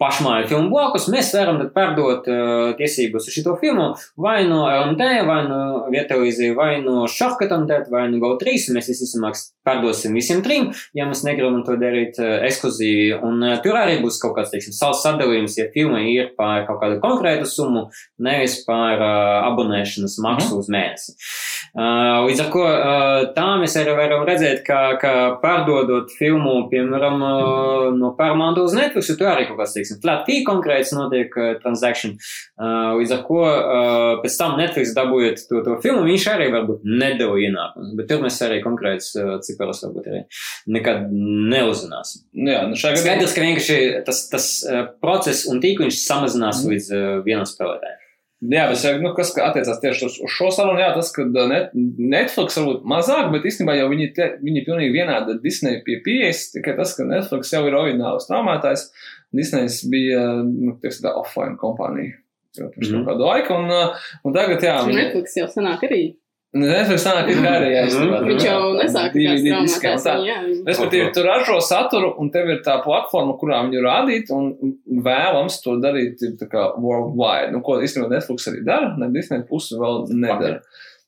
pašmāju 0.00 0.48
filmu 0.50 0.70
blokus, 0.72 1.08
mēs 1.12 1.30
varam 1.36 1.60
pārdot 1.74 2.26
uh, 2.28 2.72
tiesības 2.78 3.28
uz 3.28 3.32
šito 3.32 3.54
filmu 3.60 3.88
vai 4.20 4.42
no 4.48 4.64
LMT, 4.68 5.08
vai 5.28 5.38
no 5.48 5.60
Vietelīzija, 5.92 6.56
vai 6.58 6.82
no 6.84 7.06
Šafkatamtēt, 7.10 7.88
vai 7.92 8.06
no 8.12 8.20
GO3, 8.22 8.56
un 8.68 8.78
mēs 8.78 8.90
visticamāk 8.92 9.40
pārdosim 9.66 10.16
visiem 10.16 10.42
trim, 10.44 10.68
ja 10.96 11.08
mēs 11.08 11.24
negribam 11.26 11.62
to 11.66 11.78
darīt 11.80 12.20
uh, 12.20 12.36
ekskluzīvi, 12.46 13.16
un 13.24 13.40
uh, 13.46 13.56
tur 13.64 13.80
arī 13.80 13.98
būs 14.04 14.20
kaut 14.22 14.36
kāds, 14.36 14.52
teiksim, 14.52 14.76
savs 14.76 15.04
sadalījums, 15.06 15.56
ja 15.60 15.70
filma 15.72 16.02
ir 16.04 16.34
par 16.36 16.66
kaut 16.68 16.82
kādu 16.84 17.00
konkrētu 17.02 17.48
summu, 17.48 17.88
nevis 18.22 18.60
par 18.68 19.00
uh, 19.00 19.48
abonēšanas 19.48 20.20
maksu 20.24 20.60
uz 20.60 20.72
mēnesi. 20.72 21.16
Uh, 21.16 21.55
līdz 21.76 22.40
ar 22.40 22.54
uh, 22.56 23.26
tā 23.36 23.46
mēs 23.60 23.74
arī 23.76 23.92
varam 23.98 24.24
redzēt, 24.24 24.62
ka, 24.64 24.96
ka 25.00 25.12
pārdodot 25.42 26.12
filmu, 26.16 26.54
piemēram, 26.70 27.20
no 27.98 28.12
Paramount 28.16 28.60
uz 28.62 28.72
Netflix, 28.76 29.10
tur 29.18 29.28
arī 29.28 29.44
kaut 29.48 29.60
kāds, 29.60 29.74
teiksim, 29.76 30.00
flat 30.00 30.24
fee 30.28 30.40
konkrēts 30.46 30.94
notiek 30.96 31.36
transaction. 31.60 32.16
Līdz 32.56 33.12
ar 33.18 33.26
uh, 33.28 34.22
pēc 34.22 34.38
tam 34.40 34.56
Netflix 34.60 34.94
dabūjot 34.96 35.44
to, 35.50 35.60
to 35.66 35.76
filmu, 35.84 36.06
viņš 36.08 36.26
arī 36.32 36.48
varbūt 36.54 36.86
nedeva 36.88 37.36
ienākumus, 37.44 37.92
bet 37.98 38.08
tur 38.10 38.24
mēs 38.24 38.40
arī 38.46 38.62
konkrēts 38.64 39.12
ciparus 39.44 39.84
varbūt 39.84 40.08
arī 40.12 40.24
nekad 40.78 41.10
neuzzināsim. 41.12 42.24
Nu 42.40 42.54
Jā, 42.54 42.64
nu 42.70 42.78
šajā 42.78 42.96
gadījumā. 42.96 43.04
Skaidrs, 43.06 43.36
ka 43.36 43.44
vienkārši 43.44 43.78
tas, 44.08 44.24
tas 44.32 44.48
process 45.04 45.44
un 45.50 45.60
tīkliņš 45.60 46.00
samazinās 46.06 46.64
līdz 46.64 46.90
uh, 46.94 47.06
vienam 47.26 47.44
spēlētājam. 47.48 47.95
Jā, 48.44 48.66
bet 48.68 49.00
nu, 49.00 49.14
kas 49.16 49.30
ka 49.32 49.46
attiecās 49.48 49.78
tieši 49.80 50.04
uz, 50.10 50.16
uz 50.20 50.32
šo 50.34 50.50
sarunu, 50.52 50.76
jā, 50.82 50.90
tas, 50.92 51.08
ka 51.14 51.24
net, 51.48 51.70
Netflix 51.72 52.58
varbūt 52.60 52.82
mazāk, 52.84 53.30
bet 53.32 53.46
īstenībā 53.48 53.78
jau 53.78 53.86
viņi, 53.88 54.10
te, 54.12 54.26
viņi 54.44 54.64
pilnīgi 54.66 54.92
vienādi 54.92 55.38
Disney 55.40 55.80
pie 55.86 56.02
pieejas, 56.04 56.50
tikai 56.52 56.74
tas, 56.76 56.92
ka 56.98 57.06
Netflix 57.08 57.54
jau 57.54 57.62
ir 57.64 57.78
oriģināls 57.78 58.28
traumētājs, 58.28 58.90
Disneys 59.36 59.80
bija, 59.88 60.20
nu, 60.44 60.76
tiesa 60.82 61.08
tā 61.08 61.14
offline 61.16 61.56
kompānija. 61.60 62.18
Pirms 62.56 62.88
Mhm. 62.90 62.92
kaut 63.04 63.08
kādu 63.08 63.24
laiku, 63.24 63.56
un, 63.56 63.72
un 64.24 64.36
tagad, 64.36 64.60
jā, 64.64 64.76
Un 64.84 64.94
Netflix 64.96 65.36
jau 65.36 65.48
sanāk 65.48 65.82
arī. 65.88 66.02
Netflix 66.62 67.04
nāk 67.08 67.30
ir 67.32 67.44
arī, 67.50 67.68
jā, 67.74 67.84
īstenībā. 67.90 68.18
Viņš 68.26 68.44
jau 68.46 68.60
nesāk 68.78 69.12
kā 69.12 69.20
DVD 69.20 69.60
diskā 69.66 69.92
un 69.92 70.02
straumētājs. 70.02 70.06
tā. 70.06 70.16
jā. 70.26 70.38
Respektīvi, 70.66 71.12
tu 71.16 71.24
ražo 71.26 71.60
saturu, 71.64 72.10
un 72.22 72.32
tev 72.34 72.50
ir 72.54 72.60
tā 72.66 72.78
platforma, 72.84 73.36
kurā 73.40 73.62
viņu 73.66 73.84
rādīt, 73.84 74.32
un 74.34 74.74
vēlams 75.06 75.60
to 75.64 75.76
darīt 75.82 76.24
ir 76.26 76.34
tā 76.40 76.50
kā 76.52 76.66
worldwide. 76.80 77.52
Nu, 77.54 77.62
ko 77.66 77.78
īstenībā 77.84 78.10
Netflix 78.14 78.50
arī 78.52 78.64
dara, 78.66 78.92
ne 79.00 79.10
Disney 79.14 79.46
pusi 79.48 79.78
vēl 79.80 80.06
nedara. 80.12 80.60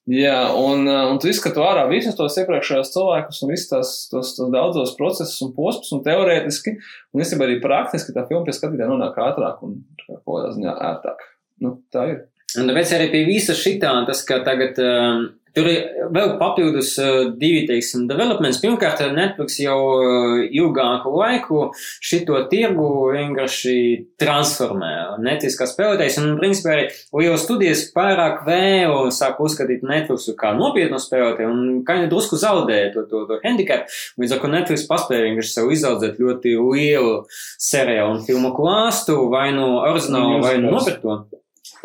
Jā, 0.09 0.39
un, 0.57 0.87
uh, 0.89 1.11
un 1.11 1.19
tu 1.21 1.29
izskatu 1.29 1.61
ārā 1.61 1.83
visus 1.91 2.17
tos 2.17 2.39
iepriekšējos 2.41 2.95
cilvēkus 2.95 3.43
un 3.45 3.51
visus 3.53 3.69
tās, 3.69 3.91
tos, 4.09 4.31
tos 4.39 4.49
daudzos 4.55 4.95
procesus 4.97 5.37
un 5.45 5.51
posmus, 5.53 5.91
un 5.93 6.01
teorētiski, 6.07 6.79
un 7.13 7.25
īstenībā 7.25 7.45
arī 7.45 7.59
praktiski 7.61 8.15
tā 8.17 8.25
filma 8.31 8.47
pie 8.47 8.55
skatītāja 8.57 8.89
nonāk 8.89 9.19
ātrāk 9.21 9.61
un 9.67 9.83
kaut 10.07 10.23
kādā 10.25 10.55
ziņā 10.57 10.77
ērtāk. 10.93 11.27
Nu, 11.61 11.75
tā 11.93 12.07
ir. 12.09 12.23
Un 12.57 12.71
tāpēc 12.71 12.95
arī 12.97 13.11
pie 13.13 13.23
visa 13.29 13.53
šitā 13.53 13.91
tas, 14.09 14.23
ka 14.25 14.41
tagad 14.47 14.81
um, 14.81 15.27
tur 15.57 15.69
ir 15.71 16.09
vēl 16.15 16.35
papildus 16.41 16.93
uh, 17.03 17.31
divi, 17.39 17.65
teiksim, 17.69 18.07
developments. 18.11 18.61
Pirmkārt, 18.63 19.03
Netflix 19.15 19.59
jau 19.63 19.79
uh, 19.95 20.43
ilgāku 20.45 21.13
laiku 21.15 21.63
šito 22.05 22.41
tirgu 22.51 22.89
vienkārši 23.15 23.77
transformē. 24.21 24.93
Netiskā 25.25 25.69
spēlētājs 25.69 26.21
un, 26.23 26.35
principā, 26.41 26.75
arī 26.75 26.87
lielas 27.19 27.45
studijas 27.47 27.87
pārāk 27.95 28.45
vēlu 28.49 29.09
sāk 29.15 29.41
uzskatīt 29.45 29.87
Netflixu 29.87 30.37
kā 30.39 30.53
nopietnu 30.59 31.01
spēlētāju 31.03 31.51
un 31.53 31.83
kā 31.87 31.99
viņi 31.99 32.13
drusku 32.13 32.39
zaudēja 32.41 32.93
to, 32.95 33.07
to, 33.11 33.25
to 33.31 33.41
handicap. 33.45 33.89
Līdz 34.21 34.37
ar 34.37 34.45
to 34.45 34.53
Netflix 34.53 34.87
paspēja 34.91 35.27
vienkārši 35.29 35.55
sev 35.55 35.75
izaudzēt 35.75 36.23
ļoti 36.23 36.55
lielu 36.59 37.19
seriālu 37.59 38.17
un 38.17 38.25
filmu 38.27 38.55
klāstu 38.57 39.21
vai 39.33 39.51
nu 39.57 39.77
oriģinālu 39.83 40.41
vai 40.45 40.57
nu 40.63 40.75
nopirkto. 40.75 41.21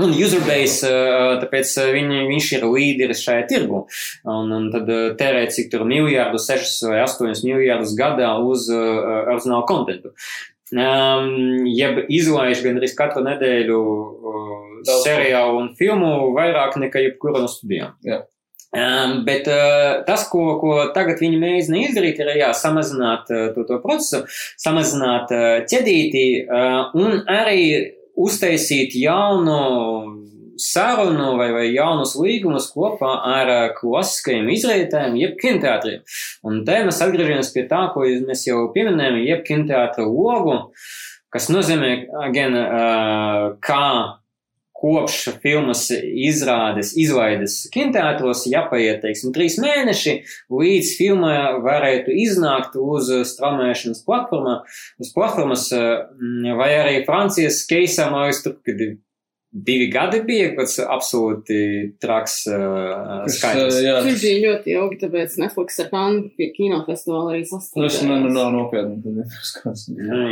Un 0.02 0.14
userbase, 0.18 0.90
tāpēc 1.44 1.74
viņi, 1.94 2.24
viņš 2.30 2.48
ir 2.58 2.64
līderis 2.66 3.22
šajā 3.26 3.44
tirgu. 3.52 3.84
Un, 4.26 4.50
un 4.56 4.72
tad 4.74 4.90
tērē 5.20 5.44
cik 5.54 5.70
tur 5.74 5.86
miljārdus, 5.90 6.48
6 6.50 6.88
vai 6.90 7.04
8 7.04 7.46
miljārdus 7.46 7.94
gadā 8.00 8.32
uz 8.42 8.66
uh, 8.74 9.30
oriģinālu 9.36 9.68
kontentu. 9.70 10.14
Um, 10.74 11.68
jeb 11.70 12.08
izlaiž 12.10 12.64
gan 12.66 12.80
arī 12.80 12.90
katru 12.98 13.22
nedēļu 13.28 13.80
uh, 13.80 14.94
seriālu 15.04 15.60
un 15.62 15.74
filmu 15.78 16.32
vairāk 16.34 16.80
nekā 16.82 17.04
jebkura 17.04 17.44
no 17.44 17.50
studijām. 17.52 17.94
Jā. 18.08 18.24
Um, 18.74 19.20
bet 19.28 19.46
uh, 19.54 20.02
tas, 20.08 20.24
ko, 20.32 20.56
ko 20.58 20.88
tagad 20.96 21.20
viņi 21.22 21.38
mēģina 21.38 21.84
izdarīt, 21.84 22.24
ir 22.24 22.32
jā, 22.40 22.48
samazināt 22.58 23.30
uh, 23.30 23.52
to, 23.54 23.68
to 23.70 23.78
procesu, 23.84 24.24
samazināt 24.58 25.30
uh, 25.36 25.60
ķedīti 25.70 26.24
uh, 26.48 26.90
un 26.98 27.22
arī 27.30 27.68
uztaisīt 28.20 28.96
jaunu 29.00 29.60
sarunu 30.58 31.34
vai, 31.38 31.50
vai 31.54 31.66
jaunus 31.74 32.16
līgumus 32.20 32.70
kopā 32.74 33.14
ar 33.26 33.52
uh, 33.52 33.64
klasiskajiem 33.78 34.50
izrādēm, 34.54 35.18
jeb 35.20 35.38
kinoteātriem. 35.42 36.04
Un 36.46 36.62
te 36.68 36.80
mēs 36.86 37.02
atgriežamies 37.04 37.52
pie 37.56 37.66
tā, 37.70 37.88
ko 37.94 38.06
mēs 38.28 38.46
jau 38.48 38.68
pieminējām, 38.76 39.22
jeb 39.26 39.42
kinoteātra 39.48 40.06
logu, 40.06 40.60
kas 41.34 41.50
nozīmē, 41.50 41.94
gan, 42.36 42.60
uh, 42.60 43.48
kā 43.66 43.86
kopš 44.84 45.20
filmas 45.44 45.86
izrādes, 45.94 46.92
izlaides 47.00 47.62
kinoteātros, 47.74 48.44
jāpaiet, 48.52 49.00
teiksim, 49.06 49.32
trīs 49.36 49.56
mēneši, 49.64 50.18
līdz 50.52 50.92
filma 51.00 51.34
varētu 51.64 52.12
iznākt 52.26 52.76
uz 52.80 53.08
straumēšanas 53.32 54.04
platformā, 54.08 54.60
uz 55.00 55.14
platformas, 55.16 55.70
vai 56.60 56.70
arī 56.82 57.00
Francijas 57.08 57.64
keisam, 57.70 58.18
tur, 58.44 58.60
kad 58.68 58.86
divi 59.54 59.88
gadi 59.94 60.22
bija, 60.26 60.50
kas 60.58 60.80
absolūti 60.82 61.58
traks 62.02 62.40
uh, 62.50 63.28
skaidrs. 63.30 63.78
Jā, 63.86 64.00
Tas 64.02 64.24
bija 64.24 64.40
ļoti 64.48 64.74
ilgi, 64.74 64.98
tāpēc 65.04 65.38
Netflix 65.44 65.78
ar 65.84 65.92
Kanu 65.92 66.24
pie 66.38 66.50
kinofestivāla 66.56 67.36
arī 67.36 67.44
tas 67.46 67.68
sastādījās. 67.70 68.00
nu, 68.10 68.18
nu, 68.26 68.34
nav 68.34 68.50
nopietni. 68.56 68.98
tad 69.06 69.22
ir 69.22 69.46
skats. 69.46 69.86
Nu, 69.94 70.24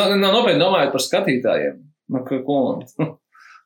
nav 0.00 0.16
nav 0.18 0.36
nopietni 0.40 0.64
domājot 0.64 0.94
par 0.96 1.06
skatītājiem. 1.06 1.80
Nu, 2.08 2.24
ka, 2.26 2.42
ko 2.42 2.58
man? 2.66 3.14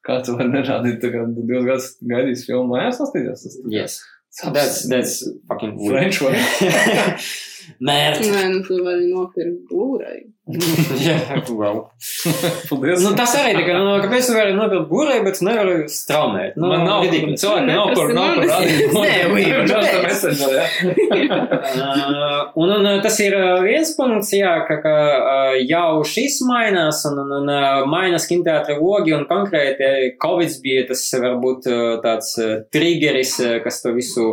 Kā 0.03 0.19
tu 0.27 0.35
vari 0.39 0.51
nerādīt, 0.51 0.99
tā 1.03 1.13
kā 1.15 1.23
tu 1.31 1.45
divus 1.47 1.69
gadus 1.69 1.93
gaidīsi 2.11 2.49
filmu 2.49 2.75
mājās 2.75 2.99
sastīties? 2.99 3.47
Tas 3.47 3.61
Yes. 3.71 4.01
That's, 4.43 4.89
that's 4.89 5.19
fucking 5.47 5.77
weird. 5.77 5.93
French 5.93 6.23
way. 6.25 7.19
Mērķi. 7.83 8.31
Nē, 8.33 8.45
nu 8.53 8.63
tu 8.67 8.79
vari 8.85 9.09
nopirkt 9.11 9.67
Blu-ray. 9.71 10.23
Jā, 11.07 11.39
wow. 11.55 11.85
Paldies. 12.69 12.99
Nu, 13.05 13.13
tas 13.15 13.31
arī 13.39 13.53
tā 13.55 13.63
kā, 13.63 13.77
nu, 13.79 13.93
kāpēc 14.03 14.27
tu 14.27 14.35
vari 14.35 14.57
nopirkt 14.57 14.89
būrē, 14.91 15.21
bet 15.23 15.39
tu 15.39 15.47
nevari 15.47 15.85
straumēt. 15.87 16.57
Nu, 16.59 16.67
Man 16.73 16.83
nav 16.89 17.05
ridiculous. 17.07 17.39
cilvēki, 17.45 17.69
nav 17.69 17.93
kur, 17.95 18.11
nav 18.17 18.41
kur 18.41 18.51
rādīt. 18.51 18.91
Nē, 18.97 19.13
jā. 19.47 21.39
Uh, 21.79 22.51
un, 22.65 22.75
un 22.75 22.89
tas 23.05 23.21
ir 23.23 23.37
uh, 23.39 23.63
viens 23.63 23.95
punkts, 23.95 24.33
jā, 24.35 24.57
ka, 24.67 24.81
ka 24.83 24.97
uh, 25.21 25.61
jau 25.63 26.03
šis 26.11 26.41
mainās, 26.49 27.05
un, 27.13 27.23
un, 27.23 27.31
un 27.39 27.55
uh, 27.55 27.87
mainās 27.87 28.27
kinoteātra 28.31 28.81
logi, 28.81 29.15
un 29.15 29.29
konkrēti 29.31 30.17
Covid 30.23 30.59
bija 30.67 30.89
tas 30.91 31.07
varbūt 31.23 31.71
uh, 31.71 31.87
tāds 32.03 32.35
uh, 32.43 32.59
triggeris, 32.75 33.39
uh, 33.47 33.61
kas 33.63 33.79
to 33.87 33.95
visu 33.95 34.29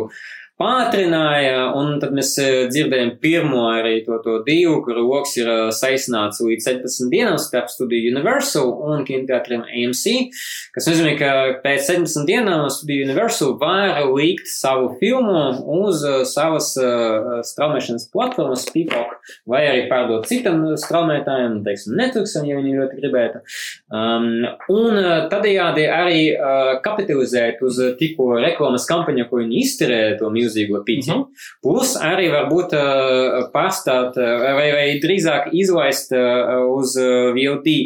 pātrināja, 0.60 1.70
un 1.78 1.96
tad 2.02 2.12
mēs 2.16 2.34
uh, 2.42 2.48
dzirdējām 2.70 3.14
pirmo 3.22 3.64
arī 3.72 4.00
to, 4.04 4.18
to 4.24 4.38
divu, 4.46 4.80
kur 4.84 5.00
loks 5.00 5.36
ir 5.40 5.48
uh, 5.48 5.60
saistināts 5.74 6.42
līdz 6.44 6.66
17 6.68 7.08
dienām 7.12 7.38
starp 7.40 7.70
studiju 7.72 8.12
Universal 8.12 8.72
un 8.84 9.04
kinoteātriem 9.08 9.64
AMC, 9.64 10.34
kas 10.74 10.88
nozīmē, 10.90 11.14
ka 11.20 11.30
pēc 11.64 11.88
17 11.88 12.28
dienām 12.28 12.66
studiju 12.72 13.06
Universal 13.08 13.56
var 13.60 14.02
likt 14.12 14.50
savu 14.52 14.90
filmu 15.00 15.46
uz 15.80 16.04
uh, 16.04 16.20
savas 16.28 16.74
uh, 16.80 17.40
straumēšanas 17.46 18.10
platformas 18.12 18.66
Peacock, 18.74 19.16
vai 19.48 19.62
arī 19.70 19.86
pārdot 19.90 20.28
citam 20.28 20.62
straumētājam, 20.80 21.60
teiksim, 21.64 21.96
Netflixam, 22.00 22.44
ja 22.48 22.60
viņi 22.60 22.76
ļoti 22.76 23.00
gribētu. 23.00 23.42
Um, 23.88 24.28
un 24.76 25.00
tādējādi 25.32 25.88
arī 25.88 26.20
uh, 26.34 26.74
kapitalizēt 26.84 27.64
uz 27.64 27.80
tikko 28.00 28.34
reklāmas 28.42 28.84
kampaņu, 28.90 29.26
ko 29.30 29.40
viņi 29.40 29.64
izturēja 29.64 30.18
to 30.20 30.30
milzīgo 30.50 30.82
pīci. 30.86 31.12
Mhm. 31.14 31.26
Plus 31.64 31.96
arī 32.02 32.30
varbūt 32.32 32.76
uh, 32.76 33.50
pārstāt 33.54 34.18
uh, 34.18 34.38
vai, 34.58 34.70
vai 34.74 34.86
drīzāk 35.02 35.52
izlaist 35.56 36.14
uh, 36.16 36.58
uz 36.74 36.96
uh, 37.00 37.30
VOD 37.36 37.76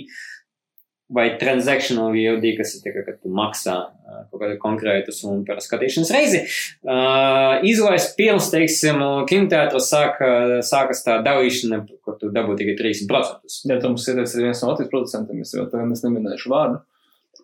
vai 1.15 1.37
transactional 1.39 2.13
VOD, 2.15 2.47
kas 2.59 2.75
ir 2.79 2.85
kā, 2.95 3.03
kad 3.05 3.19
tu 3.21 3.31
maksā 3.33 3.75
uh, 3.85 4.23
kaut 4.31 4.41
kādu 4.41 4.57
konkrētu 4.63 5.13
summu 5.15 5.45
par 5.47 5.61
skatīšanas 5.63 6.13
reizi. 6.15 6.41
Uh, 6.81 7.61
izlaist 7.69 8.17
pirms, 8.19 8.49
teiksim, 8.53 9.03
kinoteātros 9.31 9.91
sāka, 9.93 10.31
sākas 10.67 11.05
tā 11.07 11.21
dalīšana, 11.27 11.83
kur 12.05 12.19
tu 12.21 12.33
dabū 12.35 12.57
tikai 12.59 12.77
30%. 12.81 13.61
Jā, 13.69 13.79
tam 13.79 13.95
mums 13.95 14.09
ieteicis 14.09 14.37
arī 14.39 14.49
viens 14.49 14.65
no 14.65 14.73
Latvijas 14.73 14.93
producentiem, 14.93 15.45
es 15.45 15.55
jau 15.55 15.69
tagad 15.71 16.05
neminēšu 16.09 16.53
vārdu, 16.53 16.81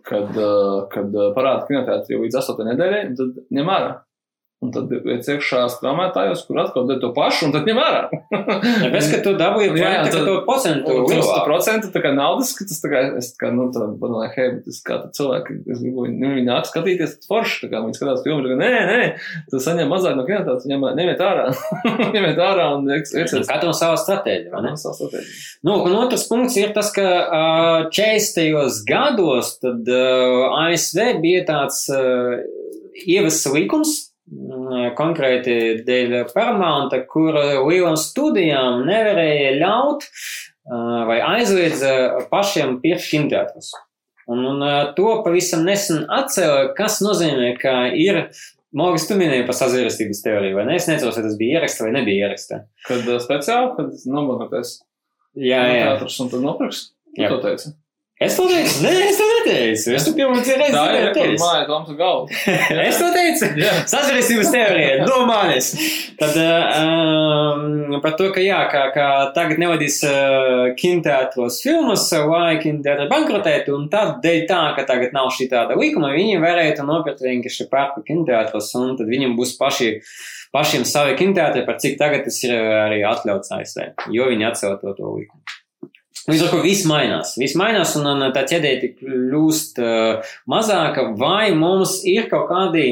kad, 0.09 0.45
kad 0.95 1.19
parāda 1.37 1.67
kinoteātri 1.69 2.17
jau 2.17 2.25
līdz 2.25 2.41
8 2.41 2.71
nedēļai, 2.73 3.03
tad 3.21 3.43
ņem 3.61 3.75
ārā. 3.77 3.99
Un 4.61 4.69
tad 4.75 4.91
iet 4.93 5.25
iekšā 5.25 5.63
strāmētājos, 5.73 6.43
kur 6.45 6.59
atkal 6.61 6.85
dara 6.85 7.01
to 7.01 7.09
pašu, 7.17 7.47
un 7.47 7.53
tad 7.55 7.65
ņem 7.65 7.79
ārā. 7.81 8.01
Tāpēc, 8.29 9.07
ka 9.09 9.21
tu 9.25 9.31
dabūji 9.41 9.71
jā, 9.81 9.93
tad- 10.05 10.27
to 10.27 10.35
procentu. 10.45 10.97
Un 11.01 11.07
tas 11.09 11.31
tā 11.31 11.39
procentu 11.47 11.89
tā 11.95 12.03
kā 12.05 12.11
naudas, 12.13 12.51
ka 12.59 12.67
tas 12.69 12.83
tā 12.83 12.91
kā, 12.93 13.01
es 13.17 13.31
tā 13.33 13.41
kā, 13.47 13.53
nu, 13.57 13.71
tā, 13.73 13.87
domāju, 14.03 14.29
hei, 14.35 14.51
bet 14.59 14.69
es 14.69 14.83
kā 14.85 14.99
cilvēki, 15.17 15.57
es 15.65 15.81
gribu, 15.81 16.05
nu, 16.13 16.35
viņi 16.37 16.45
nāk 16.51 16.69
skatīties, 16.69 17.15
tad 17.23 17.31
forši, 17.31 17.57
tā 17.63 17.71
kā 17.73 17.81
viņi 17.87 17.97
skatās 17.97 18.21
filmu, 18.27 18.45
tā 18.45 18.53
kā, 18.53 18.59
nē, 18.61 18.69
nē, 18.91 18.99
tu 19.49 19.63
saņem 19.65 19.89
mazāk 19.95 20.19
no 20.21 20.27
kinotāts, 20.29 20.69
ņem, 20.69 20.85
ņemiet 21.01 21.25
ārā, 21.25 21.47
ņemiet 22.19 22.45
ārā 22.51 22.69
un 22.77 22.85
ieciet. 22.99 23.33
Katram 23.49 23.73
savā 23.81 23.97
stratēģija, 24.05 24.53
vai 24.53 24.63
ne? 24.69 24.75
Savu 24.85 24.99
stratēģiju. 24.99 25.41
Nu, 25.71 25.79
un 25.89 25.97
otrs 26.03 26.27
punkts 26.29 26.61
ir 26.61 26.77
tas, 26.77 26.93
ka 26.93 27.09
uh, 27.09 27.89
40. 27.97 28.85
gados 28.93 29.57
tad 29.65 29.89
uh, 29.89 30.53
ASV 30.67 31.17
bija 31.25 31.49
tāds 31.49 31.87
uh, 31.97 32.37
ievests 33.09 33.49
likums, 33.57 33.97
konkrēti 34.99 35.57
dēļ 35.87 36.17
Paramounta, 36.35 37.03
kur 37.11 37.35
lielām 37.67 37.99
studijām 37.99 38.85
nevarēja 38.87 39.57
ļaut 39.59 40.07
vai 41.09 41.19
aizliedz 41.37 41.83
pašiem 42.31 42.79
pirkt 42.85 43.09
kinoteātrus. 43.11 43.73
Un, 44.31 44.45
un 44.47 44.63
to 44.95 45.17
pavisam 45.25 45.65
nesen 45.67 46.05
atcēla, 46.07 46.71
kas 46.79 47.01
nozīmē, 47.03 47.55
ka 47.59 47.89
ir, 47.99 48.29
Mogas, 48.71 49.09
tu 49.09 49.17
minēji 49.19 49.49
par 49.49 49.57
sazvērestības 49.59 50.21
teoriju, 50.23 50.55
vai 50.61 50.69
ne? 50.69 50.77
Es 50.79 50.85
nezinu, 50.87 51.11
vai 51.11 51.25
tas 51.25 51.39
bija 51.41 51.59
ieraksta 51.59 51.89
vai 51.89 51.95
nebija 51.97 52.29
ieraksta. 52.29 52.61
Kad 52.87 53.09
speciāli, 53.25 53.73
kad 53.75 54.05
nomagoties 54.07 54.77
Jā, 55.35 55.65
jā. 55.67 55.81
teātrus 55.89 56.21
un 56.23 56.31
tad 56.31 56.45
nopirks, 56.45 56.85
Jā. 57.19 57.33
to 57.33 57.41
teici. 57.43 57.73
Es 58.21 58.35
to 58.37 58.45
teicu, 58.45 58.83
nē, 58.85 58.91
es 59.09 59.17
to 59.17 59.27
neteicu. 59.31 59.93
Es 59.97 60.05
to 60.05 60.11
pirmo 60.13 60.35
reizi 60.37 60.75
Tā 60.75 60.81
ir, 60.93 61.07
kur 61.07 61.15
teicu. 61.17 61.41
māja 61.41 61.63
Toms 61.65 61.95
galvu. 61.97 62.41
Es 62.91 62.99
to 63.01 63.07
teicu. 63.15 63.47
Jā. 63.57 63.71
Sazvērestības 63.89 64.51
teorija, 64.53 65.07
no 65.09 65.23
manis. 65.25 65.71
Tad 66.21 66.37
um, 66.37 67.95
par 68.05 68.19
to, 68.19 68.27
ka 68.35 68.43
jā, 68.45 68.59
kā, 68.69 68.83
kā 68.93 69.07
tagad 69.33 69.63
nevadīs 69.63 69.97
uh, 70.05 70.67
kinoteātros 70.77 71.63
filmas, 71.65 72.05
lai 72.29 72.59
kinoteātri 72.61 73.09
bankrotētu, 73.09 73.73
un 73.79 73.89
tad 73.95 74.19
dēļ 74.27 74.45
tā, 74.53 74.61
ka 74.77 74.85
tagad 74.91 75.17
nav 75.17 75.33
šī 75.39 75.49
tāda 75.55 75.79
likuma, 75.81 76.13
viņi 76.13 76.43
varētu 76.45 76.85
nopirkt 76.85 77.25
vienkārši 77.25 77.71
pārpa 77.73 78.05
kinoteātros, 78.05 78.69
un 78.83 78.99
tad 79.01 79.09
viņiem 79.09 79.33
būs 79.41 79.55
paši, 79.57 79.95
pašiem 80.53 80.85
savi 80.85 81.17
kinoteātri, 81.23 81.65
par 81.65 81.81
cik 81.81 81.97
tagad 81.97 82.29
tas 82.29 82.45
ir 82.45 82.53
arī 82.53 83.01
atļauts 83.15 83.57
ASV, 83.57 83.89
jo 84.13 84.29
viņi 84.29 84.51
atcēla 84.53 84.77
to, 84.85 84.93
to 85.01 85.17
likumu. 85.17 85.60
Līdz 86.29 86.43
ar 86.45 86.51
to 86.53 86.61
viss 86.65 86.87
mainās. 86.89 87.35
Viss 87.41 87.57
mainās, 87.59 87.95
un, 87.99 88.09
un 88.11 88.27
tā 88.35 88.45
ķēdēji 88.49 88.91
kļūst 88.99 89.81
uh, 89.83 90.33
mazāka, 90.51 91.09
vai 91.19 91.51
mums 91.57 92.01
ir 92.09 92.29
kaut 92.31 92.51
kādi 92.51 92.87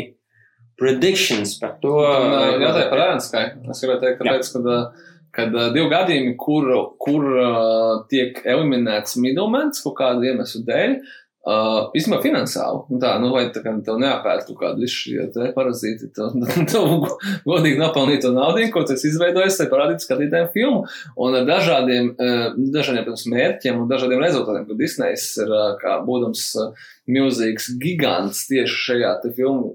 predictions 0.79 1.57
par 1.61 1.77
to. 1.83 1.99
Uh, 2.01 2.57
Jautāju 2.63 2.89
par 2.93 3.05
ēniskai. 3.11 3.45
Es 3.69 3.85
gribēju 3.85 4.03
teikt, 4.05 4.23
tāpēc, 4.23 4.51
kad, 4.55 4.69
uh, 4.73 5.15
kad 5.39 5.57
divi 5.77 5.87
gadījumi, 5.93 6.35
kur, 6.41 6.71
kur 7.03 7.29
uh, 7.35 7.95
tiek 8.11 8.41
eliminēts 8.47 9.19
middlemans 9.21 9.85
kaut 9.85 9.99
kādu 10.01 10.31
iemeslu 10.31 10.65
dēļ, 10.69 10.99
Uh, 11.47 11.87
Īstenībā 11.97 12.19
finansiāli, 12.21 12.81
un 12.91 12.99
tā, 13.01 13.13
nu, 13.23 13.29
vai 13.31 13.45
tā 13.55 13.63
kā 13.63 13.71
tev 13.87 14.01
neapēst 14.03 14.49
kaut 14.51 14.59
kādu 14.59 14.83
visu 14.83 15.05
šie 15.05 15.29
te 15.33 15.47
parazīti, 15.55 16.09
tev, 16.13 16.35
tev 16.73 17.07
godīgi 17.47 17.79
nopelnīt 17.79 18.25
to 18.27 18.33
naudu, 18.35 18.65
ko 18.75 18.83
tu 18.85 18.97
esi 18.97 19.07
izveidojis, 19.13 19.61
lai 19.63 19.69
parādītu 19.71 20.05
skatītājiem 20.05 20.51
filmu, 20.53 20.83
un 21.17 21.39
ar 21.39 21.47
dažādiem, 21.49 22.11
uh, 22.19 22.59
dažādiem, 22.75 23.07
protams, 23.07 23.25
mērķiem 23.33 23.81
un 23.81 23.89
dažādiem 23.89 24.25
rezultātiem, 24.27 24.67
ka 24.67 24.79
Disneys 24.83 25.31
ir, 25.39 25.55
uh, 25.55 25.71
kā 25.81 26.01
būdams 26.05 26.45
uh, 26.59 26.91
milzīgs 27.09 27.71
gigants 27.81 28.45
tieši 28.51 28.81
šajā 28.85 29.13
filmu 29.37 29.75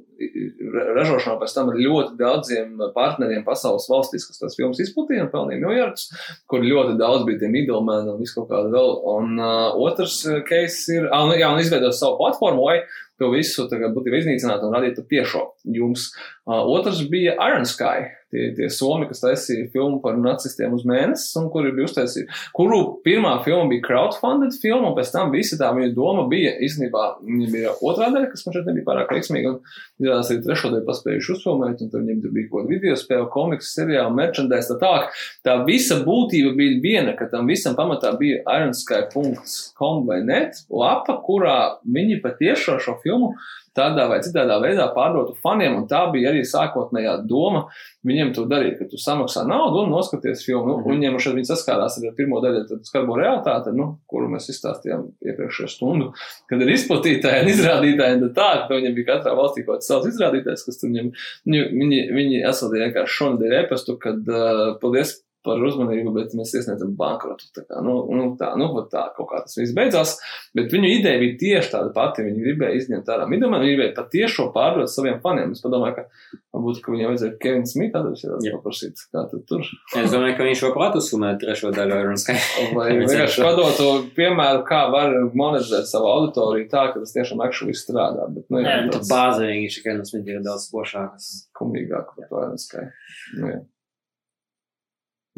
ražošanā, 0.95 1.35
pēc 1.41 1.55
tam 1.55 1.71
ar 1.71 1.79
ļoti 1.79 2.17
daudziem 2.19 2.83
partneriem 2.95 3.43
pasaules 3.47 3.89
valstīs, 3.91 4.27
kas 4.29 4.41
tās 4.41 4.57
filmas 4.57 4.81
izplatīja 4.83 5.25
un 5.25 5.31
pelnīja 5.33 5.63
miljardus, 5.63 6.09
kur 6.49 6.63
ļoti 6.63 6.95
daudz 6.99 7.25
bija 7.27 7.43
tie 7.43 7.51
middlemeni 7.51 8.13
un 8.13 8.21
visu 8.21 8.37
kaut 8.37 8.51
kādu 8.53 8.73
vēl. 8.73 8.93
Un 9.15 9.41
uh, 9.41 9.73
otrs 9.87 10.21
case 10.47 10.99
ir, 10.99 11.09
ah, 11.11 11.25
nu, 11.27 11.37
jā, 11.39 11.51
un 11.51 11.63
izveidot 11.63 11.97
savu 11.97 12.19
platformu, 12.21 12.69
lai 12.69 12.79
to 13.21 13.29
visu 13.33 13.67
tagad 13.71 13.93
būtu 13.95 14.13
iznīcināt 14.19 14.65
un 14.65 14.73
radīt 14.75 15.01
tiešo 15.09 15.45
jums. 15.75 16.11
Uh, 16.43 16.59
otrs 16.75 17.03
bija 17.07 17.37
Iron 17.49 17.67
Sky, 17.69 18.09
tie, 18.33 18.49
tie 18.57 18.69
somi, 18.73 19.07
kas 19.09 19.21
taisīja 19.21 19.69
filmu 19.73 19.99
par 20.03 20.17
nacistiem 20.19 20.73
uz 20.75 20.83
mēnesi, 20.89 21.29
un 21.39 21.49
kuri 21.53 21.73
bija 21.75 21.87
uztaisīti, 21.87 22.25
kuru 22.57 22.79
pirmā 23.05 23.35
filma 23.45 23.69
bija 23.71 23.85
crowdfunded 23.85 24.57
filma, 24.61 24.89
un 24.89 24.97
pēc 24.97 25.13
tam 25.13 25.31
visa 25.33 25.59
tā 25.61 25.69
viņa 25.75 25.93
doma 25.95 26.25
bija, 26.31 26.55
īstenībā, 26.65 27.03
viņa 27.23 27.49
bija 27.53 27.75
otrā 27.85 28.09
daļa, 28.13 28.31
kas 28.31 28.45
man 28.47 28.57
šeit 28.57 28.69
nebija 28.69 28.87
pārāk 28.89 29.13
veiksmīga, 29.13 29.53
un 29.53 30.03
izrādās 30.03 30.33
arī 30.33 30.43
trešo 30.47 30.73
daļu 30.73 30.87
paspējuši 30.89 31.33
uzfilmēt, 31.35 31.83
un 31.85 31.93
tad 31.93 32.03
viņiem 32.03 32.23
tur 32.23 32.35
bija 32.35 32.49
kaut 32.49 32.63
kāda 32.63 32.73
video 32.73 32.97
spēle, 32.99 33.29
komiks, 33.33 33.73
seriāli, 33.77 34.17
merchandise, 34.17 34.69
tā 34.71 34.79
tālāk. 34.81 35.23
Tā 35.45 35.57
visa 35.67 35.99
būtība 36.03 36.55
bija 36.57 36.81
viena, 36.83 37.15
ka 37.19 37.29
tam 37.31 37.47
visam 37.51 37.77
pamatā 37.77 38.15
bija 38.19 38.41
ironsky.com 38.43 40.03
vai 40.09 40.19
net 40.25 40.63
lapa, 40.73 41.19
kurā 41.23 41.57
viņi 41.85 42.19
patiešām 42.23 42.81
šo 42.83 42.97
filmu 43.03 43.33
tādā 43.77 44.05
vai 44.09 44.19
citādā 44.23 44.59
veidā 44.61 44.85
pārdotu 44.93 45.33
faniem, 45.41 45.79
un 45.79 45.87
tā 45.89 46.03
bija 46.13 46.29
arī 46.31 46.43
sākotnējā 46.45 47.15
doma 47.29 47.65
viņiem 48.05 48.33
to 48.35 48.45
darīt, 48.49 48.77
ka 48.79 48.87
tu 48.91 48.99
samaksā 49.01 49.45
naudu 49.49 49.83
un 49.83 49.93
noskaties 49.93 50.43
filmu. 50.45 50.67
Nu, 50.67 50.75
mm 50.77 50.83
-hmm. 50.83 50.93
Viņiem 50.93 51.19
šeit 51.19 51.35
viņi 51.39 51.49
saskārās 51.49 51.97
ar 51.97 52.15
pirmo 52.17 52.41
daļu, 52.43 52.67
tad 52.69 52.85
skarbo 52.85 53.17
realitāti, 53.17 53.73
nu, 53.73 53.97
kuru 54.07 54.29
mēs 54.29 54.49
izstāstījām 54.53 55.07
iepriekšējā 55.25 55.69
stundu, 55.69 56.13
kad 56.49 56.61
ir 56.61 56.73
izplatītāji 56.75 57.43
un 57.43 57.51
izrādītāji, 57.55 58.21
un 58.21 58.33
tā, 58.33 58.51
ka 58.67 58.75
viņiem 58.75 58.95
bija 58.95 59.09
katrā 59.13 59.35
valstī 59.35 59.65
kaut 59.65 59.81
kāds 59.81 59.87
savs 59.87 60.07
izrādītājs, 60.13 60.65
kas 60.65 60.83
viņiem, 60.83 61.11
viņi, 61.45 61.61
viņi, 61.81 61.99
viņi 62.13 62.43
esot 62.49 62.71
vienkārši 62.71 63.17
šonadēļ 63.17 63.59
ēpastu, 63.63 63.97
kad, 63.97 64.19
uh, 64.29 64.77
paldies 64.81 65.23
par 65.43 65.61
uzmanību, 65.67 66.13
bet 66.15 66.33
mēs 66.37 66.53
iesniedzam 66.55 66.93
bankrotu. 66.97 67.49
Tā 67.55 67.65
kā, 67.67 67.81
nu, 67.83 67.97
nu, 68.15 68.29
tā, 68.39 68.53
nu, 68.59 68.69
tā 68.91 69.05
kaut 69.17 69.29
kā 69.31 69.41
tas 69.43 69.57
viss 69.59 69.75
beidzās. 69.75 70.15
Bet 70.55 70.71
viņu 70.73 70.91
ideja 70.99 71.19
bija 71.21 71.37
tieši 71.41 71.73
tāda 71.73 71.91
pati. 71.95 72.23
Viņi 72.27 72.45
gribēja 72.45 72.79
izņemt 72.79 73.11
ārā 73.11 73.27
midumā, 73.29 73.59
viņi 73.61 73.75
gribēja 73.75 73.95
patiešo 73.97 74.49
pārdot 74.55 74.91
saviem 74.91 75.19
faniem. 75.23 75.51
Es 75.55 75.63
padomāju, 75.63 75.97
ka 75.97 76.37
varbūt, 76.55 76.79
ka 76.85 76.93
viņiem 76.93 77.11
vajadzēja 77.11 77.35
Kevinu 77.43 77.69
Smitu 77.69 77.99
atrast, 77.99 78.47
paprasīt, 78.53 79.03
kā 79.11 79.25
tad 79.33 79.43
tur. 79.49 79.67
Es 79.99 80.13
domāju, 80.13 80.37
ka 80.37 80.47
viņš 80.47 80.63
labprāt 80.67 80.97
uzfilmē 81.01 81.33
trešo 81.41 81.73
daļu 81.75 81.99
Iron 81.99 82.21
Sky. 82.21 82.37
Vai 82.77 82.87
vienkārši 83.01 83.43
padot 83.43 83.75
to 83.79 83.89
piemēru, 84.15 84.63
kā 84.69 84.85
var 84.93 85.17
monetizēt 85.33 85.89
savu 85.91 86.11
auditoriju 86.13 86.69
tā, 86.71 86.87
ka 86.93 87.03
tas 87.03 87.15
tiešām 87.17 87.43
actually 87.43 87.75
strādā. 87.77 88.29
Bet, 88.31 88.47
nu, 88.53 88.63
jā, 88.63 88.79
jā, 88.87 89.03
bāze 89.11 89.49
viņš 89.49 89.81
Kevinu 89.83 90.07
Smitu 90.07 90.37
ir 90.37 90.41
daudz 90.45 90.69
spošākas. 90.69 91.29
Kumīgāk 91.57 92.15
par 92.15 92.31
to 92.31 92.47
Sky. 92.61 92.87
Nu, 93.35 93.51
jā 93.51 93.61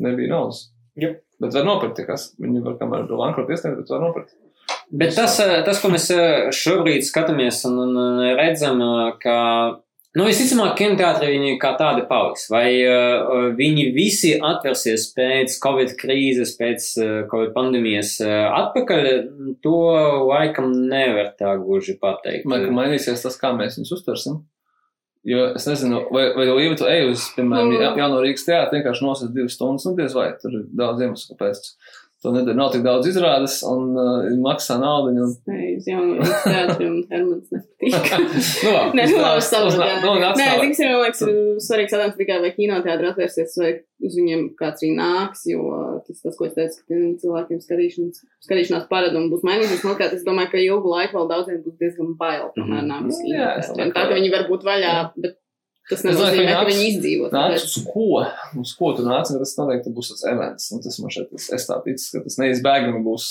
nebija 0.02 0.34
naudas. 0.34 0.68
Jā. 1.00 1.16
Bet 1.42 1.56
var 1.56 1.66
nopirkt, 1.68 2.00
kas 2.08 2.30
viņi 2.40 2.64
var 2.64 2.78
kamēr 2.80 3.08
bankrota 3.12 3.56
iesniegt, 3.56 3.82
bet 3.82 3.92
var 3.92 4.04
nopirkt. 4.06 4.36
Bet 4.96 5.16
tas, 5.18 5.36
tas, 5.66 5.80
ko 5.82 5.90
mēs 5.92 6.08
šobrīd 6.56 7.04
skatāmies 7.06 7.64
un, 7.68 7.82
un 7.84 8.22
redzam, 8.38 8.80
ka 9.20 9.36
nu, 10.16 10.24
visticamāk, 10.28 10.76
kinoteātri 10.80 11.34
viņi 11.34 11.58
kā 11.62 11.74
tādi 11.80 12.06
paliks. 12.10 12.48
Vai 12.54 12.70
uh, 12.86 13.50
viņi 13.58 13.90
visi 13.96 14.34
atversies 14.38 15.10
pēc 15.18 15.58
Covid 15.64 15.96
krīzes, 16.00 16.56
pēc 16.60 16.90
uh, 17.02 17.14
Covid 17.32 17.52
pandēmijas 17.58 18.16
uh, 18.24 18.36
atpakaļ, 18.62 19.10
to 19.66 19.78
laikam 20.30 20.72
nevar 20.88 21.34
tā 21.40 21.58
gluži 21.60 21.98
pateikt. 22.02 22.48
Man, 22.50 22.70
mainīsies 22.78 23.26
tas, 23.26 23.40
kā 23.42 23.52
mēs 23.58 23.80
viņus 23.80 23.96
uztversim. 24.00 24.44
Jo 25.26 25.48
es 25.58 25.66
nezinu, 25.66 26.04
vai, 26.14 26.28
vai 26.36 26.46
jau 26.46 26.56
ievietoju 26.62 26.92
eju 26.92 27.14
uz, 27.16 27.24
piemēram, 27.34 27.72
mm. 27.74 27.98
jauno 27.98 28.20
Rīgas 28.22 28.46
teātri, 28.46 28.78
vienkārši 28.78 29.06
nosēst 29.08 29.34
divas 29.34 29.56
stundas, 29.58 29.88
nu 29.88 29.96
diez 29.98 30.14
vai 30.14 30.28
tur 30.42 30.54
ir 30.54 30.68
daudz 30.70 31.02
iemeslu, 31.02 31.34
kāpēc 31.34 31.72
to 32.26 32.34
nedara. 32.34 32.58
Nav 32.58 32.72
tik 32.74 32.84
daudz 32.86 33.08
izrādes 33.10 33.60
un 33.70 33.94
uh, 33.94 34.28
maksā 34.42 34.78
naudu. 34.82 35.14
Un... 35.24 35.34
Nē, 35.50 35.60
uz 35.78 35.90
jauno 35.90 36.26
teātri 36.44 36.90
un 36.90 36.98
Hermans 37.12 37.54
nepatīk. 37.54 38.10
nu, 38.66 38.74
labi. 38.76 38.98
Nē, 39.00 39.06
nu, 39.12 39.20
labi, 39.22 39.46
savu. 39.46 39.74
Nu, 39.76 40.16
Nē, 40.24 40.50
cik 40.64 40.74
es 40.74 40.82
man 40.82 40.98
liekas, 41.04 41.24
ir 41.28 41.40
svarīgs 41.68 41.96
jautājums 41.96 42.18
tikai, 42.20 42.40
vai 42.44 42.52
kinoteātri 42.58 43.12
atvērsies, 43.12 43.56
vai 43.62 43.72
uz 44.06 44.18
viņiem 44.20 44.44
kāds 44.60 44.84
arī 44.84 44.92
nāks, 44.98 45.46
jo 45.52 45.70
tas, 46.08 46.20
tas 46.26 46.36
ko 46.40 46.50
es 46.50 46.58
teicu, 46.58 46.82
ka 46.90 47.00
cilvēkiem 47.24 47.62
skatīšanās, 47.64 48.26
skatīšanās 48.48 48.90
paradumi 48.92 49.32
būs 49.32 49.46
mainījušies. 49.48 49.86
Man 49.86 49.96
liekas, 49.96 50.18
es 50.20 50.28
domāju, 50.28 50.52
ka 50.52 50.66
ilgu 50.66 50.92
laiku 50.92 51.20
vēl 51.20 51.32
daudziem 51.32 51.64
būs 51.66 51.80
diezgan 51.82 52.14
bail, 52.20 52.52
kamēr 52.58 52.86
nāks 52.90 53.22
kinoteātri. 53.24 53.90
Tā, 53.96 54.06
ka 54.10 54.14
viņi 54.18 54.36
var 54.36 54.48
būt 54.52 54.68
vaļā, 54.68 54.96
bet 55.22 55.40
Tas 55.86 56.02
nenozīmē, 56.02 56.50
ka 56.50 56.66
viņi 56.66 56.86
izdzīvo. 56.90 57.30
Nāc 57.34 57.62
uz 57.62 57.76
ko? 57.86 58.22
Uz 58.58 58.72
ko 58.78 58.92
tu 58.98 59.06
nāc? 59.06 59.30
Tas 59.30 59.56
noteikti 59.60 59.94
būs 59.94 60.12
tas 60.14 60.24
events. 60.32 60.70
Un 60.74 60.82
tas 60.82 60.98
man 61.02 61.14
šeit, 61.14 61.28
tas, 61.30 61.48
es 61.58 61.68
tā 61.70 61.78
ticu, 61.86 62.08
ka 62.16 62.24
tas 62.26 62.38
neizbēgami 62.42 63.02
būs. 63.06 63.28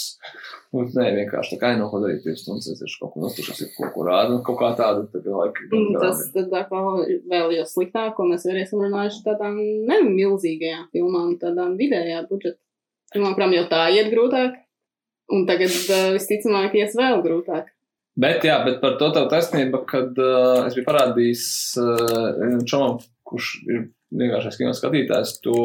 Nu, 0.74 0.84
nē, 0.86 1.08
vienkārši 1.18 1.54
tā 1.54 1.60
kā 1.60 1.72
nav 1.78 1.90
ko 1.90 2.00
darīt, 2.02 2.22
divas 2.22 2.42
stundas, 2.42 2.70
tieši 2.78 3.00
kaut 3.00 3.14
ko 3.14 3.24
nostušos, 3.24 3.62
ir 3.62 3.72
kaut 3.74 3.92
ko 3.94 4.06
rādu, 4.06 4.40
kaut 4.46 4.58
kā 4.62 4.70
tādu, 4.78 5.06
tad 5.10 5.26
laika. 5.30 5.66
Mm, 5.70 5.98
tas, 6.02 6.22
tad 6.34 6.50
kā 6.70 6.82
vēl 7.30 7.56
jau 7.58 7.66
sliktāk, 7.70 8.14
ko 8.18 8.26
mēs 8.30 8.46
esam 8.50 8.82
runājuši 8.82 9.22
tādām 9.26 9.58
nemilzīgajām 9.90 10.88
filmām, 10.94 11.34
tādām 11.42 11.74
vidējā 11.78 12.24
budžeta 12.30 12.58
kurām 13.14 13.54
jau 13.54 13.64
tā 13.70 13.88
iet 13.94 14.10
grūtāk. 14.12 14.60
Un 15.32 15.46
tagad 15.48 15.72
visticamāk 16.14 16.74
ies 16.76 16.96
vēl 16.98 17.22
grūtāk. 17.24 17.70
Bet, 18.20 18.44
jā, 18.46 18.60
bet 18.62 18.78
par 18.82 18.94
to 19.00 19.08
tev 19.14 19.26
taisnība, 19.32 19.80
kad 19.90 20.14
uh, 20.22 20.68
es 20.68 20.76
biju 20.76 20.86
parādījis 20.86 21.44
uh, 21.82 22.60
čomam, 22.70 23.00
kurš 23.26 23.48
ir 23.66 23.88
vienkāršais 24.14 24.58
kino 24.60 24.74
skatītājs, 24.76 25.38
to 25.42 25.56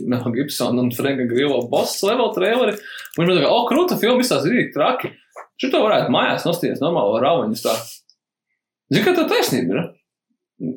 Mel 0.00 0.30
Gibsona 0.32 0.80
un 0.80 0.92
Franka 0.96 1.26
Grilo 1.28 1.60
boss 1.70 2.02
level 2.06 2.32
traileri. 2.34 2.78
Viņš 3.18 3.28
man 3.28 3.36
teica, 3.36 3.50
o, 3.52 3.66
krūta 3.68 3.98
filma, 4.00 4.22
visās 4.22 4.46
ir 4.48 4.70
traki. 4.74 5.12
Šito 5.60 5.82
varētu 5.84 6.14
mājās 6.14 6.46
nostīties 6.48 6.80
normāli 6.82 7.20
rauņus 7.22 7.62
tā. 7.66 7.74
Zini, 8.90 9.04
kā 9.04 9.14
tā 9.16 9.26
taisnība 9.30 9.76
ir? 9.76 9.84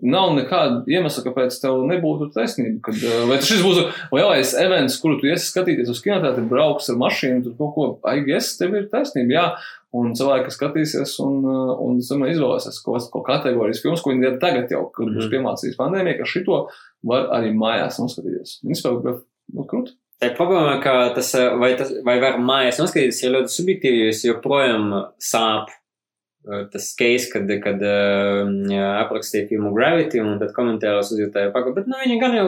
Nav 0.09 0.31
nekāda 0.33 0.81
iemesla, 0.89 1.21
kāpēc 1.27 1.55
tev 1.61 1.79
nebūtu 1.87 2.31
taisnība. 2.33 2.81
Kad, 2.87 3.01
vai 3.29 3.37
šis 3.45 3.61
būs 3.63 3.81
lielais 4.13 4.53
events, 4.59 4.97
kuru 5.01 5.19
tu 5.21 5.29
iesi 5.29 5.51
skatīties 5.51 5.91
uz 5.93 6.01
kinoteātri, 6.03 6.45
brauks 6.49 6.89
ar 6.91 6.97
mašīnu, 7.01 7.43
tur 7.45 7.57
kaut 7.59 7.73
ko, 7.75 7.89
ai, 8.09 8.19
es 8.35 8.55
tev 8.59 8.75
ir 8.77 8.89
taisnība. 8.91 9.37
Jā, 9.37 9.45
Un 9.95 10.11
cilvēki 10.19 10.51
skatīsies 10.51 11.13
un, 11.23 11.37
uh, 11.47 11.69
un 11.79 12.01
domāju, 12.03 12.35
izvēlēsies 12.35 12.81
kaut 12.83 13.05
ko 13.13 13.21
kategorijas 13.23 13.79
filmas, 13.83 14.01
ko 14.03 14.11
viņi 14.11 14.25
dara 14.25 14.41
tagad 14.41 14.73
jau, 14.73 14.81
kad 14.91 15.13
būs 15.13 15.29
mm. 15.29 15.31
piemācījis 15.31 15.77
pandēmija, 15.79 16.17
ka 16.19 16.27
šito 16.27 16.59
var 17.07 17.29
arī 17.37 17.53
mājās 17.55 18.01
noskatīties. 18.01 18.57
Viņi 18.65 18.79
spēlē, 18.81 19.15
nu, 19.55 19.65
krūt. 19.69 19.93
Tā 20.19 20.31
problēma, 20.35 20.75
ka 20.83 20.93
tas 21.15 21.29
vai, 21.61 21.71
tas, 21.79 21.93
vai 22.03 22.17
var 22.19 22.39
mājās 22.41 22.81
noskatīties, 22.81 23.23
ir 23.23 23.35
ļoti 23.37 23.53
subjektīvi, 23.53 24.03
jo 24.09 24.33
joprojām 24.33 24.89
sāp 25.23 25.71
tas 26.71 26.95
case, 26.95 27.27
kad, 27.31 27.49
kad 27.63 27.81
uh, 27.83 28.49
aprakstīja 29.01 29.47
filmu 29.49 29.73
Gravity, 29.75 30.21
un 30.23 30.37
tad 30.41 30.53
komentāros 30.55 31.11
uzjūtāja 31.13 31.51
pakaļ, 31.55 31.75
bet, 31.75 31.87
nu, 31.91 31.97
viņi 32.03 32.19
gan 32.21 32.35
jau, 32.37 32.47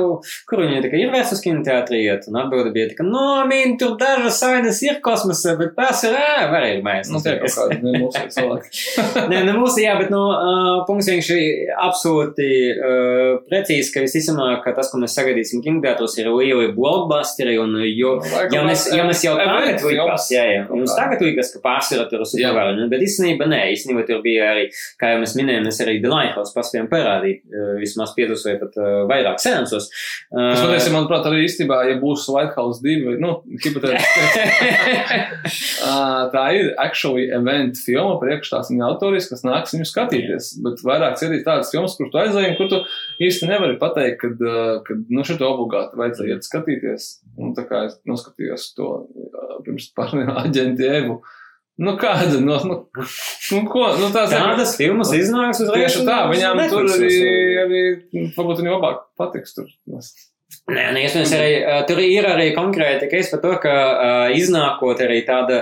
kur 0.50 0.64
viņi 0.64 0.84
tikai 0.86 1.02
ir 1.04 1.14
vērts 1.14 1.34
uz 1.36 1.44
kinoteātri 1.44 2.02
iet, 2.06 2.28
un 2.30 2.40
atbildi 2.42 2.74
bija, 2.76 2.90
ka, 2.98 3.06
nu, 3.08 3.24
viņi 3.50 3.76
tur 3.82 3.98
dažas 4.00 4.40
ainas 4.48 4.82
ir 4.86 5.00
kosmosā, 5.06 5.56
bet 5.60 5.76
tās 5.78 6.04
ir, 6.08 6.16
ā, 6.16 6.48
var 6.52 6.68
ir 6.70 6.84
mēs. 6.86 7.12
Nu, 7.12 7.22
tie 7.24 7.36
kaut 7.42 7.56
kādi, 7.56 7.80
ne 7.84 8.04
mūsu 8.06 8.24
cilvēki. 8.36 8.74
Nē, 9.32 9.44
ne 9.50 9.56
mūsu, 9.58 9.84
jā, 9.84 9.96
bet, 10.00 10.12
nu, 10.14 10.24
uh, 10.32 10.70
punkts 10.88 11.12
vienkārši 11.12 11.40
absolūti 11.90 12.50
uh, 12.74 13.44
precīzi, 13.50 13.94
ka 13.94 14.06
visticamāk, 14.06 14.64
ka 14.66 14.76
tas, 14.78 14.92
ko 14.92 15.02
mēs 15.04 15.18
sagaidīsim 15.20 15.64
kinoteātros, 15.66 16.18
ir 16.22 16.32
lieli 16.32 16.72
blockbusteri, 16.76 17.58
un 17.62 17.76
jo, 17.90 18.16
ja 18.54 18.64
mēs, 18.66 18.88
ja 18.96 19.06
mēs 19.08 19.26
jau 19.26 19.36
tagad 19.40 19.84
likās, 19.84 20.30
jā, 20.34 20.46
jā, 20.54 20.66
mums 20.72 20.96
tagad 20.98 21.24
likās, 21.26 21.52
ka 21.54 21.64
pārsvarā 21.64 22.08
tur 22.10 22.24
ir 22.24 22.30
supervaru, 22.30 22.88
bet 22.92 23.04
īstenībā 23.06 23.48
nē, 23.50 23.62
īstenībā 23.74 23.89
īstenībā 23.90 24.06
tur 24.08 24.22
bija 24.24 24.52
arī, 24.54 24.68
kā 25.00 25.14
jau 25.14 25.20
mēs 25.24 25.36
minējām, 25.38 25.66
mēs 25.68 25.82
arī 25.84 25.98
The 26.04 26.12
Lighthouse 26.12 26.54
paspējām 26.56 26.90
parādīt, 26.92 27.42
uh, 27.50 27.74
vismaz 27.82 28.14
piecus 28.16 28.46
vai 28.46 28.56
pat 28.62 28.78
uh, 28.80 28.90
vairāk. 29.10 29.40
Uh, 29.40 30.54
Tas 30.54 30.62
patiesi, 30.62 30.92
manuprāt, 30.94 31.26
arī 31.28 31.44
īstenībā, 31.48 31.82
ja 31.90 31.98
būs 32.02 32.28
Lighthouse 32.34 32.84
2, 32.86 33.18
nu, 33.22 33.34
hipotētiski. 33.64 34.26
uh, 35.86 36.30
tā 36.36 36.46
ir 36.58 36.72
actually 36.82 37.30
event 37.36 37.80
filma 37.82 38.20
priekš 38.22 38.54
tās 38.54 38.72
viņa 38.74 38.86
autorijas, 38.92 39.30
kas 39.32 39.46
nāks 39.48 39.76
viņu 39.76 39.90
skatīties, 39.90 40.52
bet 40.66 40.86
vairāk 40.86 41.18
cietīt 41.22 41.46
tādas 41.48 41.74
filmas, 41.74 41.98
kur 42.00 42.12
tu 42.12 42.22
aizēji, 42.22 42.56
kur 42.60 42.72
tu 42.72 42.84
īsti 43.26 43.50
nevari 43.50 43.80
pateikt, 43.82 44.22
kad, 44.24 44.46
uh, 44.46 44.78
kad 44.86 45.10
nu, 45.10 45.26
šito 45.28 45.50
obligāti 45.50 46.00
vajadzēja 46.00 46.38
iet 46.38 46.48
skatīties. 46.48 47.12
Un 47.40 47.54
tā 47.56 47.64
kā 47.70 47.86
es 47.88 48.00
noskatījos 48.10 48.72
to 48.78 48.90
uh, 49.00 49.60
pirms 49.66 49.92
pārniem 49.98 50.34
aģenti 50.46 50.90
Evu. 51.00 51.22
Nu, 51.80 51.94
kāda, 52.00 52.42
nu, 52.44 52.58
nu, 52.68 52.76
nu 53.00 53.60
ko, 53.72 53.86
nu, 53.96 54.10
tās 54.12 54.34
Tādas 54.34 54.74
filmas 54.76 55.14
iznāks 55.16 55.62
uzreiz. 55.64 55.94
Tieši 55.94 56.08
tā, 56.08 56.18
viņām 56.28 56.60
tur 56.72 56.90
arī, 56.92 57.12
arī 57.62 57.84
varbūt 58.36 58.60
viņi 58.60 58.74
labāk 58.74 59.06
patiks 59.20 59.56
tur. 59.56 59.70
Nē, 59.88 60.90
nē, 60.96 61.06
iespējams, 61.06 61.36
arī 61.38 61.54
tur 61.88 62.02
ir 62.04 62.28
arī 62.28 62.50
konkrēti 62.58 63.08
case 63.12 63.32
par 63.32 63.44
to, 63.46 63.54
ka 63.64 63.76
uh, 63.76 64.34
iznākot 64.36 65.00
arī 65.06 65.22
tāda, 65.28 65.62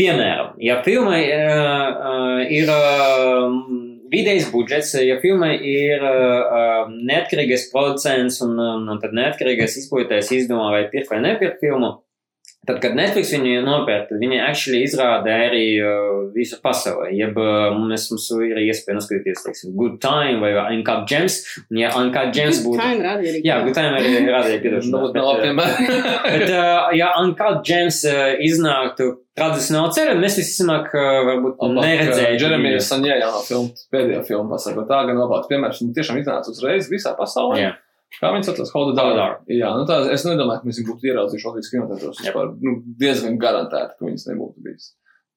piemēram, 0.00 0.54
ja 0.64 0.78
filmai 0.86 1.20
uh, 1.28 1.84
uh, 1.92 2.40
ir 2.48 2.72
uh, 2.72 3.52
vidējs 4.14 4.48
budžets, 4.54 4.94
ja 5.04 5.18
filmai 5.22 5.52
ir 5.58 6.08
uh, 6.08 6.88
neatkarīgais 6.94 7.68
producents 7.72 8.40
un, 8.46 8.56
un, 8.56 8.88
un 8.94 9.02
tad 9.02 9.12
neatkarīgais 9.18 9.76
izpildītājs 9.82 10.32
izdomā 10.40 10.70
vai 10.72 10.86
pirkt 10.92 11.12
vai 11.12 11.20
nepirkt 11.26 11.60
filmu, 11.62 11.98
Tad, 12.64 12.78
kad 12.80 12.94
Netflix 12.96 13.32
viņu 13.34 13.62
nopērk, 13.66 14.06
tad 14.08 14.20
viņi 14.22 14.38
actually 14.40 14.84
izrāda 14.86 15.34
arī 15.48 15.64
uh, 15.82 16.20
visu 16.34 16.56
pasauli. 16.64 17.10
Jeb 17.18 17.36
uh, 17.40 17.74
mēs 17.76 18.06
mums 18.12 18.28
ir 18.38 18.60
iespēja 18.62 18.96
noskatīties, 18.98 19.42
teiksim, 19.44 19.74
Good 19.76 19.98
Time 20.04 20.38
vai 20.40 20.52
Uncut 20.62 21.04
Gems. 21.10 21.40
Un 21.68 21.82
ja 21.82 21.90
Uncut 21.98 22.32
Gems 22.36 22.62
būtu. 22.64 22.80
Ir 22.80 23.04
rādīja 23.04 23.34
arī. 23.34 23.42
Jā, 23.44 23.58
Good 23.66 23.76
Time 23.76 23.98
arī 23.98 24.14
rādīja 24.30 24.56
Nu, 24.56 24.64
piedošanos. 24.64 25.12
nav 25.18 25.42
bet, 25.44 25.52
uh. 25.52 26.00
Bet, 26.34 26.46
uh, 26.48 26.88
ja 26.96 27.12
Uncut 27.20 27.60
Gems 27.68 28.00
uh, 28.08 28.32
iznāktu 28.44 29.10
tradicionāli 29.36 29.96
ceļā, 29.98 30.18
mēs 30.24 30.40
visticamāk 30.40 30.92
uh, 30.94 31.12
varbūt 31.28 31.64
neredzējām. 31.80 32.36
Jeremijas 32.40 32.90
Sanjē 32.92 33.18
jaunā 33.20 33.40
filma, 33.44 33.86
pēdējā 33.92 34.22
filma 34.28 34.54
pasaka, 34.54 34.86
tā 34.88 35.00
gan 35.10 35.20
labāks 35.20 35.50
piemērs. 35.50 35.82
Viņa 35.82 35.96
tiešām 35.98 36.20
iznāca 36.22 36.54
uzreiz 36.54 36.88
visā 36.92 37.16
pasaulē. 37.18 37.60
Jā. 37.60 37.72
Kā 38.20 38.30
viņas 38.34 38.50
saucās? 38.50 38.72
Hold 38.74 38.92
the 38.92 39.06
Door. 39.18 39.38
Jā, 39.50 39.70
nu 39.78 39.86
tā, 39.88 40.00
es 40.14 40.26
nedomāju, 40.26 40.62
ka 40.62 40.68
mēs 40.68 40.80
viņu 40.80 40.90
būtu 40.90 41.08
ieraudzījuši 41.10 41.48
Latvijas 41.48 41.72
kinotētos. 41.72 42.20
Jā. 42.20 42.28
Vispār, 42.28 42.52
nu, 42.64 42.76
diezgan 43.00 43.40
garantēti, 43.42 43.96
ka 43.98 44.08
viņas 44.08 44.28
nebūtu 44.30 44.66
bijis 44.66 44.92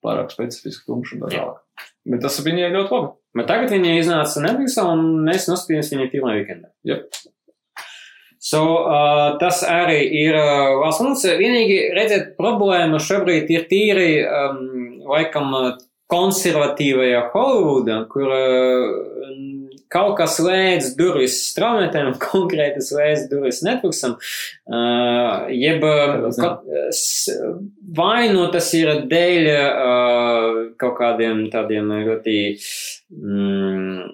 pārāk 0.06 0.34
specifiski 0.34 0.86
tumšs 0.88 1.16
un 1.16 1.24
tā 1.24 1.32
tālāk. 1.34 1.88
Bet 2.08 2.22
tas 2.24 2.38
viņai 2.46 2.70
ļoti 2.76 2.94
labi. 2.94 3.10
Bet 3.38 3.50
tagad 3.50 3.74
viņa 3.74 3.96
iznāca 3.98 4.44
Netflixā 4.46 4.86
un 4.94 5.02
mēs 5.26 5.50
noskatījāmies 5.50 5.92
viņu 5.94 6.08
pirmā 6.14 6.38
weekendā. 6.38 6.72
Yep. 6.88 7.18
So, 8.48 8.62
uh, 8.86 9.36
tas 9.42 9.64
arī 9.66 9.98
ir 10.22 10.38
uh, 10.38 10.78
valsts. 10.84 11.26
Vienīgi 11.40 11.80
redzēt 11.98 12.36
problēma 12.38 13.02
šobrīd 13.02 13.50
ir 13.52 13.66
tīri, 13.72 14.12
um, 14.24 15.02
laikam, 15.10 15.56
konservatīvajā 16.08 17.26
Holivudā, 17.34 17.98
kur 18.12 18.32
uh, 18.32 19.67
kaut 19.94 20.18
kas 20.20 20.38
slēdz 20.40 20.92
durvis 21.00 21.40
straumētēm, 21.52 22.14
konkrēti 22.28 22.84
slēdz 22.84 23.28
durvis 23.32 23.64
Netflixam, 23.66 24.18
uh, 24.18 25.48
jeb 25.54 25.84
ka, 26.38 26.54
vai 27.98 28.30
nu 28.34 28.48
tas 28.54 28.70
ir 28.78 28.94
dēļ 29.10 29.52
uh, 29.56 30.62
kaut 30.80 30.98
kādiem 31.00 31.48
tādiem 31.54 31.92
ļoti 32.08 32.38
mm, 33.16 34.08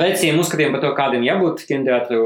veciem 0.00 0.38
uzskatiem 0.40 0.74
par 0.74 0.84
to, 0.84 0.92
kādiem 0.96 1.24
jābūt 1.26 1.64
kinoteātru 1.68 2.20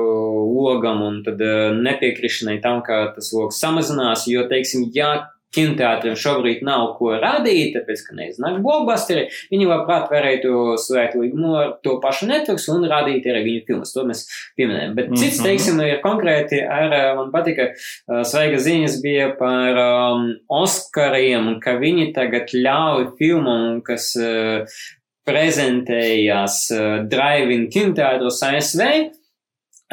logam, 0.54 1.02
un 1.06 1.22
tad 1.26 1.40
uh, 1.44 1.70
nepiekrišanai 1.76 2.58
tam, 2.64 2.82
ka 2.86 3.06
tas 3.16 3.32
logs 3.36 3.60
samazinās, 3.62 4.28
jo, 4.30 4.44
teiksim, 4.50 4.90
ja 4.94 5.14
kinoteātriem 5.54 6.16
šobrīd 6.18 6.62
nav 6.66 6.96
ko 6.98 7.12
radīt, 7.22 7.76
tāpēc, 7.76 8.02
ka 8.08 8.16
neiznāk 8.18 8.60
blockbusteri, 8.64 9.28
viņi 9.52 9.68
labprāt 9.70 10.10
varētu 10.12 10.74
slēgt 10.82 11.14
līgumu 11.20 11.54
ar 11.60 11.72
to 11.84 11.98
pašu 12.02 12.28
Netflix 12.30 12.68
un 12.72 12.84
radīt 12.90 13.26
arī 13.30 13.44
viņu 13.46 13.62
filmas. 13.68 13.94
To 13.94 14.04
mēs 14.08 14.24
pieminējam. 14.58 14.94
Bet 14.98 15.14
cits, 15.16 15.38
Mhm. 15.40 15.46
teiksim, 15.46 15.80
ir 15.86 16.00
konkrēti 16.04 16.60
ar, 16.66 16.90
uh, 16.92 17.14
man 17.20 17.32
patika, 17.32 17.70
uh, 17.74 18.22
svaiga 18.24 18.58
ziņas 18.58 19.00
bija 19.02 19.30
par 19.38 19.78
um, 19.84 20.34
Oskariem, 20.50 21.60
ka 21.60 21.78
viņi 21.78 22.12
tagad 22.14 22.50
ļauj 22.54 23.16
filmam, 23.18 23.80
kas 23.82 24.14
uh, 24.16 24.66
prezentējās 25.26 26.56
uh, 26.74 27.04
Drive-in 27.08 27.68
kinoteātros 27.72 28.42
ASV, 28.44 28.82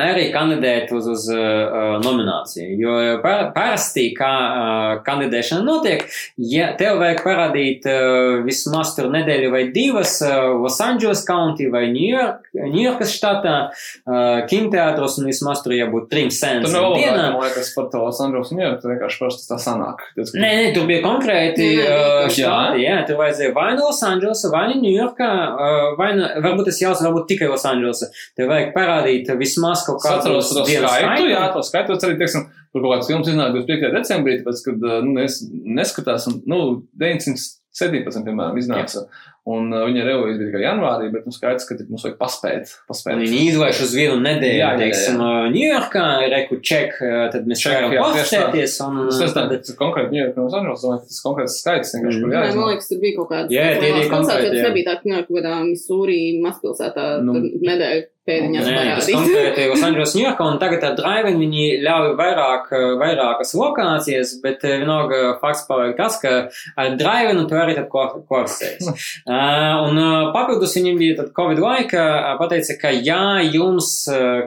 arī 0.09 0.27
kandidēt 0.33 0.91
uz, 0.95 1.07
uz 1.11 1.27
uh, 1.33 1.97
nomināciju. 2.03 2.69
Jo 2.81 2.97
par, 3.23 3.49
parasti, 3.55 4.09
kā 4.17 4.31
uh, 4.31 5.01
kandidēšana 5.05 5.65
notiek, 5.65 6.05
ja 6.51 6.71
tev 6.79 7.01
vajag 7.01 7.23
parādīt 7.25 7.87
uh, 7.89 8.41
vismaz 8.45 8.95
tur 8.97 9.11
nedēļu 9.13 9.51
vai 9.53 9.63
divas 9.75 10.17
uh, 10.25 10.51
Los 10.61 10.79
Angeles 10.83 11.23
County 11.27 11.69
vai 11.71 11.87
Ņujorkas 11.91 13.13
štatā 13.15 13.55
uh, 13.71 14.41
kinoteātros 14.49 15.19
un 15.21 15.29
vismaz 15.29 15.63
tur 15.65 15.75
jābūt 15.75 16.09
trim 16.11 16.31
Tur 16.31 16.37
sēnēm 16.39 16.67
nav 16.75 16.95
dienā. 16.97 17.27
man 17.35 17.45
liekas, 17.45 17.71
par 17.75 17.89
to 17.93 18.03
Sandros 18.15 18.51
un 18.53 18.61
tur 18.81 18.93
vienkārši 18.93 19.21
parasti 19.21 19.47
tā 19.49 19.57
sanāk. 19.61 20.03
Tas, 20.17 20.33
Nē, 20.35 20.51
nē, 20.57 20.67
tur 20.75 20.87
bija 20.89 21.03
konkrēti 21.05 21.67
uh, 21.81 22.27
jā. 22.27 22.31
štādi, 22.35 22.85
jā, 22.85 22.97
tur 23.07 23.19
vajadzēja 23.21 23.55
vai 23.55 23.69
no 23.77 23.89
Losandželsa, 23.89 24.51
vai 24.53 24.65
no 24.71 24.79
Ņujorkā, 24.81 25.29
uh, 25.31 25.79
vai 25.99 26.11
no, 26.17 26.29
varbūt 26.45 26.71
tas 26.71 26.81
jāsaka, 26.81 27.09
varbūt 27.09 27.29
tikai 27.33 27.51
Losandželsa. 27.51 28.11
Tev 28.37 28.51
vajag 28.51 28.71
parādīt 28.75 29.31
vismaz 29.39 29.85
kaut 29.95 30.07
Es 30.07 30.17
atceros 30.19 30.51
to 30.53 30.65
skaitu, 30.65 31.29
jā, 31.31 31.41
to 31.55 31.63
skaitu, 31.67 31.97
arī, 31.97 32.17
teiksim, 32.19 32.45
tur 32.71 32.85
kaut 32.85 32.95
kāds 32.95 33.09
films 33.11 33.31
iznāk 33.31 33.55
25. 33.57 33.91
decembrī, 33.97 34.37
tāpēc, 34.41 34.63
kad, 34.67 34.87
nu, 35.07 35.15
es 35.23 35.41
neskatās, 35.49 36.27
un, 36.31 36.39
nu, 36.51 36.61
917, 37.01 38.23
piemēram, 38.27 38.59
iznāca, 38.61 39.05
un 39.49 39.71
uh, 39.73 39.85
viņa 39.89 40.03
revīzija 40.05 40.37
bija 40.37 40.49
tikai 40.51 40.61
janvārī, 40.61 41.07
bet, 41.13 41.23
nu, 41.25 41.31
skaidrs, 41.33 41.65
ka 41.65 41.73
tik 41.79 41.87
mums 41.89 42.03
vajag 42.05 42.17
paspēt, 42.19 42.73
paspēt. 42.89 43.15
Un 43.17 43.23
viņi 43.25 43.39
izlaiž 43.49 43.79
uz 43.87 43.95
vienu 43.97 44.19
nedēļu, 44.21 44.59
Jā, 44.61 44.69
teiksim, 44.77 45.17
uh, 45.17 45.47
Ņujorkā, 45.55 46.03
reku 46.35 46.59
ček, 46.61 46.93
uh, 47.01 47.25
tad 47.33 47.49
mēs 47.49 47.63
tieši 47.63 47.89
tā. 47.89 48.03
pasēties. 48.05 48.77
Un, 48.85 49.01
Es 49.07 49.17
nezinu, 49.17 49.33
tad- 49.33 49.65
tas 49.65 49.75
konkrēti 49.81 50.13
Ņujorka 50.13 50.37
un 50.45 50.49
Sanžos, 50.53 50.85
domāju, 50.85 51.01
ka 51.01 51.09
tas 51.09 51.21
konkrēts 51.25 51.57
skaits 51.63 51.95
vienkārši, 51.97 52.17
Mm. 52.17 52.21
kur 52.21 52.29
Nē, 52.29 52.37
man 52.37 52.45
jāizmanto. 52.45 52.69
liekas, 52.71 52.87
tur 52.91 52.99
bija 53.01 53.17
kaut 53.17 53.29
kāds. 53.33 53.49
Jā, 53.57 53.65
tie 53.81 53.91
bija 53.97 54.09
konkrēti. 54.13 54.49
Tas 54.51 54.65
nebija 54.69 54.85
tā, 54.91 54.95
ka 55.01 55.25
kaut 55.25 55.35
kādā 55.41 55.53
Misūrī 55.71 56.21
mazpilsētā 56.45 57.05
Nu. 57.25 57.33
nu, 57.33 57.49
nedēļu 57.65 58.03
pēdiņās 58.29 58.65
Nē, 58.69 58.73
tas 58.77 59.07
parādīt. 59.09 59.15
konkrēti 59.17 59.63
Losandželos, 59.71 60.13
Ņujorkā, 60.19 60.45
un 60.53 60.59
tagad 60.61 60.83
ar 60.85 60.93
Drive 60.95 61.31
viņi 61.41 61.63
ļauj 61.81 62.11
vairāk, 62.21 62.67
uh, 62.71 62.83
vairākas 63.01 63.55
lokācijas, 63.57 64.35
bet 64.43 64.61
uh, 64.63 64.75
vienalga 64.77 65.39
fakts 65.41 65.65
paliek 65.67 65.97
tas, 65.97 66.19
ka 66.21 66.49
ar 66.77 66.95
Drive 67.01 67.33
tu 67.49 67.55
arī 67.57 67.73
tad 67.75 67.89
korsēs. 67.89 68.85
Un 69.31 69.99
papildus 70.35 70.75
viņiem 70.77 70.97
bija 70.99 71.17
tad 71.21 71.31
Covid 71.37 71.61
laika, 71.61 72.03
pateica, 72.39 72.75
ka 72.81 72.91
jā, 72.95 73.21
jums, 73.53 73.91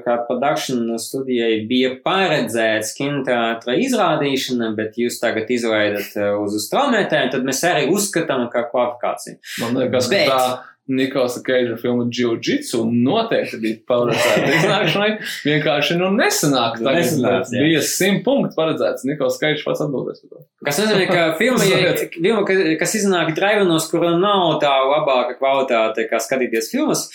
kā 0.05 0.17
production 0.29 0.85
studijai, 1.01 1.63
bija 1.71 1.95
paredzēts 2.05 2.95
kinoteātra 2.99 3.79
izrādīšana, 3.85 4.73
bet 4.77 4.99
jūs 5.01 5.21
tagad 5.23 5.51
izlaidat 5.55 6.15
uh, 6.19 6.35
uz 6.43 6.59
straumētēm, 6.67 7.31
tad 7.33 7.47
mēs 7.47 7.63
arī 7.69 7.89
uzskatām, 7.93 8.47
ka 8.53 8.67
kvalifikācija. 8.71 9.41
Man 9.63 9.79
liekas, 9.81 10.11
ka 10.11 10.17
Bet- 10.17 10.31
tā 10.31 10.74
Nikolasa 10.89 11.41
Keidža 11.47 11.79
filma 11.81 12.05
Jiu-Jitsu 12.13 12.83
noteikti 12.93 13.57
bija 13.63 13.79
paredzēta 13.89 14.51
iznākšanai. 14.59 15.07
Vienkārši, 15.47 15.97
nu, 15.97 16.11
nesanāk. 16.13 16.77
Tagad 16.83 16.99
Nesanāca, 17.01 17.55
jā. 17.57 17.63
bija 17.65 17.81
simt 17.89 18.21
punktu 18.27 18.53
paredzēts. 18.59 19.07
Nikolas 19.09 19.39
Keidžs 19.41 19.65
pats 19.65 19.81
atbildēs 19.87 20.21
par 20.25 20.35
to. 20.35 20.43
Kas 20.69 20.83
nozīmē, 20.83 21.07
ka 21.09 21.23
filma, 21.41 21.65
ja, 21.71 21.95
filma 22.13 22.43
ka- 22.49 22.77
kas 22.83 22.95
iznāk 23.01 23.33
draivenos, 23.39 23.89
kur 23.89 24.05
nav 24.21 24.59
tā 24.61 24.75
labāka 24.91 25.39
kvalitāte, 25.41 26.05
kā 26.11 26.21
skatīties 26.21 26.69
filmas, 26.75 27.07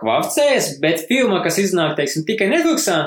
kvalificējas, 0.00 0.72
bet 0.82 1.04
filma, 1.06 1.42
kas 1.44 1.58
iznāk, 1.62 1.94
teiksim, 1.98 2.24
tikai 2.26 2.48
Netflixā, 2.50 2.98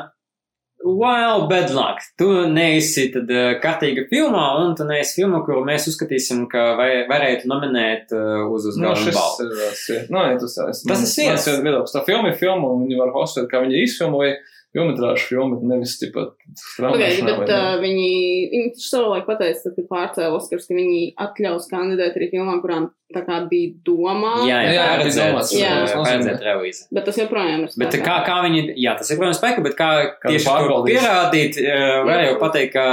wow, 0.83 1.47
bad 1.49 1.71
luck. 1.75 1.99
Tu 2.17 2.27
neesi 2.53 3.09
tad 3.13 3.29
uh, 3.31 3.49
kārtīga 3.63 4.05
filmā, 4.11 4.43
un 4.63 4.75
tu 4.79 4.85
neesi 4.87 5.19
filma, 5.21 5.41
kuru 5.45 5.63
mēs 5.67 5.87
uzskatīsim, 5.91 6.45
ka 6.51 6.75
vai, 6.79 6.89
varētu 7.09 7.49
nominēt 7.51 8.13
uh, 8.15 8.45
uz 8.53 8.69
uz 8.71 8.77
Nu, 8.79 8.89
galvenu 8.89 9.09
šis 9.09 9.17
balvu. 9.19 9.47
ir 9.49 9.59
tas, 9.65 9.83
ir- 9.95 10.07
nu, 10.13 10.23
tas, 10.43 10.57
es, 10.69 10.83
Tas 10.87 11.47
ir 11.51 11.59
viedoklis. 11.65 11.95
Tā 11.97 12.05
filma 12.07 12.31
ir 12.31 12.39
filma, 12.39 12.71
un 12.75 12.85
viņi 12.87 12.99
var 13.01 13.11
hostēt, 13.17 13.49
kā 13.51 13.61
viņi 13.65 13.83
izfilmoja 13.87 14.37
filmetrāžu 14.75 15.25
filmu, 15.31 15.57
nevis 15.65 15.95
tipa 15.97 16.27
Pagaidiet, 16.29 16.61
straumēšanā. 16.61 17.35
bet 17.41 17.51
uh, 17.55 17.71
viņi, 17.81 18.09
viņi 18.53 18.69
savulaik 18.85 19.25
pateica, 19.25 19.63
tad, 19.65 19.75
kad 19.79 19.87
pārcēla 19.89 20.37
Oskars, 20.37 20.67
ka 20.69 20.77
viņi 20.77 20.99
atļaus 21.25 21.65
kandidēt 21.71 22.17
arī 22.19 22.27
filmām, 22.35 22.59
kurām 22.61 22.89
tā 23.09 23.23
kā 23.25 23.39
bija 23.49 23.71
domā. 23.87 24.35
Jā, 24.45 24.59
jā, 24.61 24.73
Jā, 24.75 24.83
jā, 25.01 25.13
domāts, 25.15 25.53
jā, 25.57 25.69
nozīmē. 25.81 26.03
paredzēt 26.05 26.43
revīzi. 26.45 26.83
Bet 26.93 27.07
tas 27.09 27.17
joprojām 27.17 27.63
ir. 27.65 27.71
Bet 27.81 27.97
kā, 28.05 28.17
kā 28.27 28.35
viņi, 28.45 28.61
jā, 28.77 28.93
tas 28.99 29.09
ir, 29.09 29.17
protams, 29.17 29.39
spēka, 29.41 29.63
bet 29.65 29.73
kā 29.79 29.87
Kā 30.21 30.29
tieši 30.29 30.45
to 30.45 30.77
pierādīt, 30.85 31.57
var 32.05 32.21
jau 32.27 32.35
pateikt, 32.43 32.75
ka 32.77 32.85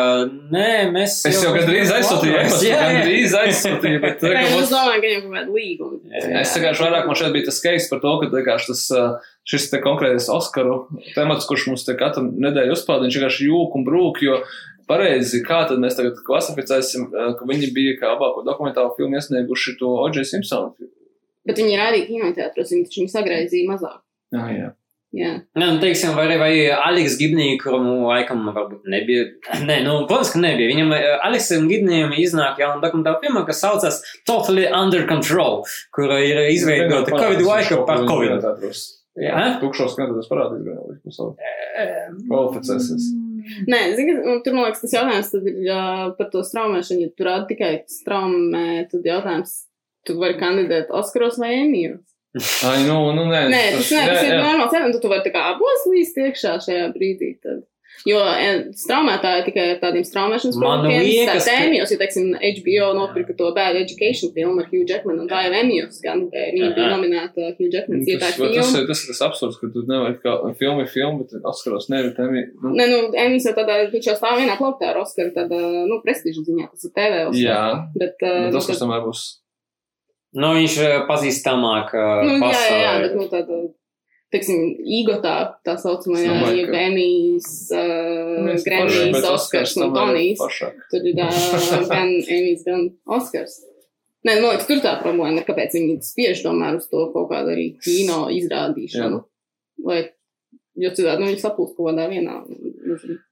nē, 0.56 0.70
mēs. 0.96 1.18
Es 1.28 1.42
jau 1.44 1.52
gandrīz 1.58 1.92
aizsūtīju, 1.98 2.40
es 2.46 2.56
Jā, 2.64 2.70
jau 2.70 2.80
jā. 2.80 2.88
gandrīz 2.96 3.36
aizsūtīju, 3.42 4.00
bet 4.06 4.24
es 4.24 4.72
domāju, 4.72 5.04
ka 5.04 5.06
viņam 5.10 5.22
kaut 5.26 5.36
kāda 5.36 5.56
līguma. 5.60 6.00
Es 6.40 6.56
vienkārši 6.56 6.86
vairāk 6.86 7.10
man 7.12 7.20
šeit 7.20 7.36
bija 7.36 7.50
tas 7.50 7.60
case 7.68 7.92
par 7.92 8.00
to, 8.06 8.16
ka 8.24 8.32
vienkārši 8.32 8.72
tas, 8.72 8.86
uh, 8.96 9.32
šis 9.46 9.68
konkrētais 9.82 10.30
Oskaru 10.32 10.86
temats, 11.14 11.46
kurš 11.48 11.68
mums 11.70 11.86
te 11.86 11.96
katru 11.98 12.26
nedēļu 12.30 12.74
uzpeld, 12.76 13.06
viņš 13.06 13.18
vienkārši 13.18 13.50
jūk 13.50 13.76
un 13.78 13.86
brūk, 13.86 14.22
jo 14.26 14.40
pareizi, 14.90 15.42
kā 15.46 15.64
tad 15.70 15.82
mēs 15.82 15.98
tagad 15.98 16.18
klasificēsim, 16.26 17.10
uh, 17.10 17.34
ka 17.38 17.48
viņi 17.48 17.72
bija 17.74 17.98
kā 18.00 18.14
labāko 18.14 18.44
dokumentālu 18.46 18.94
filmu 18.98 19.18
iesnieguši 19.18 19.76
to 19.80 19.92
O.J. 20.06 20.26
Simpsonu. 20.30 20.90
Bet 21.46 21.62
viņi 21.62 21.78
rādīja 21.78 22.10
kinoteātros, 22.10 22.74
viņi 22.74 23.12
sagraizīja 23.12 23.70
mazāk. 23.70 24.02
Jā, 24.34 24.50
jā. 24.54 24.74
Jā. 25.14 25.30
Nē, 25.56 25.68
nu, 25.70 25.78
teiksim, 25.80 26.12
vai 26.16 26.26
vai 26.36 26.50
Aleks 26.74 27.14
Gibnija, 27.16 27.54
kuram 27.62 27.86
laikam 28.04 28.42
varbūt 28.50 28.88
nebija. 28.90 29.28
Nē, 29.62 29.78
nu, 29.86 29.94
protams, 30.10 30.32
ka 30.34 30.42
nebija. 30.42 30.68
Viņam, 30.72 30.92
eh, 30.96 31.06
Aleksam 31.24 31.68
Gibnijam 31.70 32.12
iznāk 32.18 32.60
jauna 32.60 32.82
dokumentāla 32.82 33.22
filma, 33.22 33.46
kas 33.46 33.62
saucas 33.62 34.02
Totally 34.28 34.66
Under 34.66 35.06
Control, 35.08 35.62
kura 35.94 36.18
ir 36.20 36.42
izveidota 36.50 37.14
Covid 37.14 37.46
laika 37.46 37.80
par 37.86 38.04
Covid. 38.04 38.44
Jā? 39.20 39.44
Tukšos 39.62 39.94
skatos 39.94 40.28
parādīs, 40.28 40.64
gan 40.66 40.76
jau 40.76 40.90
visu 40.92 41.14
savu. 41.14 41.36
Kvalificēsies. 42.26 43.06
Nē, 43.70 43.78
zini, 43.96 44.16
tur 44.44 44.56
man 44.56 44.66
liekas, 44.66 44.82
tas 44.82 44.96
jautājums 44.96 45.30
tad 45.32 45.46
ir 45.48 45.70
uh, 45.70 46.02
par 46.18 46.28
to 46.32 46.42
straumēšanu. 46.44 47.06
Ja 47.06 47.12
tu 47.14 47.26
rādi 47.28 47.54
tikai 47.54 47.70
straumē, 47.90 48.66
tad 48.90 49.06
jautājums, 49.06 49.54
tu 50.06 50.18
vari 50.20 50.36
kandidēt 50.40 50.92
Oskaros 50.94 51.38
vai 51.42 51.54
Emīros. 51.62 52.04
Ai, 52.68 52.82
nu, 52.84 52.98
nu, 53.16 53.24
nē. 53.30 53.46
Nē, 53.48 53.62
tas, 53.78 53.92
nē, 53.94 54.02
tas 54.10 54.26
ir 54.26 54.34
normāls 54.34 54.74
jautājums, 54.74 55.00
tu 55.00 55.12
vari 55.12 55.24
tā 55.24 55.32
kā 55.32 55.46
abos 55.54 55.86
līst 55.88 56.18
iekšā 56.20 56.58
šajā 56.66 56.90
brīdī. 56.96 57.32
Tad. 57.40 57.64
Jo 58.04 58.18
straumētāji 58.76 59.44
tikai 59.48 59.62
ar 59.72 59.78
tādiem 59.80 60.04
straumēšanas 60.06 60.58
produktiem 60.60 61.26
ka- 61.30 61.38
tēmijos, 61.46 61.90
jo, 61.90 61.98
teiksim, 62.02 62.26
HBO 62.36 62.88
nopirka 62.98 63.34
to 63.38 63.48
Bad 63.56 63.76
Education 63.80 64.30
filmu 64.34 64.60
ar 64.62 64.66
Hugh 64.70 64.84
Jackmanu, 64.90 65.22
un 65.24 65.28
tā 65.30 65.40
jau 65.46 65.52
Emijos 65.62 66.00
gan, 66.04 66.26
viņa 66.30 66.68
bija 66.76 66.90
nominēta 66.92 67.48
Hugh 67.56 67.72
Jackmans 67.72 68.04
Tas, 68.04 68.12
ietāja 68.14 68.34
tas, 68.36 68.36
filmu. 68.36 68.82
ir, 68.82 68.86
tas 68.90 69.02
ir 69.02 69.08
tas 69.14 69.22
absurds, 69.28 69.56
ka 69.62 69.70
tu 69.72 69.82
nevari, 69.88 70.18
kā 70.22 70.36
filma 70.60 70.84
ir 70.84 70.90
filma, 70.92 71.24
bet 71.24 71.40
atskaros 71.50 71.88
nevi, 71.90 72.12
tēmi. 72.18 72.44
Nu, 72.62 72.74
Nē, 72.76 72.86
nu, 72.92 73.00
Emijs 73.24 73.48
jau 73.48 73.54
tādā, 73.56 73.80
viņš 73.90 74.10
jau 74.12 74.16
stāv 74.20 74.38
vienā 74.42 74.58
plauktā 74.60 74.92
ar 74.92 75.00
Oskaru, 75.02 75.32
tādā, 75.34 75.62
nu, 75.88 75.98
prestižu 76.04 76.44
ziņā, 76.46 76.68
tas 76.70 76.84
ir 76.84 76.90
TV 76.94 77.24
Oskars. 77.26 77.42
jā, 77.42 77.64
Bet, 77.96 78.14
uh, 78.22 78.44
bet 78.46 78.52
tas, 78.52 78.66
tad- 78.66 78.74
kas 78.76 78.82
tomēr 78.84 79.02
būs. 79.08 79.24
Nu, 80.36 80.52
viņš 80.52 80.74
ir 80.84 80.94
pazīstamāk 81.08 81.94
uh, 81.96 82.22
Nu, 82.28 82.36
jā, 82.44 82.60
jā, 82.60 82.78
jā, 82.84 82.94
bet, 83.06 83.14
nu, 83.16 83.24
tāda, 83.32 83.60
teiksim, 84.36 84.64
īgotā, 85.00 85.34
tā 85.66 85.74
saucamajā, 85.80 86.34
Domāju, 86.36 86.66
ja 86.68 86.82
Emijs, 86.86 87.48
uh, 87.74 88.50
Gremijs, 88.66 89.24
Oskars 89.32 89.76
un 89.80 89.94
Tonijs. 89.96 90.42
Tur 90.92 91.08
ir 91.08 91.16
uh, 91.24 91.40
gan 91.92 92.12
Emīls, 92.20 92.66
gan 92.68 92.86
Oskars. 93.18 93.62
Nē, 94.26 94.40
man 94.40 94.50
liekas, 94.52 94.66
tur 94.66 94.80
tā 94.82 94.96
problēma 95.02 95.38
ir, 95.38 95.46
kāpēc 95.46 95.74
viņi 95.76 95.96
spiež 96.02 96.40
tomēr 96.42 96.80
uz 96.80 96.88
to 96.90 97.04
kaut 97.14 97.28
kādu 97.30 97.52
arī 97.52 97.66
kino 97.84 98.24
izrādīšanu. 98.34 99.20
Lai, 99.86 100.00
jo 100.82 100.90
citādi, 100.96 101.22
nu, 101.22 101.28
viņi 101.30 101.42
sapulst 101.44 101.76
kaut 101.76 101.92
kādā 101.92 102.08
vienā. 102.10 102.40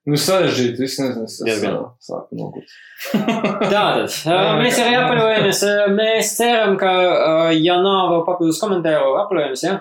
Nu, 0.07 0.19
sarežģīti, 0.21 0.79
viss 0.85 1.01
nezinu, 1.03 1.25
es 1.27 1.41
Diezgan. 1.43 1.81
sāku 2.05 2.39
nogut. 2.39 2.71
Tātad, 3.75 4.07
uh, 4.07 4.53
mēs 4.61 4.79
arī 4.85 4.95
apaļojamies. 5.01 5.65
uh, 5.67 5.89
Mēs 5.99 6.31
ceram, 6.39 6.79
ka, 6.79 6.95
uh, 6.95 7.51
ja 7.59 7.81
nav 7.83 8.13
vēl 8.15 8.25
papildus 8.29 8.63
komentāru, 8.63 9.17
apaļojamies, 9.25 9.67
ja? 9.67 9.75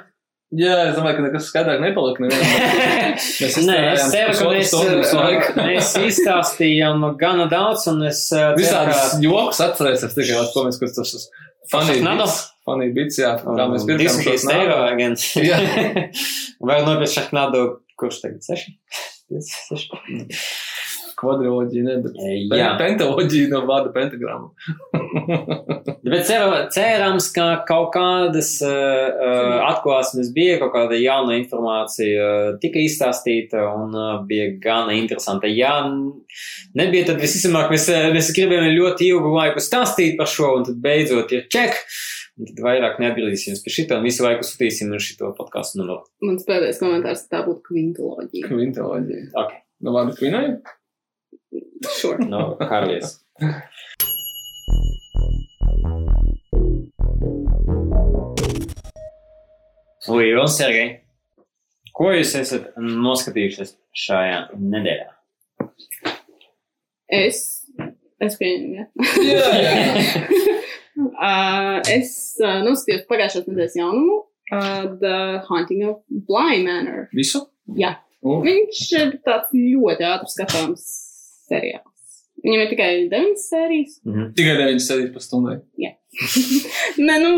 Jā, 0.53 0.73
es 0.89 0.97
domāju, 0.97 1.17
ka 1.17 1.23
nekas 1.25 1.47
skaidrāk 1.49 1.80
nepalika. 1.81 2.23
Mēs 2.27 3.55
Nē, 3.65 3.77
es 3.93 4.03
ceru, 4.13 4.34
ka 4.38 4.49
mēs, 4.51 4.73
uh, 4.77 5.47
mēs 5.57 5.93
izstāstījām 6.11 7.05
gana 7.17 7.47
daudz, 7.49 7.88
un 7.89 8.03
es 8.09 8.25
uh, 8.35 8.51
Visādas 8.57 9.15
joks 9.23 9.61
atcerēsies 9.65 10.13
tikai, 10.13 10.43
ko 10.53 10.67
mēs, 10.67 10.77
kas 10.81 10.93
tas 10.99 11.15
ir. 11.17 11.25
Funny 11.71 11.95
bits, 12.03 12.39
funny 12.67 12.89
bits, 12.93 13.17
jā, 13.21 13.31
kā 13.39 13.67
mēs 13.71 13.85
pirkām 13.88 14.19
Diski 14.19 14.27
šos 14.27 14.45
eiro, 14.51 14.77
gan. 14.99 15.15
Jā. 15.49 15.59
Vai 16.59 16.81
nopirkt 16.84 17.15
šahnādu, 17.15 17.63
kurš 17.99 18.19
tagad 18.25 18.43
seši? 18.45 18.75
Seši? 19.31 20.01
Kvadriloģija, 21.24 21.84
ne, 21.88 21.95
bet 22.04 22.58
Jā. 22.60 22.74
pentaloģija 22.80 23.50
no 23.54 23.64
vārda 23.70 23.94
pentagrama. 23.95 24.52
Bet 26.04 26.26
ceru, 26.28 26.52
cerams, 26.74 27.30
ka 27.34 27.45
kaut 27.68 27.94
kādas 27.95 28.58
uh, 28.66 29.62
atklāsmes 29.70 30.34
bija, 30.36 30.58
kaut 30.62 30.74
kāda 30.76 30.98
jauna 31.00 31.38
informācija 31.40 32.26
uh, 32.28 32.48
tika 32.62 32.82
izstāstīta 32.84 33.64
un 33.72 33.95
uh, 33.95 34.10
bija 34.28 34.50
gana 34.62 34.98
interesanta. 34.98 35.48
Ja 35.48 35.78
nebija, 36.76 37.08
tad 37.08 37.24
visticamāk 37.24 37.72
mēs, 37.72 37.88
mēs 38.14 38.34
gribējām 38.36 38.74
ļoti 38.76 39.10
ilgu 39.14 39.32
laiku 39.38 39.64
stāstīt 39.64 40.20
par 40.20 40.30
šo, 40.30 40.58
un 40.60 40.68
tad 40.68 40.84
beidzot 40.84 41.32
ir 41.36 41.48
ček. 41.54 41.80
Tad 42.34 42.64
vairāk 42.66 43.00
neatgriezīsimies 43.00 43.62
pie 43.64 43.76
šitā 43.76 44.00
un 44.02 44.08
visu 44.08 44.26
laiku 44.26 44.45
sūtīsim 44.48 44.91
uz 44.98 45.06
šito 45.08 45.32
podkāstu 45.38 45.80
numuru. 45.80 46.04
Mans 46.26 46.48
pēdējais 46.48 46.82
komentārs 46.82 47.28
tā 47.30 47.45
būtu 47.45 47.62
kvintoloģija. 47.70 48.50
Kvintoloģija. 48.50 49.28
Ok, 49.40 49.60
No 49.84 49.91
vārda 49.91 50.16
kvinoja? 50.16 50.56
Sure. 51.91 52.18
no 52.26 52.57
Harvijas. 52.60 53.19
Līva 60.14 60.43
Sergei, 60.51 60.99
ko 61.95 62.11
jūs 62.14 62.34
esat 62.38 62.73
noskatījušies 62.77 63.76
šajā 64.03 64.39
nedēļā? 64.60 65.07
Es, 67.14 67.39
es 68.23 68.35
pieņemu, 68.39 68.76
jā. 68.77 68.85
Jā, 69.23 69.47
jā. 69.64 70.23
uh, 71.14 71.80
es 71.91 72.14
uh, 72.41 72.60
noskatījos 72.65 73.07
pagājušās 73.10 73.47
nedēļas 73.47 73.80
jaunumu, 73.80 74.19
uh, 74.51 74.84
The 74.99 75.15
Haunting 75.47 75.88
of 75.88 76.01
Bly 76.10 76.61
Manor. 76.65 77.07
Visu? 77.15 77.45
Jā. 77.80 77.95
Un? 78.23 78.43
Viņš 78.45 78.84
ir 78.99 79.18
tāds 79.23 79.55
ļoti 79.55 80.07
ātrs 80.07 80.35
skatāms 80.38 80.85
seriāls. 81.53 81.89
Viņam 82.43 82.61
ir 82.65 82.71
tikai 82.73 82.91
deviņas 83.11 83.49
sērijas. 83.53 83.99
Mhm. 84.07 84.31
Tikai 84.38 84.55
9 84.59 84.84
sēdīs 84.84 85.11
pa 85.13 85.21
stundai. 85.23 85.59
Nē, 87.07 87.19
nu, 87.23 87.34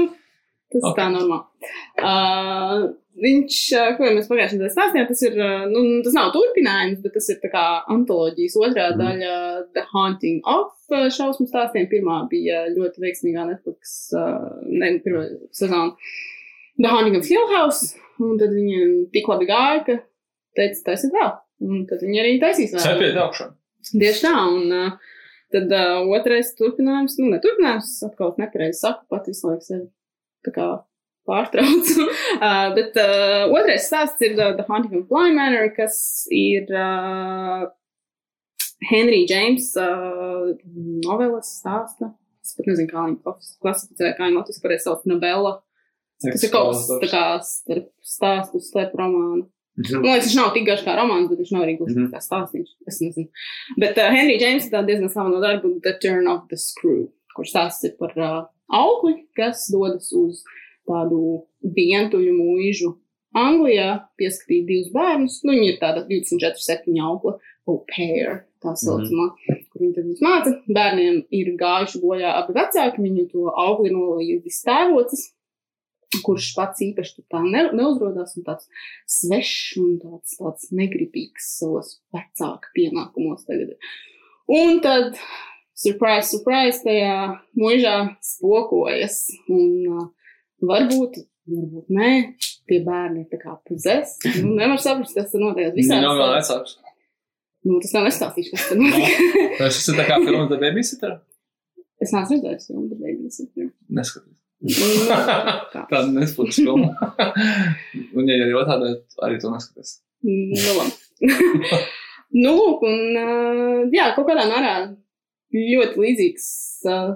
tas 0.73 0.81
okay. 0.81 0.91
Ok. 0.91 0.99
tā 0.99 1.09
normāli. 1.13 1.73
Uh, 1.99 2.85
viņš, 3.21 3.57
uh, 3.77 3.89
ko 3.97 4.07
jau 4.07 4.13
mēs 4.17 4.29
pagājušajā 4.31 4.57
nedēļā 4.57 4.73
stāstījām, 4.73 5.07
tas 5.11 5.23
ir, 5.27 5.37
uh, 5.39 5.65
nu, 5.71 5.83
tas 6.05 6.15
nav 6.17 6.31
turpinājums, 6.35 7.01
bet 7.03 7.15
tas 7.17 7.29
ir 7.31 7.39
tā 7.43 7.51
kā 7.53 7.65
antoloģijas 7.95 8.57
otrā 8.61 8.87
mm. 8.91 9.03
daļa 9.03 9.35
The 9.77 9.85
Haunting 9.91 10.41
of 10.51 10.73
uh, 10.91 11.05
šausmu 11.13 11.47
stāstiem. 11.51 11.89
Pirmā 11.91 12.23
bija 12.31 12.65
ļoti 12.73 13.05
veiksmīgā 13.05 13.45
Netflix, 13.51 13.95
uh, 14.17 14.49
ne, 14.65 14.95
pirmā 15.05 15.27
sezona 15.55 15.93
The 16.81 16.91
Haunting 16.91 17.19
of 17.19 17.29
Hill 17.29 17.45
House, 17.53 17.93
un 18.19 18.39
tad 18.41 18.55
viņiem 18.55 19.05
tik 19.13 19.29
labi 19.31 19.47
gāja, 19.51 19.83
ka 19.85 19.99
teica, 20.57 20.81
taisiet 20.89 21.13
vēl. 21.15 21.35
Un 21.65 21.85
tad 21.87 22.01
viņi 22.03 22.19
arī 22.19 22.33
taisīs 22.41 22.73
vēl. 22.73 22.83
Cepiet 22.83 23.21
augšā. 23.21 23.53
Tieši 23.91 24.25
tā, 24.25 24.33
un 24.49 24.73
uh, 24.73 25.13
tad 25.53 25.71
uh, 25.75 26.01
otrais 26.15 26.51
turpinājums, 26.57 27.19
nu, 27.21 27.29
ne 27.33 27.39
turpinājums, 27.43 27.93
atkal 28.07 28.33
nepareizi 28.41 28.81
saku, 28.81 29.05
pat 29.11 29.29
visu 29.29 29.49
laiku 29.49 29.67
sevi 29.67 29.87
tā 30.45 30.53
kā 30.55 30.67
pārtraucu. 31.29 32.05
uh, 32.45 32.69
bet 32.77 32.97
uh, 33.01 33.45
otrais 33.53 33.87
stāsts 33.89 34.25
ir 34.25 34.37
uh, 34.39 34.53
The 34.57 34.67
Haunting 34.69 35.01
of 35.01 35.09
Bly 35.11 35.33
Manor, 35.37 35.69
kas 35.75 35.97
ir 36.33 36.69
uh, 36.73 37.67
Henry 38.89 39.25
James 39.29 39.71
uh, 39.79 40.53
novelas 41.05 41.55
stāsta. 41.61 42.13
Es 42.45 42.53
pat 42.57 42.67
nezinu, 42.69 42.91
kā 42.91 43.07
viņu 43.07 43.21
klas- 43.25 43.55
klasificē, 43.63 44.11
kā 44.17 44.27
viņu 44.27 44.41
latviešu 44.41 44.61
pareizi 44.61 44.85
sauc, 44.85 45.05
novela. 45.09 45.57
Tas 46.21 46.43
ir 46.45 46.51
kaut 46.53 46.75
kas 46.77 46.87
tā 47.01 47.09
kā 47.11 47.23
starp 47.43 47.89
stāstu, 48.05 48.61
starp 48.63 48.93
romānu. 48.99 49.47
Man 49.75 50.03
liekas, 50.07 50.27
viņš 50.29 50.35
nav 50.39 50.53
tik 50.55 50.65
garš 50.69 50.83
kā 50.85 50.95
romāns, 50.95 51.29
bet 51.29 51.39
viņš 51.41 51.51
nav 51.51 51.63
arī 51.65 51.77
gluži 51.77 51.95
Mhm. 51.99 52.11
kā 52.13 52.19
stāstījums. 52.23 52.75
Es 52.87 53.01
nezinu. 53.03 53.27
Bet 53.77 53.97
uh, 53.97 54.09
Henry 54.13 54.37
James 54.39 54.65
ir 54.65 54.71
tāda 54.71 54.87
diezgan 54.87 55.11
slavena 55.11 55.41
darba, 55.43 55.67
The 55.83 55.93
Turn 56.01 56.27
of 56.31 56.47
the 56.49 56.57
Screw, 56.57 57.09
kurš 57.35 57.51
stāsts 57.51 57.83
ir 57.83 57.97
par 57.99 58.13
uh, 58.17 58.45
augli, 58.71 59.25
kas 59.35 59.67
dodas 59.71 60.11
uz 60.15 60.43
tādu 60.87 61.43
vientuļu 61.63 62.31
mūžu 62.37 62.95
Anglijā, 63.35 64.05
pieskatīt 64.17 64.63
divus 64.65 64.91
bērnus. 64.93 65.41
Nu, 65.43 65.51
viņi 65.51 65.73
ir 65.73 65.79
tāda 65.81 66.05
24-7 66.07 66.95
augla, 67.03 67.35
au 67.67 67.81
pair, 67.89 68.45
tā 68.63 68.71
saucamā, 68.79 69.25
mm 69.27 69.35
-hmm. 69.49 69.65
kur 69.73 69.81
viņi 69.81 69.93
tad 69.95 70.05
viņus 70.05 70.21
māca. 70.23 70.53
Bērniem 70.71 71.25
ir 71.31 71.47
gājuši 71.59 71.99
bojā 71.99 72.31
abi 72.39 72.53
vecāki, 72.55 73.01
viņu 73.03 73.25
to 73.31 73.51
augli 73.51 73.91
nolīdis 73.91 74.63
tēvocis, 74.63 75.34
kurš 76.25 76.51
pats 76.57 76.83
īpaši 76.85 77.25
tā 77.31 77.41
ne, 77.43 77.65
neuzrodās 77.75 78.35
un 78.39 78.45
tāds 78.47 78.69
svešs 79.09 79.75
un 79.81 79.97
tāds, 80.01 80.37
tāds 80.39 80.71
negribīgs 80.75 81.51
savos 81.59 81.97
vecāku 82.15 82.73
pienākumos 82.77 83.45
tagad. 83.47 83.75
Un 84.51 84.81
tad, 84.83 85.15
surprise, 85.77 86.29
surprise, 86.33 86.81
tajā 86.85 87.15
mūžā 87.57 87.95
spokojas. 88.23 89.23
Un 89.49 89.71
uh, 89.89 90.09
varbūt, 90.61 91.21
varbūt 91.49 91.93
nē, 91.97 92.11
tie 92.69 92.81
bērni 92.85 93.25
ir 93.25 93.29
tā 93.31 93.41
kā 93.41 93.57
puzes. 93.67 94.17
Nu, 94.41 94.55
nevar 94.59 94.81
saprast, 94.81 95.17
kas 95.17 95.33
tur 95.33 95.47
notiek. 95.47 95.73
Visādi 95.77 96.05
nav 96.05 96.19
vēl 96.21 96.35
vecāks. 96.37 96.77
Nu, 97.65 97.79
tas 97.81 97.95
nav 97.95 98.05
nestāstīšu, 98.05 98.53
kas 98.53 98.67
tur 98.69 98.81
notiek. 98.81 99.39
Tas 99.59 99.79
ir 99.89 99.97
tā 99.97 100.05
kā 100.05 100.19
filma 100.21 100.45
The 100.51 100.61
Babysitter. 100.61 101.15
es 102.03 102.11
neesmu 102.13 102.37
redzējis 102.37 102.67
filmu, 102.69 102.89
bet 102.91 102.99
beigās 103.01 103.39
ir. 103.41 103.69
Tāda 104.65 106.07
Netflix 106.09 106.59
filma. 106.61 106.91
Un, 108.15 108.27
ja 108.29 108.49
ir 108.49 108.57
otrādi, 108.57 108.95
arī 109.25 109.39
to 109.41 109.53
neskaties. 109.53 109.99
Nu, 110.25 110.75
labi. 110.79 110.93
nu, 112.43 112.53
lūk, 112.57 112.85
un 112.87 113.91
jā, 113.93 114.11
kaut 114.17 114.29
kādā 114.29 114.47
mērā 114.49 114.75
ļoti 115.55 116.01
līdzīgs 116.01 116.47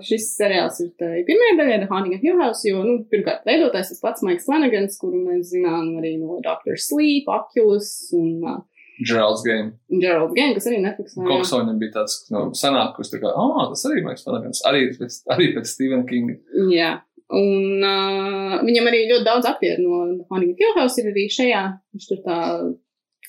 šis 0.06 0.28
seriāls 0.38 0.80
ir 0.84 0.92
tai 1.00 1.24
pirmajai 1.28 1.58
daļai, 1.60 1.78
The 1.82 1.90
Haunting 1.92 2.16
of 2.16 2.26
Hill 2.26 2.40
House, 2.42 2.64
jo, 2.68 2.82
nu, 2.86 3.00
pirmkārt, 3.12 3.46
veidotājs 3.48 3.94
tas 3.94 4.02
pats 4.04 4.26
Maiks 4.26 4.48
Lanagans, 4.50 4.98
kuru 5.02 5.22
mēs 5.26 5.52
zinām 5.54 5.96
arī 6.00 6.16
no 6.22 6.40
Doctor 6.46 6.80
Sleep, 6.80 7.30
Oculus 7.30 7.92
un 8.18 8.46
uh, 8.46 8.62
Gerald's 9.06 9.44
Game. 9.46 9.74
Gerald 10.02 10.34
Game, 10.36 10.54
kas 10.58 10.68
arī 10.68 10.82
Netflixā. 10.84 11.24
viņam 11.62 11.78
bija 11.82 11.96
tāds, 12.00 12.18
no, 12.34 12.50
sanāk, 12.58 12.96
kurš 12.98 13.14
tā 13.14 13.22
kā, 13.22 13.32
ah, 13.32 13.62
tas 13.72 13.86
arī 13.88 14.04
Maiks 14.06 14.26
Lanagans. 14.28 14.64
Arī 14.68 14.90
pēc, 14.98 15.22
arī 15.36 15.52
pēc 15.56 15.70
Stephen 15.72 16.04
Kinga. 16.10 16.36
Jā. 16.74 16.92
Un 17.38 17.84
uh, 17.86 18.56
viņam 18.66 18.88
arī 18.90 19.04
ļoti 19.12 19.26
daudz 19.28 19.48
aktieru 19.52 19.84
no 19.86 20.28
Honey 20.32 20.56
Kilhouse 20.58 21.02
ir 21.02 21.12
arī 21.12 21.28
šajā. 21.30 21.64
Viņš 21.94 22.08
tur 22.10 22.22
tā 22.26 22.38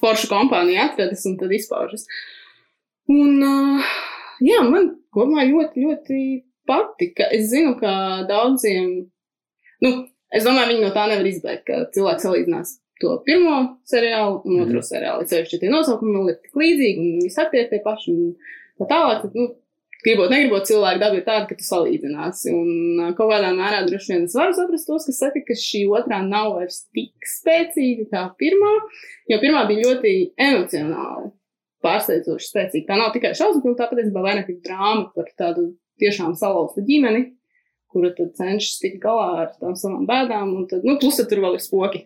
forša 0.00 0.30
kompānija 0.30 0.86
atradis 0.88 1.26
un 1.28 1.36
tad 1.40 1.52
izpaužas. 1.52 2.06
Un, 3.10 3.42
uh, 3.44 3.90
jā, 4.40 4.62
man 4.64 4.94
kopumā 5.12 5.44
ļoti, 5.50 5.84
ļoti 5.84 6.20
patika. 6.70 7.28
Es 7.34 7.50
zinu, 7.52 7.74
ka 7.80 7.92
daudziem, 8.30 8.92
nu, 9.84 9.90
es 10.32 10.46
domāju, 10.46 10.72
viņi 10.72 10.86
no 10.86 10.92
tā 10.94 11.08
nevar 11.10 11.28
izbēgt, 11.28 11.66
ka 11.68 11.82
cilvēks 11.94 12.24
salīdzinās 12.24 12.78
to 13.00 13.16
pirmo 13.24 13.56
seriālu 13.88 14.40
un 14.44 14.64
otro 14.64 14.82
seriālu. 14.84 15.24
Es 15.24 15.32
sevišķi 15.32 15.62
tie 15.62 15.72
nosaukumi 15.72 16.16
vēl 16.16 16.32
ir 16.32 16.40
tik 16.44 16.60
līdzīgi 16.60 17.04
un 17.04 17.22
visi 17.24 17.40
aktieri 17.40 17.70
tie 17.70 17.80
paši 17.84 18.12
un 18.12 18.34
tā 18.80 18.88
tālāk. 18.90 19.24
Tad, 19.24 19.36
nu, 19.36 19.46
gribot, 20.04 20.30
negribot, 20.32 20.66
cilvēku 20.68 21.02
daba 21.02 21.18
ir 21.18 21.24
tāda, 21.26 21.46
ka 21.48 21.56
tu 21.58 21.66
salīdzināsi. 21.66 22.52
Un 22.54 23.12
kaut 23.18 23.32
kādā 23.32 23.50
mērā 23.56 23.82
droši 23.88 24.14
vien 24.14 24.28
es 24.28 24.36
varu 24.38 24.56
saprast 24.56 24.88
tos, 24.90 25.08
kas 25.08 25.20
saka, 25.22 25.42
ka 25.46 25.56
šī 25.58 25.84
otrā 25.96 26.20
nav 26.26 26.54
vairs 26.58 26.84
tik 26.94 27.30
spēcīga 27.34 28.08
kā 28.12 28.24
pirmā, 28.40 28.72
jo 29.32 29.40
pirmā 29.42 29.66
bija 29.70 29.88
ļoti 29.88 30.14
emocionāli. 30.50 31.34
Pārsteidzoši 31.80 32.50
spēcīga. 32.50 32.88
Tā 32.90 32.96
nav 33.00 33.12
tikai 33.14 33.32
šausmu 33.36 33.62
filma, 33.64 33.78
tā 33.78 33.86
patiesībā 33.88 34.24
vairāk 34.24 34.50
ir 34.52 34.58
drāma 34.64 35.06
par 35.14 35.30
tādu 35.40 35.70
tiešām 36.00 36.34
salauztu 36.36 36.84
ģimeni, 36.84 37.22
kura 37.90 38.12
tad 38.16 38.32
cenšas 38.38 38.80
tikt 38.82 39.00
galā 39.02 39.28
ar 39.44 39.52
tām 39.58 39.74
savām 39.78 40.06
bēdām, 40.08 40.52
un 40.56 40.66
tad, 40.70 40.86
nu, 40.86 40.96
plus 41.00 41.18
tad 41.18 41.30
tur 41.30 41.42
vēl 41.44 41.56
ir 41.58 41.64
spoki. 41.64 42.04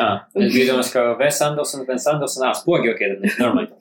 Ah, 0.00 0.22
es 0.38 0.54
domājis, 0.54 0.92
ka 0.94 1.04
Ves 1.20 1.40
Andersons, 1.44 1.86
Ves 1.88 2.06
Andersons, 2.08 2.44
ah, 2.46 2.54
spogi, 2.56 2.92
ok, 2.92 3.02
tad 3.02 3.42
normāli. 3.42 3.72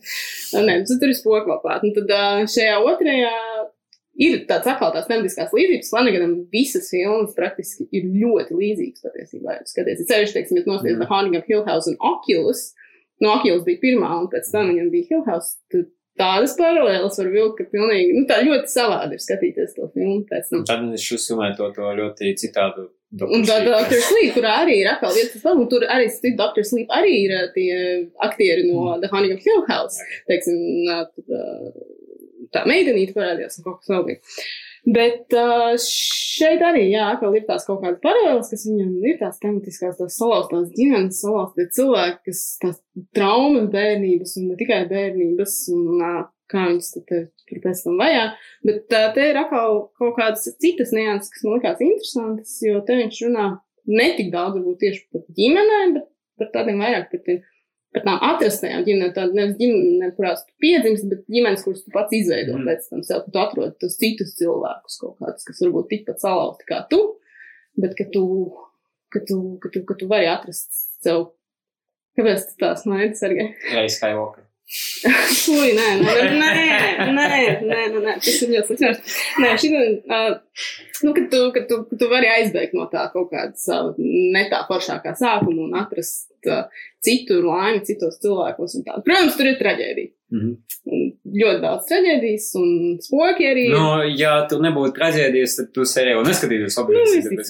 Nē, 0.58 0.82
nu, 0.82 0.88
tad 0.90 0.98
tur 1.04 1.14
ir 1.14 1.18
spoki 1.18 1.52
vēl 1.52 1.62
klāt. 1.64 1.86
Un 1.88 1.96
tad 1.96 2.16
ā, 2.18 2.24
šajā 2.52 2.80
otrajā 2.84 3.36
ir 4.22 4.42
tāds 4.50 4.70
atkal 4.70 4.92
tās 4.94 5.08
tematiskās 5.10 5.54
līdzības. 5.56 5.92
Flanaganam 5.94 6.36
visas 6.54 6.90
filmas 6.92 7.36
praktiski 7.38 7.88
ir 7.96 8.10
ļoti 8.12 8.58
līdzīgas 8.58 9.08
patiesībā. 9.08 9.58
Skaties, 9.70 10.04
es 10.04 10.12
sevišķi, 10.12 10.38
teiksim, 10.38 10.60
ja 10.60 10.68
nosties 10.68 10.98
Mm. 10.98 11.04
The 11.04 11.10
Haunting 11.10 11.40
of 11.40 11.48
Hill 11.48 11.66
House 11.66 11.90
un 11.90 11.98
Oculus. 12.12 12.72
No 13.22 13.36
Oculus 13.38 13.64
bija 13.64 13.80
pirmā, 13.82 14.12
un 14.20 14.30
pēc 14.34 14.50
tam 14.52 14.72
viņam 14.74 14.92
bija 14.94 15.14
Hill 15.14 15.26
House. 15.30 15.56
Tad 15.72 15.88
tādas 16.20 16.56
paralēlas 16.60 17.20
var 17.22 17.30
vilkt, 17.34 17.60
ka 17.60 17.76
pilnīgi, 17.76 18.16
nu, 18.18 18.24
tā 18.30 18.42
ļoti 18.46 18.72
savādi 18.72 19.18
ir 19.18 19.24
skatīties 19.24 19.78
to 19.78 19.88
filmu 19.94 20.24
pēc 20.30 20.50
tam. 20.52 20.66
Tad 20.68 20.90
es 20.98 21.06
uzsumēju 21.18 21.60
to, 21.60 21.70
to 21.78 21.94
ļoti 22.02 22.34
citādu. 22.42 22.90
Un 23.12 23.44
tad 23.44 23.66
Dr. 23.68 24.00
Sleep, 24.00 24.32
kurā 24.38 24.54
arī 24.64 24.78
ir 24.82 24.88
atkal 24.88 25.12
vietas, 25.12 25.44
un 25.52 25.66
tur 25.72 25.84
arī 25.92 26.08
Steve 26.12 26.38
Dr. 26.40 26.64
Sleep 26.64 26.94
arī 26.96 27.16
ir 27.26 27.34
ā, 27.36 27.42
tie 27.52 27.80
aktieri 28.24 28.70
no 28.70 28.94
The 29.02 29.10
Haunting 29.12 29.36
of 29.36 29.44
Hill 29.44 29.66
House. 29.68 30.00
Teiksim, 30.32 30.62
ā, 30.88 31.02
tur, 31.12 31.28
ā, 31.36 31.74
tā 32.56 32.64
meidenīte 32.72 33.16
parādījās 33.18 33.60
un 33.60 33.68
kaut 33.68 33.82
kas 33.82 33.92
vēl 33.92 34.08
bija. 34.08 34.22
Bet 34.82 35.30
uh, 35.38 35.76
šeit 35.78 36.64
arī, 36.66 36.88
jā, 36.90 37.12
atkal 37.14 37.36
ir 37.38 37.44
tās 37.46 37.68
kaut 37.68 37.84
kādas 37.84 38.02
paralēlas, 38.02 38.50
kas 38.50 38.64
viņam 38.66 38.96
ir 39.06 39.20
tās 39.20 39.38
tematiskās, 39.44 40.00
tās 40.00 40.18
salauztās 40.18 40.72
ģimenes, 40.74 41.20
salauztie 41.22 41.68
cilvēki, 41.78 42.22
kas 42.32 42.42
tās 42.64 42.80
traumas 43.14 43.68
bērnības 43.74 44.34
un 44.42 44.48
ne 44.50 44.58
tikai 44.58 44.80
bērnības 44.90 45.58
un 45.76 46.02
kā 46.52 46.66
viņas 46.72 46.90
tur 46.98 47.62
pēc 47.62 47.84
tam 47.86 48.02
vajā. 48.02 48.26
Bet 48.66 48.90
te 48.90 49.28
ir 49.30 49.40
atkal 49.44 49.84
kaut 50.02 50.18
kādas 50.18 50.50
citas 50.64 50.96
nianses, 50.98 51.30
kas 51.36 51.46
man 51.46 51.60
likās 51.60 51.86
interesantas, 51.86 52.58
jo 52.66 52.82
te 52.88 52.98
viņš 53.04 53.22
runā 53.28 53.48
ne 53.92 54.10
tik 54.18 54.34
daudz 54.34 54.58
varbūt 54.58 54.82
tieši 54.82 55.06
par 55.14 55.30
ģimenēm, 55.38 55.98
bet 56.00 56.10
par 56.42 56.54
tādiem 56.58 56.82
vairāk 56.82 57.12
par 57.14 57.22
tiem 57.28 57.46
par 57.92 58.04
tām 58.06 58.20
atrastajām 58.24 58.84
ģimenēm, 58.88 59.14
tādas 59.16 59.36
nevis 59.36 59.58
ģimenes, 59.60 60.14
kurās 60.18 60.44
tu 60.46 60.54
piedzimsti, 60.64 61.10
bet 61.12 61.26
ģimenes, 61.36 61.64
kuras 61.66 61.84
tu 61.84 61.92
pats 61.92 62.14
izveido 62.16 62.56
Mm. 62.58 62.68
pēc 62.70 62.88
tam 62.90 63.04
sev, 63.04 63.24
ka 63.26 63.32
tu 63.32 63.40
atrod 63.44 63.76
tos 63.80 63.98
citus 64.00 64.36
cilvēkus 64.40 65.00
kaut 65.02 65.18
kādus, 65.20 65.44
kas 65.48 65.60
varbūt 65.66 65.90
tikpat 65.92 66.20
salauzti 66.24 66.68
kā 66.72 66.82
tu, 66.90 67.02
bet 67.78 67.96
ka 67.98 68.06
tu, 68.14 68.24
ka 69.12 69.20
tu, 69.28 69.58
ka 69.64 69.70
tu, 69.74 69.84
ka 69.86 69.94
tu 70.00 70.08
vari 70.08 70.28
atrast 70.32 70.72
sev. 71.04 71.32
Kāpēc 72.18 72.48
tu 72.50 72.58
tās 72.60 72.86
maini, 72.86 73.16
Sergei? 73.16 73.54
Reiz 73.72 73.96
Skywalker. 74.00 74.44
Fuj, 75.46 75.74
ne, 75.76 75.88
ne, 76.00 76.14
ne, 76.32 76.52
ne, 77.12 77.12
ne, 77.12 77.60
ne, 77.62 78.00
ne, 78.00 78.14
tas 78.24 78.38
ir 78.46 78.52
ļoti 78.54 78.78
slikti. 78.78 79.16
Nē, 79.44 79.50
šī 79.60 79.72
ir, 79.74 79.90
uh, 80.08 80.64
nu, 81.04 81.12
kad 81.18 81.28
tu, 81.34 81.42
kad 81.56 81.68
tu, 81.68 81.80
kad 81.90 82.00
tu 82.00 82.10
vari 82.12 82.30
aizbēgt 82.38 82.78
no 82.78 82.86
tā 82.92 83.04
kaut 83.12 83.34
kādas 83.34 83.66
uh, 83.74 83.92
ne 84.00 84.46
tā 84.52 84.62
foršākā 84.70 85.12
sākuma 85.20 85.66
un 85.68 85.76
atrast 85.82 86.32
uh, 86.48 86.70
citur 87.04 87.44
laimi 87.50 87.84
citos 87.88 88.22
cilvēkos 88.24 88.78
un 88.80 88.88
tā. 88.88 89.00
Protams, 89.04 89.36
tur 89.40 89.52
ir 89.52 89.60
traģēdija. 89.60 90.14
Mm 90.32 90.44
-hmm. 90.46 91.08
Ļoti 91.42 91.62
daudz 91.66 91.90
traģēdijas 91.92 92.52
un 92.62 92.70
spoki 93.04 93.50
arī. 93.52 93.66
Nu, 93.76 93.88
ja 94.16 94.46
tu 94.50 94.62
nebūtu 94.64 94.96
traģēdijas, 95.02 95.58
tad 95.58 95.74
tu 95.76 95.84
seriālu 95.86 96.24
neskatītos 96.28 96.80
objektīvi. 96.80 97.44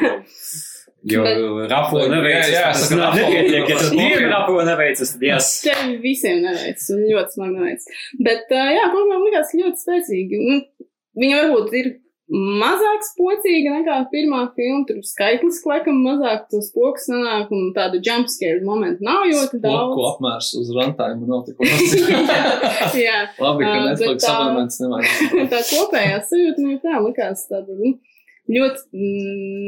Nu, 0.00 0.14
Jo 1.04 1.20
Bet- 1.26 1.70
rapo 1.70 1.98
neveicas. 2.08 2.48
Jā, 2.48 2.60
jā, 2.62 2.68
tas 2.72 2.90
nav 2.96 3.12
nepietiek. 3.18 3.68
Ja 3.68 3.76
tas 3.76 3.90
divi 3.92 4.22
rapo 4.30 4.54
neveicas, 4.64 5.10
tad 5.12 5.26
jās. 5.28 5.50
Tev 5.66 5.90
visiem 6.00 6.38
neveic, 6.46 6.80
un 6.94 7.02
ļoti 7.10 7.34
smagi 7.36 7.58
neveic. 7.58 7.90
Bet, 8.24 8.46
uh, 8.56 8.70
jā, 8.72 8.86
kopumā 8.94 9.18
man 9.18 9.26
likās 9.28 9.52
ļoti 9.58 9.84
spēcīgi. 9.84 10.40
Nu, 10.48 10.88
viņa 11.20 11.42
varbūt 11.42 11.76
ir 11.82 11.90
mazāk 12.32 13.02
spocīga 13.04 13.74
nekā 13.74 13.98
pirmā 14.08 14.38
filma. 14.56 14.86
Tur 14.88 15.02
skaitlis 15.04 15.58
laikam 15.68 15.98
mazāk 16.06 16.46
tos 16.48 16.70
pokus 16.72 17.04
sanāk, 17.10 17.52
un 17.52 17.68
tādu 17.76 18.00
jumpscare 18.00 18.64
momentu 18.64 19.04
nav 19.04 19.26
ļoti 19.28 19.60
Ko 19.60 19.62
daudz. 19.66 20.00
apmērs 20.14 20.48
uz 20.62 20.72
rantājumu 20.78 21.28
nav 21.28 21.44
tik 21.44 21.60
liels. 21.60 22.96
jā, 22.96 23.18
Labi, 23.44 23.68
ka 23.68 23.76
Netflix 23.90 24.24
abonents 24.32 24.80
nevajag. 24.80 25.36
tā 25.52 25.60
kopējā 25.68 26.18
sajūta 26.32 26.64
man 26.64 26.80
tā 26.88 26.96
likās 27.04 27.44
tāda 27.52 27.76
nu, 27.76 27.92
ļoti 28.50 29.04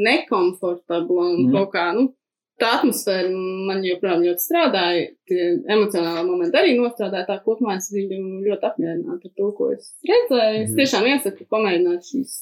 nekomfortabla 0.05 1.27
un 1.31 1.43
mm. 1.47 1.53
kaut 1.55 1.71
kā, 1.73 1.85
nu, 1.97 2.09
tā 2.61 2.71
atmosfēra 2.79 3.29
man 3.69 3.83
joprojām 3.85 4.25
ļoti 4.25 4.43
strādāja. 4.43 5.05
Tie 5.29 5.47
emocionāli 5.73 6.25
momenti 6.27 6.59
arī 6.59 6.75
nostrādāja. 6.77 7.27
Tā 7.29 7.39
kopumā 7.45 7.77
es 7.77 7.89
biju 7.93 8.19
ļoti 8.47 8.69
apmierināta 8.69 9.29
ar 9.29 9.33
to, 9.37 9.49
ko 9.57 9.71
es 9.75 9.93
redzēju. 10.09 10.61
Es 10.63 10.69
Mhm. 10.69 10.77
tiešām 10.81 11.09
iesaku 11.13 11.49
pamēģināt 11.53 12.11
šīs 12.11 12.37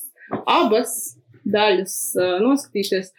abas 0.48 0.94
daļas 1.46 1.96
uh, 2.18 2.38
noskatīties. 2.44 3.12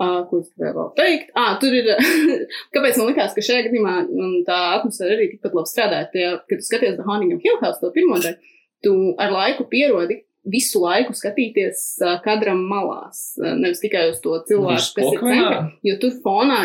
Uh, 0.00 0.22
ko 0.30 0.38
es 0.40 0.46
gribēju 0.54 0.76
vēl 0.78 0.92
teikt? 0.96 1.26
Ah, 1.36 1.58
tur 1.60 1.74
ir. 1.76 1.90
Kāpēc 2.72 2.96
man 2.96 3.10
likās, 3.10 3.34
ka 3.36 3.42
šajā 3.44 3.66
gadījumā 3.66 3.98
un 4.08 4.38
tā 4.46 4.56
atmosfēra 4.78 5.12
arī 5.12 5.26
tikpat 5.34 5.58
labi 5.58 5.68
strādāja? 5.68 6.06
Tie, 6.14 6.24
kad 6.48 6.62
tu 6.62 6.64
skaties 6.64 6.96
The 6.96 7.04
Haunting 7.04 7.34
of 7.34 7.44
Hill 7.44 7.58
House, 7.60 7.82
to 7.82 7.90
pirmo 7.92 8.16
daļu, 8.22 8.38
tu 8.80 8.94
ar 9.20 9.34
laiku 9.34 9.66
pierodi 9.68 10.22
visu 10.48 10.80
laiku 10.82 11.14
skatīties 11.16 11.82
kadram 12.24 12.62
malās. 12.70 13.34
Nevis 13.40 13.82
tikai 13.82 14.06
uz 14.12 14.20
to 14.24 14.38
cilvēku, 14.48 14.80
Uz 14.80 14.92
kas 14.96 15.10
ir 15.10 15.20
centrā. 15.24 15.58
Jo 15.86 15.98
tur 16.00 16.14
fonā 16.24 16.60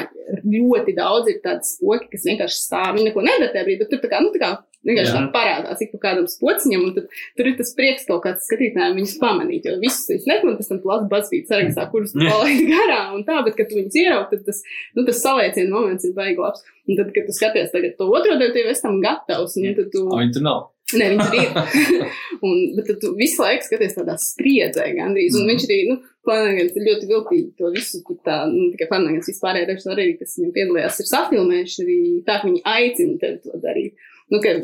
ļoti 0.46 0.96
daudz 0.98 1.34
ir 1.34 1.42
tādas 1.44 1.76
spoki, 1.76 2.10
kas 2.14 2.26
vienkārši 2.30 2.62
stāv. 2.62 2.94
Viņi 2.96 3.10
neko 3.10 3.26
nedara 3.26 3.52
tajā 3.54 3.68
brīdī, 3.68 3.84
bet 3.84 3.92
tur 3.92 4.02
tā 4.04 4.12
kā, 4.12 4.22
nu, 4.24 4.32
tā 4.34 4.42
kā 4.42 4.52
vienkārši 4.86 5.12
Jā. 5.12 5.22
tā 5.24 5.32
parādās, 5.34 5.82
ik 5.82 5.94
pa 5.96 6.02
kādam 6.04 6.28
spociņam, 6.30 6.84
un 6.88 6.94
tad 6.96 7.08
tur 7.38 7.50
ir 7.50 7.56
tas 7.58 7.72
prieks 7.78 8.06
kaut 8.10 8.22
kāds 8.26 8.46
skatītājiem 8.50 9.00
viņus 9.00 9.16
pamanīt, 9.22 9.66
jo 9.66 9.80
visus 9.82 10.12
viņus 10.12 10.28
nekon, 10.30 10.58
pēc 10.60 10.70
tam 10.72 10.82
lasi 10.92 11.10
bazbīt 11.14 11.50
sarakstā, 11.50 11.88
kurus 11.94 12.14
tu 12.14 12.22
Jā. 12.22 12.36
palaidi 12.36 12.68
garām 12.70 13.18
un 13.18 13.26
tā, 13.28 13.40
bet, 13.48 13.58
kad 13.58 13.72
tu 13.72 13.80
viņus 13.80 13.98
ieraug, 14.04 14.30
tad 14.30 14.46
tas, 14.46 14.62
nu, 14.94 15.08
tas 15.08 15.24
salieciena 15.24 15.74
moments 15.74 16.06
ir 16.06 16.14
baigi 16.18 16.38
labs. 16.42 16.66
Un 16.86 17.00
tad, 17.00 17.10
kad 17.16 17.26
tu 17.26 17.34
skaties 17.34 17.74
tagad 17.74 17.98
to 17.98 18.12
otro 18.14 18.38
tu 18.38 18.62
jau 18.62 18.70
esi 18.70 18.86
tam 18.86 19.02
gatavs, 19.02 19.58
un 19.58 19.74
tad 19.74 19.90
tu... 19.90 20.06
O, 20.06 20.22
Viņi 20.22 20.38
tur 20.38 20.46
nav. 20.46 20.64
Nē, 21.00 21.08
viņš 21.14 21.36
ir. 21.40 22.10
un, 22.46 22.60
bet 22.78 22.92
tu 23.02 23.14
visu 23.20 23.42
laiku 23.44 23.68
skaties 23.68 23.98
tādā 23.98 24.16
spriedzē 24.22 24.90
gandrīz. 24.98 25.36
Un 25.38 25.46
Mhm. 25.46 25.50
viņš 25.54 25.66
arī, 25.70 25.80
nu, 25.92 25.98
Planagans 26.26 26.74
ir 26.74 26.88
ļoti 26.88 27.06
viltīgi 27.12 27.50
to 27.60 27.70
visu, 27.76 28.00
tur 28.08 28.18
tā, 28.26 28.40
nu, 28.50 28.72
tikai 28.74 28.88
Planagans 28.90 29.30
vispārējā 29.30 29.68
režisori 29.70 30.08
kas 30.18 30.34
viņam 30.40 30.54
piedalījās, 30.56 31.00
ir 31.04 31.10
safilmējuši 31.12 31.84
arī 31.86 31.98
tā, 32.26 32.40
ka 32.42 32.48
viņi 32.50 32.62
aicina 32.66 33.20
tevi 33.22 33.38
to 33.44 33.60
darīt. 33.62 33.94
Nu, 34.34 34.42
ka 34.42 34.58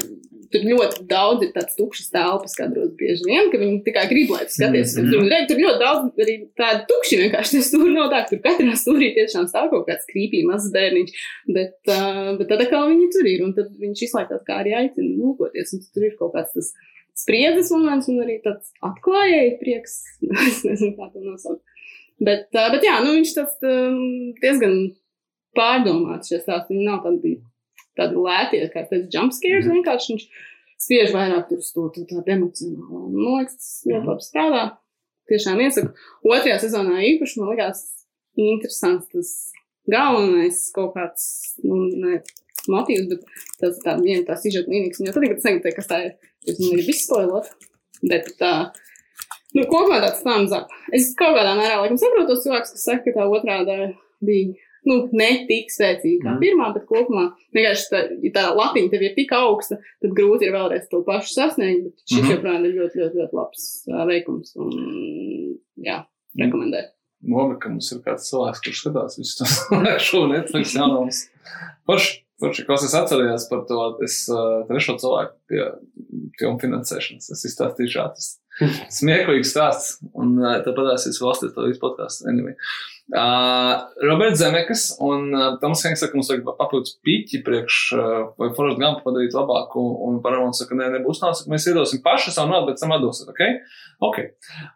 tur 0.51 0.65
ļoti 0.67 1.05
daudz 1.09 1.45
ir 1.45 1.51
tāds 1.55 1.75
tukšas 1.77 2.11
telpas 2.13 2.55
kadros 2.57 2.91
bieži 2.99 3.25
vien, 3.27 3.49
ka 3.51 3.59
viņi 3.61 3.81
tikai 3.85 4.05
grib, 4.11 4.31
lai 4.33 4.45
tu 4.47 4.55
skaties. 4.55 4.95
Mhm. 4.99 5.09
Tur, 5.13 5.27
re, 5.31 5.39
tur 5.49 5.61
ļoti 5.63 5.81
daudz 5.81 6.23
arī 6.25 6.35
tādu 6.59 6.88
tukši 6.91 7.19
vienkārši 7.23 7.55
tie 7.55 7.63
stūri 7.67 7.95
nav 7.95 8.11
tā, 8.11 8.23
ka 8.23 8.33
tur 8.33 8.41
katrā 8.45 8.77
stūrī 8.79 9.11
tiešām 9.17 9.47
stāv 9.49 9.71
kaut 9.73 9.88
kāds 9.89 10.07
krīpī 10.11 10.43
mazs 10.47 10.71
bērniņš. 10.75 11.27
Bet, 11.57 11.77
uh, 11.88 12.33
bet 12.39 12.51
tad 12.51 12.65
atkal 12.65 12.89
viņi 12.91 13.11
tur 13.15 13.29
ir, 13.31 13.43
un 13.47 13.53
tad 13.57 13.71
viņš 13.81 14.05
izlaitās 14.07 14.45
kā 14.47 14.61
arī 14.63 14.75
aicina 14.81 15.11
lūkoties, 15.19 15.75
un 15.77 15.85
tur 15.88 16.07
ir 16.07 16.17
kaut 16.19 16.35
kāds 16.35 16.55
tas 16.57 16.71
spriedzes 17.21 17.71
moments, 17.73 18.09
un 18.11 18.23
arī 18.23 18.39
tāds 18.43 18.73
atklājēji 18.88 19.59
prieks, 19.61 19.99
es 20.49 20.63
nezinu, 20.67 20.95
kā 20.99 21.11
to 21.13 21.23
nosaukt. 21.23 21.63
Bet, 22.21 22.49
uh, 22.53 22.67
bet 22.73 22.83
jā, 22.85 22.99
nu 23.05 23.15
viņš 23.17 23.38
tāds 23.38 23.63
um, 23.65 24.01
diezgan 24.43 24.75
pārdomāts 25.57 26.31
šie 26.31 26.39
stāsti, 26.43 26.75
viņi 26.75 26.85
nav 26.88 27.01
tādi, 27.05 27.38
tādi 28.02 28.19
lētie, 28.28 28.61
kā 28.73 28.84
tas 28.90 29.07
jumpscares, 29.15 29.65
Mhm. 29.69 29.78
vienkārši 29.78 30.15
viņš 30.15 30.28
spiež 30.82 31.14
vairāk 31.14 31.48
tur 31.49 31.61
uz 31.61 31.72
to 31.72 31.88
tādu 31.94 32.26
emocionālo. 32.26 33.06
Un, 33.06 33.14
Man 33.14 33.40
liekas, 33.45 33.56
tas 33.61 33.84
ļoti 33.88 34.10
labi 34.10 34.28
strādā. 34.28 34.64
Tiešām 35.32 35.60
iesaku. 35.64 35.94
Otrajā 36.26 36.57
sezonā 36.60 36.98
īpaši 37.07 37.38
man 37.40 37.52
likās 37.53 37.82
interesants 38.36 39.07
tas 39.14 39.30
galvenais 39.90 40.57
kaut 40.76 40.95
kāds, 40.95 41.26
nu, 41.64 41.86
ne 42.02 42.22
motīvs, 42.72 43.07
bet 43.11 43.23
tas 43.61 43.80
tā 43.86 43.95
viena 44.02 44.26
tā 44.28 44.36
sižeta 44.38 44.69
līnijas. 44.69 44.99
Jau 45.02 45.14
tad, 45.14 45.23
kad 45.28 45.38
es 45.38 45.48
negribu 45.48 45.76
kas 45.78 45.88
tā 45.90 45.99
ir, 46.06 46.11
es 46.48 46.60
negribu 46.60 46.88
visu 46.90 47.06
spoilot. 47.07 47.52
Bet 48.02 48.32
tā, 48.41 48.52
nu, 49.56 49.64
kopumā 49.69 50.02
tāds 50.02 50.23
thumbs 50.26 50.52
up. 50.57 50.69
Es 50.91 51.14
kaut 51.15 51.36
kādā 51.38 51.53
mērā, 51.57 51.80
laikam, 51.82 51.99
saprotu 52.02 52.34
tos 52.34 52.44
cilvēkus, 52.45 52.73
kas 52.76 52.86
saka, 52.90 53.06
ka 53.06 53.19
tā 53.19 53.28
otrā 53.30 53.60
daļa 53.68 53.90
bija, 54.26 54.56
nu, 54.85 55.09
ne 55.13 55.29
tik 55.47 55.69
spēcīga 55.69 56.23
kā 56.23 56.31
Mhm. 56.33 56.39
pirmā, 56.41 56.73
bet 56.73 56.85
kopumā 56.89 57.25
vienkārši 57.55 57.85
tā, 57.91 57.99
ja 58.23 58.31
tā 58.37 58.45
latiņa 58.55 58.89
tev 58.91 59.01
ir 59.01 59.13
tik 59.15 59.31
augsta, 59.37 59.77
tad 60.01 60.11
grūti 60.17 60.47
ir 60.49 60.53
vēlreiz 60.55 60.87
to 60.89 61.03
pašu 61.05 61.33
sasniegt, 61.35 61.83
bet 61.83 61.93
šis 62.09 62.23
Mhm. 62.23 62.31
joprojām 62.35 62.65
ir 62.65 62.73
ļoti, 62.79 62.95
ļoti, 63.03 63.15
ļoti 63.21 63.33
labs 63.37 63.67
ā, 63.91 64.07
veikums. 64.09 64.55
Un, 64.57 65.59
jā, 65.77 66.05
rekomendēju. 66.39 66.89
Labi, 67.29 67.59
ka 67.61 67.69
mums 67.69 67.91
ir 67.93 67.99
kāds 68.01 68.25
cilvēks, 68.31 68.61
kurš 68.65 68.81
skatās 68.81 69.17
visu 69.19 69.37
to 69.37 69.45
šo 70.07 70.25
Netflix 70.27 70.73
jaunumus. 70.73 71.27
Forši, 71.85 72.15
forši, 72.41 72.65
ko 72.65 72.73
es 72.73 72.95
atcerējos 72.97 73.45
par 73.49 73.65
to, 73.69 73.97
es 74.03 74.27
uh, 74.33 74.63
trešo 74.65 74.97
cilvēku 74.97 75.37
pie 75.47 75.61
filmu 76.39 76.57
finansēšanas. 76.63 77.29
Es 77.29 77.45
izstāstīšu 77.45 77.93
šādus 77.99 78.31
smieklīgus 78.99 79.53
stāstus, 79.53 79.99
un 80.18 80.36
uh, 80.41 80.57
tāpat 80.65 80.95
es 80.98 81.22
valstīju 81.22 81.53
to 81.56 81.69
visu 81.69 81.82
podkāstu. 81.84 82.28
Anyway. 82.32 82.57
Uh, 83.11 83.82
Roberts 84.07 84.40
Zemekas 84.40 84.86
un 85.03 85.34
uh, 85.36 85.57
Toms 85.60 85.82
Hanks 85.84 85.99
saka, 85.99 86.15
mums 86.15 86.30
vajag 86.32 86.45
papildus 86.56 86.94
piķi 87.03 87.41
priekš, 87.44 87.80
uh, 87.98 88.19
vai 88.40 88.52
Forrest 88.56 88.80
Gump 88.80 89.02
padarīt 89.03 89.36
labāku, 89.36 89.84
un 90.07 90.22
Paramount 90.23 90.56
saka, 90.56 90.78
nē, 90.80 90.88
nebūs 90.94 91.19
nāc, 91.19 91.41
mēs 91.52 91.68
iedosim 91.68 91.99
paši 92.06 92.32
savu 92.32 92.53
naudu, 92.53 92.69
bet 92.69 92.80
sam 92.80 92.95
atdosiet, 92.95 93.28
ok? 93.34 93.41
Ok. 94.07 94.22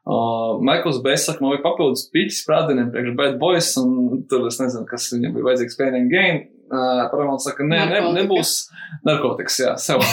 Uh, 0.03 0.59
Maikls 0.67 0.99
Bēs 1.05 1.29
saka, 1.29 1.39
man 1.45 1.53
vajag 1.53 1.63
papildus 1.63 2.09
piķis 2.11 2.41
sprādieniem 2.43 2.91
priekš 2.91 3.15
Bad 3.21 3.39
Boys, 3.39 3.71
un 3.79 4.25
tur 4.27 4.49
es 4.49 4.59
nezinu, 4.59 4.83
kas 4.89 5.07
viņam 5.15 5.37
bija 5.37 5.51
vajadzīgs 5.51 5.79
Pain 5.79 5.99
and 6.01 6.11
Gain. 6.11 6.43
Uh, 6.65 7.05
Paramount 7.11 7.37
saka, 7.43 7.61
nē, 7.61 7.77
ne, 7.77 7.85
Narkotika. 7.93 8.13
nebūs 8.17 8.51
narkotikas, 9.05 9.57
jā, 9.61 9.73
sev. 9.77 10.01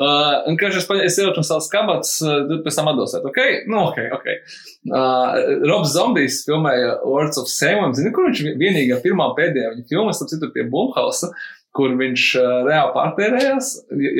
uh, 0.00 0.38
un, 0.48 0.56
kad 0.60 0.72
es, 0.72 0.86
paņ- 0.88 1.02
es 1.04 1.18
ieroču 1.20 1.42
savus 1.44 1.68
kabatas, 1.72 2.14
uh, 2.24 2.38
tad 2.48 2.62
pēc 2.64 2.78
tam 2.78 2.88
atdosiet, 2.92 3.26
ok? 3.28 3.40
Nu, 3.68 3.82
ok, 3.90 3.98
ok. 4.16 4.26
Uh, 4.88 5.36
Robs 5.68 5.92
Zombijs 5.92 6.40
filmēja 6.48 6.94
Words 7.04 7.36
of 7.42 7.50
Salem, 7.52 7.92
zini, 7.96 8.14
kur 8.16 8.30
viņš 8.30 8.40
vi- 8.48 8.56
vienīgā 8.64 8.96
pirmā 9.04 9.28
pēdējā 9.36 9.74
viņa 9.74 9.84
filmas, 9.92 10.20
tad 10.22 10.32
citur 10.32 10.54
pie 10.56 10.64
Blumhausa, 10.72 11.28
kur 11.74 11.88
viņš 12.00 12.22
uh, 12.40 12.48
reāli 12.68 12.92
pārtērējās, 12.96 13.66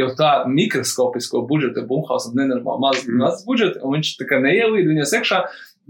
jau 0.03 0.09
tā 0.19 0.31
mikroskopisko 0.51 1.45
budžetu 1.49 1.87
Blumhausam 1.89 2.35
nenormāli 2.39 2.81
maz, 2.85 2.99
maz 3.25 3.37
budžetu, 3.49 3.81
un 3.87 3.91
viņš 3.99 4.09
tā 4.21 4.25
kā 4.31 4.37
neielīd 4.45 4.87
viņas 4.91 5.17
iekšā. 5.21 5.39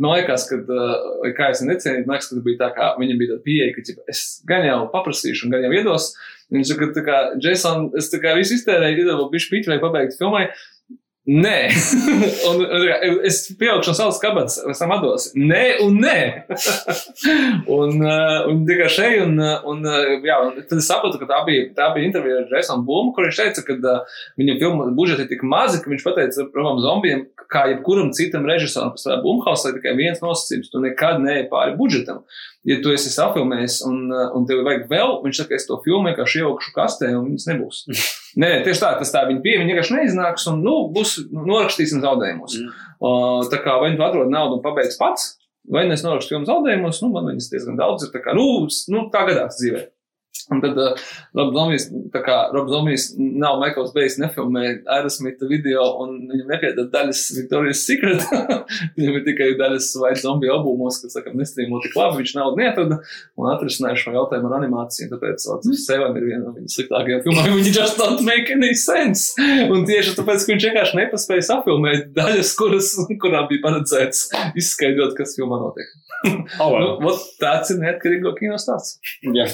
Man 0.02 0.16
liekas, 0.16 0.48
ka, 0.50 0.56
uh, 0.58 1.26
kā 1.36 1.52
es 1.54 1.60
necienīju, 1.62 2.06
man 2.08 2.16
liekas, 2.16 2.30
ka 2.32 2.40
bija 2.42 2.60
tā, 2.64 2.70
kā 2.74 2.86
viņam 2.98 3.20
bija 3.20 3.34
tāda 3.34 3.44
pieeja, 3.46 3.74
ka 3.76 3.84
ķipa, 3.86 4.06
es 4.10 4.22
gan 4.48 4.66
jau 4.66 4.78
paprasīšu, 4.90 5.50
gan 5.52 5.66
jau 5.66 5.74
iedos. 5.76 6.08
Viņš 6.54 6.72
saka, 6.72 7.04
kā, 7.06 7.18
Jason, 7.42 7.86
es 7.98 8.10
tā 8.10 8.18
kā 8.22 8.34
visu 8.38 8.58
iztērēju, 8.58 9.04
iedevu 9.04 9.28
bišķi 9.30 9.52
piķi, 9.52 9.70
lai 9.70 9.78
pabeigtu 9.82 10.18
filmai. 10.18 10.48
Nē, 11.24 11.70
un, 12.50 12.58
un, 12.60 12.82
es 13.24 13.38
pieaugšu 13.56 13.94
no 13.94 13.96
savas 13.96 14.18
kabatas, 14.20 14.58
es 14.68 14.80
tam 14.82 14.90
atdos. 14.92 15.30
Nē, 15.32 15.62
un 15.80 15.94
nē. 16.02 16.18
un, 17.78 17.94
uh, 18.04 18.50
un 18.50 18.60
tikai 18.68 18.90
šeit, 18.92 19.22
un, 19.22 19.38
uh, 19.40 19.64
un, 19.72 19.80
uh, 19.88 20.18
jā, 20.20 20.36
un 20.44 20.58
tad 20.68 20.82
es 20.82 20.90
sapratu, 20.90 21.16
ka 21.22 21.30
tā 21.30 21.38
bija, 21.46 21.70
tā 21.78 21.88
bija 21.94 22.10
intervija 22.10 22.42
ar 22.42 22.52
Jasonu 22.52 22.84
Blūmu, 22.84 23.14
kur 23.16 23.24
viņš 23.24 23.40
teica, 23.40 23.64
ka 23.64 23.78
uh, 23.80 24.20
viņa 24.36 24.58
filmu 24.60 24.90
budžeti 24.98 25.24
ir 25.24 25.30
tik 25.32 25.46
mazi, 25.48 25.80
ka 25.80 25.88
viņš 25.94 26.04
pateica 26.04 26.44
Romam 26.52 26.84
Zombijam, 26.84 27.24
kā 27.48 27.70
jebkuram 27.72 28.12
citam 28.12 28.44
režisoram, 28.50 28.92
kas 28.92 29.06
strādā 29.06 29.24
Blumhausā, 29.24 29.72
ir 29.72 29.80
tikai 29.80 29.96
viens 29.96 30.20
nosacījums, 30.20 30.68
tu 30.68 30.84
nekad 30.84 31.24
neej 31.24 31.46
pāri 31.48 31.72
budžetam. 31.80 32.20
Ja 32.64 32.78
tu 32.80 32.92
esi 32.94 33.10
safilmējis 33.12 33.82
un, 33.84 33.98
uh, 34.08 34.30
un 34.38 34.46
tev 34.48 34.62
vajag 34.64 34.86
vēl, 34.88 35.18
viņš 35.26 35.40
saka, 35.42 35.56
es 35.58 35.66
to 35.68 35.76
filmu 35.84 36.08
vienkārši 36.08 36.40
ieaugšu 36.40 36.72
kastē 36.72 37.10
un 37.12 37.26
viņas 37.28 37.48
nebūs. 37.50 37.80
Nē, 38.40 38.50
tieši 38.64 38.80
tā, 38.80 38.92
tas 39.00 39.12
tā 39.12 39.26
viņa 39.28 39.42
pieeja, 39.44 39.60
viņa 39.60 39.74
vienkārši 39.74 39.96
neiznāks 39.98 40.48
un, 40.48 40.62
nu, 40.64 40.76
būs, 40.94 41.16
nu, 41.28 41.44
norakstīsim 41.50 42.00
zaudējumus. 42.04 42.56
Mm. 42.60 42.84
Uh, 43.04 43.42
tā 43.52 43.60
kā 43.64 43.76
vai 43.82 43.92
nu 43.92 44.06
atrod 44.06 44.32
naudu 44.32 44.58
un 44.58 44.64
pabeidz 44.64 44.96
pats, 45.00 45.34
vai 45.68 45.84
nu 45.88 45.96
es 45.96 46.04
norakstu 46.06 46.34
filmu 46.34 46.48
zaudējumus, 46.48 47.02
nu, 47.04 47.12
man 47.12 47.28
viņas 47.34 47.50
diezgan 47.52 47.76
daudz 47.80 48.08
ir, 48.08 48.14
tā 48.16 48.24
kā, 48.24 48.32
nu, 48.36 48.64
nu 48.92 49.06
tā 49.12 49.26
gadās 49.28 49.60
dzīvē. 49.60 49.84
Un 50.52 50.60
tad 50.60 50.76
uh, 50.76 50.92
Rob 51.38 51.54
Zombijs, 51.54 51.86
tā 52.12 52.20
kā 52.24 52.34
Rob 52.52 52.68
Zombijs 52.68 53.06
nav 53.16 53.56
Michaels 53.62 53.94
Bejs 53.94 54.18
nefilmē 54.20 54.64
Aerosmita 54.92 55.48
video 55.48 55.86
un 56.02 56.18
viņam 56.28 56.50
nepiedod 56.52 56.90
daļas 56.92 57.22
Victoria's 57.38 57.84
Secret. 57.86 58.26
viņam 58.98 59.16
ir 59.20 59.24
tikai 59.24 59.48
daļas 59.60 59.88
White 60.02 60.20
Zombie 60.20 60.52
albumos, 60.52 61.00
kas, 61.00 61.14
sakam, 61.16 61.38
nestrīmo 61.40 61.80
tik 61.84 61.96
labi, 61.96 62.20
viņš 62.20 62.34
naudu 62.36 62.60
neatrada 62.60 63.00
un 63.40 63.50
atrisināja 63.54 64.02
šo 64.02 64.14
jautājumu 64.18 64.50
ar 64.50 64.58
animāciju. 64.60 65.08
Tāpēc. 65.14 65.48
Seven 65.84 66.18
ir 66.20 66.28
viena 66.28 66.42
no 66.44 66.52
viņa 66.58 66.74
sliktākajām 66.76 67.24
filmām. 67.24 67.50
Viņi 67.56 67.74
just 67.74 68.00
don't 68.00 68.22
make 68.26 68.52
any 68.52 68.74
sense. 68.78 69.32
Un 69.70 69.86
tieši 69.88 70.16
tāpēc, 70.18 70.44
ka 70.44 70.52
viņš 70.52 70.68
vienkārši 70.68 71.00
nepaspēja 71.00 71.48
sapilnēt 71.48 72.12
daļas, 72.16 72.52
kuras, 72.58 72.92
kurām 73.22 73.48
bija 73.48 73.64
paredzēts 73.64 74.26
izskaidrot, 74.60 75.16
kas 75.18 75.38
filmā 75.38 75.62
notiek. 75.62 75.88
Oh, 76.24 76.70
Nu, 76.74 76.74
well. 76.74 76.94
vot 77.02 77.24
tāds 77.40 77.70
ir 77.74 77.80
neatkarīgo 77.82 78.32
kino 78.38 78.56
stāsts. 78.60 78.98
Jā, 79.34 79.46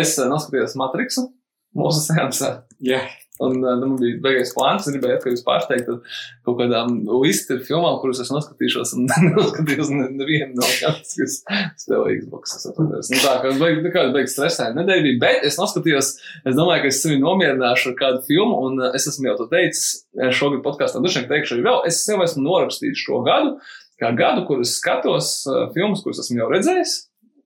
Es 0.00 0.16
uh, 0.18 0.26
noskatījos 0.30 0.76
Matrixu 0.80 1.28
mūsu 1.76 2.02
seansā. 2.08 2.58
jā. 2.80 3.04
Un 3.36 3.58
uh, 3.60 3.74
nu, 3.76 3.90
man 3.90 3.98
bija 4.00 4.16
beigais 4.24 4.48
plāns, 4.56 4.86
gribēju 4.88 5.18
atkal 5.18 5.34
jūs 5.34 5.42
pārsteigt 5.44 5.88
ar 5.92 5.98
kaut 6.46 6.54
kādām 6.56 6.94
listu 7.20 7.58
filmām, 7.66 7.98
kuras 8.00 8.22
es 8.24 8.30
noskatīšos, 8.32 8.94
un 8.96 9.10
noskatījos 9.36 9.90
ne- 9.92 10.06
nevienu 10.16 10.56
no 10.56 10.64
tām, 10.64 10.94
kas 11.04 11.34
spēlē 11.82 12.14
Xbox. 12.22 12.54
Nu, 12.78 13.18
tā 13.20 13.34
kā 13.42 13.50
es 13.50 13.58
beig, 13.60 13.82
nekāda 13.84 14.14
beigas 14.14 14.32
stresēja 14.38 14.72
nedēļa 14.78 15.04
bija, 15.04 15.18
bet 15.26 15.44
es 15.50 15.58
noskatījos, 15.60 16.08
es 16.48 16.56
domāju, 16.56 16.86
ka 16.86 16.92
es 16.94 17.02
sevi 17.04 17.18
nomierināšu 17.20 17.90
ar 17.92 17.98
kādu 18.00 18.22
filmu, 18.24 18.56
un 18.70 18.80
uh, 18.80 18.96
es 18.96 19.04
esmu 19.12 19.28
jau 19.28 19.34
to 19.42 19.48
teicis, 19.52 19.90
eh, 20.16 20.32
šogad 20.32 20.62
podkāstā 20.64 21.02
dušiem 21.04 21.28
teikšu 21.28 21.58
arī 21.58 21.66
vēl, 21.68 21.82
es 21.92 22.00
sev 22.08 22.24
esmu 22.24 22.46
norakstījis 22.46 23.02
šo 23.04 23.20
gadu, 23.26 23.58
kā 24.00 24.14
gadu, 24.16 24.46
kur 24.48 24.64
es 24.64 24.78
skatos 24.80 25.34
uh, 25.50 25.66
filmas, 25.76 26.00
kuras 26.04 26.24
esmu 26.24 26.40
jau 26.40 26.48
redzējis, 26.56 26.96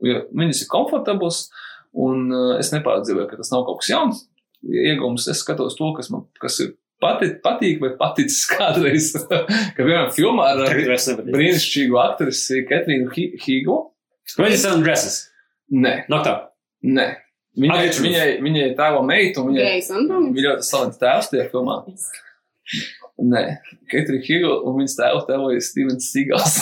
viņas 0.06 0.62
ir 0.62 0.70
komfortablas, 0.70 1.48
un 1.96 2.28
uh, 2.30 2.58
es 2.60 2.72
nepārdzīvoju, 2.74 3.28
ka 3.30 3.40
tas 3.40 3.50
nav 3.54 3.64
kaut 3.68 3.80
kas 3.82 3.90
jauns. 3.92 4.26
Iegūms, 4.60 5.26
es 5.32 5.40
skatos 5.40 5.78
to, 5.78 5.88
kas 5.96 6.10
man 6.12 6.26
kas 6.42 6.58
ir 6.64 6.74
pati, 7.00 7.30
patīk 7.44 7.80
vai 7.82 7.94
paticis 8.00 8.44
kādreiz. 8.52 9.12
ka, 9.26 9.80
piemēram, 9.80 10.12
filmā 10.16 10.52
ar 10.54 10.76
brīnišķīgu 11.30 12.00
aktrisi 12.04 12.64
Ketrīnu 12.68 13.10
Hīgu. 13.14 13.80
Twenty-seven 14.36 14.84
dresses. 14.84 15.24
Nē, 15.70 16.04
up. 16.12 16.50
nē. 16.86 17.08
Viņai, 17.60 17.86
viņai, 17.98 18.26
viņai 18.44 18.66
ir 18.68 18.74
tēva 18.78 19.00
meita, 19.02 19.42
un 19.42 19.56
Antoni. 19.96 20.30
ir 20.38 20.46
ļoti 20.46 20.66
slavens 20.66 21.00
tēvs 21.00 21.30
tajā 21.32 21.48
filmā. 21.50 21.80
Nē, 23.20 23.42
Ketrīna 23.90 24.24
Hīga 24.24 24.52
un 24.64 24.78
viņas 24.78 24.94
tēva 24.96 25.20
tēvoja 25.28 25.60
Stevens 25.64 26.06
Sigals. 26.08 26.54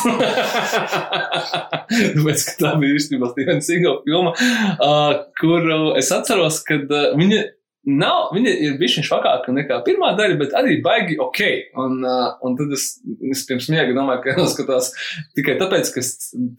Tāpēc, 1.89 2.43
ka 2.49 2.57
tā 2.59 2.73
bija 2.81 2.97
īstenībā 2.99 3.31
Stevens 3.31 3.69
Sigals 3.69 4.03
filma, 4.07 4.33
uh, 4.35 5.13
kur 5.39 5.63
uh, 5.63 5.93
es 6.01 6.11
atceros, 6.15 6.59
ka 6.67 6.81
uh, 6.83 7.13
viņa 7.19 7.45
nav, 7.89 8.33
viņa 8.35 8.53
ir 8.67 8.77
bijusi 8.81 9.05
švakāka 9.07 9.53
nekā 9.55 9.79
pirmā 9.87 10.11
daļa, 10.19 10.37
bet 10.41 10.55
arī 10.59 10.79
baigi 10.85 11.19
ok. 11.23 11.41
Un, 11.85 11.99
uh, 12.05 12.35
un 12.45 12.57
tad 12.59 12.75
es, 12.77 12.89
es 13.31 13.45
pirms 13.49 13.71
miega 13.73 13.95
domāju, 13.97 14.25
ka 14.25 14.35
jāskatās 14.41 14.91
tikai 15.39 15.59
tāpēc, 15.61 15.93
ka 15.95 16.05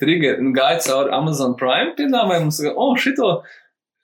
trigger, 0.01 0.39
nu, 0.43 0.53
gāju 0.55 0.85
cauri 0.88 1.13
Amazon 1.17 1.57
Prime 1.59 1.93
piedāvājumu 1.99 2.49
un 2.49 2.55
saka, 2.55 2.76
o, 2.76 2.93
šito. 2.99 3.34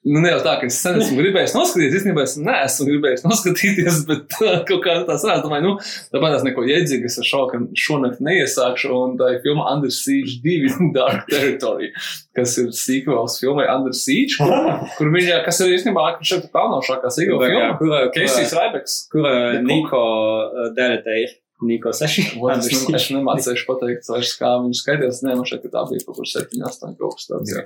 Nu, 0.05 0.19
ne 0.21 0.29
jau 0.29 0.41
tā, 0.45 0.51
ka 0.61 0.67
es 0.69 0.75
sen 0.83 0.99
esmu 0.99 1.17
gribējis 1.17 1.55
noskatīties. 1.57 1.95
Īstenībā 1.99 2.25
es 2.27 2.35
neesmu 2.37 2.85
gribējis 2.91 3.23
noskatīties, 3.25 4.01
bet 4.09 4.35
uh, 4.37 4.59
kaut 4.69 4.83
kā 4.83 4.99
tā 5.07 5.15
sanāca. 5.17 5.47
Domāju, 5.47 5.65
nu, 5.65 5.71
tāpēc 6.13 6.35
es 6.37 6.45
neko 6.45 6.65
iedzīgu. 6.69 7.09
Es 7.09 7.17
ar 7.21 7.25
šo, 7.25 7.39
ka 7.49 7.61
šonakt 7.85 8.21
neiesākšu. 8.25 8.91
Un 8.93 9.15
tā 9.17 9.31
ir 9.33 9.39
filma 9.45 9.65
Under 9.73 9.93
Siege 9.93 10.37
2 10.45 10.91
Dark 10.97 11.25
Territory, 11.31 11.89
kas 12.37 12.53
ir 12.61 12.69
sequels 12.77 13.39
filmai 13.41 13.65
Under 13.73 13.95
Siege, 13.97 14.37
kur, 14.37 14.53
kur 14.99 15.09
viņa, 15.15 15.41
kas 15.47 15.63
ir 15.65 15.73
īstenībā 15.79 16.11
šeit 16.21 16.51
pelnošākā 16.53 17.09
sequel 17.15 17.41
filma. 17.41 17.71
Kura, 17.81 18.03
Keisijs 18.13 18.53
Raibeks. 18.57 18.99
The 19.15 19.65
Niko 19.65 20.05
uh, 20.05 20.69
daļa 20.77 21.01
te 21.07 21.17
ir? 21.23 21.35
Niko 21.65 21.93
6. 21.95 22.35
Ot, 22.41 22.53
Es, 22.55 22.69
ne, 22.71 22.99
es 22.99 23.07
nemācīšu 23.13 23.65
pateikt, 23.69 24.09
vairs, 24.11 24.35
kā 24.39 24.51
viņš 24.63 24.83
skaitījās. 24.83 25.23
Nē, 25.25 25.35
man 25.39 25.49
šeit 25.49 25.65
ka 25.65 25.73
tā 25.73 25.85
bija 25.89 26.05
kaut 26.05 26.19
kur 26.19 26.29
7, 26.29 26.61
8 26.69 26.95
kaut 26.99 27.17
kas 27.17 27.29
tāds. 27.31 27.55
Jā, 27.55 27.65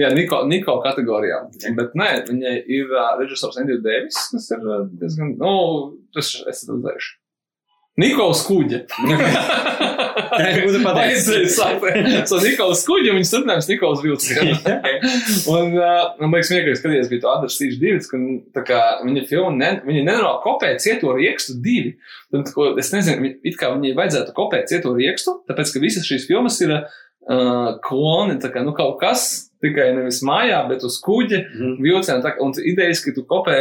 jā 0.00 0.12
Niko, 0.16 0.44
Niko 0.50 0.78
kategorijā. 0.84 1.42
Bet 1.78 1.98
nē, 1.98 2.10
viņai 2.30 2.54
ir 2.78 2.94
uh, 2.94 3.12
režisors 3.20 3.60
Andrew 3.60 3.82
Davis, 3.84 4.22
kas 4.32 4.48
ir 4.56 4.64
uh, 4.64 4.86
diezgan, 5.02 5.36
nu, 5.40 5.52
tas 6.16 6.34
es 6.50 6.64
redzējuši. 6.70 7.14
Nikols 8.00 8.40
Kuģa. 8.48 8.80
Tā 10.34 10.48
pateicis. 10.82 11.28
Vajadzēja 11.28 11.50
sākt 11.54 12.30
so 12.30 12.40
Nikols 12.42 12.82
Kuģa, 12.88 13.12
viņas 13.14 13.30
turpinājums 13.30 13.68
Nikols 13.70 14.02
Vilciens. 14.02 14.64
un, 15.52 15.76
uh, 15.78 16.00
man 16.18 16.34
liekas, 16.34 16.50
vienkārši 16.50 16.80
skaties, 16.80 17.10
bija 17.12 17.22
to 17.22 17.30
Andrs 17.30 17.58
Sīšs 17.60 17.78
divs, 17.82 18.10
ka 18.10 18.18
nu, 18.18 18.40
kā 18.66 18.80
viņa 19.04 19.24
filma, 19.30 19.54
ne, 19.60 19.70
viņa 19.86 20.02
nenormāli 20.08 20.42
kopē 20.42 20.72
cieto 20.82 21.14
riekstu 21.14 21.54
divi. 21.62 21.94
Tad, 22.34 22.50
ko, 22.56 22.72
es 22.82 22.90
nezinu, 22.94 23.30
it 23.46 23.58
kā 23.60 23.70
viņai 23.76 23.94
vajadzētu 24.00 24.34
kopēt 24.34 24.70
cieto 24.72 24.96
riekstu, 24.98 25.38
tāpēc, 25.50 25.76
ka 25.76 25.84
visas 25.84 26.10
šīs 26.10 26.26
filmas 26.26 26.58
ir 26.66 26.74
uh, 26.80 27.76
kloni, 27.86 28.40
tā 28.42 28.50
kā, 28.50 28.66
nu, 28.66 28.74
kaut 28.74 28.98
kas, 29.04 29.28
tikai 29.64 29.88
nevis 29.96 30.20
mājā, 30.26 30.60
bet 30.68 30.84
uz 30.86 31.00
kuģa 31.04 31.40
Mhm. 31.48 31.74
vilcienā. 31.82 32.20
tā 32.24 32.34
Un 32.44 32.52
idejas, 32.60 33.00
ka 33.04 33.14
tu 33.16 33.24
kopē 33.24 33.56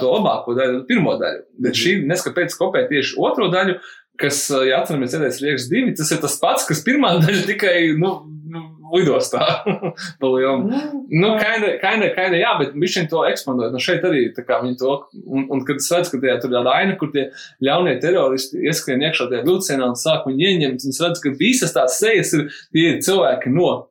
to 0.00 0.10
labāko 0.16 0.56
daļu, 0.56 0.86
pirmo 0.88 1.18
daļu. 1.20 1.44
Bet 1.60 1.76
šī 1.78 1.98
neskapēc 2.08 2.56
kopē 2.58 2.86
tieši 2.88 3.14
otro 3.20 3.50
daļu, 3.52 3.76
kas, 4.18 4.46
ja 4.64 4.80
atceramies, 4.80 5.12
cēlēs 5.12 5.42
rieks 5.44 5.68
divi, 5.68 5.92
tas 5.94 6.10
ir 6.10 6.18
tas 6.24 6.38
pats, 6.40 6.64
kas 6.66 6.80
pirmā 6.86 7.18
daļa 7.20 7.44
tikai, 7.52 7.76
nu, 8.00 8.14
nu 8.48 8.62
lidostā. 8.94 9.42
lielam. 10.38 10.62
Nu, 11.10 11.32
kaina, 11.40 11.72
kaina, 11.82 12.08
kaina, 12.14 12.38
jā, 12.38 12.52
bet 12.60 12.76
viņš 12.78 12.94
to 13.10 13.24
ekspandēja. 13.28 13.72
Nu, 13.74 13.80
šeit 13.82 14.04
arī 14.06 14.22
viņi 14.62 14.78
to, 14.80 14.92
un, 15.26 15.48
un 15.52 15.64
kad 15.66 15.76
es 15.82 15.90
redzu, 15.92 16.12
ka 16.14 16.22
tajā 16.22 16.36
tur 16.40 16.54
ir 16.54 16.70
aina, 16.70 16.94
kur 16.96 17.10
tie 17.12 17.26
ļaunie 17.66 17.96
teroristi 18.00 18.62
ieskrien 18.70 19.02
iekšā 19.04 19.28
tajā 19.32 19.42
vilcienā 19.44 19.90
un 19.90 19.98
sāk 19.98 20.24
viņu 20.30 20.48
ieņemt, 20.48 20.86
un 20.86 20.94
es 20.94 21.02
redzu, 21.02 21.24
ka 21.26 21.34
visas 21.36 21.74
tās 21.76 21.98
sejas 22.00 22.32
ir 22.38 22.46
tie 22.72 22.86
ir 22.94 23.02
cilvēki 23.04 23.52
no 23.52 23.88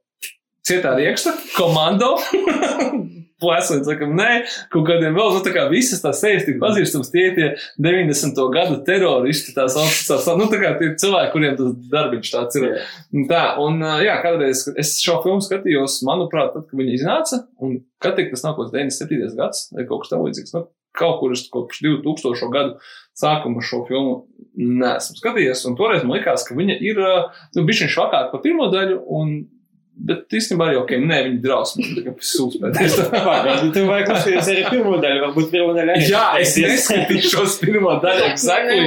cietā 0.66 0.96
rieksta, 0.98 1.36
komando. 1.58 2.16
Plēsot, 3.36 3.82
sakam, 3.84 4.14
nē, 4.16 4.46
kaut 4.72 4.86
kādiem 4.88 5.16
vēl, 5.18 5.34
nu, 5.36 5.42
tā 5.44 5.52
kā 5.52 5.66
visas 5.68 6.00
tās 6.00 6.22
sejas 6.24 6.46
tik 6.48 6.56
pazīstams, 6.62 7.10
tie 7.12 7.26
tie 7.36 7.50
90. 7.84 8.40
gadu 8.54 8.78
teroristi, 8.88 9.52
tās, 9.58 9.76
tās, 9.76 10.30
nu, 10.40 10.48
tā 10.52 10.62
kā 10.62 10.72
tie 10.80 10.94
cilvēki, 11.02 11.34
kuriem 11.34 11.58
tas 11.60 11.74
darbiņš 11.92 12.32
tāds 12.32 12.60
ir. 12.62 12.70
Tā, 13.28 13.42
un 13.62 13.84
jā, 14.06 14.16
kādreiz 14.24 14.64
es 14.80 14.96
šo 15.04 15.18
filmu 15.26 15.44
skatījos, 15.44 16.00
manuprāt, 16.08 16.56
tad, 16.56 16.70
kad 16.70 16.80
viņi 16.80 16.96
iznāca, 16.96 17.42
un 17.60 17.82
kad 18.00 18.16
tik 18.16 18.32
tas 18.32 18.48
kāds 18.48 18.72
97. 18.72 19.36
gads 19.36 19.68
vai 19.76 19.84
kaut 19.90 20.06
kas 20.06 20.16
tamlīdzīgs, 20.16 20.56
nu, 20.56 20.64
kaut 20.96 21.20
kur 21.20 21.36
es 21.36 21.44
kopš 21.52 21.82
2000. 21.84 22.52
gadu 22.56 22.78
sākuma 23.20 23.64
šo 23.64 23.82
filmu 23.90 24.16
neesmu 24.56 25.20
skatījies, 25.20 25.66
un 25.68 25.76
toreiz 25.80 26.08
man 26.08 26.22
likās, 26.22 26.48
ka 26.48 26.56
viņa 26.56 26.80
ir, 26.88 27.04
nu, 27.56 27.68
bišķiņ 27.68 27.92
švakāk 27.92 28.32
par 28.32 28.44
pirmo 28.44 28.70
daļu, 28.72 29.02
un, 29.20 29.36
bet 29.96 30.36
īstenībā 30.36 30.68
arī 30.70 30.78
ok, 30.82 30.92
nē, 31.08 31.20
kā 32.06 32.14
sūspēties. 32.30 32.98
Pagaidi, 33.14 33.72
tu 33.76 33.86
vajag 33.88 34.10
klausīties 34.10 34.50
arī 34.52 34.66
pirmo 34.68 34.98
daļu, 35.04 35.22
varbūt 35.28 35.52
pirmo 35.54 35.76
daļu. 35.78 35.96
Jā, 36.10 36.26
es 36.42 36.56
neskatīšos 36.60 37.60
pirmo 37.64 37.96
daļu, 38.04 38.26
exactly. 38.34 38.84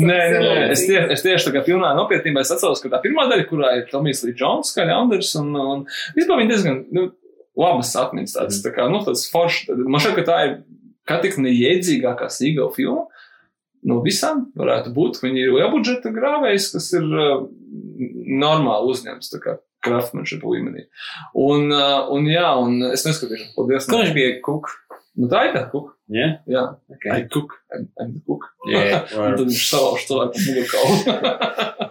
Nē, 0.00 0.20
nē, 0.32 0.38
nē, 0.40 0.60
es, 0.72 0.84
tie, 0.88 1.00
es 1.12 1.24
tieši 1.24 1.48
tā 1.48 1.56
kā 1.58 1.64
pilnā 1.66 1.90
nopietnībā 1.98 2.44
es 2.44 2.52
atceros, 2.54 2.80
ka 2.80 2.92
tā 2.94 3.02
pirmā 3.04 3.26
daļa, 3.30 3.48
kurā 3.50 3.74
ir 3.80 3.88
Tomijs 3.90 4.22
Lee 4.24 4.36
Jones, 4.38 4.70
kā 4.76 4.86
Leanders, 4.88 5.34
un, 5.40 5.50
un 5.58 5.82
vispār 6.16 6.40
viņi 6.40 6.52
diezgan, 6.54 6.78
nu, 6.94 7.08
labas 7.58 7.92
atmiņas 7.98 8.38
tāds, 8.38 8.62
tā 8.64 8.72
kā, 8.74 8.86
nu, 8.90 9.02
tāds 9.04 9.26
foršs. 9.32 9.68
Man 9.84 10.02
šķiet, 10.02 10.16
ka 10.20 10.26
tā 10.30 10.38
ir, 10.46 10.56
kā 11.08 11.18
tik 11.24 11.36
neiedzīgākā 11.42 12.30
sīgā 12.32 12.70
filma. 12.76 13.08
No 13.84 13.98
visām 14.00 14.46
varētu 14.56 14.94
būt, 14.96 15.18
ka 15.20 15.26
viņi 15.26 15.42
ir 15.42 15.50
liela 15.52 15.68
budžeta 15.68 16.08
grāvējs, 16.14 16.70
kas 16.72 16.86
ir 16.96 17.04
uh, 17.04 17.42
normāli 18.40 18.94
uzņemts, 18.94 19.28
kraftmanšība 19.84 20.54
līmenī. 20.54 20.86
Un, 21.38 21.68
uh, 21.72 22.08
un 22.14 22.26
jā, 22.30 22.48
un 22.64 22.80
es 22.92 23.04
neskatīšu, 23.06 23.52
paldies. 23.58 23.86
Ko 23.90 24.00
viņš 24.02 24.14
bija 24.16 24.38
kuk? 24.44 24.70
Nu, 25.14 25.28
tā 25.30 25.44
ir 25.46 25.52
tā, 25.54 25.60
kuk. 25.70 25.92
Jā? 26.10 26.24
Jā, 26.50 26.62
Ok. 26.90 27.04
I 27.14 27.22
cook, 27.32 27.52
I'm, 27.72 27.84
I'm 28.02 28.16
cook. 28.26 28.48
Jā, 28.68 28.98
Un 29.14 29.36
tad 29.38 29.46
viņš 29.46 29.62
savāž 29.70 30.02
cilvēku 30.08 30.42
mugurkaulu. 30.48 31.84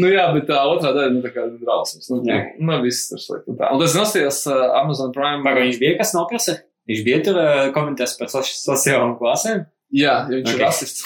nu 0.00 0.12
jā, 0.12 0.28
bet 0.36 0.46
tā 0.48 0.60
otrā 0.70 0.92
daļa, 0.94 1.10
nu 1.16 1.22
tā 1.24 1.32
kā 1.34 1.44
drausmas. 1.60 2.06
Nu, 2.12 2.20
Jā. 2.28 2.38
nu 2.62 2.78
viss 2.84 3.10
ir 3.12 3.20
slikti. 3.22 3.52
Un 3.52 3.58
tā. 3.60 3.72
Un 3.74 3.82
tas 3.82 3.96
nostājās 3.98 4.40
uh, 4.48 4.62
Amazon 4.80 5.12
Prime. 5.14 5.42
Pagaidi, 5.44 5.72
viņš 5.74 5.82
bija 5.82 5.98
kas 6.00 6.14
noprasa? 6.16 6.56
Viņš 6.90 7.04
bija 7.06 7.20
tur 7.26 7.38
uh, 7.42 7.66
komentēs 7.74 8.14
par 8.18 8.30
soci- 8.32 8.56
sociālām 8.62 9.16
klasēm? 9.20 9.66
Jā, 9.92 10.14
jo 10.30 10.38
viņš 10.38 10.46
Ok. 10.46 10.54
okay. 10.54 10.56
ir 10.56 10.64
rasists. 10.64 11.02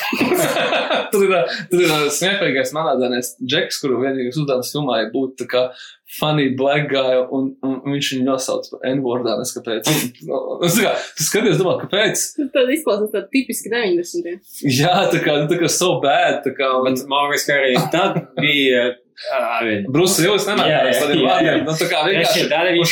tur 1.12 1.24
ir, 1.26 1.32
tur 1.72 1.82
ir 1.82 1.94
smieklīgais 2.14 2.70
manādānais 2.76 3.32
Džeks, 3.42 3.80
kuru 3.82 3.98
vienīgais 4.04 4.38
uzdevums 4.38 4.70
filmā 4.76 5.00
ir 5.02 5.08
būt 5.14 5.34
tā 5.42 5.48
kā 5.50 5.62
funny 6.06 6.48
black 6.54 6.88
guy, 6.90 7.16
un, 7.34 7.48
un 7.66 7.80
viņš 7.96 8.12
viņu 8.14 8.26
nosauc 8.26 8.68
par 8.70 8.84
N-wordā, 8.92 9.34
kāpēc. 9.56 9.88
Nu, 10.26 10.38
es 10.66 10.76
tā 10.78 10.84
kā, 10.84 10.92
tu 11.18 11.26
skaties, 11.26 11.58
domā, 11.60 11.76
kāpēc? 11.82 12.22
Tad 12.54 12.70
izklausās 12.74 13.10
tā 13.14 13.24
tipiski 13.32 13.72
90. 13.72 14.38
Jā, 14.70 14.94
tā 15.12 15.22
kā, 15.24 15.40
nu, 15.42 15.50
tā 15.50 15.58
kā 15.60 15.70
so 15.72 15.96
bad, 16.02 16.44
tā 16.46 16.54
kā, 16.56 16.70
Bet 16.86 17.02
ka 17.48 17.58
arī 17.58 17.74
tad 17.92 18.22
bija. 18.38 18.86
Bruce 19.88 20.20
Willis 20.20 20.44
Jā, 20.44 20.52
nemēģinās 20.52 20.96
jā, 20.98 21.02
tādiem 21.02 21.22
vārdiem. 21.24 21.60
Nu, 21.64 21.74
tā 21.80 21.86
kā 21.88 22.02
Vienkārši 22.04 22.42
tāda 22.50 22.72
viņš 22.76 22.90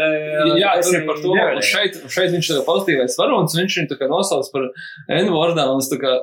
uh, 0.00 0.52
Jā, 0.56 0.70
es 0.80 0.86
tas 0.88 0.96
ir 0.96 1.04
par 1.04 1.18
to. 1.20 1.34
Un 1.36 1.60
šeit, 1.68 1.98
šeit 2.14 2.32
viņš 2.32 2.48
ir 2.54 2.62
pozitīvais 2.64 3.18
varonis, 3.20 3.56
viņš 3.60 3.76
viņu 3.78 3.90
tā 3.90 3.98
kā 4.00 4.08
nosauc 4.08 4.48
par 4.54 4.70
N-vārdā. 5.18 5.68
un 5.68 5.84
es 5.84 5.92
tā 5.92 6.00
kā, 6.00 6.14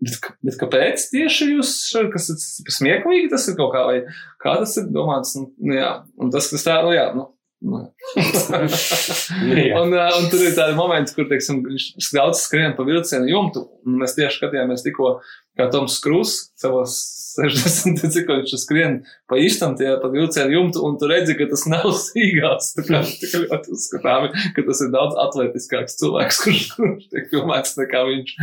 Bet, 0.00 0.30
bet 0.46 0.56
kāpēc 0.60 1.02
tieši 1.12 1.50
jūs, 1.54 1.74
šeit, 1.90 2.08
kas 2.14 2.30
ir 2.32 2.72
smieklīgi, 2.72 3.28
tas 3.32 3.44
ir 3.50 3.56
kaut 3.58 3.74
kā, 3.74 3.82
vai 3.84 3.98
kā 4.40 4.54
tas 4.62 4.72
ir 4.80 4.88
domāts? 4.94 5.34
Nu, 5.36 5.74
jā, 5.76 5.90
un 6.16 6.32
tas, 6.32 6.48
kas 6.52 6.64
tā, 6.64 6.78
nu 6.86 6.94
jā, 6.96 7.10
nu. 7.16 7.26
Nu. 7.60 7.80
Jā. 8.16 9.76
un, 9.80 9.92
uh, 9.92 10.16
un 10.18 10.28
tur 10.32 10.42
ir 10.44 10.56
tādi 10.56 10.76
momenti, 10.78 11.14
kur, 11.16 11.28
teiksim, 11.30 11.62
viņš 11.66 12.10
daudz 12.16 12.42
skrien 12.46 12.76
pa 12.76 12.86
vilcienu 12.88 13.28
jumtu, 13.30 13.66
mēs 14.00 14.16
tieši 14.16 14.40
skatījāmies 14.40 14.84
tikko, 14.86 15.18
kā 15.58 15.68
Toms 15.72 15.98
Krūs 16.04 16.36
savos 16.60 16.96
60, 17.40 18.00
cik 18.10 18.30
viņš 18.30 18.54
skrien 18.58 18.96
pa 19.30 19.38
īstam 19.40 19.76
tie 19.78 19.92
pa 20.02 20.10
vilcienu 20.12 20.56
jumtu, 20.56 20.82
un 20.86 20.96
tu 21.00 21.10
redzi, 21.10 21.36
ka 21.38 21.46
tas 21.50 21.66
nav 21.70 21.86
sīgās, 22.06 22.72
tā 22.78 22.86
kā, 22.88 23.02
tā 23.04 23.30
kā 23.30 23.44
ļoti 23.44 23.76
uzskatāmi, 23.76 24.32
ka 24.56 24.66
tas 24.66 24.82
ir 24.84 24.92
daudz 24.96 25.20
atletiskāks 25.28 26.00
cilvēks, 26.00 26.40
kurš, 26.44 26.66
kurš 26.74 27.08
tiek 27.12 27.30
filmēts 27.32 27.78
nekā 27.80 28.04
viņš. 28.10 28.36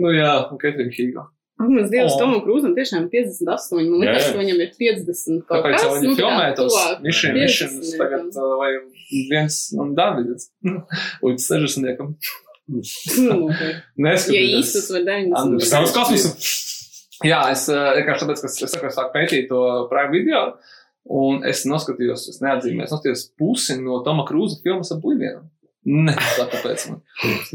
Nu 0.00 0.14
jā, 0.14 0.34
un 0.50 0.60
Ketrina 0.62 0.94
Hīgo. 0.94 1.28
Ak, 1.54 1.68
Mans 1.70 1.90
dievs. 1.92 2.16
Tomam 2.18 2.40
Krūzam 2.42 2.72
tiešām 2.74 3.04
ir 3.06 3.10
58. 3.12 3.86
Man 3.86 4.02
liekas, 4.02 4.26
ka 4.32 4.40
viņam 4.40 4.62
ir 4.64 4.72
50 4.74 5.44
kaut 5.46 5.60
Kāpēc 5.60 5.76
kas. 5.76 5.84
jau 5.84 5.92
viņi 5.94 6.08
nu, 6.08 6.16
filmē 6.18 6.48
tos 6.58 6.78
50 7.04 7.36
Missions 7.38 7.92
tagad, 8.00 8.38
vai 8.58 8.70
viens 9.30 9.58
no 9.78 9.86
Davids, 9.94 10.50
līdz 11.24 11.46
60. 11.46 12.02
Nu, 12.74 13.36
ok. 13.46 13.62
Ja 14.34 14.42
īstus 14.58 14.90
vai 14.90 15.04
90. 15.06 15.38
Andrus. 15.38 15.70
Savs 15.70 15.94
kosmosu. 15.94 16.34
Jā, 17.24 17.40
es 17.54 17.68
vienkārši 17.70 18.24
tāpēc, 18.26 18.40
ka 18.42 18.50
es, 18.50 18.56
es, 18.58 18.72
saku, 18.74 18.88
es 18.90 18.96
sāku 18.98 19.14
pētīt 19.14 19.46
to 19.52 19.60
prime 19.92 20.10
video, 20.10 20.40
un 21.14 21.44
es 21.46 21.62
noskatījos, 21.70 22.26
es 22.32 22.40
neatzīmēju, 22.42 22.88
es 22.88 22.94
noskatījos 22.96 23.26
pusi 23.38 23.78
no 23.78 24.00
Toma 24.04 24.26
Krūza 24.28 24.58
filmas 24.64 24.90
Oblivion. 24.96 25.44
Tā 25.84 26.46
tāpēc 26.48 26.86
man. 26.90 27.00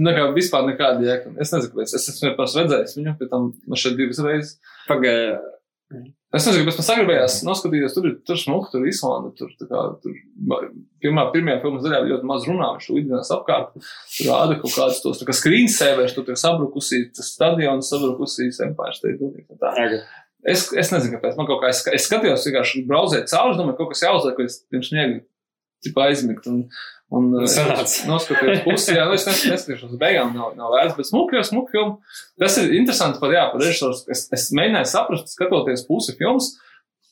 Nekā, 0.05 0.25
vispār 0.35 0.67
nekāda 0.67 1.05
jēga. 1.05 1.31
Es 1.41 1.53
nezinu, 1.53 1.71
kāpēc. 1.73 1.93
Es 1.97 2.09
esmu 2.11 2.29
vienkārši 2.29 2.59
redzējis 2.61 2.97
viņu, 2.99 3.13
pēc 3.19 3.31
tam 3.31 3.47
man 3.65 3.81
šeit 3.81 3.97
divas 3.97 4.21
reizes. 4.25 4.59
Pagaidi. 4.89 5.39
Es 6.37 6.45
nezinu, 6.45 6.61
kāpēc 6.61 6.77
man 6.77 6.85
sagribējās 6.85 7.39
noskatīties, 7.47 7.95
tur 7.95 8.05
ir 8.05 8.15
tur 8.29 8.37
smuka, 8.37 8.69
tur 8.69 8.83
ir 8.85 8.91
Islanda, 8.91 9.31
tur, 9.37 9.49
tā 9.57 9.65
kā, 9.65 9.81
tur 10.03 10.67
pirmā, 11.01 11.23
pirmajā 11.33 11.63
filmas 11.63 11.87
daļā 11.87 12.03
ļoti 12.05 12.29
maz 12.29 12.45
runā, 12.45 12.67
viņš 12.75 12.89
lidinās 12.93 13.31
apkārt, 13.33 13.71
tur 13.79 14.29
rāda 14.29 14.59
kaut 14.61 14.75
kādus 14.75 15.01
tos, 15.01 15.17
tā 15.17 15.25
kā 15.25 15.33
screensavers, 15.33 16.13
tur 16.13 16.29
ir 16.29 16.37
sabrukusī, 16.37 17.01
tas 17.17 17.31
stadions 17.33 17.89
sabrukusīs, 17.89 18.61
Empire 18.67 18.93
State 18.93 19.17
Building, 19.17 19.47
tā. 19.55 19.57
Pagaidi. 19.65 20.03
Es, 20.53 20.69
es 20.77 20.93
nezinu, 20.93 21.17
kāpēc. 21.17 21.33
Man 21.35 21.49
kaut 21.49 21.63
kā, 21.63 21.73
es, 21.73 21.81
es 21.97 22.05
skatījos, 22.05 22.45
vienkārši 22.45 22.85
brauzēju 22.87 23.25
cauri, 23.33 23.57
domāju, 23.57 23.79
kaut 23.81 23.91
kas 23.95 24.05
jāuzliek, 24.05 24.37
ko 24.37 24.45
es 24.45 24.61
pirms 24.69 24.93
sniegu 24.93 25.19
tipa 25.83 26.05
aizmigt. 26.07 26.47
Un, 26.51 26.61
un 27.11 27.29
Sanāca. 27.49 28.05
noskatījos 28.09 28.63
pusi, 28.63 28.93
jā, 28.93 29.05
nu, 29.09 29.15
es 29.17 29.25
nes- 29.25 29.45
neskatīšos 29.49 29.97
beigām, 30.01 30.33
nav, 30.37 30.53
nav 30.59 30.71
vērts, 30.75 30.95
bet 30.97 31.09
smuki 31.09 31.35
jau 31.39 31.43
smuki 31.47 31.73
filmu. 31.73 31.97
Tas 32.39 32.57
ir 32.61 32.73
interesanti 32.77 33.19
par, 33.19 33.33
jā, 33.33 33.47
par 33.51 33.61
režisors. 33.63 34.03
Es, 34.13 34.27
es 34.35 34.49
mēģināju 34.53 34.91
saprast, 34.91 35.33
skatoties 35.33 35.85
pusi 35.87 36.13
filmas, 36.19 36.51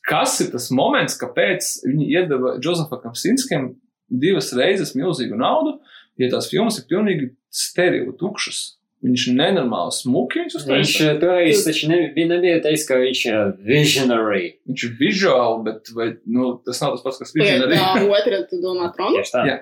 kas 0.07 0.38
ir 0.45 0.52
tas 0.53 0.69
moments, 0.72 1.18
kāpēc 1.19 1.72
viņi 1.90 2.07
iedeva 2.14 2.56
Džozefam 2.61 3.02
Kamsinskim 3.03 3.72
divas 4.07 4.53
reizes 4.56 4.94
milzīgu 4.95 5.36
naudu, 5.36 5.80
ja 6.22 6.30
tās 6.32 6.48
filmas 6.49 6.78
ir 6.80 6.86
pilnīgi 6.88 7.34
sterili, 7.52 8.14
tukšas. 8.22 8.76
Viņš 9.06 9.24
ir 9.30 9.36
nenormāli 9.38 9.91
smuki, 9.94 10.48
Viņš 10.49 10.94
uh, 11.06 11.19
toreiz 11.22 11.60
taču 11.68 11.90
nebija, 11.91 12.28
nebija 12.32 12.61
teicis, 12.64 12.88
ka 12.90 12.95
viņš 12.98 13.19
ir 13.30 13.52
visionary. 13.68 14.48
Viņš 14.65 14.86
ir 14.88 14.95
visuāli, 14.98 15.60
bet 15.68 15.91
vai, 15.94 16.07
nu, 16.26 16.56
tas 16.65 16.82
nav 16.82 16.95
tas 16.98 17.03
pats, 17.06 17.19
kas 17.22 17.34
Tagad 17.36 17.68
visionāri. 17.69 17.78
tā 17.78 18.10
otra, 18.18 18.40
tu 18.49 18.57
domā, 18.64 18.90
tronu? 18.98 19.19
Tieši 19.19 19.36
tā. 19.36 19.44
Jā. 19.52 19.57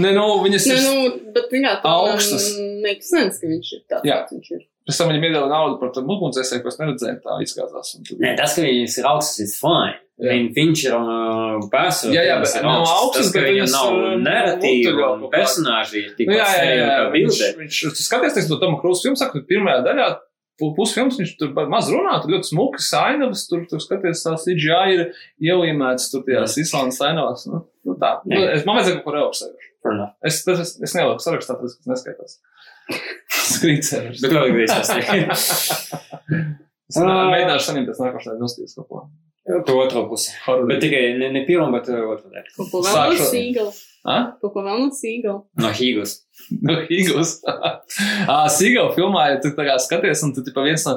Nē, 0.00 0.12
nu, 0.16 0.24
viņas 0.44 0.66
Nē, 0.70 0.76
ir. 0.76 0.84
nu, 0.84 1.32
bet 1.36 1.50
viņā 1.52 1.72
tā 1.82 1.90
Augstas. 1.96 2.46
makes 2.84 3.10
sense, 3.12 3.40
ka 3.40 3.48
viņš 3.50 3.72
ir 3.76 3.82
tāds, 3.92 4.06
Jā. 4.08 4.22
viņš 4.30 4.52
ir. 4.56 4.62
Pēc 4.86 5.00
tam 5.00 5.10
viņam 5.10 5.24
iedeva 5.26 5.48
naudu 5.50 5.78
par 5.80 5.90
tam 5.96 6.08
ugunsdzēsēju, 6.14 6.62
ko 6.62 6.70
es 6.70 6.78
neredzēju, 6.80 7.18
tā 7.24 7.36
izskatās. 7.44 7.90
un 7.98 8.04
tad- 8.06 8.20
Nē, 8.22 8.36
tas, 8.38 8.54
ka 8.56 8.62
viņas 8.64 8.98
ir 9.00 9.08
augstas, 9.10 9.40
ir 9.42 9.50
fine. 9.58 9.96
Jā. 10.16 10.30
Viņa 10.32 10.52
viņš 10.56 10.82
ir 10.86 10.94
uh, 10.96 11.64
personīgs. 11.68 12.14
Jā, 12.16 12.22
jā, 12.24 12.36
bet 12.40 12.54
nav 12.64 12.86
augstas, 12.88 13.26
tas, 13.26 13.32
ka 13.34 13.40
bet 13.42 13.50
viņam 13.52 13.66
nav 13.74 13.88
uh, 13.92 14.14
narratīva 14.24 15.08
un 15.12 15.26
personāži 15.32 15.98
ir 16.00 16.14
tik 16.16 16.30
Nu, 16.30 16.38
jā, 16.38 16.46
jā, 16.56 16.70
jā, 16.70 16.86
jā. 16.86 17.02
Viņš, 17.12 17.40
viņš, 17.58 17.80
skaties, 18.00 18.32
teiksim, 18.32 18.54
to 18.54 18.58
Tomu 18.62 18.78
Krūsu 18.80 19.04
filmu, 19.04 19.20
saka, 19.20 19.42
ka 19.42 19.50
pirmajā 19.50 19.82
daļā 19.84 20.06
pu- 20.56 20.70
pusfilms, 20.78 21.18
viņš 21.20 21.34
tur 21.40 21.52
maz 21.72 21.90
runā, 21.92 22.14
tur 22.22 22.32
ļoti 22.32 22.48
smuki 22.48 22.80
sainavas, 22.86 23.44
tur, 23.50 23.66
tur 23.68 23.82
skaties, 23.84 24.24
tās 24.24 24.46
CGI 24.48 24.96
ir 24.96 25.04
ielīmētas 25.50 26.08
tur 26.14 26.24
tajās 26.24 26.56
Islandas 26.64 27.02
sainavās. 27.02 27.44
Nu, 27.52 27.62
nu 27.84 27.98
tā, 28.00 28.14
nu, 28.24 28.40
es, 28.54 28.64
man 28.64 28.80
vajadzēja 28.80 29.04
kaut. 29.04 29.44
Fair 29.84 29.98
enough. 29.98 30.16
Es, 30.24 30.40
tas, 30.48 30.64
es, 30.64 30.74
es 30.80 30.96
neliku 30.96 31.22
sarakstā, 31.22 31.58
tas 31.60 31.76
neskaitās. 31.92 32.38
Skrīcērs. 33.52 34.24
Bet 34.24 34.32
vēl 34.32 34.56
grīzās. 34.56 34.96
Es 36.88 36.98
mēģināšu 37.04 37.68
saņemt 37.68 37.92
pēc 37.92 38.04
nākošajā 38.06 38.40
nostības 38.40 38.80
kaut 38.80 38.88
ko. 38.88 39.06
To 39.46 39.76
otro 39.78 40.08
pusi. 40.10 40.32
Bet 40.66 40.80
tikai 40.82 41.12
ne, 41.20 41.28
ne 41.30 41.44
pirmo, 41.46 41.68
bet 41.74 41.86
uh, 41.92 42.00
otru 42.16 42.32
daļu. 42.32 42.48
Kaut 42.56 42.70
ko 42.72 42.80
vēl 42.82 42.96
no 42.96 42.96
Sākšu. 42.96 43.26
sīgala. 43.30 43.74
Ah? 44.06 44.24
Kaut 44.42 44.52
ko 44.54 44.62
vēl 44.66 44.80
no 44.82 44.88
sīgala. 44.94 45.42
No 45.62 45.70
Hīgas. 45.74 46.16
No 46.62 46.74
Eagles. 46.90 47.36
ah, 48.30 48.46
Sīgala 48.52 48.92
filmā, 48.94 49.22
ja 49.32 49.38
tu 49.42 49.50
tā 49.56 49.64
kā 49.66 49.76
skaties, 49.82 50.22
un 50.26 50.34
tu 50.34 50.44
tipa 50.46 50.62
viens 50.66 50.84
no 50.86 50.96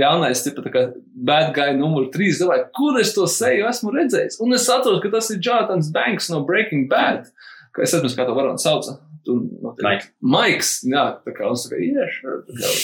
ļaunais, 0.00 0.42
tipa 0.44 0.64
tā 0.64 0.72
kā 0.74 0.82
bad 1.28 1.54
guy 1.56 1.76
numur 1.76 2.08
3, 2.12 2.40
domāju, 2.40 2.66
kur 2.76 2.98
es 3.00 3.12
to 3.16 3.24
seju 3.30 3.68
esmu 3.70 3.92
redzējis. 3.94 4.40
Un 4.44 4.56
es 4.56 4.66
saprotu, 4.68 5.00
ka 5.04 5.12
tas 5.14 5.30
ir 5.32 5.40
Jonatans 5.44 5.92
Banks 5.94 6.28
no 6.32 6.42
Breaking 6.48 6.88
Bad. 6.90 7.30
Ka 7.76 7.84
es 7.86 7.94
atceros, 7.94 8.16
kā 8.18 8.26
to 8.28 8.34
varonu 8.36 8.60
sauca. 8.60 8.96
Tu, 9.24 9.36
no, 9.60 9.76
Mike. 9.84 10.10
Maiks, 10.24 10.74
jā, 10.88 11.04
tā 11.24 11.36
kā 11.36 11.48
un 11.52 11.60
saka, 11.60 11.80
yeah, 11.84 12.08
sure. 12.16 12.42
Tā 12.48 12.56
kā, 12.56 12.74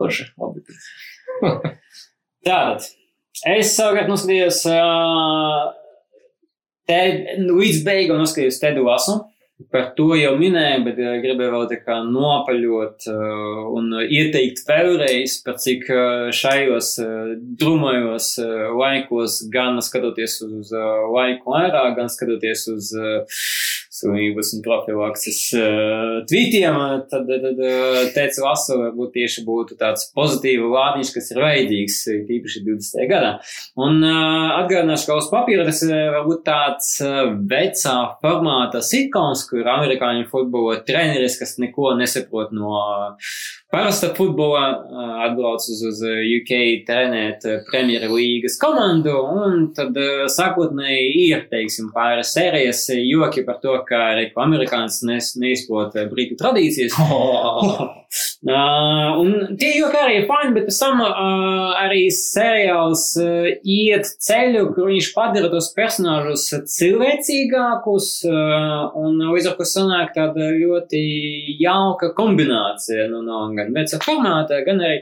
forši, 0.00 0.28
labi. 0.38 0.64
Tātad, 2.46 2.88
es 3.46 3.74
savukārt 3.76 4.10
noskatījos 4.10 4.62
uh, 4.72 5.72
te, 6.88 7.00
līdz 7.44 7.82
beigām 7.86 8.22
noskatījos 8.22 8.62
Tedu 8.62 8.86
Lasu. 8.88 9.20
Par 9.74 9.88
to 9.96 10.12
jau 10.14 10.36
minēju, 10.38 10.82
bet 10.86 10.98
uh, 11.02 11.16
gribēju 11.18 11.50
vēl 11.50 11.64
tā 11.70 11.80
kā 11.82 11.96
nopaļot 12.06 13.08
uh, 13.10 13.64
un 13.74 13.90
ieteikt 14.04 14.62
vēlreiz, 14.68 15.40
par 15.42 15.58
cik 15.58 15.88
uh, 15.90 16.28
šajos 16.34 16.92
uh, 17.02 17.32
drumajos 17.58 18.30
uh, 18.44 18.68
laikos, 18.78 19.40
gan 19.50 19.82
skatoties 19.82 20.38
uz 20.46 20.70
uh, 20.70 21.08
laiku 21.10 21.58
ārā, 21.58 21.88
gan 21.98 22.10
skatoties 22.12 22.68
uz 22.70 22.92
uh, 22.94 23.42
slimības 23.98 24.52
un 24.56 24.62
profilakses 24.64 25.40
uh, 25.58 26.18
tvītiem, 26.28 26.76
uh, 26.78 26.94
tad, 27.10 27.28
tad, 27.28 27.60
uh, 27.62 27.98
teica 28.14 28.44
Lasu, 28.44 28.78
varbūt 28.80 29.14
tieši 29.16 29.44
būtu 29.46 29.78
tāds 29.80 30.08
pozitīva 30.16 30.70
vārdiņš, 30.72 31.12
kas 31.14 31.32
ir 31.34 31.42
uh, 32.12 32.22
tīpaši 32.28 32.64
20. 32.66 33.04
gadā. 33.10 33.32
Un 33.80 34.00
uh, 34.02 34.58
atgādināšu, 34.62 35.08
ka 35.08 35.18
uz 35.20 35.30
papīra 35.32 35.66
tas 35.68 35.82
ir 35.86 35.94
varbūt 36.16 36.44
tāds 36.46 36.92
uh, 37.04 37.20
vecā 37.50 37.96
formāta 38.22 38.82
sitkoms, 38.84 39.44
kur 39.50 39.68
amerikāņu 39.76 40.28
futbola 40.32 40.80
treneris, 40.88 41.38
kas 41.40 41.58
neko 41.62 41.94
nesaprot 41.98 42.54
no 42.56 42.82
parasta 43.72 44.12
futbola, 44.16 44.64
uh, 44.78 45.14
atbrauc 45.26 45.64
uz, 45.74 46.02
UK 46.38 46.52
trenēt 46.88 47.46
uh, 47.48 47.60
Premjerlīgas 47.68 48.58
komandu, 48.62 49.14
un 49.42 49.68
tad 49.76 49.98
sākotnēji 50.34 51.28
ir, 51.28 51.46
teiksim, 51.52 51.92
pāris 51.94 52.32
sērijas 52.36 52.86
joki 52.96 53.44
par 53.46 53.60
to, 53.62 53.76
ka 53.88 54.14
reku 54.18 54.42
amerikānis 54.44 55.02
nes, 55.08 55.34
neizprot 55.40 55.96
brītu 56.12 56.38
tradīcijas. 56.40 56.98
Uh, 56.98 57.88
un 59.20 59.56
tie 59.60 59.74
joki 59.76 59.98
arī 60.00 60.14
ir 60.22 60.26
fani, 60.28 60.54
bet 60.56 60.68
pēc 60.68 60.78
tam 60.80 61.02
uh, 61.04 61.74
arī 61.76 62.06
seriāls 62.14 63.04
uh, 63.20 63.48
iet 63.60 64.08
ceļu, 64.24 64.70
kur 64.76 64.88
viņš 64.88 65.10
padara 65.16 65.50
tos 65.52 65.70
personāžus 65.76 66.46
cilvēcīgākus, 66.72 68.08
uh, 68.28 68.96
un 68.96 69.20
līdz 69.34 69.50
ar 69.50 69.58
to 69.58 69.68
sanāk 69.68 70.14
tāda 70.16 70.48
ļoti 70.54 71.02
jauka 71.60 72.12
kombinācija 72.16 73.08
nu, 73.12 73.20
no 73.26 73.44
gan 73.58 73.74
veca 73.74 74.00
formāta, 74.04 74.60
gan 74.66 74.82
arī 74.84 75.00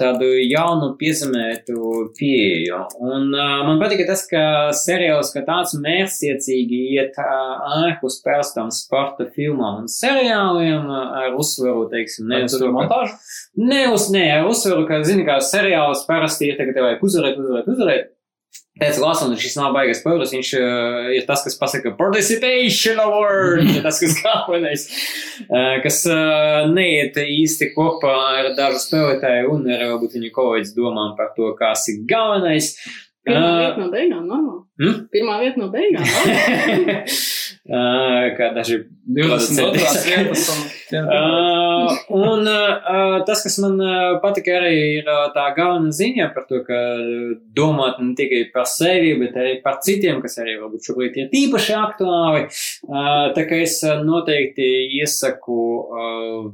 tādu 0.00 0.30
jaunu 0.44 0.92
piezemētu 1.00 1.78
pieeju. 2.18 2.80
Un 3.04 3.28
man 3.34 3.82
patika 3.82 4.06
tas, 4.08 4.24
ka 4.30 4.44
seriāls, 4.76 5.32
ka 5.34 5.44
tāds 5.46 5.76
mērciecīgi 5.80 6.80
iet 6.94 7.18
ārpus 7.20 8.20
pērstām 8.24 8.72
sporta 8.74 9.28
filmām 9.34 9.84
un 9.84 9.90
seriāliem 9.90 10.90
ar 10.94 11.38
uzsvaru, 11.38 11.86
teiksim, 11.92 12.28
ne 12.30 12.44
uz 12.46 12.58
to, 12.58 12.70
montāžu. 12.74 13.16
Ne 13.60 13.86
uz, 13.92 14.08
nē, 14.14 14.26
ar 14.38 14.50
uzsveru, 14.50 14.86
ka, 14.88 15.02
zini, 15.06 15.26
kā 15.26 15.38
seriāls 15.44 16.04
parasti 16.08 16.50
ir 16.50 16.60
tagad, 16.60 16.80
vajag 16.84 17.08
uzvarēt, 17.08 17.40
uzvarēt, 17.40 17.72
uzvarēt. 17.74 18.13
Pēc 18.74 18.96
Lasona 18.98 19.36
šis 19.38 19.52
nav 19.54 19.70
baigas 19.76 20.00
spoilers, 20.02 20.32
viņš 20.34 20.48
uh, 20.58 21.10
ir 21.14 21.22
tas, 21.28 21.44
kas 21.46 21.54
pasaka 21.60 21.92
participation 21.94 22.98
award, 23.04 23.68
ir 23.70 23.84
tas, 23.84 24.00
kas 24.02 24.16
galvenais, 24.18 24.88
uh, 25.44 25.76
kas 25.84 26.00
uh, 26.10 26.64
neiet 26.72 27.14
īsti 27.22 27.70
kopā 27.76 28.16
ar 28.40 28.50
dažu 28.58 28.82
spēlētāju 28.82 29.54
un 29.54 29.70
ar 29.70 29.86
varbūt 29.92 30.18
viņu 30.18 30.32
kolēģis 30.34 30.74
domām 30.74 31.14
par 31.20 31.30
to, 31.38 31.52
kas 31.60 31.86
ir 31.92 32.02
galvenais. 32.10 32.74
Pirmā 33.24 33.44
Uh, 33.46 33.60
vieta 33.62 33.80
no 33.80 33.86
beigām, 33.94 34.26
normāli. 34.28 34.64
Hmm? 34.82 34.98
Pirmā 35.14 35.38
vieta 35.40 35.62
no 35.62 35.70
beigām. 35.72 36.02
normāli. 36.04 37.06
kā 37.64 38.50
daži 38.56 38.82
22. 39.08 39.72
producenti. 39.72 40.08
vietas 40.10 40.48
un 40.52 40.64
Uh, 40.94 41.90
un 42.08 42.46
uh, 42.46 43.24
tas, 43.26 43.40
kas 43.42 43.56
man 43.62 43.78
patika, 44.22 44.58
arī 44.60 44.74
ir 45.00 45.08
tā 45.34 45.46
galvenā 45.56 45.90
ziņa 45.94 46.28
par 46.36 46.44
to, 46.50 46.60
ka 46.66 46.78
domāt 47.56 47.98
ne 48.02 48.12
tikai 48.18 48.44
par 48.54 48.68
sevi, 48.70 49.14
bet 49.18 49.38
arī 49.40 49.56
par 49.64 49.80
citiem, 49.84 50.20
kas 50.22 50.38
arī 50.42 50.58
varbūt 50.60 50.90
šobrīd 50.90 51.18
ir 51.22 51.34
īpaši 51.40 51.74
aktuāli. 51.80 52.44
Uh, 52.86 53.32
tā 53.36 53.46
kā 53.48 53.62
es 53.64 53.80
noteikti 54.04 54.68
iesaku 55.00 55.58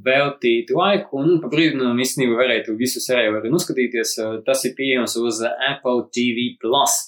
veltīt 0.06 0.72
laiku 0.76 1.20
un 1.20 1.38
pa 1.42 1.52
brīdinājumu 1.52 2.06
īstenībā 2.06 2.40
varētu 2.40 2.78
visu 2.80 3.02
seriju 3.02 3.40
arī 3.40 3.52
noskatīties. 3.52 4.16
Uh, 4.22 4.40
tas 4.46 4.64
ir 4.68 4.76
pieejams 4.78 5.18
uz 5.20 5.44
Apple 5.44 6.06
TV 6.14 6.52
Plus. 6.62 7.00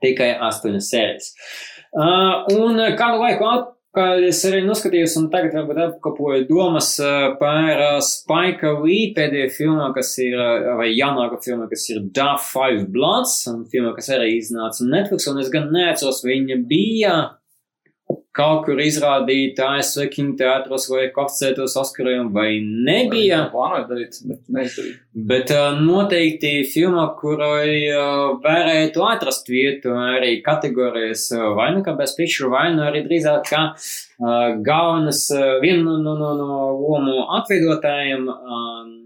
Tikai 0.00 0.32
astoņas 0.48 0.86
sērijas. 0.92 1.32
Uh, 1.32 1.79
un 1.96 2.78
uh, 2.78 2.92
kādu 2.98 3.18
laiku 3.22 3.46
atpakaļ 3.50 4.28
es 4.28 4.44
arī 4.46 4.60
noskatījos, 4.66 5.16
un 5.18 5.26
tagad 5.32 5.56
varbūt 5.58 5.80
apkopoju 5.86 6.46
domas 6.50 6.92
uh, 7.02 7.32
par 7.40 7.70
uh, 7.74 7.98
Spike 8.04 8.76
Lee 8.84 9.10
pēdējo 9.16 9.50
filmu, 9.56 9.88
kas 9.96 10.12
ir, 10.22 10.36
uh, 10.38 10.76
vai 10.78 10.92
jaunāko 10.92 11.40
filmu, 11.42 11.66
kas 11.72 11.88
ir 11.90 12.04
Dark 12.14 12.44
Five 12.46 12.86
Bloods, 12.94 13.40
un 13.50 13.64
filmu, 13.72 13.94
kas 13.98 14.12
arī 14.14 14.36
iznāca 14.36 14.86
Netflix, 14.86 15.26
un 15.30 15.42
es 15.42 15.50
gan 15.50 15.70
neatceros, 15.74 16.22
vai 16.26 16.38
viņa 16.38 16.60
bija 16.70 17.16
kaut 18.36 18.62
kur 18.66 18.78
izrādīta 18.78 19.72
ASV 19.76 20.06
kinoteātros 20.12 20.86
vai 20.92 21.08
koncertos 21.14 21.74
Oskariem, 21.80 22.28
vai 22.34 22.60
nebija. 22.62 23.42
Plānoju 23.50 23.88
darīt, 23.90 24.20
bet 24.28 24.44
neizdarīju. 24.54 24.94
Bet 25.30 25.50
uh, 25.54 25.80
noteikti 25.82 26.52
filma, 26.70 27.08
kurai 27.18 27.74
uh, 27.90 28.36
varētu 28.44 29.02
atrast 29.08 29.50
vietu 29.50 29.96
arī 29.98 30.36
kategorijas 30.46 31.26
uh, 31.34 31.50
vai 31.58 31.72
nu 31.74 31.82
kā 31.86 31.96
best 31.98 32.20
picture, 32.20 32.52
vai 32.52 32.68
nu 32.76 32.86
arī 32.86 33.02
drīzāk 33.08 33.50
kā 33.50 33.66
uh, 33.72 34.54
galvenas 34.62 35.26
uh, 35.34 35.58
viena 35.64 35.98
no, 35.98 36.14
no, 36.14 36.32
no, 36.38 36.62
lomu 36.78 37.26
atveidotājiem. 37.40 38.26
Um, 38.30 38.96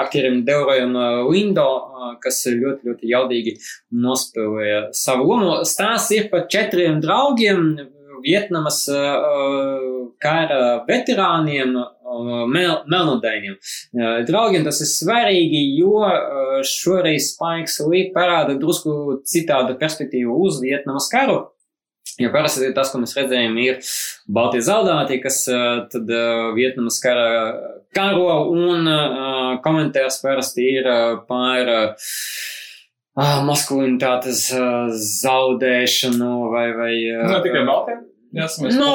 Aktierim 0.00 0.38
Deurojam 0.46 0.94
Lindo, 1.28 1.64
uh, 1.76 2.04
kas 2.22 2.38
ļoti, 2.48 2.88
ļoti 2.88 3.10
jaudīgi 3.10 3.52
nospēlēja 4.00 4.78
savu 4.96 5.26
lomu. 5.28 5.58
Stāsts 5.68 6.14
ir 6.16 6.30
par 6.32 6.46
četriem 6.50 7.02
draugiem, 7.04 7.66
Vietnamas 8.22 8.84
uh, 8.92 10.10
kara 10.22 10.84
veterāniem, 10.88 11.74
uh, 11.76 12.44
mel 12.50 12.84
melnodainiem. 12.90 13.56
Draugiem 14.28 14.64
tas 14.66 14.78
ir 14.84 14.90
svarīgi, 14.90 15.64
jo 15.80 16.04
šoreiz 16.68 17.32
Spikes 17.32 17.80
Lee 17.88 18.12
parāda 18.14 18.54
drusku 18.60 19.20
citādu 19.26 19.74
perspektīvu 19.80 20.38
uz 20.46 20.60
Vietnamas 20.62 21.10
karu. 21.12 21.40
Jo 22.20 22.28
parasti 22.30 22.68
tas, 22.76 22.92
ko 22.92 23.00
mēs 23.02 23.16
redzējām, 23.18 23.56
ir 23.58 23.80
Baltie 24.30 24.60
zaudētie, 24.62 25.18
kas 25.24 25.40
tad 25.90 26.12
Vietnamas 26.54 27.00
kara 27.02 27.24
karo 27.96 28.52
un 28.54 28.86
komentārs 29.64 30.20
parasti 30.22 30.68
ir 30.76 30.90
par 31.26 31.72
maskulinitātes 33.16 34.48
uh, 34.56 34.90
zaudēšanu 34.90 36.32
vai, 36.50 36.66
vai 36.74 36.94
uh, 37.12 37.28
Ne 37.30 37.40
tikai 37.44 37.62
Baltiem. 37.68 38.02
Jā, 38.34 38.48
mēs 38.64 38.74
Nu, 38.74 38.88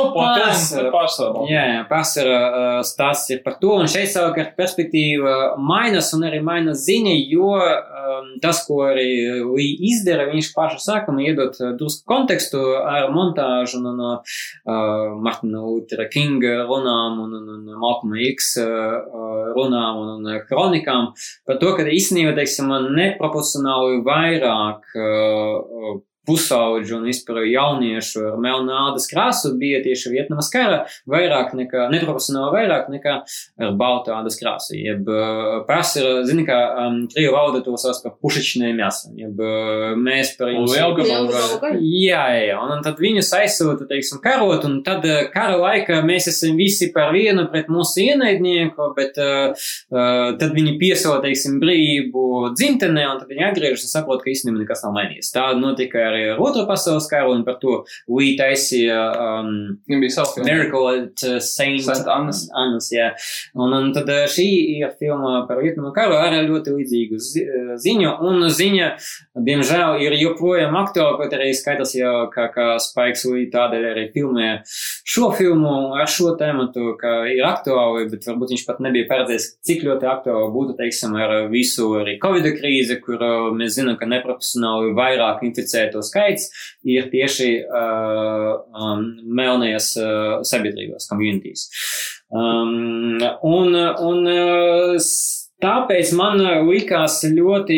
pārsvarā. 0.92 1.46
Jā, 1.48 1.62
jā 1.74 1.84
pārsvarā 1.88 2.40
uh, 2.40 2.80
stāsts 2.84 3.32
ir 3.32 3.40
par 3.46 3.56
to, 3.62 3.78
un 3.80 3.88
šeit 3.92 4.12
savukārt 4.12 4.58
perspektīva 4.60 5.54
mainas 5.64 6.12
un 6.18 6.26
arī 6.28 6.42
mainas 6.44 6.84
ziņa, 6.84 7.14
jo 7.32 7.54
um, 7.56 8.34
tas, 8.44 8.60
ko 8.68 8.82
arī 8.90 9.08
Lee 9.46 9.78
izdara, 9.92 10.28
viņš 10.34 10.52
pašu 10.58 10.82
sākuma 10.84 11.24
iedot 11.24 11.56
drusku 11.80 12.04
kontekstu 12.10 12.60
ar 12.80 13.08
montāžu 13.16 13.80
no, 13.84 13.96
no 13.96 14.12
uh, 14.20 15.16
Martina 15.24 15.64
Luthera 15.64 16.10
Kinga 16.12 16.66
runām 16.68 17.24
un, 17.24 17.40
un, 17.40 17.48
un 17.56 17.80
Malcolm 17.80 18.18
X 18.34 18.52
uh, 18.60 19.00
runām 19.56 20.04
un, 20.04 20.14
un 20.20 20.44
kronikām 20.50 21.14
par 21.48 21.64
to, 21.64 21.72
ka 21.78 21.88
īstenībā, 21.88 22.36
teiksim, 22.36 22.76
neproporcionāli 22.92 24.04
vairāk 24.04 25.00
uh, 25.00 25.98
pusauģu 26.30 27.00
un 27.00 27.10
vispār 27.10 27.44
jauniešu 27.50 28.26
ar 28.32 28.40
melnādas 28.42 29.10
krāsu 29.10 29.56
bija 29.60 29.82
tieši 29.86 30.14
Vietnamas 30.14 30.52
kara 30.54 30.84
vairāk 31.10 31.56
nekā, 31.58 31.88
neproporcionāli 31.94 32.54
vairāk 32.56 32.90
nekā 32.94 33.16
ar 33.66 33.74
baltādas 33.80 34.38
krāsu. 34.40 34.76
Jeb 34.78 35.10
eh, 35.10 35.60
prasa 35.68 36.02
ir, 36.02 36.10
zini, 36.30 36.46
kā 36.48 36.58
um, 36.86 37.02
krievu 37.12 37.36
valoda 37.36 37.64
to 37.66 37.76
sauc 37.80 38.02
par 38.04 38.16
pušičnē 38.22 38.72
mēsam, 38.78 39.16
jeb 39.20 39.42
eh, 39.44 39.96
mēs 40.00 40.36
par 40.40 40.54
jums. 40.54 40.76
Jā, 42.00 42.24
jā, 42.38 42.60
un 42.60 42.86
tad 42.86 43.02
viņus 43.02 43.32
aizsūta, 43.40 43.88
teiksim, 43.90 44.22
karot, 44.24 44.66
un 44.70 44.80
tad 44.86 45.06
eh, 45.10 45.26
kara 45.34 45.58
laika 45.60 46.02
mēs 46.06 46.30
esam 46.34 46.60
visi 46.60 46.92
par 46.96 47.14
vienu 47.16 47.48
pret 47.54 47.72
mūsu 47.72 48.04
ienaidnieku, 48.06 48.92
bet 48.98 49.18
uh, 49.22 49.70
tad 49.90 50.54
viņi 50.56 50.76
piesauta, 50.82 51.24
teiksim, 51.28 51.58
brīvību 51.62 52.54
dzimtenē, 52.58 53.06
un 53.10 53.22
tad 53.22 53.32
viņi 53.32 53.46
atgriežas 53.50 53.86
un 53.88 53.94
saprot, 53.94 54.24
ka 54.24 54.32
īstenībā 54.32 54.64
nekas 54.64 54.84
nav 54.86 54.96
mainījies. 54.98 55.32
Tā 55.36 55.46
notika 55.60 56.04
arī 56.10 56.19
ar 56.34 56.42
Otro 56.44 56.66
pasaules 56.70 57.08
karu, 57.10 57.34
un 57.38 57.46
par 57.48 57.60
to 57.62 57.82
Lee 58.12 58.36
taisīja 58.40 59.00
um. 59.40 59.80
Miracle 59.90 60.84
at 60.94 61.24
uh, 61.28 61.40
Saint, 61.44 61.82
Saint 61.84 62.08
Annas. 62.10 62.46
Annas 62.56 62.90
jā. 62.94 63.10
Un, 63.58 63.74
un 63.76 63.92
tad 63.96 64.10
uh, 64.10 64.26
šī 64.32 64.48
ir 64.80 64.94
filma 65.00 65.44
par 65.50 65.62
Vietnamu 65.64 65.92
karu 65.96 66.18
ar 66.20 66.36
ļoti 66.46 66.76
līdzīgu 66.78 67.20
zi 67.24 67.46
uh, 67.46 67.74
ziņu, 67.80 68.12
un 68.30 68.48
ziņa, 68.54 68.90
diemžēl, 69.50 70.00
ir 70.06 70.18
joprojām 70.20 70.76
aktuāla, 70.80 71.18
kaut 71.20 71.36
arī 71.38 71.52
skaitās 71.58 71.96
jau, 71.98 72.14
kā, 72.34 72.50
kā 72.54 72.72
Spikes 72.84 73.26
Lee 73.30 73.50
tādēļ 73.54 73.88
arī 73.92 74.06
filmē 74.16 74.50
šo 75.10 75.32
filmu 75.36 75.96
ar 75.98 76.10
šo 76.12 76.34
tēmatu, 76.40 76.94
ka 77.00 77.24
ir 77.30 77.46
aktuāli, 77.48 78.08
bet 78.12 78.28
varbūt 78.28 78.54
viņš 78.56 78.66
pat 78.68 78.82
nebija 78.84 79.10
paredzējis, 79.10 79.48
cik 79.66 79.86
ļoti 79.88 80.10
aktuāli 80.10 80.52
būtu, 80.56 80.76
teiksim, 80.80 81.16
ar 81.20 81.36
visu 81.52 81.90
arī 82.00 82.18
Covid 82.22 82.50
krīzi, 82.58 83.00
kur 83.04 83.24
mēs 83.56 83.78
zinām, 83.78 83.98
ka 84.00 84.10
neprofesionāli 84.10 84.94
vairāk 84.98 85.44
inficēto 85.48 86.04
skaits 86.10 86.50
ir 86.84 87.10
tieši 87.14 87.50
uh, 87.64 88.52
um, 88.74 89.06
melnajās 89.40 89.92
uh, 90.02 90.40
sabiedrībās, 90.48 91.10
communities. 91.12 91.70
Um, 92.30 93.22
un, 93.46 93.78
un 94.06 94.28
Tāpēc 95.60 96.14
man 96.16 96.40
likās 96.70 97.18
ļoti 97.28 97.78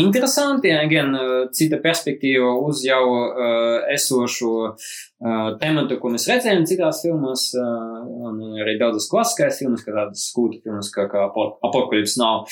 interesanti, 0.00 0.70
gan 0.88 1.12
cita 1.52 1.76
perspektīva 1.82 2.54
uz 2.64 2.80
jau 2.86 3.02
uh, 3.10 3.82
esošo 3.92 4.52
uh, 4.70 5.50
tematu, 5.60 5.98
ko 6.00 6.14
mēs 6.14 6.24
redzējām 6.30 6.64
citās 6.70 7.02
filmās, 7.04 7.50
uh, 7.60 8.00
un 8.08 8.40
arī 8.64 8.78
daudzas 8.80 9.10
klasiskās 9.12 9.60
filmas, 9.60 9.84
kā 9.84 9.92
tādas 9.92 10.24
skūta 10.30 10.62
filmas, 10.64 10.88
kā, 10.96 11.04
kā 11.12 11.28
Apokalips 11.28 12.16
nav. 12.22 12.48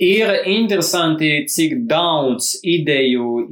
Ir 0.00 0.36
interesanti, 0.48 1.32
cik 1.50 1.80
daudz 1.90 2.60
ideju 2.62 3.42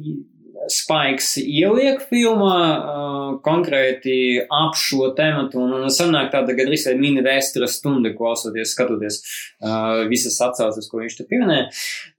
Spaiks 0.73 1.35
ieliek 1.41 2.03
filmā 2.11 2.57
uh, 2.59 3.31
konkrēti 3.45 4.43
ap 4.45 4.77
šo 4.79 5.13
tematu, 5.19 5.63
un, 5.65 5.75
un 5.79 5.93
sanāk 5.93 6.31
tāda 6.35 6.57
gadrīz 6.59 6.87
vai 6.89 6.97
mini 7.01 7.25
vēstures 7.25 7.79
stunda, 7.81 8.13
klausoties, 8.17 8.75
skatoties 8.75 9.21
uh, 9.23 10.05
visas 10.11 10.39
atsauces, 10.45 10.89
ko 10.91 11.03
viņš 11.03 11.19
te 11.19 11.27
pieminē. 11.31 11.61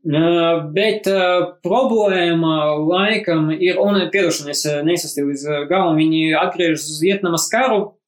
Uh, 0.10 0.66
bet 0.76 1.10
uh, 1.12 1.54
problēma 1.66 2.58
laikam 2.80 3.52
ir, 3.56 3.80
un 3.82 4.02
piedošana, 4.14 4.56
es 4.56 4.66
uh, 4.70 4.82
nesastīju 4.88 5.32
līdz 5.32 5.48
galam, 5.72 6.00
viņi 6.00 6.36
atgriežas 6.40 6.90
uz 6.90 7.02
Vietnamas 7.04 7.50
karu, 7.52 7.99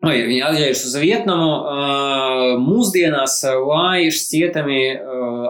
Oi, 0.00 0.16
viņi 0.24 0.38
atgriežas 0.46 0.86
uz 0.88 0.94
Vietnamu 0.96 2.60
mūsdienās, 2.64 3.34
lai 3.68 4.08
šķietami 4.08 4.78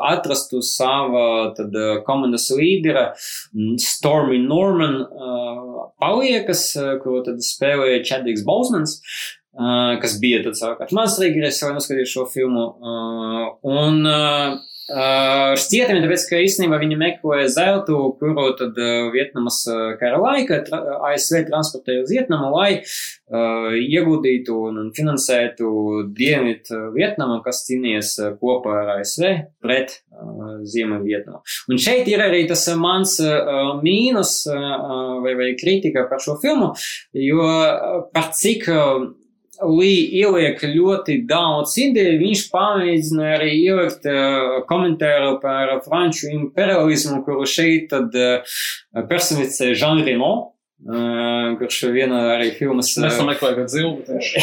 atrastu 0.08 0.58
sava 0.66 1.52
tad, 1.54 1.76
komandas 2.06 2.48
līdera 2.50 3.12
mm, 3.12 3.76
Stormy 3.78 4.40
Norman 4.42 5.04
paliekas, 6.02 6.64
ko 7.04 7.20
tad 7.26 7.44
spēlēja 7.46 8.02
Chadviks 8.08 8.42
Bousmans. 8.46 8.98
Uh, 8.98 9.38
kas 10.00 10.14
bija 10.22 10.44
tad 10.44 10.54
savukārt 10.54 10.92
mans 10.94 11.16
triggeris, 11.18 11.58
lai 11.64 11.72
noskatītu 11.74 12.08
šo 12.08 12.26
filmu. 12.30 12.66
Un 13.66 14.04
šķietami, 14.90 16.02
tāpēc, 16.04 16.24
ka 16.30 16.40
īstenībā 16.42 16.78
viņi 16.80 16.98
meklēja 16.98 17.50
zeltu, 17.54 17.98
kuru 18.18 18.48
tad 18.58 18.78
Vietnamas 19.14 19.62
kara 20.00 20.18
laika 20.18 20.60
ASV 21.10 21.44
transportēja 21.48 22.04
uz 22.04 22.10
Vietnamu, 22.10 22.50
lai 22.56 22.80
uh, 22.80 23.70
ieguldītu 23.78 24.56
un 24.70 24.90
finansētu 24.96 25.70
Dienvidu 26.16 26.90
Vietnamu, 26.96 27.38
kas 27.44 27.62
cīnījās 27.68 28.16
kopā 28.40 28.76
ar 28.82 28.92
ASV 28.98 29.30
pret 29.62 29.94
uh, 29.94 30.58
Ziemeļu 30.66 31.06
Vietnamu. 31.06 31.42
Un 31.70 31.80
šeit 31.80 32.10
ir 32.10 32.24
arī 32.24 32.44
tas 32.50 32.66
mans 32.80 33.16
uh, 33.22 33.76
mīnus 33.84 34.40
vai, 34.50 35.34
vai 35.38 35.52
kritika 35.60 36.06
par 36.10 36.22
šo 36.22 36.36
filmu, 36.42 36.72
jo 37.14 37.46
par 38.14 38.30
cik 38.36 38.66
Lī 39.60 39.92
ieliek 40.16 40.62
ļoti 40.64 41.18
daudz 41.28 41.74
ideju, 41.82 42.16
viņš 42.22 42.44
pamēģināja 42.52 43.34
arī 43.36 43.50
ielikt 43.58 44.06
uh, 44.08 44.60
komentāru 44.68 45.34
par 45.42 45.74
franču 45.84 46.30
imperialismu, 46.32 47.20
kuru 47.26 47.44
šeit 47.44 47.90
tad 47.92 48.16
uh, 48.16 48.62
personificē 49.10 49.74
Jean 49.74 50.00
Reno, 50.06 50.32
uh, 50.88 51.58
kurš 51.60 51.80
viena 51.94 52.20
arī 52.36 52.50
filmas. 52.56 52.92
Es 52.96 53.18
zilbu 53.72 54.04
tieši. 54.06 54.42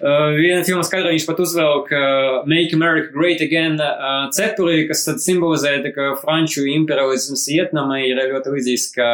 uh, 0.00 0.32
viena 0.36 0.64
filmas 0.66 0.90
kadrā 0.92 1.12
viņš 1.12 1.26
pat 1.28 1.42
uzvelk 1.44 1.92
uh, 1.94 2.40
Make 2.50 2.74
America 2.76 3.12
Great 3.14 3.44
Again 3.44 3.78
uh, 3.82 4.26
cepuri, 4.34 4.86
kas 4.90 5.06
tad 5.06 5.22
simbolizē, 5.24 5.76
ka 5.94 6.14
franču 6.22 6.66
imperialisms 6.74 7.46
Vietnamai 7.52 8.04
ir 8.08 8.20
ļoti 8.32 8.56
līdzīgs 8.56 8.90
kā 8.96 9.12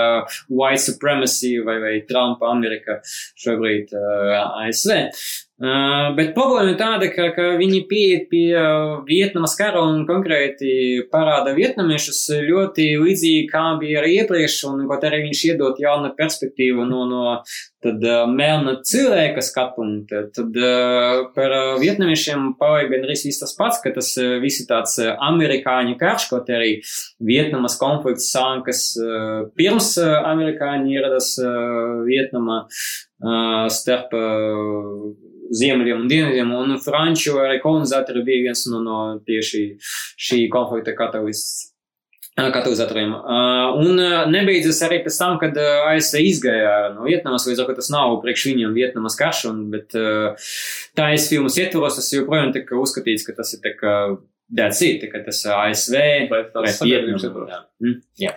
white 0.49 0.85
supremacy 0.87 1.57
vai, 1.67 1.79
vai 1.83 1.95
Trumpa 2.09 2.51
Amerika 2.53 3.01
šobrīd 3.41 3.95
uh, 3.97 4.65
ASV. 4.65 4.99
Uh, 5.61 6.15
bet 6.17 6.31
problēma 6.33 6.73
ir 6.73 6.77
tāda, 6.81 7.11
ka, 7.13 7.27
ka 7.37 7.51
viņi 7.61 7.83
pieiet 7.85 8.31
pie 8.31 8.47
Vietnamas 9.05 9.53
kara 9.59 9.83
un 9.85 10.07
konkrēti 10.09 11.03
parāda 11.13 11.53
vietnamiešus 11.53 12.23
ļoti 12.47 12.87
līdzīgi 13.03 13.43
kā 13.51 13.67
bija 13.83 14.01
arī 14.01 14.15
iepriekš, 14.23 14.57
un 14.71 14.87
kaut 14.89 15.05
arī 15.05 15.19
viņš 15.27 15.43
iedot 15.51 15.83
jaunu 15.83 16.15
perspektīvu 16.17 16.87
no, 16.89 17.03
no 17.11 17.37
tad 17.85 18.01
uh, 18.09 18.23
melna 18.33 18.79
cilvēka 18.89 19.45
skatu 19.45 19.83
punkta, 19.83 20.23
tad 20.33 20.57
uh, 20.57 21.29
par 21.37 21.57
vietnamiešiem 21.85 22.55
paliek 22.57 22.89
gan 22.95 23.05
arī 23.05 23.19
viss 23.21 23.45
tas 23.45 23.53
pats, 23.59 23.85
ka 23.85 23.93
tas 23.93 24.15
visi 24.41 24.65
tāds 24.71 24.97
amerikāņu 25.13 25.99
karš, 26.01 26.31
kaut 26.33 26.49
arī 26.49 26.79
Vietnamas 27.21 27.77
konflikts 27.77 28.33
sākas 28.33 28.95
pirms 29.61 29.93
amerikāņi 30.01 30.97
ieradās 30.97 31.35
uh, 31.45 32.01
Vietnamā 32.09 32.63
starp 33.69 34.15
ziemeļiem 35.51 36.05
un 36.05 36.09
dienvidiem, 36.11 36.53
un 36.55 36.79
franču 36.83 37.39
kolonizatori 37.63 38.23
bija 38.27 38.51
viens 38.51 38.65
no, 38.71 38.81
no 38.85 39.01
tieši 39.27 39.65
šī 40.21 40.47
konflikta 40.53 40.95
katalists. 40.99 41.69
Katalizatoriem. 42.41 43.11
Un 43.83 43.99
nebeidzas 44.33 44.79
arī 44.87 45.01
pēc 45.05 45.17
tam, 45.19 45.35
kad 45.43 45.59
ASV 45.61 46.23
izgāja 46.25 46.93
no 46.95 47.05
Vietnamas, 47.05 47.45
līdz 47.45 47.61
ar 47.61 47.69
to 47.69 47.75
tas 47.83 47.91
nav 47.93 48.15
priekš 48.23 48.47
viņiem 48.49 48.77
Vietnamas 48.79 49.19
karš, 49.19 49.43
un, 49.51 49.67
bet 49.75 49.93
tā 50.97 51.11
es 51.17 51.27
filmas 51.29 51.59
ietvaros, 51.61 51.99
tas 51.99 52.13
joprojām 52.15 52.55
tika 52.55 52.79
uzskatīts, 52.81 53.27
ka 53.27 53.35
tas 53.37 53.53
ir 53.57 53.61
tā 53.67 53.75
kā 53.77 53.97
that's 54.49 54.81
it, 54.87 55.05
kā 55.11 55.21
tas 55.27 55.43
ASV 55.47 55.99
Bet 56.31 56.55
tas 56.55 56.79
sabiedrības 56.79 57.27
Vietnamu. 57.27 57.45
ietvaros. 57.45 57.53
Jā. 57.53 57.61
Mm, 57.85 58.01
jā. 58.25 58.33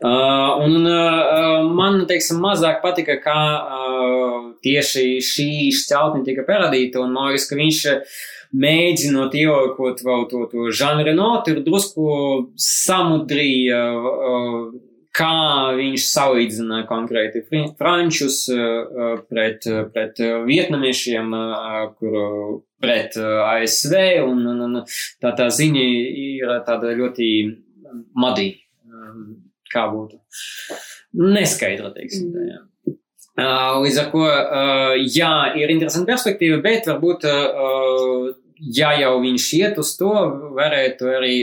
Uh, 0.00 0.64
un 0.64 0.86
uh, 0.88 1.68
man, 1.74 2.00
teiksim, 2.08 2.40
mazāk 2.42 2.80
patika, 2.82 3.18
kā 3.22 3.38
uh, 3.58 4.36
tieši 4.64 5.18
šī 5.24 5.48
šķautne 5.76 6.24
tika 6.26 6.46
parādīta, 6.48 7.02
un 7.04 7.14
man 7.14 7.30
liekas, 7.32 7.48
ka 7.50 7.58
viņš 7.58 7.80
uh, 7.92 8.18
mēģinot 8.64 9.34
ielākot 9.36 10.04
vēl 10.06 10.28
to, 10.30 10.44
to 10.52 10.68
žanru 10.74 11.12
notu, 11.16 11.52
ir 11.52 11.64
drusku 11.66 12.06
samudrīja, 12.64 13.82
uh, 13.98 14.70
kā 15.18 15.74
viņš 15.78 16.06
salīdzina 16.06 16.84
konkrēti 16.88 17.42
frančus 17.78 18.44
uh, 18.54 19.18
pret, 19.28 19.66
pret 19.92 20.22
vietnamiešiem, 20.46 21.34
uh, 21.34 21.82
kuru 21.98 22.62
pret 22.80 23.18
uh, 23.20 23.42
ASV, 23.50 23.98
un, 24.24 24.46
un, 24.54 24.64
un 24.68 24.80
tā, 25.20 25.34
tā 25.34 25.50
ziņa 25.52 25.84
ir 26.24 26.56
tāda 26.66 26.94
ļoti 26.96 27.28
madī, 28.16 28.52
um, 28.88 29.47
kā 29.72 29.86
būtu 29.92 30.20
neskaidra, 31.18 31.92
teiksim. 31.96 32.32
Tā, 32.34 32.48
jā. 32.48 32.64
Uh, 33.38 33.78
līdz 33.84 33.98
ar 34.02 34.06
ko, 34.10 34.24
uh, 34.26 34.96
jā, 34.98 35.30
ir 35.60 35.70
interesanta 35.70 36.10
perspektīva, 36.10 36.58
bet 36.64 36.88
varbūt, 36.90 37.26
uh, 37.30 38.32
ja 38.74 38.90
jau 38.98 39.12
viņš 39.22 39.46
iet 39.60 39.78
uz 39.78 39.92
to, 40.00 40.10
varētu 40.56 41.12
arī 41.14 41.34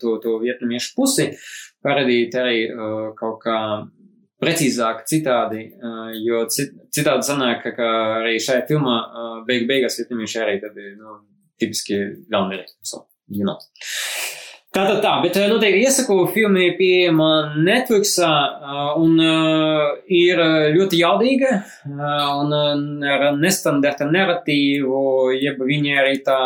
to, 0.00 0.18
to 0.20 0.34
vietnamiešu 0.42 0.90
pusi 0.98 1.30
parādīt 1.84 2.36
arī 2.36 2.58
kaut 3.16 3.38
kā 3.40 3.56
precīzāk 4.44 5.06
citādi, 5.08 5.70
jo 6.20 6.42
cit, 6.52 6.74
citādi 6.92 7.24
sanāk, 7.24 7.64
ka, 7.78 7.88
arī 8.18 8.36
šajā 8.44 8.66
filmā 8.68 8.98
beig 9.48 9.64
beigās 9.70 9.96
vietnamieši 10.02 10.42
arī 10.44 10.58
tad 10.60 10.76
nu, 10.76 11.16
tipiski 11.60 12.00
ļaunvērīgi. 12.28 12.76
So, 12.84 13.06
you 13.32 13.48
know. 13.48 13.56
Tā, 14.74 14.82
tā, 14.88 14.94
tā, 14.98 15.10
bet 15.22 15.36
eh, 15.38 15.44
noteikti 15.46 15.84
iesaku 15.86 16.16
filmu 16.34 16.58
ir 16.58 16.72
pieejama 16.74 17.28
Netflixā 17.62 18.26
uh, 18.26 18.78
un 18.98 19.20
uh, 19.22 19.92
ir 20.10 20.40
eh, 20.42 20.70
ļoti 20.74 20.98
jaudīga 20.98 21.50
un 21.86 22.54
ar 23.06 23.28
nestandarta 23.38 24.08
narratīvu, 24.08 25.02
jeb 25.38 25.60
viņa 25.62 25.92
arī 26.02 26.16
tā 26.26 26.38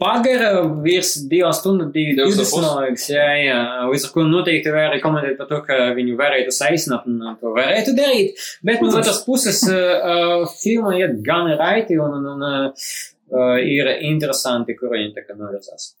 pagara 0.00 0.62
virs 0.86 1.10
Divas 1.28 1.60
ar 1.60 1.90
20 1.92 2.40
pus. 2.40 2.52
man 2.56 2.86
liekas, 2.86 3.04
jā, 3.12 3.26
jā. 3.42 3.58
Līdz 3.90 4.06
ar 4.08 4.14
ko 4.14 4.24
noteikti 4.30 4.72
var 4.72 4.88
rekomendēt 4.96 5.36
par 5.42 5.50
to, 5.50 5.58
ka 5.66 5.76
viņu 5.98 6.16
varētu 6.22 6.54
saīsināt 6.56 7.04
un 7.10 7.18
to 7.42 7.52
varētu 7.58 7.92
darīt, 7.98 8.40
bet 8.64 8.80
no 8.80 8.94
otras 9.02 9.20
puses 9.26 9.60
uh, 9.68 10.48
filma 10.62 10.96
iet 11.02 11.20
gan 11.26 11.52
raiti 11.60 12.00
un, 12.00 12.16
un, 12.16 12.32
un 12.32 12.48
uh, 12.48 13.60
ir 13.60 13.92
interesanti, 14.08 14.78
kur 14.80 14.96
viņi 14.96 15.12
tā 15.18 15.26
kā 15.28 15.36
novirzās. 15.36 15.92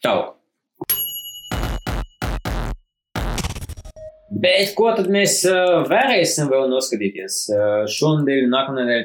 Tālāk. 0.00 0.36
Bet 4.40 4.70
ko 4.78 4.92
tad 4.96 5.10
mēs 5.12 5.40
uh, 5.50 5.82
varēsim 5.90 6.48
vēl 6.48 6.70
noskatīties 6.70 7.40
uh, 7.52 7.82
šonadēļ 7.90 8.46
un 8.46 8.54
nākamnedēļ? 8.54 9.02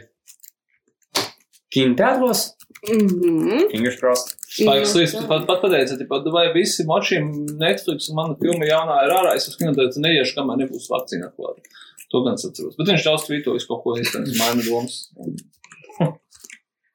Kinoteātros? 1.75 2.45
Mhm. 2.85 3.65
Fingers 3.73 3.97
crossed. 3.99 4.35
Jā, 4.55 4.77
Līs, 4.79 5.11
tā. 5.11 5.19
tu 5.19 5.27
pat, 5.27 5.43
pat 5.49 5.63
pateici, 5.65 5.97
ka 6.07 6.19
vai 6.31 6.45
visi 6.53 6.85
močiem 6.87 7.27
Netflix 7.59 8.07
un 8.11 8.19
mana 8.21 8.37
filma 8.39 8.69
jaunā 8.69 9.01
ir 9.03 9.15
ārā, 9.17 9.33
es 9.35 9.49
uz 9.51 9.57
kinotēcu 9.59 10.03
neiešu, 10.05 10.37
kamēr 10.37 10.61
nebūs 10.61 10.87
vakcīna 10.93 11.27
atklāta. 11.27 11.65
To 12.13 12.21
gan 12.23 12.37
atceros. 12.37 12.77
Bet 12.77 12.93
viņš 12.93 13.07
daudz 13.09 13.25
tvītojas 13.27 13.67
kaut 13.67 13.83
ko 13.83 13.97
īstenībā 13.99 14.37
maina 14.45 14.63
domas. 14.69 15.01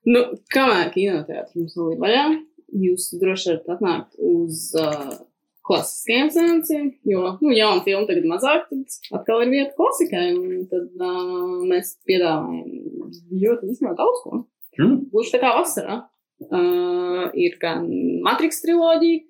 Nu, 0.09 0.23
kamēr 0.55 0.95
kinoteātris 0.95 1.59
mums 1.59 1.77
vēl 1.77 1.91
ir 1.93 1.99
vaļā, 2.01 2.23
jūs 2.73 3.11
droši 3.21 3.53
varat 3.53 3.75
atnākt 3.77 4.21
uz 4.23 4.71
uh, 4.79 5.17
klasiskajiem 5.67 6.31
seansiem, 6.35 6.87
jo, 7.07 7.25
nu, 7.43 7.53
jauna 7.55 7.83
filma 7.87 8.09
tagad 8.09 8.29
mazāk, 8.31 8.69
tad 8.71 9.19
atkal 9.21 9.45
ir 9.45 9.53
vieta 9.53 9.77
klasikai, 9.79 10.29
un 10.35 10.65
tad 10.71 11.03
uh, 11.03 11.61
mēs 11.71 11.95
piedāvājam 12.09 13.11
ļoti 13.43 13.71
vismaz 13.71 13.99
daudz 13.99 14.23
ko. 14.25 14.45
Hmm. 14.79 14.97
Gluži 15.13 15.35
tā 15.35 15.43
kā 15.43 15.53
vasarā. 15.59 16.05
Uh, 16.41 17.29
ir 17.37 17.59
gan 17.61 17.85
Matrix 18.25 18.63
triloģija, 18.65 19.27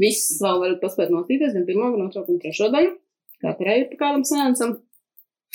viss 0.00 0.40
vēl 0.42 0.64
varat 0.64 0.80
paspēt 0.82 1.12
nostīties, 1.14 1.54
gan 1.54 1.66
pirmo, 1.68 1.92
gan 1.94 2.08
otro, 2.08 2.24
gan 2.26 2.40
trešo 2.42 2.70
daļu. 2.74 2.96
Katrai 3.40 3.76
ir 3.84 3.90
pa 3.92 4.00
kādam 4.02 4.24
sēnsam. 4.28 4.80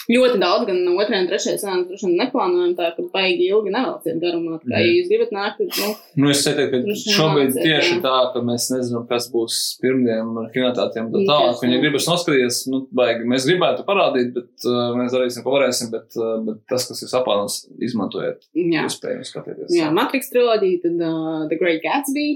Ļoti 0.05 0.37
daudz, 0.37 0.67
gan 0.67 0.83
no 0.85 0.91
otrajā 1.01 1.23
un 1.23 1.27
trešajā 1.31 1.59
sēnē 1.63 1.83
droši 1.89 2.05
vien 2.05 2.19
neplānojam 2.19 2.73
tā, 2.77 2.91
ka 2.93 3.03
baigi 3.09 3.47
ilgi 3.49 3.71
nevelciet 3.73 4.19
garumā. 4.21 4.59
Tā 4.61 4.67
kā, 4.67 4.81
ja 4.83 4.91
jūs 4.91 5.07
gribat 5.09 5.31
nākt, 5.33 5.63
nu, 5.65 5.87
Nu, 6.21 6.29
es 6.29 6.43
teiktu, 6.45 6.65
ka 6.85 6.97
šobrīd 6.99 7.39
vajadzētu, 7.39 7.63
tieši 7.65 7.93
jā. 7.95 8.01
tā, 8.03 8.13
ka 8.35 8.43
mēs 8.45 8.67
nezinām, 8.75 9.07
kas 9.09 9.25
būs 9.33 9.57
pirmdien 9.81 10.29
ar 10.43 10.51
kinotātiem. 10.53 11.09
Tā 11.15 11.23
tālāk, 11.31 11.63
viņi 11.63 11.79
gribas 11.81 12.09
noskatīties, 12.11 12.59
nu, 12.69 12.83
baigi. 12.99 13.25
Mēs 13.33 13.47
gribētu 13.49 13.87
parādīt, 13.87 14.29
bet 14.35 14.67
uh, 14.69 14.93
mēs 14.99 15.15
darīsim, 15.15 15.45
ko 15.47 15.55
varēsim, 15.55 15.89
bet, 15.95 16.11
uh, 16.19 16.35
bet 16.45 16.61
tas, 16.69 16.85
kas 16.91 17.01
ir 17.01 17.09
saplānos, 17.09 17.63
izmantojiet 17.89 18.45
iespēju 18.53 19.25
skatīties. 19.25 19.73
Jā, 19.73 19.89
Matrix 19.95 20.29
triloģija, 20.33 20.83
tad 20.85 21.01
uh, 21.01 21.47
The 21.49 21.57
Great 21.57 21.81
Gatsby, 21.85 22.27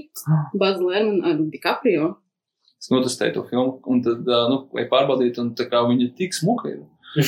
Buzz 0.58 0.82
Lerman 0.82 1.22
ar 1.22 1.38
DiCaprio. 1.54 2.16
Es 2.80 2.88
notestēju 2.88 3.34
to 3.36 3.42
filmu, 3.46 3.76
un 3.92 4.00
tad, 4.02 4.24
uh, 4.26 4.48
nu, 4.50 4.64
vai 4.74 4.86
pārbaudīt, 4.90 5.38
un 5.38 5.52
tā 5.54 5.68
kā 5.70 5.84
viņa 5.86 6.14
tik 6.18 6.34
smuka 6.34 6.72
ir. 6.72 6.80
Nu, 7.16 7.24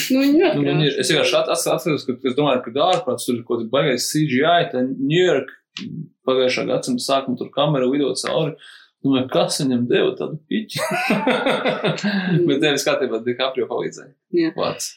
Nu, 0.63 0.85
ir, 0.87 0.95
es 1.03 1.11
vienkārši 1.11 1.35
at- 1.41 1.51
at- 1.55 1.67
atceros, 1.75 2.05
ka 2.07 2.15
es 2.31 2.37
domāju, 2.39 2.63
ka 2.69 2.75
ārprāts 2.91 3.27
tur 3.27 3.39
ir 3.39 3.43
kaut 3.49 3.63
kāds 3.63 3.73
baigais 3.73 4.07
CGI, 4.13 4.69
tā 4.73 4.85
New 4.87 5.19
York 5.25 5.51
pagājušā 6.29 6.67
gadsimta 6.69 7.03
sākuma 7.03 7.39
tur 7.41 7.51
kamera 7.55 7.89
lido 7.91 8.13
cauri. 8.23 8.55
Domāju, 9.03 9.27
kas 9.33 9.57
viņam 9.65 9.87
deva 9.91 10.13
tādu 10.19 10.37
piķi? 10.47 10.79
Bet 12.47 12.61
tev 12.63 12.77
skatībā 12.79 13.19
DiCaprio 13.27 13.67
palīdzēja. 13.71 14.13
Jā. 14.39 14.53
Vārds. 14.59 14.93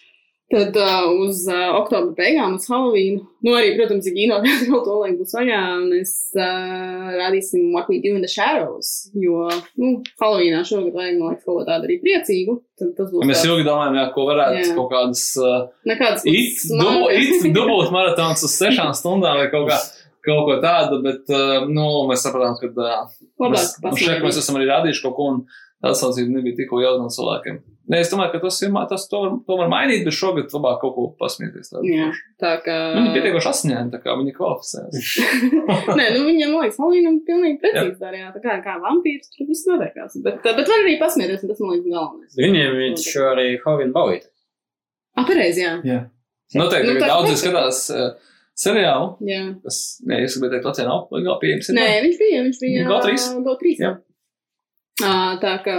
Tad 0.54 0.76
uh, 0.78 1.08
uz 1.26 1.40
uh, 1.50 1.72
oktobra 1.80 2.12
beigām, 2.14 2.60
uz 2.60 2.68
Halloween, 2.70 3.16
nu 3.42 3.56
arī, 3.58 3.72
protams, 3.80 4.06
ir 4.06 4.14
kino, 4.14 4.36
vēl 4.46 4.84
to 4.86 4.98
laiku 5.00 5.24
būs 5.24 5.34
vaļā, 5.34 5.62
mēs 5.88 6.12
uh, 6.38 7.08
rādīsim 7.18 7.72
What 7.74 7.90
We 7.90 7.98
Do 8.04 8.12
in 8.14 8.22
the 8.22 8.30
Shadows, 8.30 8.92
jo, 9.18 9.48
nu, 9.82 9.90
Halloweenā 10.22 10.62
šogad 10.70 10.94
vajag, 10.94 11.18
man 11.18 11.34
liekas, 11.34 11.48
kaut 11.48 11.58
ko 11.58 11.66
tādu 11.66 11.90
arī 11.90 11.98
priecīgu. 12.06 12.60
Tad 12.78 12.94
tas 12.94 13.10
būs 13.10 13.26
Mēs 13.26 13.42
ilgi 13.50 13.66
domājam, 13.66 13.98
jā, 13.98 14.06
ko 14.14 14.30
varētu 14.30 14.62
Jā. 14.62 14.78
kaut 14.78 14.94
kādas 14.94 15.26
uh, 15.42 15.60
nekāds 15.90 16.30
it, 16.30 16.62
dubu, 16.78 17.10
it, 17.18 17.46
dubult 17.58 17.90
maratons 17.96 18.46
uz 18.46 18.54
sešām 18.62 18.94
stundām 19.02 19.42
vai 19.42 19.50
kaut, 19.50 19.72
kā, 19.74 19.82
kaut 20.30 20.46
ko 20.46 20.62
tādu, 20.62 21.02
bet, 21.10 21.26
uh, 21.34 21.66
nu, 21.66 21.90
mēs 22.12 22.22
sapratām, 22.28 22.60
ka 22.62 22.70
uh, 22.70 23.22
mēs, 23.50 23.80
nu, 23.82 23.98
šeit 23.98 24.22
mēs 24.22 24.44
esam 24.46 24.62
arī 24.62 24.70
rādījuši 24.76 25.08
kaut 25.10 25.18
ko, 25.18 25.32
un 25.34 25.48
tā 25.82 25.96
atsaucība 25.96 26.38
nebija 26.38 26.62
tikko 26.62 26.86
jauna 26.86 27.08
no 27.08 27.16
cilvēkiem. 27.18 27.66
Nē, 27.86 28.00
es 28.02 28.10
domāju, 28.10 28.32
ka 28.34 28.40
tas, 28.42 28.56
ir, 28.66 28.72
tas 28.90 29.04
to, 29.12 29.20
var, 29.22 29.34
to 29.46 29.56
var 29.60 29.68
mainīt, 29.70 30.02
bet 30.08 30.16
šogad 30.18 30.54
labāk 30.56 30.80
kaut 30.82 30.94
ko 30.96 31.04
pasmieties. 31.20 31.70
Jā, 31.86 32.08
tā 32.42 32.56
kā. 32.66 32.78
Viņi 32.96 33.12
ir 33.12 33.18
pietiekuši 33.20 33.50
asiņaini, 33.52 33.92
tā 33.94 34.00
kā 34.02 34.16
viņi 34.18 34.34
kvalificējas. 34.34 35.12
Nē, 36.00 36.08
nu 36.16 36.24
viņam, 36.26 36.56
man 36.56 36.66
liekas, 36.66 36.80
Halloweenam 36.82 37.20
pilnīgi 37.28 37.60
precīzi 37.62 38.02
darījā. 38.02 38.32
Tā 38.34 38.42
kā, 38.42 38.56
kā 38.66 38.78
vampīrs, 38.82 39.30
tur 39.36 39.52
viss 39.52 39.70
notiekās. 39.70 40.18
Bet, 40.26 40.42
bet 40.42 40.66
var 40.66 40.82
arī 40.82 40.96
pasmieties, 41.04 41.46
un 41.46 41.54
tas, 41.54 41.62
man 41.62 41.76
liekas, 41.76 41.92
galvenais. 41.94 42.40
Viņiem 42.42 42.80
viņš 42.82 43.08
arī 43.30 43.48
Hovin 43.68 43.94
Bauīt. 43.94 44.26
Ah, 45.16 45.24
pareizi, 45.30 45.62
jā. 45.62 45.78
Jā. 45.86 46.02
Noteikti, 46.58 46.90
Nu, 46.90 47.00
ka 47.02 47.08
daudzi 47.10 47.38
skatās 47.40 47.86
uh, 47.94 48.10
seriālu, 48.58 49.14
jā. 49.30 49.42
kas, 49.64 49.80
nē, 50.10 50.24
es 50.26 50.36
gribēju 50.36 50.58
teikt, 50.58 50.68
Latvijā 50.70 50.90
nav 50.90 51.14
legāli 51.16 51.42
pieejams. 51.42 51.70
Nē, 51.78 51.86
viņš 52.06 52.20
bija, 52.22 52.42
viņš 52.50 52.60
bija. 52.62 52.86
GO3? 52.90 53.16
GO3. 53.46 53.74
Jā. 53.82 53.94
Uh, 55.04 55.32
tā 55.42 55.56
kā, 55.66 55.78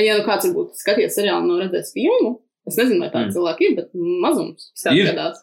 ja 0.00 0.16
nu 0.18 0.24
kāds 0.24 0.46
varbūt 0.48 0.74
skaties 0.80 1.16
seriālu, 1.18 1.46
nav 1.50 1.60
redzējis 1.66 1.92
filmu, 1.92 2.40
es 2.66 2.76
nezinu, 2.80 3.00
vai 3.04 3.10
tādi 3.12 3.28
Mm. 3.28 3.34
cilvēki 3.36 3.66
ir, 3.68 3.74
bet 3.76 3.90
mazums 3.94 4.70
skatās. 4.74 5.36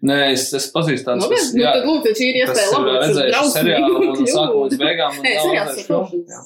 Nē, 0.00 0.30
es, 0.32 0.46
es 0.56 0.72
pazīstu 0.72 1.04
tādus, 1.04 1.26
Nopietni, 1.28 1.60
nu, 1.60 1.64
tad 1.76 1.84
lūdzu, 1.84 2.12
šī 2.16 2.26
ir 2.30 2.36
iespēja 2.40 2.78
redzējuši 2.80 3.32
drausmīgu 3.34 3.52
seriālu 3.52 3.96
un 4.00 4.14
kļūdu. 4.16 4.30
sākumu 4.32 4.62
līdz 4.64 4.78
beigām. 4.80 5.10
un 5.18 5.24
Nē, 5.26 5.32
seriāls 5.44 5.76
ir 5.76 5.84
foršs, 5.90 6.14
Jā. 6.30 6.38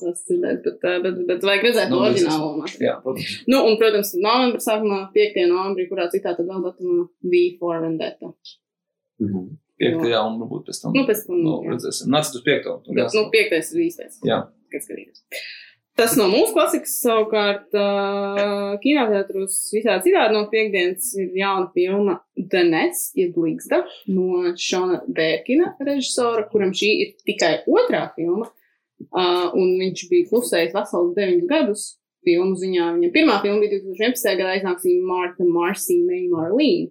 bet, 0.43 0.67
uh, 0.75 0.97
bet, 1.05 1.21
bet 1.29 1.47
vajag 1.47 1.63
redzēt 1.69 1.89
Nu, 1.93 1.95
no 1.95 2.03
oriģinālo 2.09 2.49
materiālu. 2.59 2.89
Jā, 2.89 2.95
protams. 3.05 3.37
Nu, 3.47 3.61
un, 3.69 3.77
protams, 3.79 4.11
novembra 4.27 4.59
sākumā, 4.67 4.99
5. 5.15 5.39
novembrī, 5.55 5.87
kurā 5.93 6.09
citā 6.11 6.35
tad 6.35 6.47
vēl 6.51 6.67
datumā 6.67 7.07
V 7.23 7.45
for 7.61 7.79
Vendetta. 7.87 8.33
Piektajā 9.79 10.21
un 10.27 10.37
varbūt 10.43 10.67
pēc 10.69 10.81
tam. 10.83 10.93
Nu, 10.95 11.03
pēc 11.07 11.23
tam, 11.27 11.39
Nu, 11.43 11.55
jā. 11.63 11.75
redzēsim. 11.75 12.11
Nāc 12.11 12.31
uz 12.35 12.43
piekto. 12.47 12.77
un 12.89 12.95
Bet, 12.95 13.15
nu, 13.15 13.23
jāsaka. 13.23 13.31
5. 13.39 13.75
ir 13.75 13.85
īstais. 13.87 14.19
Jā. 14.27 14.39
Kad 14.71 14.83
skatīties. 14.87 15.23
Tas 15.95 16.17
no 16.19 16.25
mūsu 16.27 16.51
klasikas 16.57 16.97
savukārt 17.05 17.77
uh, 17.79 18.75
kinoteātros 18.83 19.59
visādi 19.71 20.09
citādi 20.09 20.35
no 20.35 20.41
piekdienas 20.51 21.13
ir 21.23 21.37
jauna 21.39 21.69
filma 21.75 22.17
The 22.35 22.65
Nets, 22.67 23.13
jeb 23.15 23.37
Līgsta, 23.39 23.85
no 24.11 24.55
Šona 24.59 25.05
Bērkina 25.07 25.77
režisora, 25.87 26.49
kuram 26.51 26.73
šī 26.75 26.89
ir 27.05 27.13
tikai 27.23 27.53
otrā 27.71 28.09
filma, 28.17 28.49
uh, 29.07 29.53
un 29.55 29.77
viņš 29.79 30.03
bija 30.11 30.31
klusējis 30.33 30.75
vesels 30.75 31.13
deviņus 31.19 31.53
gadus 31.53 31.85
filmu 32.27 32.59
ziņā. 32.59 32.89
Viņa 32.97 33.11
pirmā 33.15 33.37
filma 33.45 33.63
bija 33.63 33.79
2011. 33.85 34.35
gadā 34.41 34.57
iznāksīja 34.59 35.05
Marta 35.07 35.47
Marcy 35.47 36.01
May 36.03 36.27
Marlene, 36.33 36.91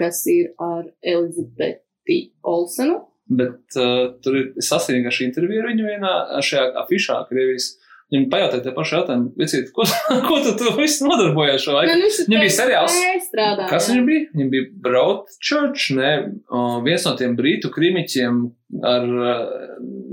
kas 0.00 0.24
ir 0.32 0.50
ar 0.58 0.88
Elizabeti 1.06 2.18
Olsenu. 2.42 2.98
Bet 3.30 3.78
uh, 3.78 4.08
tur 4.24 4.40
ir 4.40 4.50
sasniegta 4.58 5.14
šī 5.14 5.28
intervija 5.28 5.62
ar 5.62 5.70
viņu 5.70 5.86
vienā 5.86 6.14
šajā 6.42 6.66
afišā, 6.82 7.20
Krievijas. 7.30 7.76
Viņam 8.10 8.24
pajautāja 8.32 8.62
te 8.64 8.72
pašu 8.74 8.96
jautājumu, 8.96 9.28
vecīt, 9.38 9.68
ko, 9.76 9.84
ko 10.26 10.38
tu 10.42 10.52
tur 10.58 10.72
viss 10.80 10.98
nodarbojies 11.04 11.62
šo 11.62 11.76
laiku? 11.76 11.94
Nu, 12.00 12.08
Viņam 12.26 12.42
bija 12.42 12.54
seriāls. 12.56 12.96
"Nē, 12.98 13.12
strādā, 13.28 13.68
Kas 13.70 13.86
jā." 13.86 13.94
viņam 13.94 14.06
bija? 14.10 14.24
Viņam 14.34 14.50
bija 14.50 14.64
Broadchurch, 14.86 15.90
ne, 15.96 16.12
uh, 16.50 16.80
viens 16.84 17.04
no 17.06 17.12
tiem 17.20 17.36
brītu 17.38 17.70
krimiķiem 17.74 18.40
ar 18.82 19.06
uh, 19.06 19.44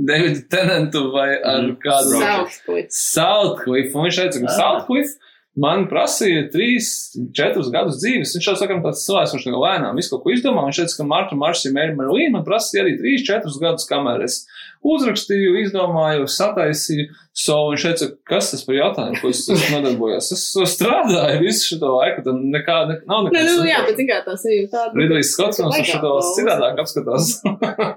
Davidu 0.08 0.44
Tenentu 0.52 1.08
vai 1.14 1.30
ar 1.42 1.64
Mm. 1.68 1.78
kādu 1.82 2.20
Southcliffe. 2.22 2.92
Southcliffe. 2.94 3.96
Un 3.98 4.06
viņš 4.08 4.20
teica, 4.22 4.40
ka 4.46 4.52
Ah. 4.52 4.58
Southcliffe 4.62 5.18
man 5.58 5.88
prasīja 5.90 6.44
trīs, 6.54 6.88
četrus 7.34 7.72
gadus 7.74 7.98
dzīves. 8.04 8.36
Viņš 8.38 8.46
jau 8.52 8.56
saka, 8.60 8.78
tāds 8.84 9.02
cilvēks, 9.08 9.32
kurš 9.34 9.46
tagad 9.50 9.64
lēnām 9.66 9.96
visu 9.98 10.12
kaut 10.14 10.24
ko 10.24 10.30
izdomā. 10.36 10.68
Viņš 10.70 10.82
teica, 10.84 10.98
ka 11.02 11.04
Marta 11.10 11.36
Marsija 11.36 11.74
Mērķa 11.74 11.98
Marlīna 11.98 12.32
man 12.38 12.46
prasīja 12.46 12.84
arī 12.86 12.94
trīs, 13.02 13.26
četrus 13.26 13.58
gadus, 13.60 13.88
kamēr 13.90 14.22
es 14.30 14.46
uzrakstīju, 14.86 15.56
izdomāju, 15.64 16.28
sataisīju. 16.32 17.08
So 17.38 17.56
viņš 17.70 17.84
teica, 17.86 18.08
kas 18.26 18.50
tas 18.50 18.64
par 18.66 18.76
jautājumu, 18.80 19.20
ko 19.22 19.30
es 19.30 19.44
esmu 19.54 19.78
nodarbojies. 19.78 20.32
Es 20.34 20.46
strādāju 20.74 21.44
visu 21.44 21.76
šo 21.76 21.92
laiku, 21.94 22.24
tam 22.26 22.40
nekā, 22.54 22.78
ne, 22.90 22.96
nav 23.06 23.28
Nē, 23.28 23.34
nekādas. 23.36 23.60
nu, 23.60 23.68
jā, 23.70 23.82
bet 23.86 24.00
zināmā 24.02 24.24
tā 24.26 24.38
sajūta 24.42 24.72
tāda. 24.74 24.98
Ridlijs 24.98 25.34
Skots 25.36 25.62
mums 25.62 25.78
uz 25.78 25.92
šo 25.92 26.16
citādāk 26.40 26.82
apskatās. 26.82 27.30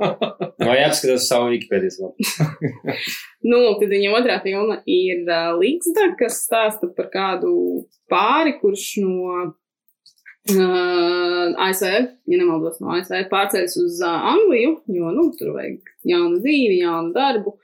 Vai 0.68 0.76
apskatās 0.84 1.28
savu 1.30 1.54
Wikipēdijas 1.54 2.00
lapu? 2.04 2.30
Nu, 3.40 3.56
tad 3.80 3.88
viņa 3.88 4.10
otrā 4.18 4.34
filma 4.44 4.74
ir 4.84 5.22
uh, 5.24 5.54
Līgsda, 5.56 6.10
kas 6.20 6.42
stāsta 6.44 6.90
par 6.92 7.06
kādu 7.08 7.52
pāri, 8.12 8.52
kurš 8.60 8.98
no 9.00 9.30
uh, 10.48 11.66
ASV, 11.66 11.92
ja 12.30 12.38
nemaldos 12.40 12.80
no 12.80 12.94
ASV, 12.96 13.26
pārcēlis 13.32 13.76
uz 13.80 14.00
uh, 14.04 14.30
Angliju, 14.34 14.78
jo, 14.94 15.12
nu, 15.14 15.28
tur 15.38 15.54
vajag 15.56 15.92
jaunu 16.08 16.40
dzīvi, 16.40 16.80
jaunu 16.80 17.14
darbu, 17.16 17.56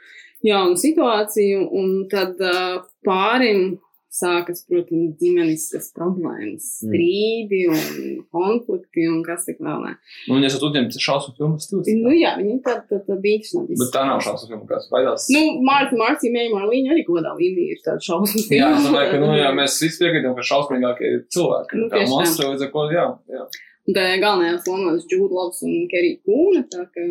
jaunu 0.46 0.78
situāciju, 0.80 1.66
un 1.80 2.06
tad 2.12 2.40
uh, 2.44 2.84
pārim 3.06 3.76
sākas, 4.16 4.62
protams, 4.68 5.14
ģimeniskas 5.20 5.90
problēmas, 5.96 6.66
strīdi 6.80 7.60
un 7.72 8.22
konflikti 8.32 9.04
un 9.10 9.20
kas 9.26 9.44
tik 9.48 9.60
vēl 9.64 9.84
ne. 9.84 9.92
Un, 10.32 10.40
ja 10.44 10.50
esat 10.50 10.64
uzņemts 10.68 11.00
šausmu 11.02 11.34
filmu 11.38 11.60
stūri, 11.62 11.96
Nu 12.00 12.14
jā, 12.16 12.32
viņi 12.40 12.56
tad, 12.64 12.84
tad, 12.90 13.04
tad 13.08 13.28
īstenībā. 13.30 13.78
bet 13.82 13.92
tā 13.94 14.06
nav 14.08 14.22
šausmu 14.24 14.50
filma, 14.52 14.66
kāds 14.72 14.88
baidās. 14.92 15.28
Nu, 15.34 15.44
Mārta, 15.66 15.98
Mārcija, 16.00 16.32
Mēja, 16.34 16.52
Marlīņa 16.56 16.92
arī 16.96 17.04
godā 17.08 17.34
līmenī 17.38 17.68
ir 17.76 17.84
tāda 17.84 18.02
šausmas. 18.08 18.48
Jā, 18.52 18.72
es 18.76 18.88
domāju, 18.88 19.12
ka, 19.12 19.22
nu, 19.22 19.30
jā, 19.36 19.52
mēs 19.60 19.78
visi 19.84 20.02
piekrītam, 20.02 20.34
ka 20.38 20.46
šausmīgākie 20.50 21.12
ir 21.12 21.22
cilvēki. 21.36 21.80
Nu, 21.82 21.88
kā 21.92 22.02
monstri, 22.10 22.50
līdz 22.52 22.66
ar 22.66 22.72
ko, 22.74 22.86
jā, 22.94 23.06
jā. 23.36 23.46
Un 23.86 23.94
tā 23.94 24.04
galvenajās 24.18 24.64
lomās 24.66 25.04
Džūda 25.06 25.36
Labs 25.38 25.60
un 25.66 25.74
Kerija 25.92 26.18
Kūna, 26.26 26.64
tā 26.72 26.88
ka 26.90 27.04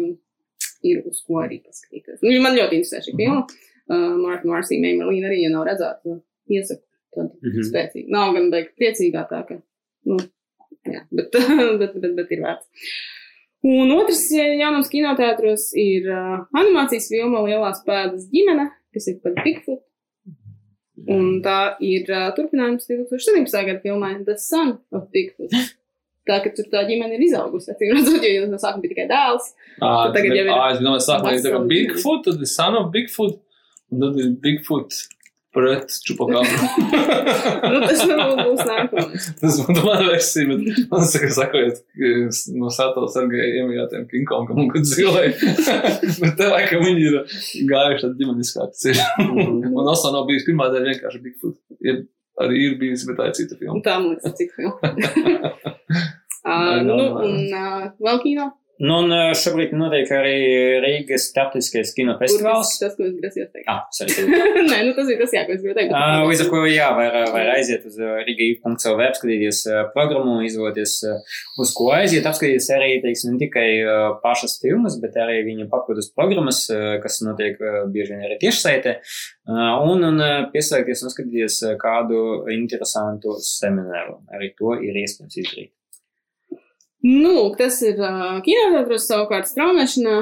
ir 0.86 1.06
uz 1.08 1.22
ko 1.26 1.40
arī 1.44 1.62
paskatīties. 1.64 2.20
Nu, 2.26 2.34
man 2.44 2.58
ļoti 2.58 2.82
interesē 2.82 3.00
šī 3.06 3.14
filma. 3.16 3.46
Uh, 3.86 4.16
Mārta, 4.18 4.50
Mārcija, 4.50 4.82
Mēja, 4.82 4.98
Marlīņa 5.04 5.30
arī, 5.30 5.38
ja 5.46 5.52
nav 5.54 5.64
redzēta, 5.70 6.18
iesaku 6.52 6.82
tad 7.16 7.32
Mhm. 7.42 7.66
spēcīgi. 7.72 8.08
Nav 8.14 8.34
gan 8.38 8.50
beigt 8.54 8.76
priecīgā 8.80 9.26
tā, 9.32 9.42
ka, 9.48 9.60
nu, 10.12 10.18
jā, 10.86 11.02
bet, 11.12 11.32
bet, 11.82 11.96
bet, 12.02 12.16
bet 12.20 12.32
ir 12.36 12.44
vērts. 12.46 12.68
Un 13.66 13.90
otrs 13.96 14.28
jaunums 14.36 14.92
kinoteātros 14.92 15.72
ir 15.82 16.06
uh, 16.14 16.44
animācijas 16.54 17.08
filma 17.10 17.40
Lielās 17.48 17.80
pēdas 17.88 18.28
ģimene, 18.30 18.68
kas 18.94 19.08
ir 19.10 19.18
par 19.24 19.34
Bigfoot. 19.42 19.82
Un 21.10 21.40
tā 21.46 21.76
ir 21.84 22.06
uh, 22.14 22.30
turpinājums 22.38 22.86
2017. 22.88 23.66
gada 23.68 23.82
filmai 23.84 24.14
The 24.26 24.38
Son 24.42 24.76
of 24.96 25.10
Bigfoot. 25.14 25.52
Tā, 26.26 26.40
ka 26.42 26.50
tur 26.58 26.66
tā 26.72 26.82
ģimene 26.88 27.18
ir 27.18 27.26
izaugusi. 27.28 27.70
Acīm 27.74 27.92
redzot, 27.94 28.24
jo 28.26 28.46
no 28.50 28.58
sākuma 28.62 28.82
bija 28.86 28.94
tikai 28.96 29.08
dēls. 29.12 29.50
Ā, 29.78 29.90
tagad 30.16 30.32
jau 30.34 30.46
ir 30.48 30.54
ā, 30.54 30.62
es 30.74 30.80
domāju, 30.82 31.04
sākumā 31.06 31.34
ir 31.36 31.44
tā 31.46 31.52
kā 31.54 31.60
Bigfoot, 31.70 32.24
tad 32.30 32.42
ir 32.42 32.50
son 32.50 32.78
of 32.80 32.88
Bigfoot, 32.96 33.36
un 33.94 34.02
tad 34.06 34.18
ir 34.24 34.32
Bigfoot 34.46 34.98
pret 35.56 35.94
čupakabru. 36.06 36.70
Nu, 37.66 37.80
tas 37.82 38.02
varbūt 38.06 38.42
būs 38.42 38.64
nākamais. 38.70 39.28
Tas 39.40 39.60
būtu 39.62 39.84
mana 39.86 40.08
versija, 40.10 40.50
bet 40.52 40.82
man 40.92 41.06
saka, 41.10 41.30
sakojot, 41.38 41.80
no 42.60 42.72
Sato 42.74 43.06
Sergeja 43.12 43.62
iemījātiem 43.62 44.06
King 44.12 44.28
Kongam 44.30 44.66
un 44.66 44.72
kad 44.74 44.88
zilai. 44.90 45.30
bet 46.22 46.36
te 46.40 46.50
laikam 46.52 46.84
viņi 46.86 47.08
ir 47.08 47.18
gājuši 47.72 48.06
tad 48.08 48.20
ģimeniskāk 48.20 48.76
ceļu. 48.82 49.08
un 49.72 49.94
Oso 49.96 50.12
nav 50.14 50.28
bijis 50.30 50.46
pirmā 50.48 50.70
daļa 50.74 50.92
vienkārši 50.94 51.24
Bigfoot. 51.24 51.58
Ir, 51.86 52.04
arī 52.42 52.62
ir 52.68 52.78
bijis, 52.82 53.08
bet 53.10 53.20
tā 53.22 53.32
ir 53.32 53.40
cita 53.40 53.58
filma. 53.60 53.80
tā, 53.86 53.98
man 54.02 54.14
liekas, 54.14 54.36
cik 54.40 54.54
filma. 54.60 54.94
uh, 56.44 56.78
nu, 56.86 57.00
un 57.24 57.42
uh, 57.50 57.90
vēl 58.04 58.22
kino. 58.28 58.52
Nu, 58.76 58.98
un 59.06 59.12
uh, 59.14 59.30
šobrīd 59.40 59.72
notiek 59.80 60.10
arī 60.12 60.34
Rīgas 60.84 61.30
starptautiskais 61.30 61.94
kino 61.96 62.18
Kur 62.18 62.26
festivāls. 62.26 62.74
tas, 62.82 62.96
ko 62.98 63.06
es 63.08 63.14
grasījos 63.22 63.52
teikt. 63.54 63.70
Ah, 63.72 63.86
sorry. 63.96 64.26
Nē, 64.72 64.80
nu 64.90 64.96
tas 64.98 65.12
ir 65.14 65.22
tas, 65.22 65.32
jā, 65.32 65.46
ko 65.48 65.54
es 65.56 65.62
gribēju 65.62 65.78
teikt. 65.78 65.94
Uh, 65.96 66.24
līdz 66.28 66.44
ar 66.44 66.50
to, 66.52 66.64
jā, 66.68 66.90
var, 66.98 67.16
var 67.32 67.52
aiziet 67.54 67.86
uz 67.88 67.96
uh, 68.02 68.18
riga.cl 68.28 68.98
web, 69.00 69.16
skatīties 69.16 69.62
uh, 69.70 69.80
programmu, 69.94 70.42
izvēlēties, 70.44 70.96
uz 71.64 71.72
ko 71.78 71.88
aiziet, 71.96 72.28
apskatīties 72.28 72.68
arī, 72.76 72.90
teiksim, 73.06 73.38
ne 73.38 73.42
tikai 73.46 73.70
pašas 74.26 74.58
filmas, 74.60 75.00
bet 75.00 75.16
arī 75.24 75.40
viņa 75.48 75.70
papildus 75.72 76.12
programmas, 76.16 76.66
kas 77.04 77.22
notiek 77.24 77.60
bieži 77.94 78.12
vien 78.12 78.28
arī 78.28 78.40
tiešsaitē, 78.44 78.98
un, 79.88 80.04
un 80.10 80.26
pieslēgties 80.52 81.06
un 81.06 81.16
skatīties 81.16 81.62
kādu 81.82 82.20
interesantu 82.56 83.40
semināru. 83.46 84.20
Arī 84.36 84.52
to 84.60 84.76
ir 84.84 85.00
iespējams 85.06 85.40
izdarīt. 85.46 85.75
Nu, 87.06 87.36
lūk, 87.36 87.60
tas 87.60 87.78
ir 87.86 88.00
uh, 88.02 88.40
kinoteātros 88.46 89.06
savukārt 89.06 89.50
straumēšanā. 89.52 90.18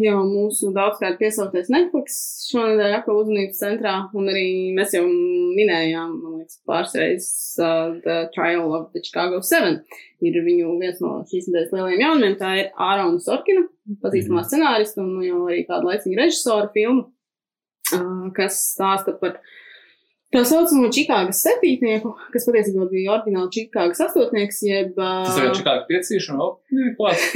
Jau 0.00 0.22
mūsu 0.24 0.70
daudzkārt 0.72 1.18
piesauktais 1.20 1.66
Netflix 1.68 2.14
šonadēļ 2.48 2.94
atkal 2.96 3.18
uzmanības 3.20 3.58
centrā, 3.60 3.92
un 4.16 4.30
arī 4.32 4.46
mēs 4.72 4.94
jau 4.96 5.02
minējām, 5.04 6.14
man 6.22 6.38
liekas, 6.38 6.56
pāris 6.64 6.94
reizes 6.96 7.34
uh, 7.60 7.90
The 8.00 8.16
Trial 8.32 8.72
of 8.72 8.86
the 8.94 9.02
Chicago 9.04 9.42
Seven. 9.44 9.82
Ir 10.24 10.38
viņu 10.46 10.78
viens 10.80 11.02
no 11.04 11.18
šīs 11.28 11.50
nedēļas 11.50 11.74
lielajiem 11.76 12.04
jaunumiem, 12.06 12.38
tā 12.40 12.54
ir 12.62 12.70
Ārona 12.80 13.20
Sorkina, 13.20 13.66
pazīstamā 14.00 14.46
scenārista 14.46 15.04
un 15.04 15.20
jau 15.26 15.42
arī 15.50 15.66
kāda 15.68 15.90
laicīga 15.90 16.22
režisora 16.22 16.72
filma, 16.72 17.04
uh, 17.98 18.30
kas 18.38 18.62
stāsta 18.70 19.12
par 19.20 19.42
tā 20.32 20.42
saucamo 20.48 20.90
Čikāgas 20.94 21.42
septītnieku, 21.46 22.14
kas 22.34 22.46
patiesībā 22.48 22.88
bija 22.92 23.16
oriģināli 23.18 23.52
Čikāgas 23.58 24.04
astotnieks, 24.08 24.62
jeb. 24.68 24.94
Uh, 24.96 25.26
Tas 25.28 25.38
tagad 25.40 25.58
čikāk 25.60 25.88
piecīšana, 25.90 26.38
vēl 26.40 26.86
ir 26.88 26.94
klāt. 27.00 27.18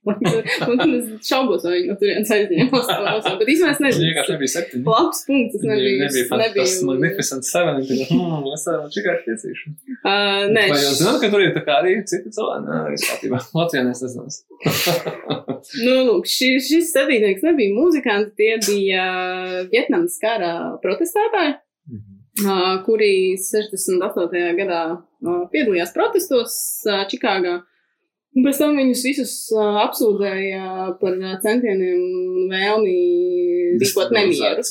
Un 0.00 0.80
es 0.96 1.08
šaubos, 1.28 1.60
vai 1.66 1.74
viņi 1.74 1.90
no 1.90 1.94
turienes 2.00 2.30
aizņēmās. 2.32 2.86
Bet 3.40 3.50
īstenībā 3.52 3.72
es 3.74 3.80
nezinu. 3.84 4.06
vienkārši 4.08 4.32
nebija 4.32 4.52
septiņi. 4.54 4.84
Labs 4.88 5.20
punkts, 5.26 5.58
tas 5.58 5.66
nebija. 5.68 5.98
nebija 6.06 6.28
fan- 6.30 6.44
tas 6.56 6.76
Magnificent 6.88 7.44
Seven. 7.44 7.82
Tad, 7.84 8.00
hmm, 8.08 8.48
es 8.56 8.64
varu 8.70 8.88
čikāk 8.96 9.20
piecīšana. 9.26 9.76
Uh, 10.00 10.48
nē, 10.56 10.64
Vai 10.72 10.80
jūs 10.80 10.96
zināt, 11.02 11.20
ka 11.20 11.30
tur 11.34 11.44
ir 11.44 11.52
tā 11.52 11.62
kā 11.68 11.76
arī 11.82 11.92
citi 12.08 12.32
cilvēki? 12.32 12.64
Nē, 12.70 12.80
viss 12.94 13.10
kārtībā. 13.10 13.42
Latvijā 13.60 13.84
es 13.92 14.02
nezinu. 14.06 14.26
nu, 15.84 15.96
lūk, 16.08 16.32
šī, 16.32 16.48
šis 16.64 16.94
septītnieks 16.96 17.44
nebija 17.44 17.76
muzikants, 17.76 18.32
tie 18.40 18.54
bija 18.64 19.04
Vietnamas 19.68 20.16
kara 20.24 20.54
protestētāji, 20.80 21.58
uh, 21.88 22.76
kuri 22.86 23.36
68. 23.40 24.54
gadā 24.60 24.82
uh, 24.96 25.42
piedalījās 25.52 25.94
protestos 25.96 26.54
uh, 26.88 27.04
Čikāgā. 27.10 27.60
Un 28.30 28.44
pēc 28.46 28.60
tam 28.62 28.76
viņus 28.78 29.00
visus 29.08 29.32
uh, 29.56 29.80
apsūdzēja 29.88 30.66
par 31.00 31.16
uh, 31.18 31.32
centieniem 31.42 32.50
vēlmi 32.52 32.98
rīkot 33.80 34.12
nemieru. 34.14 34.62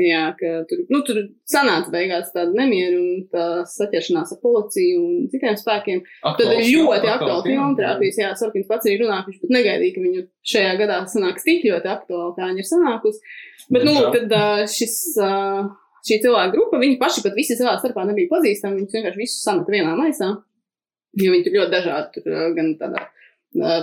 Jā, 0.00 0.22
ka 0.38 0.52
tur, 0.70 0.80
nu, 0.92 1.00
tur 1.04 1.20
sanāca 1.48 1.92
beigās 1.92 2.32
tāda 2.32 2.56
nemiera 2.56 2.96
un 2.96 3.26
tā 3.32 3.46
saķeršanās 3.68 4.34
ar 4.34 4.40
policiju 4.40 5.04
un 5.04 5.28
citiem 5.32 5.56
spēkiem. 5.60 6.00
Tad 6.24 6.44
ir 6.56 6.64
ļoti 6.70 7.12
aktuāla 7.12 7.44
filma 7.44 7.70
trāpījis. 7.78 8.20
Jā, 8.24 8.32
Sarkins 8.40 8.68
pats 8.70 8.88
arī 8.88 8.98
runā, 9.02 9.20
viņš 9.28 9.40
pat 9.44 9.54
negaidīja, 9.58 9.96
ka 9.96 10.04
viņu 10.06 10.26
šajā 10.54 10.74
gadā 10.80 11.00
sanāks 11.12 11.44
tik 11.46 11.64
ļoti 11.68 11.92
aktuāli, 11.94 12.34
kā 12.38 12.50
viņa 12.50 12.64
ir 12.64 12.70
sanākusi. 12.72 13.34
Bet, 13.72 13.84
nu, 13.84 13.96
tad 14.16 14.34
šis, 14.72 14.96
ā, 15.24 15.32
šī 16.04 16.20
cilvēka 16.24 16.52
grupa, 16.54 16.80
viņi 16.82 16.98
paši 17.00 17.24
pat 17.24 17.36
visi 17.38 17.56
savā 17.58 17.76
starpā 17.80 18.04
nebija 18.08 18.30
pazīstami, 18.32 18.80
viņus 18.82 18.96
vienkārši 18.98 19.20
visus 19.20 19.44
sameta 19.46 19.74
vienā 19.74 19.94
maisā. 19.98 20.30
Jo 21.14 21.30
viņi 21.30 21.46
tur 21.46 21.58
ļoti 21.60 21.72
dažādi, 21.76 22.22
tur 22.24 22.54
gan 22.56 22.72
tādā 22.80 23.04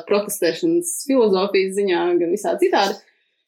protestēšanas 0.07 0.91
filozofijas 1.07 1.76
ziņā, 1.77 2.02
gan 2.19 2.34
visādi 2.35 2.68
citādi. 2.68 2.98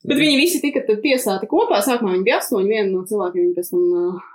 Bet 0.07 0.19
viņi 0.19 0.39
visi 0.39 0.59
tika 0.63 0.83
tiesāti 0.87 1.47
kopā. 1.51 1.79
Sākumā 1.83 2.15
viņi 2.15 2.27
bija 2.27 2.39
astoņi, 2.41 2.69
viena 2.69 2.89
no 2.91 3.03
cilvēkiem 3.07 3.41
viņi 3.43 3.55
pēc 3.57 3.71
tam 3.71 3.83
uh, 3.87 4.29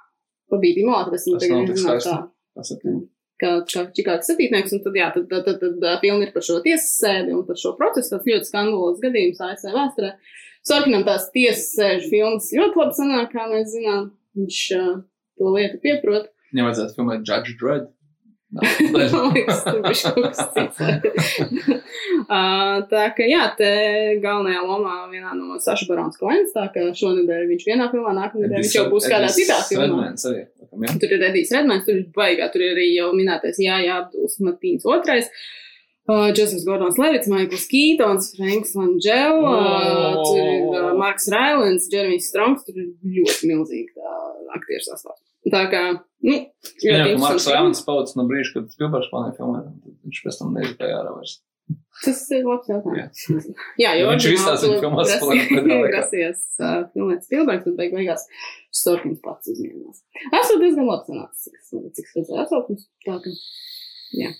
pabīdīja 0.52 0.88
malā, 0.88 1.06
tāpēc 1.08 1.26
viņi 1.26 1.40
tagad 1.42 1.72
ir 1.72 1.80
zināt, 1.80 2.04
skaisti. 2.04 2.78
kā, 2.78 2.94
kā, 3.42 3.52
kā 3.68 3.84
Čikāgas 3.96 4.30
septītnieks. 4.30 4.74
Un 4.76 4.84
tad, 4.84 4.96
jā, 4.96 5.08
tad, 5.16 5.28
tad, 5.32 5.48
tad, 5.48 5.64
tad 5.82 6.04
filma 6.04 6.24
ir 6.24 6.32
par 6.34 6.46
šo 6.46 6.60
tiesas 6.64 6.94
sēdi 7.02 7.36
un 7.36 7.44
par 7.48 7.60
šo 7.60 7.74
procesu. 7.80 8.14
Tas 8.14 8.28
ļoti 8.28 8.48
skandalos 8.48 9.02
gadījums 9.04 9.42
ASV 9.44 9.74
vēsturē. 9.76 10.14
Sorkinam 10.68 11.04
tās 11.06 11.28
tiesas 11.34 11.68
sēžu 11.76 12.12
filmas 12.12 12.48
ļoti 12.56 12.82
labi 12.82 12.96
sanāk, 12.96 13.28
kā 13.32 13.44
mēs 13.52 13.68
zinām. 13.72 14.08
Viņš 14.36 14.58
uh, 14.76 14.96
to 15.38 15.44
lietu 15.54 15.76
pieprot. 15.82 16.24
Viņam 16.52 16.66
vajadzētu 16.68 16.92
filmēt 16.98 17.20
Judge 17.28 17.52
Dredd. 17.60 17.86
Tā 22.88 23.04
ka, 23.12 23.24
jā, 23.28 23.44
te 23.58 23.70
galvenajā 24.22 24.62
lomā 24.64 24.94
vienā 25.12 25.30
no 25.36 25.58
Saša 25.60 25.84
Barons 25.90 26.16
Koens, 26.20 26.54
tā 26.54 26.64
ka 26.72 26.80
šonadēļ 26.96 27.42
viņš 27.50 27.62
vienā 27.68 27.86
filmā, 27.92 28.10
nākamnedēļ 28.16 28.58
viņš 28.64 28.76
jau 28.78 28.86
būs 28.92 29.04
kādā 29.12 29.28
citā 29.36 29.58
filmā. 29.68 30.04
Tur 30.96 31.10
ir 31.12 31.20
Redijs 31.26 31.52
Redmans, 31.52 31.84
tur 31.84 31.96
ir 32.00 32.06
baigā, 32.16 32.44
tur 32.54 32.60
ir 32.64 32.70
arī 32.72 32.86
jau 32.94 33.08
minētais 33.16 33.60
Jāja 33.60 33.92
Abduls 34.00 34.34
Matīns 34.44 34.84
otrais. 34.88 35.26
Uh, 35.28 35.32
Džozefs 36.08 36.64
Gordons 36.64 36.96
Levits, 37.00 37.28
Maikls 37.28 37.66
Kītons, 37.68 38.30
Franks 38.38 38.74
Langel, 38.78 39.42
uh, 39.44 40.14
Oh. 40.16 40.22
tur 40.24 40.38
ir 40.40 40.62
uh, 40.80 40.92
Marks 40.96 41.28
Railens, 41.32 41.88
Jeremijs 41.92 42.30
Strongs, 42.32 42.64
tur 42.64 42.78
ir 42.80 42.92
ļoti 43.18 43.50
milzīgi 43.50 43.92
tā 43.98 44.14
aktieru 44.56 44.84
sastāvs. 44.86 45.20
Tā 45.52 45.60
kā, 45.72 45.82
nu, 46.24 46.38
Jā, 46.84 47.02
ļoti 47.04 47.12
ka 47.12 47.20
Marks. 47.26 47.46
Rēmans 47.52 47.84
paudzes 47.86 48.16
no 48.18 48.24
brīža, 48.30 48.54
kad 48.56 48.72
Spilbergs 48.72 49.10
plānoja 49.12 49.36
filmēt, 49.36 49.68
un 49.68 50.00
viņš 50.08 50.24
pēc 50.24 50.40
tam 50.40 50.56
neizgāja 50.56 50.96
ārā 51.02 51.12
vairs. 51.18 51.36
Tas 52.02 52.20
ir 52.32 52.44
labs 52.48 52.68
jautājums. 52.70 53.48
Jā, 53.76 53.90
jo 54.00 54.08
Viņš 54.08 54.26
izstāsta 54.32 54.68
viņa 54.70 54.80
filmās, 54.84 55.10
laikā. 55.28 55.78
grasies 55.92 56.38
uh, 56.64 56.86
filmēt 56.94 57.26
Spielbergs, 57.28 57.64
bet 57.68 57.76
beig 57.82 57.92
beigās 57.98 58.24
Storkins 58.72 59.20
pats 59.24 59.50
uzņēmās. 59.52 60.00
Esmu 60.40 60.56
diezgan 60.62 60.88
labs 60.88 61.10
sanācis, 61.10 61.50
cik, 61.68 62.06
es 62.08 62.16
redzēju 62.16 62.40
atsaukums. 62.46 62.86
Tā 63.04 63.18
ka, 63.24 63.34
jā. 64.22 64.32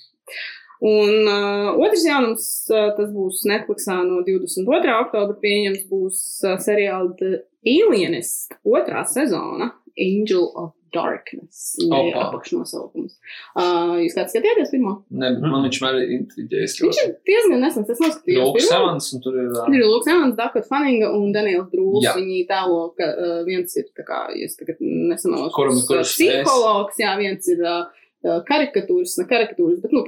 Un 0.80 1.26
uh, 1.26 1.72
otrs 1.82 2.04
jaunums, 2.06 2.44
uh, 2.70 2.92
tas 2.94 3.10
būs 3.10 3.42
Netflixā 3.50 3.96
no 4.06 4.20
22. 4.26 4.92
oktobra 5.02 5.34
pieejams, 5.42 5.82
būs 5.90 6.20
uh, 6.46 6.54
seriāla 6.62 7.14
The 7.18 7.32
Alienist 7.66 8.54
otrā 8.62 9.02
sezona 9.10 9.72
Angel 9.98 10.52
of 10.54 10.74
Darkness. 10.94 11.74
Apakšnosaukums. 11.90 13.18
Uh, 13.58 13.98
jūs 14.00 14.14
kāds 14.16 14.32
skatījāties 14.32 14.70
pirmo? 14.72 14.94
Bet 15.10 15.36
man 15.42 15.66
viņš 15.66 15.80
vienmēr 15.82 15.98
ir 16.04 16.14
intriģējis. 16.16 16.76
Viņš 16.84 17.00
ir 17.02 17.12
diezgan 17.28 17.60
nesens. 17.64 17.90
Es 17.92 18.00
noskatījos 18.00 18.54
Lūks. 18.54 18.70
Evans, 18.78 19.10
un 19.12 19.24
tur 19.26 19.36
ir. 19.42 19.50
Tur 19.58 19.76
ir 19.76 19.84
Lūks 19.84 20.08
Evans, 20.14 20.38
Dakota 20.38 20.70
Fanninga 20.70 21.10
un 21.18 21.34
Daniels 21.34 21.68
Brūls. 21.74 22.06
Jā. 22.06 22.14
Viņi 22.16 22.40
tēlo, 22.48 22.80
ka 22.96 23.10
uh, 23.10 23.36
viens 23.48 23.76
ir, 23.76 23.90
tā 23.98 24.06
kā, 24.08 24.22
es 24.38 24.56
tagad 24.56 24.80
nesamalošu, 24.80 25.54
Kuram- 25.58 25.82
kurš 25.90 26.14
psihologs, 26.16 27.02
jā, 27.02 27.12
viens 27.20 27.52
ir 27.52 27.60
uh, 27.66 28.06
karikatūras, 28.24 29.14
ne 29.20 29.26
karikatūras, 29.30 29.78
bet, 29.84 29.94
nu, 29.94 30.02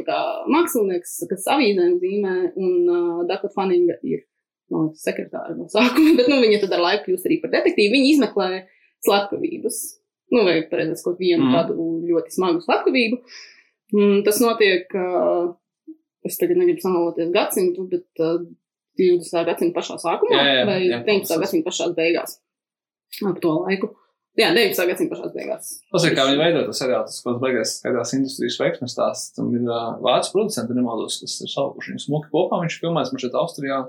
mākslinieks, 0.50 1.14
kas 1.30 1.46
avīzēm 1.54 1.94
zīmē, 2.02 2.34
un 2.58 2.90
uh, 2.90 3.22
Dakota 3.28 3.54
Fanninga 3.54 4.00
ir, 4.06 4.24
no, 4.72 4.88
sekretāra 4.98 5.54
no 5.54 5.68
sākuma, 5.70 6.14
bet, 6.18 6.30
nu, 6.32 6.40
viņa 6.42 6.64
tad 6.64 6.74
ar 6.76 6.84
laiku 6.86 7.08
kļūst 7.08 7.30
arī 7.30 7.40
par 7.44 7.54
detektīvu. 7.54 7.94
Viņa 7.94 8.12
izmeklē 8.16 8.50
slepkavības. 9.06 9.80
Nu, 10.34 10.44
vai 10.46 10.60
pareizāk, 10.70 11.02
kaut 11.04 11.22
vienu 11.22 11.48
mm. 11.48 11.54
tādu 11.56 11.86
ļoti 12.06 12.34
smagu 12.34 12.62
slepkavību. 12.62 13.18
Mm, 13.94 14.20
tas 14.26 14.38
notiek, 14.42 14.92
uh, 14.94 15.50
es 16.26 16.38
tagad 16.38 16.60
negribu 16.60 16.82
samaloties 16.82 17.32
gadsimtu, 17.34 17.86
bet 17.90 18.22
uh, 18.22 18.42
20. 19.00 19.46
gadsimta 19.48 19.78
pašā 19.78 19.96
sākumā 20.02 20.36
Jā, 20.36 20.52
jā, 20.60 20.62
vai 20.68 20.78
jā, 20.84 21.00
19. 21.06 21.26
tas- 21.30 21.42
gadsimta 21.42 21.70
pašā 21.70 21.90
beigās. 21.96 22.38
Ap 23.26 23.40
to 23.42 23.54
laiku. 23.64 23.94
Jā, 24.40 24.50
19. 24.56 24.86
gadsimta 24.88 25.12
pašā 25.12 25.30
beigās. 25.34 25.70
Tas 25.92 26.04
ir 26.08 26.14
kā 26.16 26.24
viņi 26.28 26.40
veido 26.40 26.62
to 26.64 26.74
seriālu, 26.76 27.08
tas, 27.10 27.18
ko 27.24 27.34
beigās 27.42 27.74
skaidrās 27.76 28.14
industrijas 28.16 28.56
veiksmes 28.60 28.94
stāsts. 28.94 29.34
Tam 29.36 29.50
ir 29.52 29.66
uh, 29.66 29.98
vācu 30.00 30.32
producenti, 30.36 30.76
nemaldos, 30.78 31.18
kas 31.20 31.34
ir 31.44 31.50
salikuši 31.52 31.92
viņu 31.92 32.04
smuki 32.06 32.32
kopā. 32.32 32.62
Viņš 32.62 32.78
filmēs 32.80 33.12
man 33.12 33.22
šeit 33.22 33.36
Austrijā 33.40 33.82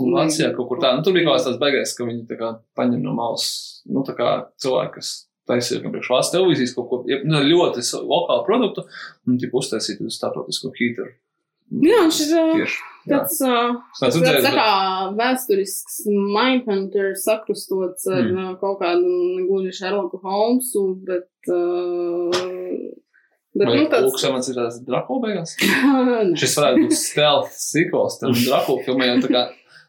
un 0.00 0.16
Vācijā 0.16 0.52
kaut 0.56 0.70
kur 0.70 0.80
tā. 0.80 0.94
Nu, 0.96 1.04
tur 1.04 1.16
bija 1.16 1.28
kaut 1.28 1.36
kas 1.38 1.50
tāds 1.50 1.60
beigās, 1.60 1.92
ka 1.98 2.08
viņi 2.08 2.24
tā 2.30 2.40
kā 2.40 2.54
paņem 2.78 3.04
no 3.04 3.12
malas, 3.18 3.50
nu, 3.90 4.04
tā 4.06 4.16
kā 4.16 4.30
cilvēki, 4.64 4.94
kas 4.96 5.12
taisīja 5.50 5.82
priekš 5.84 6.12
valsts 6.14 6.36
televīzijas 6.36 6.76
kaut 6.78 6.88
ko, 6.88 7.02
nu, 7.28 7.42
ļoti 7.50 7.84
lokālu 8.06 8.46
produktu, 8.48 8.86
un 9.28 9.42
tik 9.42 9.54
uztaisīt 9.58 10.00
uz 10.06 10.16
starptautisko 10.16 10.72
hīteru. 10.78 11.12
Jā, 11.82 12.04
viņš 12.06 12.24
ir 12.24 12.34
Tieši. 12.62 12.91
Tāds, 13.08 13.38
uh, 13.42 13.72
tāds 13.98 14.16
redzējis, 14.20 14.44
tā 14.46 14.52
kā 14.54 14.66
vēsturisks 15.18 15.96
Mindhunter 16.06 17.12
sakrustots 17.18 18.06
ar 18.06 18.22
Mm. 18.28 18.52
kaut 18.60 18.78
kādu 18.82 19.08
negluži 19.38 19.72
Sherlocku 19.80 20.20
Holmesu, 20.22 20.84
bet. 21.08 21.26
Uh, 21.50 22.92
bet 23.56 23.66
Vai 23.68 23.74
nu, 23.80 23.88
tāds, 23.90 24.06
Lūks 24.06 24.26
Evans 24.28 24.48
ir 24.52 24.60
tāds 24.60 24.78
Drako 24.86 25.18
beigās? 25.24 25.56
Šis 26.40 26.56
varētu 26.60 26.86
būt 26.86 26.96
stealth 26.96 27.52
sequels 27.58 28.20
tam 28.22 28.36
Drako 28.38 28.78
filmai, 28.86 29.10
jo 29.10 29.18
tā 29.26 29.32
kā, 29.34 29.42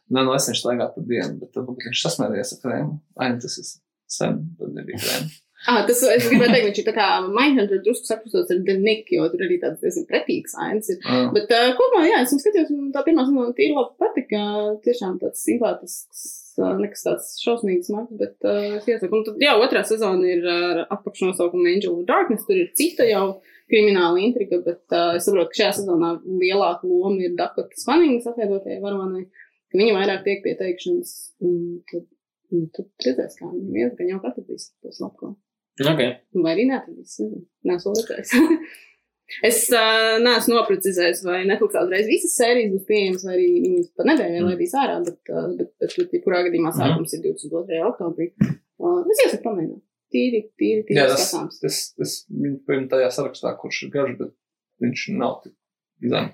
nē, 0.10 0.26
no 0.26 0.34
es 0.36 0.50
viņš 0.50 0.64
staigā 0.66 0.90
pa 0.96 1.06
dienu, 1.06 1.38
bet 1.44 1.54
tad 1.56 1.70
viņš 1.70 2.04
sasmērējies 2.08 2.56
ar 2.58 2.64
krēmu. 2.66 2.98
Ai, 3.22 3.30
nu 3.36 3.44
tas 3.46 3.60
ir 3.62 3.70
sen, 4.18 4.42
tad 4.60 4.74
nebija 4.76 5.00
krēma. 5.06 5.32
Ah, 5.64 5.82
tas, 5.88 6.02
es 6.12 6.26
gribēju 6.28 6.52
teikt, 6.52 6.66
viņš 6.68 6.80
ir 6.82 6.86
tā 6.90 6.94
kā 6.98 7.08
Mindhunter 7.24 7.80
drusku 7.86 8.10
sakrustots 8.10 8.52
ar 8.52 8.62
The 8.68 8.76
Nick, 8.82 9.12
jo 9.16 9.26
tur 9.32 9.44
arī 9.46 9.60
tāds 9.62 9.80
diezgan 9.84 10.08
pretīgs 10.10 10.56
ains 10.60 10.90
ir. 10.92 10.98
Ah. 11.08 11.30
Bet 11.36 11.52
uh, 11.56 11.70
kopumā, 11.78 12.04
jā, 12.10 12.20
es 12.26 12.34
skatījos, 12.36 12.72
un 12.76 12.90
tā 12.96 13.04
pirmā 13.06 13.24
sezona 13.28 13.56
tīri 13.56 13.76
labi 13.78 13.96
patika. 14.04 14.42
Tiešām 14.84 15.22
tāds 15.22 15.44
simpātisks, 15.48 16.26
nekas 16.82 17.06
tāds 17.06 17.30
šausmīgs 17.46 17.88
smags, 17.92 18.12
bet 18.20 18.50
uh, 18.50 18.76
es 18.80 18.90
iesaku. 18.92 19.22
Un 19.22 19.28
tad, 19.30 19.40
jā, 19.44 19.54
otrā 19.64 19.86
sezona 19.88 20.34
ir 20.34 20.44
ar 20.52 20.82
apakšnosaukumu 20.98 21.72
Angel 21.72 21.96
of 21.96 22.04
Darkness, 22.10 22.44
tur 22.50 22.60
ir 22.60 22.74
cita 22.76 23.08
jau 23.08 23.24
krimināla 23.72 24.20
intriga, 24.20 24.60
bet 24.66 24.84
uh, 24.92 25.14
es 25.16 25.30
saprotu, 25.30 25.54
ka 25.54 25.62
šajā 25.62 25.72
sezonā 25.80 26.12
lielāka 26.28 26.90
loma 26.90 27.24
ir 27.24 27.38
Dakotas 27.40 27.88
Fanningas 27.88 28.28
atveidotājai 28.34 28.84
varonai, 28.84 29.24
ka 29.72 29.80
viņa 29.80 29.96
vairāk 29.96 30.28
tiek 30.28 30.44
pie 30.44 30.58
teikšanas, 30.60 31.16
un 31.48 31.56
tad, 31.90 32.06
un 32.52 32.68
tad 32.76 33.08
redzēs, 33.08 33.40
kā 33.40 33.50
iet, 33.56 33.96
ka 33.96 34.12
jau 34.12 34.20
atradīs 34.20 34.70
to 34.84 34.92
slapko. 34.94 35.34
Okay. 35.82 36.10
Vai 36.38 36.52
arī 36.54 36.68
neatradīs. 36.70 37.16
Neesmu 37.66 37.94
redzējis. 37.98 38.34
es 39.50 39.62
uh, 39.74 40.20
neesmu 40.22 40.54
noprecizējis, 40.60 41.24
vai 41.26 41.40
Netflix 41.50 41.80
uzreiz 41.80 42.06
visas 42.12 42.36
sērijas 42.38 42.74
būs 42.76 42.84
pieejamas, 42.90 43.24
vai 43.26 43.34
arī 43.40 43.48
viņas 43.64 43.88
pat 43.98 44.10
nedēļā 44.12 44.42
Mm. 44.44 44.50
laidīs 44.52 44.76
ārā, 44.78 45.00
bet, 45.08 45.18
uh, 45.34 45.48
bet, 45.58 45.72
bet, 45.82 45.96
bet 45.98 46.14
jebkurā 46.20 46.44
gadījumā 46.50 46.76
sākums 46.78 47.16
ir 47.18 47.24
22. 47.26 47.82
oktobrī. 47.90 48.30
Uh, 48.78 49.02
es 49.10 49.24
iesaku 49.26 49.44
pamēģināt. 49.48 49.82
Tīri, 50.14 50.44
tīri, 50.62 50.84
tīri 50.86 51.00
Jā, 51.00 51.08
tas, 51.10 51.24
skatāms. 51.32 51.58
tas, 51.64 51.78
tas 51.98 52.12
viņu 52.30 52.60
pirmā 52.70 52.86
tajā 52.92 53.10
sarakstā, 53.16 53.56
kurš 53.58 53.80
ir 53.88 53.94
garš, 53.96 54.14
bet 54.20 54.34
viņš 54.86 55.06
nav 55.18 55.40
tik 55.42 55.56
zem. 56.14 56.30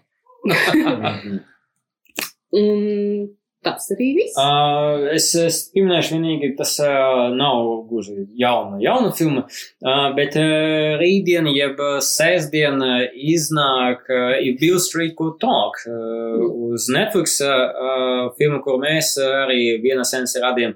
Un 2.59 3.29
tas 3.77 3.91
arī 3.95 4.09
viss. 4.17 4.37
Uh, 4.39 5.07
es, 5.15 5.29
es 5.37 5.59
pieminēšu 5.73 6.15
vienīgi, 6.15 6.51
tas 6.57 6.75
uh, 6.83 7.27
nav 7.35 7.69
gluži 7.89 8.25
jauna, 8.39 8.79
jauna 8.83 9.11
filma, 9.15 9.45
uh, 9.45 10.09
bet 10.17 10.37
uh, 10.39 10.97
rītdien, 11.01 11.49
jeb 11.53 11.79
sēsdien 12.05 12.81
uh, 12.83 13.05
iznāk 13.33 14.09
uh, 14.09 14.35
If 14.39 14.59
Bill 14.61 14.81
Street 14.83 15.15
Could 15.19 15.39
Talk 15.43 15.81
uh, 15.85 16.43
uz 16.69 16.89
Netflix 16.93 17.39
uh, 17.45 18.29
filmu, 18.39 18.61
kur 18.65 18.79
mēs 18.83 19.15
uh, 19.21 19.45
arī 19.45 19.79
viena 19.83 20.05
sensi 20.07 20.41
radījām 20.43 20.75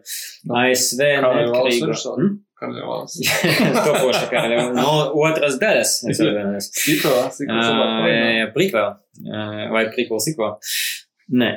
ASV? 0.63 1.05
Karaļa 2.63 2.87
valsts. 2.87 3.27
Topoša 3.87 4.27
karaļa. 4.31 4.69
No 4.77 4.93
otras 5.25 5.57
daļas. 5.59 5.97
Es 6.07 6.21
atvainojos. 6.23 6.69
Uh, 6.71 7.27
cilvēku. 7.43 8.15
Prikvēl. 8.55 8.95
Vai 9.73 9.83
prikvēl 9.91 10.23
sikvēl? 10.29 10.57
Nē. 11.43 11.51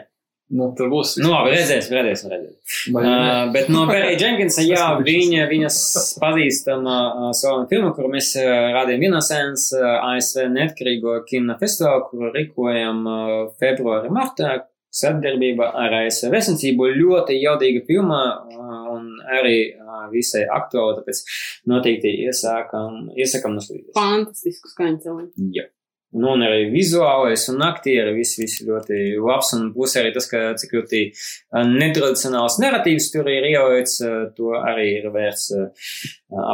Nu, 0.55 0.69
tur 0.79 0.91
būs. 0.93 1.17
Nu, 1.19 1.33
labi, 1.33 1.57
redzēsim, 1.57 1.97
redzēsim, 1.97 2.31
redzēsim. 2.31 2.95
Vai? 2.95 3.03
Uh, 3.03 3.49
bet 3.55 3.71
no 3.73 3.83
Barry 3.89 4.15
Jenkinsa, 4.21 4.63
jā, 4.63 4.85
viņa, 5.03 5.49
viņas 5.51 5.79
pazīstama 6.23 6.99
uh, 7.09 7.33
savu 7.35 7.65
filmu, 7.71 7.91
kuru 7.97 8.13
mēs 8.13 8.31
uh, 8.39 8.47
rādījām 8.77 9.03
vienasens 9.09 9.73
uh, 9.75 9.89
ASV 10.13 10.47
neatkarīgo 10.55 11.19
kino 11.27 11.59
festivālu, 11.59 12.07
kuru 12.13 12.31
rīkojam 12.37 13.03
uh, 13.11 13.35
februāra 13.59 14.13
martā 14.15 14.55
sadarbībā 14.97 15.73
ar 15.83 15.99
ASV 16.05 16.31
vēstniecību. 16.37 16.93
Ļoti 16.95 17.41
jaudīga 17.43 17.83
filma 17.89 18.23
uh, 18.39 18.77
un 18.95 19.11
arī 19.41 19.57
uh, 19.75 20.07
visai 20.15 20.45
aktuāla, 20.47 21.01
tāpēc 21.01 21.25
noteikti 21.73 22.15
iesākam, 22.29 23.09
iesakam 23.19 23.59
noskatīties. 23.59 23.97
Fantastisku 23.99 24.71
skaņu 24.71 25.03
cilvēku. 25.09 25.51
Jā. 25.59 25.67
Nu, 26.15 26.31
un 26.37 26.45
arī 26.47 26.69
vizuālais 26.71 27.49
un 27.51 27.65
aktieri 27.67 28.15
viss, 28.17 28.39
viss 28.39 28.63
ļoti 28.65 29.17
labs. 29.19 29.53
Un 29.59 29.73
plus 29.75 29.97
arī 29.99 30.13
tas, 30.15 30.29
ka 30.31 30.55
cik 30.61 30.77
ļoti 30.79 31.03
uh, 31.11 31.67
netradicionāls 31.67 32.61
narratīvs 32.63 33.11
tur 33.13 33.29
ir 33.33 33.51
ielaists, 33.51 33.99
uh, 34.07 34.31
to 34.37 34.55
arī 34.61 34.93
ir 35.01 35.11
vērts 35.13 35.51
uh, 35.59 35.91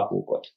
aplūkot. 0.00 0.50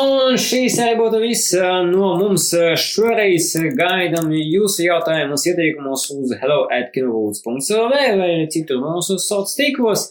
Un 0.00 0.36
šīs 0.40 0.78
arī 0.80 0.94
būtu 0.96 1.18
viss 1.20 1.50
uh, 1.58 1.82
no 1.84 2.14
mums. 2.20 2.46
Uh, 2.56 2.72
Šoreiz 2.78 3.50
gaidām 3.76 4.30
jūsu 4.32 4.86
jautājumus, 4.86 5.44
ieteikumus 5.50 6.06
uz 6.14 6.32
hello.kinowoods.lv 6.40 8.00
vai 8.20 8.30
citur 8.52 8.80
mūsu 8.80 9.18
sociālos 9.18 9.56
tīklos. 9.58 10.06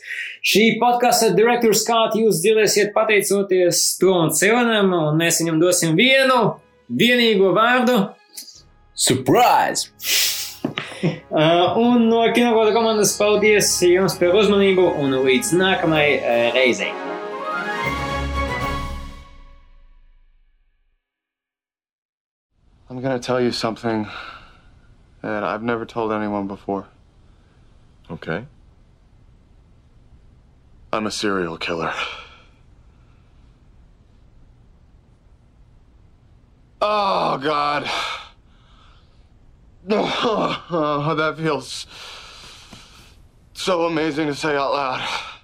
Šī 0.46 0.66
podkāsta 0.82 1.32
direktors 1.36 1.82
Scott 1.84 2.18
jūs 2.20 2.44
dzirdēsiet 2.44 2.94
pateicoties 2.96 3.82
Tomam 4.02 4.34
Celenam, 4.36 4.94
un 4.94 5.20
mēs 5.20 5.42
viņam 5.42 5.60
dosim 5.64 5.98
vienu 5.98 6.40
vienīgo 6.90 7.54
vārdu. 7.58 8.00
Surprise! 8.94 9.90
Uh, 11.30 11.78
un 11.80 12.10
no 12.12 12.26
kinokoda 12.36 12.74
komandas 12.76 13.16
paldies 13.18 13.72
jums 13.88 14.20
par 14.20 14.36
uzmanību 14.36 14.90
un 15.00 15.22
līdz 15.24 15.56
nākamajai 15.62 16.52
reizei. 16.58 17.09
I'm 22.90 23.02
gonna 23.02 23.20
tell 23.20 23.40
you 23.40 23.52
something 23.52 24.08
that 25.22 25.44
I've 25.44 25.62
never 25.62 25.86
told 25.86 26.12
anyone 26.12 26.48
before. 26.48 26.88
Okay. 28.10 28.46
I'm 30.92 31.06
a 31.06 31.12
serial 31.12 31.58
killer. 31.58 31.94
Oh, 36.82 37.38
God. 37.38 37.90
Oh, 39.92 41.16
that 41.18 41.38
feels 41.38 41.88
so 43.54 43.86
amazing 43.86 44.28
to 44.28 44.36
say 44.36 44.56
out 44.56 44.72
loud. 44.72 45.39